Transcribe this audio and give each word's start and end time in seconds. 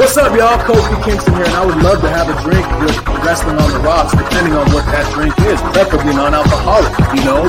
What's 0.00 0.16
up, 0.16 0.34
y'all? 0.34 0.58
Kofi 0.66 0.96
Kingston 1.04 1.34
here, 1.34 1.44
and 1.44 1.54
I 1.54 1.64
would 1.64 1.76
love 1.76 2.00
to 2.00 2.08
have 2.08 2.28
a 2.28 2.34
drink 2.42 2.66
with 2.80 2.98
Wrestling 3.24 3.58
on 3.58 3.70
the 3.70 3.78
Rocks, 3.78 4.10
depending 4.10 4.54
on 4.54 4.68
what 4.72 4.84
that 4.86 5.08
drink 5.14 5.38
is, 5.46 5.60
preferably 5.70 6.12
non-alcoholic, 6.12 6.92
you 7.14 7.22
know? 7.24 7.46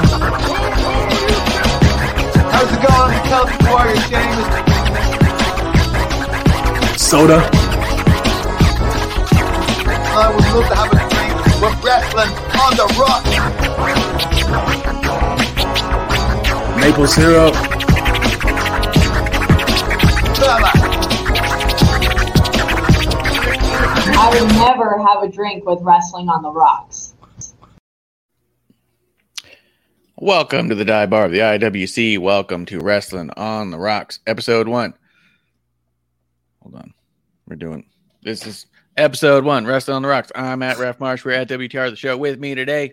How's 2.52 2.70
it 2.70 2.82
going, 2.86 3.18
Celtic 3.26 3.60
Warrior 3.66 3.98
James? 4.06 4.46
Soda. 7.02 7.42
I 10.14 10.30
would 10.30 10.46
love 10.54 10.70
to 10.70 10.76
have 10.76 10.94
a 10.94 10.96
drink 11.10 11.34
with 11.60 11.74
Wrestling 11.84 12.30
on 12.62 12.78
the 12.78 12.86
Rocks. 13.00 13.32
Maple 16.82 17.06
syrup. 17.06 17.54
I 24.18 24.30
would 24.34 24.50
never 24.56 24.98
have 24.98 25.22
a 25.22 25.30
drink 25.32 25.64
with 25.64 25.78
wrestling 25.84 26.28
on 26.28 26.42
the 26.42 26.50
rocks. 26.50 27.14
Welcome 30.16 30.70
to 30.70 30.76
the 30.76 30.84
Dive 30.84 31.12
Bar 31.12 31.26
of 31.26 31.32
the 31.32 31.38
IWC. 31.38 32.18
Welcome 32.18 32.66
to 32.66 32.80
Wrestling 32.80 33.30
on 33.38 33.70
the 33.70 33.78
Rocks, 33.78 34.18
episode 34.26 34.68
one. 34.68 34.96
Hold 36.64 36.78
on. 36.78 36.96
We're 37.48 37.58
doing 37.58 37.86
this 38.24 38.48
is 38.48 38.66
episode 38.98 39.46
one, 39.46 39.68
Wrestling 39.68 39.98
on 39.98 40.02
the 40.02 40.08
Rocks. 40.08 40.32
I'm 40.34 40.64
at 40.64 40.80
Ref 40.80 41.00
Marsh. 41.00 41.24
We're 41.24 41.34
at 41.34 41.48
WTR 41.48 41.92
the 41.92 41.96
show. 41.96 42.18
With 42.18 42.40
me 42.40 42.56
today, 42.56 42.92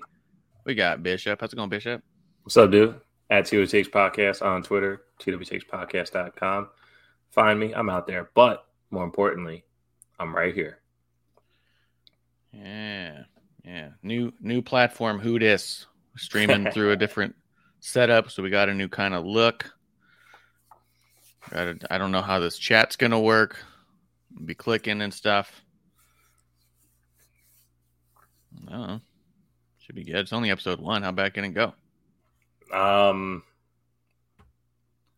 we 0.67 0.75
got 0.75 1.03
Bishop. 1.03 1.41
How's 1.41 1.55
it 1.55 1.57
going, 1.57 1.71
Bishop? 1.71 2.03
What's 2.43 2.59
up, 2.59 2.71
dude? 2.71 3.01
At 3.31 3.45
TWTakes 3.45 3.91
Podcast 3.91 4.45
on 4.45 4.63
Twitter, 4.63 5.03
TWTakesPodcast.com. 5.21 6.69
Find 7.31 7.61
me. 7.61 7.75
I'm 7.75 7.91
out 7.91 8.07
there. 8.07 8.31
But 8.35 8.67
more 8.91 9.05
importantly, 9.05 9.65
I'm 10.19 10.35
right 10.35 10.55
here. 10.55 10.79
Yeah. 12.53 13.25
Yeah. 13.65 13.91
New 14.03 14.33
new 14.41 14.63
platform, 14.63 15.19
who 15.19 15.39
dis? 15.39 15.87
Streaming 16.17 16.71
through 16.73 16.93
a 16.93 16.97
different 16.97 17.35
setup, 17.81 18.31
so 18.31 18.43
we 18.43 18.51
got 18.51 18.69
a 18.69 18.75
new 18.75 18.89
kind 18.89 19.15
of 19.15 19.25
look. 19.25 19.71
I 21.53 21.99
don't 21.99 22.13
know 22.13 22.23
how 22.23 22.41
this 22.41 22.59
chat's 22.59 22.97
gonna 22.97 23.21
work. 23.21 23.59
Be 24.45 24.55
clicking 24.55 25.03
and 25.03 25.13
stuff. 25.13 25.63
I 28.67 28.73
don't 28.73 28.87
know. 28.87 29.01
Should 29.81 29.95
be 29.95 30.05
good. 30.05 30.17
It's 30.17 30.33
only 30.33 30.51
episode 30.51 30.81
one. 30.81 31.03
How 31.03 31.13
bad 31.13 31.35
can 31.35 31.45
it 31.45 31.55
go? 31.55 31.73
Um, 32.73 33.43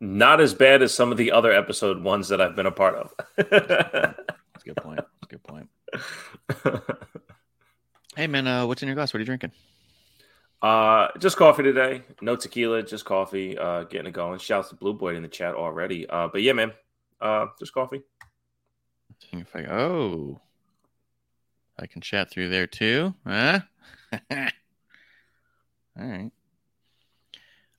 not 0.01 0.41
as 0.41 0.55
bad 0.55 0.83
as 0.83 0.95
some 0.95 1.13
of 1.13 1.19
the 1.19 1.33
other 1.33 1.53
episode 1.53 2.03
ones 2.03 2.29
that 2.29 2.41
I've 2.41 2.57
been 2.57 2.67
a 2.67 2.73
part 2.73 2.95
of. 2.95 3.15
That's 3.37 3.51
a 3.51 4.65
good 4.65 4.77
point. 4.77 4.99
That's 4.99 5.09
a 5.23 5.27
good 5.27 5.43
point. 5.43 5.69
Hey 8.17 8.27
man, 8.27 8.47
uh, 8.47 8.67
what's 8.67 8.83
in 8.83 8.89
your 8.89 8.97
glass? 8.97 9.15
What 9.15 9.19
are 9.19 9.21
you 9.21 9.27
drinking? 9.27 9.53
uh, 10.63 11.09
just 11.19 11.37
coffee 11.37 11.63
today. 11.63 12.03
No 12.21 12.35
tequila, 12.35 12.83
just 12.83 13.05
coffee. 13.05 13.57
Uh, 13.57 13.85
getting 13.85 14.09
it 14.09 14.13
going. 14.13 14.39
Shouts 14.41 14.71
to 14.71 14.75
Blue 14.75 14.93
Boy 14.93 15.15
in 15.15 15.23
the 15.23 15.29
chat 15.29 15.55
already. 15.55 16.09
Uh, 16.09 16.29
but 16.29 16.43
yeah, 16.43 16.53
man. 16.53 16.73
Uh, 17.21 17.47
just 17.59 17.73
coffee. 17.73 18.03
Seeing 19.21 19.43
if 19.43 19.55
I 19.55 19.65
oh, 19.67 20.41
I 21.79 21.87
can 21.87 22.01
chat 22.01 22.31
through 22.31 22.49
there 22.49 22.67
too. 22.67 23.15
Huh? 23.27 23.61
All 24.13 24.19
right. 25.97 26.33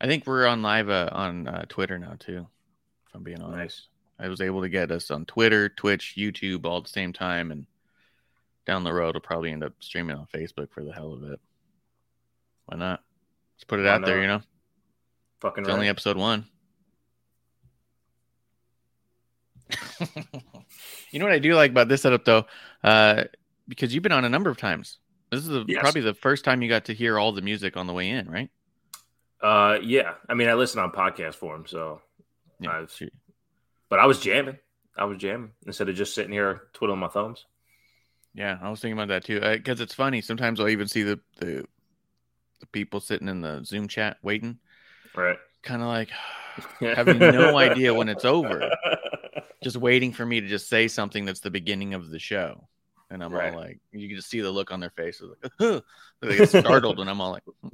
I 0.01 0.07
think 0.07 0.25
we're 0.25 0.47
on 0.47 0.63
live 0.63 0.89
uh, 0.89 1.09
on 1.11 1.47
uh, 1.47 1.65
Twitter 1.69 1.99
now 1.99 2.15
too. 2.17 2.47
If 3.07 3.13
I'm 3.15 3.21
being 3.23 3.39
honest, 3.41 3.87
Nice. 4.19 4.25
I 4.25 4.29
was 4.29 4.41
able 4.41 4.61
to 4.61 4.69
get 4.69 4.89
us 4.91 5.11
on 5.11 5.25
Twitter, 5.25 5.69
Twitch, 5.69 6.15
YouTube 6.17 6.65
all 6.65 6.77
at 6.79 6.83
the 6.85 6.89
same 6.89 7.13
time, 7.13 7.51
and 7.51 7.67
down 8.65 8.83
the 8.83 8.93
road, 8.93 9.13
we'll 9.13 9.21
probably 9.21 9.51
end 9.51 9.63
up 9.63 9.73
streaming 9.79 10.15
on 10.15 10.25
Facebook 10.33 10.71
for 10.71 10.83
the 10.83 10.91
hell 10.91 11.13
of 11.13 11.23
it. 11.23 11.39
Why 12.65 12.77
not? 12.77 13.03
Let's 13.55 13.63
put 13.65 13.79
it 13.79 13.83
Why 13.83 13.89
out 13.89 14.05
there. 14.05 14.19
You 14.21 14.27
know, 14.27 14.41
Fucking 15.41 15.63
it's 15.63 15.69
right. 15.69 15.75
only 15.75 15.87
episode 15.87 16.17
one. 16.17 16.45
you 21.11 21.19
know 21.19 21.25
what 21.25 21.33
I 21.33 21.39
do 21.39 21.53
like 21.53 21.71
about 21.71 21.87
this 21.87 22.01
setup 22.01 22.25
though, 22.25 22.45
uh, 22.83 23.25
because 23.67 23.93
you've 23.93 24.03
been 24.03 24.11
on 24.11 24.25
a 24.25 24.29
number 24.29 24.49
of 24.49 24.57
times. 24.57 24.97
This 25.31 25.41
is 25.41 25.47
the, 25.47 25.63
Yes. 25.67 25.79
probably 25.81 26.01
the 26.01 26.13
first 26.13 26.43
time 26.43 26.61
you 26.61 26.69
got 26.69 26.85
to 26.85 26.93
hear 26.93 27.17
all 27.17 27.31
the 27.31 27.41
music 27.41 27.77
on 27.77 27.87
the 27.87 27.93
way 27.93 28.09
in, 28.09 28.29
right? 28.29 28.49
Uh, 29.41 29.79
yeah. 29.81 30.13
I 30.29 30.33
mean, 30.33 30.47
I 30.49 30.53
listen 30.53 30.79
on 30.79 30.91
podcast 30.91 31.35
form, 31.35 31.65
so. 31.67 32.01
Yeah. 32.59 32.71
I've- 32.71 32.91
shoot. 32.93 33.13
But 33.89 33.99
I 33.99 34.05
was 34.05 34.19
jamming. 34.19 34.57
I 34.97 35.03
was 35.05 35.17
jamming 35.17 35.51
instead 35.65 35.89
of 35.89 35.95
just 35.95 36.13
sitting 36.15 36.31
here 36.31 36.63
twiddling 36.73 36.99
my 36.99 37.07
thumbs. 37.09 37.45
Yeah, 38.33 38.57
I 38.61 38.69
was 38.69 38.79
thinking 38.79 38.97
about 38.97 39.09
that 39.09 39.25
too. 39.25 39.39
Because 39.41 39.81
it's 39.81 39.93
funny. 39.93 40.21
Sometimes 40.21 40.59
I'll 40.59 40.69
even 40.69 40.87
see 40.87 41.03
the, 41.03 41.19
the 41.39 41.65
the 42.61 42.65
people 42.67 42.99
sitting 43.01 43.27
in 43.27 43.41
the 43.41 43.63
Zoom 43.65 43.87
chat 43.89 44.17
waiting, 44.21 44.59
Right. 45.15 45.37
kind 45.63 45.81
of 45.81 45.87
like 45.89 46.09
having 46.79 47.19
no 47.19 47.57
idea 47.57 47.93
when 47.93 48.07
it's 48.07 48.23
over, 48.23 48.69
just 49.63 49.75
waiting 49.77 50.13
for 50.13 50.25
me 50.25 50.39
to 50.39 50.47
just 50.47 50.69
say 50.69 50.87
something 50.87 51.25
that's 51.25 51.39
the 51.41 51.51
beginning 51.51 51.93
of 51.93 52.09
the 52.09 52.19
show. 52.19 52.67
And 53.11 53.21
I'm 53.23 53.33
Right. 53.33 53.53
all 53.53 53.59
like, 53.59 53.79
you 53.91 54.07
can 54.07 54.15
just 54.15 54.29
see 54.29 54.39
the 54.41 54.49
look 54.49 54.71
on 54.71 54.79
their 54.79 54.89
faces, 54.89 55.29
like, 55.43 55.51
they 56.21 56.37
get 56.37 56.49
startled, 56.49 56.99
and 56.99 57.09
I'm 57.09 57.19
all 57.21 57.31
like, 57.31 57.43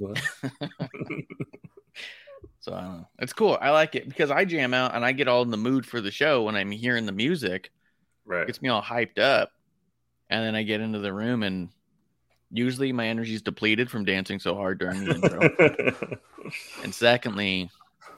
so 2.60 2.74
I 2.74 2.80
don't 2.82 2.98
know. 2.98 3.08
It's 3.20 3.32
cool. 3.32 3.56
I 3.60 3.70
like 3.70 3.94
it 3.94 4.08
because 4.08 4.30
I 4.30 4.44
jam 4.44 4.74
out 4.74 4.94
and 4.94 5.04
I 5.04 5.12
get 5.12 5.28
all 5.28 5.42
in 5.42 5.50
the 5.50 5.56
mood 5.56 5.86
for 5.86 6.00
the 6.00 6.10
show 6.10 6.42
when 6.42 6.56
I'm 6.56 6.70
hearing 6.70 7.06
the 7.06 7.12
music. 7.12 7.70
right. 8.26 8.46
gets 8.46 8.60
me 8.60 8.68
all 8.68 8.82
hyped 8.82 9.18
up 9.18 9.52
and 10.30 10.44
then 10.44 10.54
i 10.54 10.62
get 10.62 10.82
into 10.82 10.98
the 10.98 11.10
room 11.12 11.42
and 11.42 11.70
usually 12.50 12.92
my 12.92 13.06
energy's 13.06 13.40
depleted 13.40 13.90
from 13.90 14.04
dancing 14.04 14.38
so 14.38 14.54
hard 14.54 14.78
during 14.78 15.02
the 15.02 15.14
intro 15.14 16.12
and 16.82 16.94
secondly 16.94 17.70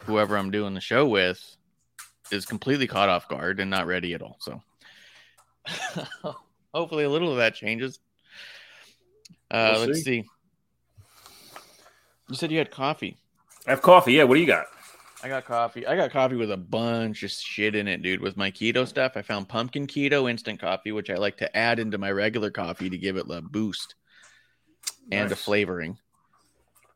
whoever 0.07 0.37
i'm 0.37 0.51
doing 0.51 0.75
the 0.75 0.81
show 0.81 1.07
with 1.07 1.57
is 2.33 2.45
completely 2.47 2.89
caught 2.89 3.09
off 3.09 3.29
guard 3.29 3.61
and 3.61 3.71
not 3.71 3.87
ready 3.87 4.13
at 4.15 4.23
all 4.23 4.37
so 4.41 4.61
hopefully 6.75 7.05
a 7.05 7.11
little 7.11 7.31
of 7.31 7.39
that 7.39 7.55
changes 7.55 7.99
uh 9.51 9.71
We'll 9.77 9.87
let's 9.87 9.99
see. 9.99 10.23
see 10.23 10.25
you 12.29 12.37
said 12.37 12.51
you 12.53 12.59
had 12.59 12.71
coffee 12.71 13.17
I 13.67 13.71
have 13.73 13.83
coffee. 13.83 14.15
Yeah. 14.15 14.25
What 14.25 14.37
do 14.37 14.41
you 14.41 14.47
got? 14.47 14.67
I 15.23 15.29
got 15.29 15.45
coffee. 15.45 15.87
I 15.87 15.95
got 15.95 16.11
coffee 16.11 16.37
with 16.37 16.51
a 16.51 16.57
bunch 16.57 17.23
of 17.23 17.31
shit 17.31 17.75
in 17.75 17.87
it, 17.89 18.01
dude. 18.01 18.23
With 18.23 18.39
my 18.39 18.51
keto 18.51 18.89
stuff, 18.89 19.13
I 19.17 19.23
found 19.23 19.51
pumpkin 19.51 19.87
keto 19.87 20.31
instant 20.31 20.59
coffee, 20.59 20.93
which 20.93 21.11
I 21.11 21.17
like 21.17 21.37
to 21.37 21.57
add 21.57 21.79
into 21.79 21.99
my 21.99 22.11
regular 22.11 22.51
coffee 22.51 22.89
to 22.89 22.97
give 22.97 23.19
it 23.19 23.27
a 23.29 23.43
boost 23.43 23.97
and 25.13 25.31
a 25.31 25.37
flavoring. 25.37 25.99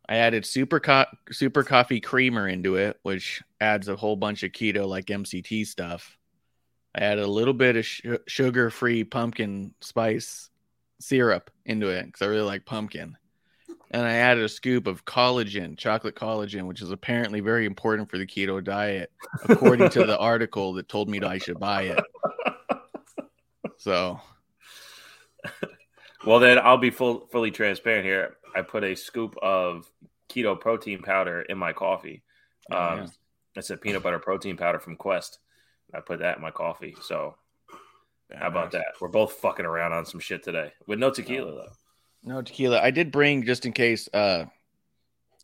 I 0.08 0.16
added 0.16 0.46
super 0.46 0.80
co- 0.80 1.04
super 1.30 1.62
coffee 1.64 2.00
creamer 2.00 2.48
into 2.48 2.76
it, 2.76 2.98
which 3.02 3.42
adds 3.60 3.88
a 3.88 3.96
whole 3.96 4.16
bunch 4.16 4.42
of 4.42 4.52
keto 4.52 4.88
like 4.88 5.06
MCT 5.06 5.66
stuff. 5.66 6.16
I 6.94 7.00
added 7.00 7.24
a 7.24 7.30
little 7.30 7.54
bit 7.54 7.76
of 7.76 7.84
sh- 7.84 8.02
sugar 8.26 8.70
free 8.70 9.04
pumpkin 9.04 9.74
spice 9.80 10.50
syrup 11.00 11.50
into 11.66 11.88
it 11.88 12.06
because 12.06 12.22
I 12.22 12.26
really 12.26 12.42
like 12.42 12.64
pumpkin. 12.64 13.16
And 13.90 14.02
I 14.06 14.14
added 14.14 14.44
a 14.44 14.48
scoop 14.48 14.86
of 14.86 15.04
collagen, 15.04 15.76
chocolate 15.78 16.16
collagen, 16.16 16.66
which 16.66 16.82
is 16.82 16.90
apparently 16.90 17.40
very 17.40 17.64
important 17.64 18.10
for 18.10 18.18
the 18.18 18.26
keto 18.26 18.62
diet, 18.62 19.12
according 19.48 19.90
to 19.90 20.04
the 20.04 20.18
article 20.32 20.72
that 20.74 20.88
told 20.88 21.08
me 21.08 21.20
that 21.20 21.30
I 21.30 21.38
should 21.38 21.60
buy 21.60 21.82
it. 21.82 22.00
So, 23.78 24.20
Well, 26.26 26.38
then 26.38 26.58
I'll 26.58 26.78
be 26.78 26.90
full, 26.90 27.28
fully 27.30 27.50
transparent 27.50 28.04
here. 28.06 28.36
I 28.56 28.62
put 28.62 28.82
a 28.82 28.94
scoop 28.94 29.36
of 29.42 29.90
keto 30.28 30.58
protein 30.58 31.02
powder 31.02 31.42
in 31.42 31.58
my 31.58 31.72
coffee. 31.72 32.22
Oh, 32.70 32.76
Um, 32.76 32.98
yeah. 33.00 33.06
It's 33.56 33.70
a 33.70 33.76
peanut 33.76 34.02
butter 34.02 34.18
protein 34.18 34.56
powder 34.56 34.80
from 34.80 34.96
Quest. 34.96 35.38
I 35.94 36.00
put 36.00 36.18
that 36.20 36.36
in 36.36 36.42
my 36.42 36.50
coffee. 36.50 36.96
So 37.02 37.36
how 38.34 38.48
about 38.48 38.72
that? 38.72 38.94
We're 39.00 39.08
both 39.08 39.34
fucking 39.34 39.66
around 39.66 39.92
on 39.92 40.06
some 40.06 40.20
shit 40.20 40.42
today 40.42 40.72
with 40.86 40.98
no 40.98 41.10
tequila 41.10 41.52
though. 41.54 41.72
No 42.24 42.42
tequila. 42.42 42.80
I 42.80 42.90
did 42.90 43.12
bring 43.12 43.44
just 43.44 43.66
in 43.66 43.72
case. 43.72 44.08
Uh, 44.12 44.46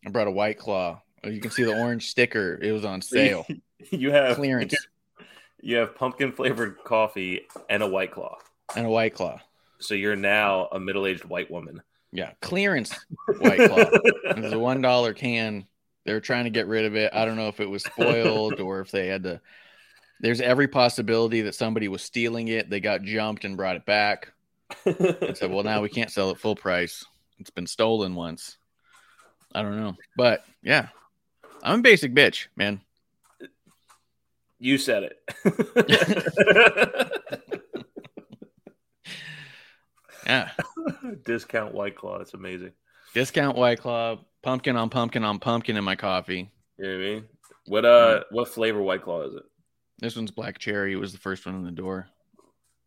I 0.04 0.10
brought 0.10 0.26
a 0.26 0.32
white 0.32 0.58
claw. 0.58 1.02
You 1.24 1.40
can 1.40 1.50
see 1.50 1.64
the 1.64 1.78
orange 1.78 2.08
sticker. 2.08 2.58
It 2.60 2.72
was 2.72 2.84
on 2.84 3.02
sale. 3.02 3.46
you 3.90 4.10
have 4.10 4.36
Clearance 4.36 4.74
You 5.62 5.76
have 5.76 5.94
pumpkin 5.94 6.32
flavored 6.32 6.78
coffee 6.84 7.46
and 7.68 7.82
a 7.82 7.86
white 7.86 8.12
claw. 8.12 8.38
and 8.74 8.86
a 8.86 8.90
white 8.90 9.14
claw. 9.14 9.38
So 9.78 9.94
you're 9.94 10.16
now 10.16 10.68
a 10.72 10.80
middle 10.80 11.06
aged 11.06 11.24
white 11.26 11.50
woman. 11.50 11.82
Yeah, 12.12 12.32
clearance 12.40 12.94
white 13.38 13.58
claw. 13.68 13.76
It 14.24 14.38
was 14.42 14.52
a 14.52 14.58
one 14.58 14.80
dollar 14.80 15.12
can. 15.12 15.66
They 16.06 16.14
were 16.14 16.20
trying 16.20 16.44
to 16.44 16.50
get 16.50 16.66
rid 16.66 16.86
of 16.86 16.96
it. 16.96 17.12
I 17.14 17.24
don't 17.26 17.36
know 17.36 17.48
if 17.48 17.60
it 17.60 17.68
was 17.68 17.84
spoiled 17.84 18.58
or 18.58 18.80
if 18.80 18.90
they 18.90 19.06
had 19.08 19.22
to. 19.24 19.40
There's 20.20 20.40
every 20.40 20.68
possibility 20.68 21.40
that 21.42 21.54
somebody 21.54 21.88
was 21.88 22.02
stealing 22.02 22.48
it. 22.48 22.68
They 22.70 22.80
got 22.80 23.02
jumped 23.02 23.44
and 23.44 23.56
brought 23.56 23.76
it 23.76 23.86
back. 23.86 24.32
and 24.84 25.36
said, 25.36 25.50
"Well, 25.50 25.64
now 25.64 25.80
we 25.82 25.88
can't 25.88 26.10
sell 26.10 26.30
it 26.30 26.38
full 26.38 26.54
price. 26.54 27.04
It's 27.38 27.50
been 27.50 27.66
stolen 27.66 28.14
once." 28.14 28.58
I 29.54 29.62
don't 29.62 29.80
know, 29.80 29.96
but 30.16 30.44
yeah, 30.62 30.88
I'm 31.62 31.80
a 31.80 31.82
basic 31.82 32.14
bitch, 32.14 32.46
man. 32.54 32.80
You 34.60 34.78
said 34.78 35.10
it. 35.10 35.18
Yeah. 40.26 40.50
Discount 41.24 41.74
White 41.74 41.96
Claw. 41.96 42.18
It's 42.20 42.34
amazing. 42.34 42.72
Discount 43.14 43.56
White 43.56 43.80
Claw, 43.80 44.20
pumpkin 44.42 44.76
on 44.76 44.88
pumpkin 44.88 45.24
on 45.24 45.40
pumpkin 45.40 45.76
in 45.76 45.82
my 45.82 45.96
coffee. 45.96 46.50
You 46.78 46.84
know 46.84 46.90
what 46.90 46.94
I 46.94 46.98
mean? 46.98 47.24
What 47.66 47.84
uh 47.84 48.20
what 48.30 48.48
flavor 48.48 48.80
White 48.80 49.02
Claw 49.02 49.22
is 49.22 49.34
it? 49.34 49.42
This 50.00 50.16
one's 50.16 50.30
black 50.30 50.58
cherry. 50.58 50.92
It 50.92 50.96
was 50.96 51.12
the 51.12 51.18
first 51.18 51.44
one 51.46 51.54
in 51.56 51.64
the 51.64 51.70
door. 51.70 52.08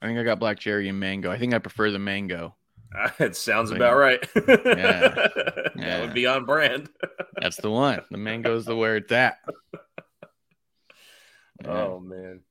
I 0.02 0.08
think 0.08 0.20
I 0.20 0.24
got 0.24 0.40
black 0.40 0.60
cherry 0.60 0.90
and 0.90 1.00
mango. 1.00 1.32
I 1.32 1.38
think 1.38 1.54
I 1.54 1.60
prefer 1.60 1.92
the 1.92 2.00
mango. 2.00 2.56
It 3.20 3.36
sounds 3.36 3.70
So, 3.72 3.76
about 3.76 3.98
right. 3.98 4.24
Yeah. 4.36 5.28
That 5.76 6.02
would 6.02 6.14
be 6.14 6.28
on 6.28 6.46
brand. 6.46 6.90
That's 7.42 7.58
the 7.58 7.72
one. 7.72 8.02
The 8.12 8.18
mango's 8.18 8.66
the 8.66 8.76
where 8.76 8.98
it's 8.98 9.12
at. 9.12 9.40
Yeah. 11.64 11.70
Oh 11.72 12.00
man. 12.00 12.42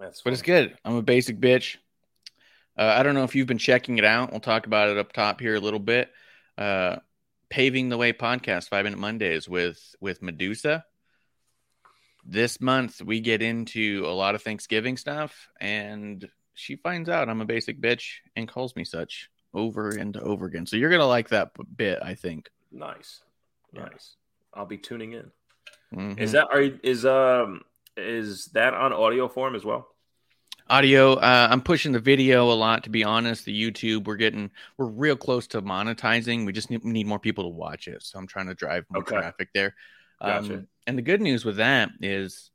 That's 0.00 0.22
But 0.22 0.32
it's 0.32 0.42
good. 0.42 0.76
I'm 0.84 0.96
a 0.96 1.02
basic 1.02 1.38
bitch. 1.38 1.76
Uh, 2.76 2.94
I 2.98 3.02
don't 3.04 3.14
know 3.14 3.22
if 3.24 3.34
you've 3.36 3.46
been 3.46 3.56
checking 3.58 3.98
it 3.98 4.04
out. 4.04 4.32
We'll 4.32 4.40
talk 4.40 4.66
about 4.66 4.88
it 4.88 4.98
up 4.98 5.12
top 5.12 5.40
here 5.40 5.54
a 5.54 5.60
little 5.60 5.78
bit. 5.80 6.10
Uh, 6.58 6.96
Paving 7.48 7.88
the 7.88 7.96
Way 7.96 8.12
podcast, 8.12 8.68
Five 8.68 8.84
Minute 8.84 8.98
Mondays 8.98 9.48
with 9.48 9.94
with 10.00 10.22
Medusa. 10.22 10.84
This 12.28 12.60
month 12.60 13.00
we 13.02 13.20
get 13.20 13.40
into 13.40 14.02
a 14.04 14.10
lot 14.12 14.34
of 14.34 14.42
Thanksgiving 14.42 14.96
stuff, 14.96 15.48
and 15.60 16.28
she 16.54 16.76
finds 16.76 17.08
out 17.08 17.28
I'm 17.28 17.40
a 17.40 17.44
basic 17.46 17.80
bitch 17.80 18.14
and 18.34 18.48
calls 18.48 18.74
me 18.74 18.84
such 18.84 19.30
over 19.54 19.90
and 19.90 20.16
over 20.16 20.46
again. 20.46 20.66
So 20.66 20.76
you're 20.76 20.90
gonna 20.90 21.06
like 21.06 21.28
that 21.28 21.50
bit, 21.76 22.00
I 22.02 22.14
think. 22.14 22.50
Nice. 22.72 23.20
Yeah. 23.72 23.84
Nice. 23.84 24.16
I'll 24.52 24.66
be 24.66 24.78
tuning 24.78 25.12
in. 25.12 25.30
Mhm. 25.94 26.18
Is 26.18 26.32
that 26.32 26.48
are 26.52 26.62
is 26.62 27.06
um 27.06 27.62
is 27.96 28.46
that 28.46 28.74
on 28.74 28.92
audio 28.92 29.28
form 29.28 29.54
as 29.54 29.64
well? 29.64 29.88
audio 30.68 31.12
uh, 31.14 31.46
i'm 31.48 31.60
pushing 31.60 31.92
the 31.92 32.00
video 32.00 32.50
a 32.50 32.52
lot 32.52 32.82
to 32.82 32.90
be 32.90 33.04
honest 33.04 33.44
the 33.44 33.54
youtube 33.70 34.04
we're 34.04 34.16
getting 34.16 34.50
we're 34.76 34.86
real 34.86 35.14
close 35.14 35.46
to 35.46 35.62
monetizing 35.62 36.44
we 36.44 36.52
just 36.52 36.70
need, 36.70 36.84
need 36.84 37.06
more 37.06 37.20
people 37.20 37.44
to 37.44 37.50
watch 37.50 37.86
it 37.86 38.02
so 38.02 38.18
i'm 38.18 38.26
trying 38.26 38.48
to 38.48 38.54
drive 38.54 38.84
more 38.90 39.00
Okay. 39.02 39.14
traffic 39.14 39.48
there 39.54 39.76
Gotcha. 40.20 40.54
um, 40.54 40.68
and 40.86 40.96
the 40.96 41.02
good 41.02 41.20
news 41.20 41.44
with 41.44 41.56
that 41.56 41.90
is 42.00 42.50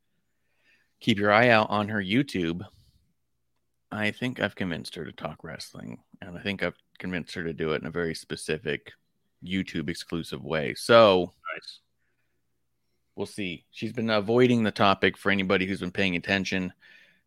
keep 1.00 1.18
your 1.20 1.32
eye 1.32 1.50
out 1.50 1.70
on 1.70 1.90
her 1.90 2.02
youtube 2.02 2.62
i 3.92 4.12
think 4.12 4.40
i've 4.40 4.56
convinced 4.56 4.96
her 4.96 5.06
to 5.06 5.12
talk 5.12 5.44
wrestling 5.44 6.00
and 6.22 6.38
i 6.38 6.42
think 6.42 6.64
i've 6.64 6.78
convinced 6.98 7.34
her 7.36 7.44
to 7.44 7.54
do 7.54 7.74
it 7.74 7.82
in 7.82 7.88
a 7.88 7.92
very 7.92 8.16
specific 8.16 8.94
youtube 9.44 9.90
exclusive 9.90 10.44
way 10.44 10.74
so 10.76 11.32
Nice. 11.54 11.80
we'll 13.16 13.26
see. 13.26 13.66
She's 13.72 13.92
been 13.92 14.10
avoiding 14.10 14.64
the 14.64 14.72
topic 14.72 15.18
for 15.18 15.32
anybody 15.32 15.66
who's 15.66 15.82
been 15.82 15.92
paying 15.92 16.16
attention 16.16 16.72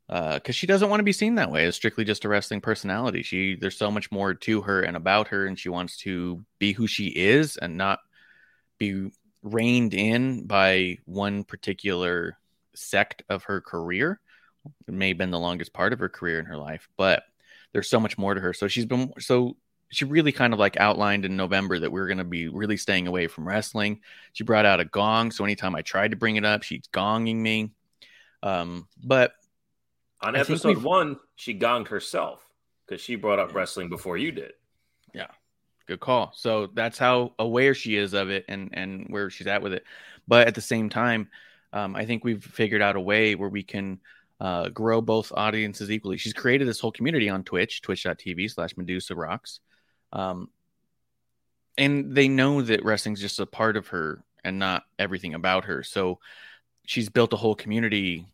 because 0.08 0.54
she 0.54 0.66
doesn't 0.66 0.88
want 0.88 1.00
to 1.00 1.04
be 1.04 1.12
seen 1.12 1.34
that 1.34 1.50
way 1.50 1.66
as 1.66 1.76
strictly 1.76 2.04
just 2.04 2.24
a 2.24 2.28
wrestling 2.28 2.60
personality. 2.60 3.22
She 3.22 3.56
there's 3.56 3.76
so 3.76 3.90
much 3.90 4.10
more 4.12 4.32
to 4.32 4.62
her 4.62 4.80
and 4.82 4.96
about 4.96 5.28
her, 5.28 5.46
and 5.46 5.58
she 5.58 5.68
wants 5.68 5.96
to 5.98 6.44
be 6.58 6.72
who 6.72 6.86
she 6.86 7.08
is 7.08 7.56
and 7.58 7.76
not 7.76 7.98
be 8.78 9.10
reined 9.44 9.94
in 9.94 10.46
by 10.46 10.98
one 11.04 11.44
particular 11.44 12.36
sect 12.74 13.22
of 13.28 13.44
her 13.44 13.60
career. 13.60 14.18
It 14.88 14.94
may 14.94 15.08
have 15.08 15.18
been 15.18 15.30
the 15.30 15.38
longest 15.38 15.72
part 15.72 15.92
of 15.92 16.00
her 16.00 16.08
career 16.08 16.40
in 16.40 16.46
her 16.46 16.56
life, 16.56 16.88
but 16.96 17.22
there's 17.72 17.88
so 17.88 18.00
much 18.00 18.18
more 18.18 18.34
to 18.34 18.40
her. 18.40 18.52
So 18.52 18.66
she's 18.66 18.86
been 18.86 19.12
so 19.20 19.56
she 19.90 20.06
really 20.06 20.32
kind 20.32 20.52
of 20.52 20.58
like 20.58 20.78
outlined 20.80 21.24
in 21.24 21.36
November 21.36 21.78
that 21.78 21.92
we 21.92 22.00
are 22.00 22.06
going 22.06 22.18
to 22.18 22.24
be 22.24 22.48
really 22.48 22.78
staying 22.78 23.06
away 23.06 23.26
from 23.28 23.46
wrestling. 23.46 24.00
She 24.32 24.42
brought 24.42 24.66
out 24.66 24.80
a 24.80 24.84
gong, 24.84 25.30
so 25.30 25.44
anytime 25.44 25.74
I 25.76 25.82
tried 25.82 26.10
to 26.12 26.16
bring 26.16 26.36
it 26.36 26.44
up, 26.44 26.62
she's 26.62 26.88
gonging 26.92 27.36
me. 27.36 27.70
Um, 28.42 28.88
but 29.02 29.34
On 30.20 30.34
I 30.34 30.40
episode 30.40 30.82
one, 30.82 31.18
she 31.36 31.56
gonged 31.56 31.88
herself 31.88 32.44
because 32.86 33.00
she 33.00 33.16
brought 33.16 33.38
up 33.38 33.54
wrestling 33.54 33.88
before 33.88 34.16
you 34.16 34.32
did. 34.32 34.52
Good 35.86 36.00
call. 36.00 36.32
So 36.34 36.68
that's 36.74 36.98
how 36.98 37.32
aware 37.38 37.74
she 37.74 37.96
is 37.96 38.14
of 38.14 38.30
it 38.30 38.44
and 38.48 38.70
and 38.72 39.06
where 39.08 39.30
she's 39.30 39.46
at 39.46 39.62
with 39.62 39.72
it. 39.72 39.84
But 40.26 40.48
at 40.48 40.54
the 40.54 40.60
same 40.60 40.88
time, 40.88 41.28
um, 41.72 41.94
I 41.96 42.06
think 42.06 42.24
we've 42.24 42.42
figured 42.42 42.82
out 42.82 42.96
a 42.96 43.00
way 43.00 43.34
where 43.34 43.48
we 43.48 43.62
can 43.62 44.00
uh, 44.40 44.68
grow 44.68 45.00
both 45.00 45.32
audiences 45.34 45.90
equally. 45.90 46.16
She's 46.16 46.32
created 46.32 46.68
this 46.68 46.80
whole 46.80 46.92
community 46.92 47.28
on 47.28 47.44
Twitch, 47.44 47.82
twitch.tv 47.82 48.50
slash 48.50 48.76
Medusa 48.76 49.14
Rocks. 49.14 49.60
Um, 50.12 50.48
and 51.76 52.14
they 52.14 52.28
know 52.28 52.62
that 52.62 52.84
wrestling's 52.84 53.20
just 53.20 53.40
a 53.40 53.46
part 53.46 53.76
of 53.76 53.88
her 53.88 54.22
and 54.44 54.58
not 54.58 54.84
everything 54.98 55.34
about 55.34 55.64
her. 55.64 55.82
So 55.82 56.20
she's 56.86 57.08
built 57.08 57.32
a 57.32 57.36
whole 57.36 57.54
community 57.54 58.26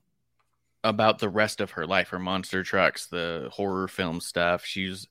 about 0.83 1.19
the 1.19 1.29
rest 1.29 1.61
of 1.61 1.73
her 1.73 1.87
life, 1.87 2.09
her 2.09 2.19
monster 2.19 2.63
trucks, 2.63 3.07
the 3.07 3.49
horror 3.53 3.89
film 3.89 4.21
stuff. 4.21 4.65
She's 4.65 5.09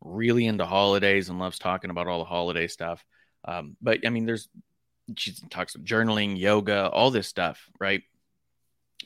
really 0.00 0.46
into 0.46 0.66
holidays 0.66 1.28
and 1.28 1.38
loves 1.38 1.58
talking 1.58 1.90
about 1.90 2.06
all 2.06 2.18
the 2.18 2.24
holiday 2.24 2.66
stuff. 2.66 3.04
Um, 3.44 3.76
but 3.80 4.06
I 4.06 4.10
mean, 4.10 4.26
there's 4.26 4.48
she 5.16 5.34
talks 5.50 5.74
about 5.74 5.86
journaling, 5.86 6.38
yoga, 6.38 6.88
all 6.88 7.10
this 7.10 7.28
stuff, 7.28 7.68
right? 7.78 8.02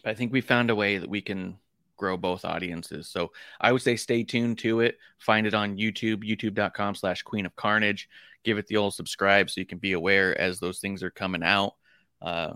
But 0.03 0.11
I 0.11 0.15
think 0.15 0.33
we 0.33 0.41
found 0.41 0.71
a 0.71 0.75
way 0.75 0.99
that 0.99 1.11
we 1.11 1.21
can 1.21 1.59
grow 1.97 2.17
both 2.17 2.45
audiences. 2.45 3.09
So 3.09 3.33
I 3.61 3.73
would 3.73 3.83
say 3.83 3.97
stay 3.97 4.23
tuned 4.23 4.59
to 4.59 4.81
it. 4.81 4.99
Find 5.19 5.47
it 5.47 5.55
on 5.55 5.77
YouTube, 5.77 6.23
youtube.com 6.23 6.95
slash 6.95 7.23
queen 7.23 7.45
of 7.45 7.57
carnage. 7.57 8.09
Give 8.45 8.57
it 8.59 8.69
the 8.69 8.77
old 8.77 8.95
subscribe 8.95 9.51
so 9.51 9.61
you 9.61 9.67
can 9.67 9.79
be 9.79 9.93
aware 9.93 10.41
as 10.41 10.61
those 10.61 10.79
things 10.79 11.03
are 11.03 11.11
coming 11.11 11.43
out. 11.43 11.75
Uh, 12.23 12.53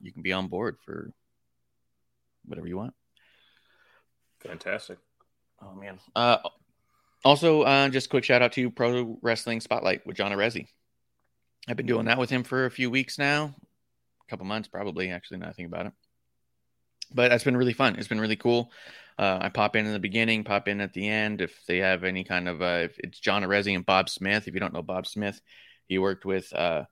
you 0.00 0.12
can 0.12 0.22
be 0.22 0.32
on 0.32 0.48
board 0.48 0.78
for 0.84 1.12
whatever 2.46 2.66
you 2.66 2.78
want. 2.78 2.94
Fantastic. 4.40 4.98
Oh 5.62 5.74
man. 5.74 5.98
Uh, 6.14 6.38
also, 7.26 7.62
uh, 7.62 7.88
just 7.88 8.06
a 8.06 8.10
quick 8.10 8.22
shout 8.22 8.40
out 8.40 8.52
to 8.52 8.70
Pro 8.70 9.18
Wrestling 9.20 9.60
Spotlight 9.60 10.06
with 10.06 10.16
John 10.16 10.30
Arezzi. 10.30 10.68
I've 11.68 11.76
been 11.76 11.86
doing 11.86 12.06
that 12.06 12.18
with 12.18 12.30
him 12.30 12.44
for 12.44 12.66
a 12.66 12.70
few 12.70 12.88
weeks 12.88 13.18
now, 13.18 13.52
a 14.26 14.30
couple 14.30 14.46
months 14.46 14.68
probably. 14.68 15.10
Actually, 15.10 15.38
now 15.38 15.48
I 15.48 15.52
think 15.52 15.66
about 15.66 15.86
it, 15.86 15.92
but 17.12 17.32
it's 17.32 17.42
been 17.42 17.56
really 17.56 17.72
fun. 17.72 17.96
It's 17.96 18.06
been 18.06 18.20
really 18.20 18.36
cool. 18.36 18.70
Uh, 19.18 19.38
I 19.40 19.48
pop 19.48 19.74
in 19.74 19.86
in 19.86 19.92
the 19.92 19.98
beginning, 19.98 20.44
pop 20.44 20.68
in 20.68 20.80
at 20.80 20.92
the 20.92 21.08
end. 21.08 21.40
If 21.40 21.66
they 21.66 21.78
have 21.78 22.04
any 22.04 22.22
kind 22.22 22.48
of, 22.48 22.62
uh, 22.62 22.88
it's 22.98 23.18
John 23.18 23.42
Arezzi 23.42 23.74
and 23.74 23.84
Bob 23.84 24.08
Smith. 24.08 24.46
If 24.46 24.54
you 24.54 24.60
don't 24.60 24.72
know 24.72 24.82
Bob 24.82 25.08
Smith, 25.08 25.40
he 25.88 25.98
worked 25.98 26.24
with 26.24 26.52
uh, 26.52 26.84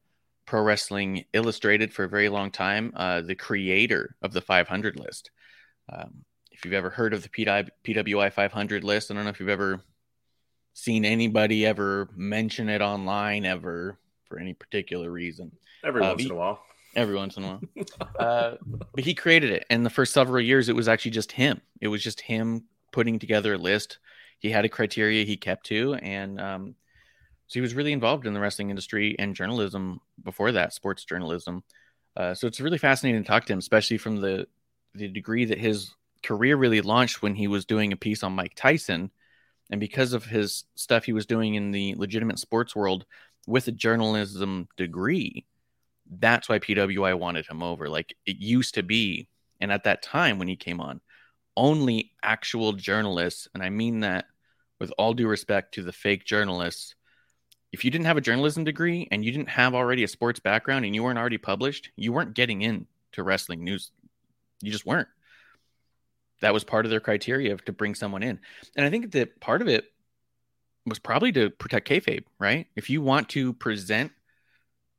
Pro 0.47 0.63
Wrestling 0.63 1.27
Illustrated 1.33 1.95
for 1.95 2.05
a 2.05 2.09
very 2.09 2.29
long 2.29 2.51
time. 2.51 2.93
Uh, 2.97 3.21
the 3.21 3.37
creator 3.37 4.17
of 4.21 4.33
the 4.33 4.41
500 4.41 4.99
list. 4.99 5.31
Um, 5.93 6.25
if 6.51 6.65
you've 6.65 6.75
ever 6.75 6.91
heard 6.91 7.15
of 7.15 7.23
the 7.23 7.29
PWI 7.29 8.33
500 8.33 8.83
list, 8.83 9.11
I 9.11 9.15
don't 9.15 9.25
know 9.25 9.31
if 9.31 9.39
you've 9.39 9.49
ever 9.49 9.81
seen 10.75 11.05
anybody 11.05 11.65
ever 11.65 12.09
mention 12.15 12.69
it 12.69 12.83
online 12.83 13.45
ever 13.47 13.99
for 14.29 14.39
any 14.39 14.53
particular 14.53 15.11
reason. 15.11 15.53
Every 15.85 16.03
Uh, 16.03 16.09
once 16.11 16.21
he- 16.21 16.27
in 16.27 16.33
a 16.33 16.35
while. 16.35 16.65
Every 16.97 17.17
once 17.17 17.37
in 17.37 17.45
a 17.45 17.47
while. 17.47 17.63
uh, 18.19 18.57
but 18.95 19.05
he 19.05 19.15
created 19.15 19.51
it. 19.51 19.65
And 19.71 19.85
the 19.85 19.91
first 19.91 20.13
several 20.13 20.41
years, 20.41 20.69
it 20.69 20.77
was 20.77 20.89
actually 20.89 21.11
just 21.13 21.33
him. 21.33 21.61
It 21.81 21.89
was 21.89 22.03
just 22.03 22.21
him 22.21 22.65
putting 22.93 23.19
together 23.19 23.55
a 23.55 23.59
list. 23.59 23.99
He 24.39 24.51
had 24.51 24.65
a 24.65 24.69
criteria 24.69 25.25
he 25.25 25.37
kept 25.37 25.67
to. 25.67 25.95
And 25.95 26.41
um, 26.41 26.75
so 27.47 27.55
he 27.55 27.61
was 27.61 27.75
really 27.75 27.93
involved 27.93 28.27
in 28.27 28.35
the 28.35 28.41
wrestling 28.41 28.71
industry 28.71 29.17
and 29.19 29.35
journalism 29.35 30.01
before 30.23 30.53
that, 30.53 30.73
sports 30.73 31.05
journalism. 31.05 31.65
Uh, 32.17 32.35
so 32.35 32.47
it's 32.47 32.61
really 32.61 32.79
fascinating 32.79 33.23
to 33.23 33.27
talk 33.27 33.45
to 33.47 33.53
him, 33.53 33.59
especially 33.59 33.99
from 33.99 34.21
the, 34.21 34.47
the 34.95 35.09
degree 35.09 35.45
that 35.45 35.59
his 35.59 35.95
career 36.23 36.57
really 36.57 36.81
launched 36.81 37.23
when 37.23 37.35
he 37.35 37.49
was 37.49 37.65
doing 37.65 37.93
a 37.93 37.97
piece 37.97 38.23
on 38.23 38.33
Mike 38.33 38.55
Tyson. 38.55 39.11
And 39.75 39.81
because 39.81 40.13
of 40.13 40.25
his 40.25 40.63
stuff 40.77 41.03
he 41.03 41.13
was 41.13 41.27
doing 41.27 41.57
in 41.57 41.73
the 41.73 41.97
legitimate 41.97 42.39
sports 42.39 42.77
world 42.77 43.07
with 43.49 43.67
a 43.67 43.73
journalism 43.73 44.69
degree, 44.77 45.47
that's 46.09 46.49
why 46.49 46.61
PWI 46.61 47.19
wanted 47.19 47.45
him 47.49 47.61
over. 47.61 47.89
Like 47.89 48.15
it 48.25 48.37
used 48.37 48.75
to 48.75 48.85
be, 48.85 49.27
and 49.61 49.73
at 49.73 49.83
that 49.83 50.01
time 50.01 50.39
when 50.39 50.47
he 50.47 50.55
came 50.55 50.81
on, 50.81 51.01
only 51.57 52.13
actual 52.23 52.75
journalists, 52.75 53.49
and 53.53 53.65
I 53.65 53.71
mean 53.71 53.99
that 53.99 54.27
with 54.79 54.93
all 54.97 55.13
due 55.13 55.27
respect 55.27 55.75
to 55.75 55.83
the 55.83 55.91
fake 55.91 56.25
journalists, 56.25 56.95
if 57.73 57.85
you 57.85 57.91
didn't 57.91 58.07
have 58.07 58.17
a 58.17 58.21
journalism 58.21 58.63
degree 58.63 59.09
and 59.11 59.25
you 59.25 59.33
didn't 59.33 59.49
have 59.49 59.75
already 59.75 60.05
a 60.05 60.09
sports 60.09 60.39
background 60.39 60.85
and 60.85 60.95
you 60.95 61.03
weren't 61.03 61.19
already 61.19 61.39
published, 61.39 61.91
you 61.97 62.13
weren't 62.13 62.35
getting 62.35 62.63
into 62.63 62.87
wrestling 63.19 63.65
news. 63.65 63.91
You 64.63 64.71
just 64.71 64.87
weren't. 64.87 65.09
That 66.41 66.55
was 66.55 66.65
part 66.65 66.85
of 66.85 66.91
their 66.91 67.01
criteria 67.01 67.57
to 67.57 67.73
bring 67.73 67.95
someone 67.95 68.23
in. 68.23 68.41
And 68.77 68.85
I 68.85 68.91
think 68.91 69.13
that 69.13 69.41
part 69.41 69.63
of 69.63 69.69
it 69.69 69.93
was 70.87 70.99
probably 70.99 71.33
to 71.33 71.51
protect 71.51 71.89
kayfabe, 71.89 72.25
right? 72.39 72.67
If 72.77 72.91
you 72.91 73.01
want 73.01 73.29
to 73.31 73.53
present 73.55 74.13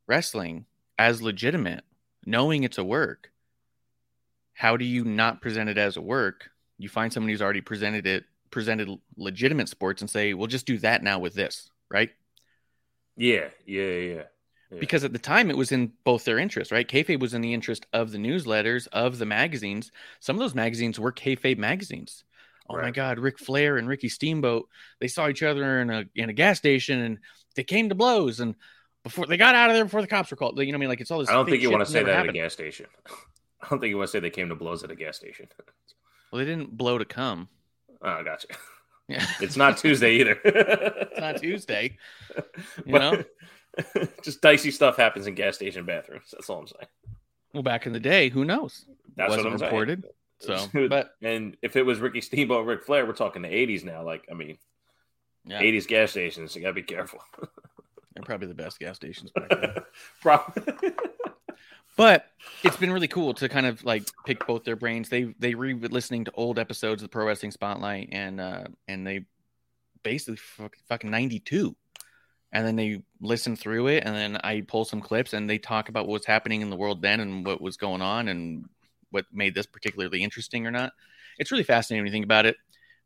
wrestling 0.08 0.66
as 0.98 1.22
legitimate, 1.22 1.84
knowing 2.26 2.64
it's 2.64 2.78
a 2.78 2.84
work, 2.84 3.32
how 4.54 4.78
do 4.78 4.86
you 4.86 5.04
not 5.04 5.42
present 5.42 5.70
it 5.70 5.78
as 5.78 5.98
a 5.98 6.02
work? 6.02 6.50
You 6.78 6.90
find 6.90 7.12
someone 7.12 7.30
who's 7.30 7.42
already 7.42 7.62
presented 7.62 8.08
it, 8.08 8.26
presented 8.52 8.90
legitimate 9.18 9.70
sports, 9.70 10.02
and 10.02 10.10
say, 10.10 10.34
"We'll 10.34 10.48
just 10.48 10.66
do 10.66 10.78
that 10.80 11.04
now 11.04 11.20
with 11.20 11.34
this," 11.34 11.70
right? 11.90 12.10
Yeah, 13.18 13.50
yeah, 13.66 13.84
yeah. 13.84 14.24
Yeah. 14.72 14.80
because 14.80 15.04
at 15.04 15.14
the 15.14 15.20
time 15.20 15.50
it 15.50 15.58
was 15.58 15.72
in 15.72 15.92
both 16.04 16.26
their 16.26 16.40
interests, 16.40 16.72
right? 16.72 16.88
Kayfabe 16.88 17.20
was 17.20 17.34
in 17.34 17.42
the 17.42 17.54
interest 17.54 17.86
of 17.94 18.12
the 18.12 18.18
newsletters, 18.18 18.88
of 18.92 19.20
the 19.20 19.26
magazines. 19.26 19.92
Some 20.20 20.36
of 20.36 20.40
those 20.40 20.56
magazines 20.56 21.00
were 21.00 21.12
kayfabe 21.12 21.58
magazines. 21.58 22.24
Oh 22.68 22.78
my 22.78 22.90
God, 22.90 23.20
Ric 23.20 23.38
Flair 23.38 23.78
and 23.78 23.88
Ricky 23.88 24.10
Steamboat, 24.10 24.68
they 25.00 25.08
saw 25.08 25.28
each 25.28 25.44
other 25.44 25.82
in 25.82 25.92
a 25.92 26.06
in 26.16 26.30
a 26.30 26.34
gas 26.34 26.58
station 26.58 27.00
and 27.00 27.20
they 27.56 27.64
came 27.64 27.90
to 27.90 27.96
blows. 27.96 28.40
And 28.40 28.56
before 29.04 29.28
they 29.28 29.38
got 29.38 29.54
out 29.54 29.70
of 29.70 29.76
there 29.76 29.86
before 29.86 30.02
the 30.02 30.08
cops 30.08 30.32
were 30.32 30.38
called, 30.38 30.58
you 30.58 30.66
know 30.66 30.72
what 30.72 30.78
I 30.78 30.80
mean? 30.80 30.90
Like 30.90 31.02
it's 31.02 31.12
all 31.12 31.20
this. 31.20 31.30
I 31.30 31.34
don't 31.34 31.46
think 31.48 31.62
you 31.62 31.70
want 31.70 31.86
to 31.86 31.92
say 31.92 32.04
that 32.04 32.12
happened. 32.12 32.30
at 32.30 32.36
a 32.36 32.40
gas 32.40 32.54
station. 32.54 32.88
I 33.62 33.68
don't 33.70 33.80
think 33.80 33.92
you 33.92 33.98
want 33.98 34.08
to 34.08 34.12
say 34.12 34.20
they 34.20 34.32
came 34.32 34.50
to 34.50 34.56
blows 34.56 34.84
at 34.84 34.90
a 34.92 34.96
gas 34.96 35.16
station. 35.18 35.48
Well, 36.32 36.40
they 36.40 36.46
didn't 36.46 36.76
blow 36.76 36.98
to 36.98 37.06
come. 37.06 37.50
Oh, 38.02 38.24
gotcha. 38.24 38.48
Yeah, 39.08 39.26
It's 39.40 39.56
not 39.56 39.78
Tuesday 39.78 40.16
either. 40.16 40.40
it's 40.46 41.20
not 41.20 41.38
Tuesday. 41.38 41.98
you 42.86 42.92
But 42.92 43.28
just 44.22 44.42
dicey 44.42 44.72
stuff 44.72 44.98
happens 44.98 45.28
in 45.28 45.36
gas 45.36 45.56
station 45.56 45.86
bathrooms. 45.86 46.26
That's 46.32 46.50
all 46.50 46.60
I'm 46.60 46.68
saying. 46.68 46.88
Well, 47.54 47.64
back 47.64 47.86
in 47.86 47.94
the 47.94 48.00
day, 48.00 48.30
who 48.30 48.44
knows? 48.46 48.86
That's 49.16 49.30
Wasn't 49.30 49.46
what 49.46 49.54
I'm 49.54 49.60
saying. 49.60 49.72
reported. 49.72 50.04
So, 50.40 50.68
but 50.90 51.12
and 51.22 51.56
if 51.62 51.76
it 51.76 51.84
was 51.84 52.00
Ricky 52.00 52.22
Steamboat, 52.22 52.66
Ric 52.66 52.84
Flair, 52.84 53.06
we're 53.06 53.14
talking 53.14 53.42
the 53.42 53.48
'80s 53.48 53.84
now. 53.84 54.04
Like, 54.04 54.28
I 54.30 54.34
mean, 54.34 54.58
yeah, 55.46 55.62
'80s 55.62 55.88
gas 55.88 56.12
stations. 56.12 56.56
You 56.56 56.62
gotta 56.62 56.74
be 56.74 56.84
careful. 56.84 57.20
they're 58.14 58.24
probably 58.24 58.48
the 58.48 58.54
best 58.54 58.80
gas 58.80 58.96
stations 58.98 59.32
back 59.32 59.50
then. 59.50 59.76
Probably. 60.22 60.92
but 61.96 62.26
it's 62.64 62.78
been 62.78 62.92
really 62.92 63.08
cool 63.08 63.34
to 63.36 63.48
kind 63.48 63.66
of 63.66 63.84
like 63.86 64.04
pick 64.26 64.46
both 64.46 64.64
their 64.64 64.76
brains. 64.76 65.10
They 65.10 65.34
they 65.40 65.56
re 65.56 65.74
listening 65.74 66.26
to 66.26 66.32
old 66.34 66.60
episodes 66.60 67.02
of 67.02 67.10
the 67.10 67.12
Pro 67.12 67.26
Wrestling 67.26 67.52
Spotlight 67.52 68.10
and 68.12 68.42
uh 68.42 68.66
and 68.88 69.08
they 69.08 69.26
basically 70.04 70.38
fucking 70.90 71.10
ninety 71.10 71.40
two, 71.40 71.76
and 72.56 72.66
then 72.66 72.78
they 72.78 73.02
listen 73.20 73.58
through 73.58 73.88
it 73.88 74.04
and 74.06 74.16
then 74.16 74.38
I 74.42 74.62
pull 74.62 74.86
some 74.86 75.02
clips 75.02 75.34
and 75.34 75.50
they 75.50 75.58
talk 75.58 75.90
about 75.90 76.08
what 76.08 76.14
was 76.14 76.26
happening 76.26 76.62
in 76.62 76.70
the 76.70 76.78
world 76.78 77.02
then 77.02 77.20
and 77.20 77.46
what 77.46 77.60
was 77.60 77.76
going 77.76 78.02
on 78.02 78.30
and 78.30 78.70
what 79.12 79.26
made 79.30 79.54
this 79.54 79.66
particularly 79.66 80.24
interesting 80.24 80.66
or 80.66 80.72
not. 80.72 80.94
It's 81.38 81.52
really 81.52 81.66
fascinating 81.66 82.04
when 82.04 82.08
you 82.08 82.14
think 82.14 82.24
about 82.24 82.46
it. 82.46 82.56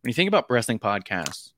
When 0.03 0.09
you 0.09 0.13
think 0.13 0.27
about 0.27 0.45
wrestling 0.51 0.77
podcasts, 0.77 1.53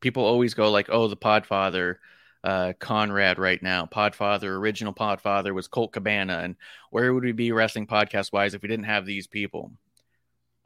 people 0.00 0.24
always 0.24 0.52
go 0.52 0.72
like, 0.72 0.88
"Oh, 0.90 1.06
the 1.06 1.16
Podfather." 1.16 1.96
uh, 2.44 2.72
Conrad 2.80 3.38
right 3.38 3.62
now. 3.62 3.86
Podfather, 3.86 4.48
original 4.48 4.92
Podfather 4.92 5.54
was 5.54 5.68
Colt 5.68 5.92
Cabana. 5.92 6.38
And 6.38 6.56
where 6.90 7.14
would 7.14 7.22
we 7.22 7.30
be 7.30 7.52
wrestling 7.52 7.86
podcast 7.86 8.32
wise 8.32 8.52
if 8.52 8.62
we 8.62 8.68
didn't 8.68 8.86
have 8.86 9.06
these 9.06 9.28
people? 9.28 9.70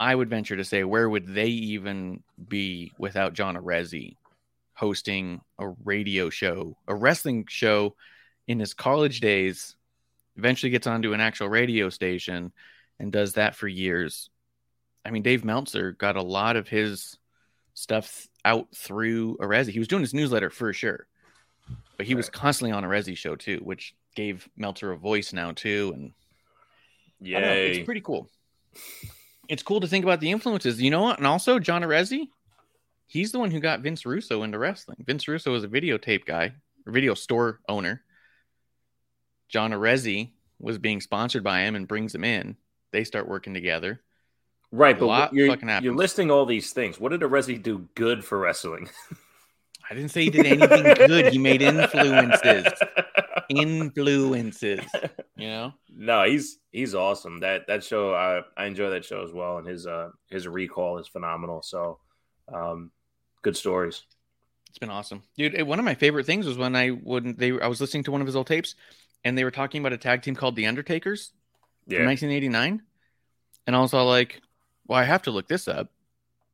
I 0.00 0.14
would 0.14 0.30
venture 0.30 0.56
to 0.56 0.64
say, 0.64 0.84
where 0.84 1.06
would 1.06 1.26
they 1.26 1.48
even 1.48 2.22
be 2.48 2.94
without 2.96 3.34
John 3.34 3.56
Arezzi 3.56 4.16
hosting 4.76 5.40
a 5.58 5.68
radio 5.84 6.30
show, 6.30 6.76
a 6.86 6.94
wrestling 6.94 7.46
show 7.48 7.96
in 8.46 8.60
his 8.60 8.74
college 8.74 9.20
days, 9.20 9.74
eventually 10.36 10.70
gets 10.70 10.86
onto 10.86 11.12
an 11.12 11.20
actual 11.20 11.48
radio 11.48 11.88
station 11.88 12.52
and 13.00 13.10
does 13.10 13.32
that 13.32 13.56
for 13.56 13.66
years. 13.66 14.30
I 15.04 15.10
mean, 15.10 15.22
Dave 15.22 15.44
Meltzer 15.44 15.92
got 15.92 16.16
a 16.16 16.22
lot 16.22 16.56
of 16.56 16.68
his 16.68 17.18
stuff 17.74 18.28
out 18.44 18.68
through 18.74 19.36
Arezzi. 19.38 19.70
He 19.70 19.78
was 19.78 19.88
doing 19.88 20.02
his 20.02 20.14
newsletter 20.14 20.50
for 20.50 20.72
sure 20.72 21.06
but 21.96 22.06
he 22.06 22.14
was 22.14 22.28
constantly 22.28 22.72
on 22.72 22.84
Arezzi 22.84 23.16
show 23.16 23.36
too, 23.36 23.58
which 23.62 23.94
gave 24.14 24.48
Meltzer 24.56 24.92
a 24.92 24.96
voice 24.96 25.32
now 25.32 25.52
too, 25.52 25.92
and 25.94 26.12
I 27.22 27.40
don't 27.40 27.42
know, 27.42 27.54
Yay. 27.54 27.70
it's 27.76 27.84
pretty 27.84 28.00
cool. 28.00 28.28
It's 29.48 29.62
cool 29.62 29.80
to 29.80 29.86
think 29.86 30.04
about 30.04 30.20
the 30.20 30.30
influences, 30.30 30.80
you 30.80 30.90
know 30.90 31.02
what? 31.02 31.18
And 31.18 31.26
also 31.26 31.58
John 31.58 31.82
Arezzi, 31.82 32.28
he's 33.06 33.32
the 33.32 33.38
one 33.38 33.50
who 33.50 33.60
got 33.60 33.80
Vince 33.80 34.04
Russo 34.06 34.42
into 34.42 34.58
wrestling. 34.58 34.98
Vince 35.06 35.26
Russo 35.28 35.52
was 35.52 35.64
a 35.64 35.68
videotape 35.68 36.24
guy, 36.24 36.52
a 36.86 36.90
video 36.90 37.14
store 37.14 37.60
owner. 37.68 38.02
John 39.48 39.72
Arezzi 39.72 40.32
was 40.58 40.78
being 40.78 41.00
sponsored 41.00 41.44
by 41.44 41.60
him 41.60 41.76
and 41.76 41.86
brings 41.86 42.14
him 42.14 42.24
in. 42.24 42.56
They 42.92 43.04
start 43.04 43.28
working 43.28 43.54
together. 43.54 44.02
right, 44.72 44.96
a 44.96 44.98
but 44.98 45.06
lot 45.06 45.32
you're, 45.32 45.56
you're 45.80 45.94
listing 45.94 46.30
all 46.30 46.46
these 46.46 46.72
things. 46.72 46.98
What 46.98 47.12
did 47.12 47.20
Arezzi 47.20 47.62
do 47.62 47.88
good 47.94 48.24
for 48.24 48.38
wrestling? 48.38 48.88
I 49.88 49.94
didn't 49.94 50.10
say 50.10 50.24
he 50.24 50.30
did 50.30 50.46
anything 50.46 51.06
good. 51.06 51.32
He 51.32 51.38
made 51.38 51.62
influences. 51.62 52.66
Influences. 53.48 54.84
You 55.36 55.48
know? 55.48 55.72
No, 55.88 56.24
he's 56.24 56.58
he's 56.72 56.94
awesome. 56.94 57.40
That 57.40 57.68
that 57.68 57.84
show 57.84 58.12
I 58.12 58.42
I 58.60 58.66
enjoy 58.66 58.90
that 58.90 59.04
show 59.04 59.22
as 59.22 59.32
well, 59.32 59.58
and 59.58 59.66
his 59.66 59.86
uh 59.86 60.10
his 60.28 60.48
recall 60.48 60.98
is 60.98 61.06
phenomenal. 61.06 61.62
So, 61.62 62.00
um, 62.52 62.90
good 63.42 63.56
stories. 63.56 64.02
It's 64.68 64.78
been 64.78 64.90
awesome, 64.90 65.22
dude. 65.36 65.54
eh, 65.54 65.62
One 65.62 65.78
of 65.78 65.84
my 65.84 65.94
favorite 65.94 66.26
things 66.26 66.46
was 66.46 66.58
when 66.58 66.76
I 66.76 66.88
when 66.90 67.36
they 67.36 67.58
I 67.60 67.66
was 67.66 67.80
listening 67.80 68.04
to 68.04 68.12
one 68.12 68.20
of 68.20 68.26
his 68.26 68.36
old 68.36 68.46
tapes, 68.46 68.74
and 69.24 69.36
they 69.36 69.44
were 69.44 69.50
talking 69.50 69.80
about 69.80 69.92
a 69.92 69.98
tag 69.98 70.22
team 70.22 70.34
called 70.36 70.56
the 70.56 70.66
Undertakers 70.66 71.32
Yeah, 71.86 71.98
from 71.98 72.06
1989, 72.06 72.82
and 73.66 73.76
I 73.76 73.80
was 73.80 73.94
all 73.94 74.06
like, 74.06 74.40
"Well, 74.86 74.98
I 74.98 75.04
have 75.04 75.22
to 75.22 75.30
look 75.30 75.48
this 75.48 75.66
up." 75.68 75.90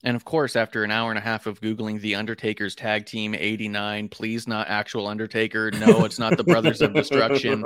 And 0.04 0.16
of 0.16 0.24
course, 0.24 0.56
after 0.56 0.84
an 0.84 0.90
hour 0.92 1.10
and 1.10 1.18
a 1.18 1.22
half 1.22 1.46
of 1.46 1.60
googling 1.60 2.00
the 2.00 2.14
Undertakers 2.16 2.74
tag 2.74 3.06
team 3.06 3.34
'89, 3.34 4.08
please 4.08 4.46
not 4.48 4.68
actual 4.68 5.08
Undertaker. 5.08 5.70
No, 5.72 6.04
it's 6.04 6.18
not 6.18 6.36
the 6.36 6.44
Brothers 6.44 6.82
of 6.82 6.92
Destruction. 6.94 7.64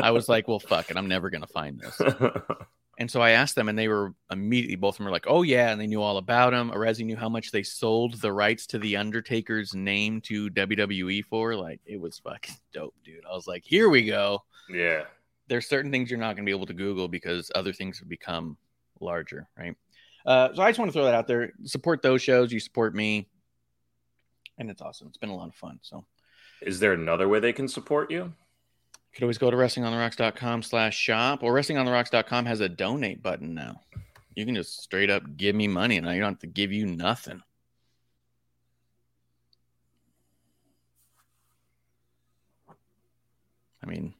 I 0.00 0.10
was 0.12 0.28
like, 0.28 0.48
"Well, 0.48 0.60
fuck 0.60 0.90
it, 0.90 0.96
I'm 0.96 1.08
never 1.08 1.30
gonna 1.30 1.46
find 1.48 1.80
this." 1.80 2.00
And 3.02 3.10
so 3.10 3.20
I 3.20 3.30
asked 3.30 3.56
them, 3.56 3.68
and 3.68 3.76
they 3.76 3.88
were 3.88 4.14
immediately 4.30 4.76
both 4.76 4.94
of 4.94 4.98
them 4.98 5.06
were 5.06 5.10
like, 5.10 5.26
"Oh 5.26 5.42
yeah," 5.42 5.72
and 5.72 5.80
they 5.80 5.88
knew 5.88 6.00
all 6.00 6.18
about 6.18 6.54
him. 6.54 6.70
Arezzi 6.70 7.04
knew 7.04 7.16
how 7.16 7.28
much 7.28 7.50
they 7.50 7.64
sold 7.64 8.14
the 8.20 8.32
rights 8.32 8.64
to 8.68 8.78
the 8.78 8.96
Undertaker's 8.96 9.74
name 9.74 10.20
to 10.20 10.48
WWE 10.50 11.24
for. 11.24 11.56
Like 11.56 11.80
it 11.84 12.00
was 12.00 12.20
fucking 12.20 12.54
dope, 12.72 12.94
dude. 13.02 13.24
I 13.28 13.34
was 13.34 13.48
like, 13.48 13.64
"Here 13.64 13.88
we 13.88 14.04
go." 14.04 14.44
yeah, 14.70 15.02
There's 15.48 15.68
certain 15.68 15.90
things 15.90 16.12
you're 16.12 16.20
not 16.20 16.36
going 16.36 16.46
to 16.46 16.48
be 16.48 16.56
able 16.56 16.66
to 16.66 16.74
Google 16.74 17.08
because 17.08 17.50
other 17.56 17.72
things 17.72 17.98
have 17.98 18.08
become 18.08 18.56
larger, 19.00 19.48
right? 19.58 19.74
Uh, 20.24 20.54
so 20.54 20.62
I 20.62 20.70
just 20.70 20.78
want 20.78 20.88
to 20.90 20.92
throw 20.92 21.04
that 21.04 21.16
out 21.16 21.26
there. 21.26 21.54
Support 21.64 22.02
those 22.02 22.22
shows. 22.22 22.52
You 22.52 22.60
support 22.60 22.94
me, 22.94 23.26
and 24.58 24.70
it's 24.70 24.80
awesome. 24.80 25.08
It's 25.08 25.18
been 25.18 25.28
a 25.30 25.36
lot 25.36 25.48
of 25.48 25.56
fun. 25.56 25.80
So 25.82 26.04
is 26.60 26.78
there 26.78 26.92
another 26.92 27.28
way 27.28 27.40
they 27.40 27.52
can 27.52 27.66
support 27.66 28.12
you? 28.12 28.32
You 29.12 29.16
could 29.16 29.24
always 29.24 29.36
go 29.36 29.50
to 29.50 29.56
wrestlingontherocks.com 29.58 30.62
slash 30.62 30.96
shop 30.96 31.42
or 31.42 31.52
wrestlingontherocks.com 31.52 32.46
has 32.46 32.60
a 32.60 32.68
donate 32.68 33.22
button 33.22 33.52
now. 33.52 33.82
You 34.34 34.46
can 34.46 34.54
just 34.54 34.82
straight 34.82 35.10
up 35.10 35.36
give 35.36 35.54
me 35.54 35.68
money 35.68 35.98
and 35.98 36.08
I 36.08 36.18
don't 36.18 36.30
have 36.32 36.38
to 36.38 36.46
give 36.46 36.72
you 36.72 36.86
nothing. 36.86 37.42
I 43.82 43.86
mean, 43.86 44.14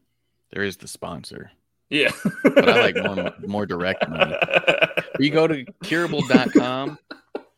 there 0.50 0.62
is 0.62 0.76
the 0.76 0.88
sponsor, 0.88 1.50
Yeah, 1.88 2.10
but 2.42 2.68
I 2.68 2.82
like 2.82 2.96
more 2.96 3.32
more 3.46 3.64
direct 3.64 4.06
money. 4.06 4.36
You 5.18 5.30
go 5.30 5.46
to 5.46 5.64
Kuribl.com 5.84 6.98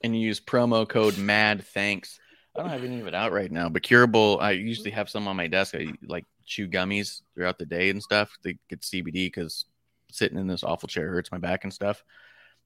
and 0.05 0.15
you 0.17 0.27
use 0.27 0.39
promo 0.39 0.89
code 0.89 1.19
MAD 1.19 1.65
thanks. 1.65 2.21
I 2.55 2.61
don't 2.61 2.71
have 2.71 2.85
any 2.85 3.01
of 3.01 3.09
it 3.09 3.15
out 3.15 3.33
right 3.33 3.51
now, 3.51 3.69
but 3.69 3.83
curable, 3.83 4.39
I 4.41 4.53
usually 4.53 4.93
have 4.93 5.11
some 5.11 5.27
on 5.27 5.35
my 5.35 5.49
desk. 5.49 5.75
I 5.75 5.89
like 6.07 6.27
chew 6.45 6.69
gummies 6.69 7.23
throughout 7.35 7.59
the 7.59 7.67
day 7.67 7.91
and 7.91 8.03
stuff. 8.03 8.37
They 8.43 8.59
get 8.69 8.81
CBD 8.81 9.27
because 9.27 9.65
sitting 10.11 10.39
in 10.39 10.47
this 10.47 10.65
awful 10.65 10.89
chair 10.89 11.09
hurts 11.09 11.33
my 11.33 11.39
back 11.39 11.65
and 11.65 11.73
stuff. 11.73 12.03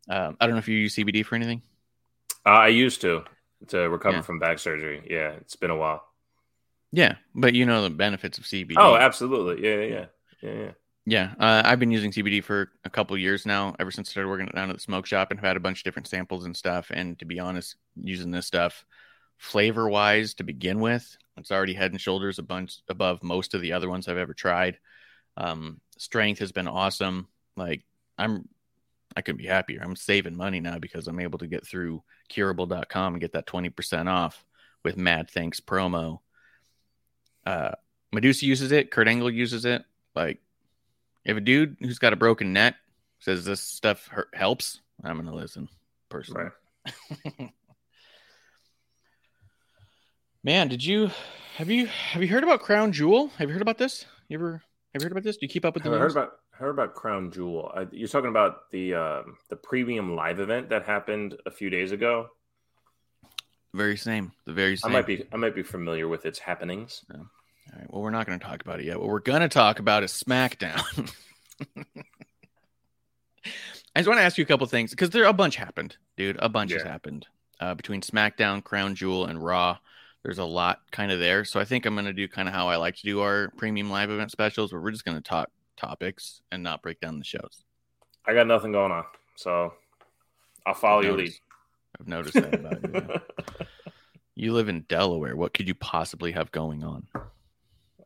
Um, 0.08 0.37
I 0.40 0.47
don't 0.47 0.54
know 0.54 0.61
if 0.61 0.68
you 0.68 0.76
use 0.76 0.94
CBD 0.94 1.25
for 1.25 1.35
anything. 1.35 1.62
Uh, 2.47 2.50
I 2.50 2.68
used 2.68 3.00
to 3.02 3.25
to 3.68 3.88
recover 3.88 4.16
Yeah. 4.16 4.23
from 4.23 4.38
back 4.38 4.58
surgery. 4.58 5.06
Yeah, 5.11 5.30
it's 5.40 5.56
been 5.56 5.70
a 5.70 5.76
while. 5.76 6.04
Yeah, 6.92 7.16
but 7.35 7.54
you 7.54 7.66
know 7.66 7.82
the 7.82 7.90
benefits 7.90 8.38
of 8.38 8.44
CBD. 8.44 8.75
Oh, 8.76 8.97
absolutely. 8.97 9.68
Yeah, 9.68 9.82
yeah, 9.82 10.06
yeah, 10.42 10.62
yeah. 10.64 10.70
Yeah, 11.04 11.35
uh, 11.40 11.62
I've 11.64 11.78
been 11.78 11.90
using 11.90 12.12
CBD 12.12 12.44
for 12.44 12.70
a 12.85 12.90
couple 12.90 13.16
years 13.16 13.47
now, 13.47 13.75
ever 13.78 13.90
since 13.90 14.11
I 14.11 14.12
started 14.12 14.28
working 14.28 14.47
down 14.54 14.68
at 14.68 14.76
the 14.76 14.80
smoke 14.82 15.06
shop, 15.06 15.30
and 15.30 15.40
have 15.40 15.47
had 15.47 15.56
a 15.56 15.61
bunch 15.61 15.80
of 15.80 15.85
different 15.85 16.06
samples 16.06 16.44
and 16.44 16.54
stuff. 16.54 16.90
And 16.92 17.18
to 17.18 17.25
be 17.25 17.40
honest, 17.40 17.76
using 17.97 18.30
this 18.30 18.47
stuff, 18.47 18.85
flavor 19.38 19.88
wise, 19.88 20.35
to 20.35 20.45
begin 20.45 20.80
with, 20.80 21.16
it's 21.38 21.50
already 21.50 21.75
head 21.75 21.92
and 21.92 22.00
shoulders 22.00 22.38
a 22.38 22.42
bunch 22.42 22.78
above 22.88 23.23
most 23.23 23.54
of 23.54 23.61
the 23.61 23.73
other 23.73 23.88
ones 23.88 24.09
I've 24.09 24.16
ever 24.18 24.35
tried. 24.35 24.78
Um, 25.37 25.80
strength 25.97 26.40
has 26.40 26.52
been 26.52 26.68
awesome. 26.68 27.28
Like 27.57 27.85
I'm, 28.18 28.49
I 29.16 29.23
couldn't 29.23 29.38
be 29.38 29.47
happier. 29.47 29.80
I'm 29.83 29.97
saving 29.97 30.37
money 30.37 30.61
now 30.61 30.78
because 30.78 31.07
I'm 31.07 31.21
able 31.21 31.38
to 31.38 31.47
get 31.47 31.66
through 31.66 32.02
Kuribl.com 32.30 33.14
and 33.14 33.21
get 33.21 33.33
that 33.33 33.47
20% 33.47 34.09
off 34.09 34.45
with 34.85 34.97
Mad 34.97 35.30
Thanks 35.30 35.61
promo. 35.61 36.21
Uh, 37.47 37.73
Medusa 38.12 38.47
uses 38.47 38.73
it. 38.73 38.90
Kurt 38.90 39.09
Angle 39.09 39.30
uses 39.30 39.64
it. 39.64 39.85
Like, 40.14 40.40
if 41.25 41.37
a 41.37 41.40
dude 41.40 41.76
who's 41.80 41.99
got 41.99 42.12
a 42.12 42.16
broken 42.16 42.52
neck 42.52 42.75
says 43.21 43.45
this 43.45 43.61
stuff 43.61 44.07
hurt, 44.09 44.28
helps, 44.35 44.80
I'm 45.02 45.16
gonna 45.16 45.35
listen 45.35 45.68
personally. 46.09 46.50
Right. 46.87 47.52
Man, 50.49 50.69
did 50.69 50.83
you 50.83 51.11
have 51.59 51.69
you 51.69 51.85
have 51.85 52.23
you 52.23 52.28
heard 52.28 52.43
about 52.43 52.61
Crown 52.61 52.90
Jewel? 52.90 53.28
Have 53.37 53.50
you 53.50 53.52
heard 53.52 53.61
about 53.61 53.76
this? 53.76 54.07
You 54.31 54.38
ever 54.38 54.62
have 54.95 55.02
you 55.02 55.05
heard 55.05 55.12
about 55.12 55.23
this? 55.23 55.37
Do 55.37 55.45
you 55.45 55.50
keep 55.50 55.67
up 55.67 55.75
with 55.75 55.83
the 55.83 55.90
Have 55.90 56.00
I 56.00 56.02
news? 56.02 56.14
heard 56.14 56.23
about 56.23 56.38
heard 56.52 56.71
about 56.71 56.95
Crown 56.95 57.31
Jewel. 57.31 57.71
I, 57.76 57.87
you're 57.93 58.09
talking 58.09 58.31
about 58.31 58.71
the 58.71 58.95
um, 58.95 59.37
the 59.50 59.57
premium 59.57 60.17
live 60.17 60.40
event 60.40 60.71
that 60.71 60.87
happened 60.87 61.37
a 61.45 61.50
few 61.50 61.69
days 61.69 61.93
ago. 61.93 62.31
very 63.75 63.99
same. 63.99 64.33
The 64.47 64.55
very 64.55 64.78
same. 64.78 64.90
I 64.90 64.95
might 64.95 65.07
be 65.07 65.23
I 65.31 65.37
might 65.37 65.55
be 65.55 65.62
familiar 65.62 66.09
with 66.09 66.25
its 66.25 66.38
happenings. 66.38 67.05
All 67.12 67.21
right. 67.76 67.93
Well, 67.93 68.00
we're 68.00 68.09
not 68.09 68.26
going 68.26 68.38
to 68.38 68.47
talk 68.47 68.62
about 68.62 68.81
it 68.81 68.87
yet. 68.87 68.99
What 68.99 69.11
we're 69.11 69.21
going 69.21 69.43
to 69.43 69.50
talk 69.50 69.81
about 69.81 70.02
is 70.02 70.12
SmackDown. 70.12 71.12
I 73.95 74.00
just 74.00 74.09
want 74.09 74.19
to 74.19 74.25
ask 74.25 74.38
you 74.38 74.45
a 74.45 74.49
couple 74.49 74.67
things 74.67 74.93
because 74.93 75.11
there 75.11 75.25
a 75.25 75.33
bunch 75.35 75.57
happened, 75.57 75.99
dude. 76.17 76.38
A 76.40 76.49
bunch 76.49 76.73
has 76.73 76.85
happened 76.85 77.26
uh, 77.61 77.75
between 77.75 78.00
SmackDown, 78.00 78.64
Crown 78.64 78.95
Jewel, 78.95 79.26
and 79.26 79.45
Raw. 79.45 79.76
There's 80.28 80.37
a 80.37 80.44
lot 80.44 80.82
kind 80.90 81.11
of 81.11 81.20
there. 81.20 81.42
So 81.47 81.58
I 81.58 81.64
think 81.64 81.87
I'm 81.87 81.94
going 81.94 82.04
to 82.04 82.12
do 82.12 82.28
kind 82.28 82.49
of 82.49 82.54
how 82.54 82.68
I 82.68 82.76
like 82.76 82.97
to 82.97 83.02
do 83.02 83.23
our 83.23 83.49
premium 83.56 83.88
live 83.88 84.11
event 84.11 84.30
specials, 84.30 84.75
where 84.75 84.82
we're 84.82 84.90
just 84.90 85.06
going 85.06 85.16
to 85.16 85.23
talk 85.23 85.49
topics 85.75 86.42
and 86.52 86.62
not 86.62 86.82
break 86.82 87.00
down 87.00 87.18
the 87.18 87.25
shows. 87.25 87.64
I 88.26 88.35
got 88.35 88.47
nothing 88.47 88.70
going 88.70 88.92
on, 88.92 89.06
so 89.37 89.73
I'll 90.66 90.75
follow 90.75 91.00
your 91.00 91.16
lead. 91.16 91.32
I've 91.99 92.08
noticed 92.08 92.35
that 92.35 92.54
about 92.56 92.82
you. 92.82 92.90
yeah. 92.92 93.16
You 94.35 94.52
live 94.52 94.68
in 94.68 94.82
Delaware. 94.82 95.35
What 95.35 95.54
could 95.54 95.66
you 95.66 95.75
possibly 95.75 96.32
have 96.32 96.52
going 96.52 96.85
on? 96.85 97.06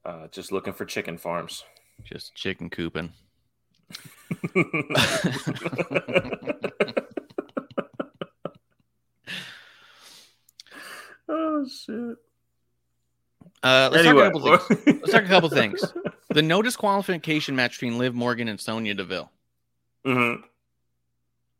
uh, 0.04 0.28
just 0.28 0.52
looking 0.52 0.74
for 0.74 0.84
chicken 0.84 1.18
farms. 1.18 1.64
Just 2.04 2.36
chicken 2.36 2.70
cooping. 2.70 3.14
oh 11.32 11.66
shit. 11.66 12.16
Uh, 13.62 13.88
let's 13.92 14.06
anyway, 14.06 14.30
talk 14.30 14.34
a 14.34 14.40
couple 14.40 14.76
things. 14.76 14.86
Let's 15.00 15.12
talk 15.12 15.24
a 15.24 15.28
couple 15.28 15.48
things. 15.50 15.92
The 16.30 16.42
no 16.42 16.62
disqualification 16.62 17.56
match 17.56 17.72
between 17.80 17.98
Liv 17.98 18.14
Morgan 18.14 18.48
and 18.48 18.60
Sonya 18.60 18.94
Deville. 18.94 19.30
Mhm. 20.06 20.42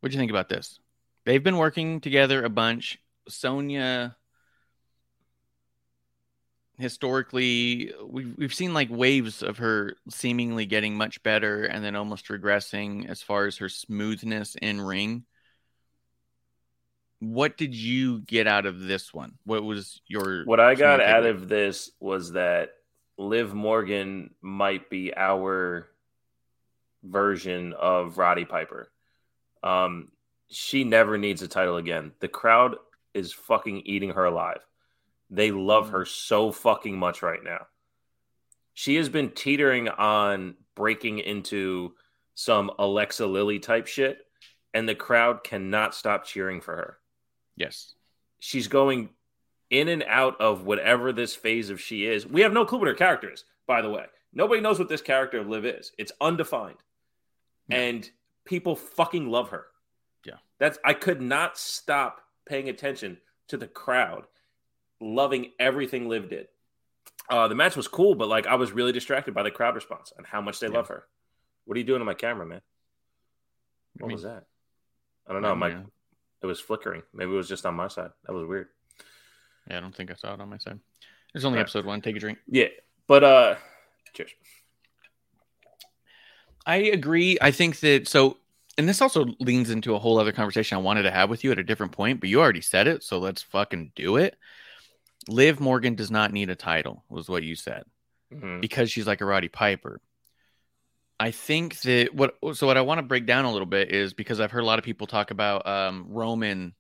What 0.00 0.10
do 0.10 0.14
you 0.14 0.18
think 0.18 0.30
about 0.30 0.48
this? 0.48 0.78
They've 1.24 1.42
been 1.42 1.58
working 1.58 2.00
together 2.00 2.44
a 2.44 2.48
bunch. 2.50 2.98
Sonya, 3.28 4.16
historically, 6.78 7.92
we've 8.04 8.36
we've 8.36 8.54
seen 8.54 8.74
like 8.74 8.88
waves 8.90 9.42
of 9.42 9.58
her 9.58 9.96
seemingly 10.08 10.66
getting 10.66 10.96
much 10.96 11.22
better 11.22 11.64
and 11.64 11.84
then 11.84 11.94
almost 11.94 12.26
regressing 12.28 13.08
as 13.08 13.22
far 13.22 13.46
as 13.46 13.58
her 13.58 13.68
smoothness 13.68 14.56
in 14.60 14.80
ring. 14.80 15.24
What 17.22 17.56
did 17.56 17.72
you 17.72 18.18
get 18.22 18.48
out 18.48 18.66
of 18.66 18.80
this 18.80 19.14
one? 19.14 19.34
What 19.44 19.62
was 19.62 20.00
your 20.08 20.44
What 20.44 20.58
I 20.58 20.74
got 20.74 21.00
out 21.00 21.24
of 21.24 21.48
this 21.48 21.92
was 22.00 22.32
that 22.32 22.70
Liv 23.16 23.54
Morgan 23.54 24.34
might 24.40 24.90
be 24.90 25.14
our 25.16 25.88
version 27.04 27.74
of 27.74 28.18
Roddy 28.18 28.44
Piper. 28.44 28.90
Um, 29.62 30.08
she 30.50 30.82
never 30.82 31.16
needs 31.16 31.42
a 31.42 31.46
title 31.46 31.76
again. 31.76 32.10
The 32.18 32.26
crowd 32.26 32.74
is 33.14 33.32
fucking 33.32 33.82
eating 33.82 34.10
her 34.10 34.24
alive. 34.24 34.66
They 35.30 35.52
love 35.52 35.90
her 35.90 36.04
so 36.04 36.50
fucking 36.50 36.98
much 36.98 37.22
right 37.22 37.44
now. 37.44 37.66
She 38.74 38.96
has 38.96 39.08
been 39.08 39.30
teetering 39.30 39.88
on 39.88 40.56
breaking 40.74 41.20
into 41.20 41.94
some 42.34 42.72
Alexa 42.80 43.24
Lilly 43.24 43.60
type 43.60 43.86
shit, 43.86 44.26
and 44.74 44.88
the 44.88 44.96
crowd 44.96 45.44
cannot 45.44 45.94
stop 45.94 46.24
cheering 46.24 46.60
for 46.60 46.74
her 46.74 46.98
Yes. 47.56 47.94
she's 48.38 48.68
going 48.68 49.10
in 49.70 49.88
and 49.88 50.02
out 50.06 50.40
of 50.40 50.64
whatever 50.64 51.12
this 51.12 51.34
phase 51.34 51.70
of 51.70 51.80
she 51.80 52.06
is. 52.06 52.26
We 52.26 52.42
have 52.42 52.52
no 52.52 52.64
clue 52.64 52.78
what 52.78 52.88
her 52.88 52.94
character 52.94 53.32
is, 53.32 53.44
by 53.66 53.80
the 53.82 53.90
way. 53.90 54.06
Nobody 54.32 54.60
knows 54.60 54.78
what 54.78 54.88
this 54.88 55.02
character 55.02 55.38
of 55.38 55.48
Liv 55.48 55.64
is. 55.64 55.92
It's 55.98 56.12
undefined. 56.20 56.78
Yeah. 57.68 57.78
And 57.78 58.10
people 58.44 58.76
fucking 58.76 59.28
love 59.28 59.50
her. 59.50 59.66
Yeah. 60.26 60.36
That's 60.58 60.78
I 60.84 60.94
could 60.94 61.20
not 61.20 61.56
stop 61.58 62.20
paying 62.46 62.68
attention 62.68 63.18
to 63.48 63.56
the 63.56 63.66
crowd 63.68 64.26
loving 65.00 65.52
everything 65.58 66.08
Liv 66.08 66.28
did. 66.30 66.48
Uh, 67.30 67.48
the 67.48 67.54
match 67.54 67.76
was 67.76 67.88
cool, 67.88 68.14
but 68.14 68.28
like 68.28 68.46
I 68.46 68.56
was 68.56 68.72
really 68.72 68.92
distracted 68.92 69.32
by 69.34 69.42
the 69.42 69.50
crowd 69.50 69.74
response 69.74 70.12
and 70.16 70.26
how 70.26 70.40
much 70.40 70.58
they 70.60 70.66
Yeah. 70.68 70.74
love 70.74 70.88
her. 70.88 71.06
What 71.64 71.76
are 71.76 71.78
you 71.78 71.84
doing 71.86 72.00
to 72.00 72.04
my 72.04 72.14
camera, 72.14 72.44
man? 72.46 72.60
What 73.98 74.08
mean, 74.08 74.14
was 74.14 74.22
that? 74.24 74.44
I 75.26 75.32
don't 75.32 75.42
know. 75.42 75.54
My. 75.54 75.76
It 76.42 76.46
was 76.46 76.60
flickering. 76.60 77.02
Maybe 77.14 77.30
it 77.32 77.36
was 77.36 77.48
just 77.48 77.64
on 77.66 77.74
my 77.74 77.88
side. 77.88 78.10
That 78.26 78.32
was 78.32 78.46
weird. 78.46 78.68
Yeah, 79.70 79.78
I 79.78 79.80
don't 79.80 79.94
think 79.94 80.10
I 80.10 80.14
saw 80.14 80.34
it 80.34 80.40
on 80.40 80.48
my 80.50 80.58
side. 80.58 80.80
There's 81.32 81.44
only 81.44 81.56
Right. 81.58 81.62
episode 81.62 81.84
one. 81.84 82.00
Take 82.00 82.16
a 82.16 82.20
drink. 82.20 82.38
Yeah, 82.48 82.68
but 83.06 83.22
uh, 83.24 83.56
cheers. 84.12 84.30
I 86.66 86.76
agree. 86.76 87.38
I 87.40 87.50
think 87.50 87.80
that 87.80 88.06
so, 88.08 88.38
and 88.78 88.88
this 88.88 89.00
also 89.00 89.26
leans 89.40 89.70
into 89.70 89.94
a 89.94 89.98
whole 89.98 90.18
other 90.18 90.32
conversation 90.32 90.76
I 90.76 90.80
wanted 90.80 91.02
to 91.02 91.10
have 91.10 91.28
with 91.30 91.42
you 91.44 91.50
at 91.52 91.58
a 91.58 91.64
different 91.64 91.92
point, 91.92 92.20
but 92.20 92.28
you 92.28 92.40
already 92.40 92.60
said 92.60 92.86
it, 92.86 93.02
so 93.02 93.18
let's 93.18 93.42
fucking 93.42 93.92
do 93.96 94.16
it. 94.16 94.36
Liv 95.28 95.60
Morgan 95.60 95.94
does 95.94 96.10
not 96.10 96.32
need 96.32 96.50
a 96.50 96.54
title, 96.56 97.04
was 97.08 97.28
what 97.28 97.42
you 97.42 97.54
said, 97.54 97.84
Mhm. 98.32 98.60
because 98.60 98.90
she's 98.90 99.06
like 99.06 99.20
a 99.20 99.24
Roddy 99.24 99.48
Piper. 99.48 100.00
I 101.22 101.30
think 101.30 101.78
that 101.82 102.12
what 102.12 102.34
so 102.54 102.66
what 102.66 102.76
I 102.76 102.80
want 102.80 102.98
to 102.98 103.02
break 103.04 103.26
down 103.26 103.44
a 103.44 103.52
little 103.52 103.64
bit 103.64 103.92
is 103.92 104.12
because 104.12 104.40
I've 104.40 104.50
heard 104.50 104.64
a 104.64 104.66
lot 104.66 104.80
of 104.80 104.84
people 104.84 105.06
talk 105.06 105.30
about 105.30 105.64
um, 105.68 106.06
Roman 106.08 106.74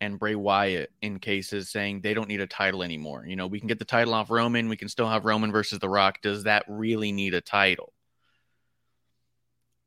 and 0.00 0.18
Bray 0.18 0.34
Wyatt 0.34 0.90
in 1.02 1.20
cases 1.20 1.70
saying 1.70 2.00
they 2.00 2.12
don't 2.12 2.26
need 2.26 2.40
a 2.40 2.48
title 2.48 2.82
anymore. 2.82 3.24
You 3.28 3.36
know, 3.36 3.46
we 3.46 3.60
can 3.60 3.68
get 3.68 3.78
the 3.78 3.84
title 3.84 4.12
off 4.12 4.28
Roman, 4.28 4.68
we 4.68 4.76
can 4.76 4.88
still 4.88 5.08
have 5.08 5.24
Roman 5.24 5.52
versus 5.52 5.78
The 5.78 5.88
Rock. 5.88 6.20
Does 6.20 6.42
that 6.42 6.64
really 6.66 7.12
need 7.12 7.32
a 7.32 7.40
title? 7.40 7.92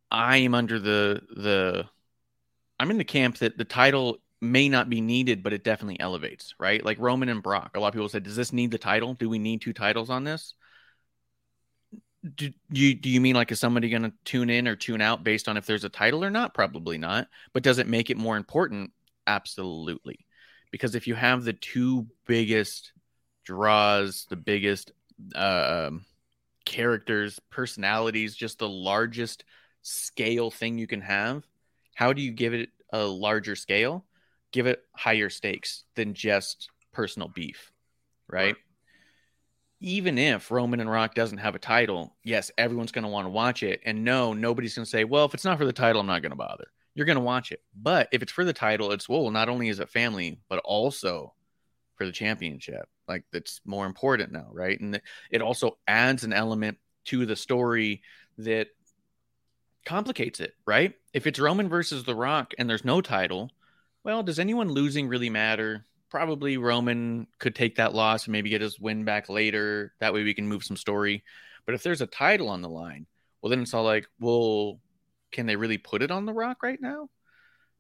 I 0.10 0.38
am 0.38 0.56
under 0.56 0.80
the 0.80 1.22
the 1.36 1.86
I'm 2.80 2.92
in 2.92 3.00
the 3.00 3.04
camp 3.04 3.40
that 3.40 3.58
the 3.58 3.66
title 3.66 4.20
may 4.40 4.70
not 4.70 4.90
be 4.90 5.02
needed, 5.02 5.44
but 5.44 5.52
it 5.52 5.66
definitely 5.66 6.00
elevates, 6.00 6.56
right? 6.58 6.86
Like 6.86 7.00
Roman 7.02 7.28
and 7.28 7.44
Brock. 7.44 7.72
A 7.76 7.82
lot 7.82 7.90
of 7.90 7.96
people 7.96 8.08
said, 8.08 8.24
"Does 8.24 8.38
this 8.38 8.54
need 8.54 8.72
the 8.72 8.78
title? 8.78 9.14
Do 9.16 9.28
we 9.28 9.40
need 9.40 9.60
two 9.60 9.74
titles 9.74 10.10
on 10.10 10.24
this?" 10.24 10.54
Do 12.36 12.52
you 12.70 12.96
do 12.96 13.10
you 13.10 13.22
mean 13.22 13.36
like 13.36 13.52
is 13.52 13.60
somebody 13.60 13.90
going 13.90 14.04
to 14.04 14.14
tune 14.26 14.50
in 14.50 14.68
or 14.68 14.76
tune 14.76 15.02
out 15.02 15.24
based 15.24 15.48
on 15.48 15.56
if 15.56 15.66
there's 15.66 15.86
a 15.86 15.90
title 15.90 16.24
or 16.24 16.30
not? 16.30 16.54
Probably 16.54 16.98
not. 16.98 17.28
But 17.54 17.64
does 17.64 17.78
it 17.78 17.88
make 17.88 18.10
it 18.10 18.18
more 18.18 18.36
important? 18.36 18.92
Absolutely. 19.26 20.26
Because 20.72 20.96
if 20.96 21.08
you 21.08 21.16
have 21.16 21.44
the 21.44 21.54
two 21.54 22.08
biggest 22.26 22.92
draws, 23.46 24.26
the 24.30 24.36
biggest 24.36 24.92
um 25.36 26.06
characters, 26.66 27.40
personalities, 27.50 28.36
just 28.36 28.60
the 28.60 28.70
largest 28.70 29.46
scale 29.82 30.52
thing 30.52 30.78
you 30.78 30.88
can 30.88 31.02
have, 31.02 31.44
how 31.96 32.14
do 32.14 32.22
you 32.22 32.32
give 32.32 32.54
it 32.54 32.70
a 32.92 33.04
larger 33.06 33.56
scale? 33.56 34.06
Give 34.52 34.68
it 34.68 34.84
higher 34.94 35.30
stakes 35.30 35.84
than 35.96 36.14
just 36.14 36.70
personal 36.92 37.30
beef, 37.30 37.72
right? 38.28 38.56
Even 39.82 40.18
if 40.18 40.52
Roman 40.52 40.82
and 40.82 40.92
Rock 40.92 41.16
doesn't 41.16 41.38
have 41.38 41.56
a 41.56 41.60
title, 41.60 42.16
yes, 42.24 42.52
everyone's 42.58 42.92
going 42.92 43.04
to 43.04 43.10
want 43.10 43.26
to 43.26 43.32
watch 43.32 43.64
it. 43.64 43.82
And 43.86 44.04
no, 44.04 44.34
nobody's 44.34 44.76
going 44.76 44.84
to 44.86 44.90
say, 44.90 45.06
well, 45.06 45.26
if 45.26 45.34
it's 45.34 45.46
not 45.46 45.58
for 45.58 45.66
the 45.66 45.74
title, 45.74 46.02
I'm 46.02 46.08
not 46.08 46.22
going 46.22 46.32
to 46.32 46.36
bother. 46.36 46.68
You're 46.96 47.06
going 47.06 47.18
to 47.18 47.22
watch 47.22 47.52
it. 47.52 47.62
But 47.74 48.10
if 48.12 48.22
it's 48.22 48.32
for 48.32 48.44
the 48.44 48.52
title, 48.52 48.92
it's, 48.92 49.08
well, 49.08 49.30
not 49.32 49.48
only 49.48 49.70
is 49.70 49.80
it 49.80 49.90
family, 49.90 50.40
but 50.50 50.60
also 50.60 51.34
for 51.96 52.06
the 52.06 52.12
championship. 52.12 52.90
Like 53.08 53.24
that's 53.32 53.62
more 53.66 53.86
important 53.86 54.32
now, 54.32 54.48
right? 54.52 54.80
And 54.80 55.02
it 55.32 55.42
also 55.42 55.78
adds 55.88 56.24
an 56.24 56.34
element 56.34 56.78
to 57.06 57.26
the 57.26 57.36
story 57.36 58.02
that 58.38 58.68
complicates 59.86 60.40
it, 60.40 60.54
right? 60.66 60.94
If 61.14 61.26
it's 61.26 61.40
Roman 61.40 61.70
versus 61.70 62.04
The 62.04 62.16
Rock 62.16 62.54
and 62.58 62.70
there's 62.70 62.86
no 62.86 63.02
title, 63.02 63.50
well, 64.04 64.24
does 64.24 64.40
anyone 64.40 64.70
losing 64.70 65.08
really 65.08 65.30
matter? 65.30 65.86
Probably 66.10 66.58
Roman 66.58 67.28
could 67.38 67.56
take 67.56 67.76
that 67.76 67.94
loss 67.94 68.26
and 68.26 68.32
maybe 68.32 68.50
get 68.50 68.62
his 68.62 68.80
win 68.80 69.06
back 69.06 69.30
later. 69.30 69.94
That 70.00 70.14
way 70.14 70.24
we 70.24 70.34
can 70.34 70.48
move 70.48 70.64
some 70.64 70.78
story. 70.78 71.24
But 71.66 71.76
if 71.76 71.84
there's 71.84 72.02
a 72.02 72.08
title 72.08 72.50
on 72.50 72.62
the 72.62 72.70
line, 72.70 73.06
well, 73.42 73.50
then 73.50 73.62
it's 73.62 73.74
all 73.74 73.84
like, 73.84 74.08
well, 74.20 74.80
can 75.32 75.46
they 75.46 75.56
really 75.56 75.78
put 75.78 76.02
it 76.02 76.12
on 76.12 76.26
The 76.26 76.34
Rock 76.34 76.64
right 76.64 76.82
now? 76.82 77.10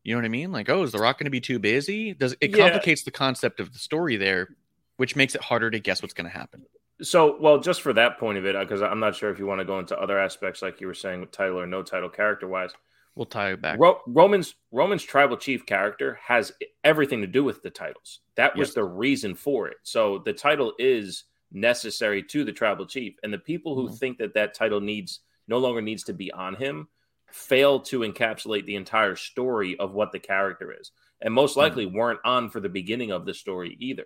You 0.04 0.14
know 0.14 0.20
what 0.20 0.26
I 0.26 0.30
mean? 0.30 0.52
Like, 0.52 0.70
oh, 0.70 0.84
is 0.84 0.92
The 0.92 1.00
Rock 1.00 1.18
going 1.18 1.26
to 1.26 1.32
be 1.32 1.42
too 1.42 1.60
busy? 1.60 2.14
Does 2.14 2.36
it 2.40 2.52
Yeah. 2.52 2.58
complicates 2.58 3.04
the 3.04 3.12
concept 3.12 3.60
of 3.60 3.74
the 3.74 3.80
story 3.80 4.16
there, 4.16 4.50
which 4.98 5.16
makes 5.16 5.34
it 5.34 5.42
harder 5.42 5.72
to 5.72 5.80
guess 5.80 6.02
what's 6.02 6.14
going 6.14 6.30
to 6.30 6.38
happen. 6.38 6.66
So, 7.02 7.40
well, 7.40 7.60
just 7.60 7.82
for 7.82 7.94
that 7.94 8.20
point 8.20 8.38
of 8.38 8.46
it, 8.46 8.56
uh, 8.56 8.60
because 8.60 8.82
I'm 8.82 9.00
not 9.00 9.16
sure 9.16 9.30
if 9.32 9.40
you 9.40 9.46
want 9.46 9.60
to 9.60 9.66
go 9.66 9.80
into 9.80 9.98
other 9.98 10.20
aspects, 10.20 10.62
like 10.62 10.82
you 10.82 10.88
were 10.88 10.94
saying, 10.94 11.22
with 11.22 11.32
title 11.32 11.60
or 11.60 11.66
no 11.66 11.82
title, 11.82 12.10
character 12.10 12.48
wise. 12.48 12.72
We'll 13.20 13.26
tie 13.26 13.52
it 13.52 13.62
back. 13.62 13.78
Ro- 13.82 14.00
Roman's 14.08 14.56
Roman's 14.72 15.04
tribal 15.04 15.36
chief 15.36 15.66
character 15.66 16.18
has 16.24 16.54
everything 16.86 17.20
to 17.20 17.28
do 17.28 17.44
with 17.44 17.62
the 17.62 17.70
titles. 17.70 18.22
That 18.36 18.56
was 18.56 18.70
Yes. 18.70 18.76
the 18.76 18.86
reason 18.86 19.36
for 19.36 19.68
it. 19.68 19.76
So 19.84 20.20
the 20.20 20.32
title 20.32 20.74
is 20.80 21.26
necessary 21.52 22.24
to 22.24 22.46
the 22.46 22.54
tribal 22.54 22.86
chief, 22.86 23.18
and 23.22 23.34
the 23.34 23.38
people 23.38 23.76
who 23.76 23.90
Mhm. 23.90 23.98
think 24.00 24.18
that 24.20 24.36
that 24.36 24.54
title 24.54 24.80
needs 24.80 25.20
no 25.50 25.58
longer 25.58 25.82
needs 25.82 26.06
to 26.06 26.14
be 26.14 26.32
on 26.32 26.56
him 26.56 26.88
fail 27.30 27.82
to 27.82 28.00
encapsulate 28.00 28.66
the 28.66 28.76
entire 28.78 29.18
story 29.18 29.78
of 29.80 29.94
what 29.94 30.14
the 30.14 30.20
character 30.20 30.72
is, 30.72 30.94
and 31.20 31.34
most 31.34 31.58
likely 31.58 31.86
weren't 31.86 32.22
on 32.24 32.50
for 32.50 32.62
the 32.62 32.70
beginning 32.70 33.12
of 33.12 33.26
the 33.26 33.34
story 33.34 33.76
either. 33.82 34.06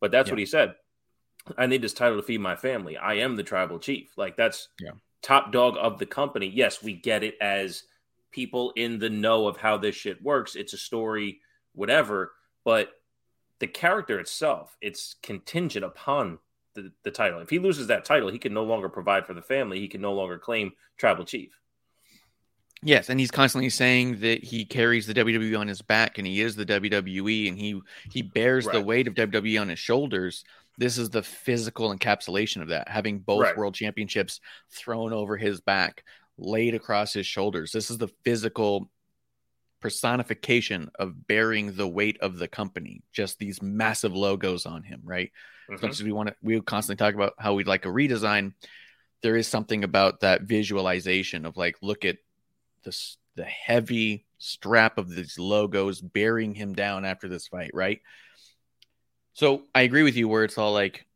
But 0.00 0.10
that's 0.10 0.30
what 0.30 0.38
he 0.38 0.46
said. 0.46 0.74
I 1.58 1.66
need 1.66 1.82
this 1.82 1.92
title 1.92 2.16
to 2.16 2.22
feed 2.22 2.40
my 2.40 2.56
family. 2.56 2.96
I 2.96 3.16
am 3.16 3.36
the 3.36 3.42
tribal 3.42 3.78
chief. 3.78 4.16
Like 4.16 4.36
that's 4.36 4.70
Yeah. 4.80 4.92
top 5.20 5.52
dog 5.52 5.76
of 5.78 5.98
the 5.98 6.06
company. 6.06 6.46
Yes, 6.46 6.82
we 6.82 6.94
get 6.94 7.22
it 7.22 7.36
as 7.42 7.84
people 8.34 8.72
in 8.76 8.98
the 8.98 9.08
know 9.08 9.46
of 9.46 9.56
how 9.56 9.78
this 9.78 9.94
shit 9.94 10.22
works. 10.22 10.56
It's 10.56 10.72
a 10.72 10.78
story, 10.78 11.40
whatever. 11.72 12.32
But 12.64 12.90
the 13.60 13.66
character 13.68 14.18
itself, 14.18 14.76
it's 14.80 15.14
contingent 15.22 15.84
upon 15.84 16.38
the, 16.74 16.92
the 17.04 17.10
title. 17.12 17.38
If 17.40 17.50
he 17.50 17.60
loses 17.60 17.86
that 17.86 18.04
title, 18.04 18.30
he 18.30 18.38
can 18.38 18.52
no 18.52 18.64
longer 18.64 18.88
provide 18.88 19.26
for 19.26 19.34
the 19.34 19.42
family. 19.42 19.78
He 19.78 19.88
can 19.88 20.00
no 20.00 20.12
longer 20.12 20.38
claim 20.38 20.72
tribal 20.98 21.24
chief. 21.24 21.52
Yes, 22.82 23.08
and 23.08 23.18
he's 23.18 23.30
constantly 23.30 23.70
saying 23.70 24.20
that 24.20 24.44
he 24.44 24.64
carries 24.66 25.06
the 25.06 25.14
WWE 25.14 25.58
on 25.58 25.68
his 25.68 25.80
back 25.80 26.18
and 26.18 26.26
he 26.26 26.40
is 26.42 26.54
the 26.54 26.66
WWE 26.66 27.48
and 27.48 27.58
he 27.58 27.80
he 28.10 28.20
bears 28.20 28.66
Right. 28.66 28.74
the 28.74 28.82
weight 28.82 29.08
of 29.08 29.14
WWE 29.14 29.58
on 29.60 29.68
his 29.70 29.78
shoulders. 29.78 30.44
This 30.76 30.98
is 30.98 31.08
the 31.08 31.22
physical 31.22 31.96
encapsulation 31.96 32.60
of 32.60 32.68
that, 32.68 32.88
having 32.88 33.20
both 33.20 33.42
Right. 33.42 33.56
world 33.56 33.74
championships 33.74 34.40
thrown 34.70 35.12
over 35.14 35.36
his 35.38 35.60
back, 35.62 36.04
laid 36.38 36.74
across 36.74 37.12
his 37.12 37.26
shoulders. 37.26 37.72
This 37.72 37.90
is 37.90 37.98
the 37.98 38.08
physical 38.24 38.90
personification 39.80 40.90
of 40.98 41.26
bearing 41.26 41.74
the 41.76 41.86
weight 41.88 42.18
of 42.20 42.38
the 42.38 42.48
company. 42.48 43.02
Just 43.12 43.38
these 43.38 43.60
massive 43.62 44.14
logos 44.14 44.66
on 44.66 44.82
him, 44.82 45.00
right? 45.04 45.30
as 45.72 45.76
Mm-hmm. 45.76 45.86
much 45.86 45.92
as 45.92 46.02
we 46.02 46.12
want 46.12 46.28
to 46.28 46.34
we 46.42 46.60
constantly 46.60 47.02
talk 47.02 47.14
about 47.14 47.32
how 47.38 47.54
we'd 47.54 47.66
like 47.66 47.86
a 47.86 47.88
redesign 47.88 48.52
there 49.22 49.34
is 49.34 49.48
something 49.48 49.82
about 49.82 50.20
that 50.20 50.42
visualization 50.42 51.46
of 51.46 51.56
like 51.56 51.76
look 51.80 52.04
at 52.04 52.18
the 52.82 52.94
the 53.36 53.44
heavy 53.44 54.26
strap 54.36 54.98
of 54.98 55.08
these 55.08 55.38
logos 55.38 56.02
bearing 56.02 56.54
him 56.54 56.74
down 56.74 57.06
after 57.06 57.28
this 57.28 57.48
fight 57.48 57.70
right 57.72 58.02
so 59.32 59.62
i 59.74 59.80
agree 59.80 60.02
with 60.02 60.16
you 60.16 60.28
where 60.28 60.44
it's 60.44 60.58
all 60.58 60.74
like 60.74 61.06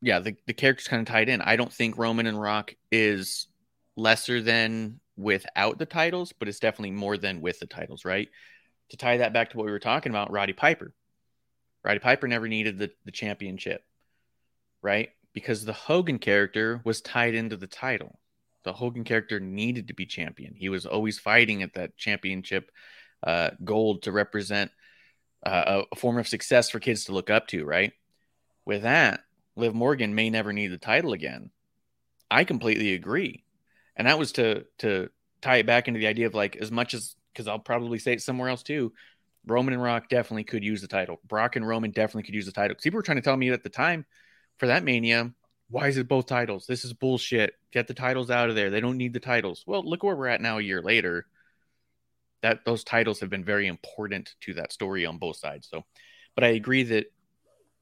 yeah 0.00 0.20
the, 0.20 0.34
the 0.46 0.54
character's 0.54 0.88
kind 0.88 1.06
of 1.06 1.12
tied 1.12 1.28
in 1.28 1.42
i 1.42 1.56
don't 1.56 1.74
think 1.74 1.98
roman 1.98 2.26
and 2.26 2.40
rock 2.40 2.74
is 2.90 3.48
lesser 3.96 4.40
than 4.40 5.00
without 5.16 5.78
the 5.78 5.86
titles 5.86 6.32
but 6.32 6.48
it's 6.48 6.60
definitely 6.60 6.90
more 6.90 7.16
than 7.16 7.40
with 7.40 7.58
the 7.60 7.66
titles 7.66 8.04
right 8.04 8.28
to 8.88 8.96
tie 8.96 9.18
that 9.18 9.32
back 9.32 9.50
to 9.50 9.56
what 9.56 9.66
we 9.66 9.72
were 9.72 9.78
talking 9.78 10.10
about 10.10 10.30
roddy 10.30 10.52
piper 10.52 10.94
Roddy 11.84 12.00
Piper 12.00 12.28
never 12.28 12.48
needed 12.48 12.78
the, 12.78 12.90
the 13.04 13.12
championship, 13.12 13.84
right? 14.82 15.10
Because 15.32 15.64
the 15.64 15.72
Hogan 15.72 16.18
character 16.18 16.80
was 16.84 17.00
tied 17.00 17.34
into 17.34 17.56
the 17.56 17.66
title. 17.66 18.18
The 18.64 18.72
Hogan 18.72 19.04
character 19.04 19.40
needed 19.40 19.88
to 19.88 19.94
be 19.94 20.04
champion. 20.04 20.54
He 20.54 20.68
was 20.68 20.84
always 20.84 21.18
fighting 21.18 21.62
at 21.62 21.74
that 21.74 21.96
championship 21.96 22.70
uh, 23.26 23.50
gold 23.64 24.02
to 24.02 24.12
represent 24.12 24.70
uh, 25.46 25.82
a, 25.82 25.82
a 25.92 25.96
form 25.96 26.18
of 26.18 26.28
success 26.28 26.68
for 26.68 26.80
kids 26.80 27.04
to 27.04 27.12
look 27.12 27.30
up 27.30 27.46
to, 27.48 27.64
right? 27.64 27.92
With 28.66 28.82
that, 28.82 29.20
Liv 29.56 29.74
Morgan 29.74 30.14
may 30.14 30.28
never 30.28 30.52
need 30.52 30.68
the 30.68 30.78
title 30.78 31.12
again. 31.12 31.50
I 32.30 32.44
completely 32.44 32.92
agree. 32.92 33.44
And 34.00 34.08
that 34.08 34.18
was 34.18 34.32
to 34.32 34.64
to 34.78 35.10
tie 35.42 35.58
it 35.58 35.66
back 35.66 35.86
into 35.86 36.00
the 36.00 36.06
idea 36.06 36.26
of 36.26 36.32
like 36.34 36.56
as 36.56 36.70
much 36.72 36.94
as 36.94 37.16
because 37.34 37.46
I'll 37.46 37.58
probably 37.58 37.98
say 37.98 38.14
it 38.14 38.22
somewhere 38.22 38.48
else 38.48 38.62
too. 38.62 38.94
Roman 39.46 39.74
and 39.74 39.82
Rock 39.82 40.08
definitely 40.08 40.44
could 40.44 40.64
use 40.64 40.80
the 40.80 40.88
title. 40.88 41.20
Brock 41.28 41.56
and 41.56 41.68
Roman 41.68 41.90
definitely 41.90 42.22
could 42.22 42.34
use 42.34 42.46
the 42.46 42.52
title. 42.52 42.78
People 42.82 42.96
were 42.96 43.02
trying 43.02 43.18
to 43.18 43.22
tell 43.22 43.36
me 43.36 43.50
at 43.50 43.62
the 43.62 43.68
time 43.68 44.06
for 44.56 44.68
that 44.68 44.84
Mania, 44.84 45.34
why 45.68 45.88
is 45.88 45.98
it 45.98 46.08
both 46.08 46.24
titles? 46.24 46.64
This 46.66 46.82
is 46.82 46.94
bullshit. 46.94 47.52
Get 47.72 47.88
the 47.88 47.94
titles 47.94 48.30
out 48.30 48.48
of 48.48 48.54
there. 48.54 48.70
They 48.70 48.80
don't 48.80 48.96
need 48.96 49.12
the 49.12 49.20
titles. 49.20 49.64
Well, 49.66 49.82
look 49.84 50.02
where 50.02 50.16
we're 50.16 50.28
at 50.28 50.40
now 50.40 50.56
a 50.56 50.62
year 50.62 50.80
later. 50.80 51.26
That 52.40 52.64
those 52.64 52.84
titles 52.84 53.20
have 53.20 53.28
been 53.28 53.44
very 53.44 53.66
important 53.66 54.34
to 54.44 54.54
that 54.54 54.72
story 54.72 55.04
on 55.04 55.18
both 55.18 55.36
sides. 55.36 55.68
So, 55.70 55.84
but 56.34 56.44
I 56.44 56.48
agree 56.48 56.84
that 56.84 57.12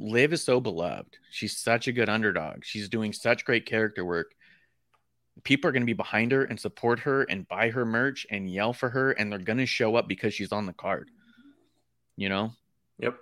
Liv 0.01 0.33
is 0.33 0.43
so 0.43 0.59
beloved. 0.59 1.17
She's 1.31 1.57
such 1.57 1.87
a 1.87 1.93
good 1.93 2.09
underdog. 2.09 2.65
She's 2.65 2.89
doing 2.89 3.13
such 3.13 3.45
great 3.45 3.67
character 3.67 4.05
work. 4.05 4.35
People 5.45 5.69
are 5.69 5.73
going 5.73 5.83
to 5.83 5.87
be 5.87 5.93
behind 5.93 6.33
her 6.33 6.45
and 6.45 6.59
support 6.59 7.01
her 7.01 7.23
and 7.25 7.47
buy 7.49 7.71
her 7.71 7.85
merch 7.85 8.27
and 8.31 8.51
yell 8.51 8.73
for 8.73 8.89
her, 8.91 9.13
and 9.13 9.31
they're 9.31 9.39
going 9.39 9.59
to 9.59 9.67
show 9.67 9.97
up 9.97 10.09
because 10.09 10.35
she's 10.35 10.53
on 10.53 10.67
the 10.67 10.73
card. 10.73 11.11
You 12.17 12.29
know, 12.29 12.53
Yep. 12.99 13.17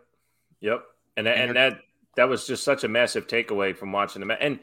Yep. 0.60 0.82
And 1.16 1.26
that, 1.26 1.36
And 1.38 1.48
and 1.50 1.56
that 1.56 1.80
that 2.16 2.28
was 2.28 2.46
just 2.46 2.64
such 2.64 2.84
a 2.84 2.88
massive 2.88 3.26
takeaway 3.26 3.76
from 3.76 3.92
watching 3.92 4.20
the 4.20 4.26
match. 4.26 4.38
And 4.40 4.58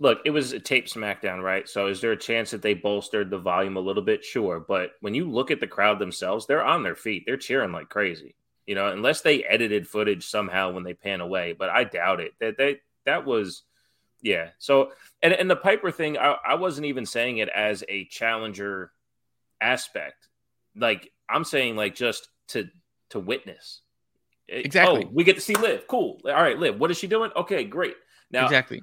look, 0.00 0.18
it 0.24 0.30
was 0.30 0.52
a 0.52 0.60
tape 0.60 0.86
SmackDown, 0.86 1.42
right? 1.42 1.68
So 1.68 1.86
is 1.86 2.00
there 2.00 2.12
a 2.12 2.16
chance 2.16 2.50
that 2.50 2.62
they 2.62 2.74
bolstered 2.74 3.30
the 3.30 3.38
volume 3.38 3.76
a 3.76 3.80
little 3.80 4.02
bit? 4.02 4.24
Sure. 4.24 4.58
But 4.58 4.92
when 5.00 5.14
you 5.14 5.30
look 5.30 5.50
at 5.50 5.60
the 5.60 5.66
crowd 5.66 5.98
themselves, 5.98 6.46
they're 6.46 6.64
on 6.64 6.82
their 6.82 6.96
feet. 6.96 7.24
They're 7.26 7.36
cheering 7.36 7.72
like 7.72 7.88
crazy. 7.88 8.34
You 8.66 8.74
know, 8.74 8.88
unless 8.88 9.20
they 9.20 9.44
edited 9.44 9.88
footage 9.88 10.26
somehow 10.26 10.72
when 10.72 10.84
they 10.84 10.94
pan 10.94 11.20
away, 11.20 11.52
but 11.52 11.70
I 11.70 11.84
doubt 11.84 12.20
it. 12.20 12.32
That 12.40 12.56
they 12.56 12.80
that 13.04 13.24
was 13.24 13.62
yeah. 14.22 14.50
So 14.58 14.92
and 15.22 15.32
and 15.32 15.50
the 15.50 15.56
Piper 15.56 15.90
thing, 15.90 16.18
I, 16.18 16.36
I 16.46 16.54
wasn't 16.54 16.86
even 16.86 17.06
saying 17.06 17.38
it 17.38 17.48
as 17.48 17.84
a 17.88 18.04
challenger 18.06 18.92
aspect. 19.60 20.28
Like 20.76 21.10
I'm 21.28 21.44
saying 21.44 21.76
like 21.76 21.94
just 21.94 22.28
to 22.48 22.68
to 23.10 23.20
witness. 23.20 23.82
Exactly. 24.48 25.04
Oh, 25.06 25.10
we 25.12 25.24
get 25.24 25.36
to 25.36 25.40
see 25.40 25.54
Liv. 25.54 25.86
Cool. 25.86 26.20
All 26.24 26.32
right, 26.32 26.58
Liv. 26.58 26.78
What 26.78 26.90
is 26.90 26.98
she 26.98 27.06
doing? 27.06 27.30
Okay, 27.36 27.64
great. 27.64 27.94
Now, 28.32 28.44
exactly. 28.44 28.82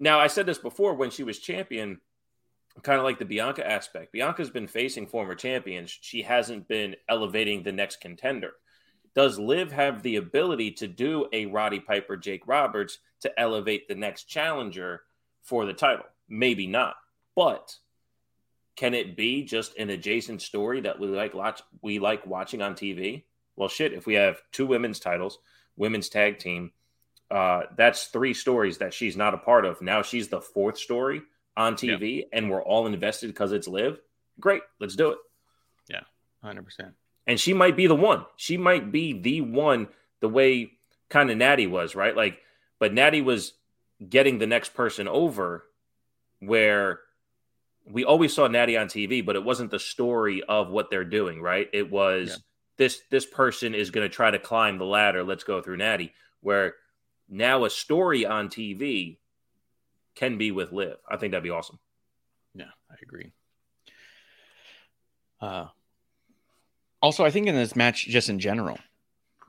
now 0.00 0.18
I 0.18 0.26
said 0.26 0.46
this 0.46 0.58
before 0.58 0.94
when 0.94 1.10
she 1.10 1.22
was 1.22 1.38
champion, 1.38 2.00
kind 2.82 2.98
of 2.98 3.04
like 3.04 3.18
the 3.18 3.26
Bianca 3.26 3.68
aspect. 3.68 4.12
Bianca's 4.12 4.50
been 4.50 4.66
facing 4.66 5.06
former 5.06 5.34
champions. 5.34 5.96
She 6.00 6.22
hasn't 6.22 6.66
been 6.66 6.96
elevating 7.08 7.62
the 7.62 7.72
next 7.72 8.00
contender. 8.00 8.52
Does 9.14 9.38
Liv 9.38 9.72
have 9.72 10.02
the 10.02 10.16
ability 10.16 10.72
to 10.72 10.88
do 10.88 11.26
a 11.32 11.46
Roddy 11.46 11.80
Piper, 11.80 12.16
Jake 12.16 12.46
Roberts 12.46 12.98
to 13.20 13.40
elevate 13.40 13.88
the 13.88 13.94
next 13.94 14.24
challenger 14.24 15.02
for 15.42 15.66
the 15.66 15.74
title? 15.74 16.06
Maybe 16.28 16.66
not. 16.66 16.96
But 17.34 17.76
can 18.76 18.94
it 18.94 19.16
be 19.16 19.44
just 19.44 19.76
an 19.76 19.90
adjacent 19.90 20.40
story 20.40 20.80
that 20.80 20.98
we 20.98 21.08
like 21.08 21.34
watch 21.34 21.62
we 21.82 21.98
like 21.98 22.26
watching 22.26 22.62
on 22.62 22.74
TV? 22.74 23.24
Well, 23.56 23.68
shit, 23.68 23.92
if 23.92 24.06
we 24.06 24.14
have 24.14 24.40
two 24.50 24.66
women's 24.66 24.98
titles, 24.98 25.38
women's 25.76 26.08
tag 26.08 26.38
team, 26.38 26.72
uh, 27.30 27.62
that's 27.76 28.06
three 28.06 28.32
stories 28.34 28.78
that 28.78 28.94
she's 28.94 29.16
not 29.16 29.34
a 29.34 29.38
part 29.38 29.66
of. 29.66 29.82
Now 29.82 30.02
she's 30.02 30.28
the 30.28 30.40
fourth 30.40 30.78
story 30.78 31.22
on 31.54 31.74
TV, 31.74 32.24
and 32.32 32.50
we're 32.50 32.62
all 32.62 32.86
invested 32.86 33.26
because 33.26 33.52
it's 33.52 33.68
Liv. 33.68 34.00
Great, 34.40 34.62
let's 34.80 34.96
do 34.96 35.10
it. 35.10 35.18
Yeah, 35.88 36.00
Hundred 36.42 36.64
percent. 36.64 36.94
And 37.26 37.38
she 37.38 37.52
might 37.54 37.76
be 37.76 37.86
the 37.86 37.94
one. 37.94 38.24
She 38.36 38.56
might 38.56 38.90
be 38.90 39.12
the 39.12 39.40
one, 39.42 39.88
the 40.20 40.28
way 40.28 40.72
kind 41.08 41.30
of 41.30 41.36
Natty 41.38 41.66
was, 41.66 41.94
right? 41.94 42.16
Like, 42.16 42.38
but 42.78 42.92
Natty 42.92 43.20
was 43.20 43.52
getting 44.08 44.38
the 44.38 44.46
next 44.46 44.74
person 44.74 45.06
over 45.06 45.64
where 46.40 47.00
we 47.84 48.04
always 48.04 48.34
saw 48.34 48.48
Natty 48.48 48.76
on 48.76 48.86
TV, 48.88 49.24
but 49.24 49.36
it 49.36 49.44
wasn't 49.44 49.70
the 49.70 49.78
story 49.78 50.42
of 50.48 50.70
what 50.70 50.90
they're 50.90 51.04
doing, 51.04 51.40
right? 51.40 51.68
It 51.72 51.90
was 51.90 52.28
Yeah. 52.30 52.36
this 52.78 53.02
this 53.10 53.26
person 53.26 53.74
is 53.74 53.90
going 53.90 54.08
to 54.08 54.14
try 54.14 54.30
to 54.30 54.38
climb 54.38 54.78
the 54.78 54.84
ladder. 54.84 55.22
Let's 55.22 55.44
go 55.44 55.60
through 55.62 55.76
Natty. 55.76 56.12
Where 56.40 56.74
now 57.28 57.64
a 57.64 57.70
story 57.70 58.26
on 58.26 58.48
TV 58.48 59.18
can 60.16 60.38
be 60.38 60.50
with 60.50 60.72
Liv. 60.72 60.96
I 61.08 61.16
think 61.16 61.30
that'd 61.30 61.44
be 61.44 61.50
awesome. 61.50 61.78
Yeah, 62.54 62.70
I 62.90 62.94
agree. 63.02 63.32
Uh, 65.40 65.66
also, 67.02 67.24
I 67.24 67.30
think 67.30 67.46
in 67.46 67.54
this 67.54 67.76
match, 67.76 68.06
just 68.06 68.28
in 68.28 68.38
general, 68.38 68.78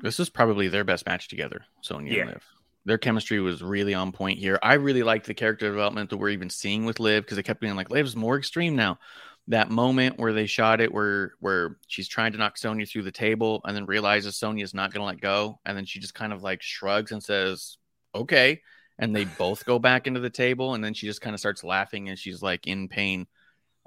this 0.02 0.20
is 0.20 0.30
probably 0.30 0.68
their 0.68 0.84
best 0.84 1.06
match 1.06 1.28
together. 1.28 1.66
Sonya 1.82 2.13
Yeah. 2.13 2.22
and 2.22 2.30
Liv. 2.32 2.44
Their 2.86 2.98
chemistry 2.98 3.39
was 3.39 3.62
really 3.63 3.94
on 3.94 4.12
point 4.12 4.39
here. 4.39 4.60
I 4.62 4.74
really 4.74 5.04
liked 5.04 5.26
the 5.26 5.34
character 5.34 5.70
development 5.70 6.10
that 6.10 6.18
we're 6.18 6.30
even 6.30 6.50
seeing 6.50 6.84
with 6.84 7.00
Liv 7.00 7.24
because 7.24 7.38
it 7.38 7.44
kept 7.44 7.62
being 7.62 7.76
like 7.78 7.89
Liv's 7.89 8.16
more 8.16 8.38
extreme 8.38 8.76
now. 8.76 9.00
That 9.48 9.70
moment 9.70 10.18
where 10.20 10.34
they 10.34 10.46
shot 10.46 10.82
it, 10.82 10.94
where 10.94 11.34
where 11.39 11.78
she's 11.88 12.08
trying 12.08 12.32
to 12.34 12.38
knock 12.38 12.58
Sonya 12.58 12.86
through 12.86 13.04
the 13.04 13.12
table 13.12 13.62
and 13.66 13.76
then 13.76 13.86
realizes 13.86 14.36
Sonya's 14.38 14.74
not 14.74 14.92
going 14.94 15.02
to 15.02 15.06
let 15.06 15.22
go, 15.22 15.60
and 15.66 15.78
then 15.78 15.86
she 15.86 16.00
just 16.00 16.13
kind 16.13 16.32
of 16.34 16.44
like 16.44 16.62
shrugs 16.62 17.12
and 17.12 17.22
says, 17.24 17.78
"Okay," 18.16 18.62
and 19.00 19.13
they 19.16 19.26
both 19.26 19.66
go 19.66 19.80
back 19.80 20.08
into 20.08 20.22
the 20.22 20.30
table, 20.30 20.76
and 20.76 20.84
then 20.84 20.94
she 20.94 21.08
just 21.08 21.20
kind 21.22 21.34
of 21.34 21.42
starts 21.42 21.62
laughing 21.63 22.08
and 22.10 22.18
she's 22.18 22.42
like 22.42 22.68
in 22.68 22.88
pain. 22.88 23.28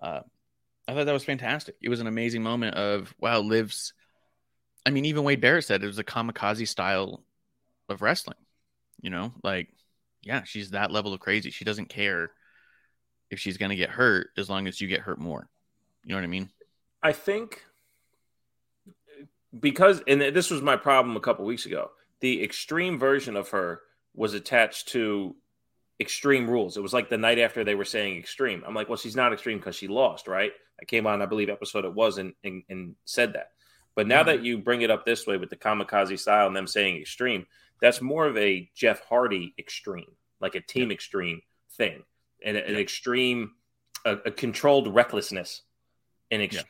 Uh, 0.03 0.21
I 0.89 0.95
thought 0.95 1.07
that 1.07 1.13
was 1.13 1.25
fantastic. 1.25 1.77
It 1.83 1.89
was 1.89 2.01
an 2.01 2.07
amazing 2.07 2.43
moment 2.43 2.77
of 2.77 3.15
wow, 3.21 3.41
Liv's. 3.41 3.93
I 4.85 4.91
mean, 4.91 5.05
even 5.05 5.25
Wade 5.25 5.41
Barrett 5.41 5.65
said 5.65 5.83
it 5.83 5.87
was 5.87 5.99
a 5.99 6.05
kamikaze 6.05 6.69
style 6.69 7.25
of 7.89 8.03
wrestling. 8.03 8.39
You 9.01 9.11
know, 9.11 9.33
like 9.43 9.69
yeah, 10.23 10.43
she's 10.45 10.71
that 10.71 10.91
level 10.91 11.13
of 11.13 11.21
crazy. 11.21 11.51
She 11.51 11.65
doesn't 11.65 11.89
care 11.89 12.31
if 13.31 13.39
she's 13.39 13.57
going 13.57 13.71
to 13.71 13.77
get 13.77 13.91
hurt 13.91 14.31
as 14.37 14.49
long 14.49 14.67
as 14.67 14.81
you 14.81 14.89
get 14.89 15.01
hurt 15.01 15.19
more. 15.19 15.49
You 16.05 16.11
know 16.11 16.17
what 16.17 16.25
I 16.25 16.29
mean? 16.29 16.51
I 17.03 17.13
think 17.13 17.63
because, 19.59 20.03
and 20.07 20.21
this 20.21 20.51
was 20.51 20.63
my 20.63 20.77
problem 20.77 21.17
a 21.17 21.21
couple 21.21 21.45
weeks 21.45 21.67
ago, 21.67 21.91
the 22.21 22.43
extreme 22.43 22.99
version 22.99 23.37
of 23.37 23.51
her 23.51 23.81
was 24.15 24.35
attached 24.35 24.89
to 24.89 25.37
extreme 26.01 26.49
rules. 26.49 26.77
It 26.77 26.83
was 26.83 26.93
like 26.93 27.09
the 27.09 27.19
night 27.19 27.39
after 27.39 27.65
they 27.65 27.75
were 27.75 27.85
saying 27.85 28.19
extreme. 28.19 28.63
I'm 28.67 28.75
like, 28.75 28.89
well, 28.89 28.99
she's 28.99 29.17
not 29.17 29.33
extreme 29.33 29.59
because 29.59 29.77
she 29.77 29.89
lost, 29.89 30.27
right? 30.29 30.53
I 30.81 30.85
came 30.85 31.07
on, 31.07 31.23
I 31.23 31.27
believe, 31.27 31.49
episode 31.49 31.85
it 31.85 31.95
was, 31.95 32.19
and, 32.19 32.35
and, 32.45 32.63
and 32.69 32.95
said 33.05 33.33
that. 33.35 33.53
But 33.95 34.07
now 34.07 34.23
that 34.25 34.43
you 34.43 34.59
bring 34.59 34.83
it 34.83 34.91
up 34.91 35.07
this 35.07 35.27
way 35.27 35.39
with 35.39 35.49
the 35.49 35.57
kamikaze 35.57 36.19
style 36.19 36.47
and 36.47 36.55
them 36.55 36.67
saying 36.67 36.97
extreme, 37.01 37.47
that's 37.81 38.03
more 38.03 38.27
of 38.27 38.37
a 38.37 38.71
Jeff 38.75 39.01
Hardy 39.09 39.55
extreme, 39.59 40.11
like 40.41 40.55
a 40.55 40.61
team 40.61 40.91
extreme 40.91 41.41
thing, 41.79 42.03
and 42.45 42.57
an 42.59 42.77
extreme, 42.77 43.53
a, 44.05 44.17
a 44.27 44.31
controlled 44.31 44.95
recklessness, 44.95 45.63
and 46.31 46.43
ex- 46.43 46.57
Yeah. 46.57 46.63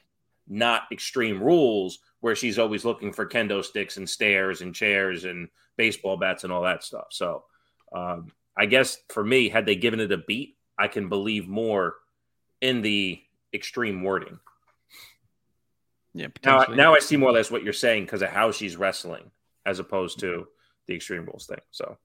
not 0.46 0.82
extreme 0.92 1.42
rules 1.42 1.98
where 2.20 2.36
she's 2.36 2.58
always 2.60 2.84
looking 2.84 3.12
for 3.12 3.26
kendo 3.26 3.64
sticks 3.64 3.96
and 3.96 4.08
stairs 4.08 4.60
and 4.60 4.72
chairs 4.74 5.24
and 5.24 5.48
baseball 5.76 6.16
bats 6.16 6.44
and 6.44 6.52
all 6.52 6.62
that 6.62 6.84
stuff. 6.84 7.06
So, 7.10 7.44
Um, 7.92 8.32
I 8.56 8.66
guess 8.66 8.98
for 9.10 9.22
me, 9.24 9.48
had 9.48 9.66
they 9.66 9.76
given 9.76 10.00
it 10.00 10.10
a 10.12 10.16
beat, 10.18 10.56
I 10.78 10.88
can 10.88 11.08
believe 11.08 11.46
more 11.48 11.96
in 12.60 12.82
the 12.82 13.20
extreme 13.56 14.02
wording. 14.02 14.38
Yeah, 16.14 16.28
Now, 16.44 16.64
now 16.70 16.94
I 16.94 17.00
see 17.00 17.16
more 17.16 17.30
or 17.30 17.32
less 17.32 17.50
what 17.50 17.62
you're 17.62 17.72
saying 17.72 18.04
because 18.04 18.22
of 18.22 18.28
how 18.28 18.50
she's 18.50 18.76
wrestling, 18.76 19.30
as 19.66 19.78
opposed 19.80 20.18
to 20.20 20.46
the 20.86 20.94
extreme 20.94 21.26
rules 21.26 21.46
thing. 21.46 21.60
So 21.72 21.98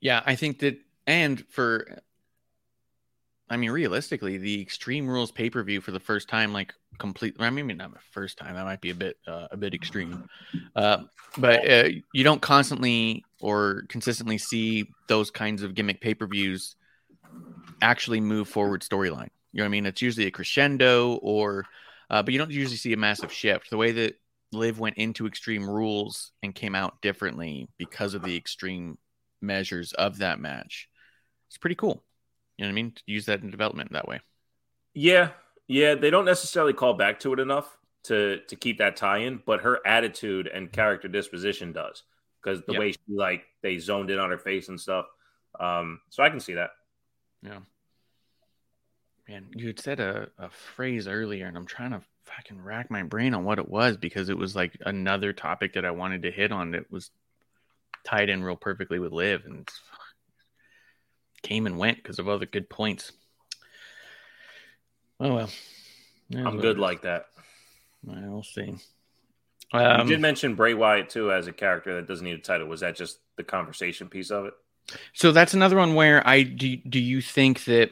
Yeah, 0.00 0.22
I 0.26 0.34
think 0.34 0.58
that, 0.58 0.78
and 1.06 1.42
for, 1.48 1.86
I 3.48 3.56
mean, 3.56 3.70
realistically, 3.70 4.38
the 4.38 4.60
Extreme 4.60 5.08
Rules 5.08 5.30
pay 5.30 5.48
per 5.48 5.62
view 5.62 5.80
for 5.80 5.92
the 5.92 6.00
first 6.00 6.28
time, 6.28 6.52
like 6.52 6.74
complete. 6.98 7.36
I 7.38 7.48
mean, 7.48 7.76
not 7.76 7.92
the 7.92 8.00
first 8.10 8.38
time. 8.38 8.54
That 8.54 8.64
might 8.64 8.80
be 8.80 8.90
a 8.90 8.94
bit, 8.94 9.16
uh, 9.26 9.46
a 9.50 9.56
bit 9.56 9.72
extreme. 9.72 10.28
Uh, 10.74 11.04
but 11.38 11.70
uh, 11.70 11.88
you 12.12 12.24
don't 12.24 12.42
constantly 12.42 13.24
or 13.40 13.84
consistently 13.88 14.36
see 14.36 14.88
those 15.06 15.30
kinds 15.30 15.62
of 15.62 15.74
gimmick 15.74 16.00
pay 16.00 16.14
per 16.14 16.26
views 16.26 16.74
actually 17.80 18.20
move 18.20 18.48
forward 18.48 18.82
storyline. 18.82 19.28
You 19.56 19.62
know 19.62 19.64
what 19.64 19.68
I 19.68 19.70
mean? 19.70 19.86
It's 19.86 20.02
usually 20.02 20.26
a 20.26 20.30
crescendo, 20.30 21.14
or, 21.22 21.64
uh, 22.10 22.22
but 22.22 22.32
you 22.34 22.38
don't 22.38 22.50
usually 22.50 22.76
see 22.76 22.92
a 22.92 22.96
massive 22.98 23.32
shift. 23.32 23.70
The 23.70 23.78
way 23.78 23.90
that 23.92 24.20
Liv 24.52 24.78
went 24.78 24.98
into 24.98 25.26
Extreme 25.26 25.66
Rules 25.68 26.32
and 26.42 26.54
came 26.54 26.74
out 26.74 27.00
differently 27.00 27.70
because 27.78 28.12
of 28.12 28.22
the 28.22 28.36
extreme 28.36 28.98
measures 29.40 29.94
of 29.94 30.18
that 30.18 30.40
match. 30.40 30.90
It's 31.48 31.56
pretty 31.56 31.74
cool. 31.76 32.04
You 32.58 32.64
know 32.64 32.68
what 32.68 32.72
I 32.72 32.74
mean? 32.74 32.90
To 32.92 33.02
use 33.06 33.24
that 33.26 33.40
in 33.40 33.50
development 33.50 33.92
that 33.94 34.06
way. 34.06 34.20
yeah, 34.92 35.30
yeah, 35.68 35.94
they 35.94 36.10
don't 36.10 36.26
necessarily 36.26 36.74
call 36.74 36.92
back 36.92 37.18
to 37.20 37.32
it 37.32 37.40
enough 37.40 37.78
to 38.04 38.40
to 38.48 38.56
keep 38.56 38.76
that 38.78 38.96
tie-in, 38.96 39.40
but 39.46 39.62
her 39.62 39.80
attitude 39.86 40.48
and 40.48 40.70
character 40.70 41.08
disposition 41.08 41.72
does 41.72 42.02
because 42.42 42.62
the 42.66 42.74
Yeah. 42.74 42.78
way 42.78 42.92
she 42.92 42.98
like 43.08 43.46
they 43.62 43.78
zoned 43.78 44.10
in 44.10 44.18
on 44.18 44.28
her 44.30 44.38
face 44.38 44.68
and 44.68 44.78
stuff. 44.78 45.06
Um, 45.58 46.00
so 46.10 46.22
I 46.22 46.28
can 46.30 46.40
see 46.40 46.54
that. 46.54 46.70
Yeah. 47.42 47.60
Man, 49.28 49.46
you 49.54 49.66
had 49.66 49.80
said 49.80 50.00
a, 50.00 50.28
a 50.38 50.50
phrase 50.50 51.08
earlier, 51.08 51.46
and 51.46 51.56
I'm 51.56 51.66
trying 51.66 51.90
to 51.90 52.00
fucking 52.24 52.62
rack 52.62 52.90
my 52.90 53.02
brain 53.02 53.34
on 53.34 53.44
what 53.44 53.58
it 53.58 53.68
was 53.68 53.96
because 53.96 54.28
it 54.28 54.38
was 54.38 54.54
like 54.54 54.76
another 54.84 55.32
topic 55.32 55.74
that 55.74 55.84
I 55.84 55.90
wanted 55.90 56.22
to 56.22 56.30
hit 56.30 56.52
on 56.52 56.72
that 56.72 56.90
was 56.90 57.10
tied 58.04 58.28
in 58.28 58.42
real 58.42 58.56
perfectly 58.56 58.98
with 58.98 59.12
Liv 59.12 59.44
and 59.46 59.68
came 61.42 61.66
and 61.66 61.78
went 61.78 61.98
because 61.98 62.18
of 62.18 62.28
other 62.28 62.46
good 62.46 62.68
points. 62.70 63.12
Oh 65.18 65.34
well. 65.34 65.50
I'm 66.34 66.60
good 66.60 66.78
like 66.78 67.02
that. 67.02 67.26
Well, 68.04 68.20
we'll 68.26 68.42
see. 68.42 68.74
you 69.72 69.78
Um, 69.78 70.08
did 70.08 70.20
mention 70.20 70.54
Bray 70.54 70.74
Wyatt 70.74 71.10
too 71.10 71.32
as 71.32 71.46
a 71.46 71.52
character 71.52 71.94
that 71.96 72.08
doesn't 72.08 72.24
need 72.24 72.38
a 72.38 72.38
title. 72.38 72.66
Was 72.66 72.80
that 72.80 72.96
just 72.96 73.18
the 73.36 73.44
conversation 73.44 74.08
piece 74.08 74.30
of 74.30 74.46
it? 74.46 74.54
So 75.14 75.32
that's 75.32 75.54
another 75.54 75.76
one 75.76 75.94
where 75.94 76.26
I 76.26 76.42
do. 76.42 76.76
Do 76.76 77.00
you 77.00 77.20
think 77.20 77.64
that 77.64 77.90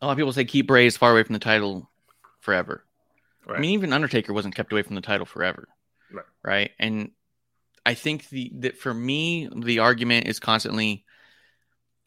a 0.00 0.06
lot 0.06 0.12
of 0.12 0.18
people 0.18 0.32
say 0.32 0.44
keep 0.44 0.66
Bray 0.66 0.86
as 0.86 0.96
far 0.96 1.12
away 1.12 1.22
from 1.22 1.34
the 1.34 1.38
title 1.38 1.88
forever? 2.40 2.84
Right. 3.46 3.58
I 3.58 3.60
mean, 3.60 3.70
even 3.72 3.92
Undertaker 3.92 4.32
wasn't 4.32 4.54
kept 4.54 4.72
away 4.72 4.82
from 4.82 4.94
the 4.94 5.00
title 5.00 5.26
forever, 5.26 5.68
Right. 6.12 6.24
right? 6.42 6.70
And 6.78 7.10
I 7.84 7.94
think 7.94 8.28
the 8.28 8.50
that 8.56 8.76
for 8.76 8.92
me, 8.94 9.48
the 9.54 9.78
argument 9.80 10.26
is 10.28 10.38
constantly 10.38 11.04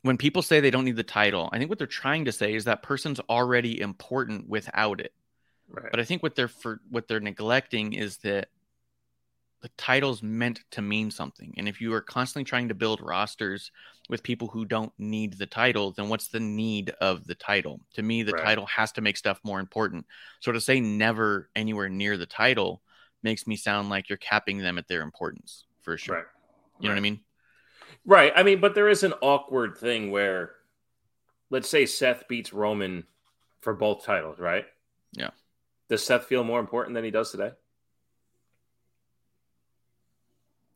when 0.03 0.17
people 0.17 0.41
say 0.41 0.59
they 0.59 0.71
don't 0.71 0.85
need 0.85 0.95
the 0.95 1.03
title. 1.03 1.49
I 1.51 1.57
think 1.57 1.69
what 1.69 1.77
they're 1.79 1.87
trying 1.87 2.25
to 2.25 2.31
say 2.31 2.53
is 2.53 2.65
that 2.65 2.83
person's 2.83 3.19
already 3.29 3.79
important 3.81 4.47
without 4.47 4.99
it. 5.01 5.13
right. 5.69 5.89
But 5.91 5.99
I 5.99 6.03
think 6.03 6.21
what 6.23 6.35
they're 6.35 6.47
for 6.47 6.79
what 6.89 7.07
they're 7.07 7.19
neglecting 7.19 7.93
is 7.93 8.17
that 8.17 8.49
the 9.63 9.69
title's 9.77 10.21
meant 10.21 10.59
to 10.71 10.81
mean 10.81 11.09
something. 11.09 11.53
And 11.57 11.69
if 11.69 11.79
you 11.79 11.93
are 11.93 12.01
constantly 12.01 12.43
trying 12.43 12.67
to 12.67 12.73
build 12.75 12.99
rosters 12.99 13.71
with 14.09 14.21
people 14.21 14.49
who 14.49 14.65
don't 14.65 14.91
need 14.97 15.37
the 15.37 15.45
title, 15.45 15.91
then 15.91 16.09
what's 16.09 16.27
the 16.27 16.41
need 16.41 16.89
of 16.99 17.25
the 17.25 17.35
title? 17.35 17.79
To 17.93 18.01
me, 18.03 18.23
the 18.23 18.33
Right. 18.33 18.43
title 18.43 18.65
has 18.65 18.91
to 18.91 19.01
make 19.01 19.15
stuff 19.15 19.39
more 19.41 19.61
important. 19.61 20.05
So 20.41 20.51
to 20.51 20.59
say 20.59 20.81
never 20.81 21.49
anywhere 21.55 21.87
near 21.87 22.17
the 22.17 22.25
title 22.25 22.81
makes 23.23 23.47
me 23.47 23.55
sound 23.55 23.89
like 23.89 24.09
you're 24.09 24.17
capping 24.17 24.57
them 24.57 24.77
at 24.77 24.89
their 24.89 25.01
importance 25.01 25.63
for 25.81 25.97
sure. 25.97 26.15
right. 26.15 26.25
You 26.81 26.89
know 26.89 26.95
what 26.95 26.97
I 26.97 27.01
mean? 27.01 27.21
Right. 28.05 28.33
I 28.35 28.43
mean, 28.43 28.59
but 28.59 28.75
there 28.75 28.89
is 28.89 29.03
an 29.03 29.13
awkward 29.21 29.77
thing 29.77 30.11
where, 30.11 30.55
let's 31.49 31.69
say 31.69 31.85
Seth 31.85 32.27
beats 32.27 32.51
Roman 32.51 33.05
for 33.61 33.73
both 33.73 34.03
titles, 34.03 34.39
right? 34.39 34.65
Yeah. 35.13 35.29
Does 35.87 36.05
Seth 36.05 36.25
feel 36.25 36.43
more 36.43 36.59
important 36.59 36.95
than 36.95 37.05
he 37.05 37.11
does 37.11 37.31
today? 37.31 37.51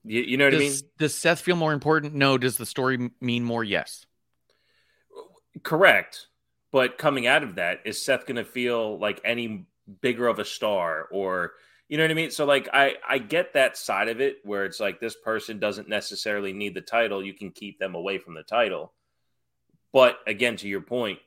You, 0.08 0.22
you 0.22 0.38
know 0.38 0.46
what 0.46 0.56
I 0.56 0.58
mean? 0.58 0.72
Does, 0.72 0.82
does 0.98 1.16
Seth 1.16 1.42
feel 1.42 1.56
more 1.56 1.74
important? 1.74 2.14
No. 2.14 2.38
Does 2.38 2.58
the 2.58 2.66
story 2.66 3.12
mean 3.20 3.44
more? 3.44 3.64
Yes. 3.64 4.06
Correct. 5.64 6.28
But 6.72 6.98
coming 6.98 7.28
out 7.28 7.44
of 7.44 7.56
that, 7.56 7.82
is 7.86 8.02
Seth 8.02 8.26
going 8.26 8.38
to 8.38 8.46
feel 8.46 9.00
like 9.00 9.22
any 9.24 9.68
bigger 10.02 10.28
of 10.28 10.40
a 10.40 10.46
star 10.46 11.08
or 11.12 11.54
you 11.88 11.98
know 11.98 12.04
what 12.04 12.12
I 12.12 12.16
mean? 12.16 12.32
So 12.32 12.46
like 12.46 12.68
I 12.74 12.96
I 13.08 13.18
get 13.18 13.54
that 13.54 13.78
side 13.78 14.10
of 14.10 14.20
it 14.20 14.38
where 14.44 14.66
it's 14.66 14.80
like 14.80 15.00
this 15.00 15.16
person 15.16 15.60
doesn't 15.60 15.88
necessarily 15.88 16.52
need 16.52 16.74
the 16.74 16.82
title, 16.82 17.24
you 17.24 17.34
can 17.34 17.52
keep 17.52 17.80
them 17.80 17.96
away 17.96 18.18
from 18.18 18.34
the 18.34 18.44
title. 18.44 18.92
But 19.94 20.18
again 20.28 20.58
to 20.58 20.68
your 20.68 20.82
point, 20.82 21.20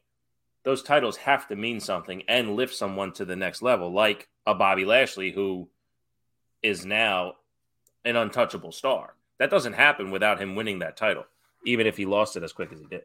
those 0.64 0.82
titles 0.82 1.16
have 1.16 1.48
to 1.48 1.56
mean 1.56 1.80
something 1.80 2.24
and 2.28 2.56
lift 2.56 2.74
someone 2.74 3.12
to 3.14 3.24
the 3.24 3.36
next 3.36 3.62
level 3.62 3.90
like 3.90 4.28
a 4.46 4.54
Bobby 4.54 4.84
Lashley 4.84 5.32
who 5.32 5.70
is 6.62 6.84
now 6.84 7.34
an 8.04 8.16
untouchable 8.16 8.72
star. 8.72 9.14
That 9.38 9.50
doesn't 9.50 9.72
happen 9.74 10.10
without 10.10 10.40
him 10.40 10.54
winning 10.54 10.80
that 10.80 10.96
title, 10.96 11.24
even 11.64 11.86
if 11.86 11.96
he 11.96 12.06
lost 12.06 12.36
it 12.36 12.42
as 12.42 12.52
quick 12.52 12.72
as 12.72 12.78
he 12.80 12.86
did. 12.86 13.02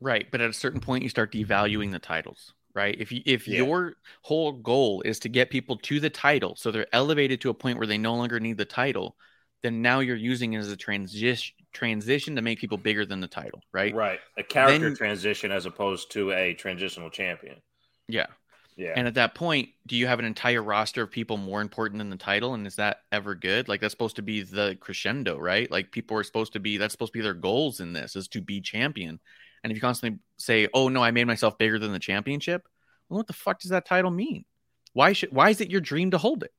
Right, 0.00 0.26
but 0.30 0.40
at 0.40 0.50
a 0.50 0.54
certain 0.54 0.80
point, 0.80 1.02
you 1.02 1.08
start 1.08 1.32
devaluing 1.32 1.92
the 1.92 1.98
titles. 1.98 2.54
Right, 2.74 2.96
if 2.98 3.12
you 3.12 3.20
if 3.26 3.46
Yeah. 3.46 3.58
your 3.58 3.94
whole 4.22 4.52
goal 4.52 5.02
is 5.02 5.18
to 5.20 5.28
get 5.28 5.50
people 5.50 5.76
to 5.76 6.00
the 6.00 6.08
title, 6.08 6.56
so 6.56 6.70
they're 6.70 6.86
elevated 6.94 7.40
to 7.42 7.50
a 7.50 7.54
point 7.54 7.76
where 7.76 7.86
they 7.86 7.98
no 7.98 8.14
longer 8.14 8.40
need 8.40 8.56
the 8.56 8.64
title, 8.64 9.14
then 9.62 9.82
now 9.82 10.00
you're 10.00 10.16
using 10.16 10.54
it 10.54 10.58
as 10.58 10.72
a 10.72 10.76
transition 10.76 11.54
transition 11.74 12.34
to 12.36 12.42
make 12.42 12.58
people 12.58 12.78
bigger 12.78 13.04
than 13.04 13.20
the 13.20 13.28
title. 13.28 13.60
Right? 13.72 13.94
Right. 13.94 14.20
A 14.38 14.42
character 14.42 14.88
Then- 14.88 14.96
transition 14.96 15.52
as 15.52 15.66
opposed 15.66 16.10
to 16.12 16.32
a 16.32 16.54
transitional 16.54 17.10
champion. 17.10 17.60
Yeah. 18.08 18.26
Yeah. 18.82 18.94
And 18.96 19.06
at 19.06 19.14
that 19.14 19.34
point, 19.36 19.68
do 19.86 19.94
you 19.96 20.08
have 20.08 20.18
an 20.18 20.24
entire 20.24 20.62
roster 20.62 21.02
of 21.02 21.10
people 21.10 21.36
more 21.36 21.60
important 21.60 21.98
than 21.98 22.10
the 22.10 22.16
title? 22.16 22.54
And 22.54 22.66
is 22.66 22.76
that 22.76 22.98
ever 23.12 23.34
good? 23.36 23.68
Like 23.68 23.80
that's 23.80 23.92
supposed 23.92 24.16
to 24.16 24.22
be 24.22 24.42
the 24.42 24.76
crescendo, 24.80 25.38
right? 25.38 25.70
Like 25.70 25.92
people 25.92 26.16
are 26.16 26.24
supposed 26.24 26.52
to 26.54 26.60
be 26.60 26.78
that's 26.78 26.92
supposed 26.92 27.12
to 27.12 27.18
be 27.18 27.22
their 27.22 27.34
goals 27.34 27.78
in 27.80 27.92
this 27.92 28.16
is 28.16 28.26
to 28.28 28.40
be 28.40 28.60
champion. 28.60 29.20
And 29.62 29.70
if 29.70 29.76
you 29.76 29.80
constantly 29.80 30.18
say, 30.38 30.68
"Oh 30.74 30.88
no, 30.88 31.02
I 31.02 31.12
made 31.12 31.26
myself 31.28 31.58
bigger 31.58 31.78
than 31.78 31.92
the 31.92 32.00
championship," 32.00 32.66
well, 33.08 33.18
what 33.18 33.28
the 33.28 33.32
fuck 33.32 33.60
does 33.60 33.70
that 33.70 33.86
title 33.86 34.10
mean? 34.10 34.44
Why 34.94 35.12
should 35.12 35.32
why 35.32 35.50
is 35.50 35.60
it 35.60 35.70
your 35.70 35.80
dream 35.80 36.10
to 36.10 36.18
hold 36.18 36.42
it? 36.42 36.52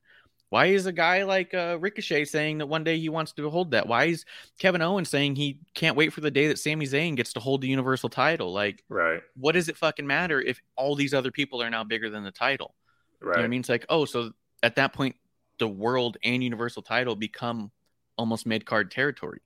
Why 0.54 0.66
is 0.66 0.86
a 0.86 0.92
guy 0.92 1.24
like 1.24 1.52
uh, 1.52 1.78
Ricochet 1.80 2.26
saying 2.26 2.58
that 2.58 2.66
one 2.66 2.84
day 2.84 2.96
he 2.96 3.08
wants 3.08 3.32
to 3.32 3.50
hold 3.50 3.72
that? 3.72 3.88
Why 3.88 4.04
is 4.04 4.24
Kevin 4.60 4.82
Owens 4.82 5.08
saying 5.08 5.34
he 5.34 5.58
can't 5.74 5.96
wait 5.96 6.12
for 6.12 6.20
the 6.20 6.30
day 6.30 6.46
that 6.46 6.60
Sami 6.60 6.86
Zayn 6.86 7.16
gets 7.16 7.32
to 7.32 7.40
hold 7.40 7.60
the 7.60 7.66
Universal 7.66 8.10
title? 8.10 8.52
Like, 8.52 8.84
right. 8.88 9.20
what 9.34 9.56
does 9.56 9.68
it 9.68 9.76
fucking 9.76 10.06
matter 10.06 10.40
if 10.40 10.60
all 10.76 10.94
these 10.94 11.12
other 11.12 11.32
people 11.32 11.60
are 11.60 11.70
now 11.70 11.82
bigger 11.82 12.08
than 12.08 12.22
the 12.22 12.30
title? 12.30 12.76
You 13.20 13.26
know 13.26 13.32
Right. 13.32 13.44
I 13.44 13.48
mean? 13.48 13.58
It's 13.58 13.68
like, 13.68 13.84
oh, 13.88 14.04
so 14.04 14.30
at 14.62 14.76
that 14.76 14.92
point, 14.92 15.16
the 15.58 15.66
world 15.66 16.18
and 16.22 16.44
universal 16.44 16.82
title 16.82 17.16
become 17.16 17.72
almost 18.16 18.46
mid 18.46 18.64
card 18.64 18.92
territory. 18.92 19.40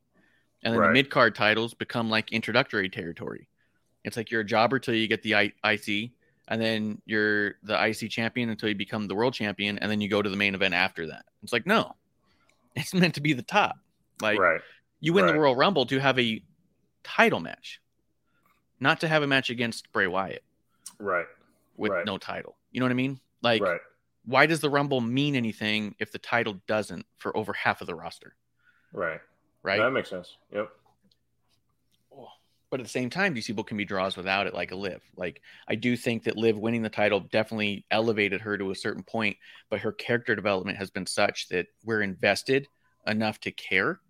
And 0.62 0.74
then 0.74 0.80
Right. 0.82 0.86
the 0.88 0.92
mid 0.92 1.08
card 1.08 1.34
titles 1.34 1.72
become 1.72 2.10
like 2.10 2.32
introductory 2.34 2.90
territory. 2.90 3.48
It's 4.04 4.18
like 4.18 4.30
you're 4.30 4.42
a 4.42 4.44
jobber 4.44 4.78
till 4.78 4.94
you 4.94 5.08
get 5.08 5.22
the 5.22 5.36
I- 5.36 5.54
IC, 5.64 6.12
and 6.48 6.60
then 6.60 7.00
you're 7.06 7.54
the 7.62 7.74
IC 7.82 8.10
champion 8.10 8.48
until 8.50 8.68
you 8.68 8.74
become 8.74 9.06
the 9.06 9.14
world 9.14 9.34
champion, 9.34 9.78
and 9.78 9.90
then 9.90 10.00
you 10.00 10.08
go 10.08 10.22
to 10.22 10.28
the 10.30 10.36
main 10.36 10.54
event 10.54 10.74
after 10.74 11.06
that. 11.08 11.24
It's 11.42 11.52
like, 11.52 11.66
no, 11.66 11.94
it's 12.74 12.94
meant 12.94 13.14
to 13.14 13.20
be 13.20 13.32
the 13.34 13.42
top. 13.42 13.76
Like, 14.20 14.38
right. 14.38 14.60
you 15.00 15.12
win 15.12 15.24
Right. 15.24 15.32
the 15.32 15.38
Royal 15.38 15.54
Rumble 15.56 15.86
to 15.86 15.98
have 16.00 16.18
a 16.18 16.42
title 17.04 17.40
match, 17.40 17.80
not 18.80 19.00
to 19.00 19.08
have 19.08 19.22
a 19.22 19.26
match 19.26 19.50
against 19.50 19.92
Bray 19.92 20.06
Wyatt 20.06 20.42
Right. 20.98 21.26
with 21.76 21.92
Right. 21.92 22.04
no 22.06 22.18
title. 22.18 22.56
You 22.72 22.80
know 22.80 22.86
what 22.86 22.90
I 22.92 22.94
mean? 22.94 23.20
Like, 23.42 23.62
right. 23.62 23.80
why 24.24 24.46
does 24.46 24.60
the 24.60 24.70
Rumble 24.70 25.00
mean 25.00 25.36
anything 25.36 25.94
if 26.00 26.10
the 26.10 26.18
title 26.18 26.60
doesn't 26.66 27.06
for 27.18 27.36
over 27.36 27.52
half 27.52 27.80
of 27.80 27.86
the 27.86 27.94
roster? 27.94 28.34
Right. 28.92 29.20
Right. 29.62 29.78
That 29.78 29.90
makes 29.90 30.10
sense. 30.10 30.36
Yep. 30.52 30.70
But 32.70 32.80
at 32.80 32.86
the 32.86 32.90
same 32.90 33.10
time, 33.10 33.34
these 33.34 33.46
people 33.46 33.64
can 33.64 33.76
be 33.76 33.84
draws 33.84 34.16
without 34.16 34.46
it, 34.46 34.54
like 34.54 34.72
a 34.72 34.76
Liv. 34.76 35.02
Like 35.16 35.40
I 35.66 35.74
do 35.74 35.96
think 35.96 36.24
that 36.24 36.36
Liv 36.36 36.58
winning 36.58 36.82
the 36.82 36.88
title 36.88 37.20
definitely 37.20 37.86
elevated 37.90 38.40
her 38.42 38.58
to 38.58 38.70
a 38.70 38.76
certain 38.76 39.02
point, 39.02 39.36
but 39.70 39.80
her 39.80 39.92
character 39.92 40.34
development 40.34 40.78
has 40.78 40.90
been 40.90 41.06
such 41.06 41.48
that 41.48 41.66
we're 41.84 42.02
invested 42.02 42.68
enough 43.06 43.40
to 43.40 43.50
care, 43.50 44.00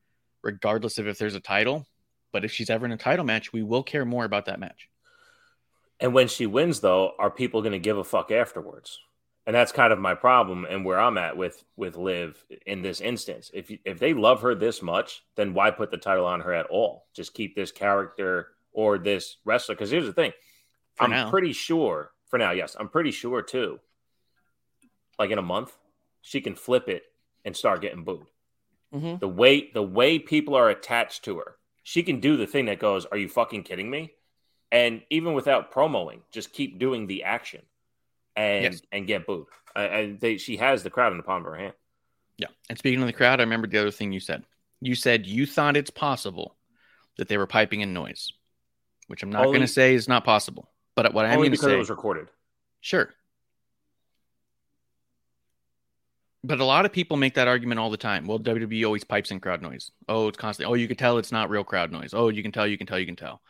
regardless 0.43 0.99
of 0.99 1.07
if 1.07 1.19
there's 1.19 1.35
a 1.35 1.41
title. 1.41 1.87
But 2.33 2.45
if 2.45 2.53
she's 2.53 2.71
ever 2.71 2.85
in 2.85 2.93
a 2.93 2.97
title 2.97 3.25
match, 3.25 3.53
we 3.53 3.63
will 3.63 3.83
care 3.83 4.05
more 4.05 4.25
about 4.25 4.47
that 4.47 4.61
match. 4.61 4.89
And 6.01 6.15
when 6.15 6.29
she 6.29 6.47
wins, 6.47 6.81
though, 6.81 7.13
are 7.19 7.31
people 7.31 7.63
going 7.63 7.73
to 7.73 7.79
give 7.79 7.99
a 7.99 8.05
fuck 8.05 8.31
afterwards? 8.31 9.01
And 9.49 9.55
that's 9.55 9.73
kind 9.73 9.95
of 9.95 9.99
my 9.99 10.15
problem 10.15 10.67
and 10.69 10.85
where 10.85 11.01
I'm 11.01 11.17
at 11.17 11.35
with 11.35 11.65
with 11.75 11.97
Liv 11.97 12.45
in 12.67 12.83
this 12.83 13.01
instance. 13.01 13.51
If 13.55 13.71
you, 13.71 13.79
if 13.87 13.99
they 13.99 14.13
love 14.13 14.43
her 14.43 14.55
this 14.55 14.83
much, 14.83 15.23
then 15.37 15.55
why 15.55 15.71
put 15.71 15.91
the 15.91 15.97
title 15.97 16.27
on 16.27 16.43
her 16.43 16.53
at 16.53 16.67
all? 16.67 17.07
Just 17.15 17.33
keep 17.33 17.57
this 17.57 17.73
character 17.73 18.49
or 18.73 18.99
this 18.99 19.39
wrestler. 19.47 19.75
Because 19.75 19.91
here's 19.91 20.05
the 20.05 20.13
thing, 20.13 20.33
For 20.97 21.05
I'm 21.05 21.11
now. 21.11 21.31
pretty 21.31 21.55
sure 21.55 22.11
for 22.27 22.39
now. 22.39 22.51
Yes, 22.51 22.77
I'm 22.79 22.91
pretty 22.91 23.11
sure 23.11 23.41
too. 23.41 23.81
Like 25.19 25.31
in 25.31 25.39
a 25.39 25.43
month, 25.43 25.75
she 26.21 26.43
can 26.43 26.55
flip 26.55 26.87
it 26.87 27.05
and 27.43 27.57
start 27.57 27.81
getting 27.81 28.05
booed. 28.05 28.27
Mhm. 28.93 29.19
The 29.19 29.29
way 29.29 29.71
the 29.73 29.83
way 29.83 30.19
people 30.19 30.57
are 30.57 30.69
attached 30.69 31.25
to 31.25 31.39
her, 31.39 31.57
she 31.83 32.03
can 32.03 32.21
do 32.21 32.37
the 32.37 32.47
thing 32.47 32.67
that 32.67 32.81
goes, 32.81 33.07
"Are 33.07 33.17
you 33.17 33.31
fucking 33.31 33.63
kidding 33.63 33.89
me?" 33.89 34.13
And 34.71 35.05
even 35.09 35.33
without 35.33 35.73
promoing, 35.73 36.21
just 36.31 36.53
keep 36.53 36.79
doing 36.79 37.07
the 37.07 37.23
action 37.25 37.65
and 38.39 38.65
Yes. 38.65 38.83
and 38.93 39.07
get 39.07 39.27
booed. 39.27 39.47
Uh, 39.77 39.81
and 39.81 40.21
they, 40.21 40.37
she 40.39 40.57
has 40.57 40.83
the 40.83 40.91
crowd 40.91 41.13
in 41.13 41.19
the 41.19 41.25
palm 41.25 41.45
of 41.45 41.53
her 41.53 41.59
hand. 41.59 41.75
Yeah. 42.39 42.47
And 42.69 42.79
speaking 42.79 43.01
of 43.01 43.07
the 43.07 43.13
crowd, 43.13 43.41
I 43.41 43.43
remember 43.43 43.67
the 43.67 43.79
other 43.79 43.91
thing 43.91 44.13
you 44.13 44.21
said. 44.21 44.45
You 44.81 44.95
said 44.95 45.27
you 45.27 45.45
thought 45.45 45.77
it's 45.77 45.91
possible 45.91 46.57
that 47.17 47.29
they 47.29 47.37
were 47.37 47.47
piping 47.49 47.81
in 47.81 47.93
noise, 47.93 48.33
which 49.09 49.23
I'm 49.23 49.31
not 49.31 49.45
going 49.47 49.61
to 49.61 49.67
say 49.67 49.95
is 49.95 50.07
not 50.09 50.25
possible. 50.25 50.71
But 50.95 51.13
what 51.13 51.25
I'm 51.27 51.33
Only 51.33 51.49
going 51.49 51.59
to 51.59 51.65
say, 51.65 51.75
it 51.75 51.79
was 51.79 51.91
recorded. 51.91 52.29
sure. 52.81 53.11
But 56.45 56.61
a 56.61 56.65
lot 56.65 56.85
of 56.87 56.93
people 56.93 57.17
make 57.17 57.35
that 57.35 57.49
argument 57.49 57.81
all 57.81 57.91
the 57.91 57.97
time. 57.97 58.27
Well, 58.27 58.39
WWE 58.39 58.85
always 58.87 59.03
pipes 59.05 59.31
in 59.33 59.41
crowd 59.41 59.61
noise. 59.61 59.91
Oh, 60.09 60.29
it's 60.29 60.39
constant. 60.39 60.69
Oh, 60.71 60.75
you 60.75 60.87
can 60.87 60.97
tell 60.97 61.19
it's 61.19 61.33
not 61.33 61.51
real 61.51 61.65
crowd 61.65 61.91
noise. 61.91 62.15
Oh, 62.15 62.29
you 62.29 62.43
can 62.43 62.53
tell, 62.53 62.67
you 62.67 62.79
can 62.79 62.87
tell, 62.87 62.99
you 62.99 63.07
can 63.07 63.17
tell. 63.17 63.43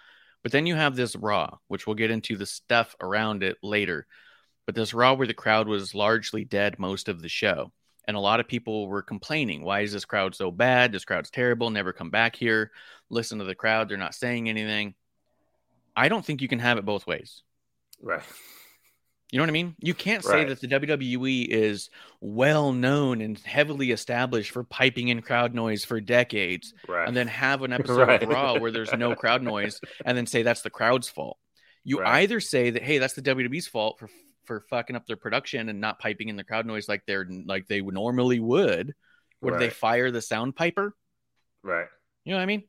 But 0.43 0.53
then 0.53 0.67
you 0.67 0.75
have 0.75 0.97
this 0.97 1.15
Raw, 1.15 1.59
which 1.69 1.87
we'll 1.87 1.97
get 1.97 2.11
into 2.11 2.37
the 2.37 2.47
stuff 2.47 2.97
around 3.01 3.43
it 3.43 3.59
later. 3.63 4.07
But 4.69 4.75
this 4.75 4.93
Raw 4.93 5.15
where 5.15 5.27
the 5.27 5.33
crowd 5.33 5.67
was 5.67 5.95
largely 5.95 6.45
dead 6.45 6.79
most 6.79 7.09
of 7.09 7.23
the 7.23 7.29
show. 7.31 7.73
And 8.07 8.19
a 8.19 8.21
lot 8.21 8.39
of 8.39 8.49
people 8.49 8.87
were 8.87 9.01
complaining, 9.01 9.63
why 9.65 9.81
is 9.81 9.95
this 9.95 10.05
crowd 10.05 10.35
so 10.35 10.51
bad? 10.51 10.93
This 10.93 11.07
crowd's 11.07 11.31
terrible. 11.31 11.71
Never 11.71 11.95
come 11.95 12.11
back 12.11 12.37
here. 12.37 12.71
Listen 13.09 13.39
to 13.39 13.47
the 13.47 13.55
crowd. 13.55 13.89
They're 13.89 13.97
not 13.97 14.15
saying 14.15 14.47
anything. 14.47 14.93
I 15.97 16.11
don't 16.11 16.23
think 16.23 16.43
you 16.43 16.49
can 16.49 16.59
have 16.59 16.77
it 16.77 16.85
both 16.85 17.07
ways. 17.07 17.41
Right. 18.03 18.21
You 19.33 19.39
know 19.39 19.45
what 19.45 19.49
I 19.49 19.53
mean? 19.53 19.75
You 19.81 19.95
can't 19.95 20.23
say 20.23 20.41
Right. 20.45 20.49
that 20.49 20.61
the 20.61 20.69
WWE 20.69 21.47
is 21.49 21.89
well 22.21 22.71
known 22.75 23.23
and 23.23 23.39
heavily 23.39 23.91
established 23.91 24.51
for 24.51 24.65
piping 24.65 25.09
in 25.09 25.23
crowd 25.23 25.55
noise 25.55 25.83
for 25.87 25.99
decades 25.99 26.75
Right. 26.87 27.09
and 27.09 27.17
then 27.17 27.29
have 27.29 27.63
an 27.63 27.73
episode 27.79 28.07
Right. 28.07 28.23
of 28.23 28.29
Raw 28.29 28.59
where 28.59 28.71
there's 28.71 28.93
no 28.93 29.15
crowd 29.15 29.43
noise 29.43 29.81
and 30.05 30.15
then 30.15 30.27
say 30.27 30.43
that's 30.43 30.61
the 30.61 30.69
crowd's 30.69 31.09
fault. 31.09 31.39
You 31.85 32.05
either 32.05 32.39
say 32.41 32.69
that 32.69 32.83
hey, 32.83 32.99
that's 32.99 33.15
the 33.15 33.23
WWE's 33.23 33.67
fault 33.67 33.99
for 33.99 34.11
for 34.49 34.65
fucking 34.69 34.97
up 34.97 35.07
their 35.07 35.17
production 35.17 35.69
and 35.69 35.81
not 35.81 36.01
piping 36.01 36.29
in 36.29 36.37
the 36.37 36.43
crowd 36.43 36.67
noise 36.67 36.89
like 36.89 37.03
they're 37.07 37.29
like 37.47 37.69
they 37.69 37.81
would 37.81 37.95
normally 37.95 38.41
would. 38.41 38.95
Would 39.41 39.61
they 39.61 39.71
fire 39.71 40.11
the 40.11 40.21
sound 40.21 40.57
piper? 40.57 40.97
right. 41.63 41.87
You 42.25 42.33
know 42.33 42.39
what 42.39 42.43
I 42.43 42.47
mean? 42.47 42.65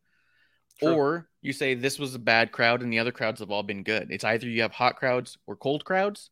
True. 0.80 0.94
Or 0.94 1.30
you 1.42 1.52
say 1.52 1.74
this 1.74 1.98
was 1.98 2.14
a 2.14 2.20
bad 2.20 2.52
crowd 2.52 2.84
and 2.84 2.94
the 2.94 3.00
other 3.00 3.12
crowds 3.12 3.40
have 3.40 3.50
all 3.50 3.64
been 3.64 3.84
good. 3.84 4.12
It's 4.12 4.24
either 4.24 4.48
you 4.48 4.62
have 4.62 4.72
hot 4.72 4.98
crowds 4.98 5.38
or 5.48 5.56
cold 5.56 5.84
crowds, 5.84 6.30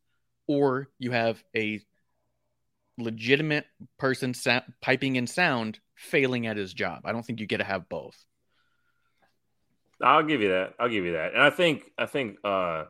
or 0.48 0.90
you 1.00 1.12
have 1.12 1.44
a 1.56 1.82
legitimate 2.98 3.66
person 3.98 4.34
sa- 4.34 4.62
piping 4.82 5.16
in 5.16 5.28
sound 5.28 5.80
failing 5.96 6.46
at 6.46 6.58
his 6.58 6.74
job. 6.74 7.02
I 7.06 7.12
don't 7.12 7.26
think 7.26 7.40
you 7.40 7.48
get 7.48 7.58
to 7.58 7.64
have 7.64 7.90
both. 7.90 8.16
I'll 10.02 10.24
give 10.24 10.42
you 10.42 10.50
that. 10.50 10.76
I'll 10.80 10.90
give 10.90 11.06
you 11.06 11.14
that. 11.14 11.34
And 11.34 11.42
I 11.42 11.50
think 11.50 11.92
I 11.98 12.06
think 12.06 12.38
uh 12.44 12.86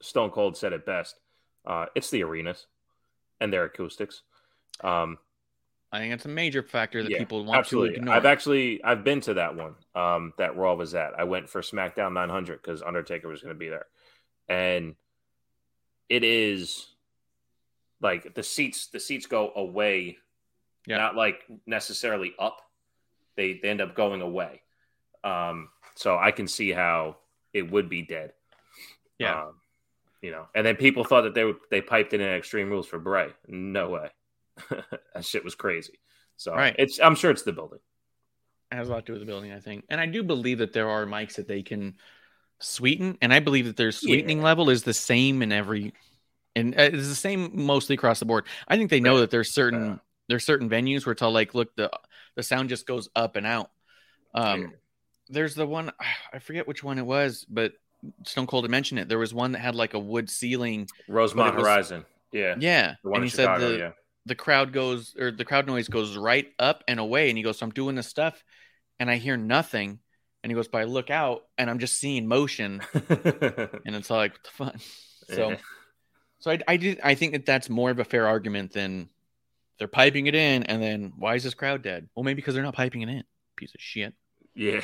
Stone 0.00 0.30
Cold 0.30 0.56
said 0.56 0.72
it 0.72 0.84
best. 0.86 1.14
Uh 1.66 1.86
it's 1.94 2.10
the 2.10 2.22
arenas 2.22 2.66
and 3.40 3.52
their 3.52 3.64
acoustics. 3.64 4.22
Um 4.82 5.18
I 5.94 5.98
think 5.98 6.14
it's 6.14 6.24
a 6.24 6.28
major 6.28 6.62
factor 6.62 7.02
that 7.02 7.10
yeah, 7.10 7.18
people 7.18 7.44
want 7.44 7.58
absolutely. 7.58 7.90
to 7.90 7.96
ignore. 7.96 8.14
I've 8.14 8.24
actually 8.24 8.82
I've 8.82 9.04
been 9.04 9.20
to 9.22 9.34
that 9.34 9.54
one. 9.56 9.74
Um 9.94 10.32
that 10.38 10.56
Raw 10.56 10.74
was 10.74 10.94
at. 10.94 11.18
I 11.18 11.24
went 11.24 11.48
for 11.48 11.60
SmackDown 11.60 12.14
900 12.14 12.62
cuz 12.62 12.82
Undertaker 12.82 13.28
was 13.28 13.42
going 13.42 13.54
to 13.54 13.58
be 13.58 13.68
there. 13.68 13.86
And 14.48 14.96
it 16.08 16.24
is 16.24 16.88
like 18.00 18.34
the 18.34 18.42
seats 18.42 18.88
the 18.88 19.00
seats 19.00 19.26
go 19.26 19.52
away 19.54 20.18
Yeah. 20.86 20.96
not 20.98 21.14
like 21.14 21.44
necessarily 21.66 22.34
up. 22.38 22.60
They 23.36 23.60
they 23.62 23.68
end 23.68 23.80
up 23.80 23.94
going 23.94 24.22
away. 24.22 24.62
Um 25.24 25.68
so 25.94 26.16
I 26.18 26.30
can 26.30 26.48
see 26.48 26.72
how 26.72 27.18
it 27.52 27.70
would 27.70 27.88
be 27.90 28.00
dead. 28.02 28.32
Yeah. 29.18 29.42
Um, 29.42 29.60
you 30.22 30.30
know, 30.30 30.46
and 30.54 30.64
then 30.64 30.76
people 30.76 31.04
thought 31.04 31.22
that 31.22 31.34
they 31.34 31.44
would, 31.44 31.56
they 31.70 31.80
piped 31.80 32.14
in 32.14 32.20
an 32.20 32.34
Extreme 32.34 32.70
Rules 32.70 32.86
for 32.86 32.98
Bray. 32.98 33.28
No 33.48 33.90
way. 33.90 34.08
that 35.14 35.24
shit 35.24 35.44
was 35.44 35.54
crazy. 35.54 35.98
So 36.36 36.54
Right. 36.54 36.74
it's 36.78 36.98
I'm 37.00 37.14
sure 37.14 37.30
it's 37.30 37.42
the 37.42 37.52
building. 37.52 37.80
It 38.70 38.76
has 38.76 38.88
a 38.88 38.92
lot 38.92 39.00
to 39.00 39.04
do 39.04 39.12
with 39.12 39.20
the 39.20 39.26
building, 39.26 39.52
I 39.52 39.60
think. 39.60 39.84
And 39.90 40.00
I 40.00 40.06
do 40.06 40.22
believe 40.22 40.58
that 40.58 40.72
there 40.72 40.88
are 40.88 41.04
mics 41.04 41.34
that 41.34 41.46
they 41.48 41.62
can 41.62 41.94
sweeten, 42.60 43.18
and 43.20 43.32
I 43.32 43.40
believe 43.40 43.66
that 43.66 43.76
their 43.76 43.92
sweetening 43.92 44.38
Yeah. 44.38 44.44
level 44.44 44.70
is 44.70 44.82
the 44.84 44.94
same 44.94 45.42
in 45.42 45.52
every, 45.52 45.92
and 46.56 46.74
uh, 46.74 46.82
it's 46.82 47.08
the 47.08 47.14
same 47.14 47.50
mostly 47.54 47.94
across 47.94 48.18
the 48.20 48.24
board. 48.24 48.46
I 48.68 48.76
think 48.76 48.90
they 48.90 49.00
know 49.00 49.14
Right. 49.14 49.20
that 49.20 49.30
there's 49.30 49.52
certain 49.52 49.84
Yeah. 49.84 49.98
there's 50.28 50.46
certain 50.46 50.70
venues 50.70 51.04
where 51.04 51.12
it's 51.12 51.22
all 51.22 51.32
like, 51.32 51.54
look, 51.54 51.74
the 51.76 51.90
the 52.36 52.42
sound 52.42 52.68
just 52.68 52.86
goes 52.86 53.08
up 53.16 53.36
and 53.36 53.46
out. 53.46 53.70
Um, 54.34 54.60
Yeah. 54.62 54.68
there's 55.28 55.54
the 55.54 55.66
one 55.66 55.92
I 56.32 56.38
forget 56.38 56.68
which 56.68 56.82
one 56.84 56.98
it 56.98 57.06
was, 57.06 57.44
but 57.48 57.72
Stone 58.24 58.46
Cold 58.46 58.64
had 58.64 58.70
mentioned 58.70 59.00
it. 59.00 59.08
There 59.08 59.18
was 59.18 59.32
one 59.34 59.52
that 59.52 59.60
had 59.60 59.74
like 59.74 59.94
a 59.94 59.98
wood 59.98 60.28
ceiling. 60.30 60.88
Rosemont 61.08 61.54
was- 61.56 61.64
Horizon. 61.64 62.04
Yeah. 62.32 62.54
Yeah, 62.58 62.94
The 63.04 63.10
one 63.10 63.20
and 63.22 63.24
he 63.24 63.30
Chicago, 63.36 63.60
said 63.60 63.70
the 63.72 63.78
yeah. 63.78 63.90
the 64.24 64.34
crowd 64.34 64.72
goes 64.72 65.14
or 65.18 65.30
the 65.30 65.44
crowd 65.44 65.66
noise 65.66 65.88
goes 65.88 66.16
right 66.16 66.46
up 66.58 66.82
and 66.88 66.98
away 66.98 67.28
and 67.28 67.36
he 67.36 67.44
goes 67.44 67.58
so 67.58 67.66
i'm 67.66 67.72
doing 67.72 67.94
this 67.94 68.06
stuff 68.06 68.42
and 68.98 69.10
i 69.10 69.16
hear 69.16 69.36
nothing 69.36 69.98
and 70.42 70.50
he 70.50 70.54
goes 70.54 70.66
but 70.66 70.78
i 70.78 70.84
look 70.84 71.10
out 71.10 71.42
and 71.58 71.68
i'm 71.68 71.78
just 71.78 71.98
seeing 71.98 72.26
motion 72.26 72.80
and 72.94 73.94
it's 73.96 74.08
like 74.08 74.32
what 74.32 74.42
the 74.44 74.50
fuck 74.50 74.76
so 75.36 75.50
Yeah. 75.50 75.56
so 76.38 76.50
I, 76.52 76.58
I 76.66 76.76
did 76.78 77.00
i 77.04 77.14
think 77.14 77.32
that 77.32 77.44
that's 77.44 77.68
more 77.68 77.90
of 77.90 77.98
a 77.98 78.04
fair 78.04 78.26
argument 78.26 78.72
than 78.72 79.10
they're 79.78 79.86
piping 79.88 80.26
it 80.26 80.34
in 80.34 80.62
and 80.62 80.82
then 80.82 81.12
why 81.18 81.34
is 81.34 81.42
this 81.44 81.52
crowd 81.52 81.82
dead 81.82 82.08
well 82.14 82.24
maybe 82.24 82.36
because 82.36 82.54
they're 82.54 82.62
not 82.64 82.74
piping 82.74 83.02
it 83.02 83.10
in 83.10 83.24
piece 83.56 83.74
of 83.74 83.80
shit 83.82 84.14
Yeah. 84.54 84.80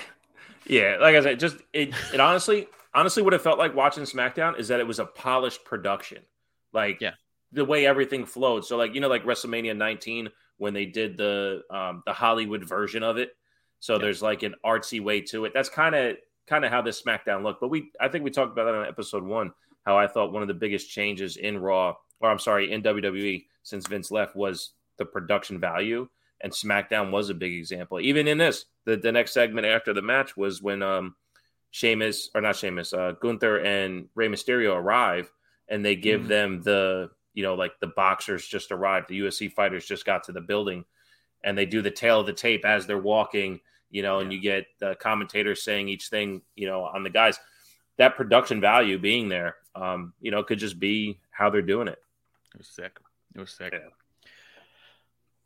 Yeah. 0.67 0.99
Like 1.01 1.15
I 1.17 1.23
said, 1.23 1.41
just 1.41 1.57
it 1.73 1.95
it 2.13 2.21
honestly 2.21 2.67
honestly 2.99 3.23
what 3.23 3.35
it 3.35 3.41
felt 3.41 3.59
like 3.59 3.75
watching 3.75 4.05
SmackDown 4.05 4.59
is 4.59 4.69
that 4.69 4.81
it 4.81 4.87
was 4.87 4.99
a 4.99 5.05
polished 5.05 5.65
production. 5.65 6.23
Like 6.73 7.01
Yeah. 7.01 7.15
the 7.53 7.65
way 7.65 7.87
everything 7.87 8.27
flowed. 8.27 8.65
So 8.65 8.77
like, 8.77 8.95
you 8.95 9.01
know, 9.01 9.09
like 9.09 9.25
WrestleMania 9.25 9.77
19 9.77 10.29
when 10.59 10.75
they 10.75 10.87
did 10.87 11.17
the 11.17 11.63
um 11.71 12.03
the 12.07 12.13
Hollywood 12.13 12.65
version 12.65 13.03
of 13.03 13.17
it. 13.17 13.31
So 13.81 13.95
Yeah. 13.95 13.99
there's 14.03 14.23
like 14.23 14.43
an 14.43 14.55
artsy 14.65 15.01
way 15.01 15.21
to 15.23 15.45
it. 15.45 15.53
That's 15.55 15.69
kind 15.69 15.95
of 15.95 16.17
kind 16.47 16.65
of 16.65 16.71
how 16.71 16.83
this 16.83 17.01
SmackDown 17.03 17.43
looked. 17.43 17.61
But 17.61 17.69
we 17.69 17.91
I 18.01 18.09
think 18.09 18.25
we 18.25 18.31
talked 18.31 18.53
about 18.53 18.65
that 18.65 18.75
on 18.75 18.87
episode 18.87 19.23
one, 19.23 19.53
how 19.87 19.97
I 19.99 20.07
thought 20.09 20.33
one 20.33 20.43
of 20.43 20.49
the 20.49 20.55
biggest 20.65 20.91
changes 20.91 21.37
in 21.37 21.59
Raw, 21.59 21.95
or 22.21 22.31
I'm 22.31 22.39
sorry, 22.39 22.73
in 22.73 22.83
WWE 22.83 23.47
since 23.63 23.87
Vince 23.87 24.11
left 24.11 24.35
was 24.35 24.73
the 24.97 25.05
production 25.05 25.61
value 25.61 26.09
and 26.41 26.53
SmackDown 26.53 27.11
was 27.11 27.31
a 27.31 27.35
big 27.35 27.53
example. 27.53 28.01
Even 28.01 28.29
in 28.29 28.39
this, 28.39 28.65
the, 28.85 28.97
the 28.97 29.11
next 29.13 29.33
segment 29.33 29.67
after 29.67 29.93
the 29.93 30.03
match 30.03 30.37
was 30.37 30.61
when 30.63 30.83
um 30.83 31.15
Sheamus 31.71 32.31
or 32.35 32.41
not 32.41 32.57
Sheamus, 32.57 32.93
uh, 32.93 33.13
Gunther 33.21 33.61
and 33.61 34.09
Rey 34.15 34.29
Mysterio 34.29 34.75
arrive, 34.77 35.31
and 35.69 35.85
they 35.85 35.97
give 35.97 36.23
Mhm. 36.23 36.29
them 36.29 36.63
the 36.63 37.11
you 37.35 37.43
know 37.43 37.55
like 37.55 37.79
the 37.81 37.87
boxers 37.89 38.47
just 38.47 38.73
arrived, 38.73 39.09
the 39.09 39.19
UFC 39.21 39.49
fighters 39.49 39.87
just 39.87 40.05
got 40.05 40.25
to 40.25 40.33
the 40.33 40.41
building, 40.41 40.85
and 41.45 41.57
they 41.57 41.67
do 41.67 41.83
the 41.83 41.91
tale 41.91 42.21
of 42.21 42.27
the 42.27 42.33
tape 42.33 42.65
as 42.65 42.87
they're 42.87 42.99
walking, 42.99 43.61
you 43.91 44.03
know, 44.03 44.19
and 44.21 44.33
you 44.33 44.41
get 44.41 44.67
the 44.81 44.95
commentators 44.97 45.63
saying 45.63 45.89
each 45.89 46.09
thing, 46.09 46.43
you 46.57 46.67
know, 46.67 46.85
on 46.85 47.03
the 47.03 47.11
guys. 47.11 47.39
That 47.97 48.17
production 48.17 48.61
value 48.61 48.99
being 48.99 49.29
there, 49.29 49.57
um, 49.75 50.15
you 50.21 50.31
know, 50.31 50.43
could 50.45 50.59
just 50.59 50.79
be 50.79 51.21
how 51.31 51.51
they're 51.51 51.63
doing 51.63 51.89
it. 51.89 52.03
it 52.55 52.59
was 52.59 52.69
sick 52.69 52.99
it 53.35 53.41
was 53.41 53.51
sick 53.53 53.73
Yeah. 53.73 53.89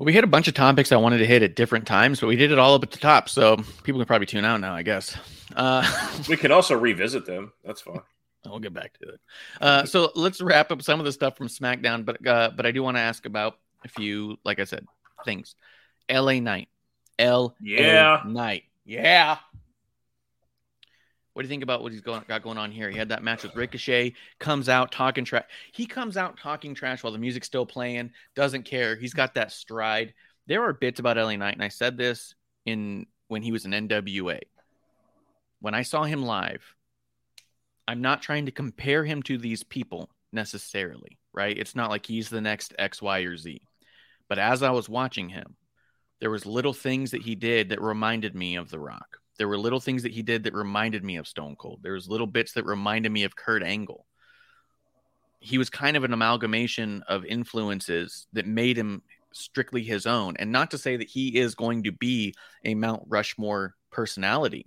Well 0.02 0.06
we 0.06 0.12
hit 0.12 0.24
a 0.24 0.26
bunch 0.26 0.48
of 0.48 0.54
topics 0.54 0.90
i 0.90 0.96
wanted 0.96 1.18
to 1.18 1.26
hit 1.26 1.44
at 1.44 1.54
different 1.54 1.86
times 1.86 2.18
but 2.18 2.26
we 2.26 2.34
did 2.34 2.50
it 2.50 2.58
all 2.58 2.74
up 2.74 2.82
at 2.82 2.90
the 2.90 2.98
top 2.98 3.28
so 3.28 3.56
people 3.84 4.00
can 4.00 4.06
probably 4.06 4.26
tune 4.26 4.44
out 4.44 4.60
now 4.60 4.74
i 4.74 4.82
guess 4.82 5.16
uh 5.54 5.86
We 6.28 6.36
can 6.36 6.52
also 6.52 6.76
revisit 6.76 7.26
them. 7.26 7.52
That's 7.64 7.80
fine. 7.80 8.00
We'll 8.44 8.58
get 8.58 8.74
back 8.74 8.98
to 8.98 9.08
it. 9.08 9.20
Uh, 9.60 9.84
so 9.84 10.10
let's 10.16 10.40
wrap 10.40 10.72
up 10.72 10.82
some 10.82 10.98
of 10.98 11.06
the 11.06 11.12
stuff 11.12 11.36
from 11.36 11.46
SmackDown, 11.46 12.04
but 12.04 12.26
uh, 12.26 12.50
but 12.56 12.66
I 12.66 12.72
do 12.72 12.82
want 12.82 12.96
to 12.96 13.00
ask 13.00 13.24
about 13.24 13.56
a 13.84 13.88
few, 13.88 14.36
like 14.44 14.58
I 14.58 14.64
said, 14.64 14.84
things. 15.24 15.54
L.A. 16.08 16.40
Knight, 16.40 16.68
L. 17.20 17.54
Yeah. 17.60 18.20
Knight, 18.26 18.64
yeah. 18.84 19.38
What 21.32 21.42
do 21.42 21.46
you 21.46 21.50
think 21.50 21.62
about 21.62 21.82
what 21.82 21.92
he's 21.92 22.02
got 22.02 22.42
going 22.42 22.58
on 22.58 22.70
here? 22.70 22.90
He 22.90 22.98
had 22.98 23.08
that 23.08 23.22
match 23.22 23.42
with 23.42 23.56
Ricochet. 23.56 24.14
Comes 24.38 24.68
out 24.68 24.92
talking 24.92 25.24
trash. 25.24 25.44
He 25.72 25.86
comes 25.86 26.16
out 26.18 26.38
talking 26.38 26.74
trash 26.74 27.02
while 27.02 27.12
the 27.12 27.18
music's 27.18 27.46
still 27.46 27.64
playing. 27.64 28.10
Doesn't 28.34 28.64
care. 28.64 28.96
He's 28.96 29.14
got 29.14 29.34
that 29.34 29.50
stride. 29.50 30.12
There 30.46 30.62
are 30.64 30.74
bits 30.74 31.00
about 31.00 31.16
L.A. 31.16 31.36
Knight, 31.36 31.54
and 31.54 31.62
I 31.62 31.68
said 31.68 31.96
this 31.96 32.34
in 32.66 33.06
when 33.28 33.42
he 33.42 33.52
was 33.52 33.64
in 33.64 33.70
NWA. 33.70 34.40
When 35.60 35.74
I 35.74 35.82
saw 35.82 36.02
him 36.02 36.22
live, 36.22 36.62
I'm 37.88 38.02
not 38.02 38.20
trying 38.20 38.46
to 38.46 38.52
compare 38.52 39.04
him 39.04 39.22
to 39.22 39.38
these 39.38 39.62
people 39.62 40.10
necessarily. 40.32 41.18
right? 41.32 41.56
It's 41.56 41.74
not 41.74 41.90
like 41.90 42.06
he's 42.06 42.28
the 42.28 42.40
next 42.40 42.74
X, 42.78 43.00
Y, 43.00 43.20
or 43.20 43.36
Z. 43.36 43.62
But 44.28 44.38
as 44.38 44.62
I 44.62 44.70
was 44.70 44.88
watching 44.88 45.28
him, 45.30 45.56
there 46.20 46.30
was 46.30 46.46
little 46.46 46.72
things 46.72 47.10
that 47.12 47.22
he 47.22 47.34
did 47.34 47.70
that 47.70 47.80
reminded 47.80 48.34
me 48.34 48.56
of 48.56 48.70
The 48.70 48.78
Rock. 48.78 49.18
There 49.38 49.48
were 49.48 49.58
little 49.58 49.80
things 49.80 50.02
that 50.02 50.12
he 50.12 50.22
did 50.22 50.44
that 50.44 50.54
reminded 50.54 51.02
me 51.02 51.16
of 51.16 51.26
Stone 51.26 51.56
Cold. 51.56 51.80
There 51.82 51.94
was 51.94 52.08
little 52.08 52.26
bits 52.26 52.52
that 52.52 52.66
reminded 52.66 53.10
me 53.10 53.24
of 53.24 53.36
Kurt 53.36 53.62
Angle. 53.62 54.06
He 55.40 55.58
was 55.58 55.70
kind 55.70 55.96
of 55.96 56.04
an 56.04 56.12
amalgamation 56.12 57.02
of 57.08 57.24
influences 57.24 58.26
that 58.32 58.46
made 58.46 58.76
him 58.76 59.02
strictly 59.32 59.82
his 59.82 60.06
own. 60.06 60.36
And 60.38 60.52
not 60.52 60.70
to 60.70 60.78
say 60.78 60.96
that 60.96 61.08
he 61.08 61.38
is 61.38 61.54
going 61.54 61.84
to 61.84 61.92
be 61.92 62.34
a 62.64 62.74
Mount 62.74 63.02
Rushmore 63.08 63.74
personality, 63.90 64.66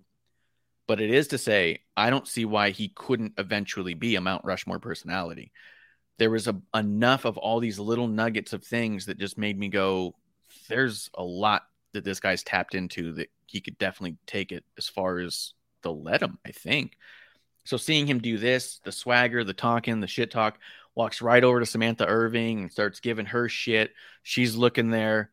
but 0.87 0.99
it 0.99 1.11
is 1.11 1.29
to 1.29 1.37
say 1.37 1.83
I 1.95 2.09
don't 2.09 2.27
see 2.27 2.45
why 2.45 2.71
he 2.71 2.89
couldn't 2.89 3.33
eventually 3.37 3.93
be 3.93 4.15
a 4.15 4.21
Mount 4.21 4.43
Rushmore 4.43 4.79
personality. 4.79 5.51
There 6.17 6.31
was 6.31 6.47
a, 6.47 6.59
enough 6.73 7.25
of 7.25 7.37
all 7.37 7.59
these 7.59 7.79
little 7.79 8.07
nuggets 8.07 8.53
of 8.53 8.63
things 8.63 9.05
that 9.05 9.17
just 9.17 9.37
made 9.37 9.57
me 9.57 9.69
go, 9.69 10.15
there's 10.69 11.09
a 11.13 11.23
lot 11.23 11.63
that 11.93 12.03
this 12.03 12.19
guy's 12.19 12.43
tapped 12.43 12.75
into 12.75 13.13
that 13.13 13.29
he 13.47 13.61
could 13.61 13.77
definitely 13.77 14.17
take 14.25 14.51
it 14.51 14.63
as 14.77 14.87
far 14.87 15.19
as 15.19 15.53
they'll 15.83 16.01
let 16.01 16.21
him, 16.21 16.39
I 16.45 16.51
think. 16.51 16.97
So 17.65 17.77
seeing 17.77 18.07
him 18.07 18.19
do 18.19 18.37
this, 18.37 18.79
the 18.83 18.91
swagger, 18.91 19.43
the 19.43 19.53
talking, 19.53 19.99
the 19.99 20.07
shit 20.07 20.31
talk, 20.31 20.59
walks 20.93 21.21
right 21.21 21.43
over 21.43 21.59
to 21.59 21.65
Samantha 21.65 22.05
Irvin 22.05 22.59
and 22.59 22.71
starts 22.71 22.99
giving 22.99 23.25
her 23.27 23.49
shit. 23.49 23.91
She's 24.23 24.55
looking 24.55 24.89
there, 24.89 25.31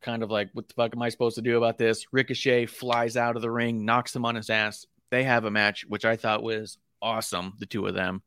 kind 0.00 0.22
of 0.22 0.30
like, 0.30 0.50
what 0.52 0.68
the 0.68 0.74
fuck 0.74 0.94
am 0.94 1.02
I 1.02 1.08
supposed 1.08 1.36
to 1.36 1.42
do 1.42 1.56
about 1.56 1.78
this? 1.78 2.06
Ricochet 2.12 2.66
flies 2.66 3.16
out 3.16 3.36
of 3.36 3.42
the 3.42 3.50
ring, 3.50 3.84
knocks 3.84 4.14
him 4.14 4.24
on 4.24 4.36
his 4.36 4.48
ass. 4.48 4.86
They 5.10 5.24
have 5.24 5.44
a 5.44 5.50
match, 5.50 5.84
which 5.86 6.04
I 6.04 6.16
thought 6.16 6.42
was 6.42 6.78
awesome, 7.02 7.54
the 7.58 7.66
two 7.66 7.86
of 7.86 7.94
them. 7.94 8.22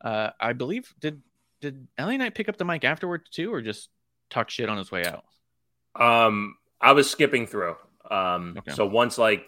Uh, 0.00 0.30
I 0.40 0.52
believe 0.52 0.92
did 1.00 1.22
did 1.60 1.86
LA 1.98 2.16
Knight 2.16 2.34
pick 2.34 2.48
up 2.48 2.58
the 2.58 2.64
mic 2.64 2.84
afterwards 2.84 3.30
too, 3.30 3.52
or 3.52 3.62
just 3.62 3.88
talk 4.28 4.50
shit 4.50 4.68
on 4.68 4.76
his 4.76 4.90
way 4.90 5.04
out? 5.06 5.24
Um, 5.94 6.56
I 6.80 6.92
was 6.92 7.10
skipping 7.10 7.46
through. 7.46 7.76
Um, 8.10 8.54
Okay. 8.58 8.72
so 8.72 8.86
once 8.86 9.16
like 9.18 9.46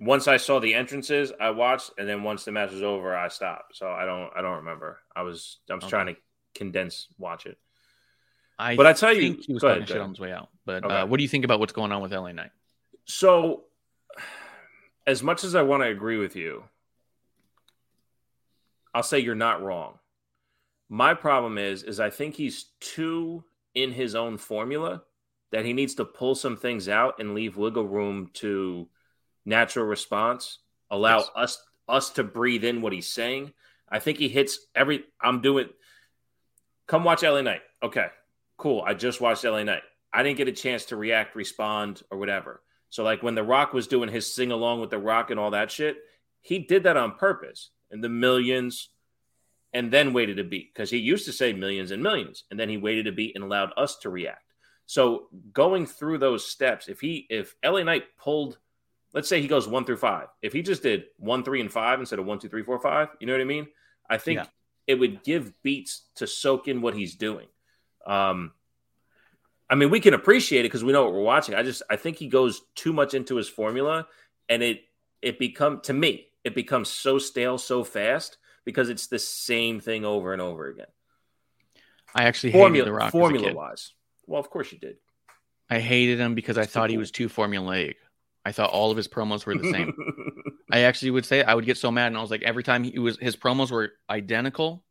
once 0.00 0.28
I 0.28 0.36
saw 0.36 0.60
the 0.60 0.74
entrances, 0.74 1.32
I 1.40 1.50
watched, 1.50 1.90
and 1.98 2.08
then 2.08 2.22
once 2.22 2.44
the 2.44 2.52
match 2.52 2.70
was 2.70 2.82
over, 2.84 3.16
I 3.16 3.26
stopped. 3.28 3.76
So 3.76 3.90
I 3.90 4.04
don't, 4.04 4.30
I 4.36 4.42
don't 4.42 4.58
remember. 4.58 5.00
I 5.16 5.22
was, 5.22 5.58
I 5.68 5.74
was 5.74 5.82
Okay. 5.84 5.90
trying 5.90 6.06
to 6.06 6.16
condense 6.54 7.08
watch 7.18 7.46
it. 7.46 7.58
I 8.60 8.76
But 8.76 8.86
I 8.86 8.92
tell 8.92 9.12
you- 9.12 9.36
he 9.44 9.52
was 9.52 9.62
talking 9.62 9.78
ahead, 9.78 9.88
shit 9.88 10.00
on 10.00 10.10
his 10.10 10.20
way 10.20 10.32
out. 10.32 10.50
But 10.64 10.84
Okay. 10.84 11.00
uh, 11.00 11.06
what 11.06 11.16
do 11.16 11.24
you 11.24 11.28
think 11.28 11.44
about 11.44 11.58
what's 11.58 11.72
going 11.72 11.90
on 11.90 12.00
with 12.00 12.12
LA 12.12 12.30
Knight? 12.30 12.52
So, 13.06 13.64
as 15.06 15.20
much 15.22 15.42
as 15.42 15.56
I 15.56 15.62
want 15.62 15.82
to 15.82 15.88
agree 15.88 16.18
with 16.18 16.36
you, 16.36 16.62
I'll 18.94 19.02
say 19.02 19.18
you're 19.18 19.34
not 19.34 19.62
wrong. 19.62 19.98
My 20.88 21.14
problem 21.14 21.58
is, 21.58 21.82
is 21.82 21.98
I 22.00 22.10
think 22.10 22.36
he's 22.36 22.66
too 22.80 23.44
in 23.74 23.92
his 23.92 24.14
own 24.14 24.38
formula 24.38 25.02
that 25.50 25.64
he 25.64 25.72
needs 25.72 25.94
to 25.96 26.04
pull 26.04 26.34
some 26.34 26.56
things 26.56 26.88
out 26.88 27.20
and 27.20 27.34
leave 27.34 27.56
wiggle 27.56 27.86
room 27.86 28.30
to 28.34 28.88
natural 29.44 29.86
response. 29.86 30.58
Allow 30.90 31.18
Yes. 31.18 31.30
us 31.34 31.64
us 31.88 32.10
to 32.10 32.22
breathe 32.24 32.64
in 32.64 32.82
what 32.82 32.92
he's 32.92 33.08
saying. 33.08 33.52
I 33.88 33.98
think 33.98 34.18
he 34.18 34.28
hits 34.28 34.58
every. 34.74 35.04
I'm 35.20 35.40
doing. 35.40 35.70
Come 36.86 37.04
watch 37.04 37.22
LA 37.22 37.40
Knight. 37.42 37.62
Okay, 37.82 38.08
cool. 38.56 38.82
I 38.86 38.94
just 38.94 39.20
watched 39.20 39.44
LA 39.44 39.62
Knight. 39.62 39.82
I 40.12 40.22
didn't 40.22 40.38
get 40.38 40.48
a 40.48 40.52
chance 40.52 40.86
to 40.86 40.96
react, 40.96 41.34
respond, 41.36 42.02
or 42.10 42.18
whatever. 42.18 42.62
So 42.90 43.04
like 43.04 43.22
when 43.22 43.34
The 43.34 43.42
Rock 43.42 43.72
was 43.72 43.86
doing 43.86 44.08
his 44.10 44.34
sing 44.34 44.50
along 44.52 44.80
with 44.80 44.90
The 44.90 44.98
Rock 44.98 45.30
and 45.30 45.38
all 45.38 45.50
that 45.50 45.70
shit, 45.70 45.96
he 46.40 46.58
did 46.58 46.84
that 46.84 46.96
on 46.96 47.16
purpose 47.16 47.70
and 47.90 48.02
the 48.02 48.08
millions 48.08 48.88
and 49.74 49.92
then 49.92 50.14
waited 50.14 50.38
a 50.38 50.44
beat 50.44 50.72
because 50.72 50.90
he 50.90 50.96
used 50.96 51.26
to 51.26 51.32
say 51.32 51.52
millions 51.52 51.90
and 51.90 52.02
millions 52.02 52.44
and 52.50 52.58
then 52.58 52.70
he 52.70 52.78
waited 52.78 53.06
a 53.06 53.12
beat 53.12 53.34
and 53.34 53.44
allowed 53.44 53.72
us 53.76 53.98
to 53.98 54.08
react. 54.10 54.47
So 54.88 55.28
going 55.52 55.84
through 55.84 56.16
those 56.16 56.46
steps, 56.46 56.88
if 56.88 56.98
he 56.98 57.26
if 57.28 57.54
LA 57.62 57.82
Knight 57.82 58.04
pulled, 58.16 58.56
let's 59.12 59.28
say 59.28 59.42
he 59.42 59.46
goes 59.46 59.68
one 59.68 59.84
through 59.84 59.98
five, 59.98 60.28
if 60.40 60.54
he 60.54 60.62
just 60.62 60.82
did 60.82 61.04
one, 61.18 61.44
three, 61.44 61.60
and 61.60 61.70
five 61.70 62.00
instead 62.00 62.18
of 62.18 62.24
one, 62.24 62.38
two, 62.38 62.48
three, 62.48 62.62
four, 62.62 62.80
five, 62.80 63.08
you 63.20 63.26
know 63.26 63.34
what 63.34 63.42
I 63.42 63.44
mean? 63.44 63.68
I 64.08 64.16
think 64.16 64.38
Yeah. 64.38 64.46
it 64.86 64.94
would 64.94 65.22
give 65.22 65.52
beats 65.62 66.06
to 66.14 66.26
soak 66.26 66.68
in 66.68 66.80
what 66.80 66.94
he's 66.94 67.16
doing. 67.16 67.48
Um, 68.06 68.52
I 69.68 69.74
mean, 69.74 69.90
we 69.90 70.00
can 70.00 70.14
appreciate 70.14 70.60
it 70.60 70.70
because 70.70 70.82
we 70.82 70.94
know 70.94 71.04
what 71.04 71.12
we're 71.12 71.20
watching. 71.20 71.54
I 71.54 71.62
just 71.62 71.82
I 71.90 71.96
think 71.96 72.16
he 72.16 72.26
goes 72.26 72.62
too 72.74 72.94
much 72.94 73.12
into 73.12 73.36
his 73.36 73.46
formula, 73.46 74.08
and 74.48 74.62
it 74.62 74.80
it 75.20 75.38
become 75.38 75.82
to 75.82 75.92
me 75.92 76.28
it 76.44 76.54
becomes 76.54 76.88
so 76.88 77.18
stale 77.18 77.58
so 77.58 77.84
fast 77.84 78.38
because 78.64 78.88
it's 78.88 79.08
the 79.08 79.18
same 79.18 79.80
thing 79.80 80.06
over 80.06 80.32
and 80.32 80.40
over 80.40 80.66
again. 80.68 80.86
I 82.14 82.24
actually 82.24 82.52
hated 82.52 82.62
Formula 82.62 82.84
The 82.86 82.92
Rock 82.94 83.12
formula 83.12 83.44
as 83.44 83.50
a 83.50 83.50
kid. 83.50 83.56
wise, 83.56 83.92
well, 84.28 84.40
of 84.40 84.50
course 84.50 84.70
you 84.70 84.78
did. 84.78 84.96
I 85.70 85.80
hated 85.80 86.18
him 86.18 86.34
because 86.34 86.56
I 86.58 86.62
It's 86.62 86.72
thought 86.72 86.90
he 86.90 86.96
was 86.98 87.10
too 87.10 87.28
formulaic. 87.28 87.96
I 88.44 88.52
thought 88.52 88.70
all 88.70 88.90
of 88.90 88.96
his 88.96 89.08
promos 89.08 89.44
were 89.44 89.54
the 89.54 89.70
same. 89.70 89.92
I 90.72 90.80
actually 90.80 91.10
would 91.10 91.26
say 91.26 91.42
I 91.42 91.54
would 91.54 91.66
get 91.66 91.76
so 91.76 91.90
mad, 91.90 92.08
and 92.08 92.16
I 92.16 92.20
was 92.20 92.30
like, 92.30 92.42
every 92.42 92.62
time 92.62 92.84
he 92.84 92.98
was 92.98 93.18
his 93.18 93.36
promos 93.36 93.70
were 93.70 93.92
identical, 94.08 94.84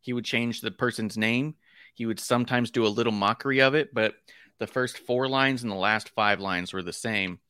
he 0.00 0.12
would 0.12 0.24
change 0.24 0.60
the 0.60 0.70
person's 0.70 1.16
name. 1.16 1.54
He 1.94 2.06
would 2.06 2.20
sometimes 2.20 2.70
do 2.70 2.86
a 2.86 2.88
little 2.88 3.12
mockery 3.12 3.60
of 3.60 3.74
it, 3.74 3.94
but 3.94 4.14
the 4.58 4.66
first 4.66 4.98
four 4.98 5.28
lines 5.28 5.62
and 5.62 5.72
the 5.72 5.76
last 5.76 6.10
five 6.10 6.40
lines 6.40 6.72
were 6.72 6.82
the 6.82 6.92
same. 6.92 7.40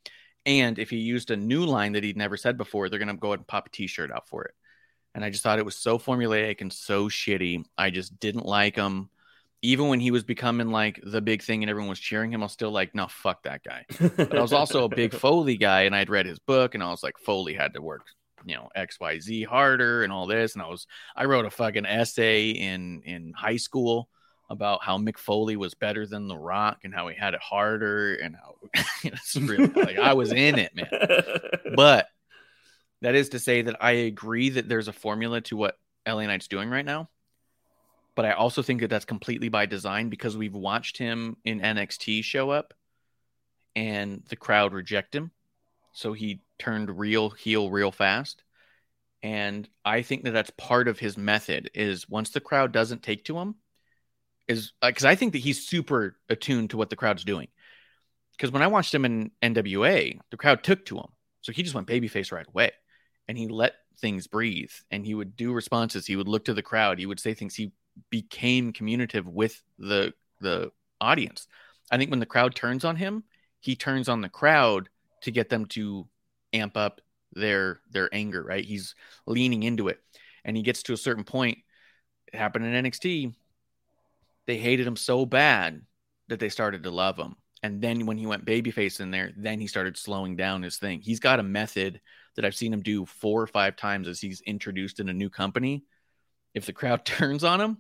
And 0.45 0.79
if 0.79 0.91
he 0.91 0.97
used 0.97 1.31
a 1.31 1.37
new 1.37 1.65
line 1.65 1.93
that 1.93 2.05
he'd 2.05 2.17
never 2.17 2.37
said 2.37 2.57
before, 2.57 2.89
they're 2.89 2.99
gonna 2.99 3.17
go 3.17 3.29
ahead 3.29 3.41
and 3.41 3.47
pop 3.47 3.67
a 3.67 3.71
T-shirt 3.71 4.11
out 4.11 4.29
for 4.29 4.45
it. 4.45 4.55
And 5.15 5.25
I 5.25 5.31
just 5.31 5.43
thought 5.43 5.59
it 5.59 5.65
was 5.65 5.77
so 5.77 5.99
formulaic 5.99 6.61
and 6.63 6.73
so 6.73 7.09
shitty. 7.09 7.65
I 7.77 7.91
just 7.91 8.19
didn't 8.19 8.47
like 8.47 8.77
him. 8.77 9.11
Even 9.63 9.89
when 9.89 10.01
he 10.01 10.11
was 10.11 10.25
becoming 10.25 10.71
like 10.71 11.01
the 11.05 11.21
big 11.21 11.43
thing 11.43 11.63
and 11.63 11.71
everyone 11.71 11.89
was 11.89 12.01
cheering 12.01 12.33
him, 12.33 12.43
I 12.43 12.47
was 12.47 12.53
still 12.53 12.73
like, 12.73 12.95
no, 12.95 13.07
fuck 13.09 13.45
that 13.45 13.63
guy. 13.63 13.85
But 14.17 14.37
I 14.37 14.43
was 14.43 14.53
also 14.53 14.85
a 14.85 14.89
big 14.89 15.15
Foley 15.23 15.57
guy, 15.57 15.83
and 15.83 15.95
I'd 15.95 16.11
read 16.11 16.27
his 16.27 16.41
book, 16.41 16.75
and 16.75 16.83
I 16.83 16.91
was 16.91 17.03
like, 17.03 17.17
Foley 17.19 17.55
had 17.55 17.75
to 17.75 17.83
work, 17.83 18.07
you 18.45 18.57
know, 18.57 18.69
X, 18.75 18.99
Y, 19.01 19.21
Z 19.21 19.45
harder 19.45 20.03
and 20.03 20.13
all 20.13 20.27
this. 20.27 20.55
And 20.55 20.63
I 20.63 20.67
was, 20.67 20.87
I 21.15 21.27
wrote 21.27 21.45
a 21.45 21.51
fucking 21.51 21.87
essay 21.87 22.51
in 22.51 23.03
in 23.05 23.33
high 23.37 23.57
school 23.57 24.09
about 24.51 24.83
how 24.83 24.99
Mick 24.99 25.17
Foley 25.17 25.57
was 25.57 25.75
better 25.75 26.07
than 26.07 26.29
The 26.29 26.37
Rock 26.37 26.81
and 26.85 26.95
how 26.95 27.09
he 27.09 27.17
had 27.17 27.35
it 27.35 27.41
harder, 27.41 28.17
and 28.17 28.35
how 28.37 28.57
it's 29.05 29.37
really 29.37 29.69
like 29.69 29.99
I 29.99 30.15
was 30.15 30.33
in 30.33 30.59
it, 30.59 30.75
man. 30.75 30.89
But 31.77 32.09
that 33.01 33.15
is 33.15 33.31
to 33.31 33.39
say 33.39 33.63
that 33.63 33.77
I 33.81 33.93
agree 33.93 34.51
that 34.51 34.69
there's 34.69 34.89
a 34.89 34.93
formula 34.93 35.41
to 35.43 35.57
what 35.57 35.79
LA 36.07 36.27
Knight's 36.27 36.49
doing 36.49 36.69
right 36.69 36.85
now. 36.85 37.09
But 38.15 38.27
I 38.27 38.33
also 38.33 38.63
think 38.63 38.81
that 38.81 38.91
that's 38.91 39.05
completely 39.05 39.49
by 39.49 39.67
design 39.67 40.09
because 40.09 40.37
we've 40.37 40.55
watched 40.55 40.99
him 40.99 41.37
in 41.45 41.61
NXT 41.61 42.25
show 42.25 42.51
up 42.51 42.75
and 43.75 44.23
the 44.29 44.37
crowd 44.37 44.73
reject 44.73 45.15
him. 45.15 45.31
So 45.93 46.13
he 46.13 46.43
turned 46.59 46.99
real 46.99 47.31
heel 47.31 47.71
real 47.71 47.91
fast. 47.91 48.43
And 49.23 49.69
I 49.85 50.03
think 50.03 50.25
that 50.25 50.33
that's 50.33 50.51
part 50.59 50.89
of 50.89 50.99
his 50.99 51.17
method 51.17 51.71
is 51.75 52.09
once 52.09 52.31
the 52.31 52.41
crowd 52.41 52.73
doesn't 52.73 53.03
take 53.03 53.25
to 53.27 53.39
him 53.39 53.55
is 54.49 54.73
uh, 54.83 54.89
because 54.89 55.05
I 55.05 55.15
think 55.15 55.33
that 55.33 55.39
he's 55.39 55.67
super 55.67 56.17
attuned 56.29 56.71
to 56.71 56.77
what 56.77 56.91
the 56.91 56.97
crowd's 56.97 57.25
doing. 57.25 57.49
Because 58.33 58.51
when 58.51 58.63
I 58.63 58.67
watched 58.67 58.95
him 58.95 59.05
in 59.05 59.31
NWA, 59.43 60.19
the 60.31 60.37
crowd 60.37 60.65
took 60.65 60.85
to 60.87 60.99
him. 60.99 61.09
So 61.43 61.53
he 61.53 61.63
just 61.63 61.75
went 61.75 61.87
babyface 61.87 62.33
right 62.33 62.47
away 62.47 62.73
and 63.29 63.39
he 63.39 63.47
let 63.49 63.75
things 63.99 64.27
breathe 64.27 64.73
and 64.91 65.07
he 65.07 65.15
would 65.15 65.37
do 65.37 65.53
responses. 65.53 66.07
He 66.07 66.17
would 66.17 66.29
look 66.29 66.47
to 66.47 66.55
the 66.55 66.63
crowd. 66.63 66.99
He 66.99 67.07
would 67.07 67.21
say 67.21 67.35
things. 67.35 67.55
He 67.55 67.73
became 68.11 68.73
communicative 68.73 69.27
with 69.27 69.63
the 69.79 70.15
the 70.41 70.73
audience. 71.01 71.47
I 71.91 71.99
think 71.99 72.11
when 72.11 72.21
the 72.21 72.27
crowd 72.27 72.55
turns 72.55 72.85
on 72.85 72.97
him, 72.97 73.25
he 73.61 73.77
turns 73.77 74.09
on 74.09 74.21
the 74.21 74.29
crowd 74.29 74.89
to 75.23 75.31
get 75.31 75.49
them 75.49 75.67
to 75.67 76.09
amp 76.53 76.77
up 76.77 77.01
their 77.33 77.81
their 77.91 78.13
anger, 78.13 78.43
right? 78.43 78.65
He's 78.65 78.95
leaning 79.27 79.63
into 79.63 79.89
it. 79.89 80.01
And 80.45 80.57
he 80.57 80.63
gets 80.63 80.83
to 80.85 80.93
a 80.93 80.99
certain 80.99 81.25
point. 81.25 81.59
It 82.33 82.37
happened 82.37 82.67
in 82.67 82.85
NXT. 82.85 83.35
They 84.47 84.57
hated 84.59 84.87
him 84.87 84.97
so 84.97 85.25
bad 85.25 85.83
that 86.29 86.41
they 86.41 86.49
started 86.49 86.83
to 86.83 86.91
love 86.91 87.17
him. 87.17 87.37
And 87.63 87.81
then 87.81 88.07
when 88.07 88.19
he 88.19 88.27
went 88.27 88.45
babyface 88.45 89.01
in 89.01 89.13
there, 89.13 89.33
then 89.37 89.61
he 89.61 89.69
started 89.69 89.97
slowing 89.97 90.35
down 90.35 90.63
his 90.63 90.79
thing. 90.79 91.01
He's 91.01 91.21
got 91.21 91.39
a 91.39 91.45
method 91.45 92.01
that 92.35 92.45
I've 92.45 92.57
seen 92.57 92.73
him 92.73 92.83
do 92.83 93.07
four 93.07 93.41
or 93.41 93.47
five 93.47 93.77
times 93.77 94.09
as 94.09 94.21
he's 94.21 94.41
introduced 94.41 94.99
in 94.99 95.09
a 95.09 95.15
new 95.15 95.31
company. 95.31 95.85
If 96.55 96.67
the 96.67 96.73
crowd 96.73 97.05
turns 97.05 97.45
on 97.45 97.61
him, 97.61 97.79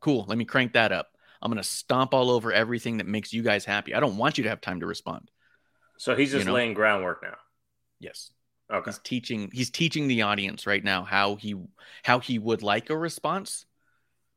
cool, 0.00 0.24
let 0.28 0.38
me 0.38 0.44
crank 0.44 0.72
that 0.74 0.92
up. 0.92 1.08
I'm 1.42 1.50
going 1.50 1.62
to 1.62 1.68
stomp 1.68 2.14
all 2.14 2.30
over 2.30 2.52
everything 2.52 2.98
that 2.98 3.06
makes 3.06 3.32
you 3.32 3.42
guys 3.42 3.64
happy. 3.64 3.94
I 3.94 4.00
don't 4.00 4.16
want 4.16 4.38
you 4.38 4.44
to 4.44 4.50
have 4.50 4.60
time 4.60 4.80
to 4.80 4.86
respond. 4.86 5.30
so 5.98 6.16
he's 6.16 6.30
just 6.32 6.40
You 6.40 6.46
know? 6.46 6.54
laying 6.54 6.74
groundwork 6.74 7.22
now. 7.22 7.36
Yes. 8.00 8.30
Okay. 8.72 8.90
He's 8.90 8.98
teaching 8.98 9.50
he's 9.52 9.70
teaching 9.70 10.08
the 10.08 10.22
audience 10.22 10.66
right 10.66 10.82
now 10.82 11.04
how 11.04 11.36
he 11.36 11.54
how 12.02 12.18
he 12.18 12.38
would 12.38 12.62
like 12.62 12.90
a 12.90 12.96
response, 12.96 13.64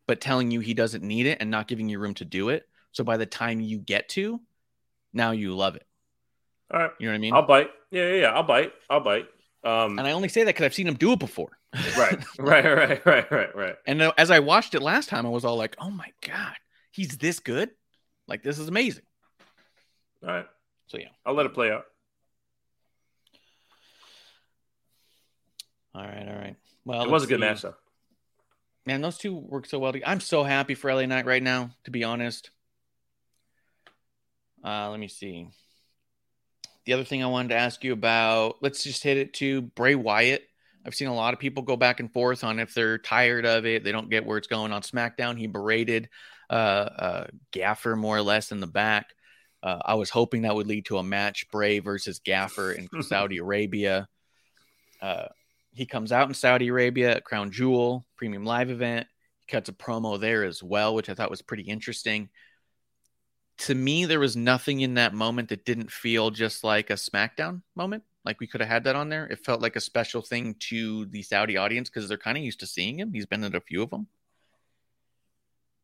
but 0.07 0.21
telling 0.21 0.51
you 0.51 0.59
he 0.59 0.73
doesn't 0.75 1.03
need 1.03 1.25
it 1.25 1.39
and 1.41 1.49
not 1.49 1.67
giving 1.67 1.89
you 1.89 1.99
room 1.99 2.13
to 2.15 2.25
do 2.25 2.49
it. 2.49 2.67
So 2.91 3.03
by 3.03 3.17
the 3.17 3.25
time 3.25 3.59
you 3.59 3.79
get 3.79 4.07
to, 4.09 4.39
now 5.13 5.31
you 5.31 5.55
love 5.55 5.75
it. 5.75 5.85
All 6.71 6.79
right. 6.79 6.91
You 6.99 7.07
know 7.07 7.13
what 7.13 7.15
I 7.15 7.19
mean? 7.19 7.33
I'll 7.33 7.47
bite. 7.47 7.69
Yeah, 7.91 8.07
yeah, 8.09 8.21
yeah. 8.21 8.27
I'll 8.31 8.43
bite. 8.43 8.73
I'll 8.89 8.99
bite. 8.99 9.27
Um, 9.63 9.97
and 9.97 10.07
I 10.07 10.11
only 10.11 10.29
say 10.29 10.43
that 10.43 10.49
because 10.53 10.65
I've 10.65 10.73
seen 10.75 10.87
him 10.87 10.93
do 10.95 11.11
it 11.13 11.19
before. 11.19 11.57
Right, 11.97 12.17
right, 12.39 12.65
right, 12.65 13.05
right, 13.05 13.31
right, 13.31 13.55
right. 13.55 13.75
And 13.85 14.01
as 14.17 14.31
I 14.31 14.39
watched 14.39 14.73
it 14.75 14.81
last 14.81 15.09
time, 15.09 15.25
I 15.25 15.29
was 15.29 15.45
all 15.45 15.55
like, 15.57 15.75
"Oh 15.79 15.89
my 15.91 16.11
god, 16.25 16.55
he's 16.91 17.17
this 17.17 17.39
good! 17.39 17.69
Like 18.27 18.41
this 18.43 18.57
is 18.59 18.67
amazing." 18.67 19.03
All 20.23 20.29
right, 20.29 20.47
So 20.87 20.97
yeah. 20.97 21.09
I'll 21.25 21.33
let 21.35 21.45
it 21.45 21.53
play 21.53 21.71
out. 21.71 21.85
All 25.95 26.03
right, 26.03 26.27
all 26.27 26.35
right. 26.35 26.55
Well, 26.85 27.03
It 27.03 27.09
was 27.09 27.23
a 27.23 27.27
good 27.27 27.39
see. 27.39 27.45
match, 27.45 27.61
though. 27.61 27.75
Man, 28.85 29.01
those 29.01 29.17
two 29.17 29.35
work 29.35 29.65
so 29.65 29.79
well. 29.79 29.91
together. 29.91 30.09
I'm 30.11 30.19
so 30.19 30.43
happy 30.43 30.75
for 30.75 30.93
LA 30.93 31.05
Knight 31.05 31.25
right 31.25 31.43
now, 31.43 31.71
to 31.85 31.91
be 31.91 32.03
honest. 32.03 32.51
Uh, 34.63 34.89
let 34.89 34.99
me 34.99 35.07
see. 35.07 35.47
The 36.85 36.93
other 36.93 37.03
thing 37.03 37.23
I 37.23 37.27
wanted 37.27 37.49
to 37.49 37.55
ask 37.55 37.83
you 37.83 37.93
about, 37.93 38.57
let's 38.61 38.83
just 38.83 39.03
hit 39.03 39.17
it 39.17 39.33
to 39.35 39.61
Bray 39.61 39.95
Wyatt. 39.95 40.48
I've 40.85 40.95
seen 40.95 41.07
a 41.07 41.15
lot 41.15 41.33
of 41.33 41.39
people 41.39 41.63
go 41.63 41.75
back 41.75 41.99
and 41.99 42.11
forth 42.11 42.43
on 42.43 42.59
if 42.59 42.73
they're 42.73 42.97
tired 42.97 43.45
of 43.45 43.65
it, 43.65 43.83
they 43.83 43.91
don't 43.91 44.09
get 44.09 44.25
where 44.25 44.37
it's 44.37 44.47
going 44.47 44.71
on 44.71 44.81
SmackDown. 44.81 45.37
He 45.37 45.47
berated 45.47 46.09
uh, 46.49 46.53
uh, 46.53 47.27
Gaffer 47.51 47.95
more 47.95 48.17
or 48.17 48.21
less 48.21 48.51
in 48.51 48.59
the 48.59 48.67
back. 48.67 49.13
Uh, 49.61 49.79
I 49.83 49.95
was 49.95 50.09
hoping 50.09 50.43
that 50.43 50.55
would 50.55 50.67
lead 50.67 50.85
to 50.85 50.97
a 50.97 51.03
match 51.03 51.49
Bray 51.51 51.79
versus 51.79 52.19
Gaffer 52.19 52.71
in 52.71 52.87
Saudi 53.03 53.37
Arabia. 53.37 54.07
Uh, 55.01 55.27
he 55.73 55.85
comes 55.85 56.11
out 56.11 56.27
in 56.27 56.33
Saudi 56.33 56.69
Arabia 56.69 57.11
at 57.11 57.23
Crown 57.23 57.51
Jewel 57.51 58.05
Premium 58.15 58.45
Live 58.45 58.69
event. 58.69 59.07
He 59.39 59.51
cuts 59.51 59.69
a 59.69 59.73
promo 59.73 60.19
there 60.19 60.43
as 60.43 60.63
well, 60.63 60.95
which 60.95 61.09
I 61.09 61.13
thought 61.13 61.29
was 61.29 61.41
pretty 61.41 61.63
interesting. 61.63 62.29
To 63.59 63.75
me, 63.75 64.05
there 64.05 64.19
was 64.19 64.37
nothing 64.37 64.79
in 64.79 64.93
that 64.93 65.13
moment 65.13 65.49
that 65.49 65.65
didn't 65.65 65.91
feel 65.91 66.31
just 66.31 66.63
like 66.63 66.89
a 66.89 66.93
SmackDown 66.93 67.61
moment. 67.75 68.03
Like 68.25 68.39
we 68.39 68.47
could 68.47 68.61
have 68.61 68.69
had 68.69 68.83
that 68.83 68.95
on 68.95 69.09
there. 69.09 69.25
It 69.27 69.45
felt 69.45 69.61
like 69.61 69.75
a 69.75 69.81
special 69.81 70.21
thing 70.21 70.55
to 70.59 71.05
the 71.05 71.21
Saudi 71.21 71.57
audience 71.57 71.89
because 71.89 72.09
they're 72.09 72.17
kind 72.17 72.37
of 72.37 72.43
used 72.43 72.59
to 72.59 72.67
seeing 72.67 72.99
him. 72.99 73.13
He's 73.13 73.25
been 73.25 73.43
at 73.43 73.55
a 73.55 73.61
few 73.61 73.81
of 73.81 73.89
them. 73.89 74.07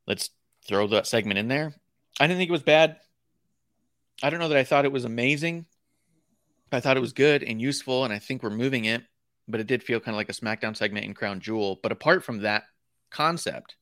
Let's 0.05 0.29
throw 0.67 0.87
that 0.87 1.07
segment 1.07 1.39
in 1.39 1.47
there. 1.47 1.73
I 2.19 2.27
didn't 2.27 2.39
think 2.39 2.49
it 2.49 2.53
was 2.53 2.63
bad. 2.63 2.97
I 4.21 4.29
don't 4.29 4.39
know 4.39 4.49
that 4.49 4.57
I 4.57 4.63
thought 4.63 4.85
it 4.85 4.91
was 4.91 5.05
amazing. 5.05 5.65
I 6.71 6.79
thought 6.79 6.97
it 6.97 7.01
was 7.01 7.13
good 7.13 7.43
and 7.43 7.61
useful, 7.61 8.03
and 8.03 8.13
I 8.13 8.19
think 8.19 8.43
we're 8.43 8.49
moving 8.49 8.85
it 8.85 9.03
but 9.47 9.59
it 9.59 9.67
did 9.67 9.83
feel 9.83 9.99
kind 9.99 10.15
of 10.15 10.17
like 10.17 10.29
a 10.29 10.33
SmackDown 10.33 10.75
segment 10.75 11.05
in 11.05 11.13
Crown 11.13 11.39
Jewel. 11.39 11.79
But 11.81 11.91
apart 11.91 12.23
from 12.23 12.39
that 12.39 12.63
concept, 13.11 13.75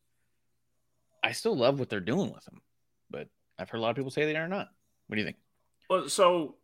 I 1.23 1.31
still 1.31 1.55
love 1.55 1.79
what 1.79 1.89
they're 1.89 1.99
doing 1.99 2.33
with 2.33 2.47
him. 2.47 2.61
But 3.09 3.29
I've 3.57 3.69
heard 3.69 3.77
a 3.77 3.81
lot 3.81 3.91
of 3.91 3.95
people 3.95 4.11
say 4.11 4.25
they 4.25 4.35
are 4.35 4.47
not. 4.47 4.67
What 5.07 5.15
do 5.15 5.21
you 5.21 5.25
think? 5.25 5.37
Well, 5.89 6.09
so 6.09 6.55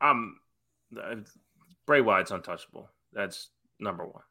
um, 0.00 0.38
Bray 1.86 2.00
Wyatt's 2.00 2.30
untouchable. 2.30 2.90
That's 3.12 3.50
number 3.78 4.04
one. 4.04 4.22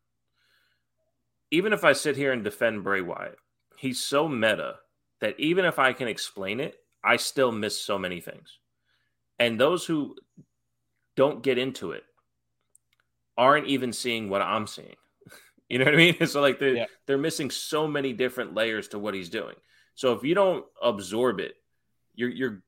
Even 1.52 1.74
if 1.74 1.84
I 1.84 1.94
sit 1.94 2.16
here 2.18 2.32
and 2.32 2.44
defend 2.44 2.84
Bray 2.84 3.02
Wyatt, 3.02 3.38
he's 3.78 4.00
so 4.02 4.28
meta 4.28 4.76
that 5.22 5.40
even 5.40 5.66
if 5.66 5.80
I 5.80 5.94
can 5.94 6.08
explain 6.08 6.60
it, 6.60 6.76
I 7.04 7.18
still 7.18 7.52
miss 7.52 7.80
so 7.82 7.98
many 7.98 8.20
things. 8.20 8.58
And 9.40 9.60
those 9.60 9.86
who 9.86 10.16
don't 11.16 11.44
get 11.44 11.58
into 11.58 11.92
it 11.92 12.04
aren't 13.38 13.68
even 13.68 13.94
seeing 13.94 14.30
what 14.30 14.42
I'm 14.42 14.68
seeing. 14.68 14.96
You 15.68 15.80
know 15.80 15.86
what 15.86 15.96
I 15.96 15.98
mean? 15.98 16.16
So 16.28 16.42
like 16.42 16.60
they're 16.60 16.76
Yeah. 16.76 16.86
they're 17.08 17.18
missing 17.18 17.50
so 17.50 17.88
many 17.88 18.14
different 18.14 18.54
layers 18.54 18.90
to 18.90 19.00
what 19.00 19.16
he's 19.16 19.30
doing. 19.32 19.56
So 19.96 20.14
if 20.14 20.24
you 20.24 20.36
don't 20.36 20.64
absorb 20.80 21.40
it, 21.40 21.56
you're 22.14 22.30
you're 22.30 22.64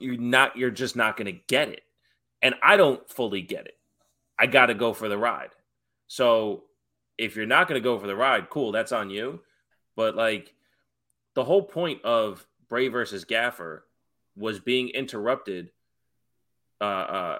you're 0.00 0.16
not 0.16 0.56
you're 0.56 0.72
just 0.72 0.96
not 0.96 1.16
going 1.16 1.26
to 1.32 1.40
get 1.46 1.68
it. 1.68 1.82
And 2.44 2.54
I 2.62 2.76
don't 2.76 3.08
fully 3.08 3.40
get 3.40 3.66
it. 3.66 3.78
I 4.38 4.46
got 4.46 4.66
to 4.66 4.74
go 4.74 4.92
for 4.92 5.08
the 5.08 5.16
ride. 5.16 5.50
So 6.06 6.64
if 7.16 7.36
you're 7.36 7.46
not 7.46 7.66
going 7.66 7.80
to 7.80 7.84
go 7.84 7.98
for 7.98 8.06
the 8.06 8.14
ride, 8.14 8.50
cool, 8.50 8.70
that's 8.70 8.92
on 8.92 9.08
you. 9.08 9.40
But 9.96 10.14
like 10.14 10.52
the 11.34 11.42
whole 11.42 11.62
point 11.62 12.04
of 12.04 12.46
Bray 12.68 12.88
versus 12.88 13.24
Gaffer 13.24 13.86
was 14.36 14.60
being 14.60 14.90
interrupted 14.90 15.70
uh, 16.80 16.84
uh 16.84 17.38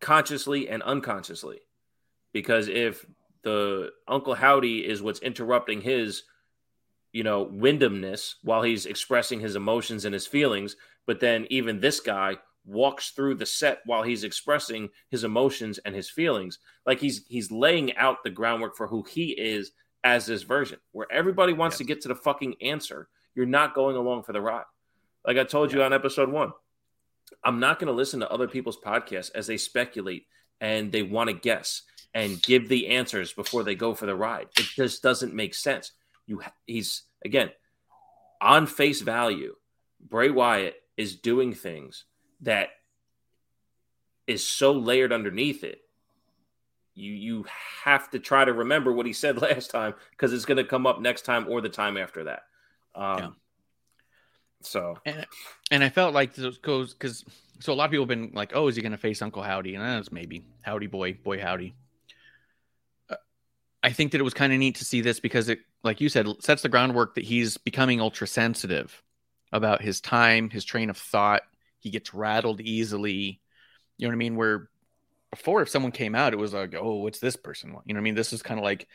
consciously 0.00 0.68
and 0.68 0.82
unconsciously. 0.84 1.60
Because 2.32 2.68
if 2.68 3.04
the 3.42 3.90
Uncle 4.06 4.34
Howdy 4.34 4.86
is 4.86 5.02
what's 5.02 5.20
interrupting 5.20 5.80
his, 5.80 6.22
you 7.12 7.24
know, 7.24 7.44
Windhamness 7.44 8.36
while 8.44 8.62
he's 8.62 8.86
expressing 8.86 9.40
his 9.40 9.56
emotions 9.56 10.04
and 10.04 10.14
his 10.14 10.28
feelings, 10.28 10.76
but 11.06 11.18
then 11.18 11.46
even 11.50 11.80
this 11.80 11.98
guy 11.98 12.36
walks 12.64 13.10
through 13.10 13.34
the 13.34 13.46
set 13.46 13.80
while 13.86 14.02
he's 14.02 14.24
expressing 14.24 14.88
his 15.10 15.24
emotions 15.24 15.78
and 15.78 15.94
his 15.94 16.08
feelings, 16.10 16.58
like 16.86 17.00
he's 17.00 17.24
he's 17.26 17.50
laying 17.50 17.96
out 17.96 18.22
the 18.22 18.30
groundwork 18.30 18.76
for 18.76 18.86
who 18.86 19.02
he 19.02 19.30
is 19.32 19.72
as 20.04 20.26
this 20.26 20.42
version, 20.42 20.78
where 20.92 21.10
everybody 21.10 21.52
wants 21.52 21.74
Yes. 21.74 21.78
to 21.78 21.84
get 21.84 22.00
to 22.02 22.08
the 22.08 22.14
fucking 22.14 22.56
answer. 22.60 23.08
You're 23.34 23.46
not 23.46 23.74
going 23.74 23.96
along 23.96 24.24
for 24.24 24.32
the 24.32 24.40
ride. 24.40 24.64
Like 25.26 25.38
I 25.38 25.44
told 25.44 25.72
you 25.72 25.82
on 25.82 25.92
episode 25.92 26.28
one, 26.30 26.52
I'm 27.44 27.60
not 27.60 27.78
going 27.78 27.86
to 27.86 27.92
listen 27.92 28.20
to 28.20 28.30
other 28.30 28.48
people's 28.48 28.78
podcasts 28.78 29.30
as 29.34 29.46
they 29.46 29.56
speculate 29.56 30.26
and 30.60 30.92
they 30.92 31.02
want 31.02 31.28
to 31.30 31.34
guess 31.34 31.82
and 32.14 32.42
give 32.42 32.68
the 32.68 32.88
answers 32.88 33.32
before 33.32 33.62
they 33.62 33.74
go 33.74 33.94
for 33.94 34.06
the 34.06 34.14
ride. 34.14 34.48
It 34.58 34.66
just 34.76 35.02
doesn't 35.02 35.34
make 35.34 35.54
sense. 35.54 35.92
You, 36.26 36.42
he's 36.66 37.02
again 37.24 37.50
on 38.40 38.66
face 38.66 39.00
value. 39.00 39.54
Bray 40.00 40.30
Wyatt 40.30 40.74
is 40.96 41.16
doing 41.16 41.54
things 41.54 42.04
that 42.42 42.70
is 44.26 44.46
so 44.46 44.72
layered 44.72 45.12
underneath 45.12 45.64
it. 45.64 45.80
You 46.94 47.12
you 47.12 47.46
have 47.84 48.10
to 48.10 48.18
try 48.18 48.44
to 48.44 48.52
remember 48.52 48.92
what 48.92 49.06
he 49.06 49.12
said 49.12 49.40
last 49.42 49.70
time 49.70 49.94
because 50.10 50.32
it's 50.32 50.44
going 50.44 50.58
to 50.58 50.64
come 50.64 50.86
up 50.86 51.00
next 51.00 51.22
time 51.22 51.46
or 51.48 51.60
the 51.60 51.68
time 51.68 51.96
after 51.96 52.24
that. 52.24 52.42
Um, 52.94 53.18
Yeah. 53.18 53.30
So 54.64 54.96
And 55.04 55.26
and 55.70 55.84
I 55.84 55.88
felt 55.88 56.14
like 56.14 56.36
goes 56.62 56.94
because 56.94 57.24
so 57.60 57.72
a 57.72 57.74
lot 57.74 57.84
of 57.84 57.90
people 57.90 58.02
have 58.02 58.08
been 58.08 58.32
like, 58.34 58.52
oh, 58.54 58.68
is 58.68 58.76
he 58.76 58.82
going 58.82 58.92
to 58.92 58.98
face 58.98 59.22
Uncle 59.22 59.42
Howdy? 59.42 59.74
And 59.74 59.84
that's 59.84 60.10
maybe 60.10 60.44
Howdy 60.62 60.88
boy, 60.88 61.14
boy 61.14 61.40
Howdy. 61.40 61.74
Uh, 63.08 63.16
I 63.82 63.92
think 63.92 64.12
that 64.12 64.20
it 64.20 64.24
was 64.24 64.34
kind 64.34 64.52
of 64.52 64.58
neat 64.58 64.76
to 64.76 64.84
see 64.84 65.00
this 65.00 65.20
because 65.20 65.48
it, 65.48 65.60
like 65.84 66.00
you 66.00 66.08
said, 66.08 66.26
sets 66.40 66.62
the 66.62 66.68
groundwork 66.68 67.14
that 67.14 67.24
he's 67.24 67.56
becoming 67.56 68.00
ultra 68.00 68.26
sensitive 68.26 69.02
about 69.52 69.80
his 69.80 70.00
time, 70.00 70.50
his 70.50 70.64
train 70.64 70.90
of 70.90 70.96
thought. 70.96 71.42
He 71.82 71.90
gets 71.90 72.14
rattled 72.14 72.60
easily. 72.60 73.40
You 73.98 74.06
know 74.06 74.10
what 74.10 74.14
I 74.14 74.18
mean? 74.18 74.36
Where 74.36 74.70
before, 75.30 75.62
if 75.62 75.68
someone 75.68 75.92
came 75.92 76.14
out, 76.14 76.32
it 76.32 76.38
was 76.38 76.54
like, 76.54 76.74
oh, 76.78 76.96
what's 76.96 77.18
this 77.18 77.36
person? 77.36 77.72
want? 77.72 77.86
You 77.86 77.94
know 77.94 77.98
what 77.98 78.02
I 78.02 78.04
mean? 78.04 78.14
This 78.14 78.32
is 78.32 78.42
kind 78.42 78.60
of 78.60 78.64
like 78.64 78.86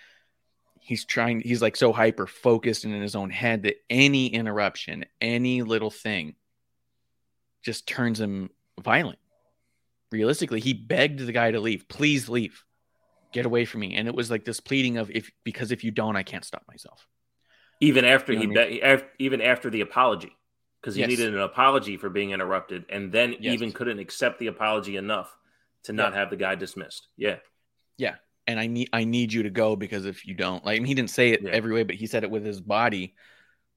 he's 0.80 1.04
trying, 1.04 1.42
he's 1.42 1.62
like 1.62 1.76
so 1.76 1.92
hyper 1.92 2.26
focused 2.26 2.86
and 2.86 2.94
in 2.94 3.02
his 3.02 3.16
own 3.16 3.30
head 3.30 3.64
that 3.64 3.76
any 3.90 4.28
interruption, 4.28 5.04
any 5.20 5.64
little 5.64 5.92
thing 5.92 6.36
just 7.62 7.88
turns 7.88 8.22
him 8.22 8.50
violent. 8.80 9.20
Realistically, 10.12 10.62
he 10.62 10.72
begged 10.74 11.20
the 11.20 11.34
guy 11.34 11.52
to 11.52 11.60
leave. 11.60 11.90
Please 11.90 12.30
leave. 12.30 12.64
Get 13.34 13.46
away 13.46 13.66
from 13.66 13.82
me. 13.82 13.96
And 13.96 14.08
it 14.08 14.16
was 14.16 14.32
like 14.32 14.46
this 14.46 14.62
pleading 14.62 14.98
of 14.98 15.12
if 15.12 15.30
because 15.44 15.72
if 15.72 15.84
you 15.84 15.92
don't, 15.92 16.16
I 16.16 16.24
can't 16.24 16.46
stop 16.46 16.64
myself. 16.70 17.06
even 17.82 18.06
after 18.06 18.32
You 18.32 18.48
know 18.48 18.66
he 18.66 18.82
I 18.82 18.96
be- 18.96 19.04
even 19.20 19.42
after 19.42 19.70
the 19.70 19.82
apology 19.82 20.37
because 20.88 20.96
he 20.96 21.02
Yes. 21.02 21.10
needed 21.10 21.34
an 21.34 21.42
apology 21.42 21.98
for 21.98 22.10
being 22.10 22.32
interrupted 22.32 22.86
and 22.90 23.12
then 23.12 23.36
Yes. 23.42 23.56
even 23.56 23.74
couldn't 23.74 24.00
accept 24.00 24.40
the 24.40 24.48
apology 24.48 24.96
enough 24.96 25.36
to 25.84 25.92
not 25.92 26.14
have 26.14 26.30
the 26.30 26.38
guy 26.38 26.56
dismissed 26.56 27.10
yeah 27.18 27.40
Yeah. 27.98 28.16
And 28.48 28.58
I 28.58 28.68
need 28.68 28.88
I 28.94 29.04
need 29.04 29.34
you 29.34 29.44
to 29.44 29.50
go 29.50 29.76
because 29.76 30.06
if 30.06 30.26
you 30.26 30.34
don't, 30.34 30.64
like 30.64 30.78
I 30.78 30.80
mean, 30.80 30.86
he 30.88 30.94
didn't 30.94 31.10
say 31.10 31.32
it 31.32 31.42
Yeah. 31.42 31.50
every 31.52 31.74
way, 31.74 31.84
but 31.84 31.96
he 31.96 32.08
said 32.08 32.24
it 32.24 32.32
with 32.32 32.46
his 32.46 32.62
body. 32.62 33.14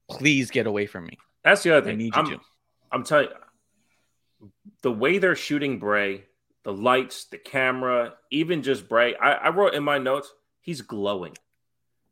Please 0.09 0.49
get 0.51 0.65
away 0.67 0.85
from 0.85 1.05
me. 1.05 1.17
that's 1.43 1.63
the 1.63 1.71
other 1.75 1.85
thing. 1.85 1.95
I 1.95 1.97
need 1.97 2.15
you 2.15 2.21
I'm, 2.21 2.25
to. 2.27 2.39
I'm 2.93 3.03
telling 3.03 3.27
you 4.39 4.51
the 4.81 4.91
way 4.93 5.17
they're 5.17 5.35
shooting 5.35 5.77
bray 5.79 6.23
the 6.63 6.71
lights 6.71 7.25
the 7.25 7.37
camera 7.37 8.13
even 8.29 8.63
just 8.63 8.87
bray 8.87 9.15
I, 9.15 9.33
I 9.33 9.49
wrote 9.49 9.73
in 9.73 9.83
my 9.83 9.97
notes 9.97 10.33
he's 10.61 10.81
glowing 10.81 11.33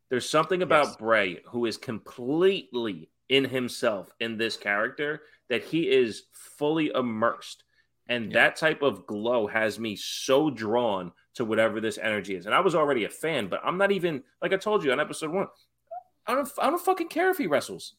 there's 0.10 0.30
something 0.30 0.62
about 0.62 0.88
Yes. 0.88 0.96
bray 0.98 1.42
who 1.52 1.66
is 1.66 1.78
completely 1.78 3.10
in 3.30 3.46
himself 3.46 4.10
in 4.20 4.38
this 4.38 4.58
character 4.58 5.22
that 5.50 5.64
he 5.64 5.90
is 5.90 6.24
fully 6.34 6.92
immersed. 6.94 7.64
And 8.08 8.32
Yeah. 8.32 8.34
that 8.42 8.56
type 8.56 8.82
of 8.82 9.06
glow 9.06 9.48
has 9.48 9.80
me 9.80 9.96
so 9.96 10.50
drawn 10.50 11.12
to 11.36 11.46
whatever 11.46 11.80
this 11.80 11.98
energy 11.98 12.36
is. 12.36 12.46
And 12.46 12.56
i 12.56 12.60
was 12.60 12.76
already 12.76 13.06
a 13.06 13.10
fan 13.10 13.48
but 13.48 13.62
i'm 13.64 13.78
not 13.78 13.92
even 13.92 14.24
like 14.42 14.52
i 14.54 14.58
told 14.58 14.84
you 14.84 14.92
on 14.92 15.00
episode 15.00 15.30
one 15.32 15.48
i 16.28 16.34
don't 16.36 16.50
i 16.60 16.70
don't 16.70 16.82
fucking 16.82 17.08
care 17.08 17.30
if 17.30 17.38
he 17.38 17.48
wrestles. 17.48 17.94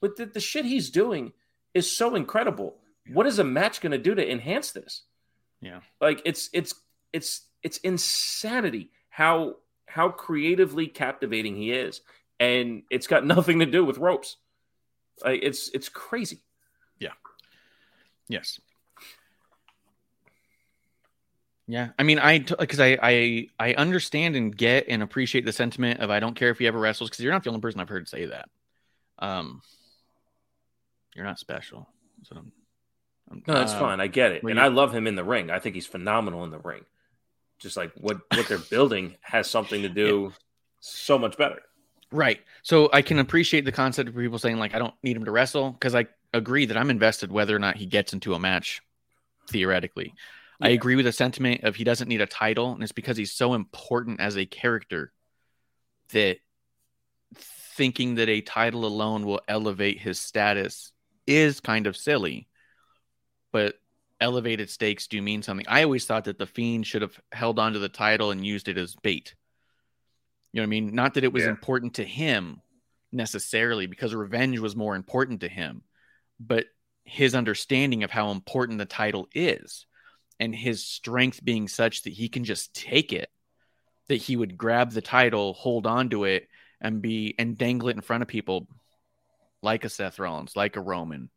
But 0.00 0.16
the, 0.16 0.26
the 0.26 0.40
shit 0.40 0.64
he's 0.64 0.90
doing 0.90 1.32
is 1.74 1.88
so 1.90 2.16
incredible. 2.16 2.78
What 3.12 3.26
is 3.26 3.38
a 3.38 3.44
match 3.44 3.80
going 3.80 3.92
to 3.92 3.98
do 3.98 4.14
to 4.14 4.30
enhance 4.30 4.72
this? 4.72 5.02
Yeah. 5.60 5.80
like 6.00 6.22
it's 6.24 6.50
it's 6.52 6.74
it's 7.12 7.46
it's 7.62 7.76
insanity 7.78 8.90
how 9.10 9.56
how 9.86 10.08
creatively 10.08 10.86
captivating 10.88 11.54
he 11.54 11.70
is 11.70 12.00
and 12.42 12.82
it's 12.90 13.06
got 13.06 13.24
nothing 13.34 13.60
to 13.60 13.66
do 13.66 13.84
with 13.84 13.98
ropes 13.98 14.36
like 15.24 15.40
it's 15.42 15.68
it's 15.74 15.88
crazy 15.88 16.40
Yeah. 16.98 17.10
Yes. 18.28 18.60
Yeah, 21.68 21.90
I 21.98 22.02
mean, 22.02 22.18
I 22.18 22.40
because 22.40 22.80
I, 22.80 22.98
I 23.00 23.46
I 23.58 23.74
understand 23.74 24.34
and 24.36 24.54
get 24.54 24.86
and 24.88 25.02
appreciate 25.02 25.44
the 25.44 25.52
sentiment 25.52 26.00
of 26.00 26.10
I 26.10 26.18
don't 26.20 26.34
care 26.34 26.50
if 26.50 26.58
he 26.58 26.66
ever 26.66 26.78
wrestles 26.78 27.08
because 27.08 27.22
you're 27.22 27.32
not 27.32 27.44
the 27.44 27.50
only 27.50 27.60
person 27.60 27.80
I've 27.80 27.88
heard 27.88 28.08
say 28.08 28.26
that. 28.26 28.48
Um, 29.20 29.62
you're 31.14 31.24
not 31.24 31.38
special. 31.38 31.88
So 32.24 32.36
I'm, 32.36 32.52
I'm- 33.30 33.42
No, 33.46 33.54
that's 33.54 33.72
uh, 33.74 33.78
fine. 33.78 34.00
I 34.00 34.08
get 34.08 34.32
it, 34.32 34.42
and 34.42 34.56
you- 34.56 34.60
I 34.60 34.68
love 34.68 34.92
him 34.92 35.06
in 35.06 35.14
the 35.14 35.24
ring. 35.24 35.50
I 35.50 35.60
think 35.60 35.76
he's 35.76 35.86
phenomenal 35.86 36.42
in 36.44 36.50
the 36.50 36.58
ring. 36.58 36.84
Just 37.60 37.76
like 37.76 37.92
what 37.94 38.18
what 38.34 38.48
they're 38.48 38.58
building 38.70 39.14
has 39.20 39.48
something 39.48 39.82
to 39.82 39.88
do 39.88 40.32
so 40.80 41.16
much 41.16 41.38
better. 41.38 41.62
Right. 42.12 42.40
So 42.62 42.90
I 42.92 43.02
can 43.02 43.18
appreciate 43.18 43.64
the 43.64 43.72
concept 43.72 44.08
of 44.08 44.14
people 44.14 44.38
saying 44.38 44.58
like 44.58 44.74
I 44.74 44.78
don't 44.78 44.94
need 45.02 45.16
him 45.16 45.24
to 45.24 45.30
wrestle 45.30 45.70
because 45.72 45.94
I 45.94 46.06
agree 46.34 46.66
that 46.66 46.76
I'm 46.76 46.90
invested 46.90 47.32
whether 47.32 47.56
or 47.56 47.58
not 47.58 47.76
he 47.76 47.86
gets 47.86 48.12
into 48.12 48.34
a 48.34 48.38
match 48.38 48.80
theoretically. 49.50 50.14
I 50.60 50.68
agree 50.68 50.94
with 50.94 51.06
the 51.06 51.12
sentiment 51.12 51.64
of 51.64 51.74
he 51.74 51.82
doesn't 51.82 52.06
need 52.06 52.20
a 52.20 52.26
title 52.26 52.72
and 52.72 52.82
it's 52.82 52.92
because 52.92 53.16
he's 53.16 53.32
so 53.32 53.54
important 53.54 54.20
as 54.20 54.36
a 54.36 54.46
character 54.46 55.12
that 56.12 56.38
thinking 57.34 58.16
that 58.16 58.28
a 58.28 58.42
title 58.42 58.84
alone 58.84 59.26
will 59.26 59.40
elevate 59.48 59.98
his 59.98 60.20
status 60.20 60.92
is 61.26 61.58
kind 61.58 61.86
of 61.86 61.96
silly. 61.96 62.46
But 63.50 63.74
elevated 64.20 64.70
stakes 64.70 65.08
do 65.08 65.20
mean 65.20 65.42
something. 65.42 65.66
I 65.68 65.82
always 65.82 66.04
thought 66.04 66.24
that 66.24 66.38
the 66.38 66.46
Fiend 66.46 66.86
should 66.86 67.02
have 67.02 67.18
held 67.32 67.58
onto 67.58 67.78
the 67.78 67.88
title 67.88 68.30
and 68.30 68.46
used 68.46 68.68
it 68.68 68.78
as 68.78 68.94
bait. 68.94 69.34
You 70.52 70.60
know 70.60 70.64
what 70.64 70.66
I 70.66 70.70
mean? 70.70 70.94
Not 70.94 71.14
that 71.14 71.24
it 71.24 71.32
was 71.32 71.44
Yeah. 71.44 71.50
important 71.50 71.94
to 71.94 72.04
him 72.04 72.60
necessarily 73.10 73.86
because 73.86 74.14
revenge 74.14 74.58
was 74.58 74.76
more 74.76 74.96
important 74.96 75.40
to 75.40 75.48
him, 75.48 75.82
but 76.38 76.66
his 77.04 77.34
understanding 77.34 78.04
of 78.04 78.10
how 78.10 78.30
important 78.30 78.78
the 78.78 78.86
title 78.86 79.28
is 79.34 79.86
and 80.38 80.54
his 80.54 80.86
strength 80.86 81.44
being 81.44 81.68
such 81.68 82.02
that 82.02 82.12
he 82.12 82.28
can 82.28 82.44
just 82.44 82.74
take 82.74 83.12
it, 83.12 83.30
that 84.08 84.16
he 84.16 84.36
would 84.36 84.56
grab 84.56 84.92
the 84.92 85.02
title, 85.02 85.52
hold 85.54 85.86
on 85.86 86.10
to 86.10 86.24
it, 86.24 86.48
and 86.80 87.00
be 87.00 87.34
and 87.38 87.56
dangle 87.56 87.88
it 87.88 87.96
in 87.96 88.02
front 88.02 88.22
of 88.22 88.28
people 88.28 88.66
like 89.62 89.84
a 89.84 89.88
Seth 89.88 90.18
Rollins, 90.18 90.56
like 90.56 90.76
a 90.76 90.80
Roman. 90.80 91.30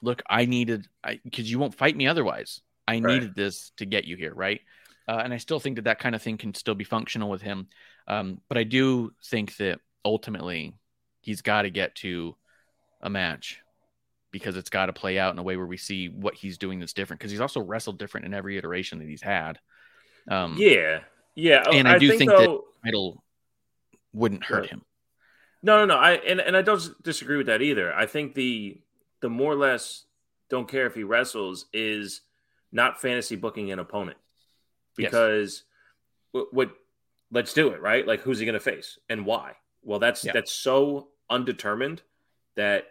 Look, 0.00 0.22
I 0.28 0.46
needed 0.46 0.86
because 1.24 1.50
you 1.50 1.58
won't 1.58 1.74
fight 1.74 1.96
me 1.96 2.06
otherwise. 2.06 2.60
I 2.86 3.00
Right. 3.00 3.14
needed 3.14 3.34
this 3.34 3.70
to 3.76 3.84
get 3.84 4.06
you 4.06 4.16
here, 4.16 4.34
right? 4.34 4.60
Uh, 5.06 5.20
and 5.24 5.32
I 5.32 5.38
still 5.38 5.60
think 5.60 5.76
that 5.76 5.84
that 5.84 5.98
kind 5.98 6.14
of 6.14 6.22
thing 6.22 6.38
can 6.38 6.54
still 6.54 6.74
be 6.74 6.84
functional 6.84 7.30
with 7.30 7.42
him. 7.42 7.68
Um, 8.08 8.40
but 8.48 8.58
I 8.58 8.64
do 8.64 9.12
think 9.24 9.56
that 9.58 9.80
ultimately 10.04 10.74
he's 11.20 11.42
got 11.42 11.62
to 11.62 11.70
get 11.70 11.94
to 11.96 12.34
a 13.02 13.10
match 13.10 13.60
because 14.30 14.56
it's 14.56 14.70
got 14.70 14.86
to 14.86 14.92
play 14.92 15.18
out 15.18 15.32
in 15.32 15.38
a 15.38 15.42
way 15.42 15.56
where 15.56 15.66
we 15.66 15.76
see 15.76 16.08
what 16.08 16.34
he's 16.34 16.58
doing 16.58 16.80
that's 16.80 16.92
different. 16.94 17.20
Because 17.20 17.30
he's 17.30 17.40
also 17.40 17.60
wrestled 17.60 17.98
different 17.98 18.26
in 18.26 18.34
every 18.34 18.56
iteration 18.58 18.98
that 18.98 19.08
he's 19.08 19.22
had. 19.22 19.58
Um, 20.28 20.56
Yeah, 20.58 21.00
yeah. 21.34 21.62
Oh, 21.66 21.72
And 21.72 21.86
I 21.86 21.98
do 21.98 22.16
think 22.16 22.30
that- 22.30 22.38
though, 22.38 22.64
title 22.84 23.22
wouldn't 24.12 24.44
hurt 24.44 24.62
Right. 24.62 24.70
him. 24.70 24.84
No, 25.62 25.78
no, 25.78 25.86
no. 25.94 25.96
I 26.00 26.12
and, 26.12 26.40
and 26.40 26.56
I 26.56 26.62
don't 26.62 27.02
disagree 27.02 27.36
with 27.36 27.46
that 27.46 27.62
either. 27.62 27.92
I 27.92 28.06
think 28.06 28.34
the 28.34 28.80
the 29.20 29.28
more 29.28 29.52
or 29.52 29.56
less 29.56 30.04
don't 30.48 30.68
care 30.68 30.86
if 30.86 30.94
he 30.94 31.02
wrestles 31.02 31.66
is 31.72 32.20
not 32.70 33.00
fantasy 33.00 33.34
booking 33.36 33.72
an 33.72 33.78
opponent 33.80 34.16
Yes. 34.96 35.10
because 35.10 35.64
what, 36.30 36.54
what 36.54 36.70
let's 37.30 37.52
do 37.52 37.68
it 37.70 37.80
right. 37.80 38.06
Like 38.06 38.20
who's 38.20 38.38
he 38.38 38.44
going 38.46 38.54
to 38.54 38.60
face 38.60 38.98
and 39.08 39.24
why? 39.26 39.52
Well, 39.82 39.98
that's 39.98 40.24
Yeah. 40.24 40.32
that's 40.32 40.52
so 40.52 41.08
undetermined 41.30 42.02
that 42.56 42.84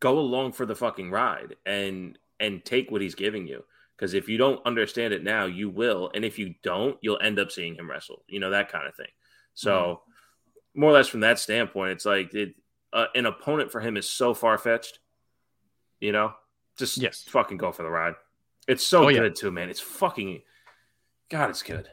go 0.00 0.18
along 0.18 0.52
for 0.52 0.64
the 0.66 0.76
fucking 0.76 1.10
ride 1.10 1.56
and 1.66 2.18
and 2.40 2.64
take 2.64 2.90
what 2.90 3.02
he's 3.02 3.14
giving 3.16 3.46
you. 3.46 3.64
Because 3.96 4.14
if 4.14 4.28
you 4.28 4.38
don't 4.38 4.64
understand 4.64 5.12
it 5.12 5.24
now, 5.24 5.46
you 5.46 5.68
will, 5.68 6.10
and 6.14 6.24
if 6.24 6.38
you 6.38 6.54
don't, 6.62 6.96
you'll 7.00 7.18
end 7.20 7.40
up 7.40 7.50
seeing 7.50 7.74
him 7.74 7.90
wrestle. 7.90 8.22
You 8.28 8.38
know 8.38 8.50
that 8.50 8.70
kind 8.70 8.86
of 8.86 8.94
thing. 8.94 9.10
So, 9.54 10.02
more 10.72 10.90
or 10.90 10.92
less 10.92 11.08
from 11.08 11.20
that 11.20 11.40
standpoint, 11.40 11.90
it's 11.92 12.06
like 12.06 12.32
it, 12.32 12.54
uh, 12.92 13.06
an 13.16 13.26
opponent 13.26 13.72
for 13.72 13.80
him 13.80 13.96
is 13.96 14.08
so 14.08 14.34
far 14.34 14.56
fetched. 14.56 15.00
You 16.00 16.12
know, 16.12 16.32
just 16.78 16.96
Yes. 16.98 17.24
fucking 17.24 17.56
go 17.56 17.72
for 17.72 17.82
the 17.82 17.90
ride. 17.90 18.14
It's 18.68 18.84
so 18.84 19.06
Oh, 19.06 19.08
yeah. 19.08 19.18
good 19.18 19.34
too, 19.34 19.50
man. 19.50 19.68
It's 19.68 19.80
fucking 19.80 20.42
God. 21.28 21.50
It's 21.50 21.64
good. 21.64 21.90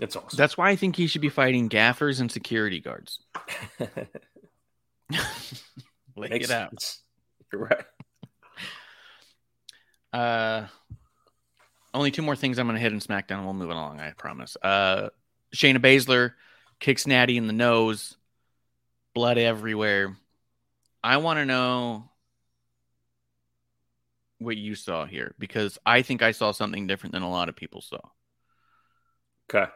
It's 0.00 0.16
awesome. 0.16 0.36
That's 0.36 0.56
why 0.58 0.70
I 0.70 0.76
think 0.76 0.96
he 0.96 1.06
should 1.06 1.20
be 1.20 1.28
fighting 1.28 1.68
gaffers 1.68 2.20
and 2.20 2.30
security 2.30 2.80
guards. 2.80 3.20
Lay 6.16 6.28
Makes 6.28 6.50
it 6.50 6.54
out. 6.54 6.70
sense. 6.70 7.02
You're 7.52 7.62
right. 7.62 7.84
Uh, 10.12 10.66
only 11.92 12.10
two 12.10 12.22
more 12.22 12.36
things 12.36 12.58
I'm 12.58 12.66
going 12.66 12.76
to 12.76 12.80
hit 12.82 12.92
in 12.92 13.00
SmackDown 13.00 13.36
and 13.38 13.44
we'll 13.44 13.54
move 13.54 13.70
it 13.70 13.74
along, 13.74 14.00
I 14.00 14.12
promise. 14.12 14.56
Uh, 14.62 15.10
Shayna 15.54 15.78
Baszler 15.78 16.32
kicks 16.80 17.06
Natty 17.06 17.36
in 17.36 17.46
the 17.46 17.52
nose, 17.52 18.16
blood 19.14 19.38
everywhere. 19.38 20.16
I 21.02 21.18
want 21.18 21.38
to 21.38 21.44
know 21.44 22.08
what 24.38 24.56
you 24.56 24.74
saw 24.74 25.04
here 25.06 25.34
because 25.38 25.78
I 25.86 26.02
think 26.02 26.22
I 26.22 26.32
saw 26.32 26.52
something 26.52 26.86
different 26.86 27.12
than 27.12 27.22
a 27.22 27.30
lot 27.30 27.48
of 27.48 27.56
people 27.56 27.80
saw. 27.80 28.00
Okay. 29.50 29.70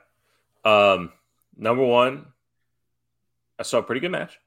Um, 0.64 1.12
number 1.56 1.84
one, 1.84 2.26
I 3.58 3.62
saw 3.62 3.78
a 3.78 3.82
pretty 3.82 4.00
good 4.00 4.10
match. 4.12 4.38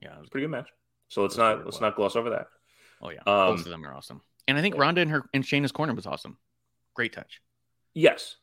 Yeah, 0.00 0.14
it 0.16 0.20
was 0.20 0.28
Pretty 0.30 0.44
good 0.46 0.50
match. 0.50 0.68
So 1.08 1.22
let's 1.22 1.36
not 1.36 1.64
let's 1.64 1.80
well. 1.80 1.90
not 1.90 1.96
gloss 1.96 2.16
over 2.16 2.30
that. 2.30 2.48
Oh 3.00 3.10
yeah, 3.10 3.20
Um, 3.26 3.56
both 3.56 3.60
of 3.60 3.70
them 3.70 3.84
are 3.86 3.94
awesome. 3.94 4.22
And 4.48 4.58
I 4.58 4.60
think. 4.62 4.76
Ronda 4.76 5.00
in 5.00 5.08
her 5.10 5.24
in 5.32 5.42
Shayna's 5.42 5.72
corner 5.72 5.94
was 5.94 6.06
awesome. 6.06 6.38
Great 6.94 7.12
touch. 7.12 7.40
Yes. 7.94 8.36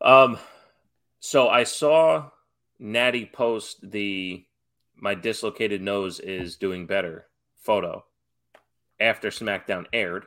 Um, 0.00 0.38
so 1.20 1.48
I 1.48 1.64
saw 1.64 2.30
Natty 2.78 3.26
post 3.26 3.78
the 3.90 4.44
my 4.96 5.14
dislocated 5.14 5.82
nose 5.82 6.20
is 6.20 6.56
doing 6.56 6.86
better 6.86 7.26
photo 7.56 8.04
after 9.00 9.28
SmackDown 9.30 9.86
aired, 9.92 10.26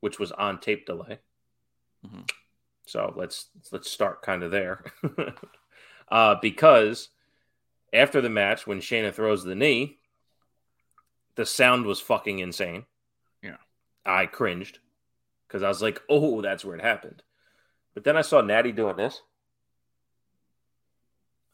which 0.00 0.18
was 0.18 0.32
on 0.32 0.58
tape 0.60 0.86
delay. 0.86 1.18
Mhm. 2.06 2.28
So 2.88 3.12
let's 3.16 3.50
let's 3.70 3.90
start 3.90 4.22
kind 4.22 4.42
of 4.42 4.50
there, 4.50 4.82
uh, 6.08 6.36
because 6.40 7.10
after 7.92 8.22
the 8.22 8.30
match 8.30 8.66
when 8.66 8.80
Shayna 8.80 9.12
throws 9.12 9.44
the 9.44 9.54
knee, 9.54 9.98
the 11.34 11.44
sound 11.44 11.84
was 11.84 12.00
fucking 12.00 12.38
insane. 12.38 12.86
Yeah. 13.42 13.58
I 14.06 14.24
cringed 14.24 14.78
because 15.46 15.62
I 15.62 15.68
was 15.68 15.82
like, 15.82 16.00
"Oh, 16.08 16.40
that's 16.40 16.64
where 16.64 16.76
it 16.76 16.82
happened." 16.82 17.22
But 17.92 18.04
then 18.04 18.16
I 18.16 18.22
saw 18.22 18.40
Natty 18.40 18.72
doing 18.72 18.96
this. 18.96 19.20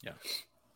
Yeah. 0.03 0.13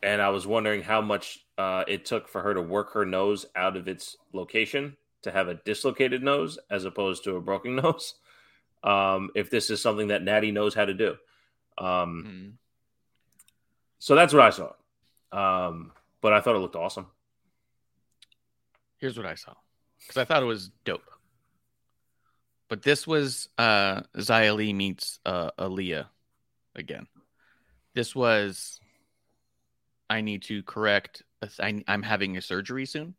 And 0.03 0.21
I 0.21 0.29
was 0.29 0.45
wondering 0.45 0.81
how 0.81 0.99
much 0.99 1.45
uh, 1.57 1.85
it 1.87 2.03
took 2.03 2.27
for 2.27 2.41
her 2.41 2.53
to 2.53 2.61
work 2.61 2.91
her 2.93 3.05
nose 3.05 3.45
out 3.55 3.77
of 3.77 3.87
its 3.87 4.17
location 4.33 4.97
to 5.21 5.31
have 5.31 5.47
a 5.47 5.55
dislocated 5.55 6.21
nose 6.21 6.59
as 6.69 6.83
opposed 6.83 7.23
to 7.23 7.37
a 7.37 7.41
broken 7.41 7.75
nose. 7.83 8.15
Um, 8.83 9.31
if 9.35 9.49
this 9.49 9.69
is 9.69 9.81
something 9.81 10.07
that 10.07 10.23
Natty 10.23 10.51
knows 10.51 10.73
how 10.73 10.85
to 10.85 10.93
do. 10.93 11.17
Um, 11.77 12.23
Mhm. 12.25 12.57
so 13.99 14.15
that's 14.15 14.33
what 14.33 14.43
I 14.43 14.49
saw. 14.51 14.73
Um, 15.31 15.91
but 16.21 16.33
I 16.33 16.41
thought 16.41 16.55
it 16.55 16.59
looked 16.59 16.75
awesome. 16.75 17.07
Here's 18.97 19.17
what 19.17 19.25
I 19.25 19.35
saw 19.35 19.53
because 19.99 20.17
I 20.17 20.25
thought 20.25 20.43
it 20.43 20.47
was 20.47 20.69
dope. 20.83 21.03
But 22.67 22.81
this 22.83 23.07
was 23.07 23.49
uh 23.57 24.01
Xia 24.15 24.55
Li 24.55 24.73
meets 24.73 25.19
uh 25.25 25.51
Aliyah 25.57 26.07
again. 26.75 27.07
This 27.93 28.15
was 28.15 28.79
I 30.09 30.21
need 30.21 30.43
to 30.43 30.63
correct. 30.63 31.23
I, 31.59 31.83
I'm 31.87 32.03
having 32.03 32.35
a 32.37 32.41
surgery 32.41 32.85
soon, 32.85 33.15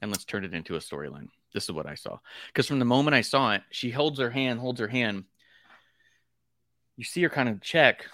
and 0.00 0.10
let's 0.10 0.24
turn 0.24 0.44
it 0.44 0.54
into 0.54 0.76
a 0.76 0.78
storyline. 0.78 1.28
This 1.52 1.64
is 1.64 1.72
what 1.72 1.86
I 1.86 1.94
saw 1.94 2.18
because 2.48 2.66
from 2.66 2.78
the 2.78 2.84
moment 2.84 3.14
I 3.14 3.22
saw 3.22 3.52
it, 3.52 3.62
she 3.70 3.90
holds 3.90 4.18
her 4.20 4.30
hand, 4.30 4.60
holds 4.60 4.80
her 4.80 4.88
hand. 4.88 5.24
You 6.96 7.04
see 7.04 7.22
her 7.22 7.30
kind 7.30 7.48
of 7.48 7.60
check. 7.60 8.06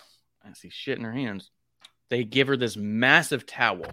I 0.45 0.53
see 0.53 0.71
shit 0.71 0.99
in 0.99 1.05
her 1.05 1.13
hands. 1.13 1.51
They 2.09 2.25
give 2.25 2.47
her 2.47 2.57
this 2.57 2.77
massive 2.77 3.47
towel 3.47 3.93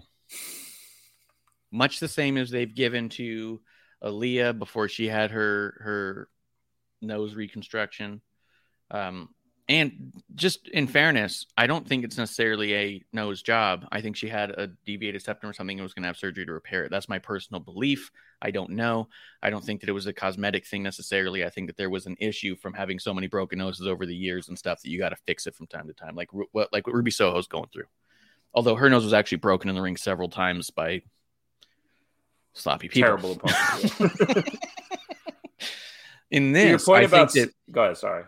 much 1.74 1.98
the 1.98 2.08
same 2.08 2.36
as 2.36 2.50
they've 2.50 2.72
given 2.72 3.08
to 3.08 3.60
Aliyah 4.02 4.56
before 4.56 4.88
she 4.88 5.08
had 5.08 5.32
her 5.32 5.80
her 5.80 6.28
nose 7.02 7.34
reconstruction. 7.34 8.20
Um, 8.92 9.33
and 9.68 10.12
just 10.34 10.68
in 10.68 10.86
fairness, 10.86 11.46
I 11.56 11.66
don't 11.66 11.88
think 11.88 12.04
it's 12.04 12.18
necessarily 12.18 12.74
a 12.74 13.04
nose 13.14 13.40
job. 13.40 13.86
I 13.90 14.02
think 14.02 14.14
she 14.14 14.28
had 14.28 14.50
a 14.50 14.66
deviated 14.84 15.22
septum 15.22 15.48
or 15.48 15.54
something 15.54 15.78
and 15.78 15.82
was 15.82 15.94
going 15.94 16.02
to 16.02 16.08
have 16.08 16.18
surgery 16.18 16.44
to 16.44 16.52
repair 16.52 16.84
it. 16.84 16.90
That's 16.90 17.08
my 17.08 17.18
personal 17.18 17.60
belief. 17.60 18.10
I 18.42 18.50
don't 18.50 18.70
know. 18.70 19.08
I 19.42 19.48
don't 19.48 19.64
think 19.64 19.80
that 19.80 19.88
it 19.88 19.92
was 19.92 20.06
a 20.06 20.12
cosmetic 20.12 20.66
thing 20.66 20.82
necessarily. 20.82 21.46
I 21.46 21.50
think 21.50 21.68
that 21.68 21.78
there 21.78 21.88
was 21.88 22.04
an 22.04 22.16
issue 22.20 22.56
from 22.56 22.74
having 22.74 22.98
so 22.98 23.14
many 23.14 23.26
broken 23.26 23.58
noses 23.58 23.86
over 23.86 24.04
the 24.04 24.14
years 24.14 24.48
and 24.48 24.58
stuff 24.58 24.82
that 24.82 24.90
you 24.90 24.98
got 24.98 25.10
to 25.10 25.16
fix 25.26 25.46
it 25.46 25.54
from 25.54 25.66
time 25.66 25.86
to 25.86 25.94
time, 25.94 26.14
like 26.14 26.28
what 26.32 26.70
like 26.70 26.86
what 26.86 26.94
Ruby 26.94 27.10
Soho's 27.10 27.46
going 27.46 27.68
through. 27.72 27.86
Although 28.52 28.76
her 28.76 28.90
nose 28.90 29.02
was 29.04 29.14
actually 29.14 29.38
broken 29.38 29.70
in 29.70 29.76
the 29.76 29.82
ring 29.82 29.96
several 29.96 30.28
times 30.28 30.68
by 30.68 31.02
sloppy 32.52 32.88
people. 32.88 33.08
Terrible 33.08 33.32
opponent. 33.32 33.94
in 36.30 36.52
To 36.52 36.60
your 36.60 36.72
this, 36.72 36.84
point 36.84 37.02
I 37.02 37.06
about 37.06 37.32
think 37.32 37.46
that 37.46 37.72
go 37.72 37.84
ahead. 37.84 37.96
Sorry. 37.96 38.24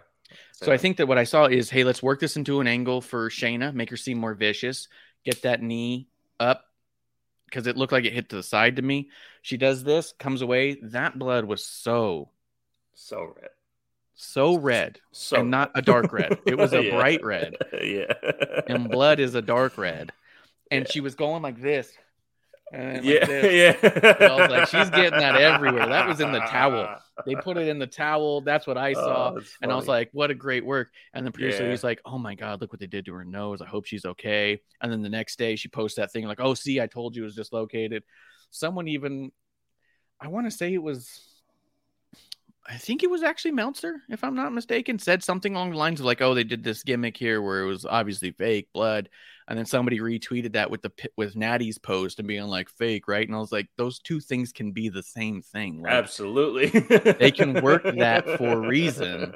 So 0.57 0.73
I 0.73 0.79
think 0.79 0.97
that 0.97 1.07
what 1.07 1.19
I 1.19 1.25
saw 1.25 1.47
is, 1.47 1.69
hey, 1.71 1.85
let's 1.85 2.03
work 2.03 2.19
this 2.19 2.37
into 2.37 2.61
an 2.61 2.67
angle 2.67 3.01
for 3.03 3.29
Shayna, 3.29 3.75
make 3.75 3.91
her 3.91 3.97
seem 3.97 4.19
more 4.19 4.35
vicious, 4.35 4.89
get 5.25 5.43
that 5.43 5.63
knee 5.63 6.09
up 6.41 6.65
because 7.45 7.67
it 7.67 7.77
looked 7.77 7.93
like 7.93 8.05
it 8.05 8.13
hit 8.15 8.31
to 8.31 8.37
the 8.37 8.43
side 8.43 8.77
to 8.77 8.83
me. 8.83 9.11
She 9.43 9.57
does 9.57 9.85
this, 9.85 10.13
comes 10.19 10.43
away. 10.43 10.79
That 10.83 11.19
blood 11.19 11.45
was 11.45 11.65
so, 11.65 12.31
so 12.95 13.35
red, 13.37 13.51
so 14.15 14.57
red, 14.57 15.01
so 15.13 15.37
and 15.37 15.51
not 15.51 15.73
a 15.75 15.83
dark 15.83 16.13
red. 16.13 16.39
It 16.47 16.55
was 16.57 16.73
a 16.73 16.83
Yeah. 16.83 16.91
bright 16.91 17.23
red, 17.23 17.59
yeah, 17.83 18.13
and 18.67 18.91
blood 18.91 19.21
is 19.21 19.35
a 19.35 19.43
dark 19.43 19.77
red. 19.79 20.13
And 20.71 20.87
Yeah. 20.87 20.93
she 20.93 21.01
was 21.01 21.15
going 21.15 21.43
like 21.43 21.61
this, 21.61 21.93
and 22.73 22.97
like 22.97 23.05
yeah, 23.05 23.25
this. 23.25 23.83
yeah. 23.83 24.27
I 24.29 24.41
was 24.41 24.51
like, 24.51 24.69
she's 24.69 24.91
getting 24.91 25.19
that 25.19 25.37
everywhere. 25.37 25.87
That 25.87 26.09
was 26.09 26.21
in 26.21 26.33
the 26.33 26.41
towel. 26.41 26.97
They 27.25 27.35
put 27.37 27.57
it 27.57 27.69
in 27.69 27.79
the 27.79 27.87
towel. 27.87 28.41
That's 28.41 28.67
what 28.67 28.77
I 28.77 28.91
oh, 28.91 28.95
saw. 28.95 29.33
Oh, 29.37 29.41
And 29.63 29.71
I 29.71 29.77
was 29.77 29.87
like, 29.87 30.11
what 30.13 30.31
a 30.31 30.35
great 30.35 30.65
work. 30.65 30.91
And 31.15 31.27
the 31.27 31.31
producer 31.31 31.65
Yeah. 31.65 31.71
was 31.71 31.85
like, 31.85 32.01
oh 32.05 32.19
my 32.19 32.35
God, 32.35 32.61
look 32.61 32.73
what 32.73 32.81
they 32.81 32.87
did 32.87 33.07
to 33.07 33.15
her 33.15 33.25
nose. 33.25 33.63
I 33.63 33.67
hope 33.67 33.87
she's 33.87 34.05
okay. 34.05 34.61
And 34.81 34.91
then 34.91 35.03
the 35.03 35.09
next 35.09 35.39
day 35.39 35.57
she 35.57 35.69
posts 35.69 35.97
that 35.97 36.13
thing 36.13 36.27
like, 36.27 36.41
oh, 36.41 36.55
see, 36.55 36.81
I 36.81 36.87
told 36.87 37.15
you 37.15 37.23
it 37.23 37.27
was 37.27 37.37
dislocated. 37.37 38.03
Someone 38.51 38.89
even, 38.89 39.31
I 40.21 40.29
want 40.29 40.47
to 40.47 40.51
say 40.51 40.75
it 40.75 40.83
was, 40.83 41.21
I 42.69 42.79
think 42.79 43.05
it 43.05 43.11
was 43.11 43.23
actually 43.23 43.53
Meltzer, 43.53 44.03
if 44.11 44.25
I'm 44.25 44.35
not 44.35 44.53
mistaken, 44.53 44.99
said 44.99 45.23
something 45.23 45.55
along 45.55 45.71
the 45.71 45.77
lines 45.77 46.01
of 46.01 46.07
like, 46.07 46.21
oh, 46.21 46.35
they 46.35 46.43
did 46.43 46.65
this 46.65 46.83
gimmick 46.83 47.17
here 47.17 47.41
where 47.41 47.63
it 47.63 47.67
was 47.67 47.87
obviously 47.87 48.33
fake 48.33 48.69
blood. 48.75 49.09
And 49.49 49.57
then 49.57 49.67
somebody 49.67 50.01
retweeted 50.01 50.55
that 50.55 50.71
with 50.73 50.83
the 50.83 50.91
with 51.17 51.37
Natty's 51.37 51.79
post 51.79 52.19
and 52.19 52.27
being 52.27 52.43
like 52.45 52.69
fake, 52.69 53.07
right? 53.07 53.27
And 53.27 53.37
I 53.37 53.39
was 53.39 53.53
like, 53.53 53.69
those 53.77 54.01
two 54.01 54.19
things 54.19 54.51
can 54.53 54.73
be 54.73 54.89
the 54.89 55.05
same 55.05 55.41
thing. 55.41 55.83
Like, 55.83 55.93
absolutely, 55.93 56.67
They 57.13 57.31
can 57.31 57.63
work 57.63 57.85
that 57.85 58.25
for 58.39 58.49
a 58.53 58.59
reason. 58.69 59.35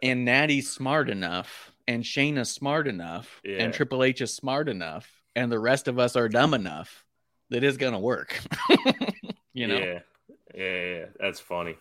and 0.00 0.24
Natty's 0.24 0.70
smart 0.70 1.10
enough, 1.10 1.72
and 1.88 2.04
Shayna's 2.04 2.52
smart 2.52 2.86
enough, 2.86 3.40
Yeah. 3.44 3.64
and 3.64 3.74
Triple 3.74 4.04
H 4.04 4.20
is 4.20 4.32
smart 4.32 4.68
enough, 4.68 5.10
and 5.34 5.50
the 5.50 5.58
rest 5.58 5.88
of 5.88 5.98
us 5.98 6.14
are 6.14 6.28
dumb 6.28 6.54
enough 6.54 7.04
that 7.50 7.64
it's 7.64 7.76
gonna 7.78 7.98
work. 8.00 8.40
you 9.54 9.66
know, 9.66 9.76
yeah, 9.78 9.98
yeah, 10.54 10.84
yeah, 10.84 11.04
that's 11.18 11.40
funny. 11.40 11.76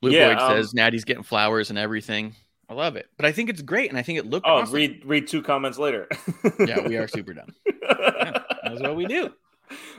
Blue 0.00 0.12
Yeah, 0.12 0.28
Boyd 0.34 0.38
um, 0.42 0.56
says 0.56 0.72
Natty's 0.72 1.04
getting 1.04 1.24
flowers 1.24 1.68
and 1.70 1.78
everything. 1.78 2.34
I 2.68 2.74
love 2.74 2.96
it, 2.96 3.06
but 3.16 3.24
I 3.24 3.32
think 3.32 3.48
it's 3.48 3.62
great, 3.62 3.88
and 3.88 3.98
I 3.98 4.02
think 4.02 4.18
it 4.18 4.26
looked 4.26 4.46
Oh, 4.46 4.56
awesome. 4.58 4.74
read 4.74 5.02
read 5.04 5.26
two 5.26 5.42
comments 5.42 5.78
later. 5.78 6.06
yeah, 6.60 6.86
we 6.86 6.96
are 6.96 7.08
super 7.08 7.32
dumb. 7.32 7.54
That's 7.88 8.80
what 8.80 8.96
we 8.96 9.06
do. 9.06 9.32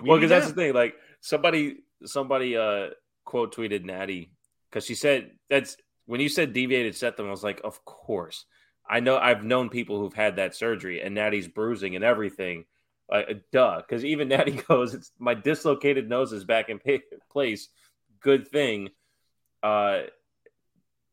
We 0.02 0.10
well, 0.10 0.18
because 0.18 0.30
that's 0.30 0.48
the 0.48 0.54
thing. 0.54 0.74
Like 0.74 0.96
somebody, 1.22 1.78
somebody 2.06 2.56
uh 2.58 2.90
quote 3.26 3.56
tweeted 3.56 3.84
Natty 3.86 4.32
because 4.70 4.86
she 4.86 4.96
said 4.96 5.32
that's 5.50 5.78
when 6.06 6.20
you 6.22 6.30
said 6.30 6.54
deviated 6.54 6.96
septum. 6.96 7.28
I 7.28 7.32
was 7.32 7.44
like, 7.44 7.62
of 7.64 7.84
course. 7.86 8.46
I 8.92 9.00
know 9.00 9.18
I've 9.18 9.44
known 9.44 9.70
people 9.70 10.00
who've 10.00 10.14
had 10.14 10.38
that 10.38 10.56
surgery 10.56 11.02
and 11.02 11.14
Natty's 11.14 11.48
bruising 11.48 11.96
and 11.96 12.04
everything. 12.04 12.66
Like, 13.12 13.44
duh. 13.52 13.78
Because 13.78 14.04
even 14.04 14.28
Natty 14.30 14.62
goes, 14.68 14.96
it's 14.96 15.12
my 15.20 15.36
dislocated 15.36 16.10
nose 16.10 16.34
is 16.34 16.44
back 16.44 16.70
in 16.70 16.80
place. 17.32 17.70
Good 18.22 18.48
thing. 18.48 18.90
Uh, 19.62 20.02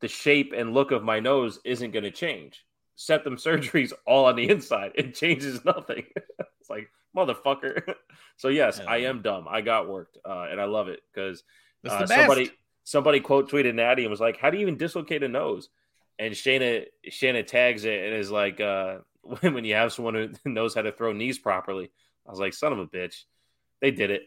the 0.00 0.08
shape 0.08 0.52
and 0.56 0.74
look 0.74 0.90
of 0.90 1.02
my 1.02 1.20
nose 1.20 1.58
isn't 1.64 1.92
going 1.92 2.04
to 2.04 2.10
change. 2.10 2.64
Septum 2.96 3.38
surgery's 3.38 3.92
all 4.06 4.26
on 4.26 4.36
the 4.36 4.48
inside. 4.48 4.92
It 4.94 5.14
changes 5.14 5.64
nothing. 5.64 6.04
it's 6.16 6.70
like 6.70 6.88
motherfucker. 7.16 7.94
so 8.36 8.48
yes, 8.48 8.80
Yeah. 8.82 8.90
I 8.90 8.98
am 8.98 9.22
dumb. 9.22 9.46
I 9.48 9.60
got 9.60 9.88
worked, 9.88 10.18
uh, 10.24 10.46
and 10.50 10.60
I 10.60 10.64
love 10.64 10.88
it 10.88 11.00
because 11.12 11.42
uh, 11.88 12.06
somebody 12.06 12.50
somebody 12.84 13.20
quote 13.20 13.50
tweeted 13.50 13.74
Natty 13.74 14.02
and 14.02 14.10
was 14.10 14.20
like, 14.20 14.38
"How 14.38 14.50
do 14.50 14.56
you 14.56 14.62
even 14.62 14.76
dislocate 14.76 15.22
a 15.22 15.28
nose?" 15.28 15.68
And 16.18 16.34
Shana 16.34 16.86
Shayna 17.10 17.46
tags 17.46 17.84
it 17.84 18.04
and 18.04 18.14
is 18.14 18.30
like, 18.30 18.60
uh, 18.60 18.98
"When 19.22 19.54
when 19.54 19.64
you 19.64 19.74
have 19.74 19.92
someone 19.92 20.34
who 20.44 20.50
knows 20.50 20.74
how 20.74 20.82
to 20.82 20.92
throw 20.92 21.12
knees 21.12 21.38
properly." 21.38 21.90
I 22.26 22.30
was 22.30 22.40
like, 22.40 22.54
"Son 22.54 22.72
of 22.72 22.78
a 22.78 22.86
bitch, 22.86 23.24
they 23.80 23.90
did 23.90 24.10
it. 24.10 24.22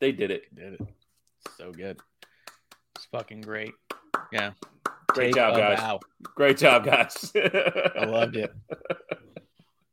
They 0.00 0.12
did 0.12 0.30
it. 0.30 0.54
Did 0.54 0.74
it. 0.74 0.80
So 1.58 1.72
good. 1.72 2.00
It's 2.96 3.06
fucking 3.06 3.42
great. 3.42 3.72
Yeah. 4.32 4.52
Great 5.08 5.26
Take 5.26 5.34
job, 5.36 5.56
guys. 5.56 5.78
bow. 5.78 6.00
Great 6.34 6.58
job, 6.58 6.84
guys." 6.84 7.32
I 7.36 8.04
loved 8.06 8.36
it. 8.36 8.52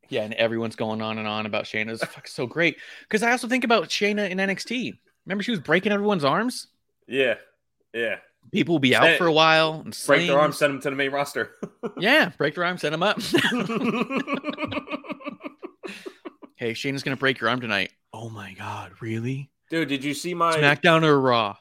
Yeah, 0.09 0.23
and 0.23 0.33
everyone's 0.33 0.75
going 0.75 1.01
on 1.01 1.17
and 1.19 1.25
on 1.27 1.45
about 1.45 1.63
Shayna. 1.63 1.91
It's 1.93 2.33
so 2.33 2.45
great. 2.45 2.75
Because 3.03 3.23
I 3.23 3.31
also 3.31 3.47
think 3.47 3.63
about 3.63 3.87
Shayna 3.87 4.29
in 4.29 4.39
NXT. 4.39 4.99
Remember 5.25 5.41
she 5.41 5.51
was 5.51 5.61
breaking 5.61 5.93
everyone's 5.93 6.25
arms? 6.25 6.67
Yeah, 7.07 7.35
yeah. 7.93 8.17
People 8.51 8.73
will 8.75 8.79
be 8.79 8.93
out 8.93 9.03
Send- 9.03 9.17
for 9.19 9.27
a 9.27 9.31
while 9.31 9.75
and 9.85 9.97
Break 10.05 10.27
their 10.27 10.37
arm, 10.37 10.51
send 10.51 10.73
them 10.73 10.81
to 10.81 10.89
the 10.89 10.97
main 10.97 11.11
roster. 11.11 11.51
Yeah, 11.97 12.27
break 12.37 12.55
their 12.55 12.65
arm, 12.65 12.77
send 12.77 12.93
them 12.93 13.03
up. 13.03 13.21
hey, 16.57 16.73
Shayna's 16.73 17.03
gonna 17.03 17.15
break 17.15 17.39
your 17.39 17.49
arm 17.49 17.61
tonight. 17.61 17.93
Oh 18.11 18.29
my 18.29 18.53
god, 18.53 18.91
really? 18.99 19.49
Dude, 19.69 19.87
did 19.87 20.03
you 20.03 20.13
see 20.13 20.33
my 20.33 20.57
SmackDown 20.57 21.05
or 21.05 21.21
Raw? 21.21 21.55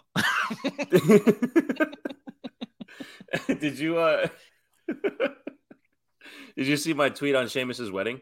did 3.47 3.79
you 3.79 3.99
uh 3.99 4.27
did 6.57 6.67
you 6.67 6.77
see 6.77 6.93
my 6.95 7.09
tweet 7.09 7.35
on 7.35 7.49
Sheamus's 7.49 7.91
wedding? 7.91 8.21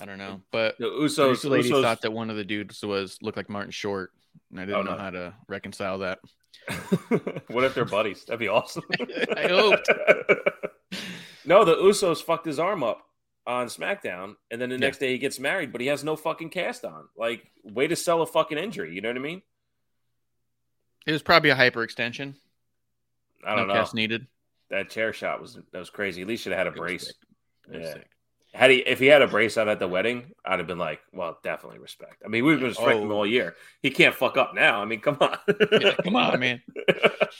I 0.00 0.06
don't 0.06 0.18
know, 0.18 0.40
but 0.50 0.76
The 0.78 0.86
the 0.88 0.90
Usos, 0.92 1.48
lady 1.48 1.70
Usos 1.70 1.82
thought 1.82 2.00
that 2.02 2.12
one 2.12 2.30
of 2.30 2.36
the 2.36 2.44
dudes 2.44 2.82
was 2.82 3.18
looked 3.20 3.36
like 3.36 3.50
Martin 3.50 3.70
Short, 3.70 4.12
and 4.50 4.58
I 4.58 4.64
didn't 4.64 4.80
Oh, 4.80 4.82
know 4.82 4.96
no. 4.96 5.02
how 5.02 5.10
to 5.10 5.34
reconcile 5.48 5.98
that. 5.98 6.18
what 7.48 7.64
if 7.64 7.74
they're 7.74 7.84
buddies? 7.84 8.24
That'd 8.24 8.40
be 8.40 8.48
awesome. 8.48 8.84
I 9.36 9.46
hoped. 9.48 9.88
no, 11.44 11.64
the 11.64 11.76
Usos 11.76 12.22
fucked 12.22 12.46
his 12.46 12.58
arm 12.58 12.82
up 12.82 13.02
on 13.46 13.66
SmackDown, 13.66 14.36
and 14.50 14.58
then 14.60 14.70
the 14.70 14.76
Yeah. 14.76 14.80
next 14.80 14.98
day 14.98 15.12
he 15.12 15.18
gets 15.18 15.38
married, 15.38 15.70
but 15.70 15.80
he 15.82 15.88
has 15.88 16.02
no 16.02 16.16
fucking 16.16 16.48
cast 16.50 16.84
on. 16.86 17.08
Like, 17.16 17.50
way 17.62 17.86
to 17.86 17.96
sell 17.96 18.22
a 18.22 18.26
fucking 18.26 18.56
injury. 18.58 18.94
You 18.94 19.02
know 19.02 19.10
what 19.10 19.16
I 19.16 19.20
mean? 19.20 19.42
It 21.06 21.12
was 21.12 21.22
probably 21.22 21.50
a 21.50 21.56
hyperextension. 21.56 22.34
I 23.44 23.56
don't 23.56 23.68
no 23.68 23.74
know. 23.74 23.80
cast 23.80 23.94
needed. 23.94 24.26
That 24.70 24.90
chair 24.90 25.12
shot 25.12 25.40
was 25.40 25.54
that 25.72 25.78
was 25.78 25.90
crazy. 25.90 26.22
At 26.22 26.28
least 26.28 26.42
should 26.44 26.52
have 26.52 26.58
had 26.58 26.66
a 26.68 26.70
It 26.70 26.76
brace. 26.76 27.06
sick. 27.06 27.16
It 27.72 27.76
was 27.78 27.86
Yeah. 27.86 27.92
sick. 27.94 28.06
Had 28.52 28.70
he 28.70 28.76
if 28.78 28.98
he 28.98 29.06
had 29.06 29.22
a 29.22 29.28
brace 29.28 29.56
on 29.56 29.68
at 29.68 29.78
the 29.78 29.86
wedding, 29.88 30.32
I'd 30.44 30.58
have 30.58 30.66
been 30.68 30.78
like, 30.78 31.00
well, 31.12 31.38
definitely 31.42 31.78
respect. 31.78 32.22
I 32.24 32.28
mean, 32.28 32.44
we've 32.44 32.58
been 32.58 32.68
respecting 32.68 33.02
him 33.02 33.12
Oh. 33.12 33.16
all 33.16 33.26
year. 33.26 33.54
He 33.82 33.90
can't 33.90 34.14
fuck 34.14 34.36
up 34.36 34.54
now. 34.54 34.82
I 34.82 34.84
mean, 34.86 35.00
come 35.00 35.16
on. 35.20 35.38
Yeah, 35.72 35.94
come 36.02 36.16
on, 36.16 36.40
man. 36.40 36.62
At 36.88 37.30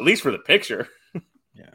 least 0.00 0.22
for 0.22 0.30
the 0.30 0.38
picture. 0.38 0.88
Yeah, 1.54 1.70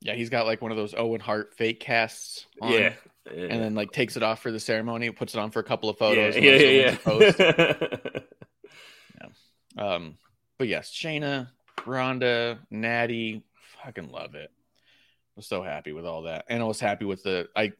Yeah, 0.00 0.14
he's 0.14 0.30
got 0.30 0.46
like 0.46 0.60
one 0.62 0.70
of 0.70 0.76
those 0.76 0.94
Owen 0.94 1.20
Hart 1.20 1.54
fake 1.56 1.80
casts. 1.80 2.46
On, 2.60 2.72
Yeah. 2.72 2.92
And 3.28 3.50
then 3.60 3.74
like 3.74 3.90
takes 3.90 4.16
it 4.16 4.22
off 4.22 4.40
for 4.40 4.52
the 4.52 4.60
ceremony, 4.60 5.10
puts 5.10 5.34
it 5.34 5.38
on 5.38 5.50
for 5.50 5.58
a 5.58 5.64
couple 5.64 5.88
of 5.90 5.98
photos. 5.98 6.36
yeah, 6.36 6.52
yeah, 6.56 6.96
posts. 6.96 7.38
yeah. 7.40 9.28
Um, 9.76 10.16
but 10.58 10.68
yes, 10.68 10.90
Shayna, 10.90 11.48
Ronda, 11.84 12.58
Natty, 12.70 13.42
fucking 13.84 14.10
love 14.10 14.34
it. 14.34 14.50
I 14.50 15.32
was 15.36 15.46
so 15.46 15.62
happy 15.62 15.92
with 15.92 16.06
all 16.06 16.22
that, 16.22 16.46
and 16.48 16.62
I 16.62 16.66
was 16.66 16.80
happy 16.80 17.04
with 17.04 17.22
the 17.22 17.48
I. 17.54 17.72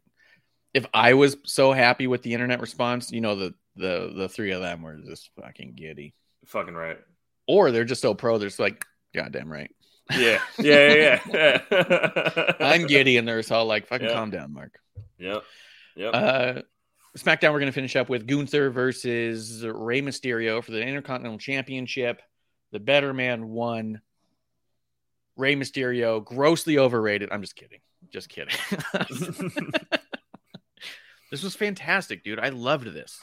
If 0.75 0.85
I 0.93 1.15
was 1.15 1.37
so 1.45 1.73
happy 1.73 2.07
with 2.07 2.23
the 2.23 2.35
internet 2.35 2.61
response, 2.61 3.11
you 3.11 3.21
know 3.23 3.35
the 3.37 3.55
the 3.77 4.13
the 4.15 4.29
three 4.29 4.51
of 4.53 4.61
them 4.61 4.83
were 4.83 4.97
just 4.97 5.31
fucking 5.41 5.73
giddy, 5.75 6.15
Fucking 6.47 6.75
right. 6.75 6.99
or 7.47 7.71
they're 7.71 7.85
just 7.85 8.03
so 8.03 8.13
pro. 8.15 8.37
They're 8.39 8.49
just 8.49 8.59
like, 8.61 8.85
goddamn 9.15 9.51
right, 9.51 9.71
Yeah, 10.15 10.39
yeah, 10.59 11.21
yeah. 11.33 11.61
yeah. 11.71 12.53
I'm 12.61 12.87
giddy, 12.87 13.17
and 13.17 13.27
they're 13.27 13.39
just 13.39 13.53
all 13.53 13.65
like, 13.65 13.87
fucking 13.87 14.09
Yeah. 14.09 14.15
calm 14.15 14.31
down, 14.31 14.53
Mark. 14.53 14.79
Yep. 15.19 15.43
Yep. 15.97 16.11
Uh, 16.15 16.63
SmackDown, 17.17 17.53
we're 17.53 17.61
going 17.61 17.67
to 17.67 17.73
finish 17.73 17.97
up 17.97 18.11
with 18.11 18.27
Gunther 18.27 18.69
versus 18.71 19.65
Rey 19.65 20.03
Mysterio 20.03 20.63
for 20.63 20.73
the 20.73 20.83
Intercontinental 20.83 21.39
Championship. 21.39 22.21
The 22.73 22.81
better 22.81 23.13
man 23.15 23.49
won. 23.49 24.01
Rey 25.37 25.55
Mysterio, 25.55 26.25
grossly 26.25 26.79
overrated. 26.79 27.31
I'm 27.31 27.43
just 27.43 27.57
kidding. 27.57 27.81
Just 28.11 28.29
kidding. 28.29 28.55
this 31.31 31.43
was 31.43 31.55
fantastic, 31.55 32.25
dude. 32.25 32.39
I 32.39 32.49
loved 32.49 32.93
this. 32.93 33.23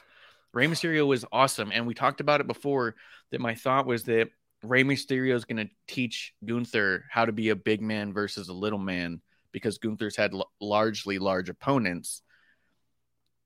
Rey 0.54 0.68
Mysterio 0.68 1.08
was 1.08 1.26
awesome. 1.32 1.72
And 1.74 1.88
we 1.88 1.96
talked 1.96 2.22
about 2.22 2.40
it 2.40 2.48
before 2.48 2.96
that 3.32 3.42
my 3.42 3.56
thought 3.56 3.88
was 3.88 4.04
that 4.04 4.30
Rey 4.62 4.84
Mysterio 4.84 5.36
is 5.36 5.46
going 5.46 5.66
to 5.66 5.74
teach 5.88 6.34
Gunther 6.46 7.06
how 7.10 7.26
to 7.26 7.32
be 7.32 7.50
a 7.50 7.56
big 7.56 7.82
man 7.82 8.14
versus 8.14 8.48
a 8.48 8.54
little 8.54 8.80
man 8.80 9.22
because 9.52 9.78
Gunther's 9.78 10.16
had 10.16 10.34
l- 10.34 10.52
largely 10.62 11.20
large 11.20 11.50
opponents. 11.50 12.22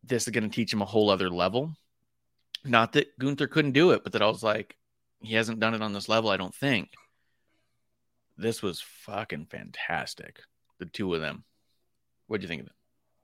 This 0.04 0.28
is 0.28 0.32
going 0.32 0.44
to 0.44 0.56
teach 0.56 0.72
him 0.72 0.82
a 0.82 0.86
whole 0.86 1.10
other 1.10 1.30
level. 1.30 1.74
Not 2.64 2.94
that 2.94 3.18
Gunther 3.18 3.48
couldn't 3.48 3.72
do 3.72 3.92
it, 3.92 4.04
but 4.04 4.14
that 4.14 4.22
I 4.22 4.28
was 4.28 4.44
like, 4.44 4.76
he 5.22 5.36
hasn't 5.36 5.60
done 5.60 5.74
it 5.74 5.82
on 5.82 5.94
this 5.94 6.10
level, 6.10 6.30
I 6.30 6.38
don't 6.38 6.54
think. 6.56 6.90
This 8.38 8.62
was 8.62 8.82
fucking 8.82 9.48
fantastic. 9.48 10.40
The 10.80 10.86
two 10.86 11.14
of 11.16 11.22
them. 11.22 11.44
What 12.28 12.40
do 12.40 12.44
you 12.44 12.48
think 12.48 12.62
of 12.62 12.68
it? 12.68 12.74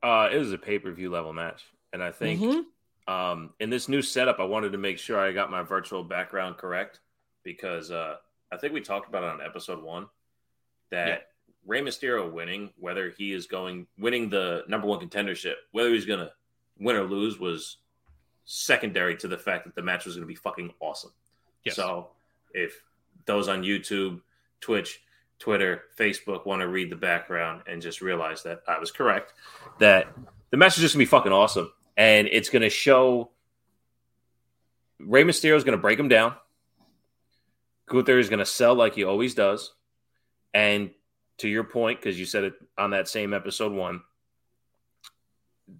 Uh, 0.01 0.29
it 0.31 0.37
was 0.37 0.51
a 0.51 0.57
pay 0.57 0.79
per 0.79 0.91
view 0.91 1.09
level 1.09 1.33
match, 1.33 1.63
and 1.93 2.01
I 2.03 2.11
think 2.11 2.41
Mhm. 2.41 2.65
um, 3.07 3.53
in 3.59 3.69
this 3.69 3.87
new 3.87 4.01
setup, 4.01 4.39
I 4.39 4.43
wanted 4.45 4.71
to 4.71 4.77
make 4.77 4.97
sure 4.97 5.19
I 5.19 5.31
got 5.31 5.51
my 5.51 5.61
virtual 5.61 6.03
background 6.03 6.57
correct 6.57 6.99
because 7.43 7.91
uh, 7.91 8.17
I 8.51 8.57
think 8.57 8.73
we 8.73 8.81
talked 8.81 9.07
about 9.07 9.23
it 9.23 9.29
on 9.29 9.41
episode 9.41 9.81
one 9.83 10.07
that 10.89 11.07
Yeah. 11.07 11.19
Rey 11.65 11.81
Mysterio 11.81 12.29
winning, 12.31 12.73
whether 12.77 13.09
he 13.11 13.31
is 13.33 13.45
going 13.47 13.87
winning 13.97 14.29
the 14.29 14.63
number 14.67 14.87
one 14.87 14.99
contendership, 14.99 15.55
whether 15.71 15.89
he's 15.89 16.05
gonna 16.05 16.33
win 16.77 16.95
or 16.95 17.03
lose, 17.03 17.37
was 17.39 17.77
secondary 18.45 19.15
to 19.17 19.27
the 19.27 19.37
fact 19.37 19.65
that 19.65 19.75
the 19.75 19.81
match 19.81 20.05
was 20.05 20.15
gonna 20.15 20.25
be 20.27 20.35
fucking 20.35 20.73
awesome. 20.79 21.13
Yes. 21.65 21.75
So 21.75 22.09
if 22.53 22.81
those 23.25 23.47
on 23.47 23.63
YouTube, 23.63 24.21
Twitch, 24.59 25.01
Twitter, 25.39 25.83
Facebook 25.97 26.45
want 26.45 26.61
to 26.61 26.67
read 26.67 26.89
the 26.89 26.95
background 26.95 27.63
and 27.67 27.81
just 27.81 28.01
realize 28.01 28.43
that 28.43 28.63
I 28.67 28.79
was 28.79 28.91
correct, 28.91 29.33
that 29.79 30.07
the 30.51 30.57
match 30.57 30.77
is 30.77 30.81
just 30.81 30.95
gonna 30.95 31.01
be 31.01 31.05
fucking 31.05 31.31
awesome. 31.31 31.71
And 31.97 32.27
it's 32.27 32.49
gonna 32.49 32.69
show 32.69 33.31
Rey 34.99 35.23
Mysterio 35.23 35.55
is 35.55 35.63
gonna 35.63 35.77
break 35.77 35.99
him 35.99 36.07
down. 36.07 36.35
Gunther 37.87 38.19
is 38.19 38.29
gonna 38.29 38.45
sell 38.45 38.75
like 38.75 38.95
he 38.95 39.03
always 39.03 39.35
does. 39.35 39.73
And 40.53 40.91
to 41.39 41.49
your 41.49 41.63
point, 41.63 41.99
because 41.99 42.19
you 42.19 42.25
said 42.25 42.43
it 42.43 42.53
on 42.77 42.91
that 42.91 43.07
same 43.07 43.33
episode 43.33 43.71
one, 43.71 44.01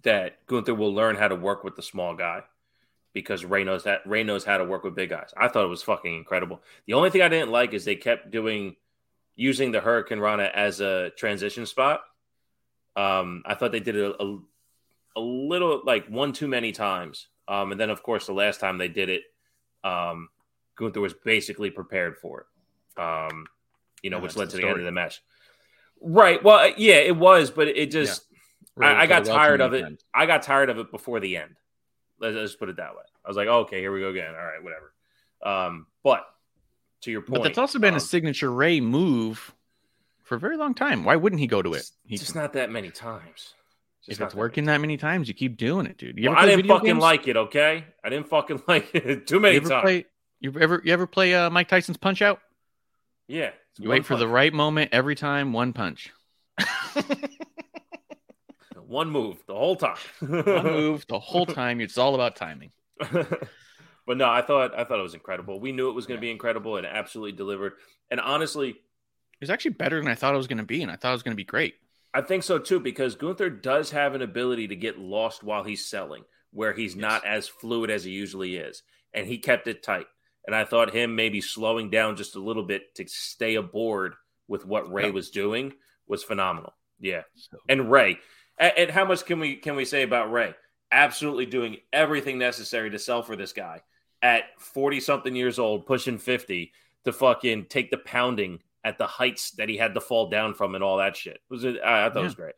that 0.02 0.44
Gunther 0.46 0.74
will 0.74 0.92
learn 0.92 1.16
how 1.16 1.28
to 1.28 1.36
work 1.36 1.64
with 1.64 1.76
the 1.76 1.82
small 1.82 2.14
guy 2.14 2.42
because 3.14 3.44
Rey 3.44 3.64
knows 3.64 3.84
that 3.84 4.06
Rey 4.06 4.24
knows 4.24 4.44
how 4.44 4.58
to 4.58 4.64
work 4.64 4.84
with 4.84 4.94
big 4.94 5.08
guys. 5.08 5.32
I 5.36 5.48
thought 5.48 5.64
it 5.64 5.68
was 5.68 5.82
fucking 5.82 6.14
incredible. 6.14 6.60
The 6.86 6.92
only 6.92 7.10
thing 7.10 7.22
I 7.22 7.28
didn't 7.28 7.50
like 7.50 7.72
is 7.72 7.84
they 7.84 7.96
kept 7.96 8.30
doing 8.30 8.76
using 9.36 9.72
the 9.72 9.80
Hurricanrana 9.80 10.50
as 10.52 10.80
a 10.80 11.10
transition 11.16 11.64
spot. 11.64 12.02
Um, 12.96 13.42
I 13.46 13.54
thought 13.54 13.72
they 13.72 13.80
did 13.80 13.96
it 13.96 14.14
a, 14.18 14.22
a, 14.22 14.38
a 15.16 15.20
little 15.20 15.80
like 15.84 16.06
one 16.08 16.32
too 16.32 16.48
many 16.48 16.72
times. 16.72 17.28
Um, 17.46 17.72
and 17.72 17.80
then 17.80 17.90
of 17.90 18.02
course 18.02 18.26
the 18.26 18.32
last 18.32 18.60
time 18.60 18.78
they 18.78 18.88
did 18.88 19.08
it, 19.08 19.22
um, 19.82 20.28
Gunther 20.76 21.00
was 21.00 21.14
basically 21.14 21.70
prepared 21.70 22.18
for 22.18 22.40
it. 22.42 23.00
Um, 23.00 23.46
you 24.02 24.10
know, 24.10 24.18
Yeah, 24.18 24.22
which 24.22 24.36
led 24.36 24.48
the 24.48 24.52
to 24.52 24.56
the 24.58 24.68
end 24.68 24.78
of 24.78 24.84
the 24.84 24.92
match. 24.92 25.22
Right. 26.00 26.42
Well, 26.42 26.72
yeah, 26.76 26.96
it 26.96 27.16
was, 27.16 27.50
but 27.50 27.68
it 27.68 27.90
just 27.90 28.24
I, 28.80 29.02
I 29.02 29.06
got 29.06 29.24
tired 29.24 29.60
of 29.60 29.72
it. 29.72 30.02
I 30.12 30.26
got 30.26 30.42
tired 30.42 30.68
of 30.68 30.78
it 30.78 30.90
before 30.90 31.20
the 31.20 31.36
end. 31.36 31.56
Let's, 32.20 32.36
let's 32.36 32.56
put 32.56 32.68
it 32.68 32.76
that 32.76 32.92
way. 32.94 33.02
I 33.24 33.28
was 33.28 33.36
like, 33.36 33.48
okay, 33.48 33.80
here 33.80 33.92
we 33.92 34.00
go 34.00 34.08
again. 34.10 34.28
All 34.34 34.44
right, 34.44 34.62
whatever. 34.62 34.92
Um, 35.44 35.86
but 36.02 36.24
to 37.02 37.10
your 37.10 37.20
point, 37.22 37.34
But 37.34 37.42
that's 37.44 37.58
also 37.58 37.78
been 37.78 37.94
um, 37.94 37.98
a 37.98 38.00
signature 38.00 38.50
Rey 38.50 38.80
move 38.80 39.54
for 40.22 40.36
a 40.36 40.38
very 40.38 40.56
long 40.56 40.74
time. 40.74 41.04
Why 41.04 41.16
wouldn't 41.16 41.40
he 41.40 41.46
go 41.46 41.60
to 41.62 41.74
it? 41.74 41.88
He 42.06 42.16
just 42.16 42.34
not 42.34 42.52
that 42.54 42.70
many 42.70 42.90
times. 42.90 43.54
Just 44.06 44.16
if 44.16 44.20
not 44.20 44.26
it's 44.26 44.34
that 44.34 44.38
working 44.40 44.64
that 44.66 44.80
many 44.80 44.96
times, 44.96 45.28
you 45.28 45.34
keep 45.34 45.56
doing 45.56 45.86
it, 45.86 45.96
dude. 45.98 46.18
Well, 46.22 46.34
I 46.36 46.46
didn't 46.46 46.66
fucking 46.66 46.86
games? 46.86 47.00
like 47.00 47.26
it. 47.28 47.36
Okay, 47.36 47.84
I 48.02 48.08
didn't 48.08 48.28
fucking 48.28 48.62
like 48.68 48.94
it 48.94 49.26
too 49.26 49.40
many 49.40 49.54
You 49.54 49.60
ever 49.60 49.68
times. 49.68 49.82
play? 49.82 50.06
You 50.40 50.52
ever 50.60 50.82
you 50.84 50.92
ever 50.92 51.06
play 51.06 51.34
uh, 51.34 51.48
Mike 51.50 51.68
Tyson's 51.68 51.96
Punch 51.96 52.20
Out? 52.22 52.40
yeah, 53.28 53.50
You 53.78 53.88
wait 53.88 54.04
for 54.04 54.16
the 54.16 54.28
right 54.28 54.52
moment 54.52 54.90
every 54.92 55.14
time. 55.14 55.52
One 55.54 55.72
punch, 55.72 56.12
one 58.94 59.10
move 59.10 59.42
the 59.46 59.54
whole 59.54 59.76
time. 59.76 59.96
one 60.20 60.64
move 60.64 61.04
the 61.08 61.18
whole 61.18 61.46
time. 61.46 61.80
It's 61.80 61.98
all 61.98 62.14
about 62.14 62.36
timing. 62.36 62.70
but 64.06 64.16
no, 64.16 64.28
I 64.28 64.42
thought 64.42 64.78
I 64.78 64.84
thought 64.84 64.98
it 64.98 65.02
was 65.02 65.14
incredible. 65.14 65.60
We 65.60 65.72
knew 65.72 65.88
it 65.88 65.94
was 65.94 66.06
going 66.06 66.18
to 66.18 66.20
be 66.20 66.30
incredible, 66.30 66.76
and 66.76 66.86
absolutely 66.86 67.32
delivered. 67.32 67.74
And 68.10 68.20
honestly, 68.20 68.70
It 68.70 68.76
was 69.40 69.50
actually 69.50 69.72
better 69.72 69.98
than 70.00 70.08
I 70.08 70.14
thought 70.14 70.34
it 70.34 70.38
was 70.38 70.46
going 70.46 70.58
to 70.58 70.64
be, 70.64 70.82
and 70.82 70.90
I 70.90 70.96
thought 70.96 71.10
it 71.10 71.12
was 71.12 71.22
going 71.22 71.32
to 71.36 71.36
be 71.36 71.44
great. 71.44 71.74
I 72.12 72.20
think 72.20 72.44
so 72.44 72.58
too, 72.58 72.78
because 72.78 73.16
Gunther 73.16 73.50
does 73.50 73.90
have 73.90 74.14
an 74.14 74.22
ability 74.22 74.68
to 74.68 74.76
get 74.76 74.98
lost 74.98 75.42
while 75.42 75.64
he's 75.64 75.84
selling, 75.84 76.22
where 76.52 76.72
he's 76.72 76.94
not 76.94 77.26
as 77.26 77.48
fluid 77.48 77.90
as 77.90 78.04
he 78.04 78.12
usually 78.12 78.56
is. 78.56 78.82
And 79.12 79.26
he 79.26 79.38
kept 79.38 79.66
it 79.66 79.82
tight. 79.82 80.06
And 80.46 80.54
I 80.54 80.64
thought 80.64 80.94
him 80.94 81.16
maybe 81.16 81.40
slowing 81.40 81.90
down 81.90 82.14
just 82.16 82.36
a 82.36 82.40
little 82.40 82.62
bit 82.62 82.94
to 82.96 83.04
stay 83.08 83.56
aboard 83.56 84.14
with 84.46 84.64
what 84.66 84.92
Rey 84.92 85.06
Yeah. 85.06 85.10
was 85.10 85.30
doing 85.30 85.72
was 86.06 86.22
phenomenal. 86.22 86.74
Yeah. 87.00 87.22
So, 87.34 87.56
And 87.68 87.90
Rey. 87.90 88.18
And, 88.58 88.72
and 88.76 88.90
how 88.90 89.04
much 89.04 89.24
can 89.24 89.40
we 89.40 89.56
can 89.56 89.76
we 89.76 89.84
say 89.84 90.02
about 90.02 90.32
Rey? 90.32 90.54
Absolutely 90.92 91.46
doing 91.46 91.78
everything 91.92 92.38
necessary 92.38 92.90
to 92.90 92.98
sell 92.98 93.22
for 93.22 93.36
this 93.36 93.52
guy 93.52 93.82
at 94.22 94.44
40 94.58 95.00
something 95.00 95.34
years 95.34 95.58
old, 95.58 95.86
pushing 95.86 96.18
50 96.18 96.72
to 97.04 97.12
fucking 97.12 97.66
take 97.66 97.90
the 97.90 97.98
pounding 97.98 98.60
at 98.84 98.98
the 98.98 99.06
heights 99.06 99.52
that 99.52 99.68
he 99.68 99.76
had 99.76 99.94
to 99.94 100.00
fall 100.00 100.28
down 100.28 100.54
from 100.54 100.74
and 100.74 100.84
all 100.84 100.98
that 100.98 101.16
shit. 101.16 101.34
It 101.34 101.40
was 101.50 101.64
I, 101.64 102.06
I 102.06 102.10
thought 102.10 102.16
it 102.16 102.22
was 102.22 102.34
great. 102.34 102.54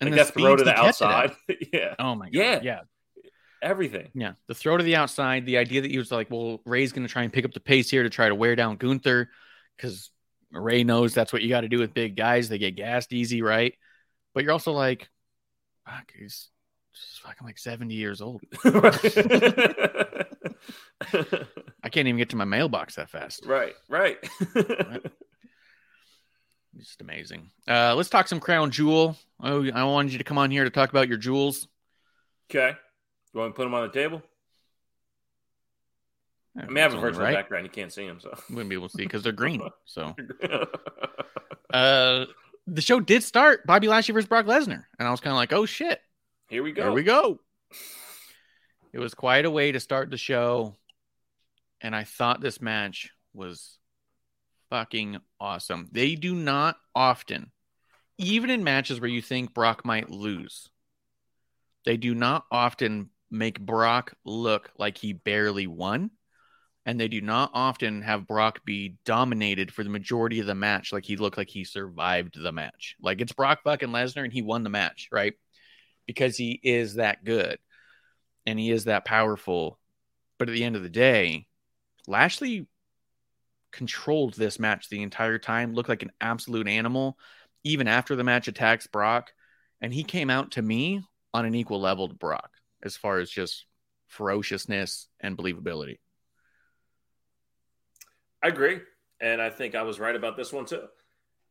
and 0.00 0.10
like 0.10 0.18
the 0.18 0.24
that 0.24 0.34
throw 0.34 0.56
to 0.56 0.64
the 0.64 0.70
it 0.70 0.78
outside. 0.78 1.32
yeah. 1.72 1.94
Oh 1.98 2.14
my 2.14 2.26
god! 2.26 2.34
Yeah. 2.34 2.60
yeah, 2.62 2.80
Everything. 3.62 4.10
yeah. 4.14 4.32
The 4.46 4.54
throw 4.54 4.76
to 4.76 4.84
the 4.84 4.96
outside. 4.96 5.46
The 5.46 5.58
idea 5.58 5.80
that 5.82 5.90
he 5.90 5.98
was 5.98 6.12
like, 6.12 6.30
well, 6.30 6.60
Rey's 6.64 6.92
going 6.92 7.06
to 7.06 7.12
try 7.12 7.22
and 7.22 7.32
pick 7.32 7.44
up 7.44 7.52
the 7.52 7.60
pace 7.60 7.90
here 7.90 8.02
to 8.02 8.10
try 8.10 8.28
to 8.28 8.34
wear 8.34 8.54
down 8.54 8.76
Gunther 8.76 9.30
because 9.76 10.10
Rey 10.52 10.84
knows 10.84 11.14
that's 11.14 11.32
what 11.32 11.42
you 11.42 11.48
got 11.48 11.62
to 11.62 11.68
do 11.68 11.78
with 11.78 11.94
big 11.94 12.16
guys. 12.16 12.48
They 12.48 12.58
get 12.58 12.76
gassed 12.76 13.12
easy, 13.12 13.42
right? 13.42 13.74
But 14.34 14.44
you're 14.44 14.52
also 14.52 14.72
like, 14.72 15.08
fuck, 15.88 16.12
he's 16.18 16.48
just 16.92 17.20
fucking 17.22 17.46
like 17.46 17.58
70 17.58 17.94
years 17.94 18.20
old. 18.20 18.42
I 18.64 20.24
can't 21.90 22.08
even 22.08 22.16
get 22.16 22.30
to 22.30 22.36
my 22.36 22.44
mailbox 22.44 22.96
that 22.96 23.10
fast. 23.10 23.46
right, 23.46 23.74
right. 23.88 24.16
Just 26.76 27.00
amazing. 27.00 27.50
Uh, 27.66 27.94
let's 27.96 28.08
talk 28.08 28.28
some 28.28 28.40
crown 28.40 28.70
jewel. 28.70 29.16
Oh, 29.42 29.68
I 29.72 29.84
wanted 29.84 30.12
you 30.12 30.18
to 30.18 30.24
come 30.24 30.38
on 30.38 30.50
here 30.50 30.64
to 30.64 30.70
talk 30.70 30.90
about 30.90 31.08
your 31.08 31.18
jewels. 31.18 31.66
okay. 32.50 32.76
You 33.34 33.40
want 33.40 33.50
me 33.50 33.52
to 33.52 33.56
put 33.56 33.64
them 33.64 33.74
on 33.74 33.82
the 33.82 33.92
table? 33.92 34.22
I 36.56 36.66
mean, 36.66 36.78
I 36.78 36.80
have 36.80 36.94
a 36.94 37.00
virtual 37.00 37.22
right. 37.22 37.34
background. 37.34 37.64
You 37.64 37.70
can't 37.70 37.92
see 37.92 38.06
them, 38.06 38.20
so. 38.20 38.36
Wouldn't 38.50 38.68
be 38.68 38.74
able 38.74 38.88
to 38.88 38.96
see 38.96 39.04
because 39.04 39.22
they're 39.22 39.32
green. 39.32 39.62
So, 39.84 40.14
uh, 41.72 42.24
the 42.74 42.80
show 42.82 43.00
did 43.00 43.22
start 43.22 43.66
Bobby 43.66 43.88
Lashley 43.88 44.12
versus 44.12 44.28
Brock 44.28 44.46
Lesnar, 44.46 44.84
and 44.98 45.08
I 45.08 45.10
was 45.10 45.20
kind 45.20 45.32
of 45.32 45.36
like, 45.36 45.52
oh 45.52 45.66
shit, 45.66 46.00
Here 46.48 46.62
we 46.62 46.72
go. 46.72 46.82
here 46.84 46.92
we 46.92 47.02
go. 47.02 47.40
It 48.92 48.98
was 48.98 49.14
quite 49.14 49.44
a 49.44 49.50
way 49.50 49.72
to 49.72 49.80
start 49.80 50.10
the 50.10 50.16
show, 50.16 50.74
and 51.80 51.94
I 51.94 52.04
thought 52.04 52.40
this 52.40 52.60
match 52.60 53.10
was 53.34 53.78
fucking 54.70 55.18
awesome. 55.40 55.88
They 55.92 56.14
do 56.14 56.34
not 56.34 56.76
often, 56.94 57.52
even 58.16 58.50
in 58.50 58.64
matches 58.64 59.00
where 59.00 59.10
you 59.10 59.22
think 59.22 59.54
Brock 59.54 59.84
might 59.84 60.10
lose, 60.10 60.68
they 61.84 61.96
do 61.96 62.14
not 62.14 62.44
often 62.50 63.10
make 63.30 63.60
Brock 63.60 64.14
look 64.24 64.70
like 64.78 64.98
he 64.98 65.12
barely 65.12 65.66
won. 65.66 66.10
And 66.88 66.98
they 66.98 67.08
do 67.08 67.20
not 67.20 67.50
often 67.52 68.00
have 68.00 68.26
Brock 68.26 68.64
be 68.64 68.96
dominated 69.04 69.74
for 69.74 69.84
the 69.84 69.90
majority 69.90 70.40
of 70.40 70.46
the 70.46 70.54
match, 70.54 70.90
like 70.90 71.04
he 71.04 71.18
looked 71.18 71.36
like 71.36 71.50
he 71.50 71.64
survived 71.64 72.42
the 72.42 72.50
match. 72.50 72.96
Like 72.98 73.20
it's 73.20 73.34
Brock 73.34 73.60
fucking 73.62 73.90
Lesnar 73.90 74.24
and 74.24 74.32
he 74.32 74.40
won 74.40 74.62
the 74.62 74.70
match, 74.70 75.10
right? 75.12 75.34
Because 76.06 76.38
he 76.38 76.58
is 76.62 76.94
that 76.94 77.22
good 77.26 77.58
and 78.46 78.58
he 78.58 78.70
is 78.70 78.84
that 78.84 79.04
powerful. 79.04 79.78
But 80.38 80.48
at 80.48 80.54
the 80.54 80.64
end 80.64 80.76
of 80.76 80.82
the 80.82 80.88
day, 80.88 81.46
Lashley 82.06 82.66
controlled 83.70 84.32
this 84.32 84.58
match 84.58 84.88
the 84.88 85.02
entire 85.02 85.38
time, 85.38 85.74
looked 85.74 85.90
like 85.90 86.02
an 86.02 86.12
absolute 86.22 86.68
animal, 86.68 87.18
even 87.64 87.86
after 87.86 88.16
the 88.16 88.24
match 88.24 88.48
attacks 88.48 88.86
Brock. 88.86 89.34
And 89.82 89.92
he 89.92 90.04
came 90.04 90.30
out 90.30 90.52
to 90.52 90.62
me 90.62 91.02
on 91.34 91.44
an 91.44 91.54
equal 91.54 91.82
level 91.82 92.08
to 92.08 92.14
Brock 92.14 92.48
as 92.82 92.96
far 92.96 93.18
as 93.18 93.28
just 93.28 93.66
ferociousness 94.06 95.08
and 95.20 95.36
believability. 95.36 95.98
I 98.42 98.48
agree. 98.48 98.80
And 99.20 99.40
I 99.42 99.50
think 99.50 99.74
I 99.74 99.82
was 99.82 99.98
right 99.98 100.14
about 100.14 100.36
this 100.36 100.52
one 100.52 100.64
too. 100.66 100.86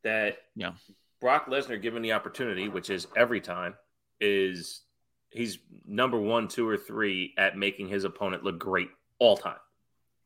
That 0.04 0.38
Yeah. 0.56 0.74
Brock 1.20 1.48
Lesnar, 1.48 1.82
given 1.82 2.02
the 2.02 2.14
opportunity, 2.14 2.70
which 2.70 2.90
is 2.90 3.08
every 3.16 3.42
time, 3.42 3.76
is 4.22 4.84
he's 5.30 5.60
number 5.86 6.20
one, 6.20 6.48
two, 6.48 6.68
or 6.68 6.78
three 6.78 7.34
at 7.38 7.58
making 7.58 7.88
his 7.88 8.04
opponent 8.04 8.44
look 8.44 8.60
great 8.60 8.90
all 9.20 9.36
time. 9.36 9.60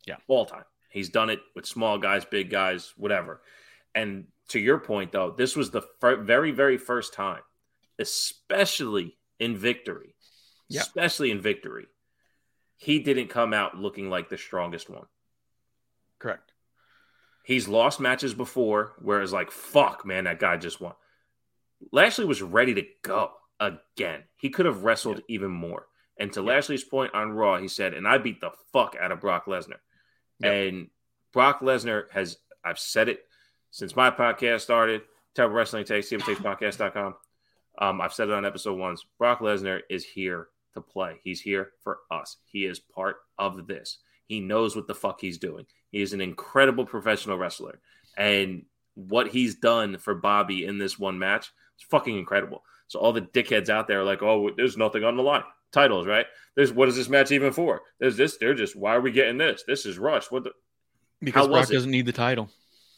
Yeah. 0.05 0.17
All 0.27 0.45
time. 0.45 0.65
He's 0.89 1.09
done 1.09 1.29
it 1.29 1.39
with 1.55 1.65
small 1.65 1.97
guys, 1.97 2.25
big 2.25 2.49
guys, 2.49 2.93
whatever. 2.97 3.41
And 3.95 4.27
to 4.49 4.59
your 4.59 4.79
point, 4.79 5.11
though, 5.13 5.31
this 5.31 5.55
was 5.55 5.71
the 5.71 5.81
fir- 6.01 6.21
very, 6.23 6.51
very 6.51 6.77
first 6.77 7.13
time, 7.13 7.41
especially 7.97 9.17
in 9.39 9.55
victory, 9.57 10.13
Yeah. 10.67 10.81
especially 10.81 11.31
in 11.31 11.39
victory, 11.39 11.87
he 12.75 12.99
didn't 12.99 13.29
come 13.29 13.53
out 13.53 13.77
looking 13.77 14.09
like 14.09 14.27
the 14.29 14.37
strongest 14.37 14.89
one. 14.89 15.07
Correct. 16.19 16.50
He's 17.43 17.67
lost 17.67 17.99
matches 17.99 18.33
before 18.33 18.93
where 19.01 19.21
it's 19.21 19.31
like, 19.31 19.51
fuck, 19.51 20.05
man, 20.05 20.25
that 20.25 20.39
guy 20.39 20.57
just 20.57 20.79
won. 20.79 20.93
Lashley 21.91 22.25
was 22.25 22.41
ready 22.41 22.75
to 22.75 22.83
go 23.03 23.31
again. 23.59 24.23
He 24.37 24.49
could 24.49 24.65
have 24.65 24.83
wrestled 24.83 25.21
even 25.27 25.51
more. 25.51 25.87
And 26.19 26.31
to 26.33 26.41
Lashley's 26.41 26.83
point 26.83 27.15
on 27.15 27.31
Raw, 27.31 27.57
he 27.57 27.67
said, 27.67 27.93
and 27.93 28.07
I 28.07 28.19
beat 28.19 28.41
the 28.41 28.51
fuck 28.71 28.95
out 28.99 29.11
of 29.11 29.21
Brock 29.21 29.45
Lesnar. 29.45 29.79
Yep. 30.39 30.53
And 30.53 30.87
Brock 31.33 31.61
Lesnar 31.61 32.03
has, 32.11 32.37
I've 32.63 32.77
said 32.77 33.09
it 33.09 33.21
since 33.71 33.95
my 33.95 34.11
podcast 34.11 34.61
started, 34.61 35.01
Terrible 35.33 35.55
Wrestling 35.55 35.85
Takes, 35.85 36.09
TWTakesPodcast.com. 36.09 37.15
Um, 37.79 38.01
I've 38.01 38.13
said 38.13 38.27
it 38.27 38.33
on 38.33 38.45
episode 38.45 38.77
ones. 38.77 39.05
Brock 39.17 39.39
Lesnar 39.39 39.79
is 39.89 40.03
here 40.03 40.49
to 40.73 40.81
play. 40.81 41.19
He's 41.23 41.41
here 41.41 41.71
for 41.83 41.99
us. 42.11 42.37
He 42.45 42.65
is 42.65 42.79
part 42.79 43.17
of 43.39 43.65
this. 43.65 43.97
He 44.31 44.39
knows 44.39 44.77
what 44.77 44.87
the 44.87 44.95
fuck 44.95 45.19
he's 45.19 45.37
doing. 45.37 45.65
He 45.91 46.01
is 46.01 46.13
an 46.13 46.21
incredible 46.21 46.85
professional 46.85 47.37
wrestler. 47.37 47.81
And 48.15 48.63
what 48.95 49.27
he's 49.27 49.55
done 49.55 49.97
for 49.97 50.15
Bobby 50.15 50.63
in 50.63 50.77
this 50.77 50.97
one 50.97 51.19
match 51.19 51.47
is 51.77 51.85
fucking 51.89 52.17
incredible. 52.17 52.63
So 52.87 52.97
all 52.99 53.11
the 53.11 53.21
dickheads 53.23 53.67
out 53.67 53.89
there 53.89 53.99
are 53.99 54.05
like, 54.05 54.21
oh, 54.23 54.51
there's 54.55 54.77
nothing 54.77 55.03
on 55.03 55.17
the 55.17 55.21
line. 55.23 55.43
Titles, 55.73 56.07
right? 56.07 56.25
There's 56.55 56.71
what 56.71 56.87
is 56.87 56.95
this 56.95 57.09
match 57.09 57.33
even 57.33 57.51
for? 57.51 57.81
There's 57.99 58.15
this. 58.15 58.37
They're 58.37 58.53
just 58.53 58.73
why 58.77 58.95
are 58.95 59.01
we 59.01 59.11
getting 59.11 59.37
this? 59.37 59.63
This 59.67 59.85
is 59.85 59.97
Rush. 59.99 60.31
What 60.31 60.45
the 60.45 60.51
Because 61.21 61.47
Brock 61.49 61.69
it? 61.69 61.73
doesn't 61.73 61.91
need 61.91 62.05
the 62.05 62.13
title. 62.13 62.49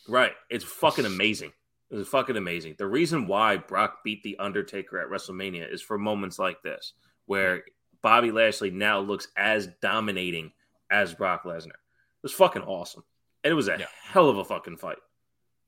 right? 0.08 0.34
It's 0.52 0.64
fucking 0.64 1.06
amazing. 1.06 1.52
It 1.90 1.96
was 1.96 2.08
fucking 2.10 2.38
amazing. 2.38 2.76
The 2.78 2.86
reason 2.88 3.26
why 3.26 3.58
Brock 3.58 4.04
beat 4.04 4.22
the 4.22 4.38
Undertaker 4.38 5.00
at 5.00 5.10
WrestleMania 5.10 5.72
is 5.74 5.82
for 5.82 5.98
moments 5.98 6.38
like 6.38 6.62
this, 6.62 6.94
where 7.26 7.64
Bobby 8.04 8.30
Lashley 8.32 8.70
now 8.70 9.00
looks 9.00 9.28
as 9.36 9.70
dominating 9.82 10.52
as 10.94 11.14
Brock 11.14 11.44
Lesnar. 11.44 11.68
It 11.68 12.24
was 12.24 12.34
fucking 12.34 12.62
awesome. 12.62 13.04
And 13.44 13.52
it 13.52 13.56
was 13.56 13.68
a 13.68 13.78
Yeah. 13.80 13.88
hell 14.04 14.30
of 14.30 14.38
a 14.38 14.46
fucking 14.46 14.78
fight. 14.78 15.00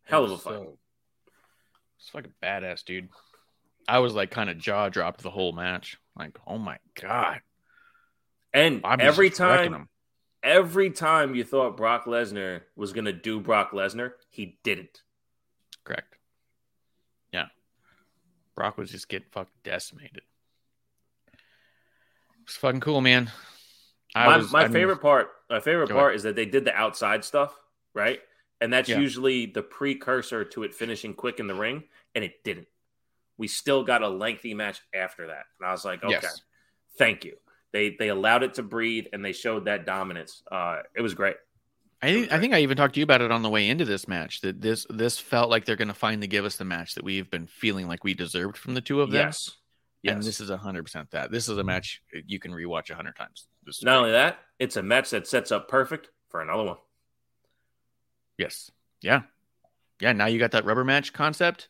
Hell 0.04 0.24
of 0.24 0.32
a 0.32 0.38
fight. 0.38 0.54
So- 0.54 0.80
It's 1.98 2.10
fucking 2.10 2.34
badass, 2.42 2.86
dude. 2.86 3.10
I 3.88 4.00
was 4.00 4.14
like 4.14 4.32
kind 4.32 4.50
of 4.50 4.58
jaw 4.58 4.90
dropped 4.90 5.22
the 5.22 5.32
whole 5.32 5.52
match. 5.52 5.98
Like, 6.16 6.38
oh 6.46 6.58
my 6.58 6.78
god. 6.94 7.42
And 8.54 8.82
Bobby's 8.82 9.06
every 9.08 9.30
time 9.30 9.90
every 10.44 10.92
time 10.92 11.36
you 11.36 11.44
thought 11.44 11.76
Brock 11.76 12.06
Lesnar 12.06 12.62
was 12.76 12.94
to 13.06 13.14
do 13.14 13.40
Brock 13.40 13.72
Lesnar, 13.72 14.14
he 14.30 14.60
didn't. 14.64 15.02
Correct. 15.84 16.16
Yeah. 17.32 17.48
Brock 18.56 18.78
was 18.78 18.92
just 18.92 19.10
getting 19.10 19.30
fucking 19.32 19.52
decimated. 19.64 20.22
It's 22.44 22.56
fucking 22.58 22.82
cool, 22.82 23.02
man. 23.02 23.32
I 24.16 24.26
my 24.28 24.38
was- 24.38 24.52
my 24.52 24.60
I 24.62 24.64
mean, 24.64 24.74
favorite 24.74 25.02
part, 25.02 25.30
my 25.50 25.60
favorite 25.60 25.90
part 25.90 26.12
ahead. 26.12 26.16
is 26.16 26.24
that 26.24 26.36
they 26.36 26.46
did 26.46 26.66
the 26.66 26.74
outside 26.74 27.24
stuff, 27.26 27.54
right? 27.94 28.22
And 28.62 28.72
that's 28.72 28.88
Yeah. 28.90 29.00
usually 29.00 29.46
the 29.48 29.62
precursor 29.62 30.46
to 30.46 30.64
it 30.64 30.74
finishing 30.74 31.14
quick 31.14 31.40
in 31.40 31.48
the 31.48 31.56
ring, 31.56 31.84
and 32.16 32.24
it 32.24 32.44
didn't. 32.44 32.68
We 33.38 33.48
still 33.48 33.84
got 33.84 34.02
a 34.02 34.08
lengthy 34.08 34.54
match 34.54 34.82
after 34.94 35.28
that, 35.28 35.46
and 35.60 35.68
I 35.68 35.72
was 35.72 35.84
like, 35.84 36.04
okay, 36.04 36.20
Yes. 36.22 36.42
thank 36.98 37.26
you. 37.26 37.38
They 37.74 37.90
they 37.90 38.08
allowed 38.08 38.44
it 38.44 38.54
to 38.56 38.64
breathe, 38.64 39.08
and 39.12 39.24
they 39.26 39.34
showed 39.34 39.66
that 39.66 39.86
dominance. 39.86 40.42
Uh, 40.50 40.84
it 40.96 41.02
was 41.02 41.14
great. 41.14 41.36
I 42.02 42.14
think 42.14 42.32
I 42.32 42.40
think 42.40 42.54
I 42.54 42.60
even 42.62 42.78
talked 42.78 42.94
to 42.94 43.00
you 43.02 43.04
about 43.04 43.22
it 43.22 43.32
on 43.32 43.42
the 43.42 43.50
way 43.50 43.68
into 43.68 43.84
this 43.84 44.08
match. 44.08 44.40
That 44.42 44.62
this 44.62 44.86
this 44.90 45.20
felt 45.20 45.50
like 45.50 45.66
they're 45.66 45.76
going 45.76 45.90
to 45.90 45.94
finally 45.94 46.28
give 46.28 46.46
us 46.46 46.56
the 46.56 46.64
match 46.66 46.96
that 46.96 47.04
we've 47.04 47.30
been 47.30 47.48
feeling 47.48 47.88
like 47.90 48.04
we 48.06 48.14
deserved 48.14 48.58
from 48.58 48.74
the 48.76 48.82
two 48.82 49.02
of 49.02 49.12
them. 49.12 49.28
Yes, 49.28 49.52
yes. 50.02 50.14
And 50.14 50.24
this 50.24 50.40
is 50.40 50.50
hundred 50.50 50.84
percent 50.84 51.12
that. 51.12 51.32
This 51.32 51.50
is 51.50 51.58
a 51.58 51.64
match 51.64 52.02
you 52.26 52.40
can 52.40 52.52
rewatch 52.52 52.90
a 52.90 52.96
hundred 52.96 53.16
times. 53.18 53.48
This 53.66 53.84
Not 53.84 53.98
only 53.98 54.12
that, 54.12 54.40
it's 54.60 54.78
a 54.78 54.84
match 54.84 55.10
that 55.10 55.28
sets 55.28 55.52
up 55.52 55.68
perfect 55.68 56.10
for 56.30 56.42
another 56.42 56.64
one. 56.64 56.78
yes, 58.38 58.70
yeah, 59.02 59.24
yeah. 60.00 60.12
Now 60.14 60.28
you 60.28 60.40
got 60.40 60.52
that 60.52 60.66
rubber 60.66 60.84
match 60.84 61.14
concept. 61.14 61.70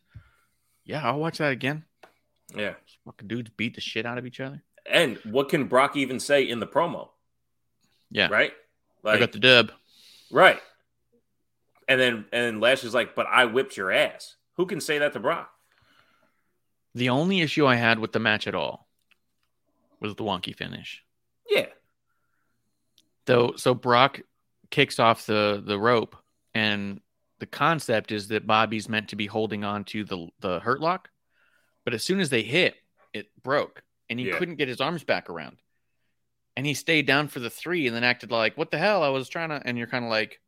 Yeah, 0.84 1.04
I'll 1.04 1.18
watch 1.18 1.38
that 1.38 1.52
again. 1.52 1.84
Yeah. 2.54 2.74
Fucking 3.04 3.28
dudes 3.28 3.50
beat 3.56 3.74
the 3.74 3.80
shit 3.80 4.06
out 4.06 4.18
of 4.18 4.26
each 4.26 4.40
other. 4.40 4.62
And 4.88 5.16
what 5.24 5.48
can 5.48 5.66
Brock 5.66 5.96
even 5.96 6.20
say 6.20 6.42
in 6.48 6.60
the 6.60 6.66
promo? 6.66 7.08
Yeah, 8.10 8.28
Right? 8.28 8.52
I 9.04 9.18
got 9.18 9.32
the 9.32 9.38
dub. 9.40 9.72
right. 10.30 10.60
And 11.88 12.00
then 12.00 12.14
and 12.32 12.44
then 12.44 12.60
Lashley's 12.60 12.94
like, 12.94 13.14
but 13.14 13.26
I 13.26 13.44
whipped 13.46 13.76
your 13.76 13.92
ass. 13.92 14.34
Who 14.56 14.66
can 14.66 14.80
say 14.80 14.98
that 14.98 15.12
to 15.12 15.20
Brock? 15.20 15.50
The 16.94 17.08
only 17.10 17.40
issue 17.40 17.66
I 17.66 17.76
had 17.76 17.98
with 18.00 18.12
the 18.12 18.18
match 18.18 18.46
at 18.48 18.54
all 18.54 18.88
was 20.00 20.14
the 20.16 20.24
wonky 20.24 20.54
finish. 20.56 21.02
Yeah. 21.48 21.66
Though, 23.26 23.54
so 23.56 23.74
Brock 23.74 24.20
kicks 24.70 24.98
off 24.98 25.26
the 25.26 25.62
the 25.64 25.78
rope, 25.78 26.16
and 26.54 27.00
the 27.38 27.46
concept 27.46 28.12
is 28.12 28.28
that 28.28 28.46
Bobby's 28.46 28.88
meant 28.88 29.08
to 29.10 29.16
be 29.16 29.26
holding 29.26 29.64
on 29.64 29.84
to 29.84 30.04
the 30.04 30.28
the 30.40 30.60
hurt 30.60 30.80
lock, 30.80 31.10
but 31.84 31.92
as 31.94 32.02
soon 32.04 32.20
as 32.20 32.30
they 32.30 32.42
hit, 32.42 32.74
it 33.12 33.26
broke, 33.42 33.82
and 34.08 34.18
he 34.18 34.28
Yeah. 34.28 34.38
couldn't 34.38 34.56
get 34.56 34.68
his 34.68 34.80
arms 34.80 35.04
back 35.04 35.28
around, 35.28 35.58
and 36.56 36.64
he 36.66 36.74
stayed 36.74 37.06
down 37.06 37.28
for 37.28 37.40
the 37.40 37.50
three, 37.50 37.86
and 37.86 37.94
then 37.96 38.04
acted 38.04 38.30
like, 38.30 38.56
"What 38.56 38.70
the 38.70 38.78
hell?" 38.78 39.02
I 39.02 39.08
was 39.08 39.28
trying 39.28 39.48
to, 39.50 39.60
and 39.64 39.76
you're 39.76 39.86
kind 39.88 40.04
of 40.04 40.10
like, 40.10 40.40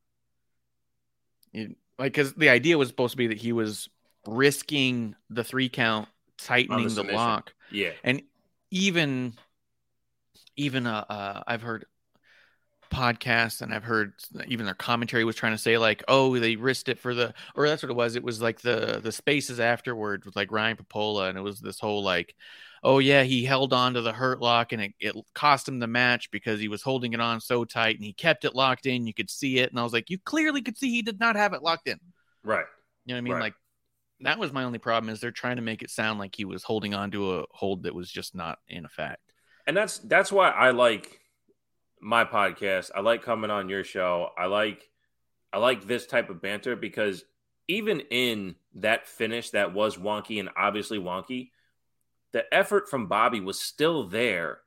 you 1.53 1.75
like, 1.99 2.13
because 2.13 2.35
the 2.35 2.49
idea 2.49 2.79
was 2.79 2.89
supposed 2.89 3.13
to 3.13 3.17
be 3.19 3.27
that 3.29 3.39
he 3.39 3.53
was 3.53 3.89
risking 4.27 5.17
the 5.31 5.43
three 5.45 5.69
count, 5.69 6.09
tightening 6.37 6.85
the 6.85 6.91
submission. 6.91 7.17
lock, 7.17 7.55
Yeah. 7.71 7.93
and 8.05 8.23
even 8.71 9.35
even 10.55 10.87
uh, 10.87 11.05
uh 11.09 11.43
i've 11.47 11.63
heard 11.63 11.87
podcasts 12.91 13.61
and 13.61 13.73
i've 13.73 13.85
heard 13.85 14.13
even 14.47 14.67
their 14.67 14.75
commentary 14.75 15.25
was 15.25 15.37
trying 15.37 15.53
to 15.53 15.59
say 15.59 15.79
like 15.79 16.03
oh 16.09 16.39
they 16.39 16.57
risked 16.57 16.89
it 16.89 16.99
for 16.99 17.15
the 17.15 17.33
or 17.55 17.69
that's 17.69 17.83
what 17.83 17.91
it 17.91 17.97
was. 17.97 18.17
It 18.17 18.23
was 18.23 18.41
like 18.41 18.61
the 18.61 19.01
the 19.03 19.13
spaces 19.13 19.61
afterward 19.61 20.25
with 20.25 20.37
like 20.37 20.53
ryan 20.53 20.77
pappolla 20.77 21.29
and 21.29 21.39
it 21.39 21.43
was 21.43 21.61
this 21.61 21.79
whole 21.81 22.03
like 22.03 22.35
oh 22.83 22.99
yeah 22.99 23.23
he 23.23 23.45
held 23.45 23.73
on 23.73 23.95
to 23.95 24.01
the 24.01 24.13
hurt 24.13 24.41
lock 24.41 24.73
and 24.73 24.83
it, 24.83 24.93
it 25.01 25.15
cost 25.35 25.69
him 25.69 25.79
the 25.79 25.87
match 25.87 26.31
because 26.31 26.61
he 26.61 26.69
was 26.69 26.83
holding 26.83 27.13
it 27.13 27.21
on 27.21 27.41
so 27.41 27.65
tight 27.65 27.97
and 27.97 28.05
he 28.05 28.13
kept 28.13 28.45
it 28.45 28.55
locked 28.55 28.87
in. 28.87 29.07
You 29.07 29.15
could 29.15 29.31
see 29.31 29.59
it. 29.59 29.71
And 29.71 29.79
i 29.79 29.83
was 29.83 29.93
like 29.93 30.11
you 30.11 30.19
clearly 30.19 30.63
could 30.63 30.79
see 30.79 30.91
he 30.91 31.03
did 31.03 31.21
not 31.21 31.37
have 31.37 31.53
it 31.53 31.63
locked 31.63 31.89
in. 31.89 31.99
Right. 32.45 32.67
you 33.05 33.15
know 33.15 33.17
what 33.17 33.19
i 33.19 33.21
mean? 33.23 33.33
Right. 33.35 33.43
like 33.43 33.55
that 34.21 34.39
was 34.39 34.53
my 34.53 34.65
only 34.65 34.79
problem 34.79 35.13
is 35.13 35.21
they're 35.21 35.31
trying 35.31 35.57
to 35.57 35.63
make 35.63 35.83
it 35.83 35.91
sound 35.91 36.19
like 36.19 36.35
he 36.35 36.45
was 36.45 36.63
holding 36.63 36.95
on 36.95 37.11
to 37.13 37.39
a 37.39 37.45
hold 37.51 37.85
that 37.85 37.95
was 37.95 38.11
just 38.11 38.35
not 38.35 38.59
in 38.69 38.85
effect. 38.85 39.23
And 39.67 39.77
that's 39.77 39.99
that's 39.99 40.33
why 40.33 40.51
I 40.51 40.71
like 40.71 41.18
my 42.01 42.25
podcast. 42.25 42.91
I 42.95 43.01
like 43.01 43.23
coming 43.23 43.51
on 43.51 43.69
your 43.69 43.85
show. 43.85 44.31
I 44.37 44.47
like 44.47 44.89
I 45.53 45.59
like 45.59 45.87
this 45.87 46.07
type 46.07 46.31
of 46.31 46.43
banter 46.43 46.77
because 46.77 47.25
even 47.69 48.01
in 48.11 48.57
that 48.77 49.07
finish 49.07 49.51
that 49.51 49.75
was 49.75 49.97
wonky 49.97 50.41
and 50.41 50.51
obviously 50.57 50.99
wonky, 50.99 51.51
the 52.33 52.53
effort 52.53 52.89
from 52.89 53.07
Bobby 53.07 53.41
was 53.41 53.61
still 53.61 54.07
there 54.07 54.61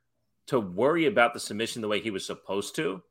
to 0.48 0.60
worry 0.60 1.06
about 1.06 1.34
the 1.34 1.40
submission 1.40 1.82
the 1.82 1.88
way 1.88 2.00
he 2.00 2.12
was 2.12 2.26
supposed 2.26 2.76
to 2.76 3.02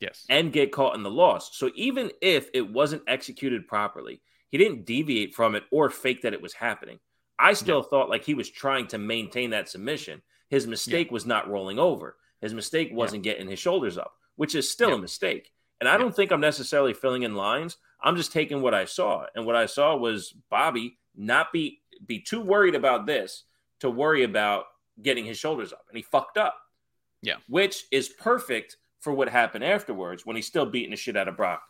yes 0.00 0.24
and 0.28 0.52
get 0.52 0.72
caught 0.72 0.94
in 0.94 1.02
the 1.02 1.10
loss. 1.10 1.56
So 1.56 1.70
even 1.74 2.10
if 2.20 2.48
it 2.54 2.70
wasn't 2.72 3.02
executed 3.06 3.66
properly, 3.68 4.20
he 4.50 4.58
didn't 4.58 4.86
deviate 4.86 5.34
from 5.34 5.54
it 5.54 5.64
or 5.70 5.90
fake 5.90 6.22
that 6.22 6.32
it 6.32 6.42
was 6.42 6.54
happening. 6.54 6.98
I 7.38 7.52
still 7.52 7.82
thought 7.82 8.08
like 8.08 8.24
he 8.24 8.34
was 8.34 8.48
trying 8.48 8.86
to 8.88 8.98
maintain 8.98 9.50
that 9.50 9.68
submission. 9.68 10.22
His 10.48 10.66
mistake 10.66 11.10
was 11.10 11.26
not 11.26 11.50
rolling 11.50 11.78
over. 11.78 12.16
His 12.40 12.54
mistake 12.54 12.90
wasn't 12.92 13.22
getting 13.22 13.48
his 13.48 13.58
shoulders 13.58 13.96
up, 13.98 14.12
which 14.36 14.54
is 14.54 14.70
still 14.70 14.90
Yeah. 14.90 14.96
a 14.96 14.98
mistake. 14.98 15.52
And 15.80 15.88
I 15.88 15.96
don't 15.96 16.14
think 16.14 16.30
I'm 16.32 16.40
necessarily 16.40 16.94
filling 16.94 17.22
in 17.22 17.34
lines. 17.34 17.76
I'm 18.00 18.16
just 18.16 18.32
taking 18.32 18.60
what 18.62 18.74
I 18.74 18.84
saw. 18.86 19.26
And 19.34 19.44
what 19.46 19.56
I 19.56 19.66
saw 19.66 19.96
was 19.96 20.32
Bobby 20.50 20.98
not 21.14 21.52
be 21.52 21.82
be 22.06 22.20
too 22.20 22.40
worried 22.42 22.74
about 22.74 23.06
this 23.06 23.44
to 23.80 23.88
worry 23.88 24.22
about 24.22 24.66
getting 25.02 25.24
his 25.24 25.38
shoulders 25.38 25.72
up. 25.72 25.84
And 25.88 25.96
he 25.96 26.02
fucked 26.02 26.36
up. 26.36 26.54
Yeah. 27.22 27.36
Which 27.48 27.86
is 27.90 28.10
perfect 28.10 28.76
for 29.00 29.12
what 29.14 29.28
happened 29.28 29.64
afterwards 29.64 30.26
when 30.26 30.36
he's 30.36 30.46
still 30.46 30.66
beating 30.66 30.90
the 30.90 30.96
shit 30.96 31.16
out 31.16 31.28
of 31.28 31.36
Brock. 31.36 31.62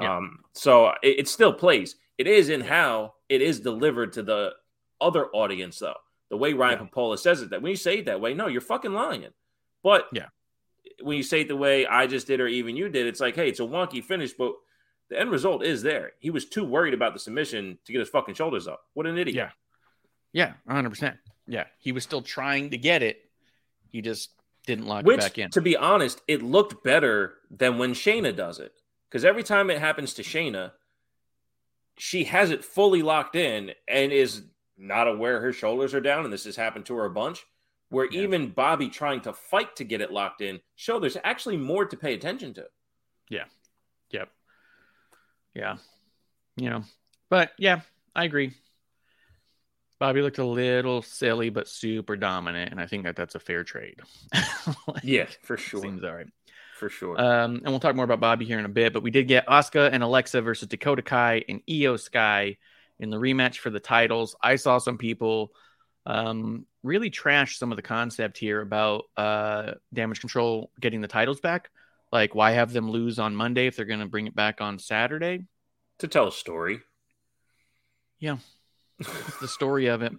Yeah. 0.00 0.16
Um, 0.16 0.44
so 0.52 0.88
it, 1.02 1.20
it 1.20 1.28
still 1.28 1.52
plays. 1.52 1.96
It 2.18 2.26
is 2.28 2.48
in 2.48 2.60
how 2.60 3.14
it 3.28 3.42
is 3.42 3.60
delivered 3.60 4.12
to 4.14 4.22
the 4.22 4.52
other 5.00 5.26
audience, 5.26 5.78
though. 5.80 5.96
The 6.30 6.36
way 6.36 6.52
Ryan 6.52 6.80
Yeah. 6.80 6.86
Pappolla 6.86 7.18
says 7.18 7.42
it, 7.42 7.50
that 7.50 7.62
when 7.62 7.70
you 7.70 7.76
say 7.76 7.98
it 7.98 8.06
that 8.06 8.20
way, 8.20 8.34
no, 8.34 8.46
you're 8.46 8.60
fucking 8.60 8.92
lying. 8.92 9.26
But 9.86 10.08
Yeah. 10.12 10.26
when 11.00 11.16
you 11.16 11.22
say 11.22 11.42
it 11.42 11.48
the 11.48 11.54
way 11.56 11.86
I 11.86 12.08
just 12.08 12.26
did, 12.26 12.40
or 12.40 12.48
even 12.48 12.74
you 12.74 12.88
did, 12.88 13.06
it's 13.06 13.20
like, 13.20 13.36
hey, 13.36 13.48
it's 13.48 13.60
a 13.60 13.62
wonky 13.62 14.02
finish, 14.02 14.32
but 14.32 14.52
the 15.10 15.16
end 15.20 15.30
result 15.30 15.62
is 15.64 15.80
there. 15.80 16.14
He 16.18 16.30
was 16.30 16.44
too 16.44 16.64
worried 16.64 16.92
about 16.92 17.12
the 17.12 17.20
submission 17.20 17.78
to 17.84 17.92
get 17.92 18.00
his 18.00 18.08
fucking 18.08 18.34
shoulders 18.34 18.66
up. 18.66 18.80
What 18.94 19.06
an 19.06 19.16
idiot. 19.16 19.36
Yeah. 19.36 19.50
Yeah, 20.32 20.54
100%. 20.68 21.16
Yeah, 21.46 21.66
he 21.78 21.92
was 21.92 22.02
still 22.02 22.20
trying 22.20 22.70
to 22.70 22.76
get 22.78 23.04
it. 23.04 23.30
He 23.92 24.02
just 24.02 24.30
didn't 24.66 24.86
lock 24.86 25.02
it 25.02 25.06
Which, 25.06 25.20
back 25.20 25.38
in. 25.38 25.50
to 25.52 25.60
be 25.60 25.76
honest, 25.76 26.20
it 26.26 26.42
looked 26.42 26.82
better 26.82 27.34
than 27.48 27.78
when 27.78 27.92
Shayna 27.94 28.34
does 28.34 28.58
it. 28.58 28.72
Because 29.08 29.24
every 29.24 29.44
time 29.44 29.70
it 29.70 29.78
happens 29.78 30.14
to 30.14 30.24
Shayna, 30.24 30.72
she 31.96 32.24
has 32.24 32.50
it 32.50 32.64
fully 32.64 33.02
locked 33.02 33.36
in 33.36 33.70
and 33.86 34.10
is 34.10 34.42
not 34.76 35.06
aware 35.06 35.40
her 35.42 35.52
shoulders 35.52 35.94
are 35.94 36.00
down. 36.00 36.24
And 36.24 36.32
this 36.32 36.42
has 36.44 36.56
happened 36.56 36.86
to 36.86 36.96
her 36.96 37.04
a 37.04 37.10
bunch. 37.10 37.46
Where 37.96 38.06
Yeah. 38.12 38.24
even 38.24 38.50
Bobby 38.50 38.90
trying 38.90 39.22
to 39.22 39.32
fight 39.32 39.74
to 39.76 39.84
get 39.84 40.02
it 40.02 40.12
locked 40.12 40.42
in, 40.42 40.60
show 40.74 40.98
there's 41.00 41.16
actually 41.24 41.56
more 41.56 41.86
to 41.86 41.96
pay 41.96 42.12
attention 42.12 42.52
to. 42.52 42.66
Yeah. 43.30 43.44
Yep. 44.10 44.28
Yeah. 45.54 45.76
You 46.58 46.68
know, 46.68 46.82
but 47.30 47.52
yeah, 47.56 47.80
I 48.14 48.24
agree. 48.24 48.52
Bobby 49.98 50.20
looked 50.20 50.36
a 50.36 50.44
little 50.44 51.00
silly, 51.00 51.48
but 51.48 51.68
super 51.68 52.16
dominant, 52.16 52.70
and 52.70 52.78
I 52.78 52.86
think 52.86 53.04
that 53.04 53.16
that's 53.16 53.34
a 53.34 53.40
fair 53.40 53.64
trade. 53.64 54.00
Like, 54.86 55.02
Yeah, 55.02 55.24
for 55.42 55.56
sure. 55.56 55.80
seems 55.80 56.04
all 56.04 56.14
right. 56.14 56.26
For 56.78 56.90
sure. 56.90 57.18
Um, 57.18 57.56
and 57.56 57.68
we'll 57.68 57.80
talk 57.80 57.96
more 57.96 58.04
about 58.04 58.20
Bobby 58.20 58.44
here 58.44 58.58
in 58.58 58.66
a 58.66 58.68
bit, 58.68 58.92
but 58.92 59.02
we 59.02 59.10
did 59.10 59.26
get 59.26 59.46
Asuka 59.46 59.88
and 59.90 60.02
Alexa 60.02 60.42
versus 60.42 60.68
Dakota 60.68 61.00
Kai 61.00 61.44
and 61.48 61.62
Iyo 61.66 61.98
Sky 61.98 62.58
in 62.98 63.08
the 63.08 63.16
rematch 63.16 63.56
for 63.56 63.70
the 63.70 63.80
titles. 63.80 64.36
I 64.42 64.56
saw 64.56 64.76
some 64.76 64.98
people 64.98 65.52
um, 66.06 66.64
really 66.84 67.10
trash 67.10 67.58
some 67.58 67.72
of 67.72 67.76
the 67.76 67.82
concept 67.82 68.38
here 68.38 68.60
about 68.60 69.04
uh, 69.16 69.72
damage 69.92 70.20
control 70.20 70.70
getting 70.80 71.00
the 71.00 71.08
titles 71.08 71.40
back. 71.40 71.70
Like, 72.12 72.34
why 72.34 72.52
have 72.52 72.72
them 72.72 72.88
lose 72.88 73.18
on 73.18 73.34
Monday 73.34 73.66
if 73.66 73.76
they're 73.76 73.84
going 73.84 74.00
to 74.00 74.06
bring 74.06 74.28
it 74.28 74.34
back 74.34 74.60
on 74.60 74.78
Saturday? 74.78 75.44
To 75.98 76.08
tell 76.08 76.28
a 76.28 76.32
story. 76.32 76.80
It's 79.00 79.38
the 79.40 79.48
story 79.48 79.86
of 79.86 80.02
it. 80.02 80.12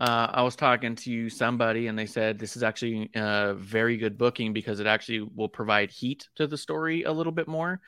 Uh, 0.00 0.28
I 0.30 0.42
was 0.42 0.56
talking 0.56 0.94
to 0.96 1.28
somebody 1.28 1.86
and 1.86 1.98
they 1.98 2.06
said 2.06 2.38
this 2.38 2.56
is 2.56 2.62
actually 2.62 3.10
a 3.14 3.54
very 3.54 3.96
good 3.96 4.18
booking 4.18 4.52
because 4.52 4.80
it 4.80 4.86
actually 4.86 5.20
will 5.34 5.48
provide 5.48 5.90
heat 5.90 6.28
to 6.36 6.46
the 6.46 6.58
story 6.58 7.04
a 7.04 7.12
little 7.12 7.32
bit 7.32 7.48
more. 7.48 7.80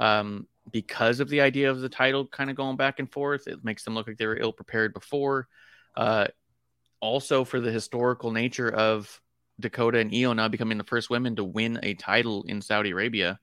Um, 0.00 0.46
because 0.70 1.20
of 1.20 1.28
the 1.28 1.40
idea 1.40 1.70
of 1.70 1.80
the 1.80 1.88
title 1.88 2.26
kind 2.26 2.50
of 2.50 2.56
going 2.56 2.76
back 2.76 2.98
and 2.98 3.10
forth, 3.10 3.48
it 3.48 3.64
makes 3.64 3.84
them 3.84 3.94
look 3.94 4.06
like 4.06 4.16
they 4.16 4.26
were 4.26 4.36
ill 4.36 4.52
prepared 4.52 4.94
before. 4.94 5.48
Uh, 5.96 6.28
also, 7.02 7.44
for 7.44 7.60
the 7.60 7.70
historical 7.70 8.30
nature 8.30 8.72
of 8.72 9.20
Dakota 9.60 9.98
and 9.98 10.12
Iyo 10.12 10.34
now 10.34 10.48
becoming 10.48 10.78
the 10.78 10.84
first 10.84 11.10
women 11.10 11.36
to 11.36 11.44
win 11.44 11.78
a 11.82 11.94
title 11.94 12.44
in 12.48 12.62
Saudi 12.62 12.92
Arabia. 12.92 13.38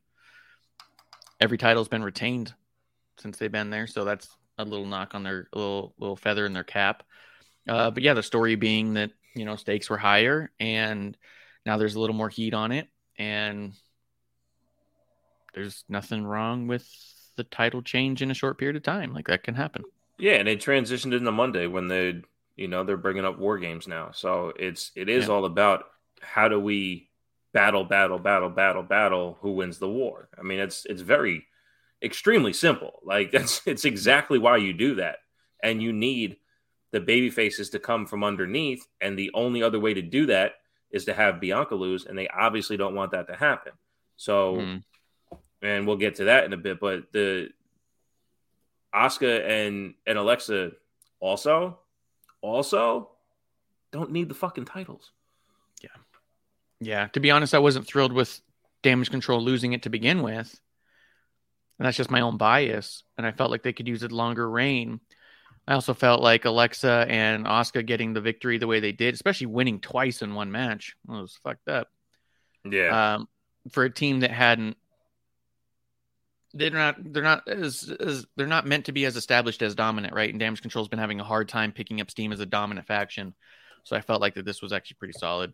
Every 1.39 1.57
title's 1.57 1.89
been 1.89 2.03
retained 2.03 2.53
since 3.19 3.37
they've 3.37 3.51
been 3.51 3.69
there, 3.69 3.85
so 3.85 4.05
that's 4.05 4.27
a 4.57 4.65
little 4.65 4.85
knock 4.85 5.13
on 5.13 5.23
their 5.23 5.47
little 5.53 5.93
little 5.99 6.15
feather 6.15 6.45
in 6.45 6.53
their 6.53 6.63
cap. 6.63 7.03
Uh, 7.67 7.91
but 7.91 8.01
yeah, 8.01 8.13
the 8.13 8.23
story 8.23 8.55
being 8.55 8.95
that 8.95 9.11
you 9.35 9.45
know 9.45 9.55
stakes 9.55 9.89
were 9.89 9.97
higher, 9.97 10.51
and 10.59 11.15
now 11.65 11.77
there's 11.77 11.95
a 11.95 11.99
little 11.99 12.15
more 12.15 12.29
heat 12.29 12.53
on 12.53 12.71
it, 12.71 12.87
and 13.17 13.73
there's 15.53 15.83
nothing 15.89 16.23
wrong 16.25 16.67
with 16.67 16.87
the 17.35 17.43
title 17.43 17.81
change 17.81 18.21
in 18.21 18.31
a 18.31 18.33
short 18.33 18.57
period 18.57 18.75
of 18.75 18.83
time. 18.83 19.13
Like 19.13 19.27
that 19.27 19.43
can 19.43 19.55
happen. 19.55 19.83
Yeah, 20.17 20.33
and 20.33 20.47
they 20.47 20.55
transitioned 20.57 21.13
into 21.13 21.31
Monday 21.31 21.67
when 21.67 21.87
they, 21.87 22.21
you 22.59 22.67
know, 22.67 22.83
they're 22.83 22.97
bringing 22.97 23.25
up 23.25 23.39
war 23.39 23.57
games 23.57 23.87
now. 23.87 24.11
So 24.11 24.51
it's 24.59 24.91
it 24.95 25.07
is 25.09 25.27
Yeah. 25.27 25.33
all 25.33 25.45
about 25.45 25.85
how 26.21 26.49
do 26.49 26.59
we 26.59 27.09
battle, 27.53 27.85
battle, 27.85 28.19
battle, 28.19 28.49
battle, 28.49 28.83
battle. 28.83 29.37
Who 29.41 29.53
wins 29.53 29.79
the 29.79 29.87
war? 29.89 30.29
I 30.37 30.41
mean, 30.43 30.59
it's 30.59 30.85
it's 30.85 31.01
very 31.01 31.45
extremely 32.01 32.53
simple. 32.53 32.99
Like 33.03 33.31
that's 33.35 33.61
it's 33.65 33.85
exactly 33.85 34.37
why 34.39 34.57
you 34.57 34.73
do 34.73 34.95
that, 34.95 35.19
and 35.63 35.81
you 35.81 35.93
need 35.93 36.37
the 36.91 36.99
baby 36.99 37.29
faces 37.29 37.69
to 37.69 37.79
come 37.79 38.05
from 38.05 38.23
underneath, 38.23 38.85
and 38.99 39.17
the 39.17 39.31
only 39.33 39.63
other 39.63 39.79
way 39.79 39.93
to 39.93 40.01
do 40.01 40.25
that 40.25 40.53
is 40.91 41.05
to 41.05 41.13
have 41.13 41.39
Bianca 41.39 41.75
lose, 41.75 42.05
and 42.05 42.17
they 42.17 42.27
obviously 42.27 42.75
don't 42.75 42.95
want 42.95 43.11
that 43.11 43.27
to 43.27 43.35
happen. 43.35 43.73
So 44.17 44.55
Mm. 44.57 44.83
and 45.61 45.87
we'll 45.87 45.97
get 45.97 46.15
to 46.15 46.25
that 46.25 46.43
in 46.45 46.53
a 46.53 46.57
bit. 46.57 46.79
But 46.79 47.11
the 47.13 47.51
Asuka 48.93 49.47
and 49.47 49.93
and 50.05 50.17
Alexa 50.17 50.71
also 51.19 51.79
also 52.41 53.11
don't 53.91 54.11
need 54.11 54.29
the 54.29 54.35
fucking 54.35 54.65
titles. 54.65 55.11
Yeah, 55.81 55.89
Yeah. 56.79 57.07
to 57.07 57.19
be 57.19 57.31
honest, 57.31 57.53
I 57.55 57.59
wasn't 57.59 57.87
thrilled 57.87 58.13
with 58.13 58.39
Damage 58.83 59.09
Control 59.09 59.41
losing 59.41 59.73
it 59.73 59.83
to 59.83 59.89
begin 59.89 60.21
with. 60.21 60.59
And 61.79 61.85
that's 61.85 61.97
just 61.97 62.11
my 62.11 62.21
own 62.21 62.37
bias. 62.37 63.03
And 63.17 63.25
I 63.25 63.31
felt 63.31 63.51
like 63.51 63.63
they 63.63 63.73
could 63.73 63.87
use 63.87 64.03
a 64.03 64.09
longer 64.09 64.49
reign. 64.49 64.99
I 65.67 65.73
also 65.73 65.93
felt 65.93 66.21
like 66.21 66.45
Alexa 66.45 67.05
and 67.07 67.45
Asuka 67.45 67.85
getting 67.85 68.13
the 68.13 68.21
victory 68.21 68.57
the 68.57 68.67
way 68.67 68.79
they 68.79 68.91
did, 68.91 69.13
especially 69.13 69.47
winning 69.47 69.79
twice 69.79 70.21
in 70.21 70.33
one 70.33 70.51
match, 70.51 70.95
it 71.07 71.11
was 71.11 71.37
fucked 71.43 71.67
up. 71.69 71.87
Yeah, 72.69 73.15
Um, 73.15 73.29
for 73.71 73.83
a 73.85 73.89
team 73.89 74.21
that 74.21 74.31
hadn't, 74.31 74.77
they're 76.53 76.71
not, 76.71 76.95
they're 77.13 77.23
not 77.23 77.47
as, 77.47 77.91
as 77.99 78.25
they're 78.35 78.47
not 78.47 78.65
meant 78.65 78.85
to 78.85 78.91
be 78.91 79.05
as 79.05 79.15
established 79.15 79.61
as 79.61 79.75
dominant, 79.75 80.13
right? 80.13 80.29
And 80.29 80.39
Damage 80.39 80.61
Control's 80.61 80.87
been 80.87 80.99
having 80.99 81.19
a 81.19 81.23
hard 81.23 81.47
time 81.49 81.71
picking 81.71 82.01
up 82.01 82.09
steam 82.09 82.31
as 82.31 82.39
a 82.39 82.45
dominant 82.45 82.87
faction. 82.87 83.33
So 83.83 83.95
I 83.95 84.01
felt 84.01 84.21
like 84.21 84.35
that 84.35 84.45
this 84.45 84.61
was 84.61 84.73
actually 84.73 84.97
pretty 84.99 85.13
solid. 85.17 85.53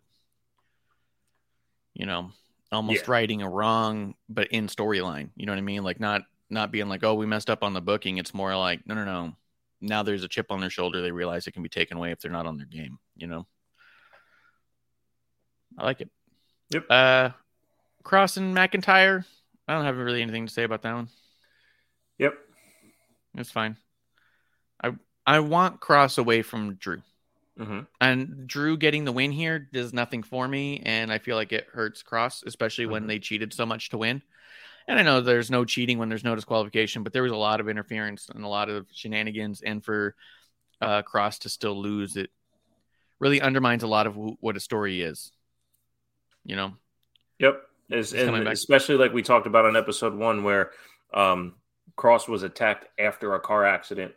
You 1.94 2.06
know, 2.06 2.30
almost 2.72 3.04
Yeah. 3.04 3.10
righting 3.10 3.42
a 3.42 3.48
wrong, 3.48 4.14
but 4.28 4.48
in 4.48 4.66
storyline. 4.66 5.30
You 5.36 5.46
know 5.46 5.52
what 5.52 5.58
I 5.58 5.62
mean? 5.62 5.82
Like 5.82 6.00
not 6.00 6.22
not 6.48 6.70
being 6.70 6.88
like, 6.88 7.02
oh, 7.02 7.14
we 7.14 7.26
messed 7.26 7.50
up 7.50 7.64
on 7.64 7.72
the 7.72 7.80
booking. 7.80 8.18
It's 8.18 8.32
more 8.32 8.56
like, 8.56 8.86
no, 8.86 8.94
no, 8.94 9.04
no. 9.04 9.36
Now 9.80 10.02
there's 10.02 10.22
a 10.22 10.28
chip 10.28 10.52
on 10.52 10.60
their 10.60 10.70
shoulder. 10.70 11.02
They 11.02 11.10
realize 11.10 11.46
it 11.46 11.52
can 11.52 11.62
be 11.62 11.68
taken 11.68 11.96
away 11.96 12.12
if 12.12 12.20
they're 12.20 12.30
not 12.30 12.46
on 12.46 12.56
their 12.56 12.66
game. 12.66 12.98
You 13.16 13.26
know, 13.26 13.46
I 15.78 15.84
like 15.84 16.00
it. 16.00 16.10
Yep. 16.70 16.84
Uh, 16.88 17.30
Cross 18.02 18.36
and 18.36 18.56
McIntyre. 18.56 19.24
I 19.68 19.74
don't 19.74 19.84
have 19.84 19.96
really 19.96 20.22
anything 20.22 20.46
to 20.46 20.52
say 20.52 20.62
about 20.64 20.82
that 20.82 20.94
one. 20.94 21.08
yep. 22.18 22.34
It's 23.36 23.50
fine. 23.50 23.76
I 24.82 24.92
I 25.26 25.40
want 25.40 25.80
Cross 25.80 26.18
away 26.18 26.42
from 26.42 26.74
Drew. 26.74 27.02
hmm 27.58 27.80
And 28.00 28.46
Drew 28.46 28.76
getting 28.76 29.04
the 29.04 29.12
win 29.12 29.32
here 29.32 29.58
does 29.58 29.92
nothing 29.92 30.22
for 30.22 30.46
me, 30.46 30.80
and 30.84 31.12
I 31.12 31.18
feel 31.18 31.36
like 31.36 31.52
it 31.52 31.66
hurts 31.72 32.02
Cross, 32.02 32.44
especially 32.46 32.86
when 32.86 33.04
Mhm. 33.04 33.08
they 33.08 33.18
cheated 33.18 33.52
so 33.52 33.66
much 33.66 33.90
to 33.90 33.98
win. 33.98 34.22
And 34.86 34.98
I 34.98 35.02
know 35.02 35.20
there's 35.20 35.50
no 35.50 35.64
cheating 35.64 35.98
when 35.98 36.08
there's 36.08 36.22
no 36.24 36.34
disqualification, 36.36 37.02
but 37.02 37.12
there 37.12 37.24
was 37.24 37.32
a 37.32 37.36
lot 37.36 37.60
of 37.60 37.68
interference 37.68 38.28
and 38.28 38.44
a 38.44 38.48
lot 38.48 38.68
of 38.68 38.86
shenanigans, 38.92 39.62
and 39.62 39.84
for 39.84 40.14
uh, 40.80 41.02
Cross 41.02 41.40
to 41.40 41.48
still 41.48 41.80
lose, 41.80 42.16
it 42.16 42.30
really 43.18 43.40
undermines 43.40 43.82
a 43.82 43.86
lot 43.88 44.06
of 44.06 44.14
wh- 44.14 44.40
what 44.42 44.56
a 44.56 44.60
story 44.60 45.00
is. 45.02 45.32
You 46.44 46.54
know, 46.56 46.76
Yep. 47.38 47.68
As, 47.90 48.12
and 48.12 48.48
especially 48.48 48.96
like 48.96 49.12
we 49.12 49.22
talked 49.22 49.46
about 49.46 49.64
on 49.64 49.76
episode 49.76 50.14
one, 50.14 50.42
where 50.44 50.72
um, 51.14 51.54
Cross 51.94 52.26
was 52.28 52.42
attacked 52.42 52.86
after 53.00 53.34
a 53.34 53.40
car 53.40 53.64
accident. 53.64 54.12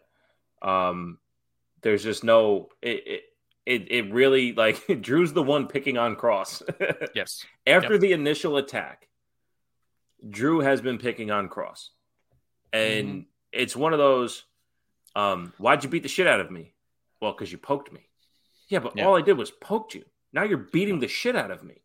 Um, 0.61 1.20
there's 1.82 2.03
just 2.03 2.24
no 2.24 2.70
it. 2.82 3.03
it 3.07 3.24
it, 3.65 3.91
it 3.91 4.11
really 4.11 4.53
like 4.53 4.84
Drew's 5.01 5.32
the 5.34 5.43
one 5.43 5.67
picking 5.67 5.95
on 5.99 6.15
Cross. 6.15 6.63
yes, 7.13 7.45
After 7.67 7.99
the 7.99 8.13
initial 8.13 8.57
attack, 8.57 9.07
Drew 10.28 10.59
has 10.61 10.82
been 10.82 10.97
picking 10.97 11.30
on 11.30 11.49
Cross. 11.49 11.91
And 12.74 13.07
Mm-hmm. 13.07 13.20
it's 13.51 13.76
one 13.76 13.93
of 13.93 13.99
those 13.99 14.43
um, 15.15 15.53
why'd 15.59 15.84
you 15.84 15.89
beat 15.89 16.01
the 16.03 16.09
shit 16.09 16.26
out 16.26 16.39
of 16.39 16.49
me? 16.49 16.74
Well, 17.22 17.34
because 17.34 17.51
you 17.51 17.59
poked 17.59 17.91
me. 17.91 18.07
Yeah, 18.70 18.80
but 18.80 18.95
Yeah. 18.97 19.05
all 19.05 19.15
I 19.15 19.22
did 19.22 19.38
was 19.38 19.51
poked 19.51 19.93
you. 19.93 20.05
Now 20.34 20.43
you're 20.43 20.57
beating 20.57 20.99
the 20.99 21.07
shit 21.07 21.36
out 21.36 21.51
of 21.51 21.63
me. 21.63 21.76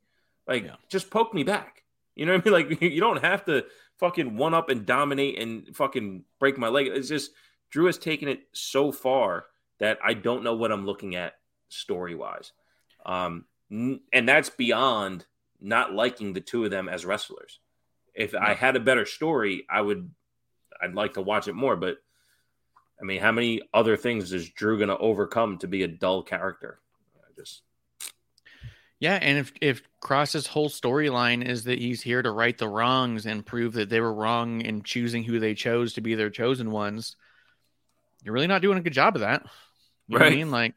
Like, 0.46 0.64
Yeah. 0.64 0.76
just 0.88 1.10
poke 1.10 1.32
me 1.34 1.42
back. 1.44 1.82
You 2.14 2.26
know 2.26 2.34
what 2.34 2.46
I 2.46 2.50
mean? 2.50 2.68
Like, 2.70 2.80
you 2.82 3.00
don't 3.00 3.22
have 3.22 3.44
to 3.46 3.64
fucking 3.98 4.36
one 4.36 4.54
up 4.54 4.68
and 4.70 4.84
dominate 4.86 5.38
and 5.38 5.74
fucking 5.76 6.24
break 6.38 6.58
my 6.58 6.68
leg. 6.68 6.88
It's 6.88 7.08
just 7.08 7.30
Drew 7.70 7.86
has 7.86 7.98
taken 7.98 8.28
it 8.28 8.42
so 8.52 8.92
far 8.92 9.46
that 9.78 9.98
I 10.04 10.14
don't 10.14 10.44
know 10.44 10.54
what 10.54 10.70
I'm 10.72 10.86
looking 10.86 11.16
at 11.16 11.34
story 11.68 12.14
wise. 12.14 12.52
Um, 13.04 13.44
n- 13.70 14.00
and 14.12 14.28
that's 14.28 14.50
beyond 14.50 15.26
not 15.60 15.92
liking 15.92 16.32
the 16.32 16.40
two 16.40 16.64
of 16.64 16.70
them 16.70 16.88
as 16.88 17.04
wrestlers. 17.04 17.58
If 18.14 18.34
I 18.34 18.54
had 18.54 18.76
a 18.76 18.80
better 18.80 19.06
story, 19.06 19.64
I 19.68 19.80
would, 19.80 20.10
I'd 20.80 20.94
like 20.94 21.14
to 21.14 21.22
watch 21.22 21.48
it 21.48 21.54
more. 21.54 21.74
But 21.74 21.96
I 23.00 23.04
mean, 23.04 23.20
how 23.20 23.32
many 23.32 23.62
other 23.72 23.96
things 23.96 24.32
is 24.32 24.50
Drew 24.50 24.76
going 24.76 24.88
to 24.88 24.98
overcome 24.98 25.58
to 25.58 25.66
be 25.66 25.82
a 25.82 25.88
dull 25.88 26.22
character? 26.22 26.78
I 27.18 27.32
just, 27.40 27.62
yeah. 29.04 29.18
And 29.20 29.36
if 29.36 29.52
if 29.60 29.82
Cross's 30.00 30.46
whole 30.46 30.70
storyline 30.70 31.46
is 31.46 31.64
that 31.64 31.78
he's 31.78 32.00
here 32.00 32.22
to 32.22 32.30
right 32.30 32.56
the 32.56 32.66
wrongs 32.66 33.26
and 33.26 33.44
prove 33.44 33.74
that 33.74 33.90
they 33.90 34.00
were 34.00 34.14
wrong 34.14 34.62
in 34.62 34.82
choosing 34.82 35.22
who 35.22 35.38
they 35.38 35.52
chose 35.52 35.92
to 35.92 36.00
be 36.00 36.14
their 36.14 36.30
chosen 36.30 36.70
ones, 36.70 37.14
you're 38.22 38.32
really 38.32 38.46
not 38.46 38.62
doing 38.62 38.78
a 38.78 38.80
good 38.80 38.94
job 38.94 39.14
of 39.14 39.20
that. 39.20 39.44
You 40.08 40.18
know 40.18 40.24
what 40.24 40.32
I 40.32 40.36
mean? 40.36 40.50
Like 40.50 40.74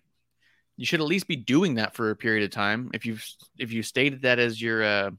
you 0.76 0.86
should 0.86 1.00
at 1.00 1.06
least 1.06 1.30
be 1.30 1.38
doing 1.38 1.76
that 1.76 1.96
for 1.96 2.10
a 2.10 2.18
period 2.18 2.44
of 2.44 2.52
time. 2.52 2.92
If 2.94 3.06
you've 3.06 3.26
if 3.58 3.72
you 3.72 3.82
stated 3.82 4.24
that 4.24 4.40
as 4.40 4.62
your 4.62 4.84
uh, 4.84 5.12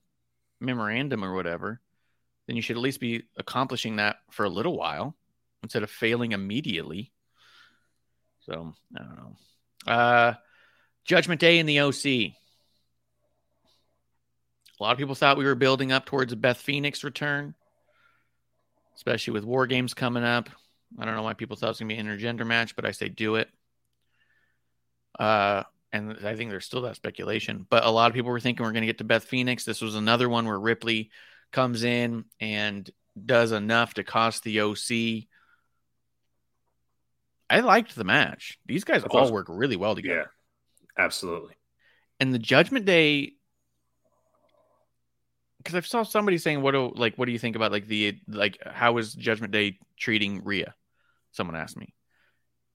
memorandum 0.60 1.24
or 1.24 1.32
whatever, 1.32 1.80
then 2.46 2.56
you 2.56 2.62
should 2.62 2.76
at 2.76 2.82
least 2.82 3.00
be 3.00 3.22
accomplishing 3.38 3.96
that 3.96 4.16
for 4.30 4.44
a 4.44 4.50
little 4.50 4.76
while 4.76 5.16
instead 5.62 5.82
of 5.82 5.90
failing 5.90 6.32
immediately. 6.32 7.10
So 8.40 8.74
I 8.94 9.02
don't 9.02 9.16
know. 9.16 9.36
Uh, 9.90 10.34
Judgment 11.06 11.40
Day 11.40 11.58
in 11.58 11.64
the 11.64 11.80
OC. 11.80 12.34
A 14.78 14.82
lot 14.82 14.92
of 14.92 14.98
people 14.98 15.14
thought 15.14 15.36
we 15.36 15.44
were 15.44 15.54
building 15.54 15.90
up 15.92 16.06
towards 16.06 16.32
a 16.32 16.36
Beth 16.36 16.58
Phoenix 16.58 17.02
return, 17.02 17.54
especially 18.96 19.32
with 19.32 19.44
War 19.44 19.66
Games 19.66 19.94
coming 19.94 20.24
up. 20.24 20.48
I 20.98 21.04
don't 21.04 21.16
know 21.16 21.22
why 21.22 21.34
people 21.34 21.56
thought 21.56 21.66
it 21.66 21.70
was 21.70 21.78
going 21.80 21.88
to 21.88 21.94
be 21.94 22.00
an 22.00 22.06
intergender 22.06 22.46
match, 22.46 22.76
but 22.76 22.84
I 22.84 22.92
say 22.92 23.08
do 23.08 23.34
it. 23.36 23.48
Uh, 25.18 25.64
and 25.92 26.18
I 26.24 26.36
think 26.36 26.50
there's 26.50 26.64
still 26.64 26.82
that 26.82 26.96
speculation. 26.96 27.66
But 27.68 27.84
a 27.84 27.90
lot 27.90 28.10
of 28.10 28.14
people 28.14 28.30
were 28.30 28.40
thinking 28.40 28.64
we're 28.64 28.72
going 28.72 28.82
to 28.82 28.86
get 28.86 28.98
to 28.98 29.04
Beth 29.04 29.24
Phoenix. 29.24 29.64
This 29.64 29.80
was 29.80 29.96
another 29.96 30.28
one 30.28 30.46
where 30.46 30.58
Ripley 30.58 31.10
comes 31.50 31.82
in 31.82 32.24
and 32.40 32.88
does 33.24 33.52
enough 33.52 33.94
to 33.94 34.04
cost 34.04 34.44
the 34.44 34.60
OC. 34.60 35.26
I 37.50 37.60
liked 37.60 37.96
the 37.96 38.04
match. 38.04 38.58
These 38.66 38.84
guys 38.84 39.02
all 39.04 39.32
work 39.32 39.46
really 39.48 39.76
well 39.76 39.94
together. 39.94 40.30
yeah, 40.96 41.04
absolutely. 41.04 41.54
And 42.20 42.34
the 42.34 42.38
Judgment 42.38 42.84
Day, 42.84 43.32
because 45.68 45.84
I 45.84 45.86
saw 45.86 46.02
somebody 46.02 46.38
saying, 46.38 46.62
"What 46.62 46.72
do 46.72 46.92
like? 46.94 47.16
What 47.16 47.26
do 47.26 47.32
you 47.32 47.38
think 47.38 47.56
about 47.56 47.72
like 47.72 47.86
the 47.86 48.18
like? 48.26 48.58
How 48.66 48.96
is 48.98 49.12
Judgment 49.14 49.52
Day 49.52 49.78
treating 49.98 50.42
Rhea?" 50.44 50.74
Someone 51.32 51.56
asked 51.56 51.76
me. 51.76 51.94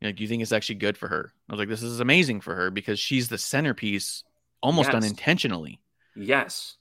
Like, 0.02 0.16
do 0.18 0.24
you 0.24 0.28
think 0.30 0.42
it's 0.42 0.52
actually 0.52 0.76
good 0.76 0.98
for 0.98 1.08
her? 1.08 1.32
I 1.50 1.54
was 1.54 1.60
like, 1.60 1.70
this 1.70 1.82
is 1.82 2.02
amazing 2.02 2.42
for 2.42 2.54
her 2.56 2.70
because 2.70 3.00
she's 3.00 3.30
the 3.30 3.38
centerpiece 3.38 4.24
almost 4.62 4.88
Yes. 4.90 4.96
unintentionally. 4.96 5.80
Yes. 6.16 6.78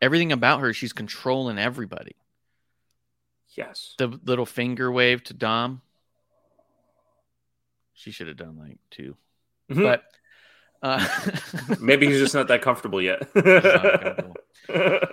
everything 0.00 0.32
about 0.32 0.60
her, 0.60 0.72
she's 0.72 0.92
controlling 0.92 1.58
everybody. 1.58 2.16
Yes. 3.50 3.94
The 3.98 4.08
little 4.24 4.46
finger 4.46 4.90
wave 4.90 5.22
to 5.24 5.34
Dom. 5.34 5.80
She 7.94 8.10
should 8.10 8.26
have 8.26 8.36
done 8.36 8.56
like 8.58 8.78
2 8.90 9.16
Mhm. 9.70 9.82
But 9.82 10.04
uh 10.82 11.06
Maybe 11.80 12.08
he's 12.08 12.18
just 12.18 12.34
not 12.34 12.48
that 12.48 12.62
comfortable 12.62 13.00
yet. 13.00 13.32
comfortable. 13.34 14.36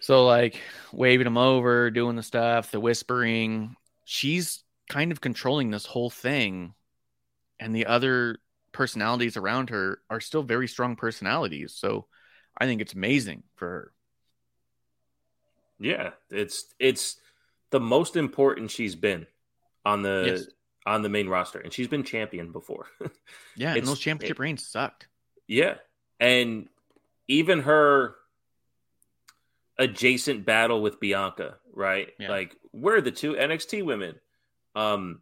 So 0.00 0.26
like 0.26 0.60
waving 0.92 1.26
him 1.26 1.38
over, 1.38 1.90
doing 1.90 2.16
the 2.16 2.22
stuff, 2.22 2.70
the 2.70 2.80
whispering. 2.80 3.76
She's 4.04 4.62
kind 4.88 5.12
of 5.12 5.20
controlling 5.20 5.70
this 5.70 5.86
whole 5.86 6.10
thing, 6.10 6.74
and 7.58 7.74
the 7.74 7.86
other 7.86 8.38
personalities 8.72 9.36
around 9.36 9.70
her 9.70 10.00
are 10.10 10.20
still 10.20 10.42
very 10.42 10.68
strong 10.68 10.96
personalities. 10.96 11.74
So 11.74 12.06
I 12.58 12.66
think 12.66 12.80
it's 12.82 12.94
amazing 12.94 13.44
for 13.56 13.68
her. 13.68 13.92
yeah, 15.78 16.10
it's 16.30 16.74
it's 16.78 17.16
the 17.70 17.80
most 17.80 18.16
important 18.16 18.70
she's 18.70 18.94
been 18.94 19.26
on 19.84 20.02
the 20.02 20.22
Yes. 20.26 20.48
On 20.86 21.02
the 21.02 21.08
main 21.08 21.28
roster, 21.28 21.58
and 21.60 21.72
she's 21.72 21.88
been 21.88 22.02
champion 22.04 22.52
before. 22.52 22.86
Yeah, 23.56 23.74
and 23.74 23.86
those 23.86 24.00
championship 24.00 24.38
it- 24.38 24.42
reigns 24.42 24.66
sucked. 24.66 25.06
yeah, 25.46 25.76
and 26.18 26.68
even 27.28 27.60
her 27.60 28.16
adjacent 29.78 30.44
battle 30.44 30.82
with 30.82 31.00
Bianca, 31.00 31.56
right? 31.72 32.08
Yeah. 32.18 32.30
Like 32.30 32.56
we're 32.72 33.00
the 33.00 33.10
two 33.12 33.34
NXT 33.34 33.84
women. 33.84 34.16
Um, 34.74 35.20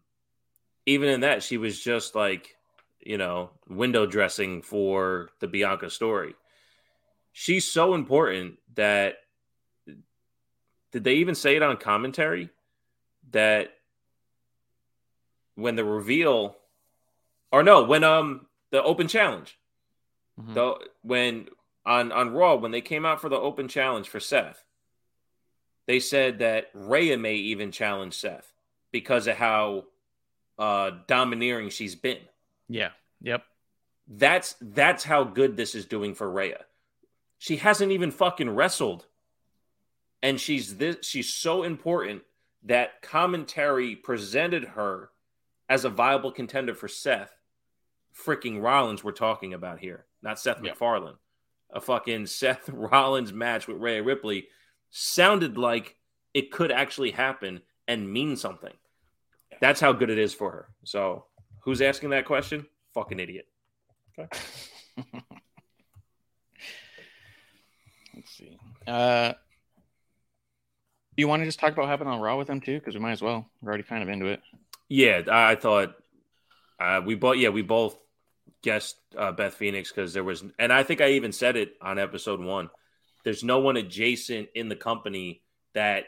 even 0.86 1.09
in 1.09 1.20
that, 1.20 1.43
she 1.43 1.59
was 1.59 1.78
just 1.78 2.14
like 2.14 2.56
you 3.05 3.18
know 3.18 3.51
window 3.68 4.06
dressing 4.06 4.62
for 4.62 5.28
the 5.40 5.48
Bianca 5.48 5.90
story. 5.90 6.34
She's 7.32 7.70
so 7.70 7.94
important 7.94 8.59
that 8.74 9.16
did 10.93 11.05
they 11.05 11.14
even 11.14 11.34
say 11.34 11.56
it 11.56 11.62
on 11.62 11.76
commentary 11.78 12.51
that 13.30 13.70
when 15.62 15.76
the 15.76 15.84
reveal 15.84 16.56
or 17.51 17.62
no 17.62 17.82
when 17.84 18.05
um 18.05 18.47
the 18.70 18.82
open 18.82 19.09
challenge 19.09 19.59
Mhm. 20.40 20.55
the 20.55 20.89
when 21.02 21.48
on 21.84 22.12
on 22.12 22.32
Raw 22.32 22.55
when 22.56 22.70
they 22.70 22.80
came 22.80 23.05
out 23.05 23.20
for 23.20 23.28
the 23.28 23.36
open 23.39 23.68
challenge 23.68 24.09
for 24.09 24.20
Seth, 24.20 24.64
they 25.86 26.01
said 26.01 26.39
that 26.39 26.70
Rhea 26.74 27.16
may 27.18 27.34
even 27.34 27.72
challenge 27.72 28.14
Seth 28.14 28.52
because 28.93 29.26
of 29.26 29.36
how 29.36 29.86
uh 30.59 30.90
domineering 31.06 31.70
she's 31.70 31.94
been. 31.94 32.20
Yeah. 32.68 32.90
Yep. 33.20 33.44
That's 34.06 34.56
that's 34.60 35.05
how 35.05 35.24
good 35.24 35.56
this 35.56 35.74
is 35.74 35.86
doing 35.86 36.14
for 36.14 36.30
Rhea. 36.30 36.64
She 37.39 37.56
hasn't 37.56 37.93
even 37.93 38.10
fucking 38.10 38.51
wrestled. 38.51 39.06
And 40.22 40.40
she's 40.40 40.76
this 40.76 40.97
she's 41.06 41.28
so 41.32 41.62
important 41.62 42.22
that 42.62 43.02
commentary 43.02 43.97
presented 43.97 44.64
her 44.64 45.10
as 45.72 45.86
a 45.86 45.88
viable 45.88 46.30
contender 46.30 46.74
for 46.74 46.86
Seth. 46.86 47.32
Freaking 48.14 48.62
Rollins 48.62 49.02
we're 49.02 49.12
talking 49.12 49.54
about 49.54 49.78
here, 49.80 50.04
not 50.20 50.38
Seth 50.38 50.58
Yeah. 50.62 50.72
MacFarlane. 50.72 51.14
A 51.70 51.80
fucking 51.80 52.26
Seth 52.40 52.68
Rollins 52.68 53.32
match 53.32 53.66
with 53.66 53.78
Rhea 53.78 54.02
Ripley 54.02 54.48
sounded 54.90 55.56
like 55.56 55.96
it 56.34 56.52
could 56.52 56.70
actually 56.70 57.12
happen 57.12 57.62
and 57.88 58.12
mean 58.12 58.36
something. 58.36 58.74
That's 59.62 59.80
how 59.80 59.94
good 59.94 60.10
it 60.10 60.18
is 60.18 60.34
for 60.34 60.50
her. 60.50 60.68
So, 60.84 61.24
who's 61.60 61.80
asking 61.80 62.10
that 62.10 62.26
question? 62.26 62.66
Fucking 62.92 63.18
idiot. 63.18 63.46
Let's 64.18 64.40
see. 68.26 68.58
Uh, 68.86 69.30
do 69.30 69.36
you 71.16 71.28
want 71.28 71.40
to 71.40 71.46
just 71.46 71.58
talk 71.58 71.72
about 71.72 71.82
what 71.84 71.88
happened 71.88 72.10
on 72.10 72.20
Raw 72.20 72.36
with 72.36 72.48
them 72.48 72.60
too? 72.60 72.78
Because 72.78 72.92
we 72.94 73.00
might 73.00 73.12
as 73.12 73.22
well. 73.22 73.46
We're 73.62 73.68
already 73.70 73.84
kind 73.84 74.02
of 74.02 74.10
into 74.10 74.26
it. 74.26 74.42
Yeah, 74.94 75.23
I 75.31 75.55
thought 75.55 75.94
uh, 76.78 77.01
we 77.02 77.14
both. 77.14 77.39
Yeah, 77.39 77.48
we 77.48 77.62
both 77.62 77.97
guessed 78.62 78.97
uh, 79.16 79.32
Beth 79.32 79.55
Phoenix 79.55 79.90
because 79.90 80.12
there 80.12 80.23
was, 80.23 80.44
and 80.59 80.70
I 80.70 80.82
think 80.82 81.01
I 81.01 81.12
even 81.12 81.32
said 81.32 81.56
it 81.56 81.77
on 81.81 81.98
episode 81.98 82.40
one. 82.40 82.69
There's 83.24 83.43
no 83.43 83.60
one 83.60 83.78
adjacent 83.78 84.51
in 84.55 84.69
the 84.69 84.77
company 84.77 85.40
that 85.73 86.05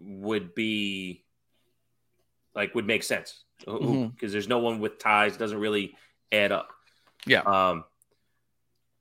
would 0.00 0.56
be 0.56 1.24
like 2.52 2.74
would 2.74 2.86
make 2.86 3.04
sense 3.04 3.44
because 3.60 3.80
Mhm. 3.80 4.18
there's 4.32 4.48
no 4.48 4.58
one 4.58 4.80
with 4.80 4.98
ties. 4.98 5.36
Doesn't 5.36 5.60
really 5.60 5.94
add 6.32 6.50
up. 6.50 6.70
Yeah. 7.26 7.42
Um, 7.42 7.84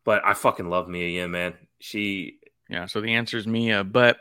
but 0.04 0.24
I 0.24 0.36
fucking 0.36 0.70
love 0.70 0.88
Mia 0.88 1.08
Yim, 1.08 1.32
man. 1.32 1.56
She 1.80 2.42
Yeah. 2.70 2.86
So 2.86 3.02
the 3.02 3.16
answer 3.16 3.38
is 3.40 3.48
Mia, 3.48 3.84
but 3.84 4.20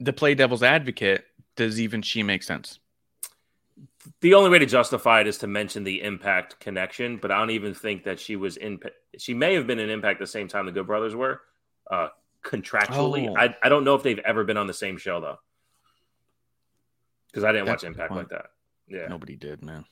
the 0.00 0.12
play 0.12 0.34
devil's 0.34 0.64
advocate 0.64 1.24
does 1.54 1.80
even 1.80 2.02
she 2.02 2.24
make 2.24 2.42
sense? 2.42 2.80
The 4.20 4.34
only 4.34 4.50
way 4.50 4.58
to 4.58 4.66
justify 4.66 5.20
it 5.20 5.26
is 5.26 5.38
to 5.38 5.46
mention 5.46 5.84
the 5.84 6.02
impact 6.02 6.58
connection, 6.60 7.16
but 7.18 7.30
I 7.30 7.38
don't 7.38 7.50
even 7.50 7.74
think 7.74 8.04
that 8.04 8.18
she 8.20 8.36
was 8.36 8.56
in. 8.56 8.78
She 9.18 9.34
may 9.34 9.54
have 9.54 9.66
been 9.66 9.78
in 9.78 9.90
impact 9.90 10.20
the 10.20 10.26
same 10.26 10.48
time 10.48 10.66
the 10.66 10.72
Good 10.72 10.86
Brothers 10.86 11.14
were, 11.14 11.40
uh, 11.90 12.08
contractually. 12.44 13.28
Oh. 13.28 13.36
I 13.36 13.54
I 13.62 13.68
don't 13.68 13.84
know 13.84 13.94
if 13.94 14.02
they've 14.02 14.18
ever 14.18 14.44
been 14.44 14.56
on 14.56 14.66
the 14.66 14.74
same 14.74 14.96
show 14.98 15.20
though, 15.20 15.38
because 17.28 17.44
I 17.44 17.52
didn't 17.52 17.66
That's 17.66 17.82
watch 17.82 17.88
Impact 17.88 18.12
like 18.12 18.28
that. 18.30 18.46
Yeah, 18.88 19.06
Nobody 19.08 19.36
did, 19.36 19.64
man. 19.64 19.84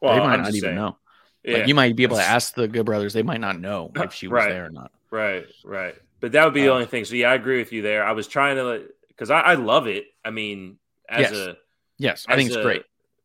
well, 0.00 0.14
they 0.14 0.20
might 0.20 0.34
I'm 0.34 0.42
not 0.42 0.48
even 0.50 0.60
saying. 0.60 0.74
know. 0.76 0.98
Yeah, 1.42 1.58
Like 1.58 1.68
you 1.68 1.74
might 1.74 1.96
be 1.96 2.02
able 2.04 2.16
to 2.16 2.22
ask 2.22 2.54
the 2.54 2.68
Good 2.68 2.86
Brothers. 2.86 3.12
They 3.14 3.22
might 3.22 3.40
not 3.40 3.58
know 3.58 3.90
if 3.96 4.12
she 4.12 4.28
was 4.28 4.36
Right. 4.44 4.48
there 4.50 4.66
or 4.66 4.70
not. 4.70 4.92
right, 5.10 5.46
right. 5.64 5.94
But 6.20 6.32
that 6.32 6.44
would 6.44 6.54
be 6.54 6.62
the 6.62 6.68
Uh, 6.70 6.74
only 6.74 6.86
thing. 6.86 7.04
So 7.04 7.14
yeah, 7.16 7.30
I 7.30 7.34
agree 7.34 7.58
with 7.58 7.72
you 7.72 7.82
there. 7.82 8.04
I 8.04 8.12
was 8.12 8.28
trying 8.28 8.56
to 8.56 8.88
because 9.08 9.30
I, 9.30 9.40
I 9.40 9.54
love 9.54 9.86
it. 9.88 10.06
I 10.24 10.30
mean, 10.30 10.78
as 11.08 11.22
Yes. 11.22 11.32
a 11.32 11.56
Yes, 11.98 12.26
I 12.28 12.36
think 12.36 12.48
it's 12.48 12.56
a- 12.56 12.62
great. 12.62 12.82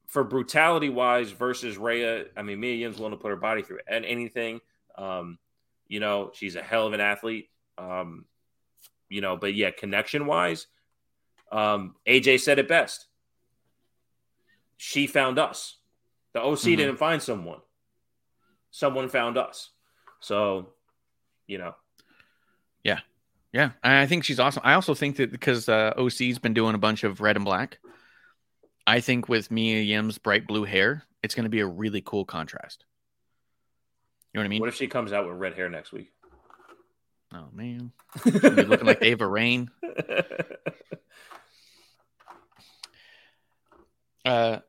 For 0.07 0.23
brutality 0.23 0.89
wise 0.89 1.31
versus 1.31 1.77
Rhea. 1.77 2.25
I 2.35 2.41
mean, 2.41 2.59
Mia 2.59 2.75
Yim's 2.75 2.97
willing 2.97 3.11
to 3.11 3.17
put 3.21 3.29
her 3.29 3.35
body 3.35 3.61
through 3.61 3.79
and 3.87 4.05
anything. 4.05 4.61
Um, 4.97 5.37
you 5.87 5.99
know, 5.99 6.31
she's 6.33 6.55
a 6.55 6.61
hell 6.63 6.87
of 6.87 6.93
an 6.93 7.01
athlete. 7.01 7.49
Um, 7.77 8.25
you 9.09 9.21
know, 9.21 9.37
but 9.37 9.53
yeah, 9.53 9.71
connection 9.71 10.25
wise, 10.25 10.67
um, 11.51 11.95
AJ 12.07 12.39
said 12.41 12.59
it 12.59 12.67
best. 12.67 13.05
She 14.77 15.07
found 15.07 15.39
us. 15.39 15.77
The 16.33 16.41
OC 16.41 16.73
Mhm. 16.73 16.77
didn't 16.77 16.97
find 16.97 17.21
someone. 17.21 17.61
Someone 18.71 19.09
found 19.09 19.37
us. 19.37 19.71
So, 20.19 20.73
you 21.47 21.57
know, 21.57 21.75
Yeah, 22.83 22.99
Yeah. 23.53 23.71
I 23.83 24.05
think 24.07 24.23
she's 24.23 24.39
awesome. 24.39 24.61
I 24.65 24.73
also 24.73 24.93
think 24.93 25.15
that 25.17 25.31
because 25.31 25.67
uh, 25.69 25.93
OC's 25.97 26.37
been 26.39 26.53
doing 26.53 26.75
a 26.75 26.77
bunch 26.77 27.03
of 27.03 27.21
red 27.21 27.35
and 27.37 27.43
black, 27.45 27.79
I 28.87 29.01
think 29.01 29.27
with 29.27 29.51
Mia 29.51 29.81
Yim's 29.81 30.17
bright 30.17 30.47
blue 30.47 30.63
hair, 30.63 31.03
it's 31.21 31.35
going 31.35 31.43
to 31.43 31.49
be 31.49 31.59
a 31.59 31.67
really 31.67 32.01
cool 32.01 32.23
contrast. 32.25 32.85
You 34.33 34.39
know 34.39 34.41
what 34.41 34.45
I 34.45 34.49
mean? 34.49 34.61
what 34.61 34.69
if 34.69 34.75
she 34.75 34.87
comes 34.87 35.11
out 35.13 35.27
with 35.27 35.37
red 35.37 35.53
hair 35.53 35.69
next 35.69 35.91
week? 35.91 36.11
oh 37.33 37.47
man, 37.51 37.91
looking 38.25 38.85
like 38.85 39.01
Ava 39.01 39.27
Raine. 39.27 39.69
Uh, 44.25 44.59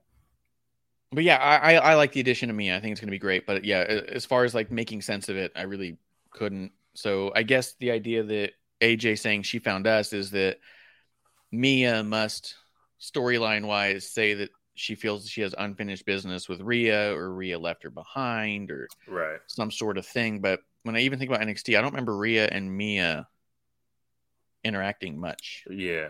but 1.10 1.24
yeah, 1.24 1.36
I, 1.36 1.74
I 1.74 1.90
I 1.90 1.94
like 1.94 2.12
the 2.12 2.20
addition 2.20 2.48
of 2.48 2.54
Mia. 2.54 2.76
I 2.76 2.80
think 2.80 2.92
it's 2.92 3.00
going 3.00 3.08
to 3.08 3.10
be 3.10 3.18
great. 3.18 3.44
But 3.44 3.64
yeah, 3.64 3.80
as 3.80 4.24
far 4.24 4.44
as 4.44 4.54
like 4.54 4.70
making 4.70 5.02
sense 5.02 5.28
of 5.28 5.36
it, 5.36 5.50
I 5.56 5.62
really 5.62 5.98
couldn't. 6.30 6.70
So 6.94 7.32
I 7.34 7.42
guess 7.42 7.74
the 7.80 7.90
idea 7.90 8.22
that 8.22 8.52
AJ 8.80 9.18
saying 9.18 9.42
she 9.42 9.58
found 9.58 9.88
us 9.88 10.12
is 10.12 10.30
that 10.30 10.58
Mia 11.50 12.04
must 12.04 12.54
storyline 13.00 13.64
wise 13.64 14.08
say 14.10 14.34
that 14.34 14.50
she 14.74 14.94
feels 14.94 15.28
she 15.28 15.40
has 15.40 15.54
unfinished 15.58 16.06
business 16.06 16.48
with 16.48 16.60
Rhea 16.60 17.14
or 17.14 17.34
Rhea 17.34 17.58
left 17.58 17.82
her 17.82 17.90
behind 17.90 18.70
or 18.70 18.88
right. 19.08 19.40
some 19.46 19.70
sort 19.70 19.98
of 19.98 20.06
thing. 20.06 20.40
But 20.40 20.60
when 20.84 20.96
I 20.96 21.00
even 21.00 21.18
think 21.18 21.30
about 21.30 21.46
NXT, 21.46 21.76
I 21.76 21.80
don't 21.80 21.90
remember 21.90 22.16
Rhea 22.16 22.46
and 22.46 22.74
Mia 22.76 23.26
interacting 24.62 25.18
much. 25.20 25.64
Yeah. 25.68 26.08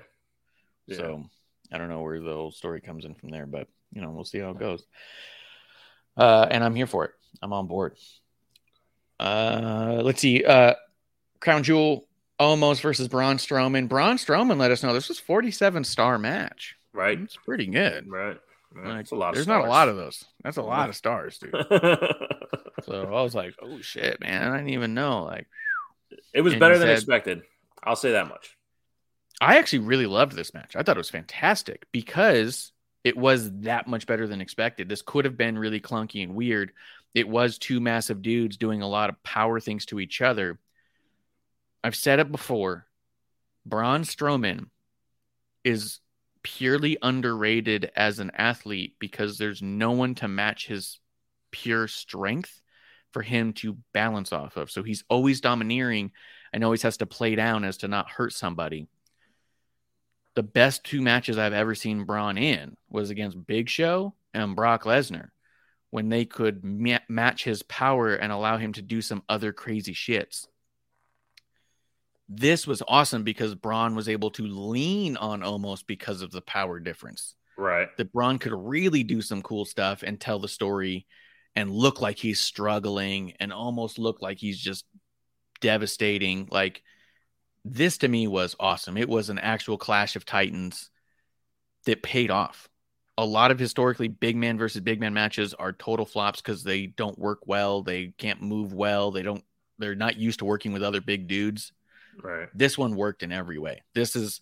Yeah. 0.87 0.97
So 0.97 1.25
I 1.73 1.79
don't 1.79 1.89
know 1.89 2.03
where 2.03 2.21
the 2.21 2.33
whole 2.33 2.51
story 2.51 2.81
comes 2.81 3.05
in 3.05 3.15
from 3.15 3.31
there, 3.31 3.47
but 3.47 3.69
you 3.93 4.03
know, 4.03 4.11
we'll 4.11 4.25
see 4.25 4.39
how 4.39 4.51
it 4.51 4.59
goes. 4.59 4.85
Uh, 6.17 6.47
and 6.51 6.63
I'm 6.63 6.75
here 6.75 6.87
for 6.87 7.07
it. 7.07 7.13
I'm 7.41 7.53
on 7.53 7.67
board. 7.69 7.97
Uh, 9.19 10.01
let's 10.03 10.21
see. 10.21 10.45
Uh, 10.45 10.75
Crown 11.41 11.63
Jewel 11.63 12.07
Omos 12.41 12.81
versus 12.81 13.09
Braun 13.09 13.37
Strowman. 13.37 13.89
Braun 13.89 14.17
Strowman 14.17 14.59
let 14.59 14.71
us 14.71 14.83
know 14.83 14.93
this 14.93 15.09
was 15.09 15.19
47 15.19 15.85
star 15.85 16.19
match. 16.19 16.78
Right. 16.99 17.19
It's 17.21 17.37
pretty 17.37 17.67
good. 17.67 18.11
Right. 18.11 18.37
right. 18.75 18.97
Like, 18.97 19.11
a 19.11 19.15
lot. 19.15 19.35
There's 19.35 19.47
not 19.47 19.65
a 19.65 19.69
lot 19.69 19.89
of 19.89 19.97
those. 19.97 20.25
That's 20.43 20.57
a 20.57 20.63
lot 20.63 20.89
of 20.89 20.97
stars, 21.03 21.39
dude. 21.39 21.55
So 22.85 23.03
I 23.03 23.23
was 23.23 23.35
like, 23.35 23.55
oh 23.61 23.81
shit, 23.81 24.21
man. 24.21 24.53
I 24.53 24.57
didn't 24.57 24.71
even 24.71 24.95
know. 24.95 25.25
Like, 25.25 25.49
it 26.33 26.43
was 26.43 26.55
better 26.55 26.79
than 26.79 26.87
said- 26.89 26.97
expected. 26.97 27.43
I'll 27.83 27.97
say 27.97 28.13
that 28.13 28.29
much. 28.29 28.57
I 29.41 29.59
actually 29.59 29.81
really 29.81 30.07
loved 30.07 30.33
this 30.33 30.55
match. 30.55 30.75
I 30.75 30.83
thought 30.83 30.97
it 30.97 30.99
was 31.01 31.11
fantastic 31.11 31.87
because 31.93 32.73
it 33.05 33.17
was 33.17 33.51
that 33.61 33.87
much 33.87 34.07
better 34.07 34.27
than 34.27 34.41
expected. 34.41 34.89
This 34.89 35.03
could 35.03 35.25
have 35.25 35.37
been 35.37 35.59
really 35.59 35.81
clunky 35.81 36.23
and 36.23 36.35
weird. 36.35 36.73
It 37.15 37.29
was 37.29 37.59
two 37.59 37.81
massive 37.81 38.23
dudes 38.23 38.57
doing 38.57 38.83
a 38.83 38.89
lot 38.89 39.11
of 39.11 39.23
power 39.23 39.61
things 39.61 39.87
to 39.87 40.01
each 40.01 40.21
other. 40.21 40.59
I've 41.83 41.97
said 41.97 42.19
it 42.21 42.33
before. 42.33 42.87
Braun 43.65 44.03
Strowman 44.03 44.67
is 45.63 46.01
purely 46.57 46.97
underrated 47.03 47.91
as 47.95 48.21
an 48.21 48.31
athlete 48.35 48.95
because 48.99 49.37
there's 49.37 49.61
no 49.61 49.93
one 49.93 50.15
to 50.15 50.27
match 50.27 50.67
his 50.67 50.99
pure 51.51 51.87
strength 51.87 52.63
for 53.13 53.21
him 53.21 53.53
to 53.53 53.77
balance 53.93 54.33
off 54.33 54.57
of. 54.57 54.71
So 54.71 54.83
he's 54.83 55.05
always 55.11 55.43
domineering 55.43 56.11
and 56.51 56.65
always 56.65 56.83
has 56.83 56.97
to 56.99 57.07
play 57.07 57.35
down 57.35 57.65
as 57.65 57.77
to 57.79 57.89
not 57.89 58.09
hurt 58.09 58.33
somebody. 58.33 58.89
The 60.37 60.43
best 60.43 60.85
two 60.85 61.03
matches 61.03 61.37
I've 61.37 61.53
ever 61.53 61.75
seen 61.75 62.05
Braun 62.05 62.39
in 62.39 62.79
was 62.89 63.11
against 63.11 63.47
Big 63.47 63.69
Show 63.69 64.15
and 64.33 64.57
Brock 64.57 64.85
Lesnar 64.85 65.29
when 65.91 66.09
they 66.09 66.25
could 66.25 66.65
ma- 66.65 67.01
match 67.11 67.45
his 67.45 67.63
power 67.63 68.15
and 68.15 68.33
allow 68.33 68.57
him 68.57 68.73
to 68.73 68.83
do 68.83 69.03
some 69.03 69.23
other 69.29 69.53
crazy 69.53 69.93
shits. 69.93 70.47
This 72.29 72.67
was 72.67 72.83
awesome 72.87 73.23
because 73.23 73.55
Braun 73.55 73.95
was 73.95 74.09
able 74.09 74.31
to 74.33 74.47
lean 74.47 75.17
on 75.17 75.41
Omos 75.41 75.85
because 75.87 76.21
of 76.21 76.31
the 76.31 76.43
power 76.43 76.79
difference. 76.79 77.35
Right. 77.57 77.89
That 77.97 78.13
Braun 78.13 78.39
could 78.39 78.53
really 78.55 79.03
do 79.03 79.23
some 79.23 79.43
cool 79.43 79.65
stuff 79.65 80.03
and 80.03 80.21
tell 80.21 80.39
the 80.39 80.49
story 80.49 81.07
and 81.57 81.71
look 81.71 82.01
like 82.01 82.19
he's 82.19 82.41
struggling 82.41 83.33
and 83.41 83.53
almost 83.53 83.99
look 83.99 84.23
like 84.23 84.39
he's 84.39 84.59
just 84.59 84.85
devastating. 85.61 86.49
Like 86.51 86.83
this 87.65 87.99
to 87.99 88.09
me 88.09 88.29
was 88.29 88.55
awesome. 88.61 88.97
It 88.97 89.09
was 89.09 89.31
an 89.31 89.39
actual 89.39 89.79
clash 89.79 90.15
of 90.15 90.25
titans 90.25 90.91
that 91.87 92.03
paid 92.03 92.31
off. 92.31 92.69
A 93.17 93.25
lot 93.25 93.51
of 93.51 93.59
historically 93.59 94.07
big 94.07 94.37
man 94.37 94.59
versus 94.59 94.81
big 94.81 95.01
man 95.01 95.15
matches 95.15 95.53
are 95.55 95.73
total 95.73 96.07
flops 96.07 96.41
because 96.41 96.63
they 96.63 96.87
don't 96.87 97.19
work 97.19 97.41
well. 97.47 97.83
They 97.83 98.13
can't 98.19 98.41
move 98.41 98.73
well. 98.73 99.11
They 99.11 99.23
don't. 99.23 99.43
They're 99.79 99.97
not 99.97 100.17
used 100.17 100.39
to 100.41 100.45
working 100.45 100.73
with 100.73 100.83
other 100.83 101.01
big 101.01 101.27
dudes. 101.27 101.73
Right. 102.23 102.49
This 102.55 102.77
one 102.77 102.97
worked 102.97 103.23
in 103.23 103.33
every 103.33 103.59
way. 103.59 103.83
This 103.95 104.17
is, 104.17 104.41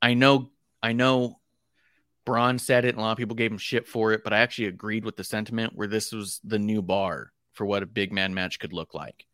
I 0.00 0.14
know, 0.14 0.50
I 0.82 0.92
know 0.92 1.40
Braun 2.24 2.58
said 2.58 2.84
it 2.84 2.90
and 2.90 2.98
a 2.98 3.02
lot 3.02 3.12
of 3.12 3.18
people 3.18 3.36
gave 3.36 3.50
him 3.50 3.58
shit 3.58 3.86
for 3.86 4.12
it, 4.12 4.24
but 4.24 4.32
I 4.32 4.38
actually 4.38 4.66
agreed 4.66 5.04
with 5.04 5.16
the 5.16 5.24
sentiment 5.24 5.74
where 5.74 5.88
this 5.88 6.12
was 6.12 6.40
the 6.44 6.58
new 6.58 6.82
bar 6.82 7.32
for 7.52 7.64
what 7.64 7.82
a 7.82 7.86
big 7.86 8.12
man 8.12 8.34
match 8.34 8.58
could 8.58 8.72
look 8.72 8.94
like. 8.94 9.26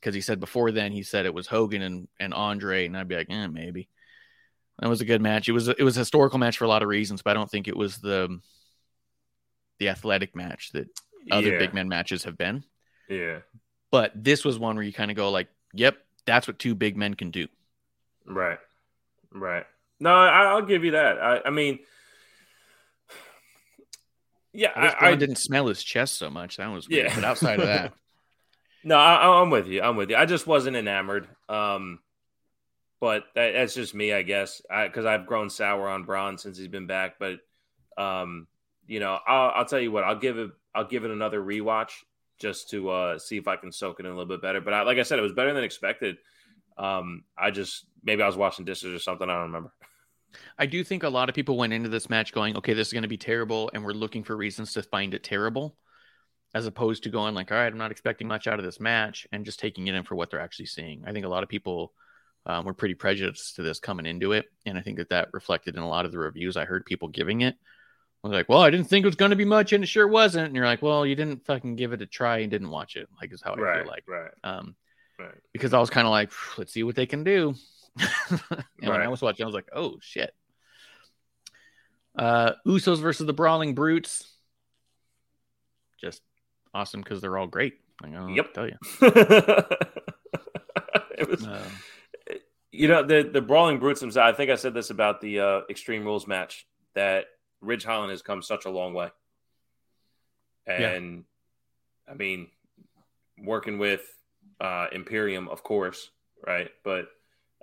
Because 0.00 0.14
he 0.14 0.20
said 0.20 0.40
before 0.40 0.70
then, 0.70 0.92
he 0.92 1.02
said 1.02 1.24
it 1.24 1.32
was 1.32 1.46
Hogan 1.46 1.80
and, 1.80 2.08
and 2.20 2.34
Andre, 2.34 2.86
and 2.86 2.96
I'd 2.96 3.08
be 3.08 3.16
like, 3.16 3.30
eh, 3.30 3.46
maybe. 3.46 3.88
That 4.80 4.88
was 4.88 5.00
a 5.00 5.06
good 5.06 5.22
match. 5.22 5.48
It 5.48 5.52
was 5.52 5.68
it 5.68 5.82
was 5.82 5.96
a 5.96 6.00
historical 6.00 6.38
match 6.38 6.58
for 6.58 6.64
a 6.64 6.68
lot 6.68 6.82
of 6.82 6.88
reasons, 6.88 7.22
but 7.22 7.30
I 7.30 7.34
don't 7.34 7.50
think 7.50 7.68
it 7.68 7.76
was 7.76 7.98
the 7.98 8.40
the 9.78 9.88
athletic 9.88 10.34
match 10.34 10.72
that 10.72 10.88
other 11.30 11.52
yeah. 11.52 11.58
big 11.58 11.74
man 11.74 11.88
matches 11.88 12.24
have 12.24 12.36
been. 12.36 12.64
Yeah. 13.08 13.38
But 13.90 14.12
this 14.14 14.44
was 14.44 14.58
one 14.58 14.76
where 14.76 14.84
you 14.84 14.92
kind 14.92 15.10
of 15.10 15.16
go 15.16 15.30
like, 15.30 15.48
yep, 15.72 15.96
that's 16.26 16.46
what 16.46 16.58
two 16.58 16.74
big 16.74 16.96
men 16.96 17.14
can 17.14 17.30
do. 17.30 17.48
Right. 18.26 18.58
Right. 19.32 19.66
No, 20.00 20.14
I, 20.14 20.44
I'll 20.44 20.62
give 20.62 20.84
you 20.84 20.92
that. 20.92 21.18
I, 21.18 21.40
I 21.46 21.50
mean, 21.50 21.78
yeah, 24.52 24.72
I, 24.74 24.88
I, 24.88 25.10
I 25.10 25.14
didn't 25.16 25.36
smell 25.36 25.66
his 25.66 25.82
chest 25.82 26.18
so 26.18 26.30
much. 26.30 26.56
That 26.56 26.68
was 26.68 26.88
weird. 26.88 27.08
Yeah. 27.08 27.14
But 27.14 27.24
outside 27.24 27.60
of 27.60 27.66
that, 27.66 27.92
no, 28.84 28.96
I, 28.96 29.40
I'm 29.40 29.50
with 29.50 29.66
you. 29.66 29.82
I'm 29.82 29.96
with 29.96 30.10
you. 30.10 30.16
I 30.16 30.26
just 30.26 30.46
wasn't 30.46 30.76
enamored. 30.76 31.28
Um, 31.48 32.00
but 33.00 33.24
that, 33.34 33.52
that's 33.52 33.74
just 33.74 33.94
me, 33.94 34.12
I 34.12 34.22
guess, 34.22 34.62
because 34.84 35.04
I've 35.04 35.26
grown 35.26 35.50
sour 35.50 35.88
on 35.88 36.04
Braun 36.04 36.38
since 36.38 36.56
he's 36.56 36.68
been 36.68 36.86
back. 36.86 37.16
But, 37.18 37.40
um, 37.98 38.46
you 38.86 39.00
know, 39.00 39.18
I'll, 39.26 39.50
I'll 39.56 39.64
tell 39.66 39.80
you 39.80 39.92
what, 39.92 40.04
I'll 40.04 40.18
give 40.18 40.38
it, 40.38 40.50
I'll 40.74 40.86
give 40.86 41.04
it 41.04 41.10
another 41.10 41.40
rewatch 41.40 41.90
just 42.38 42.70
to 42.70 42.90
uh, 42.90 43.18
see 43.18 43.36
if 43.36 43.48
I 43.48 43.56
can 43.56 43.72
soak 43.72 44.00
it 44.00 44.06
in 44.06 44.12
a 44.12 44.14
little 44.14 44.28
bit 44.28 44.42
better. 44.42 44.60
But 44.60 44.74
I, 44.74 44.82
like 44.82 44.98
I 44.98 45.02
said, 45.02 45.18
it 45.18 45.22
was 45.22 45.32
better 45.32 45.52
than 45.52 45.64
expected. 45.64 46.16
Um, 46.76 47.24
I 47.38 47.50
just 47.50 47.86
maybe 48.02 48.22
I 48.22 48.26
was 48.26 48.36
watching 48.36 48.64
dishes 48.64 48.92
or 48.92 48.98
something. 48.98 49.28
I 49.28 49.34
don't 49.34 49.42
remember. 49.42 49.72
I 50.58 50.66
do 50.66 50.82
think 50.82 51.04
a 51.04 51.08
lot 51.08 51.28
of 51.28 51.34
people 51.34 51.56
went 51.56 51.72
into 51.72 51.88
this 51.88 52.10
match 52.10 52.32
going, 52.32 52.56
okay, 52.56 52.74
this 52.74 52.88
is 52.88 52.92
going 52.92 53.02
to 53.02 53.08
be 53.08 53.16
terrible, 53.16 53.70
and 53.72 53.84
we're 53.84 53.92
looking 53.92 54.24
for 54.24 54.36
reasons 54.36 54.72
to 54.72 54.82
find 54.82 55.14
it 55.14 55.22
terrible, 55.22 55.76
as 56.54 56.66
opposed 56.66 57.04
to 57.04 57.08
going 57.08 57.34
like, 57.34 57.52
all 57.52 57.58
right, 57.58 57.72
I'm 57.72 57.78
not 57.78 57.92
expecting 57.92 58.26
much 58.26 58.48
out 58.48 58.58
of 58.58 58.64
this 58.64 58.80
match, 58.80 59.26
and 59.30 59.44
just 59.44 59.60
taking 59.60 59.86
it 59.86 59.94
in 59.94 60.02
for 60.02 60.16
what 60.16 60.30
they're 60.30 60.40
actually 60.40 60.66
seeing. 60.66 61.04
I 61.06 61.12
think 61.12 61.24
a 61.24 61.28
lot 61.28 61.44
of 61.44 61.48
people 61.48 61.92
um, 62.46 62.64
were 62.64 62.74
pretty 62.74 62.94
prejudiced 62.94 63.56
to 63.56 63.62
this 63.62 63.78
coming 63.78 64.06
into 64.06 64.32
it, 64.32 64.46
and 64.66 64.76
I 64.76 64.82
think 64.82 64.98
that 64.98 65.10
that 65.10 65.28
reflected 65.32 65.76
in 65.76 65.82
a 65.82 65.88
lot 65.88 66.04
of 66.04 66.12
the 66.12 66.18
reviews 66.18 66.56
I 66.56 66.64
heard 66.64 66.84
people 66.84 67.08
giving 67.08 67.42
it. 67.42 67.54
I 68.24 68.28
was 68.28 68.34
like, 68.34 68.48
well, 68.48 68.62
I 68.62 68.70
didn't 68.70 68.88
think 68.88 69.04
it 69.04 69.06
was 69.08 69.16
going 69.16 69.30
to 69.32 69.36
be 69.36 69.44
much, 69.44 69.74
and 69.74 69.84
it 69.84 69.86
sure 69.86 70.08
wasn't. 70.08 70.46
And 70.46 70.56
you're 70.56 70.64
like, 70.64 70.80
well, 70.80 71.04
you 71.04 71.14
didn't 71.14 71.44
fucking 71.44 71.76
give 71.76 71.92
it 71.92 72.00
a 72.00 72.06
try 72.06 72.38
and 72.38 72.50
didn't 72.50 72.70
watch 72.70 72.96
it. 72.96 73.06
Like 73.20 73.30
is 73.34 73.42
how 73.42 73.52
I 73.52 73.58
right. 73.58 73.82
feel 73.82 73.86
like. 73.90 74.04
Right. 74.08 74.30
Um, 74.42 74.74
Right. 75.18 75.34
because 75.52 75.72
I 75.74 75.78
was 75.78 75.90
kind 75.90 76.06
of 76.08 76.10
like, 76.10 76.32
let's 76.58 76.72
see 76.72 76.82
what 76.82 76.96
they 76.96 77.06
can 77.06 77.22
do. 77.22 77.54
and 78.00 78.90
when 78.90 79.00
I 79.00 79.06
was 79.08 79.22
watching, 79.22 79.44
I 79.44 79.46
was 79.46 79.54
like, 79.54 79.68
oh 79.72 79.98
shit. 80.00 80.34
Uh, 82.16 82.52
Usos 82.66 83.00
versus 83.00 83.26
the 83.26 83.32
Brawling 83.32 83.74
Brutes. 83.74 84.28
Just 86.00 86.22
awesome 86.72 87.00
because 87.00 87.20
they're 87.20 87.36
all 87.38 87.46
great. 87.46 87.74
I 88.02 88.08
don't 88.08 88.34
Yep. 88.34 88.54
tell 88.54 88.66
you. 88.66 88.76
it 91.18 91.28
was, 91.28 91.46
Uh, 91.46 91.62
you 92.72 92.88
know, 92.88 93.02
the 93.04 93.22
the 93.32 93.40
brawling 93.40 93.78
brutes 93.78 94.00
themselves. 94.00 94.32
I 94.32 94.36
think 94.36 94.50
I 94.50 94.56
said 94.56 94.74
this 94.74 94.90
about 94.90 95.20
the 95.20 95.38
uh, 95.40 95.60
Extreme 95.70 96.04
Rules 96.04 96.26
match 96.26 96.66
that 96.94 97.26
Ridge 97.64 97.84
Holland 97.84 98.10
has 98.10 98.22
come 98.22 98.42
such 98.42 98.64
a 98.64 98.70
long 98.70 98.94
way, 98.94 99.10
Yeah. 100.66 100.90
and 100.90 101.24
I 102.08 102.14
mean, 102.14 102.48
working 103.38 103.78
with 103.78 104.02
uh, 104.60 104.86
Imperium, 104.92 105.48
of 105.48 105.62
course, 105.62 106.10
right? 106.46 106.70
But 106.84 107.06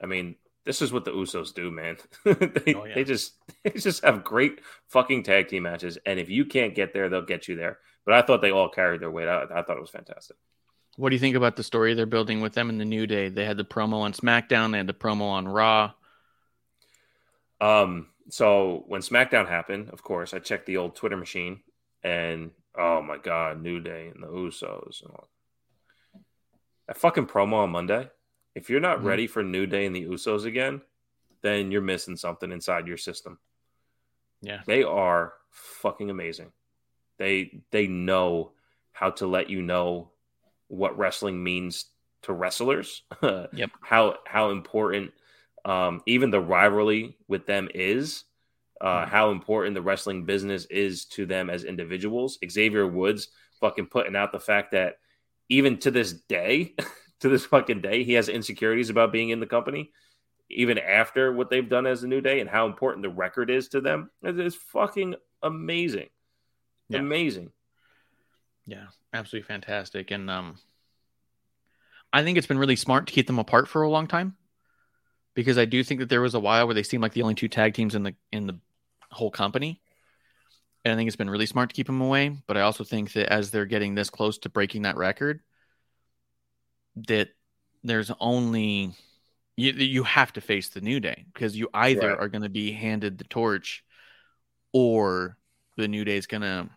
I 0.01 0.05
mean, 0.07 0.35
this 0.65 0.81
is 0.81 0.91
what 0.91 1.05
the 1.05 1.11
Usos 1.11 1.53
do, 1.53 1.71
man. 1.71 1.97
they, 2.25 2.73
Oh, 2.73 2.85
yeah. 2.85 2.95
they 2.95 3.03
just 3.03 3.33
they 3.63 3.71
just 3.71 4.03
have 4.03 4.23
great 4.23 4.59
fucking 4.89 5.23
tag 5.23 5.47
team 5.47 5.63
matches, 5.63 5.97
and 6.05 6.19
if 6.19 6.29
you 6.29 6.45
can't 6.45 6.75
get 6.75 6.93
there, 6.93 7.09
they'll 7.09 7.21
get 7.25 7.47
you 7.47 7.55
there. 7.55 7.79
But 8.05 8.15
I 8.15 8.21
thought 8.23 8.41
they 8.41 8.51
all 8.51 8.69
carried 8.69 9.01
their 9.01 9.11
weight. 9.11 9.27
I, 9.27 9.43
I 9.43 9.61
thought 9.61 9.77
it 9.77 9.81
was 9.81 9.91
fantastic. 9.91 10.35
what 10.97 11.09
do 11.09 11.15
you 11.15 11.19
think 11.19 11.35
about 11.35 11.55
the 11.55 11.63
story 11.63 11.93
they're 11.93 12.05
building 12.07 12.41
with 12.41 12.53
them 12.53 12.69
in 12.69 12.79
the 12.79 12.85
New 12.85 13.05
Day? 13.05 13.29
They 13.29 13.45
had 13.45 13.57
the 13.57 13.63
promo 13.63 14.01
on 14.01 14.13
SmackDown. 14.13 14.71
They 14.71 14.79
had 14.79 14.87
the 14.87 14.93
promo 14.93 15.29
on 15.29 15.47
Raw. 15.47 15.91
Um, 17.59 18.07
so 18.31 18.83
when 18.87 19.01
SmackDown 19.01 19.47
happened, 19.47 19.89
of 19.89 20.03
course, 20.03 20.33
I 20.33 20.39
checked 20.39 20.65
the 20.65 20.77
old 20.77 20.95
Twitter 20.95 21.17
machine, 21.17 21.61
and 22.03 22.51
oh 22.75 23.01
my 23.01 23.17
god, 23.17 23.61
New 23.61 23.79
Day 23.79 24.07
and 24.07 24.23
the 24.23 24.27
Usos. 24.27 25.01
and 25.03 25.11
all- 25.11 25.29
That 26.87 26.97
fucking 26.97 27.27
promo 27.27 27.55
on 27.55 27.69
Monday. 27.71 28.09
If 28.55 28.69
you're 28.69 28.79
not 28.81 28.99
Mhm. 28.99 29.03
ready 29.05 29.27
for 29.27 29.43
New 29.43 29.65
Day 29.65 29.85
and 29.85 29.95
the 29.95 30.05
Usos 30.05 30.45
again, 30.45 30.81
then 31.41 31.71
you're 31.71 31.81
missing 31.81 32.17
something 32.17 32.51
inside 32.51 32.87
your 32.87 32.97
system. 32.97 33.39
Yeah. 34.41 34.61
They 34.65 34.83
are 34.83 35.33
fucking 35.51 36.09
amazing. 36.09 36.51
They 37.17 37.61
they 37.71 37.87
know 37.87 38.53
how 38.91 39.11
to 39.11 39.27
let 39.27 39.49
you 39.49 39.61
know 39.61 40.11
what 40.67 40.97
wrestling 40.97 41.43
means 41.43 41.85
to 42.23 42.33
wrestlers. 42.33 43.03
Yep. 43.53 43.71
How 43.81 44.19
how 44.25 44.49
important 44.51 45.13
um, 45.65 46.01
even 46.05 46.31
the 46.31 46.41
rivalry 46.41 47.17
with 47.27 47.45
them 47.45 47.69
is. 47.73 48.23
Uh, 48.79 49.05
Mhm. 49.05 49.09
How 49.09 49.29
important 49.31 49.75
the 49.75 49.81
wrestling 49.81 50.25
business 50.25 50.65
is 50.65 51.05
to 51.05 51.25
them 51.27 51.49
as 51.51 51.63
individuals. 51.65 52.39
Xavier 52.49 52.87
Woods 52.87 53.27
fucking 53.59 53.85
putting 53.87 54.15
out 54.15 54.31
the 54.31 54.39
fact 54.39 54.71
that 54.71 54.95
even 55.49 55.77
to 55.79 55.91
this 55.91 56.13
day, 56.13 56.73
to 57.19 57.29
this 57.29 57.45
fucking 57.45 57.81
day, 57.81 58.03
he 58.03 58.13
has 58.13 58.27
insecurities 58.27 58.89
about 58.89 59.11
being 59.11 59.29
in 59.29 59.39
the 59.39 59.45
company 59.45 59.91
even 60.49 60.77
after 60.77 61.31
what 61.31 61.49
they've 61.49 61.69
done 61.69 61.85
as 61.87 62.03
a 62.03 62.07
new 62.07 62.19
day 62.19 62.41
and 62.41 62.49
how 62.49 62.65
important 62.65 63.03
the 63.03 63.09
record 63.09 63.49
is 63.49 63.69
to 63.69 63.79
them 63.79 64.11
it 64.21 64.37
is 64.37 64.53
fucking 64.53 65.15
amazing 65.43 66.09
Yeah. 66.89 66.99
amazing 66.99 67.53
Yeah, 68.65 68.87
absolutely 69.13 69.47
fantastic. 69.47 70.11
And 70.11 70.29
um 70.29 70.57
I 72.11 72.23
think 72.23 72.37
it's 72.37 72.47
been 72.47 72.57
really 72.57 72.75
smart 72.75 73.07
to 73.07 73.13
keep 73.13 73.27
them 73.27 73.39
apart 73.39 73.69
for 73.69 73.83
a 73.83 73.89
long 73.89 74.07
time. 74.07 74.35
Because 75.33 75.57
I 75.57 75.65
do 75.65 75.83
think 75.83 75.99
that 76.01 76.09
there 76.09 76.21
was 76.21 76.33
a 76.35 76.39
while 76.39 76.65
where 76.67 76.73
they 76.73 76.83
seemed 76.83 77.03
like 77.03 77.13
the 77.13 77.21
only 77.21 77.35
two 77.35 77.47
tag 77.47 77.73
teams 77.73 77.95
in 77.95 78.03
the 78.03 78.15
in 78.31 78.47
the 78.47 78.59
whole 79.11 79.31
company. 79.31 79.81
And 80.83 80.93
I 80.93 80.95
think 80.95 81.07
it's 81.07 81.15
been 81.15 81.29
really 81.29 81.45
smart 81.45 81.69
to 81.69 81.75
keep 81.75 81.87
them 81.87 82.01
away. 82.01 82.37
But 82.47 82.57
I 82.57 82.61
also 82.61 82.83
think 82.83 83.13
that 83.13 83.31
as 83.31 83.51
they're 83.51 83.65
getting 83.65 83.95
this 83.95 84.09
close 84.09 84.37
to 84.39 84.49
breaking 84.49 84.83
that 84.83 84.97
record, 84.97 85.41
that 87.07 87.29
there's 87.83 88.11
only 88.19 88.93
you 89.57 89.73
you 89.73 90.03
have 90.03 90.33
to 90.33 90.41
face 90.41 90.69
the 90.69 90.81
new 90.81 90.99
day 90.99 91.25
because 91.33 91.57
you 91.57 91.69
either 91.73 92.09
Right. 92.09 92.19
are 92.19 92.29
going 92.29 92.43
to 92.43 92.49
be 92.49 92.71
handed 92.71 93.17
the 93.17 93.23
torch 93.25 93.83
or 94.73 95.37
the 95.77 95.87
new 95.87 96.05
day 96.05 96.17
is 96.17 96.27
going 96.27 96.41
to 96.43 96.69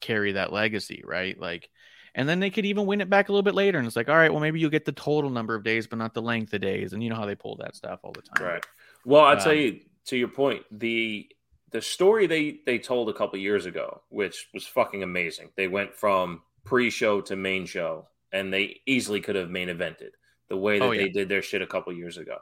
carry 0.00 0.32
that 0.32 0.52
legacy, 0.52 1.02
right? 1.06 1.38
Like, 1.40 1.70
and 2.14 2.28
then 2.28 2.40
they 2.40 2.50
could 2.50 2.66
even 2.66 2.86
win 2.86 3.00
it 3.00 3.08
back 3.10 3.28
a 3.28 3.32
little 3.32 3.42
bit 3.42 3.54
later. 3.54 3.78
And 3.78 3.86
it's 3.86 3.96
like, 3.96 4.08
all 4.08 4.16
right, 4.16 4.30
well, 4.30 4.40
maybe 4.40 4.58
you'll 4.60 4.70
get 4.70 4.84
the 4.84 4.92
total 4.92 5.30
number 5.30 5.54
of 5.54 5.62
days, 5.64 5.86
but 5.86 5.98
not 5.98 6.14
the 6.14 6.22
length 6.22 6.52
of 6.54 6.60
days. 6.60 6.92
And 6.92 7.02
you 7.02 7.10
know 7.10 7.16
how 7.16 7.26
they 7.26 7.34
pull 7.34 7.56
that 7.56 7.76
stuff 7.76 8.00
all 8.02 8.12
the 8.12 8.22
time. 8.22 8.44
right 8.46 8.66
well 9.04 9.24
i'll 9.24 9.36
tell 9.36 9.52
Um, 9.52 9.58
you 9.58 9.80
to 10.06 10.16
your 10.16 10.28
point 10.28 10.64
the 10.72 11.28
the 11.70 11.80
story 11.80 12.26
they 12.26 12.60
they 12.66 12.78
told 12.78 13.08
a 13.08 13.12
couple 13.12 13.38
years 13.38 13.64
ago 13.66 14.02
which 14.08 14.48
was 14.52 14.66
fucking 14.66 15.02
amazing 15.04 15.50
they 15.56 15.68
went 15.68 15.94
from 15.94 16.42
pre-show 16.64 17.20
to 17.20 17.36
main 17.36 17.64
show 17.64 18.08
and 18.32 18.52
they 18.52 18.80
easily 18.86 19.20
could 19.20 19.36
have 19.36 19.50
main 19.50 19.68
evented 19.68 20.10
the 20.48 20.56
way 20.56 20.78
that 20.78 20.84
Oh, 20.84 20.90
yeah. 20.90 21.02
they 21.02 21.08
did 21.10 21.28
their 21.28 21.42
shit 21.42 21.62
a 21.62 21.66
couple 21.66 21.92
years 21.92 22.18
ago 22.18 22.38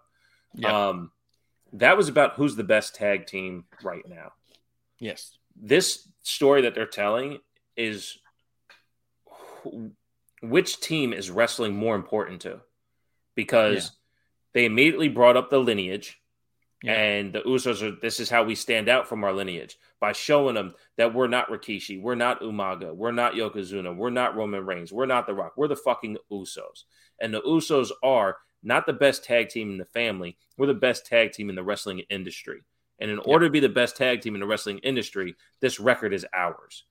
Yeah. 0.55 0.88
um 0.88 1.12
That 1.74 1.97
was 1.97 2.09
about 2.09 2.34
who's 2.36 2.56
the 2.56 2.64
best 2.64 2.94
tag 2.94 3.26
team 3.26 3.64
right 3.82 4.06
now. 4.09 4.32
Yes. 4.98 5.36
This 5.55 6.09
story 6.22 6.62
that 6.62 6.74
they're 6.74 6.86
telling 6.86 7.38
is 7.76 8.16
which 10.43 10.80
team 10.80 11.12
is 11.12 11.30
wrestling 11.30 11.74
more 11.74 11.97
important 11.97 12.43
to? 12.43 12.60
Because 13.34 13.84
Yeah. 13.86 13.90
they 14.55 14.64
immediately 14.64 15.09
brought 15.09 15.36
up 15.36 15.51
the 15.51 15.59
lineage. 15.60 16.20
Yeah. 16.82 16.93
And 16.93 17.32
the 17.32 17.40
Usos 17.40 17.82
are 17.82 17.98
this 18.02 18.20
is 18.20 18.28
how 18.28 18.44
we 18.44 18.55
stand 18.55 18.88
out 18.88 19.09
from 19.09 19.24
our 19.24 19.32
lineage 19.32 19.78
by 19.98 20.12
showing 20.12 20.55
them 20.55 20.74
that 20.98 21.14
we're 21.14 21.26
not 21.26 21.48
Rikishi, 21.48 22.01
we're 22.01 22.14
not 22.14 22.43
Umaga, 22.43 22.94
we're 22.94 23.12
not 23.12 23.32
Yokozuna, 23.32 23.97
we're 23.97 24.10
not 24.10 24.36
Roman 24.36 24.64
Reigns, 24.64 24.93
we're 24.93 25.06
not 25.06 25.26
The 25.26 25.34
Rock, 25.34 25.55
we're 25.56 25.68
the 25.68 25.76
fucking 25.76 26.18
Usos. 26.30 26.84
And 27.18 27.32
the 27.32 27.40
Usos 27.43 27.90
are 28.02 28.36
not 28.62 28.84
the 28.84 28.93
best 28.93 29.24
tag 29.24 29.48
team 29.48 29.70
in 29.70 29.78
the 29.78 29.86
family, 29.86 30.36
we're 30.59 30.66
the 30.66 30.74
best 30.74 31.06
tag 31.06 31.32
team 31.32 31.48
in 31.48 31.56
the 31.56 31.64
wrestling 31.64 32.01
industry. 32.10 32.62
And 32.98 33.10
in 33.10 33.18
order 33.20 33.47
to 33.47 33.51
be 33.51 33.60
the 33.60 33.68
best 33.70 33.97
tag 33.97 34.20
team 34.20 34.34
in 34.34 34.40
the 34.40 34.47
wrestling 34.47 34.78
industry, 34.78 35.34
this 35.60 35.80
record 35.80 36.12
is 36.12 36.26
ours. 36.34 36.84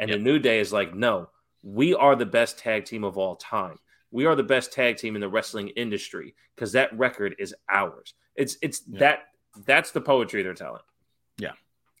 And 0.00 0.08
Yep. 0.10 0.18
the 0.18 0.24
New 0.24 0.38
Day 0.38 0.60
is 0.60 0.72
like, 0.72 0.94
no, 0.94 1.30
we 1.66 1.94
are 1.94 2.14
the 2.14 2.24
best 2.26 2.58
tag 2.58 2.84
team 2.84 3.02
of 3.02 3.18
all 3.18 3.34
time. 3.34 3.76
We 4.12 4.24
are 4.26 4.36
the 4.36 4.44
best 4.44 4.72
tag 4.72 4.98
team 4.98 5.16
in 5.16 5.20
the 5.20 5.28
wrestling 5.28 5.68
industry 5.70 6.34
because 6.54 6.70
that 6.72 6.96
record 6.96 7.34
is 7.40 7.52
ours. 7.68 8.14
It's 8.36 8.56
it's 8.62 8.82
Yeah. 8.86 9.00
that 9.00 9.18
that's 9.66 9.90
the 9.90 10.00
poetry 10.00 10.42
they're 10.44 10.54
telling. 10.54 10.82
Yeah. 11.38 11.52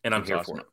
And 0.04 0.14
I'm 0.14 0.20
That's 0.20 0.28
here 0.28 0.36
awesome. 0.38 0.54
for 0.58 0.60
it. 0.60 0.66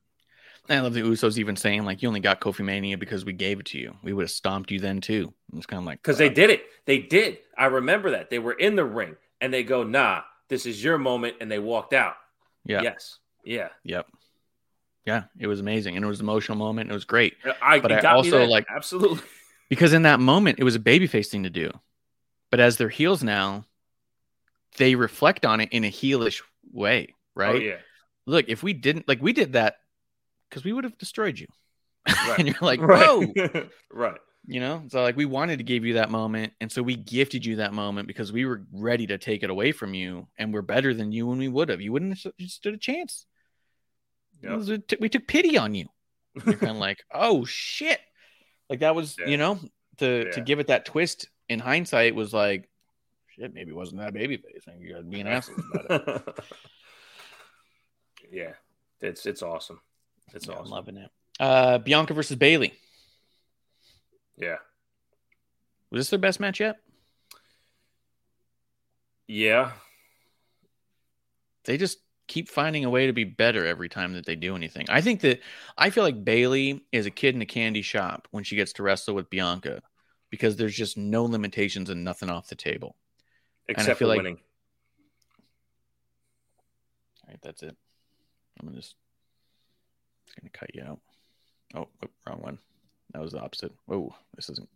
I 0.69 0.79
love 0.79 0.93
the 0.93 1.01
Usos 1.01 1.37
even 1.39 1.55
saying 1.55 1.83
like 1.85 2.01
you 2.03 2.07
only 2.07 2.19
got 2.19 2.39
Kofi 2.39 2.63
Mania 2.63 2.97
because 2.97 3.25
we 3.25 3.33
gave 3.33 3.59
it 3.59 3.65
to 3.67 3.79
you. 3.79 3.95
We 4.03 4.13
would 4.13 4.23
have 4.23 4.31
stomped 4.31 4.69
you 4.71 4.79
then 4.79 5.01
too. 5.01 5.33
It's 5.55 5.65
kind 5.65 5.79
of 5.79 5.85
like 5.85 6.01
Because 6.01 6.17
they 6.19 6.29
did 6.29 6.49
it. 6.51 6.63
They 6.85 6.99
did. 6.99 7.39
I 7.57 7.65
remember 7.65 8.11
that. 8.11 8.29
They 8.29 8.39
were 8.39 8.53
in 8.53 8.75
the 8.75 8.85
ring 8.85 9.15
and 9.41 9.51
they 9.53 9.63
go, 9.63 9.83
nah, 9.83 10.21
this 10.49 10.65
is 10.67 10.83
your 10.83 10.97
moment. 10.99 11.37
And 11.41 11.49
they 11.51 11.59
walked 11.59 11.93
out. 11.93 12.15
yeah, 12.63 12.81
Yes. 12.83 13.17
Yeah. 13.43 13.69
yep, 13.83 14.07
yeah. 15.05 15.23
It 15.37 15.47
was 15.47 15.59
amazing 15.59 15.95
and 15.95 16.05
it 16.05 16.07
was 16.07 16.19
an 16.19 16.25
emotional 16.25 16.57
moment. 16.57 16.89
It 16.89 16.93
was 16.93 17.05
great 17.05 17.35
I, 17.61 17.79
But 17.79 17.91
it 17.91 18.05
I 18.05 18.13
also, 18.13 18.45
like- 18.45 18.67
absolutely. 18.73 19.19
because 19.69 19.93
in 19.93 20.03
that 20.03 20.19
moment 20.19 20.59
it 20.59 20.63
was 20.63 20.75
a 20.75 20.79
babyface 20.79 21.27
thing 21.27 21.43
to 21.43 21.49
do, 21.49 21.71
but 22.51 22.59
as 22.59 22.77
they're 22.77 22.89
heels 22.89 23.23
now, 23.23 23.65
they 24.77 24.95
reflect 24.95 25.45
on 25.45 25.59
it 25.61 25.69
in 25.71 25.83
a 25.83 25.89
heelish 25.91 26.41
way, 26.71 27.07
oh, 27.11 27.15
right? 27.35 27.55
Oh, 27.55 27.59
yeah. 27.59 27.77
Look, 28.25 28.47
if 28.49 28.63
we 28.63 28.73
didn't 28.73 29.07
like 29.07 29.21
we 29.21 29.33
did 29.33 29.53
that 29.53 29.77
because 30.49 30.63
we 30.63 30.73
would 30.73 30.83
have 30.83 30.97
destroyed 30.97 31.37
you, 31.39 31.47
Right. 32.07 32.39
and 32.39 32.47
you're 32.47 32.57
like, 32.61 32.79
whoa, 32.79 33.25
right. 33.91 34.19
you 34.47 34.59
know 34.59 34.83
so 34.89 35.01
like 35.01 35.15
we 35.17 35.25
wanted 35.25 35.57
to 35.57 35.63
give 35.63 35.85
you 35.85 35.93
that 35.95 36.09
moment 36.11 36.51
and 36.59 36.69
so 36.71 36.81
we 36.83 36.95
gifted 36.97 37.45
you 37.45 37.57
that 37.57 37.73
moment 37.73 38.07
because 38.07 38.31
we 38.33 38.45
were 38.45 38.63
ready 38.73 39.07
to 39.07 39.17
take 39.17 39.41
it 39.43 39.49
away 39.49 39.71
from 39.71 39.93
you 39.93 40.27
and 40.37 40.53
we're 40.53 40.61
better 40.61 40.93
than 40.93 41.11
you 41.13 41.25
when 41.25 41.37
we 41.37 41.47
would 41.47 41.69
have 41.69 41.79
you 41.81 41.91
wouldn't 41.93 42.19
have 42.21 42.33
stood 42.49 42.73
a 42.73 42.77
chance 42.77 43.25
Yep. 44.43 44.99
we 44.99 45.09
took 45.09 45.27
pity 45.27 45.57
on 45.57 45.73
you 45.73 45.87
you're 46.45 46.55
kind 46.55 46.71
of 46.71 46.77
like 46.77 47.03
oh 47.13 47.45
shit 47.45 47.99
like 48.69 48.79
that 48.81 48.93
was 48.95 49.15
Yeah. 49.19 49.27
you 49.27 49.37
know 49.37 49.59
to 49.97 50.31
to 50.31 50.41
give 50.41 50.59
it 50.59 50.67
that 50.67 50.85
twist 50.85 51.29
in 51.49 51.59
hindsight 51.59 52.13
was 52.15 52.33
like 52.33 52.69
shit 53.35 53.53
maybe 53.53 53.71
it 53.71 53.75
wasn't 53.75 53.99
that 54.01 54.13
baby 54.13 54.37
face 54.37 54.63
and 54.67 54.81
you 54.81 54.91
gotta 54.91 55.03
be 55.03 55.21
an 55.21 55.27
asshole 55.35 55.55
about 55.73 56.07
it 56.27 56.39
yeah. 58.31 58.53
It's 59.01 59.25
it's 59.25 59.41
awesome. 59.43 59.79
It's 60.33 60.47
Yeah, 60.47 60.53
i'm 60.53 60.59
awesome. 60.61 60.71
loving 60.71 60.97
it 60.97 61.11
uh 61.39 61.77
bianca 61.79 62.13
versus 62.13 62.37
bayley 62.37 62.73
Yeah. 64.37 64.57
was 65.91 65.99
this 66.01 66.09
their 66.09 66.19
best 66.19 66.39
match 66.39 66.59
yet 66.59 66.77
Yeah. 69.27 69.71
they 71.65 71.77
just 71.77 71.99
keep 72.27 72.49
finding 72.49 72.85
a 72.85 72.89
way 72.89 73.07
to 73.07 73.13
be 73.13 73.23
better 73.23 73.65
every 73.65 73.89
time 73.89 74.13
that 74.13 74.25
they 74.25 74.35
do 74.35 74.55
anything. 74.55 74.85
I 74.89 75.01
think 75.01 75.21
that 75.21 75.41
I 75.77 75.89
feel 75.89 76.03
like 76.03 76.23
Bayley 76.23 76.85
is 76.91 77.05
a 77.05 77.11
kid 77.11 77.35
in 77.35 77.41
a 77.41 77.45
candy 77.45 77.81
shop 77.81 78.27
when 78.31 78.43
she 78.43 78.55
gets 78.55 78.73
to 78.73 78.83
wrestle 78.83 79.15
with 79.15 79.29
Bianca 79.29 79.81
because 80.29 80.55
there's 80.55 80.75
just 80.75 80.97
no 80.97 81.25
limitations 81.25 81.89
and 81.89 82.03
nothing 82.03 82.29
off 82.29 82.47
the 82.47 82.55
table. 82.55 82.95
Except 83.67 83.99
feel 83.99 84.07
for 84.07 84.09
like- 84.09 84.17
winning. 84.17 84.39
All 87.23 87.29
right, 87.29 87.39
that's 87.41 87.63
it. 87.63 87.75
I'm 88.59 88.67
gonna 88.67 88.77
just, 88.77 88.95
just 90.25 90.39
gonna 90.39 90.49
cut 90.51 90.73
you 90.75 90.83
out. 90.83 90.99
Oh, 91.75 91.87
oh, 92.03 92.07
wrong 92.27 92.41
one. 92.41 92.59
That 93.13 93.21
was 93.21 93.31
the 93.31 93.39
opposite. 93.39 93.71
Oh, 93.89 94.13
this 94.35 94.49
isn't 94.49 94.69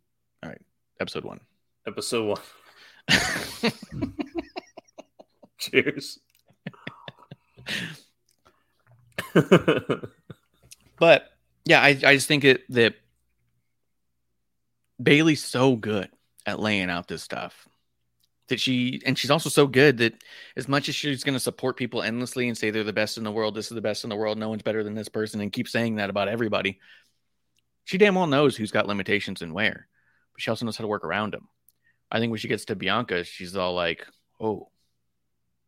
all 0.44 0.50
right. 0.50 0.62
Episode 1.00 1.26
one. 1.26 1.40
Episode 1.86 2.28
one. 2.28 2.42
Cheers. 5.58 6.20
But 10.98 11.30
yeah, 11.66 11.82
I, 11.82 11.90
I 11.90 12.16
just 12.16 12.28
think 12.28 12.44
it, 12.44 12.64
that 12.74 12.96
Bayley's 15.02 15.44
so 15.44 15.76
good 15.76 16.10
at 16.46 16.60
laying 16.60 16.90
out 16.90 17.08
this 17.08 17.24
stuff 17.24 17.68
that 18.50 18.60
she, 18.60 19.02
and 19.06 19.18
she's 19.18 19.32
also 19.32 19.50
so 19.50 19.68
good 19.68 19.98
that 19.98 20.24
as 20.56 20.68
much 20.68 20.90
as 20.90 20.96
she's 20.96 21.24
going 21.24 21.34
to 21.34 21.40
support 21.40 21.78
people 21.78 22.02
endlessly 22.02 22.48
and 22.48 22.58
say 22.58 22.72
they're 22.72 22.84
the 22.84 22.94
best 22.94 23.18
in 23.18 23.24
the 23.24 23.32
world, 23.32 23.54
this 23.54 23.70
is 23.70 23.76
the 23.76 23.82
best 23.82 24.04
in 24.04 24.10
the 24.10 24.16
world, 24.16 24.38
no 24.38 24.50
one's 24.50 24.64
better 24.64 24.84
than 24.84 24.96
this 24.96 25.10
person, 25.10 25.42
and 25.42 25.52
keep 25.52 25.68
saying 25.68 25.96
that 25.96 26.10
about 26.10 26.30
everybody, 26.30 26.80
she 27.84 27.98
damn 27.98 28.16
well 28.16 28.28
knows 28.28 28.56
who's 28.56 28.72
got 28.72 28.88
limitations 28.88 29.42
and 29.42 29.54
where, 29.54 29.88
but 30.34 30.42
she 30.42 30.50
also 30.50 30.66
knows 30.66 30.78
how 30.78 30.84
to 30.84 30.88
work 30.88 31.04
around 31.04 31.34
them. 31.34 31.48
I 32.10 32.20
think 32.20 32.32
when 32.32 32.40
she 32.40 32.48
gets 32.48 32.66
to 32.66 32.76
Bianca, 32.76 33.26
she's 33.26 33.56
all 33.56 33.76
like, 33.76 34.08
oh, 34.40 34.70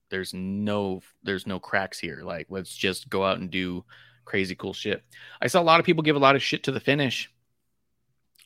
there's 0.10 0.34
no 0.34 1.02
there's 1.24 1.48
no 1.48 1.60
cracks 1.60 2.00
here. 2.00 2.22
Like, 2.24 2.48
let's 2.50 2.76
just 2.76 3.10
go 3.10 3.24
out 3.24 3.40
and 3.40 3.50
do 3.50 3.86
crazy 4.26 4.56
cool 4.56 4.74
shit. 4.74 5.04
I 5.42 5.48
saw 5.48 5.62
a 5.62 5.64
lot 5.64 5.80
of 5.80 5.86
people 5.86 6.04
give 6.04 6.16
a 6.16 6.20
lot 6.20 6.36
of 6.36 6.44
shit 6.44 6.64
to 6.64 6.72
the 6.72 6.80
finish. 6.80 7.32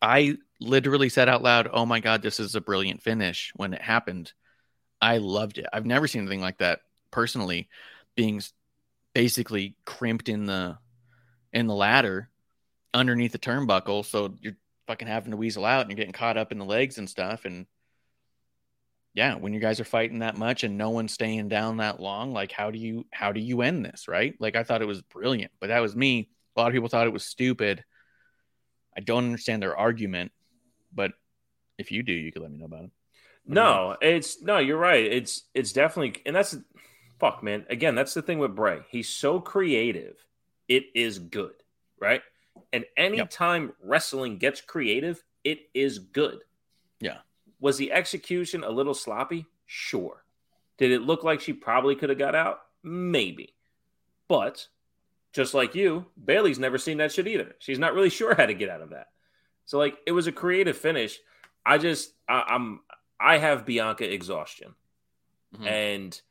I 0.01 0.37
literally 0.59 1.09
said 1.09 1.29
out 1.29 1.43
loud, 1.43 1.69
"Oh 1.71 1.85
my 1.85 1.99
god, 1.99 2.21
this 2.21 2.39
is 2.39 2.55
a 2.55 2.61
brilliant 2.61 3.01
finish." 3.01 3.51
When 3.55 3.73
it 3.73 3.81
happened, 3.81 4.33
I 5.01 5.17
loved 5.17 5.57
it. 5.57 5.67
I've 5.73 5.85
never 5.85 6.07
seen 6.07 6.21
anything 6.21 6.41
like 6.41 6.59
that 6.59 6.81
personally, 7.11 7.69
being 8.15 8.41
basically 9.13 9.75
crimped 9.85 10.29
in 10.29 10.45
the 10.45 10.77
in 11.53 11.67
the 11.67 11.75
ladder 11.75 12.29
underneath 12.93 13.31
the 13.31 13.39
turnbuckle, 13.39 14.05
so 14.05 14.35
you're 14.41 14.57
fucking 14.87 15.07
having 15.07 15.31
to 15.31 15.37
weasel 15.37 15.65
out 15.65 15.81
and 15.81 15.91
you're 15.91 15.97
getting 15.97 16.13
caught 16.13 16.37
up 16.37 16.51
in 16.51 16.57
the 16.57 16.65
legs 16.65 16.97
and 16.97 17.09
stuff. 17.09 17.45
And 17.45 17.65
yeah, 19.13 19.35
when 19.35 19.53
you 19.53 19.59
guys 19.59 19.79
are 19.79 19.85
fighting 19.85 20.19
that 20.19 20.37
much 20.37 20.63
and 20.63 20.77
no 20.77 20.89
one's 20.89 21.13
staying 21.13 21.47
down 21.47 21.77
that 21.77 21.99
long, 21.99 22.31
like 22.31 22.51
how 22.51 22.71
do 22.71 22.79
you 22.79 23.05
how 23.11 23.31
do 23.31 23.39
you 23.39 23.61
end 23.61 23.85
this, 23.85 24.07
right? 24.07 24.35
Like 24.39 24.55
I 24.55 24.63
thought 24.63 24.81
it 24.81 24.87
was 24.87 25.01
brilliant, 25.01 25.51
but 25.59 25.67
that 25.67 25.79
was 25.79 25.95
me. 25.95 26.29
A 26.55 26.59
lot 26.59 26.67
of 26.67 26.73
people 26.73 26.89
thought 26.89 27.07
it 27.07 27.13
was 27.13 27.25
stupid. 27.25 27.83
I 28.95 29.01
don't 29.01 29.25
understand 29.25 29.61
their 29.61 29.77
argument, 29.77 30.31
but 30.93 31.11
if 31.77 31.91
you 31.91 32.03
do, 32.03 32.13
you 32.13 32.31
could 32.31 32.41
let 32.41 32.51
me 32.51 32.57
know 32.57 32.65
about 32.65 32.85
it. 32.85 32.91
No, 33.45 33.97
it's 34.01 34.41
no, 34.41 34.57
you're 34.57 34.77
right. 34.77 35.03
It's 35.03 35.43
it's 35.53 35.73
definitely 35.73 36.21
and 36.25 36.35
that's 36.35 36.55
fuck, 37.19 37.43
man. 37.43 37.65
Again, 37.69 37.93
that's 37.93 38.13
the 38.15 38.21
thing 38.21 38.39
with 38.39 38.55
Bray. 38.55 38.79
He's 38.89 39.09
so 39.09 39.39
creative. 39.39 40.15
It 40.67 40.85
is 40.95 41.19
good, 41.19 41.53
right? 41.99 42.21
And 42.71 42.85
anytime 42.97 43.73
wrestling 43.83 44.37
gets 44.37 44.61
creative, 44.61 45.21
it 45.43 45.59
is 45.73 45.99
good. 45.99 46.39
Yeah. 46.99 47.17
Was 47.63 47.77
the 47.77 47.93
execution 47.93 48.61
a 48.65 48.69
little 48.69 48.93
sloppy? 48.93 49.45
Sure. 49.65 50.25
Did 50.77 50.91
it 50.91 51.03
look 51.03 51.23
like 51.23 51.39
she 51.39 51.53
probably 51.53 51.95
could 51.95 52.09
have 52.09 52.19
got 52.19 52.35
out? 52.35 52.59
Maybe. 52.83 53.55
But 54.27 54.67
just 55.31 55.53
like 55.53 55.73
you, 55.73 56.07
Bayley's 56.21 56.59
never 56.59 56.77
seen 56.77 56.97
that 56.97 57.13
shit 57.13 57.25
either. 57.25 57.55
She's 57.59 57.79
not 57.79 57.93
really 57.93 58.09
sure 58.09 58.35
how 58.35 58.47
to 58.47 58.53
get 58.53 58.67
out 58.67 58.81
of 58.81 58.89
that. 58.89 59.07
So 59.65 59.77
like 59.77 59.97
it 60.05 60.11
was 60.11 60.27
a 60.27 60.33
creative 60.33 60.77
finish. 60.77 61.17
I 61.65 61.77
just 61.77 62.13
I, 62.27 62.43
I'm 62.49 62.81
I 63.17 63.37
have 63.37 63.65
Bianca 63.65 64.11
exhaustion. 64.13 64.75
Mhm. 65.55 65.65
And 65.65 66.21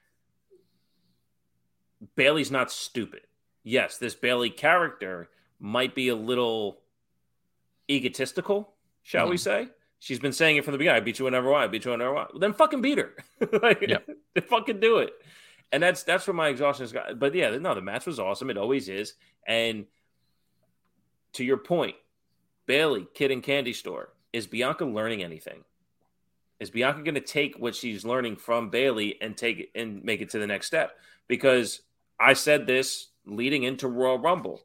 Bayley's 2.14 2.50
not 2.50 2.70
stupid. 2.70 3.22
Yes, 3.62 3.96
this 3.96 4.14
Bayley 4.14 4.50
character 4.50 5.30
might 5.58 5.94
be 5.94 6.08
a 6.08 6.14
little 6.14 6.82
egotistical, 7.90 8.74
shall 9.02 9.30
we 9.30 9.36
Mhm. 9.36 9.40
say? 9.40 9.68
She's 10.02 10.18
been 10.18 10.32
saying 10.32 10.56
it 10.56 10.64
from 10.64 10.72
the 10.72 10.78
beginning. 10.78 11.00
I 11.00 11.04
beat 11.04 11.20
you 11.20 11.26
whenever 11.26 11.54
I. 11.54 11.62
I 11.62 11.66
beat 11.68 11.84
you 11.84 11.92
whenever 11.92 12.10
I 12.10 12.14
want. 12.14 12.40
Then 12.40 12.54
fucking 12.54 12.80
beat 12.80 12.98
her. 12.98 13.12
like, 13.62 13.84
Yep. 13.86 14.08
fucking 14.48 14.80
do 14.80 14.98
it. 14.98 15.12
And 15.70 15.80
that's 15.80 16.02
that's 16.02 16.26
where 16.26 16.34
my 16.34 16.48
exhaustion 16.48 16.82
has 16.82 16.90
got. 16.90 17.20
But 17.20 17.36
yeah, 17.36 17.56
no, 17.56 17.72
the 17.72 17.82
match 17.82 18.04
was 18.04 18.18
awesome. 18.18 18.50
It 18.50 18.58
always 18.58 18.88
is. 18.88 19.14
And 19.46 19.86
to 21.34 21.44
your 21.44 21.56
point, 21.56 21.94
Bayley, 22.66 23.06
Kid 23.14 23.30
and 23.30 23.44
Candy 23.44 23.72
Store, 23.72 24.08
is 24.32 24.48
Bianca 24.48 24.84
learning 24.84 25.22
anything? 25.22 25.62
Is 26.58 26.68
Bianca 26.70 27.02
going 27.04 27.14
to 27.14 27.20
take 27.20 27.56
what 27.60 27.76
she's 27.76 28.04
learning 28.04 28.36
from 28.36 28.70
Bayley 28.70 29.22
and 29.22 29.36
take 29.36 29.60
it 29.60 29.70
and 29.76 30.02
make 30.02 30.20
it 30.20 30.30
to 30.30 30.40
the 30.40 30.48
next 30.48 30.66
step? 30.66 30.98
Because 31.28 31.80
I 32.18 32.32
said 32.32 32.66
this 32.66 33.06
leading 33.24 33.62
into 33.62 33.86
Royal 33.86 34.18
Rumble 34.18 34.62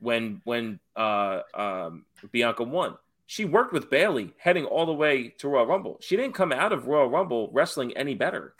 when 0.00 0.40
when 0.42 0.80
uh, 0.96 1.42
um, 1.54 2.06
Bianca 2.32 2.64
won. 2.64 2.96
She 3.30 3.44
worked 3.44 3.74
with 3.74 3.90
Bayley 3.90 4.32
heading 4.38 4.64
all 4.64 4.86
the 4.86 4.92
way 4.94 5.28
to 5.38 5.48
Royal 5.48 5.66
Rumble. 5.66 5.98
She 6.00 6.16
didn't 6.16 6.34
come 6.34 6.50
out 6.50 6.72
of 6.72 6.86
Royal 6.86 7.10
Rumble 7.10 7.50
wrestling 7.52 7.94
any 7.96 8.14
better. 8.14 8.54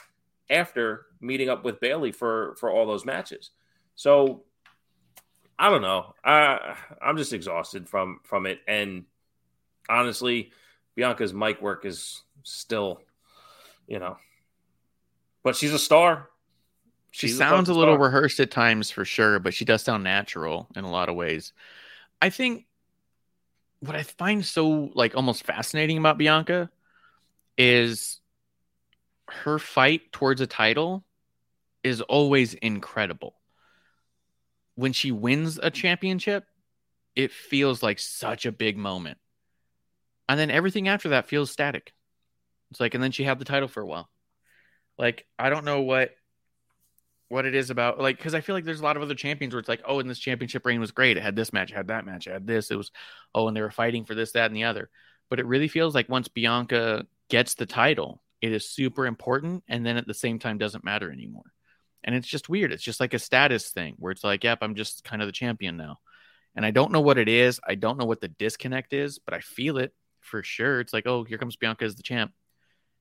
after 0.51 1.07
meeting 1.21 1.49
up 1.49 1.65
with 1.65 1.81
Bayley 1.81 2.13
for 2.13 2.55
for 2.59 2.71
all 2.71 2.87
those 2.87 3.05
matches. 3.05 3.51
So 3.97 4.45
I 5.59 5.71
don't 5.71 5.83
know. 5.83 6.15
I 6.25 6.77
I'm 7.03 7.17
just 7.17 7.33
exhausted 7.33 7.89
from 7.89 8.21
from 8.25 8.47
it, 8.47 8.61
and 8.67 9.05
honestly, 9.89 10.53
Bianca's 10.97 11.35
mic 11.35 11.61
work 11.61 11.85
is 11.85 12.23
still, 12.45 13.01
you 13.87 13.99
know, 13.99 14.17
but 15.43 15.57
she's 15.57 15.73
a 15.73 15.79
star. 15.79 16.29
She 17.11 17.29
sounds 17.29 17.69
a 17.69 17.75
little 17.75 17.99
rehearsed 17.99 18.39
at 18.39 18.51
times 18.51 18.91
for 18.91 19.05
sure, 19.05 19.39
but 19.39 19.55
she 19.55 19.65
does 19.65 19.83
sound 19.83 20.05
natural 20.05 20.69
in 20.77 20.85
a 20.85 20.91
lot 20.91 21.09
of 21.09 21.17
ways. 21.17 21.53
I 22.21 22.31
think 22.31 22.67
what 23.81 23.97
I 23.97 24.03
find 24.03 24.45
so 24.45 24.91
like 24.95 25.15
almost 25.15 25.45
fascinating 25.45 25.99
about 25.99 26.19
Bianca 26.19 26.71
is 27.57 28.21
her 29.29 29.59
fight 29.59 30.13
towards 30.13 30.41
a 30.41 30.47
title 30.47 31.05
is 31.85 32.01
always 32.01 32.55
incredible. 32.55 33.35
When 34.75 34.93
she 34.93 35.13
wins 35.13 35.59
a 35.63 35.71
championship, 35.71 36.45
it 37.15 37.33
feels 37.33 37.83
like 37.83 37.99
such 37.99 38.47
a 38.47 38.53
big 38.53 38.77
moment. 38.77 39.19
And 40.29 40.39
then 40.39 40.51
everything 40.51 40.89
after 40.89 41.11
that 41.11 41.29
feels 41.29 41.51
static. 41.51 41.93
It's 42.71 42.81
like 42.81 42.95
and 42.95 43.03
then 43.03 43.13
she 43.13 43.25
had 43.25 43.39
the 43.39 43.45
title 43.45 43.69
for 43.69 43.83
a 43.83 43.87
while. 43.87 44.09
Like 44.99 45.27
I 45.39 45.51
don't 45.51 45.65
know 45.65 45.83
what 45.83 46.11
what 47.29 47.45
it 47.45 47.55
is 47.55 47.71
about 47.71 48.01
like 48.01 48.17
because 48.17 48.35
I 48.35 48.41
feel 48.41 48.55
like 48.55 48.65
there's 48.65 48.81
a 48.81 48.85
lot 48.85 48.97
of 48.97 49.03
other 49.03 49.15
champions 49.15 49.55
where 49.55 49.61
it's 49.61 49.69
like, 49.69 49.83
oh, 49.85 50.01
and 50.01 50.09
this 50.09 50.19
championship 50.19 50.65
reign 50.65 50.81
was 50.81 50.93
great. 50.93 51.17
It 51.17 51.23
had 51.23 51.37
this 51.37 51.53
match, 51.53 51.71
it 51.71 51.77
had 51.77 51.89
that 51.89 52.07
match, 52.07 52.27
it 52.27 52.33
had 52.33 52.47
this. 52.47 52.71
It 52.71 52.77
was 52.77 52.91
oh, 53.35 53.49
and 53.49 53.57
they 53.57 53.61
were 53.61 53.71
fighting 53.71 54.05
for 54.05 54.15
this, 54.15 54.33
that, 54.33 54.47
and 54.47 54.57
the 54.57 54.65
other. 54.65 54.89
But 55.31 55.41
it 55.41 55.47
really 55.47 55.69
feels 55.69 55.95
like 55.95 56.09
once 56.09 56.29
Bianca 56.29 57.07
gets 57.29 57.55
the 57.55 57.67
title, 57.67 58.23
it 58.41 58.53
is 58.53 58.71
super 58.71 59.07
important, 59.07 59.63
and 59.69 59.85
then 59.85 59.97
at 59.97 60.07
the 60.07 60.15
same 60.15 60.39
time 60.39 60.59
doesn't 60.59 60.85
matter 60.85 61.13
anymore. 61.13 61.53
And 62.03 62.15
it's 62.15 62.29
just 62.29 62.49
weird. 62.49 62.73
It's 62.73 62.83
just 62.83 63.01
like 63.01 63.13
a 63.13 63.19
status 63.19 63.71
thing 63.71 63.97
where 63.99 64.13
it's 64.13 64.25
like, 64.25 64.45
yep, 64.45 64.59
I'm 64.63 64.75
just 64.75 65.05
kind 65.05 65.21
of 65.21 65.29
the 65.29 65.33
champion 65.33 65.77
now. 65.77 65.99
And 66.55 66.65
I 66.65 66.71
don't 66.71 66.93
know 66.93 67.01
what 67.01 67.19
it 67.19 67.29
is. 67.29 67.61
I 67.67 67.75
don't 67.75 67.99
know 67.99 68.07
what 68.07 68.21
the 68.21 68.29
disconnect 68.29 68.93
is, 68.93 69.19
but 69.19 69.35
I 69.35 69.41
feel 69.41 69.79
it 69.79 69.93
for 70.21 70.43
sure. 70.43 70.81
It's 70.81 70.93
like, 70.93 71.07
oh, 71.07 71.25
here 71.25 71.39
comes 71.39 71.57
Bianca 71.57 71.85
as 71.85 71.97
the 71.97 72.03
champ. 72.03 72.33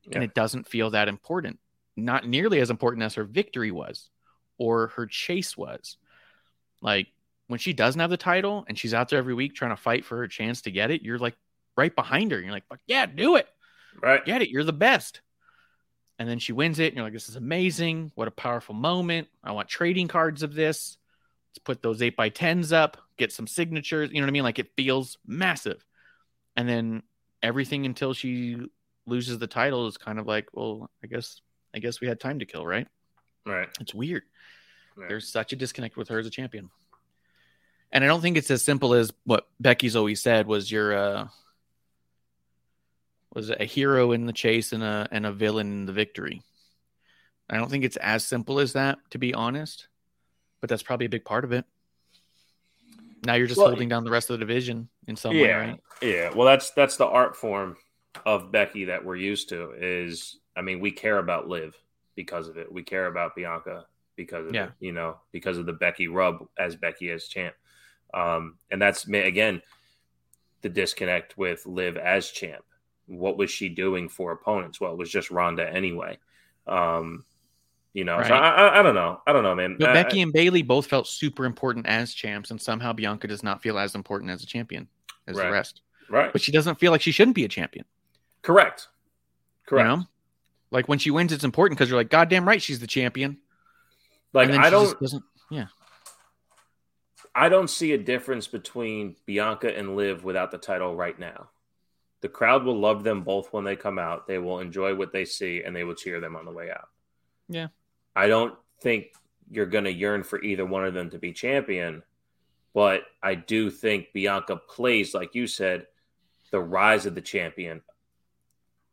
Yeah. 0.03 0.15
And 0.15 0.23
it 0.23 0.33
doesn't 0.33 0.67
feel 0.67 0.89
that 0.91 1.07
important. 1.07 1.59
Not 1.95 2.27
nearly 2.27 2.59
as 2.59 2.69
important 2.69 3.03
as 3.03 3.15
her 3.15 3.23
victory 3.23 3.71
was 3.71 4.09
or 4.57 4.87
her 4.87 5.05
chase 5.05 5.57
was. 5.57 5.97
Like 6.81 7.07
when 7.47 7.59
she 7.59 7.73
doesn't 7.73 7.99
have 7.99 8.09
the 8.09 8.17
title 8.17 8.65
and 8.67 8.77
she's 8.77 8.93
out 8.93 9.09
there 9.09 9.19
every 9.19 9.33
week 9.33 9.55
trying 9.55 9.71
to 9.71 9.81
fight 9.81 10.05
for 10.05 10.17
her 10.17 10.27
chance 10.27 10.61
to 10.61 10.71
get 10.71 10.91
it, 10.91 11.01
you're 11.01 11.19
like 11.19 11.35
right 11.75 11.95
behind 11.95 12.31
her. 12.31 12.39
You're 12.39 12.51
like, 12.51 12.67
fuck 12.67 12.79
yeah, 12.87 13.05
do 13.05 13.35
it. 13.35 13.47
right. 14.01 14.23
Get 14.25 14.41
it. 14.41 14.49
You're 14.49 14.63
the 14.63 14.73
best. 14.73 15.21
And 16.19 16.27
then 16.27 16.39
she 16.39 16.51
wins 16.51 16.79
it. 16.79 16.87
And 16.87 16.95
you're 16.95 17.05
like, 17.05 17.13
this 17.13 17.29
is 17.29 17.35
amazing. 17.35 18.11
What 18.15 18.27
a 18.27 18.31
powerful 18.31 18.75
moment. 18.75 19.27
I 19.43 19.51
want 19.51 19.69
trading 19.69 20.07
cards 20.07 20.43
of 20.43 20.53
this. 20.53 20.97
Let's 21.51 21.59
put 21.63 21.81
those 21.81 22.01
8 22.01 22.15
by 22.15 22.29
10s 22.29 22.73
up, 22.73 22.97
get 23.17 23.31
some 23.31 23.47
signatures. 23.47 24.09
You 24.11 24.19
know 24.19 24.25
what 24.25 24.31
I 24.31 24.33
mean? 24.33 24.43
Like 24.43 24.59
it 24.59 24.71
feels 24.75 25.17
massive. 25.25 25.85
And 26.55 26.67
then 26.67 27.03
everything 27.43 27.85
until 27.85 28.13
she 28.13 28.57
loses 29.05 29.37
the 29.39 29.47
title 29.47 29.87
is 29.87 29.97
kind 29.97 30.19
of 30.19 30.27
like, 30.27 30.47
well, 30.53 30.89
I 31.03 31.07
guess 31.07 31.41
I 31.73 31.79
guess 31.79 32.01
we 32.01 32.07
had 32.07 32.19
time 32.19 32.39
to 32.39 32.45
kill, 32.45 32.65
right? 32.65 32.87
Right. 33.47 33.69
It's 33.79 33.93
weird. 33.93 34.23
right. 34.95 35.09
There's 35.09 35.27
such 35.27 35.53
a 35.53 35.55
disconnect 35.55 35.97
with 35.97 36.09
her 36.09 36.19
as 36.19 36.25
a 36.27 36.29
champion. 36.31 36.69
And 37.91 38.03
I 38.03 38.07
don't 38.07 38.21
think 38.21 38.35
it's 38.37 38.51
as 38.51 38.61
simple 38.61 38.93
as 38.93 39.13
what 39.23 39.47
Becky's 39.59 39.95
always 39.95 40.21
said 40.21 40.45
was 40.45 40.69
you're 40.71 40.95
uh 40.97 41.27
was 43.33 43.49
a 43.49 43.63
hero 43.65 44.11
in 44.11 44.25
the 44.25 44.33
chase 44.33 44.73
and 44.73 44.83
a 44.83 45.07
and 45.11 45.25
a 45.25 45.31
villain 45.31 45.67
in 45.67 45.85
the 45.85 45.93
victory. 45.93 46.41
I 47.49 47.57
don't 47.57 47.69
think 47.69 47.85
it's 47.85 47.97
as 47.97 48.25
simple 48.25 48.59
as 48.59 48.73
that, 48.73 48.99
to 49.11 49.17
be 49.17 49.33
honest. 49.33 49.87
But 50.59 50.69
that's 50.69 50.83
probably 50.83 51.05
a 51.05 51.09
big 51.09 51.23
part 51.23 51.45
of 51.45 51.51
it. 51.53 51.65
Now 53.25 53.35
you're 53.35 53.47
just 53.47 53.57
Well, 53.59 53.67
holding 53.69 53.89
down 53.89 54.03
the 54.03 54.11
rest 54.11 54.29
of 54.29 54.39
the 54.39 54.45
division 54.45 54.89
in 55.07 55.15
some 55.15 55.33
way, 55.35 55.47
yeah, 55.47 55.57
right? 55.57 55.79
yeah. 56.01 56.33
Well, 56.33 56.45
that's 56.45 56.71
that's 56.71 56.97
the 56.97 57.05
art 57.05 57.35
form 57.35 57.77
of 58.25 58.51
Becky 58.51 58.85
that 58.85 59.05
we're 59.05 59.15
used 59.15 59.49
to. 59.49 59.71
Is 59.79 60.39
I 60.55 60.61
mean, 60.61 60.79
we 60.79 60.91
care 60.91 61.17
about 61.19 61.47
Liv 61.47 61.75
because 62.17 62.49
of 62.49 62.57
it. 62.57 62.69
We 62.69 62.83
care 62.83 63.05
about 63.07 63.33
Bianca 63.35 63.85
because 64.17 64.47
of 64.47 64.53
Yeah. 64.53 64.65
it. 64.65 64.71
You 64.81 64.91
know, 64.91 65.19
because 65.31 65.57
of 65.57 65.65
the 65.65 65.71
Becky 65.73 66.09
rub 66.09 66.45
as 66.59 66.75
Becky 66.75 67.09
as 67.11 67.29
champ. 67.29 67.55
Um, 68.13 68.57
and 68.69 68.81
that's 68.81 69.07
again 69.07 69.61
the 70.61 70.69
disconnect 70.69 71.37
with 71.37 71.65
Liv 71.65 71.95
as 71.95 72.29
champ. 72.29 72.65
What 73.05 73.37
was 73.37 73.49
she 73.49 73.69
doing 73.69 74.09
for 74.09 74.33
opponents? 74.33 74.81
Well, 74.81 74.91
it 74.91 74.97
was 74.97 75.09
just 75.09 75.31
Ronda 75.31 75.69
anyway. 75.69 76.17
Um, 76.65 77.23
you 77.93 78.03
know, 78.03 78.21
so 78.21 78.33
I, 78.33 78.49
I, 78.49 78.79
I 78.79 78.83
don't 78.83 78.95
know. 78.95 79.21
I 79.25 79.31
don't 79.33 79.43
know, 79.43 79.55
man. 79.55 79.77
But 79.79 79.89
I- 79.89 79.93
Becky 79.93 80.21
and 80.21 80.33
Bayley 80.33 80.61
both 80.61 80.87
felt 80.87 81.07
super 81.07 81.45
important 81.45 81.85
as 81.87 82.13
champs, 82.13 82.51
and 82.51 82.59
somehow 82.61 82.91
Bianca 82.93 83.27
does 83.27 83.43
not 83.43 83.61
feel 83.61 83.79
as 83.79 83.95
important 83.95 84.29
as 84.31 84.43
a 84.43 84.45
champion 84.45 84.87
as 85.27 85.37
Right. 85.37 85.45
the 85.45 85.51
rest. 85.51 85.81
Right? 86.09 86.31
But 86.31 86.41
she 86.41 86.51
doesn't 86.51 86.75
feel 86.79 86.91
like 86.91 87.01
she 87.01 87.11
shouldn't 87.11 87.35
be 87.35 87.45
a 87.45 87.47
champion. 87.47 87.85
Correct. 88.41 88.87
Correct. 89.67 89.89
You 89.89 89.97
know? 89.97 90.03
Like 90.71 90.87
when 90.87 90.99
she 90.99 91.11
wins, 91.11 91.31
it's 91.31 91.43
important 91.43 91.77
because 91.77 91.89
you're 91.89 91.99
like, 91.99 92.09
goddamn 92.09 92.47
right, 92.47 92.61
she's 92.61 92.79
the 92.79 92.87
champion. 92.87 93.37
Like 94.33 94.49
I 94.51 94.69
don't. 94.69 94.99
doesn't. 94.99 95.23
Yeah, 95.49 95.67
I 97.33 97.49
don't 97.49 97.69
see 97.69 97.93
a 97.93 97.97
difference 97.97 98.47
between 98.47 99.15
Bianca 99.25 99.75
and 99.75 99.95
Liv 99.95 100.23
without 100.23 100.51
the 100.51 100.57
title 100.57 100.95
right 100.95 101.17
now. 101.17 101.49
The 102.21 102.29
crowd 102.29 102.63
will 102.63 102.77
love 102.79 103.03
them 103.03 103.21
both 103.23 103.53
when 103.53 103.63
they 103.63 103.75
come 103.75 103.99
out. 103.99 104.27
They 104.27 104.39
will 104.39 104.59
enjoy 104.59 104.95
what 104.95 105.13
they 105.13 105.23
see 105.23 105.61
and 105.63 105.75
they 105.75 105.83
will 105.83 105.93
cheer 105.93 106.19
them 106.19 106.35
on 106.35 106.45
the 106.45 106.51
way 106.51 106.69
out. 106.71 106.89
Yeah. 107.47 107.67
I 108.15 108.27
don't 108.27 108.55
think 108.81 109.13
you're 109.51 109.67
going 109.67 109.83
to 109.83 109.93
yearn 109.93 110.23
for 110.23 110.41
either 110.41 110.65
one 110.65 110.83
of 110.83 110.93
them 110.95 111.11
to 111.11 111.19
be 111.19 111.31
champion, 111.31 112.01
but 112.73 113.03
I 113.21 113.35
do 113.35 113.69
think 113.69 114.11
Bianca 114.13 114.55
plays, 114.57 115.13
like 115.13 115.35
you 115.35 115.45
said, 115.47 115.85
the 116.51 116.59
rise 116.59 117.05
of 117.05 117.13
the 117.13 117.21
champion 117.21 117.81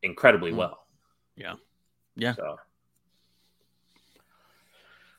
incredibly 0.02 0.52
Mhm. 0.52 0.56
well. 0.56 0.83
Yeah. 1.36 1.54
Yeah. 2.16 2.34
So, 2.34 2.56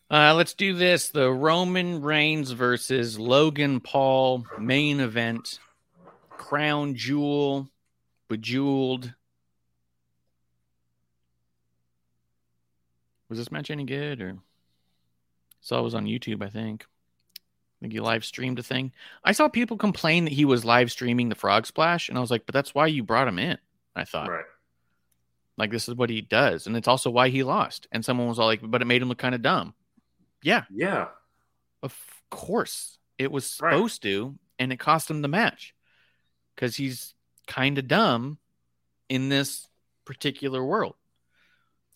Uh, 0.09 0.33
let's 0.35 0.53
do 0.53 0.75
this: 0.75 1.09
the 1.09 1.31
Roman 1.31 2.01
Reigns 2.01 2.51
versus 2.51 3.17
Logan 3.19 3.79
Paul 3.79 4.45
main 4.59 4.99
event, 4.99 5.59
crown 6.29 6.95
jewel, 6.95 7.69
bejeweled. 8.27 9.13
Was 13.29 13.39
this 13.39 13.51
match 13.51 13.71
any 13.71 13.83
good? 13.83 14.21
Or 14.21 14.37
saw 15.59 15.79
it 15.79 15.83
was 15.83 15.95
on 15.95 16.05
YouTube, 16.05 16.43
I 16.43 16.49
think. 16.49 16.85
I 16.85 17.77
think 17.81 17.93
he 17.93 17.99
live 17.99 18.23
streamed 18.23 18.59
a 18.59 18.63
thing. 18.63 18.93
I 19.23 19.31
saw 19.31 19.49
people 19.49 19.75
complain 19.75 20.25
that 20.25 20.33
he 20.33 20.45
was 20.45 20.63
live 20.63 20.91
streaming 20.91 21.29
the 21.29 21.35
frog 21.35 21.65
splash, 21.65 22.07
and 22.07 22.17
I 22.17 22.21
was 22.21 22.31
like, 22.31 22.45
but 22.45 22.53
that's 22.53 22.73
why 22.73 22.87
you 22.87 23.03
brought 23.03 23.27
him 23.27 23.39
in. 23.39 23.57
I 23.95 24.05
thought. 24.05 24.29
right. 24.29 24.45
Like 25.57 25.71
this 25.71 25.87
is 25.87 25.95
what 25.95 26.09
he 26.09 26.21
does, 26.21 26.67
and 26.67 26.75
it's 26.75 26.87
also 26.87 27.09
why 27.09 27.29
he 27.29 27.43
lost. 27.43 27.87
And 27.91 28.03
someone 28.03 28.27
was 28.27 28.39
all 28.39 28.47
like, 28.47 28.59
"But 28.63 28.81
it 28.81 28.85
made 28.85 29.01
him 29.01 29.07
look 29.09 29.17
kind 29.17 29.35
of 29.35 29.41
dumb." 29.41 29.73
Yeah, 30.41 30.65
Yeah. 30.69 31.09
of 31.81 31.97
course 32.29 32.97
it 33.17 33.31
was 33.31 33.59
Right. 33.61 33.71
supposed 33.71 34.01
to, 34.03 34.37
and 34.59 34.73
it 34.73 34.77
cost 34.77 35.09
him 35.09 35.21
the 35.21 35.27
match 35.29 35.73
because 36.55 36.75
he's 36.75 37.15
kind 37.47 37.77
of 37.77 37.87
dumb 37.87 38.37
in 39.07 39.29
this 39.29 39.67
particular 40.03 40.63
world. 40.63 40.95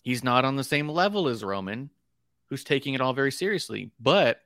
He's 0.02 0.24
not 0.24 0.44
on 0.46 0.56
the 0.56 0.64
same 0.64 0.88
level 0.88 1.28
as 1.28 1.44
Roman, 1.44 1.90
who's 2.46 2.64
taking 2.64 2.94
it 2.94 3.00
all 3.02 3.12
very 3.12 3.30
seriously. 3.32 3.90
But 4.00 4.42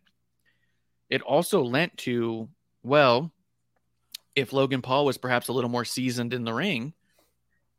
it 1.09 1.23
also 1.23 1.63
lent 1.63 1.97
to 1.99 2.49
well, 2.83 3.33
if 4.35 4.53
Logan 4.53 4.83
Paul 4.83 5.07
was 5.07 5.17
perhaps 5.17 5.47
a 5.49 5.53
little 5.53 5.71
more 5.71 5.85
seasoned 5.85 6.35
in 6.35 6.45
the 6.45 6.53
ring, 6.53 6.93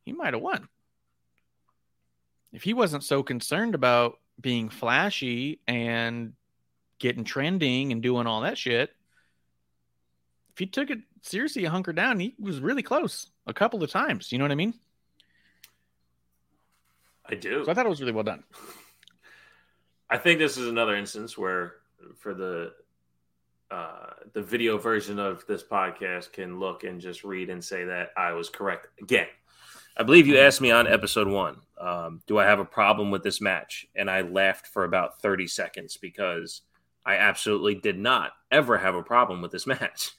he 0.05 0.13
might 0.13 0.33
have 0.33 0.41
won. 0.41 0.69
If 2.53 2.63
he 2.63 2.73
wasn't 2.73 3.03
so 3.03 3.23
concerned 3.23 3.76
about 3.76 4.19
being 4.39 4.69
flashy 4.69 5.59
and 5.67 6.34
getting 6.99 7.23
trending 7.23 7.91
and 7.91 8.01
doing 8.01 8.27
all 8.27 8.41
that 8.41 8.57
shit, 8.57 8.91
if 10.53 10.59
he 10.59 10.65
took 10.65 10.89
it 10.89 10.99
seriously 11.22 11.65
and 11.65 11.73
hunkered 11.73 11.97
down, 11.97 12.19
he 12.19 12.34
was 12.39 12.59
really 12.59 12.84
close 12.84 13.27
a 13.45 13.53
couple 13.53 13.84
of 13.84 13.91
times. 13.91 14.31
You 14.31 14.38
know 14.38 14.45
what 14.45 14.51
I 14.51 14.55
mean? 14.55 14.73
I 17.27 17.35
do. 17.35 17.65
So 17.65 17.72
I 17.72 17.73
thought 17.73 17.85
it 17.85 17.89
was 17.89 17.99
really 17.99 18.13
well 18.13 18.23
done. 18.23 18.43
I 20.09 20.17
think 20.17 20.39
this 20.39 20.57
is 20.57 20.67
another 20.67 20.95
instance 20.95 21.38
where, 21.38 21.76
for 22.19 22.34
the 22.34 22.73
uh, 23.72 24.11
the 24.34 24.41
video 24.41 24.77
version 24.77 25.17
of 25.17 25.43
this 25.47 25.63
podcast, 25.63 26.31
can 26.31 26.59
look 26.59 26.84
and 26.84 27.01
just 27.01 27.23
read 27.23 27.49
and 27.49 27.63
say 27.63 27.84
that 27.85 28.11
I 28.15 28.31
was 28.34 28.49
correct 28.49 28.88
again. 29.01 29.27
I 29.97 30.03
believe 30.03 30.27
you 30.27 30.38
asked 30.38 30.61
me 30.61 30.72
on 30.72 30.88
episode 30.88 31.27
one, 31.27 31.57
um, 31.80 32.22
do 32.27 32.38
I 32.38 32.45
have 32.45 32.59
a 32.59 32.65
problem 32.65 33.11
with 33.11 33.23
this 33.23 33.39
match? 33.39 33.85
And 33.95 34.09
I 34.09 34.22
laughed 34.22 34.67
for 34.67 34.84
about 34.84 35.22
thirty 35.22 35.47
seconds 35.47 35.97
because 35.97 36.61
I 37.05 37.15
absolutely 37.17 37.76
did 37.76 37.97
not 37.97 38.31
ever 38.51 38.77
have 38.77 38.95
a 38.95 39.03
problem 39.03 39.41
with 39.41 39.51
this 39.51 39.67
match. 39.67 40.11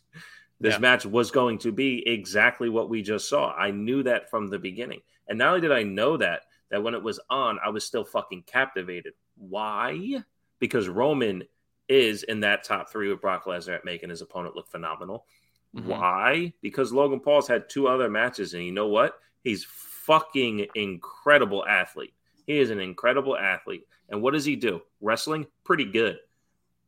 This 0.60 0.74
Yeah. 0.74 0.78
match 0.78 1.04
was 1.04 1.30
going 1.30 1.58
to 1.58 1.72
be 1.72 2.06
exactly 2.08 2.68
what 2.70 2.88
we 2.88 3.02
just 3.02 3.28
saw. 3.28 3.52
I 3.54 3.70
knew 3.70 4.02
that 4.04 4.30
from 4.30 4.46
the 4.48 4.58
beginning. 4.58 5.00
And 5.28 5.38
not 5.38 5.48
only 5.48 5.60
did 5.60 5.72
I 5.72 5.82
know 5.82 6.16
that, 6.16 6.42
that 6.70 6.82
when 6.82 6.94
it 6.94 7.02
was 7.02 7.20
on, 7.28 7.58
I 7.64 7.68
was 7.68 7.84
still 7.84 8.04
fucking 8.04 8.44
captivated. 8.46 9.12
Why? 9.36 10.22
Because 10.58 10.88
Roman 10.88 11.42
is 11.88 12.22
in 12.22 12.40
that 12.40 12.64
top 12.64 12.88
three 12.90 13.08
with 13.10 13.20
Brock 13.20 13.44
Lesnar 13.44 13.74
at 13.74 13.84
making 13.84 14.08
his 14.10 14.22
opponent 14.22 14.56
look 14.56 14.68
phenomenal. 14.70 15.26
Mhm. 15.74 15.84
Why? 15.84 16.52
Because 16.62 16.92
Logan 16.92 17.20
Paul's 17.20 17.46
had 17.48 17.68
two 17.68 17.86
other 17.88 18.08
matches, 18.08 18.54
and 18.54 18.64
you 18.64 18.72
know 18.72 18.88
what? 18.88 19.18
He's 19.46 19.64
fucking 19.64 20.66
incredible 20.74 21.64
athlete. 21.64 22.12
He 22.48 22.58
is 22.58 22.70
an 22.70 22.80
incredible 22.80 23.36
athlete. 23.36 23.86
And 24.08 24.20
what 24.20 24.32
does 24.32 24.44
he 24.44 24.56
do? 24.56 24.82
Wrestling? 25.00 25.46
Pretty 25.62 25.84
good. 25.84 26.18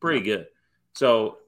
Pretty 0.01 0.23
good. 0.23 0.49
So 0.93 1.39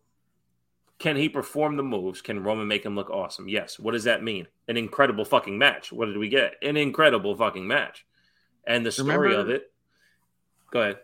can 1.01 1.17
he 1.17 1.29
perform 1.29 1.77
the 1.77 1.83
moves? 1.83 2.23
Can 2.23 2.45
Roman 2.45 2.69
make 2.69 2.87
him 2.87 2.95
look 2.95 3.11
awesome? 3.11 3.49
Yes. 3.49 3.77
What 3.77 3.91
does 3.91 4.05
that 4.05 4.23
mean? 4.23 4.47
An 4.69 4.77
incredible 4.77 5.25
fucking 5.25 5.59
match. 5.59 5.91
What 5.93 6.07
did 6.07 6.17
we 6.17 6.29
get? 6.29 6.55
An 6.63 6.77
incredible 6.77 7.35
fucking 7.35 7.67
match. 7.67 8.07
And 8.65 8.87
the 8.87 8.93
story 8.93 9.31
Remember- 9.31 9.41
of 9.41 9.51
it. 9.51 9.73
Go 10.71 10.81
ahead. 10.81 10.99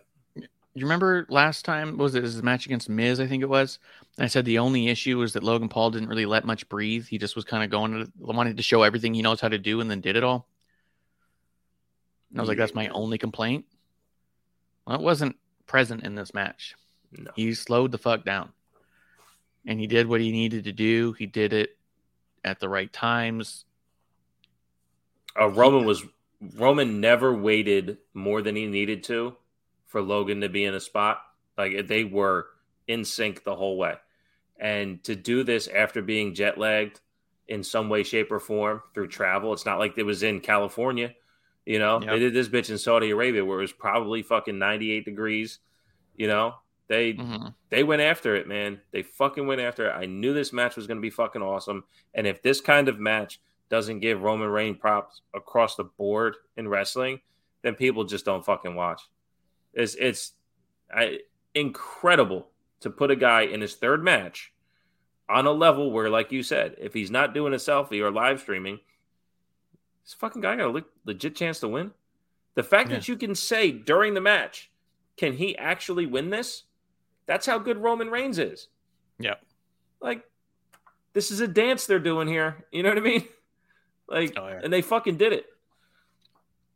You 0.77 0.85
remember 0.85 1.25
last 1.27 1.65
time 1.65 1.97
was 1.97 2.13
it 2.13 2.21
was 2.21 2.33
his 2.33 2.43
match 2.43 2.67
against 2.67 2.87
Miz? 2.87 3.19
I 3.19 3.25
think 3.25 3.41
it 3.41 3.49
was. 3.49 3.79
And 4.15 4.25
I 4.25 4.27
said 4.27 4.45
the 4.45 4.59
only 4.59 4.89
issue 4.89 5.17
was 5.17 5.33
that 5.33 5.41
Logan 5.41 5.69
Paul 5.69 5.89
didn't 5.89 6.07
really 6.07 6.27
let 6.27 6.45
much 6.45 6.69
breathe. 6.69 7.07
He 7.07 7.17
just 7.17 7.35
was 7.35 7.45
kind 7.45 7.63
of 7.63 7.71
going, 7.71 7.93
to, 7.93 8.11
wanted 8.19 8.57
to 8.57 8.63
show 8.63 8.83
everything 8.83 9.15
he 9.15 9.23
knows 9.23 9.41
how 9.41 9.47
to 9.47 9.57
do, 9.57 9.81
and 9.81 9.89
then 9.89 10.01
did 10.01 10.15
it 10.15 10.23
all. 10.23 10.47
And 12.29 12.39
I 12.39 12.43
was 12.43 12.47
like, 12.47 12.59
that's 12.59 12.75
my 12.75 12.89
only 12.89 13.17
complaint. 13.17 13.65
Well, 14.85 14.97
it 14.99 15.01
wasn't 15.01 15.37
present 15.65 16.03
in 16.03 16.13
this 16.13 16.35
match. 16.35 16.75
No. 17.11 17.31
He 17.35 17.55
slowed 17.55 17.91
the 17.91 17.97
fuck 17.97 18.23
down, 18.23 18.49
and 19.65 19.79
he 19.79 19.87
did 19.87 20.05
what 20.05 20.21
he 20.21 20.31
needed 20.31 20.65
to 20.65 20.73
do. 20.73 21.13
He 21.13 21.25
did 21.25 21.53
it 21.53 21.75
at 22.43 22.59
the 22.59 22.69
right 22.69 22.93
times. 22.93 23.65
Uh, 25.39 25.49
Roman 25.49 25.85
was 25.85 26.03
Roman 26.55 27.01
never 27.01 27.33
waited 27.33 27.97
more 28.13 28.43
than 28.43 28.55
he 28.55 28.67
needed 28.67 29.03
to 29.05 29.35
for 29.87 30.01
Logan 30.01 30.41
to 30.41 30.49
be 30.49 30.63
in 30.65 30.73
a 30.73 30.79
spot. 30.79 31.21
Like 31.57 31.87
they 31.87 32.03
were 32.03 32.47
in 32.87 33.03
sync 33.03 33.43
the 33.43 33.55
whole 33.55 33.77
way. 33.77 33.95
And 34.59 35.03
to 35.03 35.15
do 35.15 35.43
this 35.43 35.67
after 35.67 36.01
being 36.01 36.33
jet 36.33 36.57
lagged 36.57 36.99
in 37.47 37.63
some 37.63 37.89
way, 37.89 38.03
shape, 38.03 38.31
or 38.31 38.39
form 38.39 38.81
through 38.93 39.07
travel, 39.07 39.53
it's 39.53 39.65
not 39.65 39.79
like 39.79 39.97
it 39.97 40.03
was 40.03 40.23
in 40.23 40.39
California. 40.41 41.13
You 41.65 41.79
know, 41.79 41.99
Yep. 42.01 42.09
they 42.09 42.19
did 42.19 42.33
this 42.33 42.47
bitch 42.49 42.69
in 42.69 42.77
Saudi 42.77 43.09
Arabia 43.11 43.43
where 43.43 43.57
it 43.59 43.61
was 43.61 43.73
probably 43.73 44.21
fucking 44.21 44.57
98 44.57 45.05
degrees. 45.05 45.59
You 46.15 46.27
know, 46.27 46.55
they 46.87 47.13
Mhm. 47.13 47.53
they 47.69 47.83
went 47.83 48.01
after 48.01 48.35
it, 48.35 48.47
man. 48.47 48.81
They 48.91 49.03
fucking 49.03 49.45
went 49.45 49.61
after 49.61 49.87
it. 49.89 49.91
I 49.91 50.05
knew 50.05 50.33
this 50.33 50.53
match 50.53 50.75
was 50.75 50.87
going 50.87 50.97
to 50.97 51.01
be 51.01 51.09
fucking 51.09 51.41
awesome. 51.41 51.83
And 52.13 52.25
if 52.25 52.41
this 52.41 52.61
kind 52.61 52.87
of 52.87 52.99
match 52.99 53.39
doesn't 53.69 53.99
give 53.99 54.23
Roman 54.23 54.47
Reign 54.49 54.75
props 54.75 55.21
across 55.33 55.75
the 55.75 55.83
board 55.83 56.37
in 56.55 56.69
wrestling, 56.69 57.19
then 57.63 57.75
people 57.75 58.05
just 58.05 58.23
don't 58.25 58.45
fucking 58.45 58.75
watch. 58.75 59.01
It's 59.73 59.95
it's 59.95 60.33
I, 60.93 61.19
incredible 61.53 62.47
to 62.81 62.89
put 62.89 63.11
a 63.11 63.15
guy 63.15 63.41
in 63.41 63.61
his 63.61 63.75
third 63.75 64.03
match 64.03 64.53
on 65.29 65.45
a 65.45 65.51
level 65.51 65.91
where, 65.91 66.09
like 66.09 66.31
you 66.31 66.43
said, 66.43 66.75
if 66.79 66.93
he's 66.93 67.11
not 67.11 67.33
doing 67.33 67.53
a 67.53 67.57
selfie 67.57 68.01
or 68.01 68.11
live 68.11 68.39
streaming, 68.39 68.79
this 70.03 70.13
fucking 70.13 70.41
guy 70.41 70.55
got 70.55 70.75
a 70.75 70.85
legit 71.05 71.35
chance 71.35 71.59
to 71.59 71.67
win. 71.67 71.91
The 72.55 72.63
fact 72.63 72.89
that 72.89 73.07
you 73.07 73.17
can 73.17 73.35
say 73.35 73.71
during 73.71 74.13
the 74.13 74.21
match, 74.21 74.71
can 75.17 75.33
he 75.33 75.55
actually 75.57 76.05
win 76.05 76.29
this? 76.29 76.63
That's 77.25 77.45
how 77.45 77.59
good 77.59 77.77
Roman 77.77 78.09
Reigns 78.09 78.39
is. 78.39 78.67
Yep. 79.19 79.43
Like, 80.01 80.23
this 81.13 81.29
is 81.29 81.39
a 81.41 81.47
dance 81.47 81.85
they're 81.85 81.99
doing 81.99 82.27
here. 82.27 82.65
You 82.71 82.83
know 82.83 82.89
what 82.89 82.97
I 82.97 83.01
mean? 83.01 83.25
Like, 84.09 84.35
Oh, 84.37 84.47
yeah. 84.47 84.61
and 84.63 84.71
they 84.71 84.81
fucking 84.81 85.17
did 85.17 85.33
it. 85.33 85.47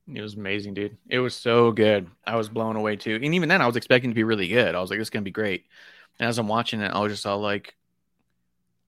It 0.08 0.22
was 0.22 0.36
amazing, 0.36 0.74
dude. 0.74 0.98
It 1.10 1.20
was 1.20 1.36
so 1.36 1.72
good. 1.72 2.10
I 2.26 2.36
was 2.36 2.50
blown 2.50 2.76
away 2.76 2.96
too. 2.96 3.20
And 3.22 3.34
even 3.36 3.50
then, 3.50 3.62
I 3.62 3.68
was 3.68 3.76
expecting 3.76 4.10
to 4.10 4.16
be 4.16 4.24
really 4.24 4.48
good. 4.48 4.76
I 4.76 4.82
was 4.82 4.90
like, 4.90 5.00
this 5.00 5.08
is 5.08 5.10
gonna 5.12 5.24
be 5.24 5.32
great. 5.32 5.66
And 6.20 6.28
as 6.28 6.38
I'm 6.38 6.48
watching 6.48 6.82
it, 6.82 6.92
I 6.94 7.00
was 7.00 7.14
just 7.14 7.26
all 7.26 7.40
like, 7.40 7.76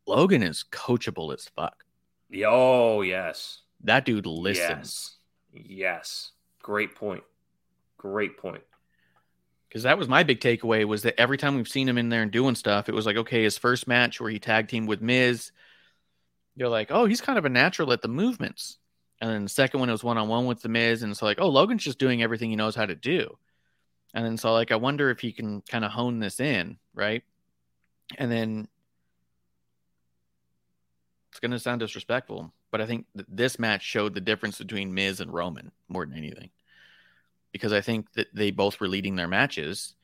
Logan 0.06 0.44
is 0.44 0.66
coachable 0.70 1.34
as 1.34 1.48
fuck. 1.56 1.86
Oh, 2.46 3.02
yes. 3.02 3.60
That 3.84 4.06
dude 4.06 4.26
listens. 4.26 5.18
Yes. 5.54 5.66
Yes. 5.66 6.32
Great 6.62 6.96
point. 6.96 7.24
Great 7.98 8.38
point. 8.38 8.64
Because 9.70 9.84
that 9.84 9.98
was 9.98 10.08
my 10.08 10.24
big 10.24 10.40
takeaway 10.40 10.86
was 10.86 11.04
that 11.04 11.20
every 11.20 11.38
time 11.38 11.56
we've 11.56 11.68
seen 11.68 11.90
him 11.90 11.98
in 11.98 12.10
there 12.10 12.22
and 12.22 12.32
doing 12.32 12.56
stuff, 12.56 12.90
it 12.90 12.96
was 12.96 13.06
like, 13.06 13.18
okay, 13.18 13.44
his 13.44 13.58
first 13.58 13.88
match 13.88 14.20
where 14.20 14.30
he 14.30 14.40
tag 14.40 14.68
teamed 14.68 14.88
with 14.88 15.02
Miz, 15.02 15.52
you're 16.56 16.70
like, 16.70 16.92
oh, 16.92 17.06
he's 17.06 17.22
kind 17.22 17.38
of 17.40 17.46
a 17.46 17.50
natural 17.50 17.92
at 17.92 18.02
the 18.02 18.08
movements. 18.08 18.78
And 19.22 19.30
then 19.30 19.44
the 19.44 19.50
second 19.50 19.80
one 19.80 19.90
it 19.90 19.94
was 19.94 20.04
one 20.04 20.18
on 20.18 20.28
one 20.28 20.46
with 20.46 20.62
the 20.62 20.70
Miz, 20.70 21.04
and 21.04 21.12
it's 21.12 21.22
like, 21.22 21.40
oh, 21.40 21.50
Logan's 21.50 21.84
just 21.84 22.00
doing 22.00 22.22
everything 22.22 22.50
he 22.50 22.56
knows 22.56 22.76
how 22.76 22.86
to 22.86 22.96
do. 22.96 23.38
And 24.14 24.26
then 24.26 24.38
so 24.38 24.54
like 24.54 24.72
I 24.72 24.76
wonder 24.76 25.10
if 25.10 25.20
he 25.20 25.32
can 25.32 25.62
kind 25.62 25.84
of 25.84 25.92
hone 25.92 26.20
this 26.20 26.40
in, 26.40 26.78
right? 26.94 27.24
And 28.18 28.32
then 28.32 28.68
it's 31.32 31.40
gonna 31.40 31.60
sound 31.60 31.80
disrespectful, 31.80 32.54
but 32.70 32.82
I 32.82 32.86
think 32.86 33.08
that 33.16 33.26
this 33.28 33.58
match 33.58 33.82
showed 33.82 34.14
the 34.14 34.22
difference 34.22 34.60
between 34.60 34.94
Miz 34.94 35.20
and 35.20 35.34
Roman 35.34 35.72
more 35.88 36.06
than 36.06 36.18
anything. 36.18 36.52
Because 37.52 37.74
I 37.74 37.82
think 37.82 38.12
that 38.14 38.28
they 38.34 38.52
both 38.52 38.80
were 38.80 38.88
leading 38.88 39.16
their 39.16 39.28
matches, 39.28 39.96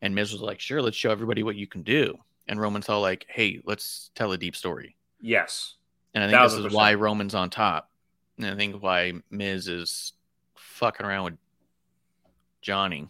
and 0.00 0.14
Miz 0.14 0.32
was 0.32 0.40
like, 0.40 0.60
"Sure, 0.60 0.82
let's 0.82 0.96
show 0.96 1.10
everybody 1.10 1.42
what 1.42 1.56
you 1.56 1.66
can 1.66 1.82
do," 1.82 2.18
and 2.48 2.60
Roman's 2.60 2.88
all 2.88 3.00
like, 3.00 3.26
"Hey, 3.28 3.60
let's 3.64 4.10
tell 4.14 4.32
a 4.32 4.38
deep 4.38 4.56
story." 4.56 4.96
Yes. 5.20 5.74
And 6.14 6.24
I 6.24 6.28
think 6.28 6.50
this 6.50 6.66
is 6.66 6.72
why. 6.72 6.94
Roman's 6.94 7.34
on 7.34 7.50
top. 7.50 7.90
And 8.38 8.46
I 8.46 8.56
think 8.56 8.82
why 8.82 9.12
Miz 9.30 9.68
is 9.68 10.12
fucking 10.54 11.06
around 11.06 11.24
with 11.24 11.38
Johnny. 12.60 13.08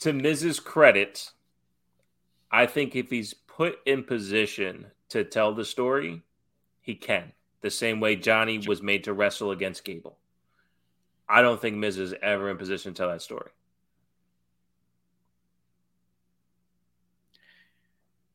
To 0.00 0.12
Miz's 0.12 0.60
credit, 0.60 1.32
I 2.50 2.66
think 2.66 2.94
if 2.94 3.10
he's 3.10 3.34
put 3.34 3.78
in 3.86 4.04
position 4.04 4.86
to 5.08 5.24
tell 5.24 5.54
the 5.54 5.64
story, 5.64 6.22
he 6.80 6.94
can. 6.94 7.32
The 7.62 7.70
same 7.70 7.98
way 7.98 8.14
Johnny 8.14 8.58
was 8.58 8.82
made 8.82 9.04
to 9.04 9.12
wrestle 9.12 9.50
against 9.50 9.84
Gable. 9.84 10.18
I 11.28 11.42
don't 11.42 11.60
think 11.60 11.76
Miz 11.76 11.98
is 11.98 12.14
ever 12.22 12.50
in 12.50 12.58
position 12.58 12.92
to 12.92 12.96
tell 12.96 13.08
that 13.10 13.22
story. 13.22 13.50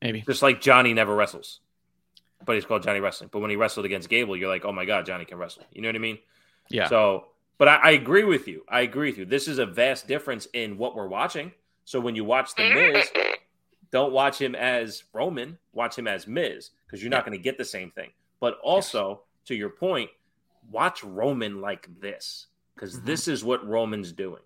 Maybe. 0.01 0.21
Just 0.21 0.41
like 0.41 0.59
Johnny 0.59 0.93
never 0.93 1.15
wrestles, 1.15 1.59
but 2.45 2.55
he's 2.55 2.65
called 2.65 2.83
Johnny 2.83 2.99
Wrestling. 2.99 3.29
But 3.31 3.39
when 3.39 3.49
he 3.49 3.55
wrestled 3.55 3.85
against 3.85 4.09
Gable, 4.09 4.35
you're 4.35 4.49
like, 4.49 4.65
oh 4.65 4.71
my 4.71 4.85
God, 4.85 5.05
Johnny 5.05 5.25
can 5.25 5.37
wrestle. 5.37 5.63
You 5.71 5.81
know 5.81 5.89
what 5.89 5.95
I 5.95 5.99
mean? 5.99 6.19
Yeah. 6.69 6.87
So, 6.89 7.25
but 7.57 7.67
I, 7.67 7.75
I 7.75 7.91
agree 7.91 8.23
with 8.23 8.47
you. 8.47 8.63
I 8.67 8.81
agree 8.81 9.09
with 9.09 9.17
you. 9.19 9.25
This 9.25 9.47
is 9.47 9.59
a 9.59 9.65
vast 9.65 10.07
difference 10.07 10.47
in 10.53 10.77
what 10.77 10.95
we're 10.95 11.07
watching. 11.07 11.51
So 11.85 11.99
when 11.99 12.15
you 12.15 12.23
watch 12.23 12.55
The 12.55 12.73
Miz, 12.73 13.09
don't 13.91 14.13
watch 14.13 14.39
him 14.39 14.55
as 14.55 15.03
Roman, 15.13 15.57
watch 15.73 15.97
him 15.97 16.07
as 16.07 16.27
Miz, 16.27 16.69
because 16.85 17.01
you're 17.03 17.09
not 17.09 17.25
going 17.25 17.37
to 17.37 17.43
get 17.43 17.57
the 17.57 17.65
same 17.65 17.91
thing. 17.91 18.11
But 18.39 18.57
also, 18.63 19.21
to 19.45 19.55
your 19.55 19.69
point, 19.69 20.09
watch 20.71 21.03
Roman 21.03 21.59
like 21.61 21.87
this, 21.99 22.47
because 22.75 22.99
Mhm. 22.99 23.05
this 23.05 23.27
is 23.27 23.43
what 23.43 23.67
Roman's 23.67 24.11
doing. 24.11 24.41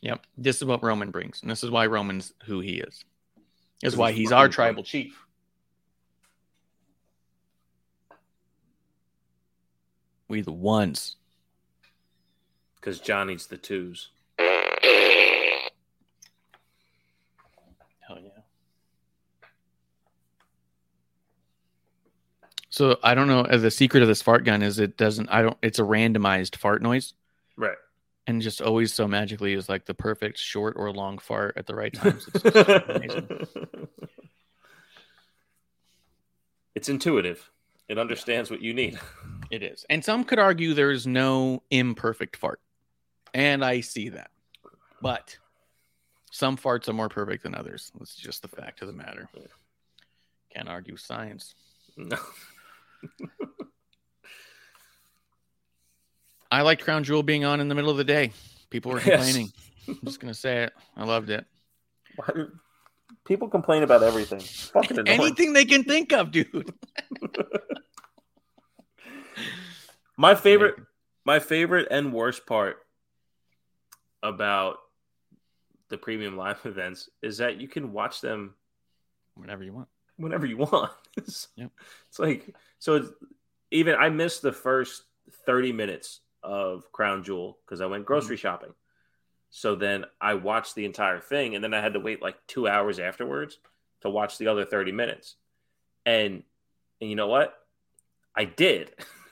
Yep. 0.00 0.26
This 0.36 0.56
is 0.56 0.64
what 0.64 0.82
Roman 0.82 1.10
brings. 1.10 1.42
And 1.42 1.50
this 1.50 1.64
is 1.64 1.70
why 1.70 1.86
Roman's 1.86 2.32
who 2.44 2.60
he 2.60 2.74
is. 2.78 3.04
Is 3.82 3.96
why 3.96 4.12
he's 4.12 4.32
our 4.32 4.48
tribal 4.48 4.82
chief. 4.82 5.23
We 10.34 10.40
the 10.40 10.50
ones. 10.50 11.14
Because 12.74 12.98
Johnny's 12.98 13.46
the 13.46 13.56
twos. 13.56 14.08
Hell 14.36 14.48
yeah. 18.20 18.30
So 22.68 22.98
I 23.04 23.14
don't 23.14 23.28
know. 23.28 23.44
The 23.44 23.70
secret 23.70 24.02
of 24.02 24.08
this 24.08 24.22
fart 24.22 24.44
gun 24.44 24.64
is 24.64 24.80
it 24.80 24.96
doesn't. 24.96 25.28
I 25.28 25.42
don't. 25.42 25.56
It's 25.62 25.78
a 25.78 25.82
randomized 25.82 26.56
fart 26.56 26.82
noise, 26.82 27.14
Right. 27.56 27.76
and 28.26 28.42
just 28.42 28.60
always 28.60 28.92
so 28.92 29.06
magically 29.06 29.52
is 29.52 29.68
like 29.68 29.84
the 29.86 29.94
perfect 29.94 30.38
short 30.38 30.74
or 30.76 30.90
long 30.90 31.18
fart 31.18 31.56
at 31.56 31.68
the 31.68 31.76
right 31.76 31.94
times. 31.94 32.28
It's 32.34 33.54
it's 36.74 36.88
intuitive. 36.88 37.48
It 37.88 37.98
understands 37.98 38.50
what 38.50 38.62
you 38.62 38.74
need. 38.74 38.98
It 39.54 39.62
is, 39.62 39.86
and 39.88 40.04
some 40.04 40.24
could 40.24 40.40
argue 40.40 40.74
there's 40.74 41.06
no 41.06 41.62
imperfect 41.70 42.34
fart, 42.36 42.58
and 43.32 43.64
I 43.64 43.82
see 43.82 44.08
that, 44.08 44.32
but 45.00 45.36
some 46.32 46.56
farts 46.56 46.88
are 46.88 46.92
more 46.92 47.08
perfect 47.08 47.44
than 47.44 47.54
others. 47.54 47.92
That's 47.96 48.16
just 48.16 48.42
the 48.42 48.48
fact 48.48 48.82
of 48.82 48.88
the 48.88 48.92
matter. 48.94 49.28
Can't 50.52 50.68
argue 50.68 50.96
science. 50.96 51.54
No. 51.96 52.16
I 56.50 56.62
liked 56.62 56.82
Crown 56.82 57.04
Jewel 57.04 57.22
being 57.22 57.44
on 57.44 57.60
in 57.60 57.68
the 57.68 57.76
middle 57.76 57.90
of 57.92 57.96
the 57.96 58.02
day. 58.04 58.32
People 58.70 58.90
were 58.90 58.98
Yes. 58.98 59.06
complaining. 59.24 59.52
I'm 59.88 60.00
just 60.04 60.18
gonna 60.18 60.34
say 60.34 60.64
it. 60.64 60.72
I 60.96 61.04
loved 61.04 61.30
it. 61.30 61.46
People 63.24 63.48
complain 63.48 63.84
about 63.84 64.02
everything. 64.02 64.40
Fucking. 64.40 65.06
Anything 65.06 65.52
they 65.52 65.64
can 65.64 65.84
think 65.84 66.12
of, 66.12 66.32
dude. 66.32 66.72
My 70.16 70.34
favorite, 70.34 70.76
my 71.24 71.38
favorite 71.40 71.88
and 71.90 72.12
worst 72.12 72.46
part 72.46 72.78
about 74.22 74.78
the 75.88 75.98
premium 75.98 76.36
live 76.36 76.60
events 76.64 77.08
is 77.22 77.38
that 77.38 77.60
you 77.60 77.68
can 77.68 77.92
watch 77.92 78.20
them 78.20 78.54
Whenever 79.36 79.64
you 79.64 79.72
want. 79.72 79.88
whenever 80.16 80.46
you 80.46 80.58
want. 80.58 80.92
it's, 81.16 81.48
Yep. 81.56 81.70
it's 82.08 82.18
like 82.18 82.54
so. 82.78 82.94
It's, 82.94 83.08
even 83.70 83.96
I 83.96 84.08
missed 84.08 84.42
the 84.42 84.52
first 84.52 85.02
thirty 85.44 85.72
minutes 85.72 86.20
of 86.42 86.92
Crown 86.92 87.24
Jewel 87.24 87.58
because 87.64 87.80
I 87.80 87.86
went 87.86 88.04
grocery 88.06 88.36
mm-hmm. 88.36 88.42
shopping. 88.42 88.74
So 89.50 89.74
then 89.74 90.04
I 90.20 90.34
watched 90.34 90.74
the 90.74 90.84
entire 90.84 91.20
thing, 91.20 91.54
and 91.54 91.64
then 91.64 91.74
I 91.74 91.80
had 91.80 91.94
to 91.94 92.00
wait 92.00 92.22
like 92.22 92.36
two 92.46 92.68
hours 92.68 92.98
afterwards 93.00 93.58
to 94.02 94.10
watch 94.10 94.38
the 94.38 94.46
other 94.46 94.64
thirty 94.64 94.92
minutes. 94.92 95.34
And 96.06 96.44
and 97.00 97.10
you 97.10 97.16
know 97.16 97.28
what? 97.28 97.54
I 98.36 98.44
did. 98.44 98.92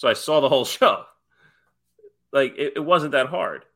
so 0.00 0.08
I 0.08 0.14
saw 0.14 0.40
the 0.40 0.48
whole 0.48 0.64
show. 0.78 1.04
Like 2.32 2.54
it, 2.56 2.72
it 2.76 2.80
wasn't 2.80 3.12
that 3.12 3.26
hard. 3.26 3.66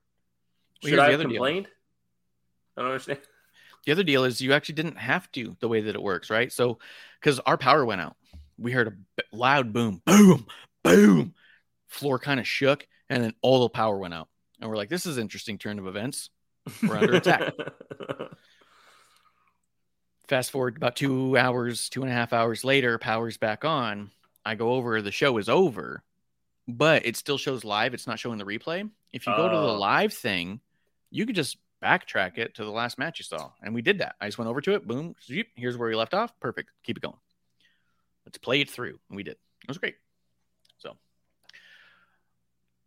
Well, 0.83 0.91
Should 0.91 0.99
I 0.99 1.11
have 1.11 1.15
other 1.15 1.25
deal. 1.25 1.33
complained? 1.33 1.69
I 2.79 2.81
don't 2.81 2.91
understand. 2.93 3.19
The 3.85 3.93
other 3.93 4.03
deal 4.05 4.25
is 4.25 4.41
you 4.41 4.55
actually 4.55 4.77
didn't 4.77 4.97
have 4.97 5.31
to 5.33 5.55
the 5.61 5.69
way 5.69 5.83
that 5.83 5.95
it 5.95 6.03
works, 6.03 6.31
right? 6.31 6.51
So, 6.51 6.79
because 7.21 7.41
our 7.41 7.59
power 7.59 7.85
went 7.85 8.01
out, 8.01 8.17
we 8.57 8.73
heard 8.73 8.89
a 8.89 9.37
loud 9.37 9.75
boom, 9.75 10.01
boom, 10.07 10.47
boom. 10.83 11.35
Floor 11.89 12.19
kind 12.19 12.41
of 12.41 12.49
shook, 12.49 12.89
and 13.11 13.23
then 13.23 13.35
all 13.43 13.61
the 13.61 13.69
power 13.69 13.99
went 13.99 14.15
out. 14.15 14.29
And 14.63 14.71
we're 14.71 14.77
like, 14.77 14.89
this 14.89 15.05
is 15.05 15.19
an 15.19 15.23
interesting 15.23 15.59
turn 15.59 15.79
of 15.79 15.87
events. 15.87 16.31
We're 16.83 16.97
under 16.97 17.17
attack. 17.17 17.53
Fast 20.29 20.51
forward 20.53 20.79
about 20.79 20.97
two 20.97 21.37
hours, 21.37 21.91
two 21.91 22.03
and 22.03 22.11
a 22.11 22.15
half 22.15 22.33
hours 22.33 22.65
later, 22.65 22.97
power's 22.97 23.37
back 23.37 23.67
on. 23.67 24.11
I 24.47 24.55
go 24.55 24.73
over, 24.73 25.03
the 25.03 25.13
show 25.13 25.37
is 25.37 25.51
over, 25.51 26.03
but 26.69 27.05
it 27.07 27.17
still 27.17 27.39
shows 27.39 27.65
live. 27.65 27.95
It's 27.95 28.07
not 28.07 28.19
showing 28.19 28.39
the 28.39 28.45
replay. 28.45 28.89
If 29.13 29.27
you 29.27 29.35
go 29.37 29.49
to 29.49 29.57
the 29.57 29.73
Oh. 29.75 29.79
live 29.79 30.13
thing, 30.13 30.61
you 31.11 31.27
could 31.27 31.37
just 31.37 31.59
backtrack 31.83 32.39
it 32.39 32.55
to 32.55 32.65
the 32.65 32.71
last 32.71 32.99
match 32.99 33.19
you 33.19 33.25
saw. 33.25 33.51
And 33.63 33.75
we 33.75 33.83
did 33.83 33.99
that. 33.99 34.17
I 34.21 34.27
just 34.27 34.39
went 34.39 34.49
over 34.49 34.61
to 34.63 34.75
it, 34.75 34.87
boom, 34.87 35.15
zoop, 35.23 35.47
here's 35.55 35.77
where 35.77 35.89
we 35.89 35.95
left 35.95 36.15
off. 36.15 36.33
Perfect. 36.41 36.71
Keep 36.83 36.97
it 36.97 37.03
going. 37.03 37.19
Let's 38.25 38.39
play 38.39 38.61
it 38.63 38.71
through. 38.71 38.99
And 39.09 39.17
we 39.17 39.23
did. 39.23 39.33
It 39.63 39.69
was 39.69 39.79
great. 39.79 39.97
So 40.79 40.97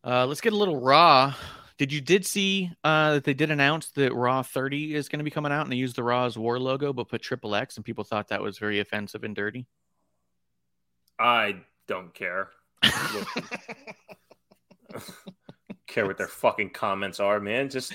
uh, 0.04 0.26
let's 0.26 0.41
get 0.41 0.54
a 0.54 0.58
little 0.58 0.80
raw. 0.80 1.34
Did 1.78 1.94
you 1.94 2.02
did 2.02 2.26
see 2.26 2.72
uh, 2.84 3.14
that 3.14 3.24
they 3.24 3.36
did 3.36 3.52
announce 3.52 3.91
that 3.91 4.12
Raw 4.16 4.41
30 4.41 4.95
is 4.95 5.10
going 5.10 5.20
to 5.20 5.24
be 5.24 5.30
coming 5.30 5.52
out 5.52 5.62
and 5.62 5.72
they 5.72 5.76
used 5.76 5.95
the 5.95 6.02
Raw's 6.04 6.36
War 6.36 6.60
logo 6.60 6.91
but 6.91 7.08
put 7.08 7.22
triple 7.22 7.54
X 7.54 7.76
and 7.76 7.86
people 7.86 8.04
thought 8.04 8.30
that 8.30 8.41
was 8.41 8.58
very 8.58 8.80
offensive 8.80 9.24
and 9.24 9.36
dirty? 9.36 9.68
I 11.20 11.58
don't 11.88 12.14
care. 12.16 12.49
Care 15.88 16.06
what 16.06 16.18
their 16.18 16.28
fucking 16.28 16.72
comments 16.72 17.20
are, 17.20 17.40
man. 17.40 17.70
Just 17.70 17.94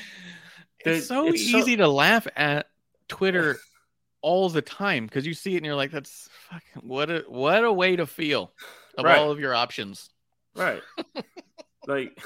it's 0.85 1.07
so 1.07 1.29
it's 1.29 1.51
so- 1.51 1.59
easy 1.59 1.77
to 1.77 1.89
laugh 1.89 2.27
at 2.37 2.67
Twitter 3.09 3.59
all 4.21 4.49
the 4.49 4.63
time 4.63 5.07
because 5.07 5.27
you 5.27 5.35
see 5.35 5.55
it 5.55 5.59
and 5.59 5.67
you're 5.67 5.75
like, 5.75 5.91
"That's 5.91 6.29
fucking 6.51 6.89
what 6.89 7.11
a 7.11 7.25
what 7.29 7.65
a 7.65 7.73
way 7.73 7.97
to 7.97 8.07
feel 8.07 8.53
of 8.97 9.05
Right. 9.05 9.19
all 9.19 9.31
of 9.31 9.41
your 9.41 9.55
options." 9.55 10.11
right. 10.55 10.83
like 11.87 12.19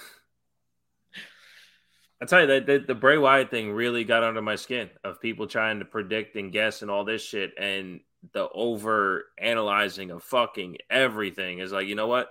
I 2.20 2.24
tell 2.24 2.40
you 2.40 2.46
that 2.48 2.66
the, 2.66 2.78
the 2.78 2.94
Bray 2.94 3.18
Wyatt 3.18 3.50
thing 3.50 3.72
really 3.72 4.02
got 4.04 4.24
under 4.24 4.40
my 4.42 4.56
skin 4.56 4.88
of 5.04 5.20
people 5.20 5.46
trying 5.46 5.78
to 5.80 5.84
predict 5.84 6.34
and 6.36 6.50
guess 6.50 6.82
and 6.82 6.90
all 6.90 7.04
this 7.04 7.22
shit 7.22 7.52
and 7.58 8.00
the 8.32 8.48
over 8.48 9.26
analyzing 9.38 10.10
of 10.10 10.22
fucking 10.24 10.78
everything 10.90 11.58
is 11.60 11.72
like, 11.72 11.86
you 11.86 11.94
know 11.94 12.06
what? 12.08 12.30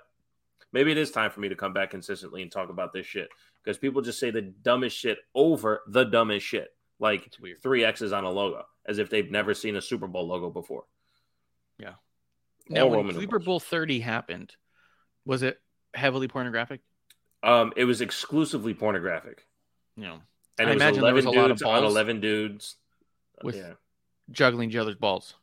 Maybe 0.76 0.92
it 0.92 0.98
is 0.98 1.10
time 1.10 1.32
for 1.32 1.40
me 1.40 1.48
to 1.48 1.56
come 1.56 1.72
back 1.72 1.92
consistently 1.92 2.42
and 2.42 2.52
talk 2.52 2.70
about 2.70 2.92
this 2.92 3.06
shit 3.06 3.30
because 3.64 3.78
people 3.78 4.02
just 4.02 4.20
say 4.20 4.30
the 4.30 4.42
dumbest 4.42 4.98
shit 4.98 5.20
over 5.34 5.82
the 5.88 6.04
dumbest 6.04 6.46
shit. 6.46 6.68
Like 7.00 7.34
three 7.64 7.86
X's 7.86 8.12
on 8.12 8.26
a 8.26 8.30
logo 8.30 8.66
as 8.86 9.00
if 9.00 9.10
they've 9.10 9.32
never 9.32 9.54
seen 9.54 9.78
a 9.78 9.82
Super 9.82 10.06
Bowl 10.06 10.28
logo 10.28 10.50
before. 10.50 10.84
Now, 12.68 12.84
All 12.84 12.90
when 12.90 12.98
Roman 13.00 13.16
Super. 13.16 13.40
Bowl 13.40 13.62
30 13.62 14.02
happened, 14.02 14.54
was 15.26 15.44
it 15.44 15.62
heavily 15.94 16.28
pornographic? 16.28 16.82
Um, 17.42 17.72
it 17.78 17.86
was 17.86 18.02
exclusively 18.02 18.74
pornographic. 18.74 19.46
No, 19.96 20.20
And 20.58 20.68
I 20.68 20.74
was 20.74 20.76
imagine 20.76 21.02
there 21.04 21.12
11 21.12 21.16
was 21.16 21.26
a 21.26 21.30
lot 21.30 21.52
of 21.52 21.58
dudes 21.58 21.64
on 21.64 21.82
balls 21.82 21.94
11 21.94 22.20
dudes. 22.20 22.76
with 23.44 23.56
yeah. 23.56 23.74
juggling 24.30 24.72
each 24.72 24.76
other's 24.76 24.96
balls. 24.96 25.36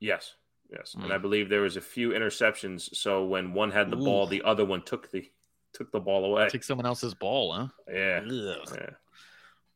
Yes. 0.00 0.34
Yes. 0.70 0.94
Mm. 0.98 1.04
And 1.04 1.12
I 1.12 1.18
believe 1.18 1.48
there 1.48 1.62
was 1.62 1.76
a 1.76 1.80
few 1.80 2.10
interceptions. 2.10 2.94
So 2.94 3.24
when 3.24 3.52
one 3.54 3.70
had 3.70 3.90
the 3.90 3.96
Ooh. 3.96 4.04
ball, 4.04 4.26
the 4.26 4.42
other 4.42 4.64
one 4.64 4.82
took 4.82 5.10
the 5.10 5.30
took 5.72 5.92
the 5.92 6.00
ball 6.00 6.24
away. 6.24 6.48
Take 6.48 6.64
someone 6.64 6.86
else's 6.86 7.14
ball, 7.14 7.52
huh? 7.52 7.68
Yeah. 7.90 8.20
Ugh, 8.24 8.68
Yeah. 8.74 8.90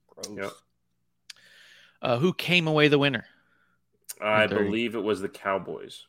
gross. 0.09 0.31
Yep. 0.37 0.53
Uh, 2.01 2.19
who 2.19 2.33
came 2.35 2.67
away 2.67 2.89
the 2.89 2.99
winner? 2.99 3.27
I 4.21 4.47
believe 4.47 4.95
it 4.95 5.03
was 5.03 5.21
the 5.21 5.29
Cowboys. 5.29 6.07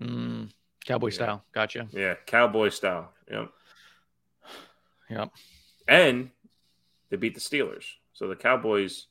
Mm, 0.00 0.50
cowboy 0.84 1.08
Yeah. 1.08 1.14
style. 1.14 1.44
Gotcha. 1.52 1.88
Yeah, 1.92 2.14
Cowboy 2.26 2.68
style. 2.70 3.12
Yep. 3.30 3.50
Yep. 5.10 5.30
And 5.88 6.30
they 7.10 7.16
beat 7.16 7.34
the 7.34 7.40
Steelers. 7.40 7.86
So 8.12 8.28
the 8.28 8.36
Cowboys 8.36 9.06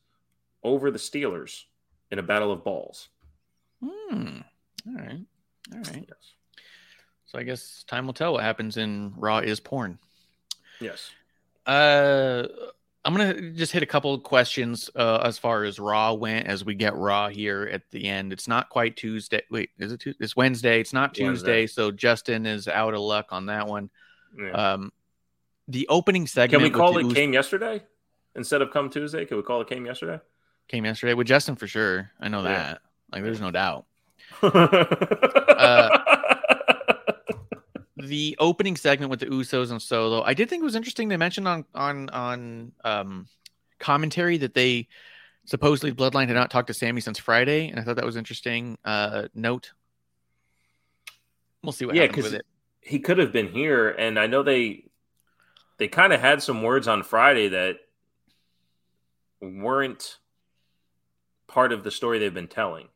over 0.63 0.91
the 0.91 0.99
Steelers 0.99 1.63
in 2.11 2.19
a 2.19 2.23
battle 2.23 2.51
of 2.51 2.63
balls. 2.63 3.09
Hmm. 3.83 4.39
All 4.87 4.95
right. 4.95 5.21
All 5.73 5.79
right. 5.79 6.05
Yes. 6.07 6.33
So 7.27 7.39
I 7.39 7.43
guess 7.43 7.83
time 7.87 8.05
will 8.05 8.13
tell 8.13 8.33
what 8.33 8.43
happens 8.43 8.77
in 8.77 9.13
Raw 9.17 9.39
is 9.39 9.59
porn. 9.59 9.97
Yes. 10.79 11.11
Uh, 11.65 12.43
I'm 13.03 13.13
gonna 13.15 13.51
just 13.51 13.71
hit 13.71 13.83
a 13.83 13.87
couple 13.87 14.13
of 14.13 14.23
questions 14.23 14.89
uh, 14.95 15.21
as 15.23 15.37
far 15.37 15.63
as 15.63 15.79
Raw 15.79 16.13
went 16.13 16.47
as 16.47 16.63
we 16.65 16.75
get 16.75 16.95
Raw 16.95 17.29
here 17.29 17.69
at 17.71 17.83
the 17.91 18.05
end. 18.07 18.31
It's 18.33 18.47
not 18.47 18.69
quite 18.69 18.95
Tuesday. 18.95 19.41
Wait, 19.49 19.69
is 19.79 19.91
it? 19.91 19.99
Tuesday? 19.99 20.23
It's 20.23 20.35
Wednesday. 20.35 20.79
It's 20.79 20.93
not 20.93 21.13
Tuesday, 21.13 21.25
Wednesday. 21.61 21.67
so 21.67 21.91
Justin 21.91 22.45
is 22.45 22.67
out 22.67 22.93
of 22.93 23.01
luck 23.01 23.27
on 23.31 23.47
that 23.47 23.67
one. 23.67 23.89
Yeah. 24.37 24.51
Um, 24.51 24.91
the 25.67 25.87
opening 25.87 26.27
segment 26.27 26.51
Can 26.51 26.63
we 26.63 26.69
call 26.75 26.97
it 26.97 27.05
Us- 27.05 27.13
came 27.13 27.33
yesterday 27.33 27.83
instead 28.35 28.61
of 28.61 28.71
come 28.71 28.89
Tuesday? 28.89 29.25
Can 29.25 29.37
we 29.37 29.43
call 29.43 29.61
it 29.61 29.67
came 29.69 29.85
yesterday? 29.85 30.19
came 30.67 30.85
yesterday 30.85 31.13
with 31.13 31.27
Justin 31.27 31.55
for 31.55 31.67
sure. 31.67 32.09
I 32.19 32.27
know 32.27 32.41
Yeah. 32.43 32.49
that. 32.53 32.81
Like, 33.11 33.23
there's 33.23 33.39
no 33.41 33.51
doubt. 33.51 33.85
Uh, 34.41 35.99
the 37.97 38.35
opening 38.39 38.75
segment 38.75 39.09
with 39.09 39.19
the 39.19 39.27
Usos 39.27 39.71
and 39.71 39.81
Solo, 39.81 40.21
I 40.21 40.33
did 40.33 40.49
think 40.49 40.61
it 40.61 40.65
was 40.65 40.75
interesting. 40.75 41.07
They 41.07 41.17
mentioned 41.17 41.47
on 41.47 41.65
on 41.73 42.09
on 42.09 42.71
um, 42.83 43.27
commentary 43.79 44.37
that 44.37 44.53
they 44.53 44.87
supposedly 45.45 45.93
Bloodline 45.93 46.27
had 46.27 46.35
not 46.35 46.51
talked 46.51 46.67
to 46.67 46.73
Sami 46.73 47.01
since 47.01 47.19
Friday, 47.19 47.69
and 47.69 47.79
I 47.79 47.83
thought 47.83 47.95
that 47.95 48.05
was 48.05 48.17
interesting. 48.17 48.77
Uh, 48.83 49.27
note. 49.33 49.71
We'll 51.63 51.71
see 51.71 51.85
what 51.85 51.95
yeah, 51.95 52.03
happens 52.03 52.17
because 52.17 52.31
with 52.31 52.41
it. 52.41 52.45
he 52.81 52.99
could 52.99 53.17
have 53.17 53.31
been 53.31 53.47
here, 53.47 53.89
and 53.89 54.19
I 54.19 54.27
know 54.27 54.43
they 54.43 54.85
they 55.77 55.87
kind 55.87 56.13
of 56.13 56.21
had 56.21 56.41
some 56.41 56.61
words 56.61 56.87
on 56.87 57.03
Friday 57.03 57.49
that 57.49 57.77
weren't 59.41 60.17
part 61.47 61.71
of 61.71 61.83
the 61.83 61.91
story 61.91 62.19
they've 62.19 62.33
been 62.33 62.47
telling. 62.47 62.87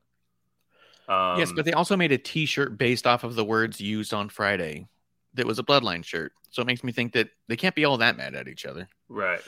Um, 1.10 1.40
yes, 1.40 1.52
but 1.52 1.66
they 1.66 1.74
also 1.74 1.98
made 1.98 2.12
a 2.12 2.20
T-shirt 2.20 2.78
based 2.78 3.08
off 3.08 3.24
of 3.24 3.34
the 3.34 3.44
words 3.44 3.82
used 3.82 4.14
on 4.14 4.30
Friday. 4.30 4.88
That 5.34 5.48
was 5.48 5.58
a 5.58 5.64
Bloodline 5.64 6.06
shirt, 6.06 6.34
so 6.52 6.62
it 6.62 6.66
makes 6.66 6.84
me 6.84 6.92
think 6.92 7.14
that 7.14 7.30
they 7.48 7.56
can't 7.56 7.76
be 7.76 7.84
all 7.84 7.98
that 7.98 8.16
mad 8.16 8.36
at 8.36 8.48
each 8.48 8.66
other. 8.66 8.88
right, 9.10 9.42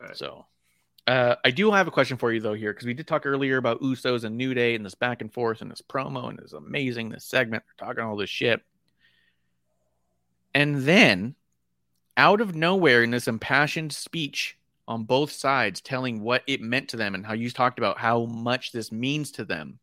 right. 0.00 0.16
So, 0.16 0.46
uh, 1.08 1.34
I 1.44 1.50
do 1.50 1.70
have 1.72 1.88
a 1.88 1.90
question 1.90 2.16
for 2.16 2.32
you 2.32 2.40
though 2.40 2.54
here 2.54 2.72
because 2.72 2.86
we 2.86 2.94
did 2.94 3.08
talk 3.08 3.26
earlier 3.26 3.56
about 3.56 3.80
Usos 3.80 4.22
and 4.22 4.36
New 4.36 4.54
Day 4.54 4.74
and 4.76 4.86
this 4.86 4.94
back 4.94 5.20
and 5.20 5.32
forth 5.32 5.62
and 5.62 5.70
this 5.70 5.82
promo 5.82 6.28
and 6.28 6.38
this 6.38 6.52
amazing 6.52 7.10
this 7.10 7.24
segment. 7.24 7.64
We're 7.66 7.86
talking 7.86 8.04
all 8.04 8.16
this 8.16 8.30
shit, 8.30 8.62
and 10.54 10.82
then 10.82 11.34
out 12.16 12.40
of 12.40 12.54
nowhere 12.54 13.02
in 13.02 13.10
this 13.10 13.26
impassioned 13.26 13.92
speech 13.92 14.56
on 14.86 15.04
both 15.04 15.32
sides, 15.32 15.80
telling 15.80 16.20
what 16.20 16.42
it 16.46 16.60
meant 16.60 16.88
to 16.90 16.96
them 16.96 17.14
and 17.14 17.26
how 17.26 17.32
you 17.32 17.50
talked 17.50 17.78
about 17.78 17.98
how 17.98 18.26
much 18.26 18.70
this 18.72 18.92
means 18.92 19.32
to 19.32 19.44
them. 19.44 19.78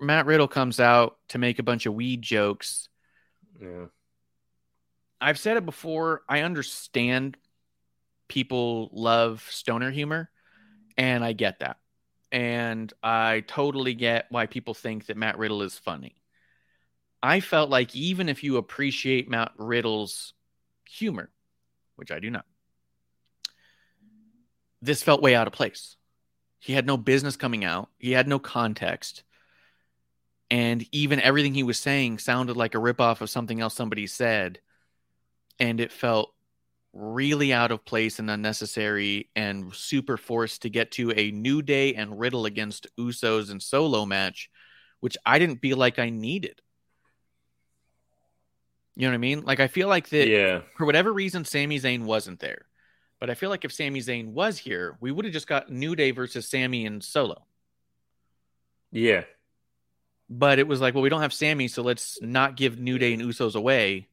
Matt 0.00 0.26
Riddle 0.26 0.48
comes 0.48 0.80
out 0.80 1.18
to 1.28 1.38
make 1.38 1.58
a 1.58 1.62
bunch 1.62 1.86
of 1.86 1.94
weed 1.94 2.22
jokes 2.22 2.88
yeah. 3.60 3.86
I've 5.20 5.38
said 5.38 5.56
it 5.56 5.66
before. 5.66 6.22
I 6.28 6.40
understand 6.40 7.36
people 8.28 8.90
love 8.92 9.46
stoner 9.50 9.90
humor, 9.90 10.30
and 10.96 11.22
I 11.22 11.34
get 11.34 11.60
that. 11.60 11.76
And 12.32 12.92
I 13.02 13.44
totally 13.46 13.94
get 13.94 14.26
why 14.30 14.46
people 14.46 14.72
think 14.72 15.06
that 15.06 15.16
Matt 15.16 15.36
Riddle 15.36 15.62
is 15.62 15.76
funny. 15.76 16.14
I 17.22 17.40
felt 17.40 17.68
like 17.68 17.94
even 17.94 18.28
if 18.28 18.42
you 18.42 18.56
appreciate 18.56 19.28
Matt 19.28 19.52
Riddle's 19.58 20.32
humor, 20.88 21.30
which 21.96 22.10
I 22.10 22.18
do 22.18 22.30
not, 22.30 22.46
this 24.80 25.02
felt 25.02 25.20
way 25.20 25.34
out 25.34 25.46
of 25.46 25.52
place. 25.52 25.96
He 26.60 26.72
had 26.72 26.86
no 26.86 26.96
business 26.96 27.36
coming 27.36 27.64
out, 27.64 27.90
he 27.98 28.12
had 28.12 28.28
no 28.28 28.38
context. 28.38 29.22
And 30.50 30.84
even 30.92 31.20
everything 31.20 31.54
he 31.54 31.62
was 31.62 31.78
saying 31.78 32.18
sounded 32.18 32.56
like 32.56 32.74
a 32.74 32.78
ripoff 32.78 33.20
of 33.20 33.30
something 33.30 33.60
else 33.60 33.74
somebody 33.74 34.06
said, 34.08 34.60
and 35.60 35.80
it 35.80 35.92
felt 35.92 36.34
really 36.92 37.52
out 37.52 37.70
of 37.70 37.84
place 37.84 38.18
and 38.18 38.28
unnecessary 38.28 39.30
and 39.36 39.72
super 39.72 40.16
forced 40.16 40.62
to 40.62 40.70
get 40.70 40.90
to 40.92 41.12
a 41.12 41.30
New 41.30 41.62
Day 41.62 41.94
and 41.94 42.18
Riddle 42.18 42.46
against 42.46 42.88
Usos 42.98 43.50
and 43.50 43.62
solo 43.62 44.04
match, 44.04 44.50
which 44.98 45.16
I 45.24 45.38
didn't 45.38 45.58
feel 45.58 45.76
like 45.76 46.00
I 46.00 46.10
needed. 46.10 46.60
You 48.96 49.02
know 49.02 49.10
what 49.10 49.14
I 49.14 49.18
mean? 49.18 49.44
Like 49.44 49.60
I 49.60 49.68
feel 49.68 49.86
like 49.86 50.08
that 50.08 50.26
Yeah. 50.26 50.62
for 50.76 50.84
whatever 50.84 51.12
reason 51.12 51.44
Sami 51.44 51.78
Zayn 51.78 52.02
wasn't 52.02 52.40
there. 52.40 52.66
But 53.20 53.30
I 53.30 53.34
feel 53.34 53.50
like 53.50 53.64
if 53.64 53.72
Sami 53.72 54.00
Zayn 54.00 54.28
was 54.32 54.58
here, 54.58 54.96
we 55.00 55.12
would 55.12 55.24
have 55.24 55.32
just 55.32 55.46
got 55.46 55.70
New 55.70 55.94
Day 55.94 56.10
versus 56.10 56.48
Sami 56.48 56.86
and 56.86 57.04
Solo. 57.04 57.46
Yeah. 58.90 59.24
But 60.32 60.60
it 60.60 60.68
was 60.68 60.80
like, 60.80 60.94
well, 60.94 61.02
we 61.02 61.08
don't 61.08 61.22
have 61.22 61.32
Sami, 61.32 61.66
so 61.66 61.82
let's 61.82 62.22
not 62.22 62.56
give 62.56 62.78
New 62.78 62.98
Day 62.98 63.12
and 63.12 63.20
Usos 63.20 63.56
away. 63.56 64.06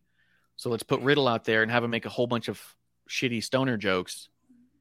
So 0.55 0.71
let's 0.71 0.81
put 0.81 0.99
Riddle 1.01 1.27
out 1.27 1.45
there 1.45 1.61
and 1.61 1.71
have 1.71 1.83
him 1.83 1.91
make 1.91 2.07
a 2.07 2.09
whole 2.09 2.25
bunch 2.25 2.47
of 2.47 2.59
shitty 3.07 3.43
stoner 3.43 3.77
jokes, 3.77 4.27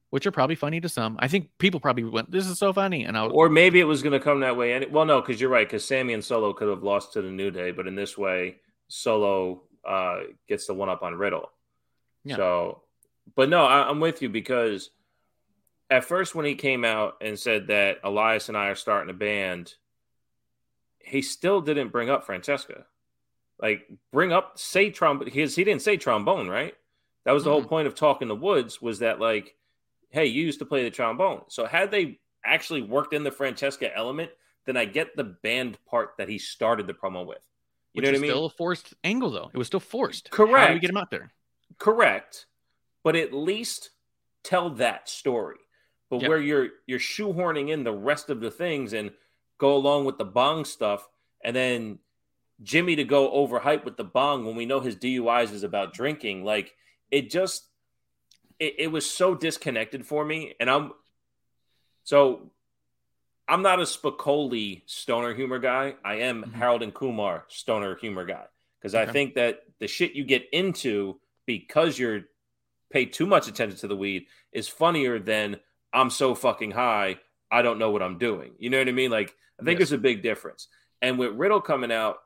which 0.09 0.27
are 0.27 0.31
probably 0.31 0.57
funny 0.57 0.81
to 0.81 0.89
some. 0.89 1.17
I 1.19 1.29
think 1.29 1.51
people 1.59 1.79
probably 1.79 2.05
went, 2.05 2.31
"This 2.31 2.47
is 2.47 2.59
so 2.59 2.73
funny," 2.73 3.05
and 3.05 3.19
I 3.19 3.25
was, 3.25 3.33
Or 3.35 3.51
maybe 3.51 3.81
it 3.81 3.85
was 3.85 4.03
going 4.03 4.15
to 4.15 4.21
come 4.21 4.41
that 4.41 4.57
way. 4.57 4.73
And 4.73 4.91
well, 4.91 5.05
no, 5.05 5.21
because 5.21 5.39
you're 5.39 5.51
right. 5.51 5.67
Because 5.67 5.87
Sami 5.87 6.15
and 6.15 6.25
Solo 6.25 6.55
could 6.55 6.69
have 6.69 6.83
lost 6.83 7.13
to 7.13 7.23
the 7.23 7.31
New 7.31 7.51
Day, 7.51 7.71
but 7.71 7.87
in 7.87 7.95
this 7.95 8.17
way, 8.17 8.57
Solo 8.89 9.65
uh, 9.87 10.21
gets 10.49 10.67
the 10.67 10.75
one 10.75 10.89
up 10.89 11.03
on 11.03 11.15
Riddle. 11.15 11.51
Yeah. 12.25 12.37
So, 12.37 12.83
but 13.35 13.51
no, 13.51 13.67
I, 13.67 13.89
I'm 13.89 14.01
with 14.01 14.23
you 14.23 14.31
because 14.31 14.91
at 15.91 16.07
first 16.07 16.35
when 16.35 16.47
he 16.47 16.55
came 16.55 16.85
out 16.85 17.17
and 17.21 17.39
said 17.39 17.67
that 17.67 17.99
Elias 18.03 18.49
and 18.49 18.57
I 18.57 18.69
are 18.69 18.75
starting 18.75 19.11
a 19.11 19.17
band, 19.17 19.75
he 21.07 21.23
still 21.23 21.61
didn't 21.61 21.89
bring 21.93 22.11
up 22.11 22.25
Francesca. 22.25 22.85
Like 23.61 23.89
bring 24.13 24.33
up 24.33 24.59
say 24.59 24.91
trombone 24.91 25.25
because 25.25 25.55
he 25.55 25.65
didn't 25.65 25.83
say 25.83 25.97
trombone, 25.97 26.49
right? 26.49 26.75
That 27.25 27.33
was 27.33 27.45
the 27.45 27.51
whole 27.51 27.63
Mhm. 27.63 27.69
point 27.69 27.87
of 27.87 27.95
talking 27.95 28.29
the 28.29 28.35
woods 28.35 28.83
was 28.83 28.99
that 28.99 29.19
like, 29.21 29.55
hey, 30.11 30.27
you 30.27 30.43
used 30.45 30.59
to 30.59 30.67
play 30.67 30.83
the 30.85 30.91
trombone. 30.91 31.43
So 31.49 31.65
had 31.67 31.91
they 31.91 32.21
actually 32.45 32.83
worked 32.83 33.15
in 33.15 33.23
the 33.25 33.31
Francesca 33.31 33.95
element, 33.97 34.31
then 34.65 34.77
I 34.77 34.85
get 34.85 35.17
the 35.17 35.25
band 35.25 35.79
part 35.87 36.15
that 36.19 36.29
he 36.29 36.39
started 36.39 36.87
the 36.87 36.95
promo 36.95 37.25
with. 37.25 37.39
You 37.93 38.01
which 38.01 38.05
know 38.05 38.11
what 38.11 38.17
I 38.19 38.21
mean? 38.21 38.31
still 38.31 38.45
a 38.47 38.51
forced 38.51 38.95
angle, 39.05 39.31
though. 39.31 39.51
It 39.55 39.57
was 39.59 39.69
still 39.69 39.81
forced. 39.81 40.31
Correct. 40.31 40.59
How 40.59 40.69
do 40.69 40.75
we 40.75 40.81
get 40.81 40.91
him 40.91 40.97
out 40.99 41.11
there? 41.11 41.33
Correct. 41.79 42.47
But 43.03 43.17
at 43.17 43.33
least 43.33 43.91
tell 44.43 44.71
that 44.71 45.09
story. 45.09 45.59
But 46.11 46.23
Yeah. 46.23 46.29
where 46.29 46.39
you're 46.41 46.69
you're 46.87 46.99
shoehorning 47.01 47.71
in 47.71 47.85
the 47.85 47.93
rest 47.93 48.29
of 48.31 48.41
the 48.41 48.51
things 48.51 48.93
and 48.93 49.13
go 49.59 49.75
along 49.77 50.05
with 50.05 50.19
the 50.19 50.25
bong 50.25 50.65
stuff 50.65 51.09
and 51.43 51.55
then 51.55 51.99
Jimmy 52.63 52.97
to 52.97 53.05
go 53.05 53.31
overhype 53.31 53.85
with 53.85 53.97
the 53.97 54.05
bong 54.05 54.47
when 54.47 54.57
we 54.57 54.67
know 54.67 54.81
his 54.81 54.97
DUIs 54.97 55.53
is 55.53 55.63
about 55.63 55.93
drinking, 55.93 56.45
like 56.45 56.75
it 57.11 57.31
just 57.31 57.67
it, 58.59 58.75
it 58.79 58.87
was 58.89 59.09
so 59.09 59.35
disconnected 59.35 60.07
for 60.07 60.25
me. 60.25 60.55
And 60.59 60.71
I'm 60.71 60.93
so 62.05 62.51
I'm 63.49 63.63
not 63.63 63.79
a 63.79 63.83
Spicoli 63.83 64.83
stoner 64.87 65.35
humor 65.35 65.59
guy. 65.59 65.95
I 66.05 66.17
am 66.17 66.43
Mhm. 66.45 66.55
Harold 66.55 66.83
and 66.83 66.95
Kumar 66.95 67.45
stoner 67.49 67.95
humor 67.97 68.25
guy 68.25 68.47
because 68.79 68.95
I 68.95 69.07
think 69.07 69.35
that 69.35 69.63
the 69.79 69.87
shit 69.87 70.13
you 70.15 70.25
get 70.25 70.49
into 70.53 71.21
because 71.45 71.99
you're 71.99 72.23
pay 72.91 73.05
too 73.05 73.27
much 73.27 73.49
attention 73.49 73.79
to 73.79 73.89
the 73.89 73.97
weed 73.97 74.27
is 74.53 74.69
funnier 74.69 75.19
than 75.19 75.61
I'm 75.93 76.11
so 76.11 76.35
fucking 76.35 76.71
high 76.73 77.21
I 77.51 77.63
don't 77.63 77.79
know 77.79 77.91
what 77.91 78.03
I'm 78.03 78.19
doing. 78.19 78.53
You 78.59 78.71
know 78.71 78.79
what 78.79 78.89
I 78.89 78.93
mean? 78.93 79.11
Like 79.11 79.35
I 79.61 79.65
think 79.65 79.79
Yes. 79.79 79.89
there's 79.91 79.99
a 79.99 80.03
big 80.03 80.23
difference. 80.23 80.69
And 81.03 81.19
with 81.19 81.33
Riddle 81.35 81.61
coming 81.61 81.93
out 81.93 82.19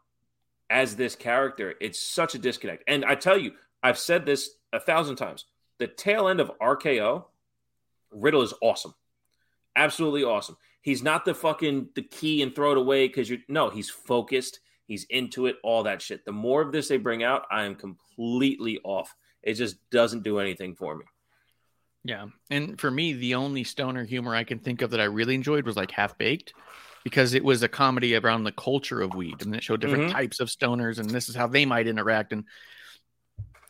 as 0.68 0.96
this 0.96 1.16
character, 1.16 1.74
it's 1.80 2.00
such 2.00 2.34
a 2.34 2.38
disconnect. 2.38 2.84
And 2.86 3.04
I 3.04 3.14
tell 3.14 3.36
you, 3.36 3.52
I've 3.82 3.98
said 3.98 4.24
this 4.24 4.50
a 4.72 4.80
thousand 4.80 5.16
times. 5.16 5.46
The 5.78 5.86
tail 5.88 6.28
end 6.28 6.40
of 6.40 6.52
RKO, 6.60 7.24
Riddle 8.12 8.42
is 8.42 8.54
awesome. 8.60 8.94
Absolutely 9.76 10.24
awesome. 10.24 10.56
He's 10.82 11.02
not 11.02 11.24
the 11.24 11.34
fucking 11.34 11.88
the 11.94 12.02
key 12.02 12.42
and 12.42 12.54
throw 12.54 12.72
it 12.72 12.78
away 12.78 13.06
because 13.06 13.28
you're 13.28 13.38
no, 13.48 13.68
he's 13.70 13.90
focused, 13.90 14.60
he's 14.86 15.04
into 15.10 15.46
it, 15.46 15.56
all 15.62 15.82
that 15.84 16.02
shit. 16.02 16.24
The 16.24 16.32
more 16.32 16.62
of 16.62 16.72
this 16.72 16.88
they 16.88 16.96
bring 16.96 17.22
out, 17.22 17.44
I 17.50 17.64
am 17.64 17.74
completely 17.74 18.78
off. 18.84 19.14
It 19.42 19.54
just 19.54 19.76
doesn't 19.90 20.22
do 20.22 20.38
anything 20.38 20.74
for 20.74 20.96
me. 20.96 21.04
Yeah. 22.04 22.26
And 22.50 22.80
for 22.80 22.90
me, 22.90 23.12
the 23.12 23.34
only 23.34 23.62
stoner 23.64 24.04
humor 24.04 24.34
I 24.34 24.44
can 24.44 24.58
think 24.58 24.82
of 24.82 24.90
that 24.90 25.00
I 25.00 25.04
really 25.04 25.34
enjoyed 25.34 25.66
was 25.66 25.76
like 25.76 25.90
Half 25.90 26.16
Baked 26.16 26.54
because 27.04 27.34
it 27.34 27.44
was 27.44 27.62
a 27.62 27.68
comedy 27.68 28.14
around 28.16 28.44
the 28.44 28.52
culture 28.52 29.00
of 29.00 29.14
weed 29.14 29.42
and 29.42 29.54
it 29.54 29.62
showed 29.62 29.80
different 29.80 30.04
Mhm. 30.10 30.12
types 30.12 30.40
of 30.40 30.48
stoners 30.48 30.98
and 30.98 31.08
this 31.10 31.28
is 31.28 31.34
how 31.34 31.46
they 31.46 31.64
might 31.66 31.86
interact. 31.86 32.32
And 32.32 32.44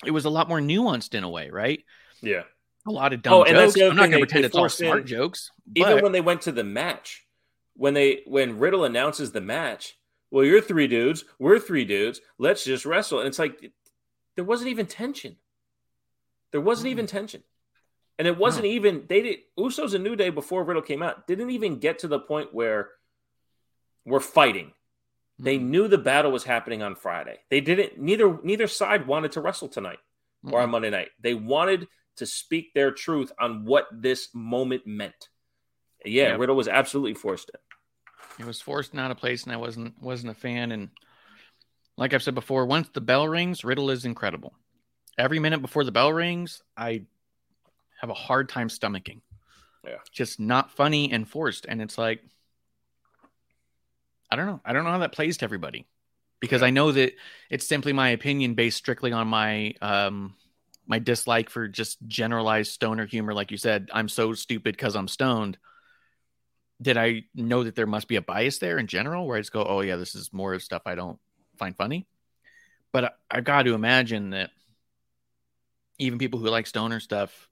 it 0.05 0.11
was 0.13 0.25
a 0.25 0.31
lot 0.31 0.49
more 0.49 0.61
nuanced 0.61 1.15
in 1.15 1.25
a 1.25 1.29
way, 1.29 1.51
right? 1.51 1.85
Yeah. 2.23 2.45
A 2.87 2.91
lot 2.91 3.13
of 3.13 3.23
dumb 3.23 3.35
Oh, 3.35 3.45
jokes. 3.45 3.77
I'm 3.81 3.95
not 3.97 4.11
going 4.11 4.13
to 4.13 4.19
pretend 4.19 4.45
it's 4.45 4.55
all 4.55 4.63
forced 4.63 4.81
in- 4.81 4.87
smart 4.87 5.05
jokes. 5.07 5.51
Even 5.75 5.97
but- 5.97 6.03
when 6.03 6.13
they 6.13 6.21
went 6.21 6.43
to 6.43 6.53
the 6.53 6.65
match, 6.65 7.27
when 7.75 7.95
they 7.95 8.23
when 8.27 8.59
Riddle 8.59 8.85
announces 8.85 9.33
the 9.33 9.41
match, 9.41 9.97
well, 10.31 10.45
you're 10.45 10.61
three 10.61 10.87
dudes, 10.87 11.25
we're 11.39 11.59
three 11.59 11.85
dudes, 11.85 12.21
let's 12.39 12.65
just 12.65 12.85
wrestle. 12.87 13.19
And 13.19 13.29
it's 13.29 13.39
like 13.39 13.73
there 14.37 14.45
wasn't 14.45 14.71
even 14.71 14.87
tension. 14.87 15.37
There 16.53 16.61
wasn't 16.61 16.89
even 16.89 17.07
tension. 17.07 17.43
And 18.21 18.27
it 18.29 18.37
wasn't 18.37 18.67
even 18.67 19.07
they 19.09 19.23
did 19.23 19.39
Usos 19.59 19.95
and 19.95 20.05
New 20.05 20.15
Day 20.15 20.29
before 20.29 20.63
Riddle 20.63 20.83
came 20.83 21.03
out, 21.03 21.27
didn't 21.27 21.49
even 21.53 21.79
get 21.79 22.01
to 22.01 22.07
the 22.07 22.19
point 22.19 22.53
where 22.53 22.91
we're 24.05 24.21
fighting. 24.21 24.75
They 25.39 25.59
Mhm. 25.59 25.63
knew 25.63 25.89
the 25.89 25.97
battle 25.97 26.31
was 26.31 26.45
happening 26.45 26.83
on 26.83 26.97
Friday. 26.97 27.41
They 27.49 27.63
didn't 27.63 27.97
neither 27.99 28.39
neither 28.43 28.67
side 28.67 29.07
wanted 29.07 29.33
to 29.33 29.41
wrestle 29.41 29.69
tonight 29.69 30.01
or 30.45 30.61
on. 30.61 30.69
Monday 30.69 30.91
night. 30.91 31.13
They 31.19 31.33
wanted 31.33 31.89
to 32.17 32.27
speak 32.27 32.75
their 32.75 32.91
truth 32.91 33.33
on 33.41 33.65
what 33.65 33.89
this 33.91 34.29
moment 34.35 34.87
meant. 34.87 35.31
Yeah, 36.05 36.33
Yep. 36.33 36.41
Riddle 36.41 36.57
was 36.57 36.69
absolutely 36.69 37.15
forced 37.15 37.49
it. 37.49 37.63
it 38.39 38.45
was 38.45 38.61
forced 38.61 38.91
and 38.93 39.01
out 39.01 39.11
of 39.11 39.17
place 39.17 39.45
and 39.45 39.53
I 39.53 39.57
wasn't 39.57 39.99
wasn't 39.99 40.33
a 40.33 40.35
fan 40.35 40.73
and 40.73 40.91
like 41.97 42.13
I've 42.13 42.23
said 42.23 42.35
before, 42.35 42.67
once 42.67 42.91
the 42.91 43.01
bell 43.01 43.27
rings, 43.27 43.65
Riddle 43.65 43.89
is 43.89 44.05
incredible. 44.05 44.53
Every 45.17 45.39
minute 45.39 45.63
before 45.63 45.85
the 45.85 45.93
bell 45.93 46.13
rings, 46.13 46.63
I 46.77 47.07
have 48.01 48.11
a 48.11 48.15
hard 48.15 48.49
time 48.49 48.69
stomaching. 48.69 49.21
Yeah. 49.85 49.97
Just 50.13 50.41
not 50.41 50.71
funny 50.73 51.13
and 51.13 51.29
forced. 51.29 51.67
And 51.69 51.81
it's 51.81 51.99
like 51.99 52.21
I 54.31 54.37
don't 54.37 54.47
know. 54.47 54.61
I 54.65 54.73
don't 54.73 54.85
know 54.85 54.91
how 54.91 54.99
that 54.99 55.13
plays 55.13 55.39
to 55.39 55.45
everybody. 55.45 55.87
Because 56.41 56.63
I 56.63 56.71
know 56.71 56.93
that 56.93 57.13
it's 57.51 57.67
simply 57.67 57.93
my 57.93 58.11
opinion 58.11 58.55
based 58.55 58.79
strictly 58.79 59.13
on 59.13 59.29
my 59.29 59.75
um 59.83 60.35
my 60.87 60.99
dislike 60.99 61.51
for 61.51 61.69
just 61.69 61.99
generalized 62.09 62.73
stoner 62.73 63.07
humor, 63.07 63.35
like 63.35 63.51
you 63.51 63.57
said. 63.57 63.91
I'm 63.93 64.09
so 64.09 64.33
stupid 64.33 64.77
because 64.77 64.97
I'm 64.97 65.09
stoned 65.09 65.59
did 66.83 66.97
I 66.97 67.25
know 67.35 67.65
that 67.65 67.75
there 67.75 67.87
must 67.87 68.09
be 68.09 68.17
a 68.17 68.23
bias 68.23 68.59
there 68.59 68.79
in 68.79 68.87
general 68.87 69.27
where 69.27 69.37
I 69.37 69.41
just 69.41 69.53
go, 69.53 69.65
oh, 69.65 69.81
yeah, 69.81 69.97
this 69.97 70.15
is 70.15 70.33
more 70.33 70.55
of 70.55 70.63
stuff 70.63 70.83
I 70.87 70.95
don't 70.95 71.19
find 71.59 71.77
funny? 71.77 72.07
But 72.93 73.05
I, 73.05 73.11
I 73.31 73.41
got 73.41 73.65
to 73.65 73.75
imagine 73.75 74.31
that 74.31 74.51
even 75.99 76.19
people 76.19 76.41
who 76.41 76.49
like 76.49 76.67
stoner 76.67 77.01
stuff 77.01 77.50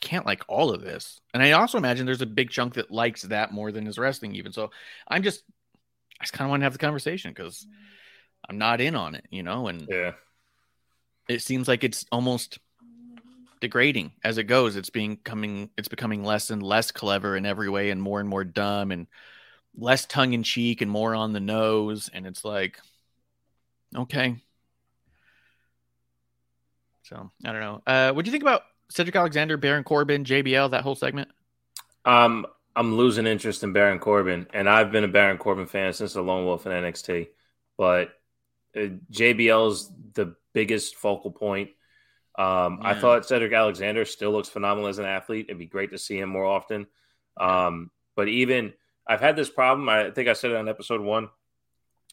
can't 0.00 0.26
like 0.26 0.42
all 0.48 0.70
of 0.70 0.82
this. 0.82 1.20
And 1.34 1.42
I 1.42 1.52
also 1.52 1.78
imagine 1.78 2.06
there's 2.06 2.22
a 2.22 2.26
big 2.26 2.50
chunk 2.50 2.74
that 2.74 2.90
likes 2.90 3.22
that 3.22 3.52
more 3.52 3.70
than 3.72 3.86
his 3.86 3.98
wrestling, 3.98 4.34
even. 4.34 4.52
So 4.52 4.70
I'm 5.06 5.22
just, 5.22 5.42
I 6.20 6.24
just 6.24 6.32
kind 6.32 6.46
of 6.46 6.50
want 6.50 6.60
to 6.60 6.64
have 6.64 6.72
the 6.72 6.78
conversation 6.78 7.30
because 7.32 7.66
I'm 8.48 8.58
not 8.58 8.80
in 8.80 8.94
on 8.94 9.14
it, 9.14 9.26
you 9.30 9.42
know? 9.42 9.68
And 9.68 9.86
Yeah. 9.88 10.12
it 11.28 11.42
seems 11.42 11.68
like 11.68 11.84
it's 11.84 12.06
almost 12.10 12.58
degrading 13.60 14.12
as 14.24 14.38
it 14.38 14.44
goes. 14.44 14.76
It's 14.76 14.90
being 14.90 15.18
coming, 15.18 15.70
it's 15.76 15.88
becoming 15.88 16.24
less 16.24 16.50
and 16.50 16.62
less 16.62 16.90
clever 16.90 17.36
in 17.36 17.46
every 17.46 17.68
way, 17.68 17.90
and 17.90 18.00
more 18.00 18.20
and 18.20 18.28
more 18.28 18.44
dumb, 18.44 18.90
and 18.90 19.06
less 19.76 20.06
tongue 20.06 20.32
in 20.32 20.42
cheek, 20.42 20.80
and 20.80 20.90
more 20.90 21.14
on 21.14 21.32
the 21.32 21.40
nose. 21.40 22.10
And 22.12 22.26
it's 22.26 22.44
like, 22.44 22.78
okay. 23.94 24.36
So 27.02 27.30
I 27.44 27.52
don't 27.52 27.60
know. 27.60 27.82
Uh, 27.86 28.12
what 28.12 28.24
do 28.24 28.30
you 28.30 28.32
think 28.32 28.44
about 28.44 28.62
Cedric 28.90 29.16
Alexander, 29.16 29.56
Baron 29.56 29.84
Corbin, 29.84 30.24
JBL, 30.24 30.72
that 30.72 30.82
whole 30.82 30.96
segment? 30.96 31.28
Um, 32.04 32.46
I'm 32.74 32.96
losing 32.96 33.26
interest 33.26 33.62
in 33.62 33.72
Baron 33.72 33.98
Corbin, 33.98 34.46
and 34.52 34.68
I've 34.68 34.92
been 34.92 35.04
a 35.04 35.08
Baron 35.08 35.38
Corbin 35.38 35.66
fan 35.66 35.92
since 35.92 36.12
the 36.12 36.22
Lone 36.22 36.44
Wolf 36.44 36.66
in 36.66 36.72
NXT. 36.72 37.28
But 37.76 38.10
uh, 38.76 38.88
is 39.10 39.90
the 40.14 40.34
biggest 40.52 40.96
focal 40.96 41.30
point. 41.30 41.70
Um, 42.38 42.80
I 42.82 42.94
thought 42.94 43.26
Cedric 43.26 43.52
Alexander 43.52 44.04
still 44.04 44.30
looks 44.30 44.48
phenomenal 44.48 44.88
as 44.88 44.98
an 44.98 45.04
athlete. 45.04 45.46
It'd 45.48 45.58
be 45.58 45.66
great 45.66 45.90
to 45.90 45.98
see 45.98 46.18
him 46.18 46.28
more 46.28 46.46
often. 46.46 46.86
Um, 47.38 47.90
but 48.16 48.28
even 48.28 48.72
I've 49.06 49.20
had 49.20 49.36
this 49.36 49.50
problem. 49.50 49.88
I 49.88 50.10
think 50.10 50.28
I 50.28 50.32
said 50.32 50.52
it 50.52 50.56
on 50.56 50.68
episode 50.68 51.00
one. 51.00 51.28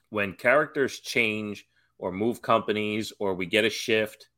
When 0.10 0.34
characters 0.34 1.00
change 1.00 1.68
or 1.98 2.12
move 2.12 2.42
companies, 2.42 3.14
or 3.20 3.36
we 3.36 3.46
get 3.46 3.66
a 3.66 3.70
shift, 3.70 4.30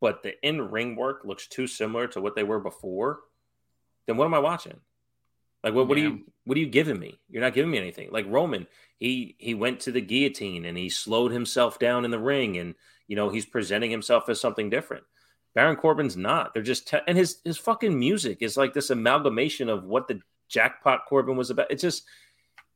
but 0.00 0.22
the 0.22 0.34
in 0.46 0.70
ring 0.70 0.96
work 0.96 1.22
looks 1.24 1.46
too 1.46 1.66
similar 1.66 2.06
to 2.08 2.20
what 2.20 2.34
they 2.34 2.42
were 2.44 2.60
before, 2.60 3.20
then 4.06 4.16
what 4.16 4.24
am 4.26 4.34
I 4.34 4.38
watching? 4.38 4.78
Like 5.64 5.74
what 5.74 5.88
what 5.88 5.98
Yeah. 5.98 6.04
are 6.04 6.08
you 6.08 6.24
what 6.44 6.56
are 6.56 6.60
you 6.60 6.68
giving 6.68 6.98
me? 6.98 7.18
You're 7.28 7.42
not 7.42 7.54
giving 7.54 7.70
me 7.70 7.78
anything. 7.78 8.08
Like 8.12 8.26
Roman, 8.28 8.66
he 8.98 9.36
he 9.38 9.54
went 9.54 9.80
to 9.80 9.92
the 9.92 10.00
guillotine 10.00 10.64
and 10.64 10.76
he 10.78 10.88
slowed 10.88 11.32
himself 11.32 11.78
down 11.78 12.04
in 12.04 12.10
the 12.10 12.18
ring 12.18 12.56
and 12.58 12.74
you 13.08 13.14
know, 13.16 13.28
he's 13.28 13.46
presenting 13.46 13.90
himself 13.90 14.28
as 14.28 14.40
something 14.40 14.68
different. 14.68 15.04
Baron 15.54 15.76
Corbin's 15.76 16.16
not. 16.16 16.52
They're 16.52 16.62
just 16.62 16.88
te- 16.88 16.98
and 17.06 17.16
his 17.16 17.40
his 17.44 17.56
fucking 17.58 17.98
music 17.98 18.38
is 18.42 18.56
like 18.56 18.74
this 18.74 18.90
amalgamation 18.90 19.68
of 19.68 19.84
what 19.84 20.06
the 20.08 20.20
jackpot 20.48 21.06
Corbin 21.08 21.36
was 21.36 21.50
about. 21.50 21.70
It's 21.70 21.82
just 21.82 22.04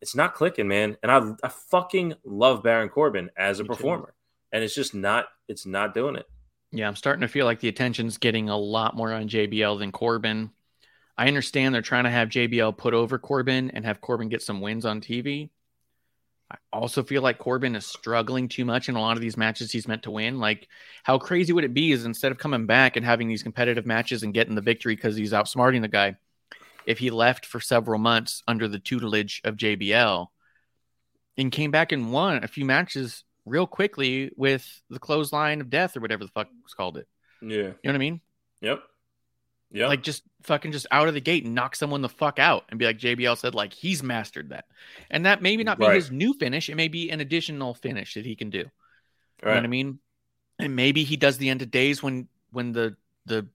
it's 0.01 0.15
not 0.17 0.35
clicking, 0.35 0.67
man. 0.67 0.97
And 1.03 1.13
I 1.13 1.33
I 1.45 1.49
fucking 1.49 2.15
love 2.25 2.63
Baron 2.63 2.89
Corbin 2.89 3.31
as 3.37 3.61
a 3.61 3.65
Me 3.65 3.69
too. 3.69 3.75
performer. 3.75 4.15
And 4.51 4.65
it's 4.65 4.75
just 4.75 4.95
not 4.95 5.27
it's 5.47 5.67
not 5.67 5.93
doing 5.95 6.17
it. 6.17 6.27
Yeah, 6.73 6.87
I'm 6.87 6.97
starting 6.97 7.23
to 7.23 7.29
feel 7.29 7.47
like 7.47 7.61
the 7.61 7.69
attention's 7.69 8.19
getting 8.19 8.49
a 8.49 8.57
lot 8.57 8.97
more 8.97 9.13
on 9.13 9.29
JBL 9.29 9.79
than 9.79 9.91
Corbin. 9.91 10.51
I 11.19 11.27
understand 11.27 11.75
they're 11.75 11.83
trying 11.83 12.05
to 12.05 12.11
have 12.11 12.29
JBL 12.29 12.79
put 12.79 12.95
over 12.95 13.19
Corbin 13.19 13.71
and 13.73 13.85
have 13.85 14.01
Corbin 14.01 14.29
get 14.29 14.43
some 14.43 14.61
wins 14.61 14.85
on 14.85 15.01
TV. 15.01 15.51
I 16.51 16.57
also 16.73 17.03
feel 17.03 17.23
like 17.23 17.39
Corbin 17.39 17.77
is 17.77 17.87
struggling 17.87 18.49
too 18.49 18.65
much 18.65 18.89
in 18.89 18.97
a 18.97 19.01
lot 19.01 19.17
of 19.17 19.21
these 19.21 19.37
matches 19.37 19.71
he's 19.71 19.87
meant 19.87 20.05
to 20.05 20.11
win. 20.11 20.39
Like, 20.39 20.69
how 21.03 21.19
crazy 21.19 21.53
would 21.53 21.65
it 21.65 21.75
be 21.75 21.93
is 21.93 22.05
instead 22.05 22.33
of 22.33 22.39
coming 22.39 22.67
back 22.67 22.97
and 22.97 23.05
having 23.05 23.29
these 23.29 23.43
competitive 23.43 23.87
matches 23.87 24.23
and 24.23 24.35
getting 24.35 24.55
the 24.55 24.61
victory 24.61 24.97
because 24.97 25.17
he's 25.17 25.33
outsmarting 25.33 25.83
the 25.83 25.89
guy, 25.89 26.17
if 26.87 26.99
he 26.99 27.11
left 27.11 27.47
for 27.47 27.61
several 27.61 27.99
months 27.99 28.43
under 28.49 28.67
the 28.67 28.79
tutelage 28.79 29.41
of 29.45 29.57
JBL 29.57 30.29
and 31.37 31.53
came 31.53 31.71
back 31.71 31.93
and 31.93 32.13
won 32.13 32.43
a 32.43 32.49
few 32.49 32.65
matches 32.65 33.25
real 33.51 33.67
quickly 33.67 34.31
with 34.37 34.67
the 34.89 34.99
clothesline 34.99 35.61
of 35.61 35.69
death 35.71 35.97
or 35.97 36.01
whatever 36.01 36.25
the 36.25 36.31
fuck 36.31 36.49
was 36.63 36.75
called 36.75 36.97
it. 36.97 37.07
Yeah. 37.43 37.49
You 37.49 37.63
know 37.63 37.75
what 37.85 37.95
I 37.95 37.99
mean? 37.99 38.21
Yep. 38.61 38.83
Yep. 39.73 39.89
Like 39.89 40.03
just 40.03 40.23
fucking 40.43 40.73
just 40.73 40.87
out 40.91 41.09
of 41.09 41.15
the 41.15 41.21
gate 41.21 41.45
and 41.45 41.55
knock 41.55 41.77
someone 41.77 42.03
the 42.03 42.09
fuck 42.09 42.39
out 42.39 42.65
and 42.69 42.79
be 42.79 42.87
like 42.87 42.99
JBL 42.99 43.39
said, 43.39 43.55
like 43.55 43.73
he's 43.73 44.03
mastered 44.03 44.51
that. 44.51 44.65
And 45.11 45.27
that 45.27 45.43
maybe 45.43 45.63
not 45.63 45.79
be 45.79 45.87
Right. 45.87 45.95
his 45.95 46.11
new 46.11 46.35
finish. 46.35 46.69
It 46.69 46.75
may 46.75 46.89
be 46.89 47.11
an 47.11 47.21
additional 47.21 47.75
finish 47.75 48.15
that 48.15 48.27
he 48.27 48.35
can 48.35 48.51
do. 48.51 48.59
You 48.59 48.65
know 48.65 49.51
right. 49.51 49.55
what 49.57 49.65
I 49.65 49.69
mean? 49.69 50.01
And 50.59 50.75
maybe 50.77 51.05
he 51.05 51.17
does 51.17 51.39
the 51.39 51.49
end 51.49 51.63
of 51.63 51.71
days 51.71 52.03
when 52.03 52.29
when 52.51 52.73
the 52.73 52.97
the 53.27 53.47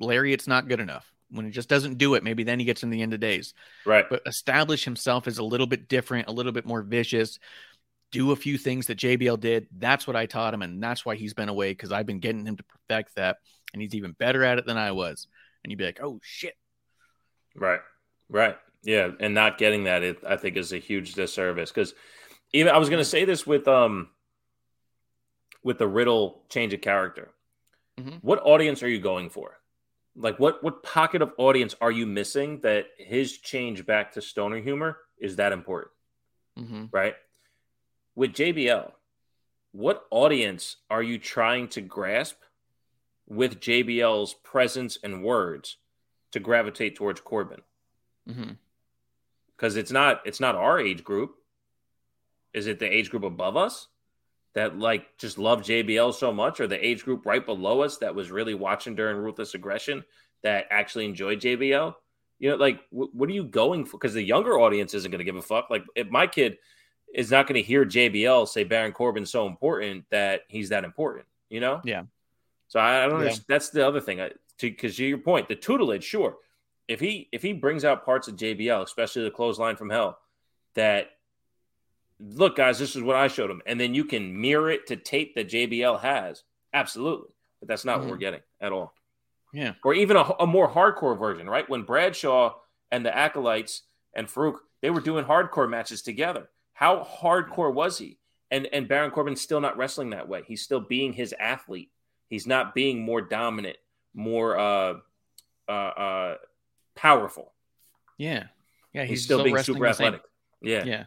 lariat's 0.00 0.48
not 0.48 0.68
good 0.68 0.80
enough. 0.80 1.10
When 1.30 1.46
it 1.46 1.52
just 1.52 1.68
doesn't 1.68 1.98
do 1.98 2.14
it, 2.14 2.24
maybe 2.24 2.42
then 2.42 2.58
he 2.58 2.64
gets 2.64 2.82
in 2.82 2.90
the 2.90 3.02
end 3.02 3.14
of 3.14 3.20
days. 3.20 3.54
Right. 3.86 4.04
But 4.10 4.22
establish 4.26 4.84
himself 4.84 5.28
as 5.28 5.38
a 5.38 5.44
little 5.44 5.68
bit 5.68 5.88
different, 5.88 6.26
a 6.26 6.32
little 6.32 6.50
bit 6.50 6.66
more 6.66 6.82
vicious. 6.82 7.38
Do 8.12 8.32
a 8.32 8.36
few 8.36 8.58
things 8.58 8.86
that 8.86 8.98
JBL 8.98 9.38
did. 9.38 9.68
That's 9.76 10.06
what 10.06 10.16
I 10.16 10.26
taught 10.26 10.52
him, 10.54 10.62
and 10.62 10.82
that's 10.82 11.04
why 11.04 11.14
he's 11.14 11.34
been 11.34 11.48
away 11.48 11.70
because 11.70 11.92
I've 11.92 12.06
been 12.06 12.18
getting 12.18 12.44
him 12.44 12.56
to 12.56 12.64
perfect 12.64 13.14
that, 13.16 13.38
and 13.72 13.80
he's 13.80 13.94
even 13.94 14.12
better 14.12 14.42
at 14.42 14.58
it 14.58 14.66
than 14.66 14.76
I 14.76 14.92
was. 14.92 15.28
And 15.62 15.70
you'd 15.70 15.78
be 15.78 15.84
like, 15.84 16.00
"Oh 16.02 16.18
shit!" 16.22 16.54
Right. 17.54 17.80
Right. 18.28 18.56
Yeah. 18.82 19.10
And 19.20 19.34
not 19.34 19.58
getting 19.58 19.84
that, 19.84 20.02
it, 20.02 20.18
I 20.26 20.36
think, 20.36 20.56
is 20.56 20.72
a 20.72 20.78
huge 20.78 21.14
disservice. 21.14 21.70
Because 21.70 21.94
even 22.52 22.72
I 22.74 22.78
was 22.78 22.88
going 22.88 23.00
to 23.00 23.04
say 23.04 23.24
this 23.24 23.46
with 23.46 23.68
um 23.68 24.08
with 25.62 25.78
the 25.78 25.88
Riddle 25.88 26.44
change 26.48 26.72
of 26.72 26.80
character. 26.80 27.30
Mhm. 27.98 28.22
What 28.22 28.40
audience 28.42 28.82
are 28.82 28.88
you 28.88 29.00
going 29.00 29.30
for? 29.30 29.58
Like, 30.16 30.38
what 30.38 30.62
what 30.64 30.82
pocket 30.82 31.22
of 31.22 31.32
audience 31.38 31.74
are 31.80 31.90
you 31.90 32.06
missing 32.06 32.60
that 32.60 32.86
his 32.98 33.38
change 33.38 33.86
back 33.86 34.12
to 34.12 34.22
stoner 34.22 34.60
humor 34.60 34.98
is 35.18 35.36
that 35.36 35.52
important? 35.52 35.92
hmm 36.56 36.86
Right. 36.90 37.14
With 38.20 38.34
JBL, 38.34 38.92
what 39.72 40.04
audience 40.10 40.76
are 40.90 41.02
you 41.02 41.16
trying 41.16 41.68
to 41.68 41.80
grasp 41.80 42.36
with 43.26 43.60
JBL's 43.60 44.34
presence 44.34 44.98
and 45.02 45.24
words 45.24 45.78
to 46.32 46.38
gravitate 46.38 46.96
towards 46.96 47.22
Corbin? 47.22 47.62
Mm-hmm. 48.28 48.50
because 49.56 49.78
it's 49.78 49.90
not 49.90 50.20
it's 50.26 50.38
not 50.38 50.54
our 50.54 50.78
age 50.78 51.02
group. 51.02 51.36
Is 52.52 52.66
it 52.66 52.78
the 52.78 52.94
age 52.94 53.08
group 53.08 53.22
above 53.22 53.56
us 53.56 53.88
that 54.52 54.78
like 54.78 55.16
just 55.16 55.38
love 55.38 55.62
JBL 55.62 56.12
so 56.12 56.30
much, 56.30 56.60
or 56.60 56.66
the 56.66 56.86
age 56.86 57.02
group 57.06 57.24
right 57.24 57.46
below 57.46 57.80
us 57.80 57.96
that 57.96 58.14
was 58.14 58.30
really 58.30 58.52
watching 58.52 58.94
during 58.94 59.16
Ruthless 59.16 59.54
Aggression 59.54 60.04
that 60.42 60.66
actually 60.68 61.06
enjoyed 61.06 61.40
JBL? 61.40 61.94
You 62.38 62.50
know, 62.50 62.56
like 62.56 62.80
wh- 62.90 63.14
what 63.14 63.30
are 63.30 63.32
you 63.32 63.44
going 63.44 63.86
for? 63.86 63.96
Because 63.96 64.12
the 64.12 64.22
younger 64.22 64.60
audience 64.60 64.92
isn't 64.92 65.10
going 65.10 65.20
to 65.20 65.24
give 65.24 65.36
a 65.36 65.40
fuck. 65.40 65.70
Like 65.70 65.84
if 65.94 66.10
my 66.10 66.26
kid 66.26 66.58
is 67.14 67.30
not 67.30 67.46
going 67.46 67.60
to 67.60 67.66
hear 67.66 67.84
JBL 67.84 68.46
say 68.48 68.64
Baron 68.64 68.92
Corbin's 68.92 69.30
so 69.30 69.46
important 69.46 70.04
that 70.10 70.42
he's 70.48 70.68
that 70.68 70.84
important. 70.84 71.26
You 71.48 71.60
know? 71.60 71.80
Yeah. 71.84 72.04
So 72.68 72.78
I, 72.78 73.04
I 73.04 73.08
don't 73.08 73.18
Yeah. 73.18 73.24
understand. 73.24 73.44
That's 73.48 73.70
the 73.70 73.86
other 73.86 74.00
thing. 74.00 74.20
Because 74.60 74.96
to 74.96 75.04
your 75.04 75.18
point, 75.18 75.48
the 75.48 75.56
tutelage, 75.56 76.04
sure 76.04 76.36
if 76.86 77.00
he 77.00 77.28
if 77.32 77.42
he 77.42 77.52
brings 77.52 77.84
out 77.84 78.04
parts 78.04 78.28
of 78.28 78.36
JBL, 78.36 78.82
especially 78.82 79.22
the 79.24 79.30
clothesline 79.30 79.76
from 79.76 79.90
hell, 79.90 80.18
that 80.74 81.10
look, 82.18 82.56
guys, 82.56 82.78
this 82.78 82.94
is 82.96 83.02
what 83.02 83.16
I 83.16 83.28
showed 83.28 83.50
him, 83.50 83.62
and 83.66 83.80
then 83.80 83.94
you 83.94 84.04
can 84.04 84.38
mirror 84.40 84.70
it 84.70 84.86
to 84.88 84.96
tape 84.96 85.34
that 85.34 85.48
JBL 85.48 86.00
has, 86.00 86.42
absolutely. 86.74 87.34
But 87.60 87.68
that's 87.68 87.84
not 87.84 87.98
Mhm. 87.98 88.02
what 88.02 88.10
we're 88.10 88.16
getting 88.18 88.40
at 88.60 88.72
all. 88.72 88.94
Yeah. 89.52 89.74
Or 89.84 89.94
even 89.94 90.16
a, 90.16 90.22
a 90.40 90.46
more 90.46 90.68
hardcore 90.70 91.18
version, 91.18 91.48
right? 91.48 91.68
When 91.68 91.82
Bradshaw 91.82 92.54
and 92.90 93.04
the 93.04 93.16
acolytes 93.16 93.82
and 94.14 94.28
Farooq 94.28 94.58
they 94.82 94.90
were 94.90 95.00
doing 95.00 95.24
hardcore 95.26 95.68
matches 95.68 96.00
together. 96.02 96.48
How 96.80 97.04
hardcore 97.04 97.72
was 97.72 97.98
he? 97.98 98.16
And 98.50 98.66
and 98.72 98.88
Baron 98.88 99.10
Corbin's 99.10 99.42
still 99.42 99.60
not 99.60 99.76
wrestling 99.76 100.10
that 100.10 100.28
way. 100.28 100.42
He's 100.46 100.62
still 100.62 100.80
being 100.80 101.12
his 101.12 101.34
athlete. 101.38 101.90
He's 102.30 102.46
not 102.46 102.74
being 102.74 103.02
more 103.02 103.20
dominant, 103.20 103.76
more 104.14 104.58
uh 104.58 104.94
uh, 105.68 105.72
uh 105.72 106.34
powerful. 106.96 107.52
Yeah. 108.16 108.44
Yeah. 108.94 109.04
He's, 109.04 109.22
still, 109.22 109.44
being 109.44 109.54
wrestling 109.54 109.76
super 109.76 109.86
athletic. 109.88 110.22
Yeah. 110.62 110.84
Yeah. 110.84 111.04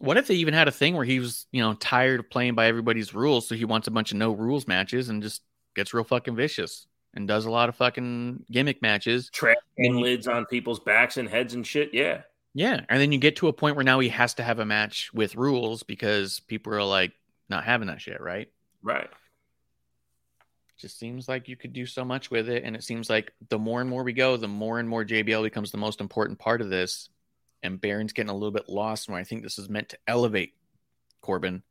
What 0.00 0.16
if 0.16 0.26
they 0.26 0.34
even 0.34 0.54
had 0.54 0.66
a 0.66 0.72
thing 0.72 0.96
where 0.96 1.04
he 1.04 1.20
was, 1.20 1.46
you 1.52 1.62
know, 1.62 1.74
tired 1.74 2.18
of 2.18 2.28
playing 2.28 2.56
by 2.56 2.66
everybody's 2.66 3.14
rules, 3.14 3.46
so 3.46 3.54
he 3.54 3.64
wants 3.64 3.86
a 3.86 3.92
bunch 3.92 4.10
of 4.10 4.18
no 4.18 4.32
rules 4.32 4.66
matches 4.66 5.08
and 5.08 5.22
just 5.22 5.42
gets 5.76 5.94
real 5.94 6.04
fucking 6.04 6.34
vicious 6.34 6.88
and 7.14 7.28
does 7.28 7.46
a 7.46 7.50
lot 7.50 7.68
of 7.68 7.76
fucking 7.76 8.44
gimmick 8.50 8.82
matches. 8.82 9.30
Trash 9.32 9.56
can 9.78 10.00
lids 10.00 10.26
on 10.26 10.46
people's 10.46 10.80
backs 10.80 11.16
and 11.16 11.28
heads 11.28 11.54
and 11.54 11.64
shit. 11.64 11.94
Yeah. 11.94 12.22
Yeah, 12.58 12.80
and 12.88 13.00
then 13.00 13.12
you 13.12 13.18
get 13.18 13.36
to 13.36 13.46
a 13.46 13.52
point 13.52 13.76
where 13.76 13.84
now 13.84 14.00
he 14.00 14.08
has 14.08 14.34
to 14.34 14.42
have 14.42 14.58
a 14.58 14.66
match 14.66 15.14
with 15.14 15.36
rules 15.36 15.84
because 15.84 16.40
people 16.40 16.74
are 16.74 16.82
like 16.82 17.12
not 17.48 17.62
having 17.62 17.86
that 17.86 18.00
shit, 18.00 18.20
right? 18.20 18.50
Right. 18.82 19.08
Just 20.76 20.98
seems 20.98 21.28
like 21.28 21.46
you 21.46 21.54
could 21.54 21.72
do 21.72 21.86
so 21.86 22.04
much 22.04 22.32
with 22.32 22.48
it, 22.48 22.64
and 22.64 22.74
it 22.74 22.82
seems 22.82 23.08
like 23.08 23.32
the 23.48 23.60
more 23.60 23.80
and 23.80 23.88
more 23.88 24.02
we 24.02 24.12
go, 24.12 24.36
the 24.36 24.48
more 24.48 24.80
and 24.80 24.88
more 24.88 25.04
JBL 25.04 25.44
becomes 25.44 25.70
the 25.70 25.78
most 25.78 26.00
important 26.00 26.40
part 26.40 26.60
of 26.60 26.68
this, 26.68 27.10
and 27.62 27.80
Baron's 27.80 28.12
getting 28.12 28.30
a 28.30 28.34
little 28.34 28.50
bit 28.50 28.68
lost. 28.68 29.08
When 29.08 29.20
I 29.20 29.24
think 29.24 29.44
this 29.44 29.60
is 29.60 29.68
meant 29.68 29.90
to 29.90 29.98
elevate 30.08 30.54
Corbin, 31.20 31.62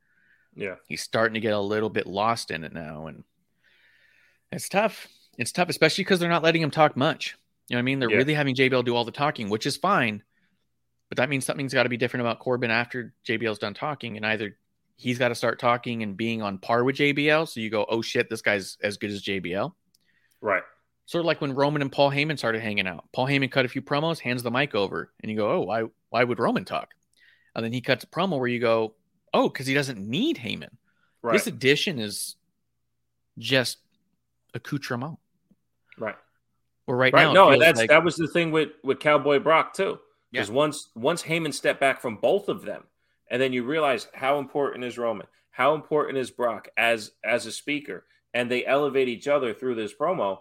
Yeah. 0.55 0.75
he's 0.87 1.01
starting 1.03 1.33
to 1.33 1.41
get 1.41 1.51
a 1.51 1.59
little 1.59 1.89
bit 1.89 2.07
lost 2.07 2.49
in 2.49 2.63
it 2.63 2.71
now, 2.71 3.07
and 3.07 3.25
it's 4.53 4.69
tough. 4.69 5.09
It's 5.37 5.51
tough, 5.51 5.67
especially 5.67 6.05
because 6.05 6.21
they're 6.21 6.29
not 6.29 6.43
letting 6.43 6.61
him 6.61 6.71
talk 6.71 6.95
much. 6.95 7.35
You 7.67 7.75
know 7.75 7.79
what 7.79 7.81
I 7.81 7.83
mean? 7.83 7.99
They're 7.99 8.09
Yeah. 8.09 8.17
really 8.17 8.35
having 8.35 8.55
JBL 8.55 8.83
do 8.83 8.95
all 8.95 9.03
the 9.03 9.11
talking, 9.11 9.49
which 9.49 9.65
is 9.65 9.75
fine. 9.75 10.23
But 11.09 11.17
that 11.17 11.29
means 11.29 11.45
something's 11.45 11.73
got 11.73 11.83
to 11.83 11.89
be 11.89 11.97
different 11.97 12.21
about 12.25 12.39
Corbin 12.39 12.69
after 12.71 13.13
JBL's 13.25 13.59
done 13.59 13.73
talking, 13.73 14.17
and 14.17 14.25
either 14.25 14.57
he's 14.97 15.17
got 15.17 15.29
to 15.29 15.35
start 15.35 15.59
talking 15.59 16.03
and 16.03 16.17
being 16.17 16.41
on 16.41 16.57
par 16.57 16.83
with 16.83 16.97
JBL, 16.97 17.47
so 17.47 17.59
you 17.59 17.69
go, 17.69 17.85
"Oh 17.87 18.01
shit, 18.01 18.29
this 18.29 18.41
guy's 18.41 18.77
as 18.83 18.97
good 18.97 19.11
as 19.11 19.23
JBL." 19.23 19.73
Right. 20.41 20.63
Sort 21.05 21.21
of 21.21 21.25
like 21.25 21.39
when 21.39 21.53
Roman 21.55 21.81
and 21.81 21.91
Paul 21.91 22.11
Heyman 22.11 22.37
started 22.37 22.61
hanging 22.61 22.87
out. 22.87 23.05
Paul 23.13 23.27
Heyman 23.27 23.49
cut 23.49 23.63
a 23.63 23.69
few 23.69 23.81
promos, 23.81 24.19
hands 24.19 24.43
the 24.43 24.51
mic 24.51 24.75
over, 24.75 25.13
and 25.21 25.31
you 25.31 25.37
go, 25.37 25.49
"Oh, 25.51 25.61
why? 25.61 25.83
Why 26.09 26.23
would 26.23 26.39
Roman 26.39 26.65
talk?" 26.65 26.93
And 27.55 27.63
then 27.63 27.71
he 27.71 27.79
cuts 27.81 28.03
a 28.03 28.07
promo 28.07 28.37
where 28.37 28.47
you 28.49 28.59
go, 28.59 28.95
"Oh, 29.33 29.47
because 29.49 29.65
he 29.67 29.73
doesn't 29.73 29.99
need 29.99 30.37
Heyman." 30.37 30.71
Right. 31.21 31.33
This 31.33 31.47
addition 31.47 31.99
is 31.99 32.35
just 33.37 33.77
accoutrement. 34.53 35.17
right. 35.97 36.15
Or 36.85 36.95
right, 36.95 37.13
Right. 37.13 37.23
now, 37.23 37.33
no, 37.33 37.59
that's 37.59 37.77
like- 37.79 37.89
that 37.89 38.03
was 38.03 38.15
the 38.15 38.27
thing 38.27 38.51
with 38.51 38.69
with 38.83 38.99
Cowboy 38.99 39.39
Brock 39.39 39.73
too. 39.73 39.99
Yeah. 40.31 40.41
Because 40.41 40.51
once 40.51 40.89
once 40.95 41.23
Heyman 41.23 41.53
stepped 41.53 41.79
back 41.79 42.01
from 42.01 42.17
both 42.17 42.49
of 42.49 42.63
them, 42.63 42.83
and 43.29 43.41
then 43.41 43.53
you 43.53 43.63
realize 43.63 44.07
how 44.13 44.39
important 44.39 44.83
is 44.83 44.97
Roman, 44.97 45.27
how 45.51 45.73
important 45.73 46.17
is 46.17 46.31
Brock 46.31 46.69
as 46.77 47.11
as 47.23 47.45
a 47.45 47.51
speaker, 47.51 48.05
and 48.33 48.51
they 48.51 48.65
elevate 48.65 49.07
each 49.07 49.27
other 49.27 49.53
through 49.53 49.75
this 49.75 49.93
promo. 49.93 50.39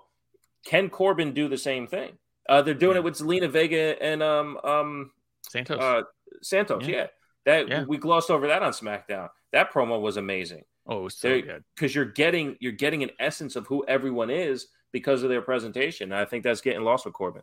Can 0.65 0.91
Corbin 0.91 1.33
do 1.33 1.49
the 1.49 1.59
same 1.59 1.87
thing? 1.87 2.19
Uh, 2.49 2.63
they're 2.63 2.75
doing 2.75 2.95
Yeah. 2.95 3.01
it 3.01 3.05
with 3.05 3.15
Zelina 3.15 3.49
Vega 3.51 4.01
and 4.03 4.23
um 4.23 4.59
um 4.65 5.13
Santos. 5.49 5.79
uh, 5.81 6.03
Santos. 6.43 6.87
Yeah. 6.87 6.97
Yeah, 6.97 7.07
that 7.45 7.69
Yeah. 7.69 7.85
we 7.85 7.97
glossed 7.99 8.31
over 8.31 8.49
that 8.49 8.63
on 8.63 8.73
SmackDown. 8.73 9.29
That 9.53 9.73
promo 9.73 10.01
was 10.01 10.17
amazing 10.17 10.65
oh, 10.87 10.99
it 10.99 11.03
was 11.03 11.17
so 11.17 11.29
they- 11.29 11.43
good. 11.43 11.65
because 11.75 11.95
you're 11.95 12.05
getting 12.05 12.57
you're 12.61 12.73
getting 12.73 13.03
an 13.05 13.11
essence 13.21 13.55
of 13.57 13.67
who 13.69 13.85
everyone 13.87 14.31
is 14.31 14.67
because 14.93 15.23
of 15.23 15.29
their 15.29 15.43
presentation. 15.43 16.11
And 16.13 16.21
I 16.21 16.25
think 16.25 16.43
that's 16.43 16.61
getting 16.61 16.83
lost 16.83 17.05
with 17.05 17.15
Corbin. 17.15 17.43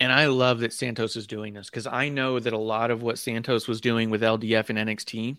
And 0.00 0.12
I 0.12 0.26
love 0.26 0.60
that 0.60 0.72
Santos 0.72 1.16
is 1.16 1.26
doing 1.26 1.54
this 1.54 1.68
because 1.68 1.86
I 1.86 2.08
know 2.08 2.38
that 2.38 2.52
a 2.52 2.58
lot 2.58 2.90
of 2.90 3.02
what 3.02 3.18
Santos 3.18 3.66
was 3.66 3.80
doing 3.80 4.10
with 4.10 4.22
LDF 4.22 4.70
and 4.70 4.78
NXT 4.78 5.38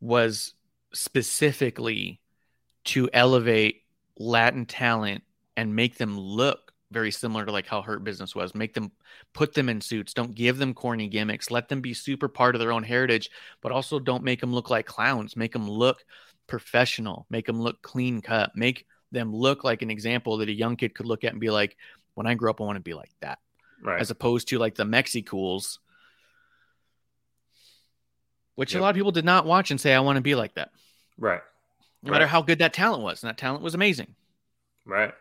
was 0.00 0.52
specifically 0.92 2.20
to 2.84 3.08
elevate 3.12 3.82
Latin 4.18 4.66
talent 4.66 5.22
and 5.56 5.74
make 5.74 5.96
them 5.96 6.18
look 6.18 6.72
very 6.92 7.10
similar 7.10 7.44
to 7.44 7.52
like 7.52 7.66
how 7.66 7.82
Hurt 7.82 8.04
Business 8.04 8.34
was. 8.34 8.54
Make 8.54 8.74
them 8.74 8.92
put 9.32 9.54
them 9.54 9.68
in 9.68 9.80
suits. 9.80 10.14
Don't 10.14 10.34
give 10.34 10.58
them 10.58 10.74
corny 10.74 11.08
gimmicks. 11.08 11.50
Let 11.50 11.68
them 11.68 11.80
be 11.80 11.94
super 11.94 12.28
part 12.28 12.54
of 12.54 12.60
their 12.60 12.72
own 12.72 12.84
heritage, 12.84 13.30
but 13.60 13.72
also 13.72 13.98
don't 13.98 14.22
make 14.22 14.40
them 14.40 14.52
look 14.52 14.70
like 14.70 14.86
clowns. 14.86 15.36
Make 15.36 15.52
them 15.52 15.68
look 15.68 16.04
professional. 16.46 17.26
Make 17.30 17.46
them 17.46 17.60
look 17.60 17.82
clean 17.82 18.20
cut. 18.20 18.52
Make 18.54 18.86
them 19.10 19.34
look 19.34 19.64
like 19.64 19.82
an 19.82 19.90
example 19.90 20.36
that 20.38 20.48
a 20.48 20.52
young 20.52 20.76
kid 20.76 20.94
could 20.94 21.06
look 21.06 21.24
at 21.24 21.32
and 21.32 21.40
be 21.40 21.50
like, 21.50 21.76
when 22.16 22.26
I 22.26 22.34
grow 22.34 22.50
up, 22.50 22.60
I 22.60 22.64
want 22.64 22.76
to 22.76 22.82
be 22.82 22.94
like 22.94 23.12
that. 23.20 23.38
Right. 23.80 24.00
As 24.00 24.10
opposed 24.10 24.48
to 24.48 24.58
like 24.58 24.74
the 24.74 24.84
Mexicools, 24.84 25.78
which 28.54 28.72
Yep. 28.72 28.80
a 28.80 28.82
lot 28.82 28.90
of 28.90 28.96
people 28.96 29.12
did 29.12 29.24
not 29.24 29.46
watch 29.46 29.70
and 29.70 29.80
say, 29.80 29.94
I 29.94 30.00
want 30.00 30.16
to 30.16 30.22
be 30.22 30.34
like 30.34 30.54
that. 30.54 30.70
right. 31.18 31.42
No 32.02 32.12
matter 32.12 32.26
how 32.26 32.40
good 32.42 32.58
that 32.60 32.72
talent 32.72 33.02
was. 33.02 33.22
And 33.22 33.28
that 33.30 33.36
talent 33.38 33.62
was 33.64 33.74
amazing. 33.74 34.14
Right. 34.84 35.12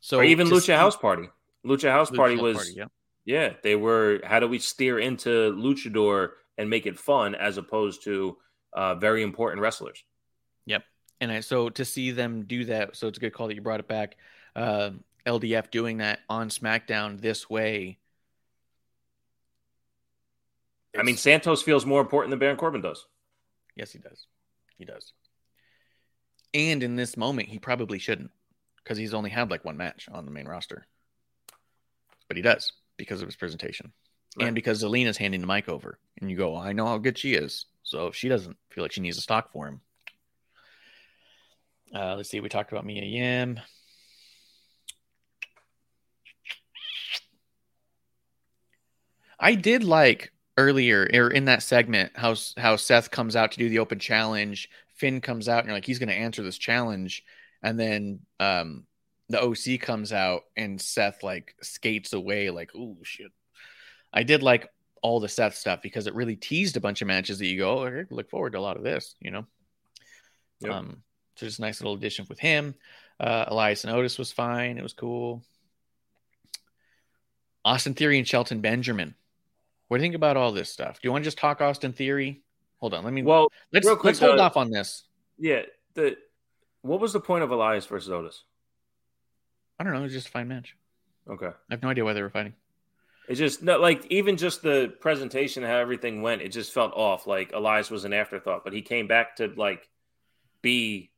So 0.00 0.18
or 0.20 0.24
even 0.24 0.46
Lucha 0.48 0.60
see- 0.62 0.72
House 0.72 0.96
Party. 0.96 1.28
Lucha 1.66 1.90
House 1.90 2.10
Lucha 2.10 2.16
Party 2.16 2.36
was 2.36 2.56
Party, 2.56 2.72
yeah. 2.76 2.84
yeah, 3.26 3.52
they 3.62 3.76
were 3.76 4.20
how 4.24 4.40
do 4.40 4.48
we 4.48 4.58
steer 4.58 4.98
into 4.98 5.28
luchador 5.52 6.30
and 6.56 6.70
make 6.70 6.86
it 6.86 6.98
fun 6.98 7.34
as 7.34 7.58
opposed 7.58 8.04
to 8.04 8.38
uh, 8.72 8.94
very 8.94 9.22
important 9.22 9.60
wrestlers. 9.60 10.02
Yep. 10.64 10.84
And 11.20 11.30
I, 11.30 11.40
so 11.40 11.68
to 11.70 11.84
see 11.84 12.12
them 12.12 12.44
do 12.46 12.64
that, 12.66 12.96
so 12.96 13.08
it's 13.08 13.18
a 13.18 13.20
good 13.20 13.34
call 13.34 13.48
that 13.48 13.54
you 13.54 13.60
brought 13.60 13.80
it 13.80 13.88
back. 13.88 14.16
Uh, 14.56 14.90
LDF 15.26 15.70
doing 15.70 15.98
that 15.98 16.20
on 16.28 16.48
SmackDown 16.48 17.20
this 17.20 17.48
way. 17.48 17.98
I 20.98 21.02
mean, 21.02 21.16
Santos 21.16 21.62
feels 21.62 21.86
more 21.86 22.00
important 22.00 22.30
than 22.30 22.38
Baron 22.38 22.56
Corbin 22.56 22.80
does. 22.80 23.06
yes, 23.76 23.92
he 23.92 23.98
does. 23.98 24.26
He 24.76 24.84
does. 24.84 25.12
And 26.52 26.82
in 26.82 26.96
this 26.96 27.16
moment, 27.16 27.48
he 27.48 27.58
probably 27.60 27.98
shouldn't 27.98 28.30
because 28.82 28.98
he's 28.98 29.14
only 29.14 29.30
had 29.30 29.50
like 29.50 29.64
one 29.64 29.76
match 29.76 30.08
on 30.10 30.24
the 30.24 30.30
main 30.32 30.48
roster. 30.48 30.86
But 32.26 32.36
he 32.36 32.42
does 32.42 32.72
because 32.96 33.22
of 33.22 33.28
his 33.28 33.36
presentation 33.36 33.92
Right. 34.38 34.46
and 34.46 34.54
because 34.54 34.82
Zelina's 34.82 35.16
handing 35.16 35.40
the 35.40 35.46
mic 35.46 35.68
over. 35.68 35.98
And 36.20 36.30
you 36.30 36.36
go, 36.36 36.56
I 36.56 36.72
know 36.72 36.86
how 36.86 36.98
good 36.98 37.18
she 37.18 37.34
is. 37.34 37.66
So 37.82 38.08
if 38.08 38.16
she 38.16 38.28
doesn't 38.28 38.56
feel 38.70 38.82
like 38.82 38.92
she 38.92 39.00
needs 39.00 39.18
a 39.18 39.22
stock 39.22 39.52
for 39.52 39.66
him. 39.68 39.80
Uh, 41.94 42.14
let's 42.16 42.30
see. 42.30 42.40
We 42.40 42.48
talked 42.48 42.70
about 42.72 42.86
Mia 42.86 43.02
Yim. 43.04 43.58
I 49.40 49.54
did 49.54 49.82
like 49.82 50.32
earlier 50.56 51.08
or 51.12 51.30
in 51.30 51.46
that 51.46 51.62
segment 51.62 52.12
how 52.14 52.34
how 52.58 52.76
Seth 52.76 53.10
comes 53.10 53.34
out 53.34 53.52
to 53.52 53.58
do 53.58 53.68
the 53.68 53.78
open 53.78 53.98
challenge. 53.98 54.68
Finn 54.96 55.20
comes 55.22 55.48
out 55.48 55.60
and 55.60 55.68
you're 55.68 55.76
like 55.76 55.86
he's 55.86 55.98
going 55.98 56.10
to 56.10 56.14
answer 56.14 56.42
this 56.42 56.58
challenge, 56.58 57.24
and 57.62 57.80
then 57.80 58.20
um, 58.38 58.84
the 59.30 59.42
OC 59.42 59.80
comes 59.80 60.12
out 60.12 60.42
and 60.56 60.80
Seth 60.80 61.22
like 61.22 61.54
skates 61.62 62.12
away 62.12 62.50
like 62.50 62.70
oh 62.76 62.98
shit. 63.02 63.32
I 64.12 64.24
did 64.24 64.42
like 64.42 64.68
all 65.02 65.20
the 65.20 65.28
Seth 65.28 65.54
stuff 65.54 65.80
because 65.80 66.06
it 66.06 66.14
really 66.14 66.36
teased 66.36 66.76
a 66.76 66.80
bunch 66.80 67.00
of 67.00 67.08
matches 67.08 67.38
that 67.38 67.46
you 67.46 67.58
go 67.58 67.78
oh, 67.78 67.86
I 67.86 68.04
look 68.10 68.28
forward 68.28 68.52
to 68.52 68.58
a 68.58 68.60
lot 68.60 68.76
of 68.76 68.82
this, 68.82 69.14
you 69.20 69.30
know. 69.30 69.46
Yep. 70.60 70.72
Um, 70.72 71.02
so 71.36 71.46
just 71.46 71.58
a 71.58 71.62
nice 71.62 71.80
little 71.80 71.94
addition 71.94 72.26
with 72.28 72.38
him. 72.38 72.74
Uh, 73.18 73.46
Elias 73.48 73.84
and 73.84 73.94
Otis 73.94 74.18
was 74.18 74.32
fine. 74.32 74.76
It 74.76 74.82
was 74.82 74.92
cool. 74.92 75.42
Austin 77.64 77.94
Theory 77.94 78.18
and 78.18 78.28
Shelton 78.28 78.60
Benjamin. 78.60 79.14
What 79.90 79.96
do 79.98 80.02
you 80.02 80.04
think 80.04 80.14
about 80.14 80.36
all 80.36 80.52
this 80.52 80.70
stuff? 80.70 81.00
Do 81.00 81.08
you 81.08 81.10
want 81.10 81.24
to 81.24 81.26
just 81.26 81.36
talk 81.36 81.60
Austin 81.60 81.92
Theory? 81.92 82.44
Hold 82.78 82.94
on, 82.94 83.02
let 83.02 83.12
me. 83.12 83.24
Well, 83.24 83.50
let's 83.72 83.84
real 83.84 83.96
quick, 83.96 84.04
let's 84.10 84.20
hold 84.20 84.38
uh, 84.38 84.44
off 84.44 84.56
on 84.56 84.70
this. 84.70 85.02
yeah. 85.36 85.62
The 85.94 86.16
what 86.82 87.00
was 87.00 87.12
the 87.12 87.18
point 87.18 87.42
of 87.42 87.50
Elias 87.50 87.86
versus 87.86 88.08
Otis? 88.08 88.44
I 89.80 89.82
don't 89.82 89.92
know. 89.92 89.98
It 89.98 90.04
was 90.04 90.12
just 90.12 90.28
a 90.28 90.30
fine 90.30 90.46
match. 90.46 90.76
Okay. 91.28 91.48
I 91.48 91.72
have 91.72 91.82
no 91.82 91.88
idea 91.88 92.04
why 92.04 92.12
they 92.12 92.22
were 92.22 92.30
fighting. 92.30 92.52
It's 93.28 93.40
just 93.40 93.64
not 93.64 93.80
like 93.80 94.06
even 94.10 94.36
just 94.36 94.62
the 94.62 94.94
presentation, 95.00 95.64
how 95.64 95.78
everything 95.78 96.22
went, 96.22 96.40
it 96.40 96.50
just 96.50 96.72
felt 96.72 96.92
off. 96.94 97.26
Like 97.26 97.50
Elias 97.52 97.90
was 97.90 98.04
an 98.04 98.12
afterthought, 98.12 98.62
but 98.62 98.72
he 98.72 98.82
came 98.82 99.08
back 99.08 99.36
to 99.36 99.48
like 99.56 99.88
be 100.62 101.10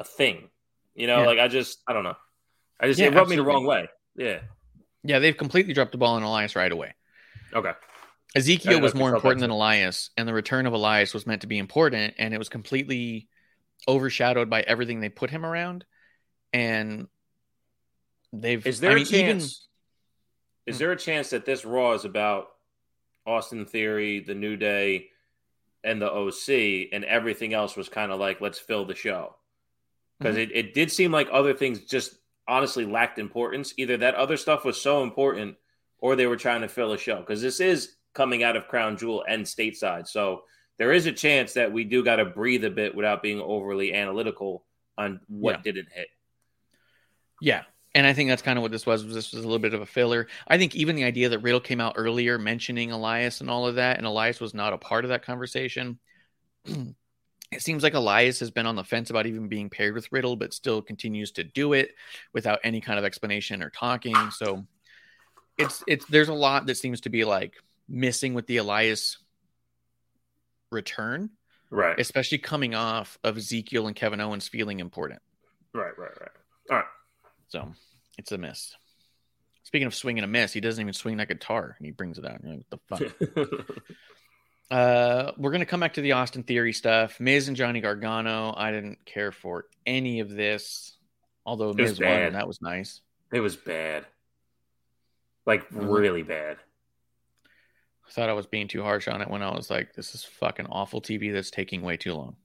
a 0.00 0.04
thing. 0.04 0.48
You 0.96 1.06
know, 1.06 1.20
Yeah. 1.20 1.26
like 1.26 1.38
I 1.38 1.46
just 1.46 1.78
I 1.86 1.92
don't 1.92 2.02
know. 2.02 2.16
I 2.80 2.88
just 2.88 2.98
Yeah, 2.98 3.06
it 3.06 3.14
rubbed 3.14 3.30
me 3.30 3.36
the 3.36 3.44
wrong 3.44 3.64
way. 3.64 3.88
Yeah. 4.16 4.40
Yeah, 5.04 5.20
they've 5.20 5.36
completely 5.36 5.72
dropped 5.72 5.92
the 5.92 5.98
ball 5.98 6.16
on 6.16 6.24
Elias 6.24 6.56
right 6.56 6.72
away. 6.72 6.94
Okay. 7.54 7.72
Ezekiel 8.34 8.80
was 8.80 8.94
more 8.94 9.12
important 9.14 9.40
than 9.40 9.50
Elias, 9.50 10.10
and 10.16 10.28
the 10.28 10.32
return 10.32 10.66
of 10.66 10.72
Elias 10.72 11.12
was 11.12 11.26
meant 11.26 11.40
to 11.40 11.48
be 11.48 11.58
important, 11.58 12.14
and 12.18 12.32
it 12.32 12.38
was 12.38 12.48
completely 12.48 13.28
overshadowed 13.88 14.48
by 14.48 14.60
everything 14.62 15.00
they 15.00 15.08
put 15.08 15.30
him 15.30 15.44
around. 15.44 15.84
And 16.52 17.08
they've 18.32 18.64
Is 18.64 18.80
there 18.80 18.90
I 18.90 18.92
a 18.92 18.96
mean, 18.96 19.06
even- 19.06 19.20
chance? 19.38 19.66
Is 20.66 20.76
Hmm. 20.76 20.78
there 20.80 20.92
a 20.92 20.96
chance 20.96 21.30
that 21.30 21.44
this 21.44 21.64
Raw 21.64 21.92
is 21.94 22.04
about 22.04 22.50
Austin 23.26 23.64
Theory, 23.66 24.20
the 24.20 24.34
New 24.34 24.56
Day, 24.56 25.10
and 25.82 26.00
the 26.00 26.10
OC, 26.12 26.90
and 26.92 27.04
everything 27.04 27.54
else 27.54 27.76
was 27.76 27.88
kind 27.88 28.12
of 28.12 28.20
like 28.20 28.40
let's 28.40 28.58
fill 28.58 28.84
the 28.84 28.94
show? 28.94 29.34
Because 30.18 30.36
Mm-hmm. 30.36 30.50
it, 30.52 30.66
it 30.66 30.74
did 30.74 30.92
seem 30.92 31.10
like 31.10 31.28
other 31.32 31.54
things 31.54 31.80
just 31.80 32.14
honestly 32.46 32.84
lacked 32.84 33.18
importance. 33.18 33.74
Either 33.76 33.96
that 33.96 34.14
other 34.14 34.36
stuff 34.36 34.64
was 34.64 34.80
so 34.80 35.02
important, 35.02 35.56
or 36.00 36.16
they 36.16 36.26
were 36.26 36.36
trying 36.36 36.62
to 36.62 36.68
fill 36.68 36.92
a 36.92 36.98
show. 36.98 37.20
Because 37.20 37.42
this 37.42 37.60
is 37.60 37.96
coming 38.14 38.42
out 38.42 38.56
of 38.56 38.68
Crown 38.68 38.96
Jewel 38.96 39.24
and 39.28 39.44
stateside, 39.44 40.08
so 40.08 40.42
there 40.78 40.92
is 40.92 41.06
a 41.06 41.12
chance 41.12 41.52
that 41.54 41.72
we 41.72 41.84
do 41.84 42.02
got 42.02 42.16
to 42.16 42.24
breathe 42.24 42.64
a 42.64 42.70
bit 42.70 42.94
without 42.94 43.22
being 43.22 43.40
overly 43.40 43.92
analytical 43.94 44.64
on 44.96 45.20
what 45.28 45.56
Yeah. 45.56 45.72
didn't 45.72 45.92
hit. 45.92 46.08
Yeah. 47.40 47.64
And 47.94 48.06
I 48.06 48.12
think 48.12 48.30
that's 48.30 48.42
kind 48.42 48.58
of 48.58 48.62
what 48.62 48.70
this 48.70 48.86
was. 48.86 49.04
was 49.04 49.14
This 49.14 49.32
was 49.32 49.42
a 49.42 49.46
little 49.46 49.58
bit 49.58 49.74
of 49.74 49.80
a 49.80 49.86
filler. 49.86 50.28
I 50.46 50.58
think 50.58 50.76
even 50.76 50.94
the 50.96 51.04
idea 51.04 51.28
that 51.28 51.40
Riddle 51.40 51.60
came 51.60 51.80
out 51.80 51.94
earlier 51.96 52.38
mentioning 52.38 52.92
Elias 52.92 53.40
and 53.40 53.50
all 53.50 53.66
of 53.66 53.74
that, 53.76 53.98
and 53.98 54.06
Elias 54.06 54.40
was 54.40 54.54
not 54.54 54.72
a 54.72 54.78
part 54.78 55.04
of 55.04 55.08
that 55.08 55.24
conversation. 55.24 55.98
it 56.64 56.94
seems 57.58 57.82
like 57.82 57.94
Elias 57.94 58.38
has 58.40 58.50
been 58.50 58.66
on 58.66 58.76
the 58.76 58.84
fence 58.84 59.10
about 59.10 59.26
even 59.26 59.48
being 59.48 59.68
paired 59.68 59.94
with 59.94 60.10
Riddle, 60.12 60.36
but 60.36 60.54
still 60.54 60.80
continues 60.80 61.32
to 61.32 61.42
do 61.44 61.72
it 61.72 61.94
without 62.32 62.60
any 62.62 62.80
kind 62.80 62.98
of 62.98 63.04
explanation 63.04 63.62
or 63.62 63.70
talking. 63.70 64.14
So 64.30 64.64
it's 65.60 65.84
it's 65.86 66.04
there's 66.06 66.28
a 66.28 66.34
lot 66.34 66.66
that 66.66 66.76
seems 66.76 67.02
to 67.02 67.10
be 67.10 67.24
like 67.24 67.54
missing 67.88 68.34
with 68.34 68.46
the 68.46 68.58
Elias 68.58 69.18
return, 70.70 71.30
Right. 71.70 71.98
especially 71.98 72.38
coming 72.38 72.74
off 72.74 73.18
of 73.24 73.36
Ezekiel 73.36 73.86
and 73.86 73.94
Kevin 73.96 74.20
Owens 74.20 74.48
feeling 74.48 74.80
important. 74.80 75.20
right. 75.72 75.96
Right. 75.98 76.10
Right. 76.20 76.30
All 76.70 76.76
right. 76.78 76.86
So 77.48 77.72
it's 78.18 78.32
a 78.32 78.38
miss. 78.38 78.74
Speaking 79.64 79.86
of 79.86 79.94
swinging 79.94 80.24
a 80.24 80.26
miss, 80.26 80.52
he 80.52 80.60
doesn't 80.60 80.80
even 80.80 80.94
swing 80.94 81.16
that 81.18 81.28
guitar 81.28 81.76
and 81.78 81.86
he 81.86 81.92
brings 81.92 82.18
it 82.18 82.24
out. 82.24 82.40
You're 82.42 82.54
like, 82.56 82.64
what 82.70 82.80
the 83.36 83.36
fuck? 83.36 83.76
uh, 84.70 85.32
we're 85.36 85.50
going 85.50 85.60
to 85.60 85.66
come 85.66 85.80
back 85.80 85.94
to 85.94 86.00
the 86.00 86.12
Austin 86.12 86.42
Theory 86.42 86.72
stuff. 86.72 87.20
Miz 87.20 87.48
and 87.48 87.56
Johnny 87.56 87.80
Gargano. 87.80 88.52
I 88.56 88.72
didn't 88.72 89.04
care 89.04 89.30
for 89.32 89.66
any 89.86 90.20
of 90.20 90.30
this, 90.30 90.96
although 91.46 91.72
Miz 91.72 92.00
won 92.00 92.08
and 92.08 92.34
that 92.34 92.48
was 92.48 92.60
nice. 92.62 93.00
It 93.32 93.40
was 93.40 93.54
bad. 93.56 94.06
Like 95.46 95.68
Mhm. 95.70 95.90
really 95.92 96.22
bad. 96.22 96.58
I 98.06 98.10
thought 98.12 98.28
I 98.28 98.32
was 98.34 98.46
being 98.46 98.66
too 98.68 98.82
harsh 98.82 99.06
on 99.08 99.22
it 99.22 99.28
when 99.30 99.42
I 99.42 99.54
was 99.54 99.70
like, 99.70 99.94
this 99.94 100.14
is 100.14 100.24
fucking 100.24 100.66
awful 100.66 101.00
TV 101.00 101.30
that's 101.32 101.50
taking 101.50 101.82
way 101.82 101.96
too 101.96 102.14
long. 102.14 102.36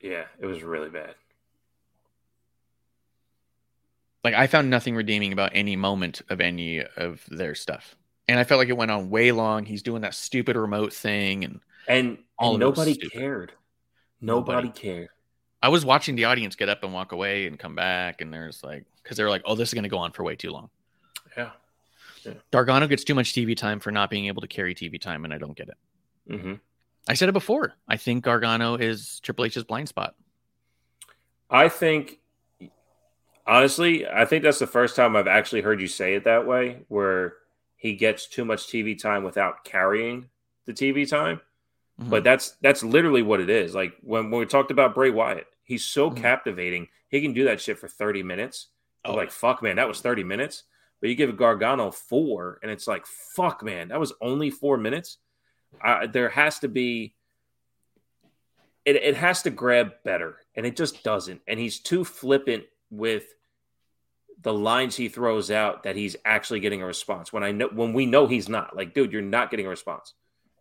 Yeah, 0.00 0.26
it 0.38 0.46
was 0.46 0.62
really 0.62 0.90
bad. 0.90 1.14
Like, 4.22 4.34
I 4.34 4.46
found 4.46 4.70
nothing 4.70 4.96
redeeming 4.96 5.32
about 5.32 5.52
any 5.54 5.76
moment 5.76 6.22
of 6.30 6.40
any 6.40 6.82
of 6.82 7.24
their 7.28 7.54
stuff. 7.54 7.94
And 8.26 8.38
I 8.38 8.44
felt 8.44 8.58
like 8.58 8.68
it 8.70 8.76
went 8.76 8.90
on 8.90 9.10
way 9.10 9.32
long. 9.32 9.66
He's 9.66 9.82
doing 9.82 10.00
that 10.02 10.14
stupid 10.14 10.56
remote 10.56 10.92
thing 10.92 11.44
and 11.44 11.60
And, 11.86 12.18
All 12.38 12.54
and 12.54 12.62
of 12.62 12.66
it 12.66 12.70
was 12.70 12.78
nobody 12.78 13.08
cared. 13.10 13.52
Nobody, 14.20 14.68
Nobody. 14.68 14.80
cared. 14.80 15.08
I 15.62 15.68
was 15.68 15.84
watching 15.84 16.16
the 16.16 16.24
audience 16.24 16.56
get 16.56 16.68
up 16.70 16.82
and 16.82 16.92
walk 16.92 17.12
away 17.12 17.46
and 17.46 17.58
come 17.58 17.74
back, 17.74 18.20
and 18.22 18.32
there's 18.32 18.62
like, 18.64 18.84
because 19.02 19.16
they're 19.18 19.30
like, 19.30 19.42
oh, 19.44 19.54
this 19.54 19.68
is 19.68 19.74
going 19.74 19.84
to 19.84 19.90
go 19.90 19.98
on 19.98 20.12
for 20.12 20.22
way 20.24 20.36
too 20.36 20.50
long. 20.50 20.70
Yeah. 22.24 22.32
Gargano 22.50 22.86
gets 22.86 23.04
too 23.04 23.14
much 23.14 23.32
TV 23.32 23.56
time 23.56 23.80
for 23.80 23.90
not 23.90 24.10
being 24.10 24.26
able 24.26 24.40
to 24.42 24.48
carry 24.48 24.74
TV 24.74 25.00
time, 25.00 25.24
and 25.24 25.32
I 25.34 25.38
don't 25.38 25.56
get 25.56 25.68
it. 25.68 26.38
hmm 26.40 26.54
I 27.06 27.14
said 27.14 27.28
it 27.28 27.32
before. 27.32 27.74
I 27.86 27.96
think 27.98 28.24
Gargano 28.24 28.76
is 28.76 29.20
Triple 29.20 29.44
H's 29.44 29.62
blind 29.64 29.88
spot. 29.88 30.14
I 31.50 31.68
think, 31.68 32.18
honestly, 33.46 34.06
I 34.06 34.24
think 34.24 34.42
that's 34.42 34.58
the 34.58 34.66
first 34.66 34.96
time 34.96 35.16
I've 35.16 35.26
actually 35.26 35.60
heard 35.60 35.80
you 35.80 35.86
say 35.88 36.14
it 36.14 36.24
that 36.24 36.46
way, 36.46 36.78
where 36.88 37.34
he 37.76 37.94
gets 37.94 38.26
too 38.26 38.44
much 38.44 38.66
TV 38.68 38.98
time 38.98 39.22
without 39.24 39.64
carrying 39.64 40.30
the 40.64 40.72
TV 40.72 41.08
time. 41.08 41.40
Mhm. 42.00 42.08
But 42.10 42.24
that's 42.24 42.52
that's 42.62 42.82
literally 42.82 43.22
what 43.22 43.40
it 43.40 43.50
is. 43.50 43.74
Like 43.74 43.94
when, 44.00 44.30
when 44.30 44.40
we 44.40 44.46
talked 44.46 44.70
about 44.70 44.94
Bray 44.94 45.10
Wyatt, 45.10 45.46
he's 45.62 45.84
so 45.84 46.10
Mhm. 46.10 46.16
captivating. 46.16 46.88
He 47.08 47.20
can 47.20 47.32
do 47.34 47.44
that 47.44 47.60
shit 47.60 47.78
for 47.78 47.86
30 47.86 48.22
minutes. 48.22 48.68
Oh, 49.04 49.14
like, 49.14 49.30
fuck, 49.30 49.62
man, 49.62 49.76
that 49.76 49.86
was 49.86 50.00
30 50.00 50.24
minutes. 50.24 50.62
But 51.00 51.10
you 51.10 51.16
give 51.16 51.36
Gargano 51.36 51.90
four, 51.90 52.58
and 52.62 52.70
it's 52.70 52.86
like, 52.86 53.06
fuck, 53.06 53.62
man, 53.62 53.88
that 53.88 54.00
was 54.00 54.12
only 54.20 54.50
four 54.50 54.76
minutes. 54.78 55.18
Uh, 55.84 56.06
there 56.06 56.30
has 56.30 56.60
to 56.60 56.68
be, 56.68 57.14
it, 58.84 58.96
it 58.96 59.16
has 59.16 59.42
to 59.42 59.50
grab 59.50 59.92
better, 60.04 60.36
and 60.54 60.64
it 60.64 60.76
just 60.76 61.02
doesn't. 61.02 61.42
And 61.46 61.60
he's 61.60 61.80
too 61.80 62.04
flippant 62.04 62.64
with 62.90 63.24
the 64.40 64.52
lines 64.52 64.96
he 64.96 65.08
throws 65.08 65.50
out 65.50 65.82
that 65.84 65.96
he's 65.96 66.16
actually 66.24 66.60
getting 66.60 66.82
a 66.82 66.86
response 66.86 67.32
when 67.32 67.42
I 67.42 67.52
know 67.52 67.68
when 67.72 67.92
we 67.92 68.06
know 68.06 68.26
he's 68.26 68.48
not. 68.48 68.76
Like, 68.76 68.94
dude, 68.94 69.12
you're 69.12 69.22
not 69.22 69.50
getting 69.50 69.66
a 69.66 69.70
response. 69.70 70.14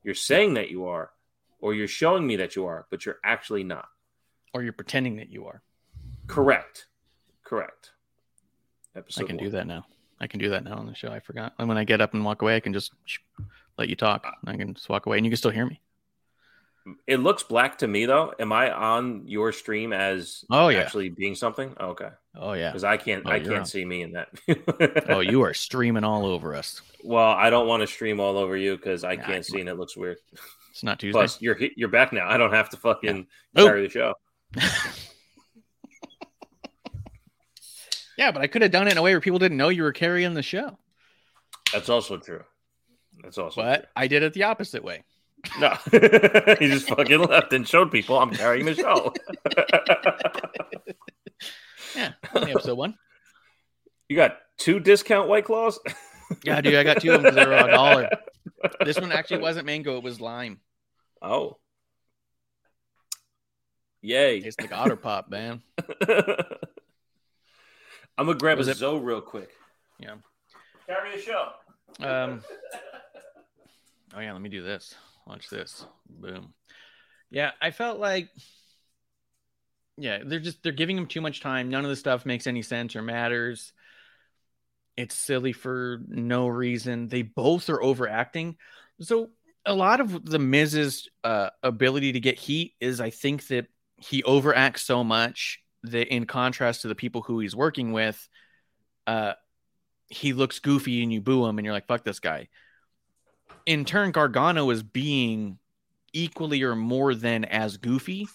You're 0.03 0.15
saying 0.15 0.55
that 0.55 0.69
you 0.69 0.87
are, 0.87 1.11
or 1.59 1.73
you're 1.73 1.87
showing 1.87 2.25
me 2.25 2.37
that 2.37 2.55
you 2.55 2.65
are, 2.65 2.85
but 2.89 3.05
you're 3.05 3.19
actually 3.23 3.63
not. 3.63 3.87
Or 4.53 4.63
you're 4.63 4.73
pretending 4.73 5.17
that 5.17 5.29
you 5.29 5.47
are. 5.47 5.61
Correct. 6.27 6.87
Correct. 7.43 7.91
Episode 8.95 9.23
I 9.23 9.27
can 9.27 9.37
one. 9.37 9.45
do 9.45 9.51
that 9.51 9.67
now. 9.67 9.85
I 10.23 10.27
can 10.27 10.39
do 10.39 10.49
that 10.49 10.63
now 10.63 10.75
on 10.75 10.87
the 10.87 10.95
show. 10.95 11.09
I 11.09 11.19
forgot. 11.19 11.53
And 11.59 11.67
when 11.67 11.77
I 11.77 11.83
get 11.83 12.01
up 12.01 12.13
and 12.13 12.23
walk 12.25 12.41
away, 12.41 12.55
I 12.55 12.59
can 12.59 12.73
just 12.73 12.91
let 13.77 13.89
you 13.89 13.95
talk. 13.95 14.25
I 14.47 14.55
can 14.55 14.73
just 14.73 14.89
walk 14.89 15.05
away, 15.05 15.17
and 15.17 15.25
you 15.25 15.29
can 15.29 15.37
still 15.37 15.51
hear 15.51 15.65
me. 15.65 15.79
It 17.07 17.17
looks 17.21 17.43
black 17.43 17.77
to 17.77 17.87
me 17.87 18.05
though. 18.05 18.33
Am 18.39 18.51
I 18.51 18.69
on 18.69 19.25
your 19.25 19.53
stream 19.53 19.93
as 19.93 20.43
Oh, 20.49 20.67
yeah. 20.67 20.79
actually 20.79 21.07
being 21.09 21.33
something? 21.33 21.73
Oh, 21.79 21.87
okay. 21.91 22.09
Oh 22.35 22.51
yeah. 22.53 22.71
Because 22.71 22.83
I 22.83 22.97
can't 22.97 23.23
Oh, 23.25 23.31
I 23.31 23.39
can't 23.39 23.59
on. 23.59 23.65
see 23.65 23.85
me 23.85 24.01
in 24.01 24.11
that. 24.13 25.05
Oh, 25.07 25.21
you 25.21 25.43
are 25.43 25.53
streaming 25.67 26.03
all 26.03 26.25
over 26.25 26.53
us. 26.53 26.81
well, 27.01 27.29
I 27.31 27.49
don't 27.49 27.67
want 27.69 27.81
to 27.81 27.87
stream 27.87 28.19
all 28.19 28.37
over 28.37 28.57
you 28.57 28.75
because 28.75 29.05
I 29.05 29.15
Nah, 29.15 29.21
can't 29.23 29.35
come 29.35 29.43
see 29.43 29.59
and 29.61 29.69
it 29.69 29.75
looks 29.75 29.95
weird. 29.95 30.17
It's 30.71 30.83
not 30.83 30.99
Tuesday. 30.99 31.17
Plus, 31.17 31.41
you're 31.41 31.57
you're 31.77 31.87
back 31.87 32.11
now. 32.11 32.27
I 32.29 32.35
don't 32.35 32.51
have 32.51 32.69
to 32.71 32.77
fucking 32.77 33.27
Oh. 33.55 33.65
carry 33.65 33.83
the 33.83 33.89
show. 33.89 34.13
yeah, 38.17 38.31
but 38.31 38.41
I 38.41 38.47
could 38.47 38.61
have 38.61 38.71
done 38.71 38.87
it 38.87 38.91
in 38.91 38.97
a 38.97 39.01
way 39.01 39.11
where 39.13 39.21
people 39.21 39.39
didn't 39.39 39.57
know 39.57 39.69
you 39.69 39.83
were 39.83 39.91
carrying 39.93 40.33
the 40.33 40.43
show. 40.43 40.77
That's 41.71 41.89
also 41.89 42.17
true. 42.17 42.43
That's 43.21 43.37
also 43.37 43.61
But 43.61 43.87
I 43.95 44.07
did 44.07 44.23
it 44.23 44.33
the 44.33 44.43
opposite 44.43 44.83
way. 44.83 45.03
no. 45.59 45.75
he 45.91 46.67
just 46.67 46.87
fucking 46.89 47.21
left 47.29 47.53
and 47.53 47.67
showed 47.67 47.91
people 47.91 48.17
I'm 48.19 48.31
carrying 48.31 48.65
the 48.65 48.75
show. 48.75 49.13
Yeah, 51.95 52.13
only 52.33 52.51
episode 52.51 52.75
one. 52.75 52.97
you 54.09 54.15
got 54.15 54.39
two 54.57 54.79
discount 54.79 55.29
white 55.29 55.45
claws. 55.45 55.79
Yeah, 56.43 56.59
dude, 56.59 56.73
I 56.73 56.83
got 56.83 57.01
two 57.01 57.11
of 57.11 57.21
them 57.21 57.33
because 57.33 57.35
they 57.35 57.45
were 57.45 57.67
a 57.67 57.69
dollar. 57.69 58.09
This 58.83 58.99
one 58.99 59.11
actually 59.11 59.41
wasn't 59.41 59.67
mango; 59.67 59.97
it 59.97 60.03
was 60.03 60.19
lime. 60.19 60.59
Oh. 61.21 61.57
Yay. 64.01 64.39
It's 64.39 64.59
like 64.59 64.71
Otter 64.73 64.95
Pop, 64.95 65.29
man. 65.29 65.61
I'm 68.17 68.25
gonna 68.27 68.37
grab 68.37 68.57
Was 68.57 68.67
a 68.67 68.71
it- 68.71 68.77
Zoe 68.77 68.99
real 68.99 69.21
quick. 69.21 69.49
Yeah. 69.99 70.15
Carry 70.87 71.15
the 71.15 71.21
show. 71.21 71.49
Um. 71.99 72.41
Oh 74.15 74.19
yeah, 74.19 74.33
let 74.33 74.41
me 74.41 74.49
do 74.49 74.61
this. 74.63 74.93
Watch 75.25 75.49
this. 75.49 75.85
Boom. 76.09 76.53
Yeah, 77.31 77.51
I 77.61 77.71
felt 77.71 77.99
like. 77.99 78.29
Yeah, 79.97 80.19
they're 80.25 80.39
just 80.39 80.61
they're 80.63 80.71
giving 80.71 80.97
him 80.97 81.07
too 81.07 81.21
much 81.21 81.39
time. 81.41 81.69
None 81.69 81.83
of 81.83 81.89
the 81.89 81.95
stuff 81.95 82.25
makes 82.25 82.47
any 82.47 82.61
sense 82.63 82.95
or 82.95 83.01
matters. 83.01 83.73
It's 84.97 85.15
silly 85.15 85.53
for 85.53 86.01
no 86.07 86.47
reason. 86.47 87.07
They 87.07 87.21
both 87.23 87.69
are 87.69 87.81
overacting. 87.81 88.57
So 89.01 89.29
a 89.65 89.73
lot 89.73 90.01
of 90.01 90.25
the 90.25 90.39
Miz's 90.39 91.09
uh, 91.23 91.49
ability 91.63 92.11
to 92.13 92.19
get 92.19 92.37
heat 92.37 92.73
is, 92.79 93.01
I 93.01 93.09
think 93.09 93.47
that 93.47 93.67
he 93.97 94.21
overacts 94.23 94.79
so 94.81 95.03
much 95.03 95.59
that, 95.83 96.13
in 96.13 96.25
contrast 96.25 96.81
to 96.81 96.87
the 96.87 96.95
people 96.95 97.21
who 97.21 97.39
he's 97.39 97.55
working 97.55 97.91
with, 97.91 98.27
uh, 99.07 99.33
he 100.07 100.33
looks 100.33 100.59
goofy 100.59 101.03
and 101.03 101.11
you 101.11 101.21
boo 101.21 101.45
him 101.45 101.57
and 101.57 101.65
you're 101.65 101.73
like, 101.73 101.87
fuck 101.87 102.03
this 102.03 102.19
guy. 102.19 102.47
In 103.65 103.85
turn, 103.85 104.11
Gargano 104.11 104.69
is 104.69 104.83
being 104.83 105.57
equally 106.13 106.63
or 106.63 106.75
more 106.75 107.15
than 107.15 107.45
as 107.45 107.77
goofy. 107.77 108.27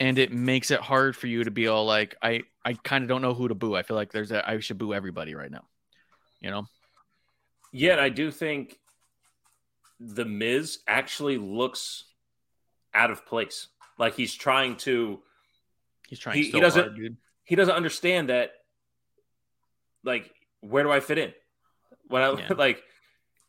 And 0.00 0.18
it 0.18 0.32
makes 0.32 0.70
it 0.70 0.80
hard 0.80 1.16
for 1.16 1.26
you 1.26 1.44
to 1.44 1.50
be 1.50 1.68
all 1.68 1.84
like, 1.86 2.16
I, 2.22 2.42
I 2.64 2.74
kind 2.74 3.02
of 3.04 3.08
don't 3.08 3.22
know 3.22 3.34
who 3.34 3.48
to 3.48 3.54
boo. 3.54 3.74
I 3.76 3.82
feel 3.82 3.96
like 3.96 4.12
there's 4.12 4.32
a, 4.32 4.48
I 4.48 4.58
should 4.60 4.78
boo 4.78 4.94
everybody 4.94 5.34
right 5.34 5.50
now. 5.50 5.64
You 6.40 6.50
know? 6.50 6.66
Yet 7.72 7.98
I 7.98 8.08
do 8.08 8.30
think 8.30 8.78
the 10.00 10.24
Miz 10.24 10.80
actually 10.86 11.38
looks 11.38 12.04
out 12.92 13.10
of 13.10 13.24
place. 13.24 13.68
Like 13.98 14.14
he's 14.14 14.34
trying 14.34 14.76
to 14.78 15.20
He's 16.12 16.18
trying 16.18 16.36
He- 16.36 16.50
he 16.50 16.60
doesn't- 16.60 16.82
hard, 16.82 16.94
dude. 16.96 17.16
he 17.44 17.54
doesn't 17.56 17.74
understand 17.74 18.28
that 18.28 18.52
like 20.04 20.30
where 20.60 20.82
do 20.82 20.90
I 20.92 21.00
fit 21.00 21.16
in? 21.16 21.32
When 22.08 22.20
I 22.20 22.32
Yeah. 22.38 22.52
like 22.58 22.82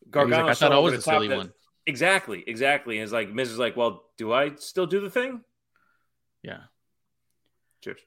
Gargano 0.08 0.44
like, 0.46 0.52
I 0.52 0.54
thought 0.54 0.72
I 0.72 0.78
was 0.78 0.92
the 0.92 0.96
the 0.96 1.02
silly 1.02 1.28
that- 1.28 1.36
one. 1.36 1.52
Exactly, 1.86 2.42
exactly. 2.46 2.96
And 2.96 3.02
it's 3.04 3.12
like 3.12 3.28
Miz 3.28 3.50
is 3.50 3.58
like, 3.58 3.76
well, 3.76 4.06
do 4.16 4.32
I 4.32 4.54
still 4.54 4.86
do 4.86 5.00
the 5.00 5.10
thing? 5.10 5.44
Yeah. 6.42 6.62
Cheers. 7.82 8.00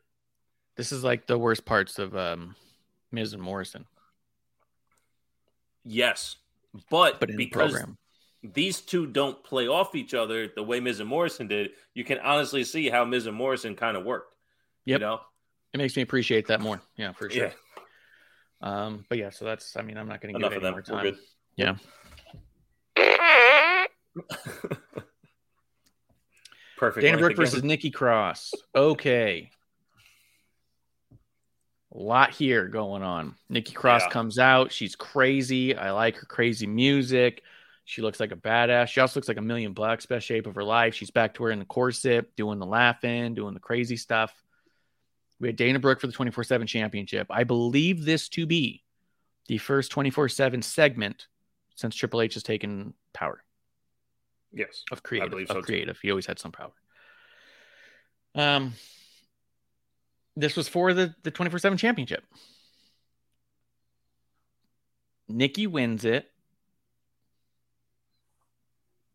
This 0.75 0.91
is 0.91 1.03
like 1.03 1.27
the 1.27 1.37
worst 1.37 1.63
parts 1.65 1.99
of 1.99 2.17
um 2.17 2.55
Miz 3.11 3.33
and 3.33 3.43
Morrison, 3.43 3.85
Yes. 5.83 6.37
But, 6.89 7.19
but 7.19 7.29
the 7.29 7.35
because 7.37 7.71
program. 7.73 7.97
these 8.43 8.81
two 8.81 9.05
don't 9.07 9.43
play 9.43 9.67
off 9.67 9.93
each 9.95 10.13
other 10.15 10.47
the 10.47 10.63
way 10.63 10.79
Miz 10.79 10.99
and 10.99 11.07
Morrison 11.09 11.47
did, 11.47 11.71
you 11.93 12.03
can 12.03 12.17
honestly 12.19 12.63
see 12.63 12.89
how 12.89 13.05
Miz 13.05 13.27
and 13.27 13.35
Morrison 13.37 13.75
kind 13.75 13.95
of 13.95 14.03
worked. 14.03 14.33
Yep. 14.87 14.99
You 15.01 15.05
know? 15.05 15.19
It 15.73 15.77
makes 15.77 15.95
me 15.95 16.01
appreciate 16.01 16.47
that 16.47 16.61
more. 16.61 16.81
Yeah, 16.95 17.11
for 17.11 17.29
sure. 17.29 17.47
Yeah. 17.47 17.51
Um, 18.61 19.05
but 19.09 19.17
yeah, 19.19 19.29
so 19.29 19.45
that's 19.45 19.75
I 19.77 19.81
mean, 19.83 19.97
I'm 19.97 20.07
not 20.07 20.21
gonna 20.21 20.33
give 20.33 20.41
Enough 20.41 20.53
it 20.53 20.57
of 20.57 20.63
any 20.63 20.71
them. 20.71 20.73
more 20.73 20.81
time. 20.81 21.17
Yeah. 21.55 21.75
Perfect. 26.77 27.03
Dana 27.03 27.17
Brooke 27.17 27.35
versus 27.35 27.63
Nikki 27.63 27.89
Cross. 27.91 28.53
Okay. 28.75 29.49
A 31.93 31.97
lot 31.97 32.31
here 32.31 32.67
going 32.67 33.01
on. 33.01 33.35
Nikki 33.49 33.73
Cross 33.73 34.03
Yeah. 34.03 34.09
comes 34.09 34.37
out. 34.39 34.71
She's 34.71 34.95
crazy. 34.95 35.75
I 35.75 35.91
like 35.91 36.17
her 36.17 36.25
crazy 36.25 36.67
music. 36.67 37.41
She 37.85 38.01
looks 38.01 38.19
like 38.19 38.31
a 38.31 38.35
badass. 38.35 38.87
She 38.89 38.99
also 38.99 39.17
looks 39.19 39.27
like 39.27 39.37
a 39.37 39.41
million 39.41 39.73
bucks, 39.73 40.05
best 40.05 40.25
shape 40.27 40.45
of 40.45 40.55
her 40.55 40.63
life. 40.63 40.93
She's 40.93 41.09
back 41.09 41.33
to 41.35 41.41
wearing 41.41 41.59
the 41.59 41.65
corset, 41.65 42.35
doing 42.35 42.59
the 42.59 42.65
laughing, 42.65 43.33
doing 43.33 43.53
the 43.53 43.59
crazy 43.59 43.97
stuff. 43.97 44.33
We 45.39 45.47
had 45.49 45.55
Dana 45.55 45.79
Brooke 45.79 45.99
for 46.01 46.07
the 46.07 46.13
24 46.13 46.43
7 46.43 46.65
championship. 46.67 47.27
I 47.29 47.43
believe 47.43 48.05
this 48.05 48.27
to 48.29 48.45
be 48.45 48.83
the 49.47 49.57
first 49.59 49.91
24 49.91 50.29
7 50.29 50.61
segment 50.61 51.27
since 51.75 51.95
Triple 51.95 52.21
H 52.21 52.33
has 52.33 52.43
taken 52.43 52.93
power 53.13 53.43
Yes. 54.51 54.83
of 54.91 55.03
creative. 55.03 55.29
believe 55.29 55.49
of 55.49 55.55
so, 55.55 55.61
too. 55.61 55.65
creative. 55.65 55.99
He 56.01 56.09
always 56.09 56.25
had 56.25 56.39
some 56.39 56.51
power. 56.51 56.71
Um, 58.33 58.73
this 60.35 60.55
was 60.55 60.67
for 60.67 60.93
the 60.93 61.15
the 61.23 61.31
twenty 61.31 61.49
four 61.49 61.57
seven 61.59 61.77
championship. 61.77 62.23
Nikki 65.27 65.67
wins 65.67 66.05
it. 66.05 66.31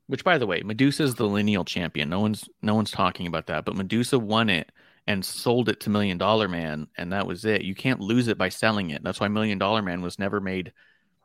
Which, 0.08 0.24
by 0.24 0.36
the 0.38 0.46
way, 0.46 0.62
Medusa's 0.62 1.14
the 1.14 1.26
lineal 1.26 1.64
champion. 1.64 2.08
No 2.10 2.20
one's 2.20 2.48
no 2.60 2.74
one's 2.74 2.90
talking 2.90 3.26
about 3.26 3.46
that, 3.46 3.64
but 3.64 3.76
Medusa 3.76 4.18
won 4.18 4.50
it 4.50 4.70
and 5.06 5.24
sold 5.24 5.68
it 5.68 5.80
to 5.80 5.90
Million 5.90 6.18
Dollar 6.18 6.48
Man, 6.48 6.86
and 6.96 7.12
that 7.12 7.26
was 7.26 7.44
it. 7.44 7.62
You 7.62 7.74
can't 7.74 8.00
lose 8.00 8.28
it 8.28 8.38
by 8.38 8.48
selling 8.48 8.90
it. 8.90 9.02
That's 9.02 9.20
why 9.20 9.28
Million 9.28 9.58
Dollar 9.58 9.82
Man 9.82 10.02
was 10.02 10.18
never 10.18 10.40
made. 10.40 10.72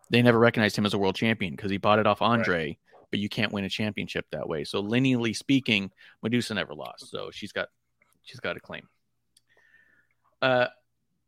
They 0.10 0.22
never 0.22 0.40
recognized 0.40 0.78
him 0.78 0.86
as 0.86 0.94
a 0.94 0.98
world 0.98 1.16
champion 1.16 1.56
because 1.56 1.70
he 1.70 1.78
bought 1.78 1.99
it 1.99 2.08
off 2.08 2.22
Andre 2.22 2.78
but 3.12 3.20
you 3.20 3.30
can't 3.30 3.52
win 3.52 3.64
a 3.64 3.70
championship 3.70 4.26
that 4.32 4.48
way. 4.48 4.64
So 4.64 4.82
lineally 4.82 5.36
speaking, 5.36 5.91
Medusa 6.22 6.54
never 6.54 6.74
lost. 6.74 7.10
So 7.10 7.30
she's 7.32 7.52
got 7.52 7.70
she's 8.24 8.40
got 8.40 8.58
a 8.58 8.60
claim. 8.60 8.88
Uh 10.41 10.68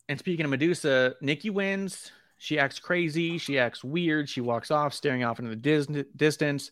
and 0.07 0.17
speaking 0.17 0.45
of 0.45 0.51
Medusa, 0.51 1.15
Nikki 1.21 1.49
wins. 1.49 2.11
She 2.37 2.57
acts 2.57 2.79
crazy. 2.79 3.37
She 3.37 3.59
acts 3.59 3.83
weird. 3.83 4.29
She 4.29 4.41
walks 4.41 4.71
off, 4.71 4.93
staring 4.93 5.23
off 5.23 5.39
into 5.39 5.51
the 5.51 5.55
dis- 5.55 6.05
distance. 6.15 6.71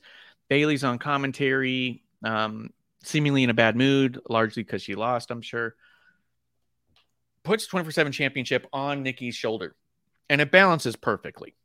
Bayley's 0.50 0.86
on 0.86 0.98
commentary, 0.98 2.04
um, 2.24 2.70
seemingly 3.04 3.44
in 3.44 3.50
a 3.50 3.54
bad 3.54 3.76
mood, 3.76 4.20
largely 4.30 4.64
because 4.64 4.82
she 4.82 4.96
lost, 4.96 5.32
I'm 5.32 5.42
sure. 5.42 5.76
Puts 7.44 7.68
24 7.68 7.92
7 7.92 8.12
championship 8.12 8.68
on 8.74 9.04
Nikki's 9.04 9.36
shoulder, 9.36 9.76
and 10.30 10.42
it 10.42 10.52
balances 10.52 10.96
perfectly. 10.96 11.56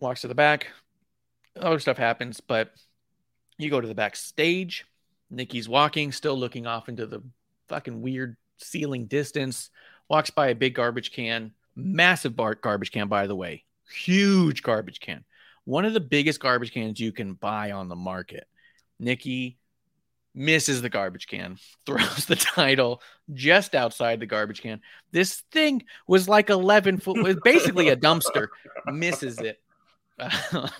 Walks 0.00 0.22
to 0.22 0.28
the 0.28 0.34
back, 0.34 0.68
other 1.56 1.78
stuff 1.78 1.96
happens, 1.96 2.40
but 2.40 2.72
you 3.58 3.70
go 3.70 3.80
to 3.80 3.88
the 3.88 3.94
backstage. 3.94 4.86
Nikki's 5.30 5.68
walking, 5.68 6.12
still 6.12 6.36
looking 6.36 6.66
off 6.66 6.88
into 6.88 7.06
the 7.06 7.22
fucking 7.68 8.00
weird 8.00 8.36
ceiling 8.58 9.06
distance. 9.06 9.70
Walks 10.08 10.30
by 10.30 10.48
a 10.48 10.54
big 10.54 10.74
garbage 10.74 11.12
can, 11.12 11.52
massive 11.76 12.34
bar- 12.34 12.56
garbage 12.56 12.90
can, 12.90 13.08
by 13.08 13.26
the 13.26 13.36
way, 13.36 13.64
huge 13.92 14.62
garbage 14.62 15.00
can, 15.00 15.24
one 15.64 15.84
of 15.84 15.94
the 15.94 16.00
biggest 16.00 16.40
garbage 16.40 16.72
cans 16.72 16.98
you 16.98 17.12
can 17.12 17.34
buy 17.34 17.70
on 17.70 17.88
the 17.88 17.96
market. 17.96 18.46
Nikki 19.00 19.58
misses 20.34 20.82
the 20.82 20.88
garbage 20.88 21.26
can, 21.26 21.56
throws 21.86 22.26
the 22.26 22.36
title 22.36 23.02
just 23.32 23.74
outside 23.74 24.20
the 24.20 24.26
garbage 24.26 24.62
can. 24.62 24.80
This 25.12 25.42
thing 25.52 25.82
was 26.06 26.28
like 26.28 26.50
11 26.50 26.98
foot, 26.98 27.22
was 27.22 27.36
basically 27.42 27.88
a 27.88 27.96
dumpster, 27.96 28.48
misses 28.86 29.38
it. 29.38 29.60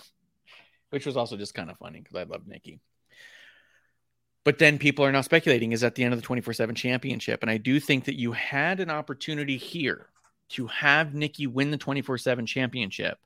which 0.91 1.07
was 1.07 1.17
also 1.17 1.37
just 1.37 1.55
kind 1.55 1.71
of 1.71 1.79
funny 1.79 2.01
because 2.01 2.17
I 2.17 2.25
love 2.25 2.47
Nikki. 2.47 2.81
But 4.45 4.59
then 4.59 4.79
people 4.79 5.05
are 5.05 5.13
now 5.13 5.21
speculating 5.21 5.73
is 5.73 5.85
at 5.85 5.95
the 5.95 6.05
end 6.05 6.13
of 6.13 6.19
the 6.19 6.27
24 6.27 6.55
7 6.55 6.75
championship. 6.75 7.43
And 7.43 7.51
I 7.51 7.57
do 7.57 7.79
think 7.81 8.05
that 8.05 8.19
you 8.19 8.33
had 8.33 8.81
an 8.81 8.91
opportunity 8.91 9.57
here 9.57 10.09
to 10.51 10.67
have 10.67 11.15
Nikki 11.15 11.47
win 11.47 11.71
the 11.71 11.77
24 11.77 12.19
7 12.19 12.47
championship, 12.47 13.19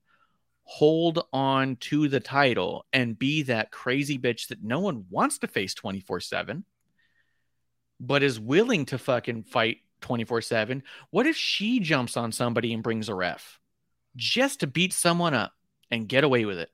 hold 0.64 1.26
on 1.32 1.76
to 1.76 2.08
the 2.08 2.20
title, 2.20 2.86
and 2.92 3.18
be 3.18 3.42
that 3.42 3.70
crazy 3.70 4.18
bitch 4.18 4.48
that 4.48 4.62
no 4.62 4.80
one 4.80 5.04
wants 5.10 5.38
to 5.38 5.46
face 5.48 5.74
24 5.74 6.20
7, 6.20 6.64
but 8.00 8.22
is 8.22 8.40
willing 8.40 8.86
to 8.86 8.98
fucking 8.98 9.44
fight 9.44 9.78
24 10.00 10.42
7? 10.42 10.82
What 11.10 11.26
if 11.26 11.36
she 11.36 11.80
jumps 11.80 12.16
on 12.16 12.32
somebody 12.32 12.72
and 12.72 12.82
brings 12.82 13.08
a 13.08 13.14
ref 13.14 13.60
just 14.16 14.60
to 14.60 14.66
beat 14.66 14.92
someone 14.92 15.34
up 15.34 15.52
and 15.90 16.08
get 16.08 16.24
away 16.24 16.44
with 16.44 16.58
it? 16.58 16.70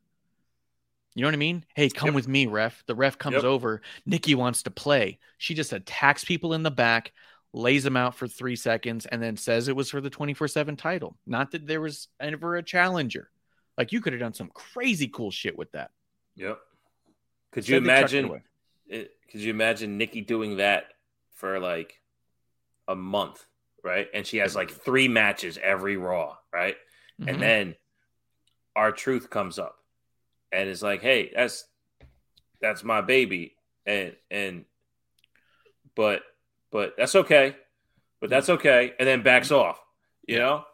You 1.14 1.22
know 1.22 1.28
what 1.28 1.34
I 1.34 1.38
mean? 1.38 1.64
Hey, 1.74 1.90
come 1.90 2.08
Yep. 2.08 2.14
with 2.14 2.28
me, 2.28 2.46
ref. 2.46 2.84
The 2.86 2.94
ref 2.94 3.18
comes 3.18 3.34
Yep. 3.36 3.44
over. 3.44 3.82
Nikki 4.06 4.34
wants 4.34 4.62
to 4.62 4.70
play. 4.70 5.18
She 5.38 5.54
just 5.54 5.72
attacks 5.72 6.24
people 6.24 6.54
in 6.54 6.62
the 6.62 6.70
back, 6.70 7.12
lays 7.52 7.82
them 7.82 7.96
out 7.96 8.14
for 8.14 8.28
three 8.28 8.54
seconds, 8.56 9.06
and 9.06 9.20
then 9.20 9.36
says 9.36 9.66
it 9.66 9.74
was 9.74 9.90
for 9.90 10.00
the 10.00 10.10
24 10.10 10.46
7 10.48 10.76
title. 10.76 11.18
Not 11.26 11.50
that 11.50 11.66
there 11.66 11.80
was 11.80 12.08
ever 12.20 12.56
a 12.56 12.62
challenger. 12.62 13.30
Like 13.80 13.92
you 13.92 14.02
could 14.02 14.12
have 14.12 14.20
done 14.20 14.34
some 14.34 14.50
crazy 14.52 15.08
cool 15.08 15.30
shit 15.30 15.56
with 15.56 15.72
that. 15.72 15.90
Yep. 16.36 16.58
Could 17.50 17.66
you 17.66 17.78
Instead, 17.78 17.96
they 17.96 18.00
chucked 18.02 18.12
it 18.12 18.18
imagine? 18.18 18.42
It, 18.86 19.10
could 19.32 19.40
you 19.40 19.48
imagine 19.48 19.96
Nikki 19.96 20.20
doing 20.20 20.58
that 20.58 20.84
for 21.32 21.58
like 21.58 21.98
a 22.88 22.94
month, 22.94 23.42
right? 23.82 24.06
And 24.12 24.26
she 24.26 24.36
has 24.36 24.54
like 24.54 24.70
three 24.70 25.08
matches 25.08 25.58
every 25.62 25.96
Raw, 25.96 26.36
right? 26.52 26.76
Mhm. 27.18 27.28
And 27.28 27.40
then 27.40 27.74
R-Truth 28.76 29.30
comes 29.30 29.58
up, 29.58 29.76
and 30.52 30.68
it's 30.68 30.82
like, 30.82 31.00
hey, 31.00 31.32
that's 31.34 31.64
that's 32.60 32.84
my 32.84 33.00
baby, 33.00 33.56
and 33.86 34.14
and 34.30 34.66
but 35.94 36.20
but 36.70 36.96
that's 36.98 37.16
okay, 37.16 37.56
but 38.20 38.28
that's 38.28 38.50
okay, 38.50 38.92
and 38.98 39.08
then 39.08 39.22
backs 39.22 39.50
off, 39.50 39.82
you 40.28 40.38
know. 40.38 40.66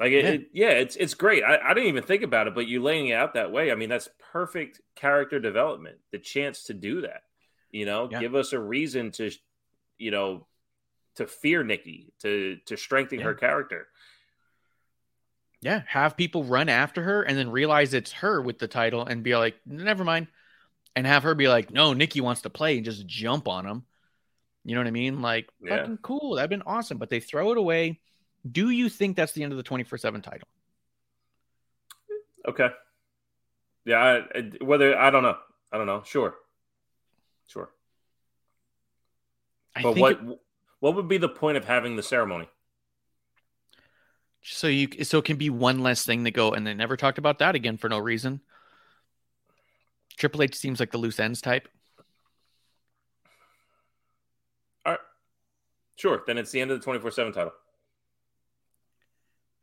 Like 0.00 0.12
it, 0.12 0.24
Yeah. 0.24 0.30
it- 0.30 0.48
yeah, 0.52 0.70
it's 0.70 0.96
it's 0.96 1.14
great. 1.14 1.42
I, 1.42 1.58
I 1.58 1.74
didn't 1.74 1.88
even 1.88 2.04
think 2.04 2.22
about 2.22 2.46
it, 2.46 2.54
but 2.54 2.66
you 2.68 2.82
laying 2.82 3.08
it 3.08 3.14
out 3.14 3.34
that 3.34 3.50
way, 3.52 3.72
I 3.72 3.74
mean, 3.74 3.88
that's 3.88 4.08
perfect 4.32 4.80
character 4.94 5.40
development. 5.40 5.98
The 6.12 6.18
chance 6.18 6.64
to 6.64 6.74
do 6.74 7.00
that, 7.02 7.22
you 7.70 7.84
know, 7.86 8.08
Yeah. 8.10 8.20
give 8.20 8.34
us 8.34 8.52
a 8.52 8.60
reason 8.60 9.10
to, 9.12 9.30
you 9.98 10.10
know, 10.10 10.46
to 11.16 11.26
fear 11.26 11.64
Nikki, 11.64 12.12
to 12.20 12.58
to 12.66 12.76
strengthen 12.76 13.20
her 13.20 13.34
character. 13.34 13.88
yeah, 15.60 15.82
have 15.88 16.16
people 16.16 16.44
run 16.44 16.68
after 16.68 17.02
her 17.02 17.22
and 17.22 17.36
then 17.36 17.50
realize 17.50 17.92
it's 17.92 18.12
her 18.12 18.40
with 18.40 18.60
the 18.60 18.68
title 18.68 19.04
and 19.04 19.24
be 19.24 19.36
like, 19.36 19.56
never 19.66 20.04
mind. 20.04 20.28
And 20.94 21.04
have 21.06 21.24
her 21.24 21.34
be 21.34 21.48
like, 21.48 21.72
no, 21.72 21.92
Nikki 21.94 22.20
wants 22.20 22.42
to 22.42 22.50
play 22.50 22.76
and 22.76 22.84
just 22.84 23.06
jump 23.06 23.48
on 23.48 23.66
him. 23.66 23.84
You 24.64 24.74
know 24.74 24.80
what 24.80 24.86
I 24.86 24.92
mean? 24.92 25.20
Like, 25.20 25.48
Yeah. 25.60 25.78
fucking 25.78 25.98
cool. 25.98 26.36
That'd 26.36 26.50
been 26.50 26.62
awesome. 26.62 26.98
But 26.98 27.10
they 27.10 27.18
throw 27.20 27.50
it 27.50 27.58
away. 27.58 28.00
Do 28.50 28.70
you 28.70 28.88
think 28.88 29.16
that's 29.16 29.32
the 29.32 29.42
end 29.42 29.52
of 29.52 29.56
the 29.56 29.62
24 29.62 29.98
7 29.98 30.22
title? 30.22 30.48
Okay. 32.46 32.68
Yeah, 33.84 33.96
I, 33.98 34.38
I- 34.38 34.64
whether 34.64 34.96
I 34.98 35.10
don't 35.10 35.22
know, 35.22 35.36
I 35.72 35.78
don't 35.78 35.86
know. 35.86 36.02
Sure, 36.04 36.34
sure. 37.46 37.70
I 39.74 39.82
But 39.82 39.96
what 39.96 40.12
it- 40.12 40.38
what 40.80 40.94
would 40.94 41.08
be 41.08 41.18
the 41.18 41.28
point 41.28 41.56
of 41.56 41.64
having 41.64 41.96
the 41.96 42.02
ceremony? 42.02 42.48
so 44.40 44.66
you 44.68 44.88
so 45.04 45.18
it 45.18 45.24
can 45.24 45.36
be 45.36 45.50
one 45.50 45.80
less 45.82 46.04
thing 46.06 46.24
to 46.24 46.30
go, 46.30 46.52
and 46.52 46.66
they 46.66 46.72
never 46.72 46.96
talked 46.96 47.18
about 47.18 47.38
that 47.40 47.54
again 47.54 47.76
for 47.76 47.88
no 47.88 47.98
reason. 47.98 48.40
Triple 50.16 50.42
H 50.42 50.54
seems 50.54 50.80
like 50.80 50.90
the 50.90 50.98
loose 50.98 51.18
ends 51.20 51.40
type. 51.40 51.68
All 54.86 54.92
right, 54.92 55.00
sure. 55.96 56.22
Then 56.26 56.38
it's 56.38 56.50
the 56.50 56.60
end 56.60 56.70
of 56.70 56.78
the 56.78 56.84
twenty 56.84 57.00
four 57.00 57.10
seven 57.10 57.32
title. 57.32 57.52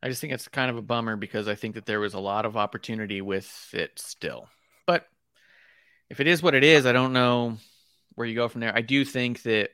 I 0.06 0.08
just 0.08 0.22
think 0.22 0.34
it's 0.34 0.48
kind 0.48 0.70
of 0.70 0.78
a 0.78 0.84
bummer 0.84 1.16
because 1.16 1.48
I 1.48 1.56
think 1.56 1.74
that 1.74 1.88
there 1.88 2.00
was 2.00 2.14
a 2.14 2.20
lot 2.20 2.46
of 2.46 2.56
opportunity 2.56 3.22
with 3.22 3.70
it 3.74 3.98
still. 3.98 4.48
But 4.86 5.08
if 6.12 6.20
it 6.20 6.28
is 6.28 6.44
what 6.44 6.54
it 6.54 6.64
is, 6.64 6.86
I 6.86 6.92
don't 6.92 7.12
know 7.12 7.58
where 8.14 8.28
you 8.28 8.36
go 8.36 8.48
from 8.48 8.62
there. 8.62 8.72
I 8.76 8.82
do 8.82 9.04
think 9.04 9.42
that 9.42 9.72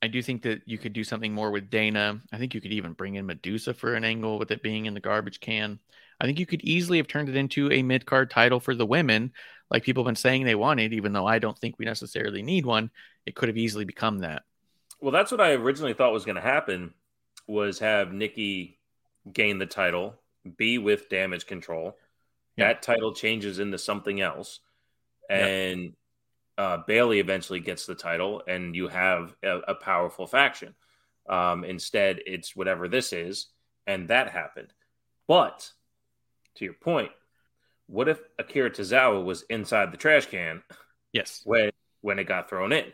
I 0.00 0.06
do 0.08 0.22
think 0.22 0.40
that 0.44 0.62
you 0.64 0.78
could 0.78 0.94
do 0.94 1.04
something 1.04 1.34
more 1.34 1.50
with 1.50 1.68
Dana. 1.68 2.18
I 2.32 2.38
think 2.38 2.54
you 2.54 2.62
could 2.62 2.72
even 2.72 2.94
bring 2.94 3.16
in 3.16 3.26
Medusa 3.26 3.74
for 3.74 3.92
an 3.92 4.04
angle 4.04 4.38
with 4.38 4.50
it 4.50 4.62
being 4.62 4.86
in 4.86 4.94
the 4.94 5.00
garbage 5.00 5.40
can. 5.40 5.78
I 6.18 6.24
think 6.24 6.38
you 6.38 6.46
could 6.46 6.64
easily 6.64 6.96
have 6.96 7.08
turned 7.08 7.28
it 7.28 7.36
into 7.36 7.70
a 7.70 7.82
mid 7.82 8.06
card 8.06 8.30
title 8.30 8.58
for 8.58 8.74
the 8.74 8.86
women, 8.86 9.34
like 9.70 9.82
people 9.82 10.02
have 10.02 10.08
been 10.08 10.16
saying 10.16 10.44
they 10.44 10.54
wanted, 10.54 10.94
even 10.94 11.12
though 11.12 11.26
I 11.26 11.40
don't 11.40 11.58
think 11.58 11.78
we 11.78 11.84
necessarily 11.84 12.40
need 12.40 12.64
one. 12.64 12.90
It 13.26 13.34
could 13.34 13.50
have 13.50 13.58
easily 13.58 13.84
become 13.84 14.20
that. 14.20 14.44
Well, 14.98 15.12
that's 15.12 15.30
what 15.30 15.42
I 15.42 15.52
originally 15.52 15.92
thought 15.92 16.14
was 16.14 16.24
going 16.24 16.36
to 16.36 16.40
happen. 16.40 16.94
Was 17.46 17.78
have 17.80 18.12
Nikki 18.12 18.78
gain 19.32 19.58
the 19.58 19.66
title, 19.66 20.14
be 20.56 20.78
with 20.78 21.08
Damage 21.08 21.46
Control. 21.46 21.96
Yeah. 22.56 22.68
That 22.68 22.82
title 22.82 23.12
changes 23.14 23.58
into 23.58 23.78
something 23.78 24.20
else, 24.20 24.60
Yeah. 25.28 25.46
and 25.46 25.92
uh, 26.56 26.78
Bayley 26.86 27.18
eventually 27.18 27.60
gets 27.60 27.84
the 27.84 27.94
title, 27.96 28.42
and 28.46 28.76
you 28.76 28.88
have 28.88 29.34
a, 29.42 29.58
a 29.68 29.74
powerful 29.74 30.26
faction. 30.26 30.74
Um, 31.28 31.64
instead, 31.64 32.20
it's 32.26 32.54
whatever 32.54 32.86
this 32.88 33.12
is, 33.12 33.48
and 33.86 34.08
that 34.08 34.30
happened. 34.30 34.72
But 35.26 35.70
to 36.56 36.64
your 36.64 36.74
point, 36.74 37.10
what 37.86 38.08
if 38.08 38.20
Akira 38.38 38.70
Tozawa 38.70 39.24
was 39.24 39.42
inside 39.50 39.90
the 39.92 39.96
trash 39.96 40.26
can 40.26 40.62
Yes. 41.12 41.42
when 41.44 41.70
when 42.02 42.18
it 42.18 42.24
got 42.24 42.48
thrown 42.48 42.72
in. 42.72 42.92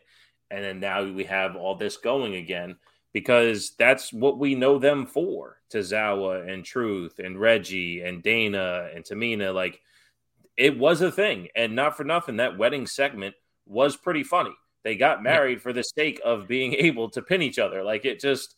And 0.51 0.65
then 0.65 0.81
now 0.81 1.05
we 1.05 1.25
have 1.25 1.55
all 1.57 1.75
this 1.75 1.97
going 1.97 2.35
again 2.35 2.77
because 3.13 3.73
that's 3.79 4.13
what 4.13 4.39
we 4.39 4.55
know 4.55 4.79
them 4.79 5.07
for. 5.07 5.59
Tozawa 5.73 6.49
and 6.49 6.65
Truth 6.65 7.19
and 7.19 7.41
Reggie 7.41 8.03
and 8.03 8.23
Dana 8.23 8.89
and 8.95 9.05
Tamina. 9.05 9.55
Like 9.55 9.81
it 10.57 10.79
was 10.79 11.01
a 11.01 11.13
thing. 11.13 11.49
And 11.55 11.75
not 11.75 11.97
for 11.97 12.05
nothing, 12.05 12.37
that 12.37 12.59
wedding 12.59 12.87
segment 12.87 13.35
was 13.67 13.97
pretty 13.97 14.25
funny. 14.25 14.55
They 14.83 14.97
got 14.97 15.23
married 15.23 15.61
for 15.63 15.73
the 15.73 15.83
sake 15.85 16.21
of 16.25 16.49
being 16.49 16.75
able 16.79 17.11
to 17.11 17.23
pin 17.23 17.43
each 17.43 17.59
other. 17.59 17.83
Like 17.83 18.05
it 18.05 18.21
just 18.21 18.57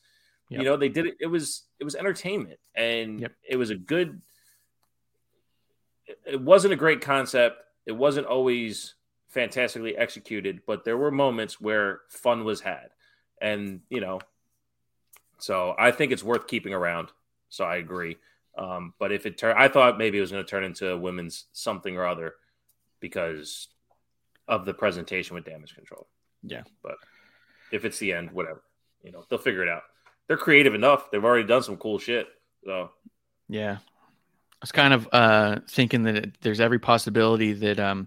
Yep. 0.49 0.59
you 0.61 0.65
know, 0.67 0.77
they 0.77 0.91
did 0.91 1.07
it. 1.07 1.15
It 1.19 1.29
was 1.29 1.63
it 1.81 1.85
was 1.85 1.95
entertainment. 1.95 2.59
And 2.75 3.21
Yep. 3.21 3.33
it 3.49 3.57
was 3.57 3.71
a 3.71 3.75
good 3.75 4.21
it 6.27 6.41
wasn't 6.41 6.75
a 6.75 6.77
great 6.77 7.01
concept. 7.01 7.63
It 7.87 7.93
wasn't 7.93 8.27
always 8.27 8.95
fantastically 9.29 9.97
executed, 9.97 10.61
but 10.67 10.85
there 10.85 10.99
were 10.99 11.11
moments 11.11 11.61
where 11.61 12.03
fun 12.11 12.45
was 12.45 12.61
had. 12.61 12.91
And, 13.41 13.81
you 13.89 14.01
know, 14.01 14.21
so 15.43 15.75
I 15.79 15.91
think 15.91 16.13
it's 16.13 16.23
worth 16.23 16.47
keeping 16.47 16.73
around. 16.73 17.09
So 17.49 17.65
I 17.65 17.77
agree. 17.77 18.17
Um, 18.57 18.95
but 18.99 19.13
if 19.13 19.27
it 19.27 19.39
turned, 19.39 19.59
I 19.59 19.69
thought 19.69 19.99
maybe 19.99 20.19
it 20.19 20.21
was 20.21 20.31
going 20.31 20.45
to 20.45 20.49
turn 20.49 20.65
into 20.65 20.91
a 20.91 20.99
women's 20.99 21.47
something 21.53 21.97
or 21.97 22.07
other 22.07 22.35
because 23.01 23.69
of 24.47 24.65
the 24.65 24.75
presentation 24.75 25.35
with 25.35 25.45
damage 25.45 25.75
control. 25.75 26.07
Yeah. 26.43 26.63
But 26.83 26.97
if 27.73 27.85
it's 27.85 27.99
the 27.99 28.13
end, 28.13 28.31
whatever, 28.31 28.63
you 29.03 29.13
know, 29.13 29.25
they'll 29.29 29.39
figure 29.39 29.63
it 29.63 29.69
out. 29.69 29.83
They're 30.29 30.37
creative 30.37 30.75
enough. 30.75 31.11
They've 31.11 31.25
already 31.25 31.47
done 31.47 31.63
some 31.63 31.77
cool 31.77 31.99
shit. 31.99 32.29
So 32.65 32.91
Yeah. 33.49 33.79
I 33.81 34.61
was 34.61 34.73
kind 34.73 34.95
of 34.95 35.09
uh, 35.11 35.59
thinking 35.69 36.05
that 36.05 36.17
it, 36.17 36.41
there's 36.41 36.61
every 36.61 36.79
possibility 36.79 37.53
that, 37.55 37.81
um, 37.81 38.07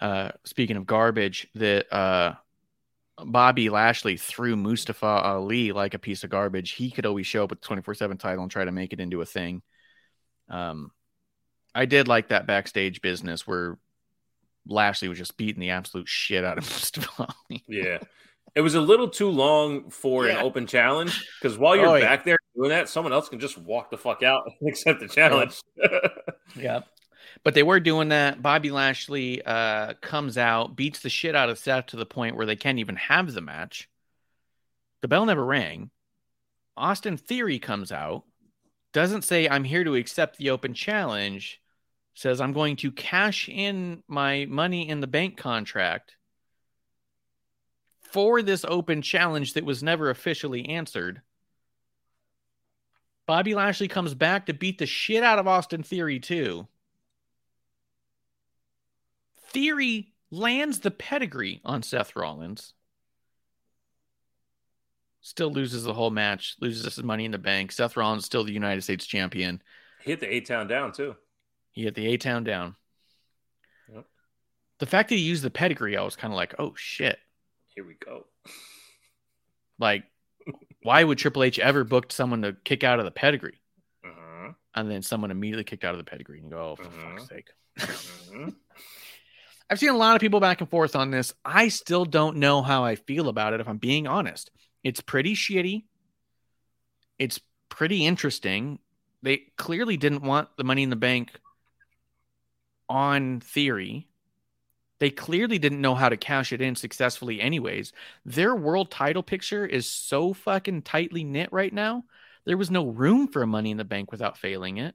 uh, 0.00 0.30
speaking 0.44 0.76
of 0.76 0.86
garbage, 0.86 1.46
that 1.56 1.92
uh, 1.92 2.34
Bobby 3.24 3.68
Lashley 3.70 4.16
threw 4.16 4.56
Mustafa 4.56 5.06
Ali 5.06 5.72
like 5.72 5.94
a 5.94 5.98
piece 5.98 6.24
of 6.24 6.30
garbage. 6.30 6.72
He 6.72 6.90
could 6.90 7.06
always 7.06 7.26
show 7.26 7.44
up 7.44 7.50
with 7.50 7.60
the 7.60 7.66
24 7.66 7.94
7 7.94 8.16
title 8.16 8.42
and 8.42 8.50
try 8.50 8.64
to 8.64 8.72
make 8.72 8.92
it 8.92 9.00
into 9.00 9.20
a 9.20 9.26
thing. 9.26 9.62
Um, 10.48 10.90
I 11.74 11.84
did 11.84 12.08
like 12.08 12.28
that 12.28 12.46
backstage 12.46 13.00
business 13.02 13.46
where 13.46 13.78
Lashley 14.66 15.08
was 15.08 15.18
just 15.18 15.36
beating 15.36 15.60
the 15.60 15.70
absolute 15.70 16.08
shit 16.08 16.44
out 16.44 16.58
of 16.58 16.64
Mustafa 16.70 17.28
Ali. 17.50 17.64
Yeah. 17.68 17.98
It 18.54 18.62
was 18.62 18.74
a 18.74 18.80
little 18.80 19.08
too 19.08 19.28
long 19.28 19.90
for 19.90 20.26
Yeah. 20.26 20.38
an 20.38 20.44
open 20.44 20.66
challenge 20.66 21.24
because 21.40 21.58
while 21.58 21.76
you're 21.76 21.86
Oh, 21.86 21.94
yeah. 21.96 22.04
back 22.04 22.24
there 22.24 22.38
doing 22.56 22.70
that, 22.70 22.88
someone 22.88 23.12
else 23.12 23.28
can 23.28 23.38
just 23.40 23.58
walk 23.58 23.90
the 23.90 23.98
fuck 23.98 24.22
out 24.22 24.50
and 24.60 24.68
accept 24.70 25.00
the 25.00 25.08
challenge. 25.08 25.60
Yeah. 26.56 26.80
But 27.44 27.54
they 27.54 27.62
were 27.62 27.80
doing 27.80 28.08
that. 28.08 28.42
Bobby 28.42 28.70
Lashley 28.70 29.42
uh, 29.42 29.94
comes 30.00 30.36
out, 30.36 30.76
beats 30.76 31.00
the 31.00 31.08
shit 31.08 31.34
out 31.34 31.48
of 31.48 31.58
Seth 31.58 31.86
to 31.86 31.96
the 31.96 32.06
point 32.06 32.36
where 32.36 32.46
they 32.46 32.56
can't 32.56 32.78
even 32.78 32.96
have 32.96 33.32
the 33.32 33.40
match. 33.40 33.88
The 35.00 35.08
bell 35.08 35.24
never 35.24 35.44
rang. 35.44 35.90
Austin 36.76 37.16
Theory 37.16 37.58
comes 37.58 37.90
out, 37.90 38.24
doesn't 38.92 39.22
say, 39.22 39.48
I'm 39.48 39.64
here 39.64 39.84
to 39.84 39.94
accept 39.94 40.38
the 40.38 40.50
open 40.50 40.74
challenge, 40.74 41.60
says, 42.14 42.40
I'm 42.40 42.52
going 42.52 42.76
to 42.76 42.92
cash 42.92 43.48
in 43.48 44.02
my 44.08 44.46
money 44.48 44.88
in 44.88 45.00
the 45.00 45.06
bank 45.06 45.36
contract 45.36 46.16
for 48.00 48.42
this 48.42 48.64
open 48.66 49.02
challenge 49.02 49.54
that 49.54 49.64
was 49.64 49.82
never 49.82 50.10
officially 50.10 50.68
answered. 50.68 51.22
Bobby 53.26 53.54
Lashley 53.54 53.88
comes 53.88 54.14
back 54.14 54.46
to 54.46 54.54
beat 54.54 54.78
the 54.78 54.86
shit 54.86 55.22
out 55.22 55.38
of 55.38 55.46
Austin 55.46 55.82
Theory, 55.82 56.18
too. 56.18 56.66
Theory 59.50 60.12
lands 60.30 60.80
the 60.80 60.90
pedigree 60.90 61.60
on 61.64 61.82
Seth 61.82 62.14
Rollins. 62.16 62.74
Still 65.20 65.50
loses 65.50 65.84
the 65.84 65.94
whole 65.94 66.10
match, 66.10 66.56
loses 66.60 66.84
his 66.94 67.02
money 67.02 67.24
in 67.24 67.32
the 67.32 67.38
bank. 67.38 67.72
Seth 67.72 67.96
Rollins 67.96 68.24
still 68.24 68.44
the 68.44 68.52
United 68.52 68.82
States 68.82 69.06
champion. 69.06 69.62
Hit 70.02 70.20
the 70.20 70.32
A 70.32 70.40
town 70.40 70.68
down 70.68 70.92
too. 70.92 71.16
He 71.72 71.82
hit 71.84 71.94
the 71.94 72.06
A 72.06 72.16
town 72.16 72.44
down. 72.44 72.76
Yep. 73.92 74.04
The 74.78 74.86
fact 74.86 75.08
that 75.08 75.16
he 75.16 75.20
used 75.22 75.42
the 75.42 75.50
pedigree, 75.50 75.96
I 75.96 76.02
was 76.02 76.16
kind 76.16 76.32
of 76.32 76.36
like, 76.36 76.54
oh 76.58 76.72
shit. 76.76 77.18
Here 77.74 77.84
we 77.84 77.94
go. 77.94 78.26
Like, 79.80 80.02
why 80.82 81.04
would 81.04 81.18
Triple 81.18 81.44
H 81.44 81.60
ever 81.60 81.84
book 81.84 82.10
someone 82.10 82.42
to 82.42 82.56
kick 82.64 82.82
out 82.82 82.98
of 82.98 83.04
the 83.04 83.12
pedigree? 83.12 83.60
Uh-huh. 84.04 84.52
And 84.74 84.90
then 84.90 85.02
someone 85.02 85.30
immediately 85.30 85.62
kicked 85.62 85.84
out 85.84 85.94
of 85.94 85.98
the 85.98 86.10
pedigree 86.10 86.38
and 86.38 86.46
you 86.46 86.50
go, 86.50 86.70
oh, 86.70 86.74
for 86.74 86.82
Mhm. 86.82 87.16
fuck's 87.16 87.28
sake. 87.28 87.48
Uh-huh. 87.80 88.50
I've 89.70 89.78
seen 89.78 89.90
a 89.90 89.96
lot 89.96 90.14
of 90.14 90.20
people 90.20 90.40
back 90.40 90.60
and 90.60 90.70
forth 90.70 90.96
on 90.96 91.10
this. 91.10 91.34
I 91.44 91.68
still 91.68 92.04
don't 92.04 92.38
know 92.38 92.62
how 92.62 92.84
I 92.84 92.94
feel 92.94 93.28
about 93.28 93.52
it, 93.52 93.60
if 93.60 93.68
I'm 93.68 93.78
being 93.78 94.06
honest. 94.06 94.50
It's 94.82 95.00
pretty 95.00 95.34
shitty. 95.34 95.84
It's 97.18 97.40
pretty 97.68 98.06
interesting. 98.06 98.78
They 99.22 99.42
clearly 99.56 99.96
didn't 99.96 100.22
want 100.22 100.48
the 100.56 100.64
money 100.64 100.82
in 100.82 100.90
the 100.90 100.96
bank 100.96 101.38
on 102.88 103.40
theory. 103.40 104.08
They 105.00 105.10
clearly 105.10 105.58
didn't 105.58 105.80
know 105.80 105.94
how 105.94 106.08
to 106.08 106.16
cash 106.16 106.52
it 106.52 106.60
in 106.60 106.74
successfully, 106.74 107.40
anyways. 107.40 107.92
Their 108.24 108.54
world 108.54 108.90
title 108.90 109.22
picture 109.22 109.66
is 109.66 109.86
so 109.86 110.32
fucking 110.32 110.82
tightly 110.82 111.24
knit 111.24 111.52
right 111.52 111.72
now. 111.72 112.04
There 112.46 112.56
was 112.56 112.70
no 112.70 112.86
room 112.86 113.28
for 113.28 113.42
a 113.42 113.46
money 113.46 113.70
in 113.70 113.76
the 113.76 113.84
bank 113.84 114.10
without 114.10 114.38
failing 114.38 114.78
it. 114.78 114.94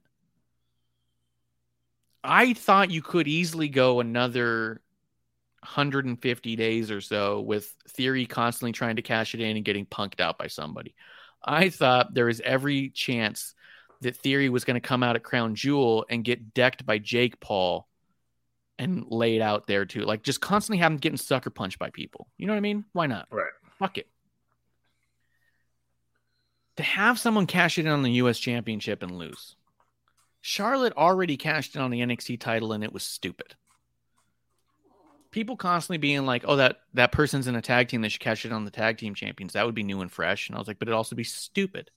I 2.24 2.54
thought 2.54 2.90
you 2.90 3.02
could 3.02 3.28
easily 3.28 3.68
go 3.68 4.00
another 4.00 4.80
150 5.60 6.56
days 6.56 6.90
or 6.90 7.00
so 7.00 7.40
with 7.40 7.72
Theory 7.90 8.24
constantly 8.26 8.72
trying 8.72 8.96
to 8.96 9.02
cash 9.02 9.34
it 9.34 9.40
in 9.40 9.56
and 9.56 9.64
getting 9.64 9.84
punked 9.84 10.20
out 10.20 10.38
by 10.38 10.46
somebody. 10.46 10.94
I 11.44 11.68
thought 11.68 12.14
there 12.14 12.24
was 12.24 12.40
every 12.40 12.88
chance 12.88 13.54
that 14.00 14.16
Theory 14.16 14.48
was 14.48 14.64
going 14.64 14.80
to 14.80 14.86
come 14.86 15.02
out 15.02 15.16
at 15.16 15.22
Crown 15.22 15.54
Jewel 15.54 16.06
and 16.08 16.24
get 16.24 16.54
decked 16.54 16.86
by 16.86 16.98
Jake 16.98 17.40
Paul 17.40 17.86
and 18.78 19.04
laid 19.08 19.42
out 19.42 19.66
there 19.66 19.84
too. 19.84 20.00
Like 20.00 20.22
just 20.22 20.40
constantly 20.40 20.78
him 20.78 20.96
getting 20.96 21.18
sucker 21.18 21.50
punched 21.50 21.78
by 21.78 21.90
people. 21.90 22.28
You 22.38 22.46
know 22.46 22.54
what 22.54 22.58
I 22.58 22.60
mean? 22.60 22.84
Why 22.92 23.06
not? 23.06 23.28
Right. 23.30 23.52
Fuck 23.78 23.98
it. 23.98 24.08
To 26.76 26.82
have 26.82 27.18
someone 27.18 27.46
cash 27.46 27.78
it 27.78 27.86
in 27.86 27.92
on 27.92 28.02
the 28.02 28.12
US 28.12 28.38
championship 28.38 29.02
and 29.02 29.18
lose. 29.18 29.56
Charlotte 30.46 30.92
already 30.98 31.38
cashed 31.38 31.74
in 31.74 31.80
on 31.80 31.90
the 31.90 32.02
NXT 32.02 32.38
title 32.38 32.74
and 32.74 32.84
it 32.84 32.92
was 32.92 33.02
stupid. 33.02 33.54
People 35.30 35.56
constantly 35.56 35.96
being 35.96 36.26
like, 36.26 36.44
"Oh, 36.46 36.56
that 36.56 36.80
that 36.92 37.12
person's 37.12 37.46
in 37.46 37.56
a 37.56 37.62
tag 37.62 37.88
team. 37.88 38.02
They 38.02 38.10
should 38.10 38.20
cash 38.20 38.44
it 38.44 38.52
on 38.52 38.66
the 38.66 38.70
tag 38.70 38.98
team 38.98 39.14
champions. 39.14 39.54
That 39.54 39.64
would 39.64 39.74
be 39.74 39.82
new 39.82 40.02
and 40.02 40.12
fresh." 40.12 40.48
And 40.48 40.54
I 40.54 40.58
was 40.58 40.68
like, 40.68 40.78
"But 40.78 40.88
it'd 40.88 40.96
also 40.96 41.16
be 41.16 41.24
stupid." 41.24 41.90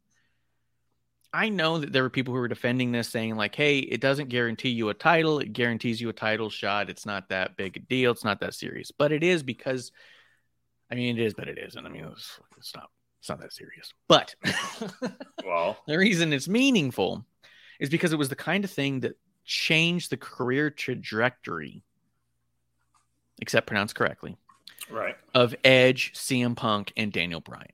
I 1.33 1.49
know 1.49 1.79
that 1.79 1.91
there 1.91 2.03
were 2.03 2.09
people 2.09 2.33
who 2.33 2.39
were 2.39 2.47
defending 2.47 2.93
this, 2.93 3.09
saying 3.09 3.35
like, 3.35 3.53
"Hey, 3.53 3.79
it 3.79 3.99
doesn't 3.99 4.29
guarantee 4.29 4.69
you 4.69 4.87
a 4.87 4.93
title. 4.93 5.39
It 5.39 5.51
guarantees 5.51 5.99
you 5.99 6.07
a 6.07 6.13
title 6.13 6.49
shot. 6.49 6.89
It's 6.89 7.05
not 7.05 7.27
that 7.27 7.57
big 7.57 7.75
a 7.75 7.81
deal. 7.81 8.13
It's 8.13 8.23
not 8.23 8.39
that 8.39 8.53
serious." 8.53 8.91
But 8.91 9.11
it 9.11 9.23
is 9.23 9.43
because, 9.43 9.91
I 10.89 10.95
mean, 10.95 11.19
it 11.19 11.21
is, 11.21 11.33
but 11.33 11.49
it 11.49 11.57
isn't. 11.57 11.85
I 11.85 11.89
mean, 11.89 12.05
it's, 12.05 12.39
it's 12.57 12.73
not. 12.73 12.89
It's 13.19 13.27
not 13.27 13.41
that 13.41 13.51
serious. 13.51 13.93
But 14.07 14.35
Well, 15.45 15.77
the 15.85 15.97
reason 15.97 16.31
it's 16.31 16.47
meaningful 16.47 17.25
is 17.79 17.89
because 17.89 18.13
it 18.13 18.17
was 18.17 18.29
the 18.29 18.35
kind 18.35 18.63
of 18.63 18.71
thing 18.71 19.01
that 19.01 19.17
changed 19.45 20.09
the 20.09 20.17
career 20.17 20.69
trajectory, 20.69 21.83
except 23.41 23.67
pronounced 23.67 23.95
correctly, 23.95 24.37
right. 24.89 25.15
of 25.33 25.55
Edge, 25.63 26.13
CM 26.13 26.55
Punk, 26.55 26.91
and 26.97 27.11
Daniel 27.11 27.39
Bryan. 27.39 27.67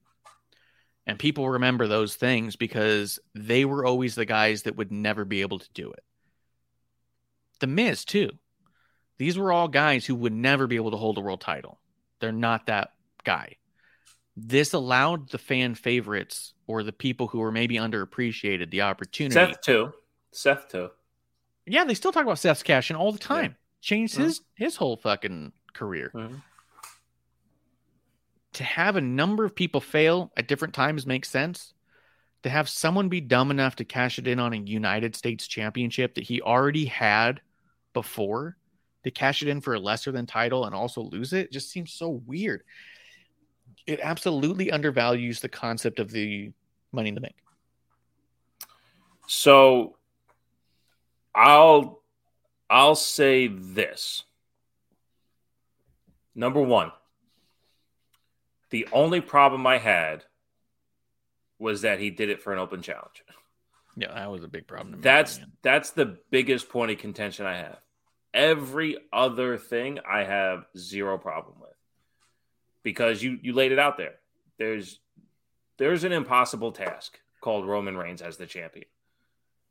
And 1.05 1.19
people 1.19 1.49
remember 1.49 1.87
those 1.87 2.15
things 2.15 2.55
because 2.55 3.19
they 3.35 3.65
were 3.65 3.85
always 3.85 4.15
the 4.15 4.25
guys 4.25 4.63
that 4.63 4.77
would 4.77 4.91
never 4.91 5.25
be 5.25 5.41
able 5.41 5.59
to 5.59 5.69
do 5.73 5.91
it. 5.91 6.03
The 7.59 7.67
Miz, 7.67 8.05
too. 8.05 8.29
These 9.17 9.37
were 9.37 9.51
all 9.51 9.67
guys 9.67 10.05
who 10.05 10.15
would 10.15 10.33
never 10.33 10.67
be 10.67 10.75
able 10.75 10.91
to 10.91 10.97
hold 10.97 11.17
a 11.17 11.21
world 11.21 11.41
title. 11.41 11.79
They're 12.19 12.31
not 12.31 12.67
that 12.67 12.93
guy. 13.23 13.57
This 14.35 14.73
allowed 14.73 15.29
the 15.29 15.37
fan 15.37 15.75
favorites 15.75 16.53
or 16.65 16.81
the 16.83 16.91
people 16.93 17.27
who 17.27 17.39
were 17.39 17.51
maybe 17.51 17.75
underappreciated 17.75 18.71
the 18.71 18.81
opportunity. 18.81 19.33
Seth 19.33 19.61
too. 19.61 19.93
Seth 20.31 20.67
too. 20.69 20.89
Yeah, 21.65 21.83
they 21.85 21.93
still 21.93 22.11
talk 22.11 22.23
about 22.23 22.39
Seth's 22.39 22.63
cash 22.63 22.89
in 22.89 22.95
all 22.95 23.11
the 23.11 23.19
time. 23.19 23.55
Changed 23.81 24.15
Mhm. 24.15 24.23
his 24.23 24.41
his 24.55 24.75
whole 24.77 24.97
fucking 24.97 25.53
career. 25.73 26.11
Mhm. 26.13 26.41
To 28.53 28.63
have 28.63 28.95
a 28.95 29.01
number 29.01 29.45
of 29.45 29.55
people 29.55 29.81
fail 29.81 30.31
at 30.37 30.47
different 30.47 30.73
times 30.73 31.05
makes 31.07 31.29
sense. 31.29 31.73
To 32.43 32.49
have 32.49 32.69
someone 32.69 33.09
be 33.09 33.21
dumb 33.21 33.51
enough 33.51 33.75
to 33.77 33.85
cash 33.85 34.19
it 34.19 34.27
in 34.27 34.39
on 34.39 34.53
a 34.53 34.57
United 34.57 35.15
States 35.15 35.47
championship 35.47 36.15
that 36.15 36.25
he 36.25 36.41
already 36.41 36.85
had 36.85 37.41
before, 37.93 38.57
to 39.03 39.11
cash 39.11 39.41
it 39.41 39.47
in 39.47 39.61
for 39.61 39.73
a 39.73 39.79
lesser 39.79 40.11
than 40.11 40.25
title 40.25 40.65
and 40.65 40.73
also 40.75 41.01
lose 41.01 41.33
it 41.33 41.51
just 41.51 41.69
seems 41.69 41.91
so 41.93 42.09
weird. 42.09 42.63
It 43.85 43.99
absolutely 44.01 44.71
undervalues 44.71 45.39
the 45.39 45.49
concept 45.49 45.99
of 45.99 46.11
the 46.11 46.51
money 46.91 47.09
in 47.09 47.15
the 47.15 47.21
bank. 47.21 47.35
So 49.27 49.97
I'll 51.35 52.01
I'll 52.69 52.95
say 52.95 53.47
this. 53.47 54.23
Number 56.35 56.61
one, 56.61 56.91
the 58.69 58.87
only 58.91 59.21
problem 59.21 59.67
I 59.67 59.77
had 59.77 60.23
was 61.59 61.81
that 61.81 61.99
he 61.99 62.09
did 62.09 62.29
it 62.29 62.41
for 62.41 62.51
an 62.51 62.59
open 62.59 62.81
challenge. 62.81 63.23
Yeah, 63.95 64.13
that 64.13 64.31
was 64.31 64.43
a 64.43 64.47
big 64.47 64.67
problem. 64.67 65.01
That's 65.01 65.39
that's 65.61 65.91
the 65.91 66.17
biggest 66.31 66.69
point 66.69 66.91
of 66.91 66.97
contention 66.97 67.45
I 67.45 67.57
have. 67.57 67.79
Every 68.33 68.97
other 69.11 69.57
thing 69.57 69.99
I 70.09 70.23
have 70.23 70.65
zero 70.75 71.19
problem 71.19 71.57
with. 71.61 71.72
Because 72.83 73.23
you 73.23 73.39
you 73.41 73.53
laid 73.53 73.71
it 73.71 73.79
out 73.79 73.97
there. 73.97 74.15
There's 74.57 74.99
there's 75.77 76.03
an 76.03 76.11
impossible 76.11 76.71
task 76.71 77.19
called 77.41 77.67
Roman 77.67 77.97
Reigns 77.97 78.21
as 78.21 78.37
the 78.37 78.45
champion. 78.45 78.85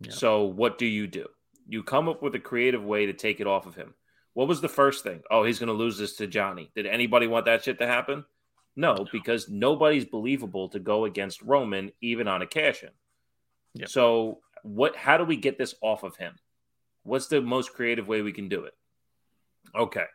Yeah. 0.00 0.12
So 0.12 0.44
what 0.44 0.78
do 0.78 0.86
you 0.86 1.06
do? 1.06 1.26
You 1.68 1.82
come 1.82 2.08
up 2.08 2.22
with 2.22 2.34
a 2.34 2.40
creative 2.40 2.84
way 2.84 3.06
to 3.06 3.12
take 3.12 3.40
it 3.40 3.46
off 3.46 3.66
of 3.66 3.74
him. 3.74 3.94
What 4.34 4.48
was 4.48 4.60
the 4.60 4.68
first 4.68 5.04
thing? 5.04 5.22
Oh, 5.30 5.44
he's 5.44 5.58
going 5.58 5.68
to 5.68 5.74
lose 5.74 5.98
this 5.98 6.16
to 6.16 6.26
Johnny. 6.26 6.70
Did 6.74 6.86
anybody 6.86 7.26
want 7.26 7.44
that 7.44 7.64
shit 7.64 7.78
to 7.78 7.86
happen? 7.86 8.24
No, 8.74 9.06
because 9.12 9.48
nobody's 9.48 10.06
believable 10.06 10.68
to 10.70 10.78
go 10.78 11.04
against 11.04 11.42
Roman 11.42 11.92
even 12.00 12.26
on 12.26 12.40
a 12.42 12.46
cash 12.46 12.82
in. 12.82 12.90
Yep. 13.74 13.88
So 13.88 14.38
what 14.62 14.96
how 14.96 15.18
do 15.18 15.24
we 15.24 15.36
get 15.36 15.58
this 15.58 15.74
off 15.80 16.02
of 16.02 16.16
him? 16.16 16.34
What's 17.02 17.26
the 17.26 17.40
most 17.40 17.72
creative 17.72 18.08
way 18.08 18.22
we 18.22 18.32
can 18.32 18.48
do 18.48 18.64
it? 18.64 18.74
Okay. 19.74 20.06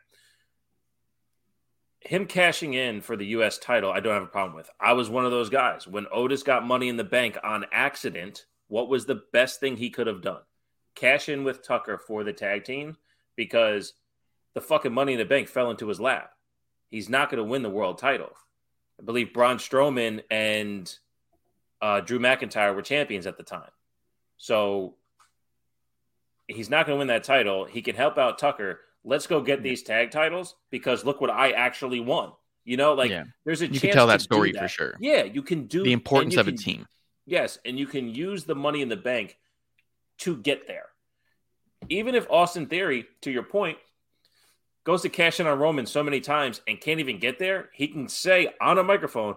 Him 2.08 2.24
cashing 2.24 2.72
in 2.72 3.02
for 3.02 3.18
the 3.18 3.26
US 3.26 3.58
title, 3.58 3.92
I 3.92 4.00
don't 4.00 4.14
have 4.14 4.22
a 4.22 4.28
problem 4.28 4.56
with. 4.56 4.70
I 4.80 4.94
was 4.94 5.10
one 5.10 5.26
of 5.26 5.30
those 5.30 5.50
guys. 5.50 5.86
When 5.86 6.06
Otis 6.10 6.42
got 6.42 6.66
money 6.66 6.88
in 6.88 6.96
the 6.96 7.04
bank 7.04 7.36
on 7.44 7.66
accident, 7.70 8.46
what 8.68 8.88
was 8.88 9.04
the 9.04 9.24
best 9.30 9.60
thing 9.60 9.76
he 9.76 9.90
could 9.90 10.06
have 10.06 10.22
done? 10.22 10.40
Cash 10.94 11.28
in 11.28 11.44
with 11.44 11.62
Tucker 11.62 11.98
for 11.98 12.24
the 12.24 12.32
tag 12.32 12.64
team 12.64 12.96
because 13.36 13.92
the 14.54 14.62
fucking 14.62 14.94
money 14.94 15.12
in 15.12 15.18
the 15.18 15.26
bank 15.26 15.48
fell 15.48 15.70
into 15.70 15.88
his 15.88 16.00
lap. 16.00 16.30
He's 16.88 17.10
not 17.10 17.28
going 17.28 17.44
to 17.44 17.50
win 17.50 17.62
the 17.62 17.68
world 17.68 17.98
title. 17.98 18.30
I 18.98 19.04
believe 19.04 19.34
Braun 19.34 19.58
Strowman 19.58 20.22
and 20.30 20.90
uh, 21.82 22.00
Drew 22.00 22.18
McIntyre 22.18 22.74
were 22.74 22.80
champions 22.80 23.26
at 23.26 23.36
the 23.36 23.42
time. 23.42 23.70
So 24.38 24.94
he's 26.46 26.70
not 26.70 26.86
going 26.86 26.96
to 26.96 27.00
win 27.00 27.08
that 27.08 27.24
title. 27.24 27.66
He 27.66 27.82
can 27.82 27.96
help 27.96 28.16
out 28.16 28.38
Tucker. 28.38 28.80
Let's 29.08 29.26
go 29.26 29.40
get 29.40 29.62
these 29.62 29.82
tag 29.82 30.10
titles 30.10 30.54
because 30.70 31.02
look 31.02 31.22
what 31.22 31.30
I 31.30 31.52
actually 31.52 31.98
won. 31.98 32.32
You 32.64 32.76
know, 32.76 32.92
like 32.92 33.10
Yeah. 33.10 33.24
there's 33.46 33.62
a 33.62 33.64
You 33.64 33.70
chance 33.70 33.80
can 33.80 33.90
tell 33.92 34.06
that 34.08 34.20
story 34.20 34.52
for 34.52 34.68
sure. 34.68 34.96
Yeah, 35.00 35.24
you 35.24 35.42
can 35.42 35.66
do 35.66 35.82
the 35.82 35.92
importance 35.92 36.36
of 36.36 36.46
a 36.46 36.52
team. 36.52 36.86
Yes, 37.24 37.58
and 37.64 37.78
you 37.78 37.86
can 37.86 38.14
use 38.14 38.44
the 38.44 38.54
money 38.54 38.82
in 38.82 38.90
the 38.90 38.96
bank 38.96 39.38
to 40.18 40.36
get 40.36 40.66
there. 40.66 40.86
Even 41.88 42.14
if 42.14 42.30
Austin 42.30 42.66
Theory, 42.66 43.06
to 43.22 43.30
your 43.30 43.44
point, 43.44 43.78
goes 44.84 45.00
to 45.02 45.08
cash 45.08 45.40
in 45.40 45.46
on 45.46 45.58
Roman 45.58 45.86
so 45.86 46.02
many 46.02 46.20
times 46.20 46.60
and 46.68 46.78
can't 46.78 47.00
even 47.00 47.18
get 47.18 47.38
there, 47.38 47.70
he 47.72 47.88
can 47.88 48.08
say 48.08 48.52
on 48.60 48.76
a 48.78 48.82
microphone, 48.84 49.36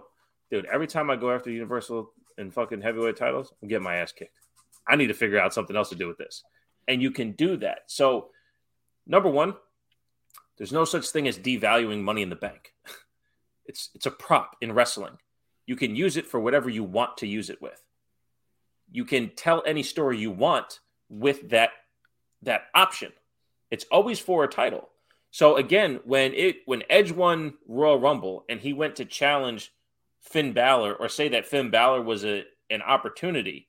dude, 0.50 0.66
every 0.66 0.86
time 0.86 1.08
I 1.08 1.16
go 1.16 1.30
after 1.30 1.50
Universal 1.50 2.12
and 2.36 2.52
fucking 2.52 2.82
heavyweight 2.82 3.16
titles, 3.16 3.54
I'm 3.62 3.68
getting 3.68 3.84
my 3.84 3.96
ass 3.96 4.12
kicked. 4.12 4.36
I 4.86 4.96
need 4.96 5.06
to 5.06 5.14
figure 5.14 5.38
out 5.38 5.54
something 5.54 5.76
else 5.76 5.88
to 5.90 5.94
do 5.94 6.08
with 6.08 6.18
this. 6.18 6.42
And 6.88 7.00
you 7.00 7.10
can 7.10 7.32
do 7.32 7.56
that. 7.58 7.84
So, 7.86 8.28
number 9.06 9.28
one, 9.28 9.54
there's 10.58 10.72
no 10.72 10.84
such 10.84 11.08
thing 11.08 11.28
as 11.28 11.38
devaluing 11.38 12.02
money 12.02 12.22
in 12.22 12.30
the 12.30 12.36
bank. 12.36 12.72
It's 13.64 13.90
it's 13.94 14.06
a 14.06 14.10
prop 14.10 14.56
in 14.60 14.72
wrestling. 14.72 15.18
You 15.66 15.76
can 15.76 15.94
use 15.94 16.16
it 16.16 16.26
for 16.26 16.40
whatever 16.40 16.68
you 16.68 16.82
want 16.82 17.18
to 17.18 17.28
use 17.28 17.48
it 17.48 17.62
with. 17.62 17.80
You 18.90 19.04
can 19.04 19.30
tell 19.36 19.62
any 19.64 19.84
story 19.84 20.18
you 20.18 20.32
want 20.32 20.80
with 21.08 21.50
that 21.50 21.70
that 22.42 22.62
option. 22.74 23.12
It's 23.70 23.86
always 23.90 24.18
for 24.18 24.42
a 24.42 24.48
title. 24.48 24.88
So 25.30 25.56
again, 25.56 26.00
when 26.04 26.34
it 26.34 26.56
when 26.66 26.82
Edge 26.90 27.12
won 27.12 27.54
Royal 27.66 28.00
Rumble 28.00 28.44
and 28.48 28.60
he 28.60 28.72
went 28.72 28.96
to 28.96 29.04
challenge 29.04 29.72
Finn 30.20 30.52
Balor 30.52 30.94
or 30.94 31.08
say 31.08 31.28
that 31.28 31.46
Finn 31.46 31.70
Balor 31.70 32.02
was 32.02 32.24
a 32.24 32.44
an 32.68 32.82
opportunity 32.82 33.68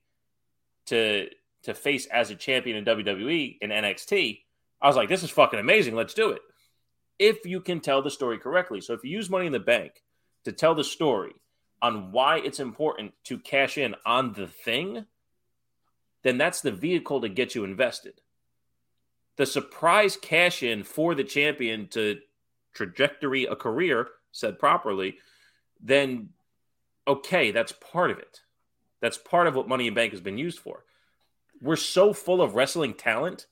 to 0.86 1.28
to 1.62 1.74
face 1.74 2.06
as 2.06 2.30
a 2.30 2.36
champion 2.36 2.76
in 2.76 2.84
WWE 2.84 3.58
and 3.62 3.72
NXT, 3.72 4.42
I 4.80 4.86
was 4.86 4.96
like, 4.96 5.08
this 5.08 5.22
is 5.22 5.30
fucking 5.30 5.60
amazing. 5.60 5.94
Let's 5.94 6.14
do 6.14 6.30
it. 6.30 6.42
If 7.18 7.46
you 7.46 7.60
can 7.60 7.80
tell 7.80 8.02
the 8.02 8.10
story 8.10 8.38
correctly. 8.38 8.80
So 8.80 8.92
if 8.92 9.04
you 9.04 9.10
use 9.10 9.30
money 9.30 9.46
in 9.46 9.52
the 9.52 9.60
bank 9.60 10.02
to 10.44 10.52
tell 10.52 10.74
the 10.74 10.84
story 10.84 11.32
on 11.80 12.12
why 12.12 12.38
it's 12.38 12.60
important 12.60 13.12
to 13.24 13.38
cash 13.38 13.78
in 13.78 13.94
on 14.04 14.32
the 14.32 14.46
thing, 14.46 15.06
then 16.22 16.38
that's 16.38 16.60
the 16.60 16.72
vehicle 16.72 17.20
to 17.20 17.28
get 17.28 17.54
you 17.54 17.64
invested. 17.64 18.20
The 19.36 19.46
surprise 19.46 20.16
cash 20.16 20.62
in 20.62 20.84
for 20.84 21.14
the 21.14 21.24
champion 21.24 21.88
to 21.88 22.18
trajectory 22.72 23.44
a 23.44 23.56
career, 23.56 24.08
said 24.32 24.58
properly, 24.58 25.18
then 25.80 26.30
okay, 27.06 27.50
that's 27.50 27.72
part 27.72 28.10
of 28.10 28.18
it. 28.18 28.40
That's 29.00 29.18
part 29.18 29.46
of 29.46 29.54
what 29.54 29.68
Money 29.68 29.86
in 29.86 29.94
Bank 29.94 30.12
has 30.12 30.20
been 30.20 30.38
used 30.38 30.58
for. 30.58 30.84
We're 31.60 31.76
so 31.76 32.12
full 32.12 32.40
of 32.40 32.54
wrestling 32.54 32.94
talent, 32.94 33.46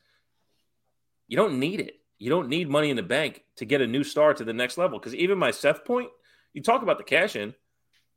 you 1.33 1.37
don't 1.37 1.59
need 1.59 1.81
it. 1.81 1.99
You 2.19 2.29
don't 2.29 2.51
need 2.51 2.69
Money 2.69 2.91
in 2.91 2.97
the 2.97 3.03
Bank 3.03 3.43
to 3.57 3.65
get 3.65 3.81
a 3.81 3.87
new 3.87 4.05
star 4.05 4.35
to 4.35 4.45
the 4.45 4.53
next 4.53 4.77
level. 4.77 4.99
Because 4.99 5.15
even 5.15 5.39
my 5.39 5.51
Seth 5.51 5.83
point, 5.83 6.11
you 6.53 6.61
talk 6.61 6.83
about 6.83 6.99
the 6.99 7.05
cash 7.05 7.37
in, 7.37 7.55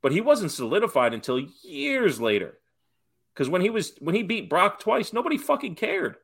but 0.02 0.12
he 0.12 0.20
wasn't 0.20 0.52
solidified 0.52 1.14
until 1.14 1.40
years 1.62 2.20
later. 2.20 2.58
Because 3.32 3.48
when 3.48 3.62
he 3.62 3.70
was 3.70 3.94
when 4.00 4.14
he 4.14 4.22
beat 4.22 4.50
Brock 4.50 4.80
twice, 4.80 5.14
nobody 5.14 5.38
fucking 5.38 5.76
cared. 5.76 6.16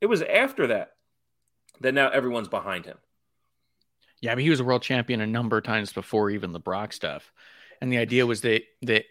It 0.00 0.06
was 0.06 0.22
after 0.22 0.68
that 0.68 0.92
that 1.82 1.92
now 1.92 2.08
everyone's 2.08 2.48
behind 2.48 2.86
him. 2.86 2.96
Yeah, 4.22 4.34
but 4.34 4.42
he 4.42 4.48
was 4.48 4.60
a 4.60 4.64
world 4.64 4.80
champion 4.80 5.20
a 5.20 5.26
number 5.26 5.58
of 5.58 5.64
times 5.64 5.92
before 5.92 6.30
even 6.30 6.54
the 6.54 6.58
Brock 6.58 6.94
stuff. 6.94 7.30
And 7.82 7.92
the 7.92 7.98
idea 7.98 8.24
was 8.24 8.40
that 8.40 8.62
that 8.80 9.04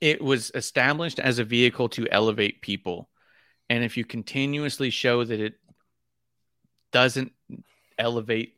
it 0.00 0.22
was 0.22 0.50
established 0.54 1.18
as 1.18 1.38
a 1.38 1.44
vehicle 1.44 1.90
to 1.90 2.08
elevate 2.10 2.62
people. 2.62 3.10
And 3.68 3.84
if 3.84 3.98
you 3.98 4.06
continuously 4.06 4.88
show 4.88 5.22
that 5.22 5.40
it 5.40 5.56
doesn't 6.92 7.32
elevate 7.98 8.56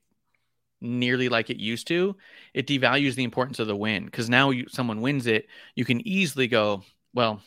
nearly 0.81 1.29
like 1.29 1.51
it 1.51 1.59
used 1.59 1.89
to, 1.89 2.17
it 2.55 2.67
devalues 2.67 3.15
the 3.15 3.25
importance 3.25 3.59
of 3.59 3.67
the 3.67 3.77
win. 3.77 4.05
Because 4.05 4.29
now 4.29 4.51
you, 4.51 4.67
someone 4.69 5.01
wins 5.01 5.27
it, 5.27 5.47
you 5.75 5.85
can 5.85 6.07
easily 6.07 6.47
go, 6.47 6.85
well, 7.13 7.43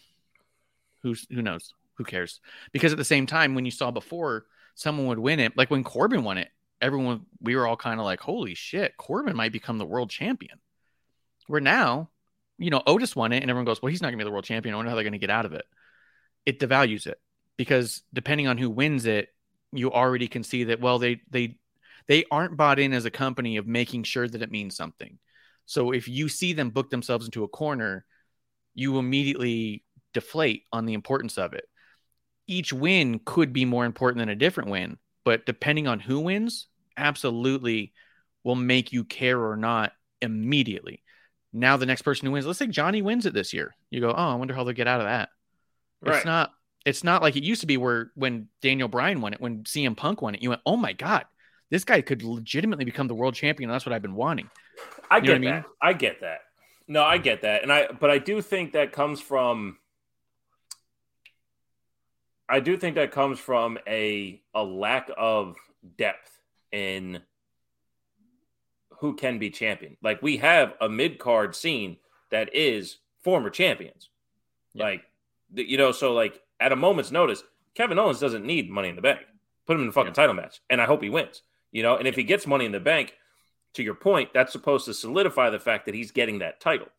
who's 1.02 1.26
who 1.30 1.42
knows? 1.42 1.74
Who 1.96 2.04
cares? 2.04 2.40
Because 2.72 2.92
at 2.92 2.98
the 2.98 3.06
same 3.06 3.26
time, 3.26 3.56
when 3.56 3.66
you 3.66 3.72
saw 3.72 3.92
before, 3.92 4.46
someone 4.76 5.08
would 5.08 5.20
win 5.20 5.40
it, 5.40 5.58
like 5.58 5.70
when 5.70 5.84
Corbin 5.84 6.24
won 6.24 6.38
it, 6.38 6.50
everyone 6.82 7.26
we 7.42 7.56
were 7.56 7.68
all 7.68 7.78
kind 7.78 8.00
of 8.00 8.06
like, 8.06 8.20
holy 8.20 8.56
shit, 8.56 8.98
Corbin 8.98 9.36
might 9.36 9.52
become 9.52 9.78
the 9.78 9.86
world 9.86 10.10
champion. 10.10 10.60
Where 11.48 11.62
now, 11.62 12.10
you 12.58 12.70
know, 12.70 12.82
Otis 12.86 13.16
won 13.16 13.34
it, 13.34 13.42
and 13.42 13.50
everyone 13.50 13.66
goes, 13.66 13.82
well, 13.82 13.90
he's 13.90 14.02
not 14.02 14.08
gonna 14.08 14.18
be 14.18 14.24
the 14.24 14.32
world 14.32 14.46
champion. 14.46 14.74
I 14.74 14.78
wonder 14.78 14.90
how 14.90 14.96
they're 14.96 15.04
gonna 15.04 15.18
get 15.18 15.30
out 15.30 15.46
of 15.46 15.54
it. 15.54 15.66
It 16.46 16.60
devalues 16.60 17.08
it 17.08 17.20
because 17.58 18.04
depending 18.14 18.48
on 18.48 18.58
who 18.58 18.70
wins 18.70 19.06
it, 19.06 19.30
you 19.72 19.92
already 19.92 20.28
can 20.28 20.44
see 20.44 20.66
that 20.66 20.82
well, 20.82 21.00
they 21.00 21.22
they 21.30 21.58
they 22.08 22.26
aren't 22.32 22.58
bought 22.58 22.80
in 22.80 22.94
as 22.94 23.06
a 23.06 23.12
company 23.12 23.58
of 23.58 23.68
making 23.68 24.04
sure 24.04 24.28
that 24.28 24.42
it 24.42 24.52
means 24.52 24.76
something. 24.76 25.18
So 25.66 25.92
if 25.92 26.08
you 26.08 26.28
see 26.30 26.54
them 26.54 26.70
book 26.70 26.90
themselves 26.90 27.26
into 27.26 27.44
a 27.44 27.48
corner, 27.48 28.06
you 28.74 28.98
immediately 28.98 29.84
deflate 30.14 30.64
on 30.74 30.86
the 30.86 30.94
importance 30.94 31.38
of 31.38 31.54
it. 31.54 31.66
Each 32.48 32.74
win 32.74 33.22
could 33.24 33.54
be 33.54 33.66
more 33.66 33.86
important 33.86 34.20
than 34.20 34.30
a 34.30 34.36
different 34.36 34.70
win, 34.70 34.98
but 35.24 35.46
depending 35.46 35.88
on 35.88 36.00
who 36.00 36.20
wins, 36.20 36.68
absolutely 36.98 37.94
will 38.44 38.56
make 38.56 38.92
you 38.92 39.04
care 39.04 39.40
or 39.40 39.56
not 39.56 39.94
immediately. 40.22 41.04
Now 41.54 41.78
the 41.78 41.86
next 41.86 42.02
person 42.02 42.26
who 42.26 42.32
wins, 42.32 42.46
let's 42.46 42.60
say 42.60 42.68
Johnny 42.68 43.02
wins 43.02 43.26
it 43.26 43.34
this 43.34 43.54
year. 43.54 43.76
You 43.90 44.02
go, 44.02 44.12
oh, 44.12 44.14
I 44.32 44.36
wonder 44.36 44.54
how 44.54 44.64
they'll 44.64 44.74
get 44.74 44.88
out 44.88 45.02
of 45.02 45.08
that. 45.08 45.30
Right. 46.02 46.18
It's 46.18 46.26
not. 46.26 46.52
It's 46.86 47.04
not 47.04 47.22
like 47.22 47.36
it 47.36 47.44
used 47.44 47.62
to 47.62 47.68
be 47.68 47.78
where 47.78 48.12
when 48.16 48.48
Daniel 48.62 48.88
Bryan 48.88 49.22
won 49.22 49.34
it, 49.34 49.42
when 49.42 49.64
CM 49.64 49.96
Punk 49.96 50.22
won 50.22 50.36
it, 50.36 50.42
you 50.42 50.50
went, 50.50 50.62
oh 50.66 50.78
my 50.78 50.94
god, 50.94 51.26
this 51.70 51.84
guy 51.84 52.02
could 52.02 52.24
legitimately 52.24 52.86
become 52.86 53.08
the 53.08 53.16
world 53.16 53.36
champion. 53.36 53.70
That's 53.70 53.86
what 53.86 53.94
I've 53.94 54.02
been 54.02 54.16
wanting. 54.16 54.50
I 55.10 55.18
You 55.18 55.24
get 55.24 55.36
I 55.36 55.40
mean? 55.40 55.50
that. 55.52 55.66
I 55.82 55.94
get 55.94 56.22
that. 56.22 56.42
No, 56.88 57.04
I 57.04 57.18
get 57.18 57.44
that. 57.44 57.64
And 57.64 57.72
I 57.72 57.88
but 57.88 58.10
I 58.10 58.18
do 58.18 58.42
think 58.42 58.74
that 58.74 58.92
comes 58.92 59.22
from 59.22 59.78
I 62.50 62.60
do 62.60 62.76
think 62.76 62.96
that 62.96 63.12
comes 63.12 63.40
from 63.40 63.78
a 63.88 64.42
a 64.54 64.64
lack 64.64 65.10
of 65.18 65.56
depth 65.98 66.38
in 66.72 67.22
who 69.00 69.16
can 69.16 69.40
be 69.40 69.50
champion. 69.50 69.98
Like 70.04 70.22
we 70.22 70.38
have 70.38 70.74
a 70.82 70.90
mid 70.90 71.18
card 71.18 71.56
scene 71.56 71.98
that 72.30 72.54
is 72.54 72.98
former 73.24 73.50
champions. 73.50 74.10
Yeah. 74.74 74.84
Like 74.84 75.04
you 75.54 75.78
know, 75.78 75.92
so 75.92 76.14
like 76.14 76.42
at 76.62 76.72
a 76.72 76.76
moment's 76.76 77.12
notice, 77.12 77.44
Kevin 77.76 78.00
Owens 78.00 78.20
doesn't 78.20 78.46
need 78.46 78.70
money 78.70 78.90
in 78.90 78.96
the 78.96 79.02
bank. 79.02 79.22
Put 79.66 79.76
him 79.76 79.84
in 79.84 79.90
a 79.90 79.92
fucking 79.92 80.10
Yeah. 80.10 80.14
title 80.14 80.36
match. 80.36 80.60
And 80.70 80.82
I 80.82 80.86
hope 80.86 81.02
he 81.02 81.10
wins. 81.10 81.42
You 81.72 81.84
know, 81.84 81.98
and 81.98 82.08
if 82.08 82.16
he 82.16 82.24
gets 82.24 82.46
money 82.48 82.66
in 82.66 82.72
the 82.72 82.80
bank, 82.80 83.16
to 83.74 83.84
your 83.84 83.96
point, 83.96 84.34
that's 84.34 84.52
supposed 84.52 84.86
to 84.86 84.94
solidify 84.94 85.50
the 85.50 85.60
fact 85.60 85.86
that 85.86 85.96
he's 85.96 86.12
getting 86.12 86.40
that 86.40 86.60
title. 86.60 86.90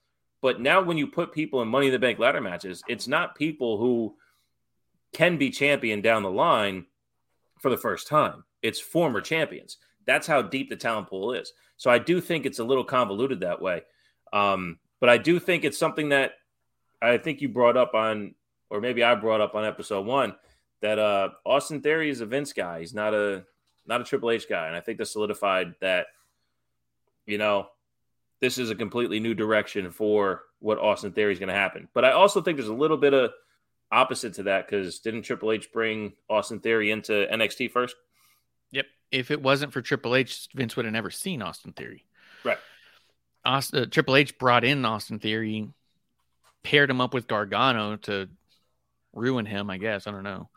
But 0.40 0.60
now, 0.60 0.82
when 0.82 0.96
you 0.98 1.06
put 1.06 1.32
people 1.32 1.62
in 1.62 1.68
Money 1.68 1.86
in 1.86 1.92
the 1.92 1.98
Bank 1.98 2.18
ladder 2.18 2.40
matches, 2.40 2.82
it's 2.88 3.06
not 3.06 3.36
people 3.36 3.78
who 3.78 4.16
can 5.12 5.36
be 5.36 5.50
champion 5.50 6.00
down 6.00 6.22
the 6.22 6.30
line 6.30 6.86
for 7.60 7.70
the 7.70 7.76
first 7.76 8.08
time. 8.08 8.44
It's 8.62 8.80
former 8.80 9.20
champions. 9.20 9.76
That's 10.06 10.26
how 10.26 10.42
deep 10.42 10.70
the 10.70 10.76
talent 10.76 11.08
pool 11.08 11.32
is. 11.32 11.52
So 11.76 11.90
I 11.90 11.98
do 11.98 12.20
think 12.20 12.46
it's 12.46 12.58
a 12.58 12.64
little 12.64 12.84
convoluted 12.84 13.40
that 13.40 13.60
way. 13.60 13.82
Um, 14.32 14.78
but 14.98 15.08
I 15.10 15.18
do 15.18 15.38
think 15.38 15.64
it's 15.64 15.78
something 15.78 16.08
that 16.08 16.32
I 17.00 17.18
think 17.18 17.40
you 17.40 17.48
brought 17.48 17.76
up 17.76 17.94
on, 17.94 18.34
or 18.72 18.80
maybe 18.80 19.04
I 19.04 19.14
brought 19.14 19.42
up 19.42 19.54
on 19.54 19.66
episode 19.66 20.06
one, 20.06 20.34
that 20.80 20.98
uh, 20.98 21.28
Austin 21.44 21.82
Theory 21.82 22.08
is 22.08 22.22
a 22.22 22.26
Vince 22.26 22.54
guy. 22.54 22.80
He's 22.80 22.94
not 22.94 23.12
a 23.14 23.44
not 23.86 24.00
a 24.00 24.04
Triple 24.04 24.30
H 24.30 24.48
guy, 24.48 24.66
and 24.66 24.74
I 24.74 24.80
think 24.80 24.98
that 24.98 25.06
solidified 25.06 25.74
that. 25.80 26.06
You 27.24 27.38
know, 27.38 27.68
this 28.40 28.58
is 28.58 28.70
a 28.70 28.74
completely 28.74 29.20
new 29.20 29.34
direction 29.34 29.92
for 29.92 30.42
what 30.58 30.78
Austin 30.78 31.12
Theory 31.12 31.32
is 31.32 31.38
going 31.38 31.50
to 31.50 31.54
happen. 31.54 31.88
But 31.94 32.04
I 32.04 32.12
also 32.12 32.40
think 32.40 32.56
there's 32.56 32.68
a 32.68 32.74
little 32.74 32.96
bit 32.96 33.14
of 33.14 33.30
opposite 33.92 34.34
to 34.34 34.44
that 34.44 34.66
because 34.66 34.98
didn't 34.98 35.22
Triple 35.22 35.52
H 35.52 35.70
bring 35.70 36.14
Austin 36.28 36.58
Theory 36.58 36.90
into 36.90 37.12
NXT 37.12 37.70
first? 37.70 37.94
Yep. 38.72 38.86
If 39.12 39.30
it 39.30 39.40
wasn't 39.40 39.72
for 39.72 39.82
Triple 39.82 40.16
H, 40.16 40.48
Vince 40.54 40.74
would 40.74 40.86
have 40.86 40.92
never 40.92 41.10
seen 41.10 41.42
Austin 41.42 41.72
Theory. 41.72 42.04
Right. 42.42 42.58
Austin, 43.44 43.82
uh, 43.82 43.86
Triple 43.86 44.16
H 44.16 44.36
brought 44.38 44.64
in 44.64 44.84
Austin 44.84 45.20
Theory, 45.20 45.68
paired 46.64 46.90
him 46.90 47.00
up 47.00 47.14
with 47.14 47.28
Gargano 47.28 47.96
to 47.98 48.28
ruin 49.12 49.46
him. 49.46 49.70
I 49.70 49.78
guess 49.78 50.06
I 50.06 50.10
don't 50.10 50.22
know. 50.22 50.48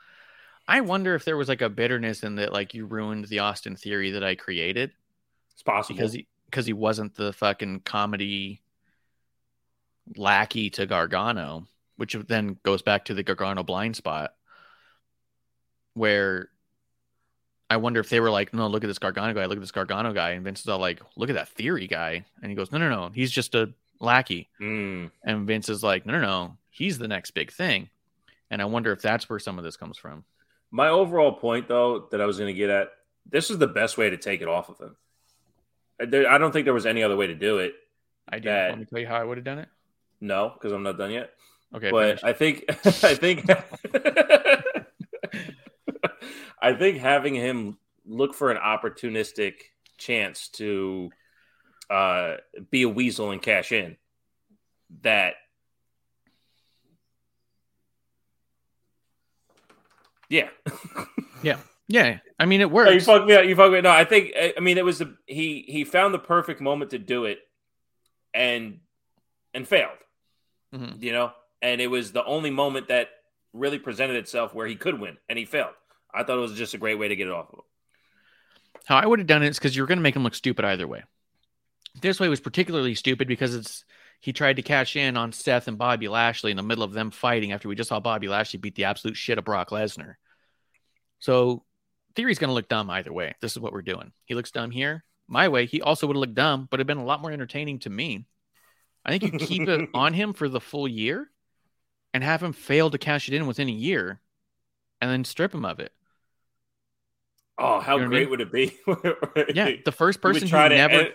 I 0.68 0.82
wonder 0.82 1.14
if 1.15 1.26
there 1.26 1.38
was 1.38 1.48
like 1.48 1.61
a 1.61 1.69
bitterness 1.69 2.23
in 2.23 2.36
that, 2.36 2.52
like 2.52 2.73
you 2.73 2.86
ruined 2.86 3.26
the 3.26 3.40
Austin 3.40 3.76
Theory 3.76 4.11
that 4.11 4.23
I 4.23 4.36
created 4.36 4.91
It's 5.53 5.61
possible. 5.64 5.95
because 5.95 6.14
he 6.14 6.27
because 6.45 6.65
he 6.65 6.73
wasn't 6.73 7.15
the 7.15 7.34
fucking 7.34 7.82
comedy 7.82 8.61
lackey 10.15 10.69
to 10.72 10.86
Gargano, 10.86 11.68
which 11.98 12.14
then 12.27 12.57
goes 12.64 12.82
back 12.82 13.06
to 13.06 13.14
the 13.14 13.23
Gargano 13.23 13.64
blind 13.64 13.95
spot, 13.95 14.34
where 15.94 16.49
I 17.69 17.77
wonder 17.77 17.99
if 17.99 18.10
they 18.10 18.19
were 18.19 18.30
like, 18.30 18.53
no, 18.53 18.68
look 18.68 18.84
at 18.84 18.88
this 18.88 18.99
Gargano 18.99 19.34
guy, 19.34 19.45
look 19.45 19.57
at 19.57 19.61
this 19.61 19.72
Gargano 19.72 20.14
guy, 20.14 20.32
and 20.32 20.44
Vince 20.44 20.61
is 20.61 20.68
all 20.68 20.80
like, 20.80 21.02
look 21.15 21.30
at 21.30 21.36
that 21.36 21.49
Theory 21.49 21.88
guy, 21.88 22.26
and 22.41 22.52
he 22.52 22.56
goes, 22.56 22.72
no, 22.72 22.77
no, 22.77 22.90
no, 22.90 23.10
he's 23.14 23.32
just 23.32 23.56
a 23.56 23.73
lackey, 23.99 24.49
Mm, 24.61 25.10
and 25.23 25.48
Vince 25.48 25.69
is 25.69 25.82
like, 25.84 26.06
no, 26.06 26.14
no, 26.14 26.22
no, 26.22 26.57
he's 26.69 26.98
the 26.99 27.07
next 27.07 27.32
big 27.32 27.52
thing, 27.52 27.90
and 28.52 28.62
I 28.62 28.66
wonder 28.66 28.92
if 28.92 29.02
that's 29.02 29.30
where 29.30 29.40
some 29.40 29.58
of 29.58 29.64
this 29.64 29.78
comes 29.78 29.98
from. 29.98 30.24
my 30.72 30.90
overall 30.90 31.34
point, 31.34 31.68
though, 31.68 32.08
that 32.12 32.22
I 32.22 32.26
was 32.26 32.38
going 32.38 32.54
to 32.54 32.58
get 32.58 32.70
at, 32.70 32.90
this 33.30 33.50
is 33.50 33.58
the 33.58 33.68
best 33.68 33.98
way 33.98 34.10
to 34.10 34.18
take 34.18 34.42
it 34.42 34.48
off 34.48 34.70
of 34.70 34.80
him. 34.80 34.96
I- 36.00 36.38
don't 36.38 36.52
think 36.52 36.66
there 36.66 36.74
was 36.74 36.86
any 36.86 37.04
other 37.04 37.16
way 37.16 37.28
to 37.28 37.36
do 37.36 37.60
it. 37.60 37.74
I 38.28 38.38
did. 38.38 38.46
That... 38.46 38.70
Let 38.72 38.80
me 38.80 38.86
tell 38.86 39.00
you 39.00 39.08
how 39.08 39.16
I 39.16 39.24
would 39.24 39.38
have 39.38 39.46
done 39.46 39.60
it. 39.60 39.70
No, 40.22 40.50
because 40.54 40.72
I'm 40.72 40.84
not 40.84 40.98
done 40.98 41.12
yet. 41.12 41.32
Okay, 41.74 41.92
but 41.92 42.20
finish. 42.20 42.24
I 42.24 42.34
think 42.34 42.66
I 43.04 43.16
think 43.16 43.50
I 46.62 46.74
think 46.74 46.98
having 46.98 47.36
him 47.36 47.78
look 48.06 48.34
for 48.34 48.52
an 48.52 48.58
opportunistic 48.58 49.56
chance 49.98 50.48
to 50.50 51.10
uh, 51.90 52.36
be 52.72 52.84
a 52.84 52.90
weasel 52.90 53.32
and 53.32 53.42
cash 53.42 53.72
in 53.72 53.98
that 55.02 55.36
yeah 60.30 60.49
yeah, 61.43 61.57
Yeah, 61.88 62.19
I 62.39 62.45
mean 62.45 62.61
it 62.61 62.65
Oh, 62.65 62.68
you 62.69 62.73
works. 62.73 63.06
fucked 63.06 63.27
me 63.27 63.34
up 63.35 63.45
you 63.45 63.56
fucked 63.56 63.72
me 63.73 63.77
up. 63.80 63.84
no 63.84 63.91
I 63.91 64.06
think 64.06 64.34
I 64.35 64.60
mean 64.60 64.77
it 64.77 64.85
was 64.85 64.99
the 64.99 65.15
he 65.27 65.64
he 65.68 65.84
found 65.84 66.14
the 66.14 66.19
perfect 66.19 66.61
moment 66.61 66.91
to 66.91 66.99
do 66.99 67.26
it 67.26 67.39
and 68.34 68.80
and 69.53 69.68
failed 69.68 69.97
Mhm. 70.73 71.02
you 71.02 71.14
know, 71.14 71.31
and 71.61 71.80
it 71.80 71.88
was 71.88 72.11
the 72.11 72.26
only 72.26 72.49
moment 72.52 72.89
that 72.89 73.10
really 73.53 73.80
presented 73.80 74.18
itself 74.18 74.53
where 74.53 74.68
he 74.68 74.76
could 74.76 74.99
win, 74.99 75.18
and 75.30 75.39
he 75.39 75.45
failed. 75.45 75.73
I 76.14 76.23
thought 76.23 76.38
it 76.38 76.41
was 76.41 76.53
just 76.57 76.73
a 76.73 76.77
great 76.77 76.95
way 76.99 77.07
to 77.07 77.15
get 77.15 77.27
it 77.27 77.34
off 77.34 77.47
of 77.49 77.60
him. 77.60 77.65
How 78.85 78.97
I 78.97 79.06
would 79.06 79.19
have 79.19 79.27
done 79.27 79.41
it 79.43 79.47
is 79.49 79.57
because 79.57 79.73
you're 79.76 79.85
going 79.88 79.99
to 79.99 80.02
make 80.03 80.15
him 80.18 80.23
look 80.23 80.35
stupid 80.35 80.65
either 80.65 80.85
way. 80.88 81.03
This 82.02 82.19
way 82.19 82.27
was 82.27 82.41
particularly 82.41 82.93
stupid 82.95 83.27
because 83.30 83.56
it's 83.56 83.85
he 84.26 84.34
tried 84.34 84.56
to 84.56 84.64
cash 84.64 84.95
in 84.95 85.18
on 85.18 85.31
Seth 85.31 85.68
and 85.68 85.77
Bobby 85.77 86.07
Lashley 86.07 86.49
in 86.49 86.57
the 86.57 86.64
middle 86.64 86.84
of 86.84 86.93
them 86.93 87.11
fighting 87.11 87.52
after 87.52 87.69
we 87.69 87.76
just 87.76 87.89
saw 87.89 87.99
Bobby 87.99 88.27
Lashley 88.27 88.57
beat 88.57 88.73
the 88.73 88.85
absolute 88.85 89.15
shit 89.15 89.38
of 89.38 89.45
Brock 89.45 89.69
Lesnar. 89.69 90.15
So 91.19 91.64
Theory's 92.15 92.39
going 92.39 92.47
to 92.47 92.56
look 92.56 92.68
dumb 92.68 92.89
either 92.89 93.14
way. 93.14 93.35
This 93.39 93.52
is 93.52 93.60
what 93.60 93.72
we're 93.72 93.84
doing. 93.84 94.11
He 94.26 94.34
looks 94.34 94.49
dumb 94.49 94.72
here. 94.72 95.03
My 95.27 95.47
way, 95.49 95.68
he 95.68 95.80
also 95.84 96.07
would 96.07 96.15
have 96.15 96.22
looked 96.22 96.34
dumb, 96.34 96.68
but 96.72 96.80
it'd 96.80 96.88
been 96.88 96.97
a 96.97 97.06
lot 97.06 97.22
more 97.22 97.30
entertaining 97.30 97.77
to 97.80 97.91
me. 97.91 98.26
I 99.06 99.11
think 99.15 99.22
you 99.31 99.38
keep 99.38 99.68
it 99.68 99.89
on 99.93 100.14
him 100.14 100.34
for 100.34 100.49
the 100.49 100.60
full 100.60 100.88
year 100.88 101.30
and 102.11 102.23
have 102.23 102.41
him 102.41 102.53
fail 102.53 102.89
to 102.89 102.97
cash 102.97 103.27
it 103.27 103.35
in 103.35 103.45
within 103.45 103.69
a 103.69 103.73
year 103.73 104.19
and 105.02 105.11
then 105.11 105.23
strip 105.23 105.53
him 105.53 105.65
of 105.65 105.80
it. 105.80 105.91
Oh, 107.60 107.80
how 107.80 107.97
You 107.97 108.06
know 108.06 108.07
what 108.07 108.07
I 108.07 108.10
great 108.10 108.22
mean? 108.22 108.30
would 108.31 108.41
it 108.41 108.52
be? 108.52 108.76
Yeah, 109.53 109.72
the 109.85 109.91
first 109.91 110.19
person 110.19 110.47
who 110.47 110.57
to 110.57 110.69
never 110.69 111.10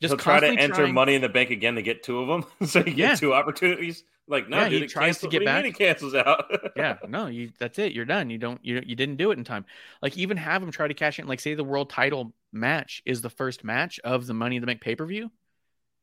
just 0.00 0.18
try 0.18 0.40
to 0.40 0.46
enter 0.46 0.74
trying- 0.82 0.94
money 0.94 1.14
in 1.14 1.22
the 1.22 1.28
bank 1.28 1.50
again 1.50 1.74
to 1.76 1.82
get 1.82 2.02
two 2.02 2.18
of 2.20 2.28
them, 2.28 2.44
so 2.68 2.80
you 2.80 2.92
Yeah. 2.94 3.08
get 3.10 3.18
two 3.18 3.32
opportunities. 3.34 4.04
Like, 4.28 4.48
no, 4.48 4.56
Yeah, 4.58 4.68
dude, 4.68 4.82
he 4.82 4.88
tries 4.88 5.18
to 5.18 5.28
get 5.28 5.44
back. 5.44 5.62
mean 5.62 5.72
it 5.72 5.78
cancels 5.78 6.12
out. 6.12 6.50
yeah, 6.76 6.96
no, 7.08 7.28
you 7.28 7.52
that's 7.60 7.78
it. 7.78 7.92
You're 7.92 8.04
done. 8.04 8.28
You 8.28 8.38
don't 8.38 8.58
you 8.64 8.82
you 8.84 8.96
didn't 8.96 9.16
do 9.16 9.30
it 9.30 9.38
in 9.38 9.44
time. 9.44 9.64
Like 10.02 10.16
even 10.18 10.36
have 10.36 10.62
him 10.62 10.72
try 10.72 10.88
to 10.88 10.94
cash 10.94 11.18
in. 11.20 11.28
Like 11.28 11.38
say 11.38 11.54
the 11.54 11.62
world 11.62 11.90
title 11.90 12.34
match 12.52 13.02
is 13.06 13.22
the 13.22 13.30
first 13.30 13.62
match 13.62 14.00
of 14.02 14.26
the 14.26 14.34
Money 14.34 14.56
in 14.56 14.62
the 14.62 14.66
Bank 14.66 14.80
pay 14.80 14.96
per 14.96 15.06
view, 15.06 15.30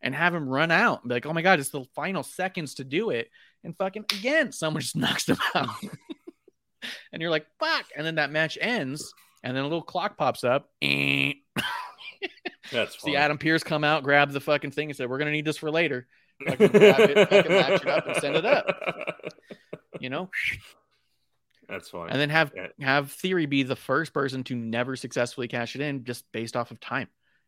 and 0.02 0.16
have 0.16 0.34
him 0.34 0.48
run 0.48 0.72
out 0.72 1.02
and 1.04 1.10
be 1.10 1.16
like, 1.16 1.26
oh 1.26 1.34
my 1.34 1.42
god, 1.42 1.60
it's 1.60 1.68
the 1.70 1.84
final 1.96 2.24
seconds 2.24 2.76
to 2.76 2.86
do 2.86 3.10
it, 3.10 3.30
and 3.66 3.76
fucking 3.78 4.06
again, 4.18 4.54
someone 4.54 4.82
just 4.84 4.96
knocks 4.96 5.26
them 5.26 5.38
out, 5.54 5.70
and 7.12 7.22
you're 7.22 7.30
like, 7.32 7.46
fuck, 7.60 7.86
and 7.96 8.06
then 8.08 8.16
that 8.16 8.32
match 8.32 8.58
ends, 8.62 9.14
and 9.44 9.56
then 9.56 9.64
a 9.64 9.68
little 9.68 9.82
clock 9.84 10.16
pops 10.18 10.46
up. 10.46 10.70
Eh. 10.82 11.34
That's 12.72 13.02
See. 13.02 13.16
Adam 13.16 13.38
Pearce 13.38 13.64
come 13.64 13.84
out, 13.84 14.04
grab 14.04 14.32
the 14.32 14.40
fucking 14.40 14.72
thing, 14.72 14.90
and 14.90 14.96
said, 14.98 15.10
"We're 15.10 15.18
gonna 15.20 15.32
need 15.32 15.46
this 15.46 15.58
for 15.58 15.70
later." 15.72 16.08
fucking 16.48 16.68
grab 16.70 17.00
it, 17.02 17.30
fucking 17.30 17.52
match 17.52 17.82
it 17.82 17.88
up 17.88 18.08
and 18.08 18.16
send 18.18 18.36
it 18.36 18.46
up. 18.46 19.22
You 20.00 20.10
know, 20.10 20.30
That's 21.70 21.90
fine. 21.90 22.10
and 22.10 22.20
then 22.20 22.30
have 22.30 22.52
Yeah. 22.56 22.68
have 22.82 23.12
theory 23.12 23.46
be 23.46 23.64
the 23.64 23.76
first 23.76 24.14
person 24.14 24.44
to 24.46 24.56
never 24.56 24.96
successfully 24.96 25.48
cash 25.48 25.76
it 25.76 25.82
in 25.82 26.04
just 26.06 26.30
based 26.32 26.56
off 26.56 26.72
of 26.72 26.80
time 26.80 27.08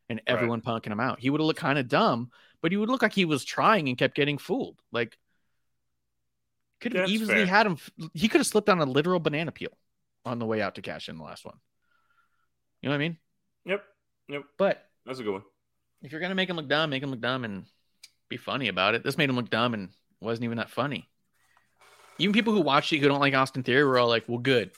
and 0.10 0.20
Right. 0.20 0.24
everyone 0.28 0.62
punking 0.62 0.92
him 0.92 1.00
out 1.00 1.20
he 1.20 1.30
would 1.30 1.42
have 1.42 1.48
looked 1.48 1.60
kind 1.60 1.80
of 1.80 1.88
dumb 1.88 2.32
but 2.62 2.72
he 2.72 2.78
would 2.78 2.90
look 2.90 3.02
like 3.02 3.14
he 3.14 3.26
was 3.26 3.44
trying 3.44 3.90
and 3.90 3.98
kept 3.98 4.16
getting 4.16 4.38
fooled 4.38 4.80
like 4.92 5.18
could 6.80 6.94
have 6.94 7.10
easily 7.10 7.34
fair. 7.34 7.46
had 7.48 7.66
him 7.66 7.78
he 8.14 8.28
could 8.28 8.40
have 8.40 8.48
slipped 8.48 8.70
on 8.70 8.80
a 8.80 8.86
literal 8.86 9.20
banana 9.20 9.52
peel 9.52 9.76
on 10.24 10.38
the 10.40 10.46
way 10.46 10.62
out 10.62 10.76
to 10.76 10.82
cash 10.82 11.10
in 11.10 11.18
the 11.18 11.24
last 11.24 11.44
one 11.44 11.58
you 12.82 12.88
know 12.90 12.94
what 12.94 12.96
i 12.96 13.00
mean 13.00 13.18
Yep. 13.66 13.84
Yep. 14.30 14.44
but 14.58 14.88
That's 15.06 15.20
a 15.20 15.24
good 15.24 15.34
one. 15.34 15.44
if 16.04 16.12
you're 16.12 16.22
gonna 16.22 16.36
make 16.36 16.50
him 16.50 16.56
look 16.56 16.68
dumb 16.68 16.90
make 16.90 17.04
him 17.04 17.12
look 17.12 17.22
dumb 17.22 17.44
and 17.46 17.66
be 18.30 18.38
funny 18.38 18.68
about 18.70 18.96
it 18.96 19.04
this 19.04 19.18
made 19.18 19.30
him 19.30 19.36
look 19.36 19.50
dumb 19.50 19.74
and 19.74 19.90
wasn't 20.20 20.44
even 20.44 20.58
that 20.58 20.70
funny 20.70 21.08
even 22.18 22.34
people 22.34 22.54
who 22.54 22.62
watched 22.62 22.92
it 22.94 22.98
who 23.00 23.08
don't 23.08 23.20
like 23.20 23.34
austin 23.36 23.62
theory 23.64 23.84
were 23.84 24.00
all 24.00 24.08
like 24.08 24.24
well 24.28 24.40
good 24.40 24.72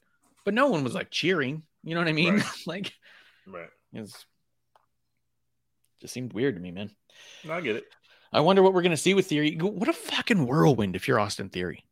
but 0.46 0.54
no 0.54 0.68
one 0.68 0.84
was 0.84 0.94
like 0.94 1.10
cheering 1.10 1.64
you 1.84 1.96
know 1.96 2.02
what 2.02 2.08
i 2.10 2.14
mean 2.14 2.36
Right. 2.36 2.46
like 2.68 2.94
Right. 3.48 3.70
It's 3.94 4.26
just 6.02 6.14
seemed 6.14 6.34
weird 6.34 6.56
to 6.56 6.62
me, 6.62 6.70
man. 6.72 6.92
No, 7.46 7.54
I 7.54 7.62
get 7.62 7.78
it. 7.78 7.86
I 8.34 8.42
wonder 8.42 8.62
what 8.62 8.74
we're 8.74 8.82
gonna 8.82 8.98
see 8.98 9.14
with 9.14 9.28
Theory. 9.28 9.56
What 9.56 9.88
a 9.88 9.94
fucking 9.94 10.46
whirlwind 10.46 10.96
if 10.98 11.08
you're 11.08 11.20
Austin 11.20 11.48
Theory. 11.50 11.86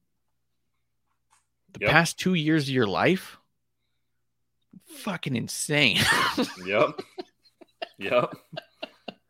The 1.72 1.80
Yep. 1.82 1.90
past 1.90 2.20
two 2.20 2.34
years 2.34 2.64
of 2.64 2.70
your 2.76 2.86
life, 2.88 3.38
fucking 4.86 5.36
insane. 5.36 5.98
Yep. 6.66 7.00
Yep. 7.98 8.34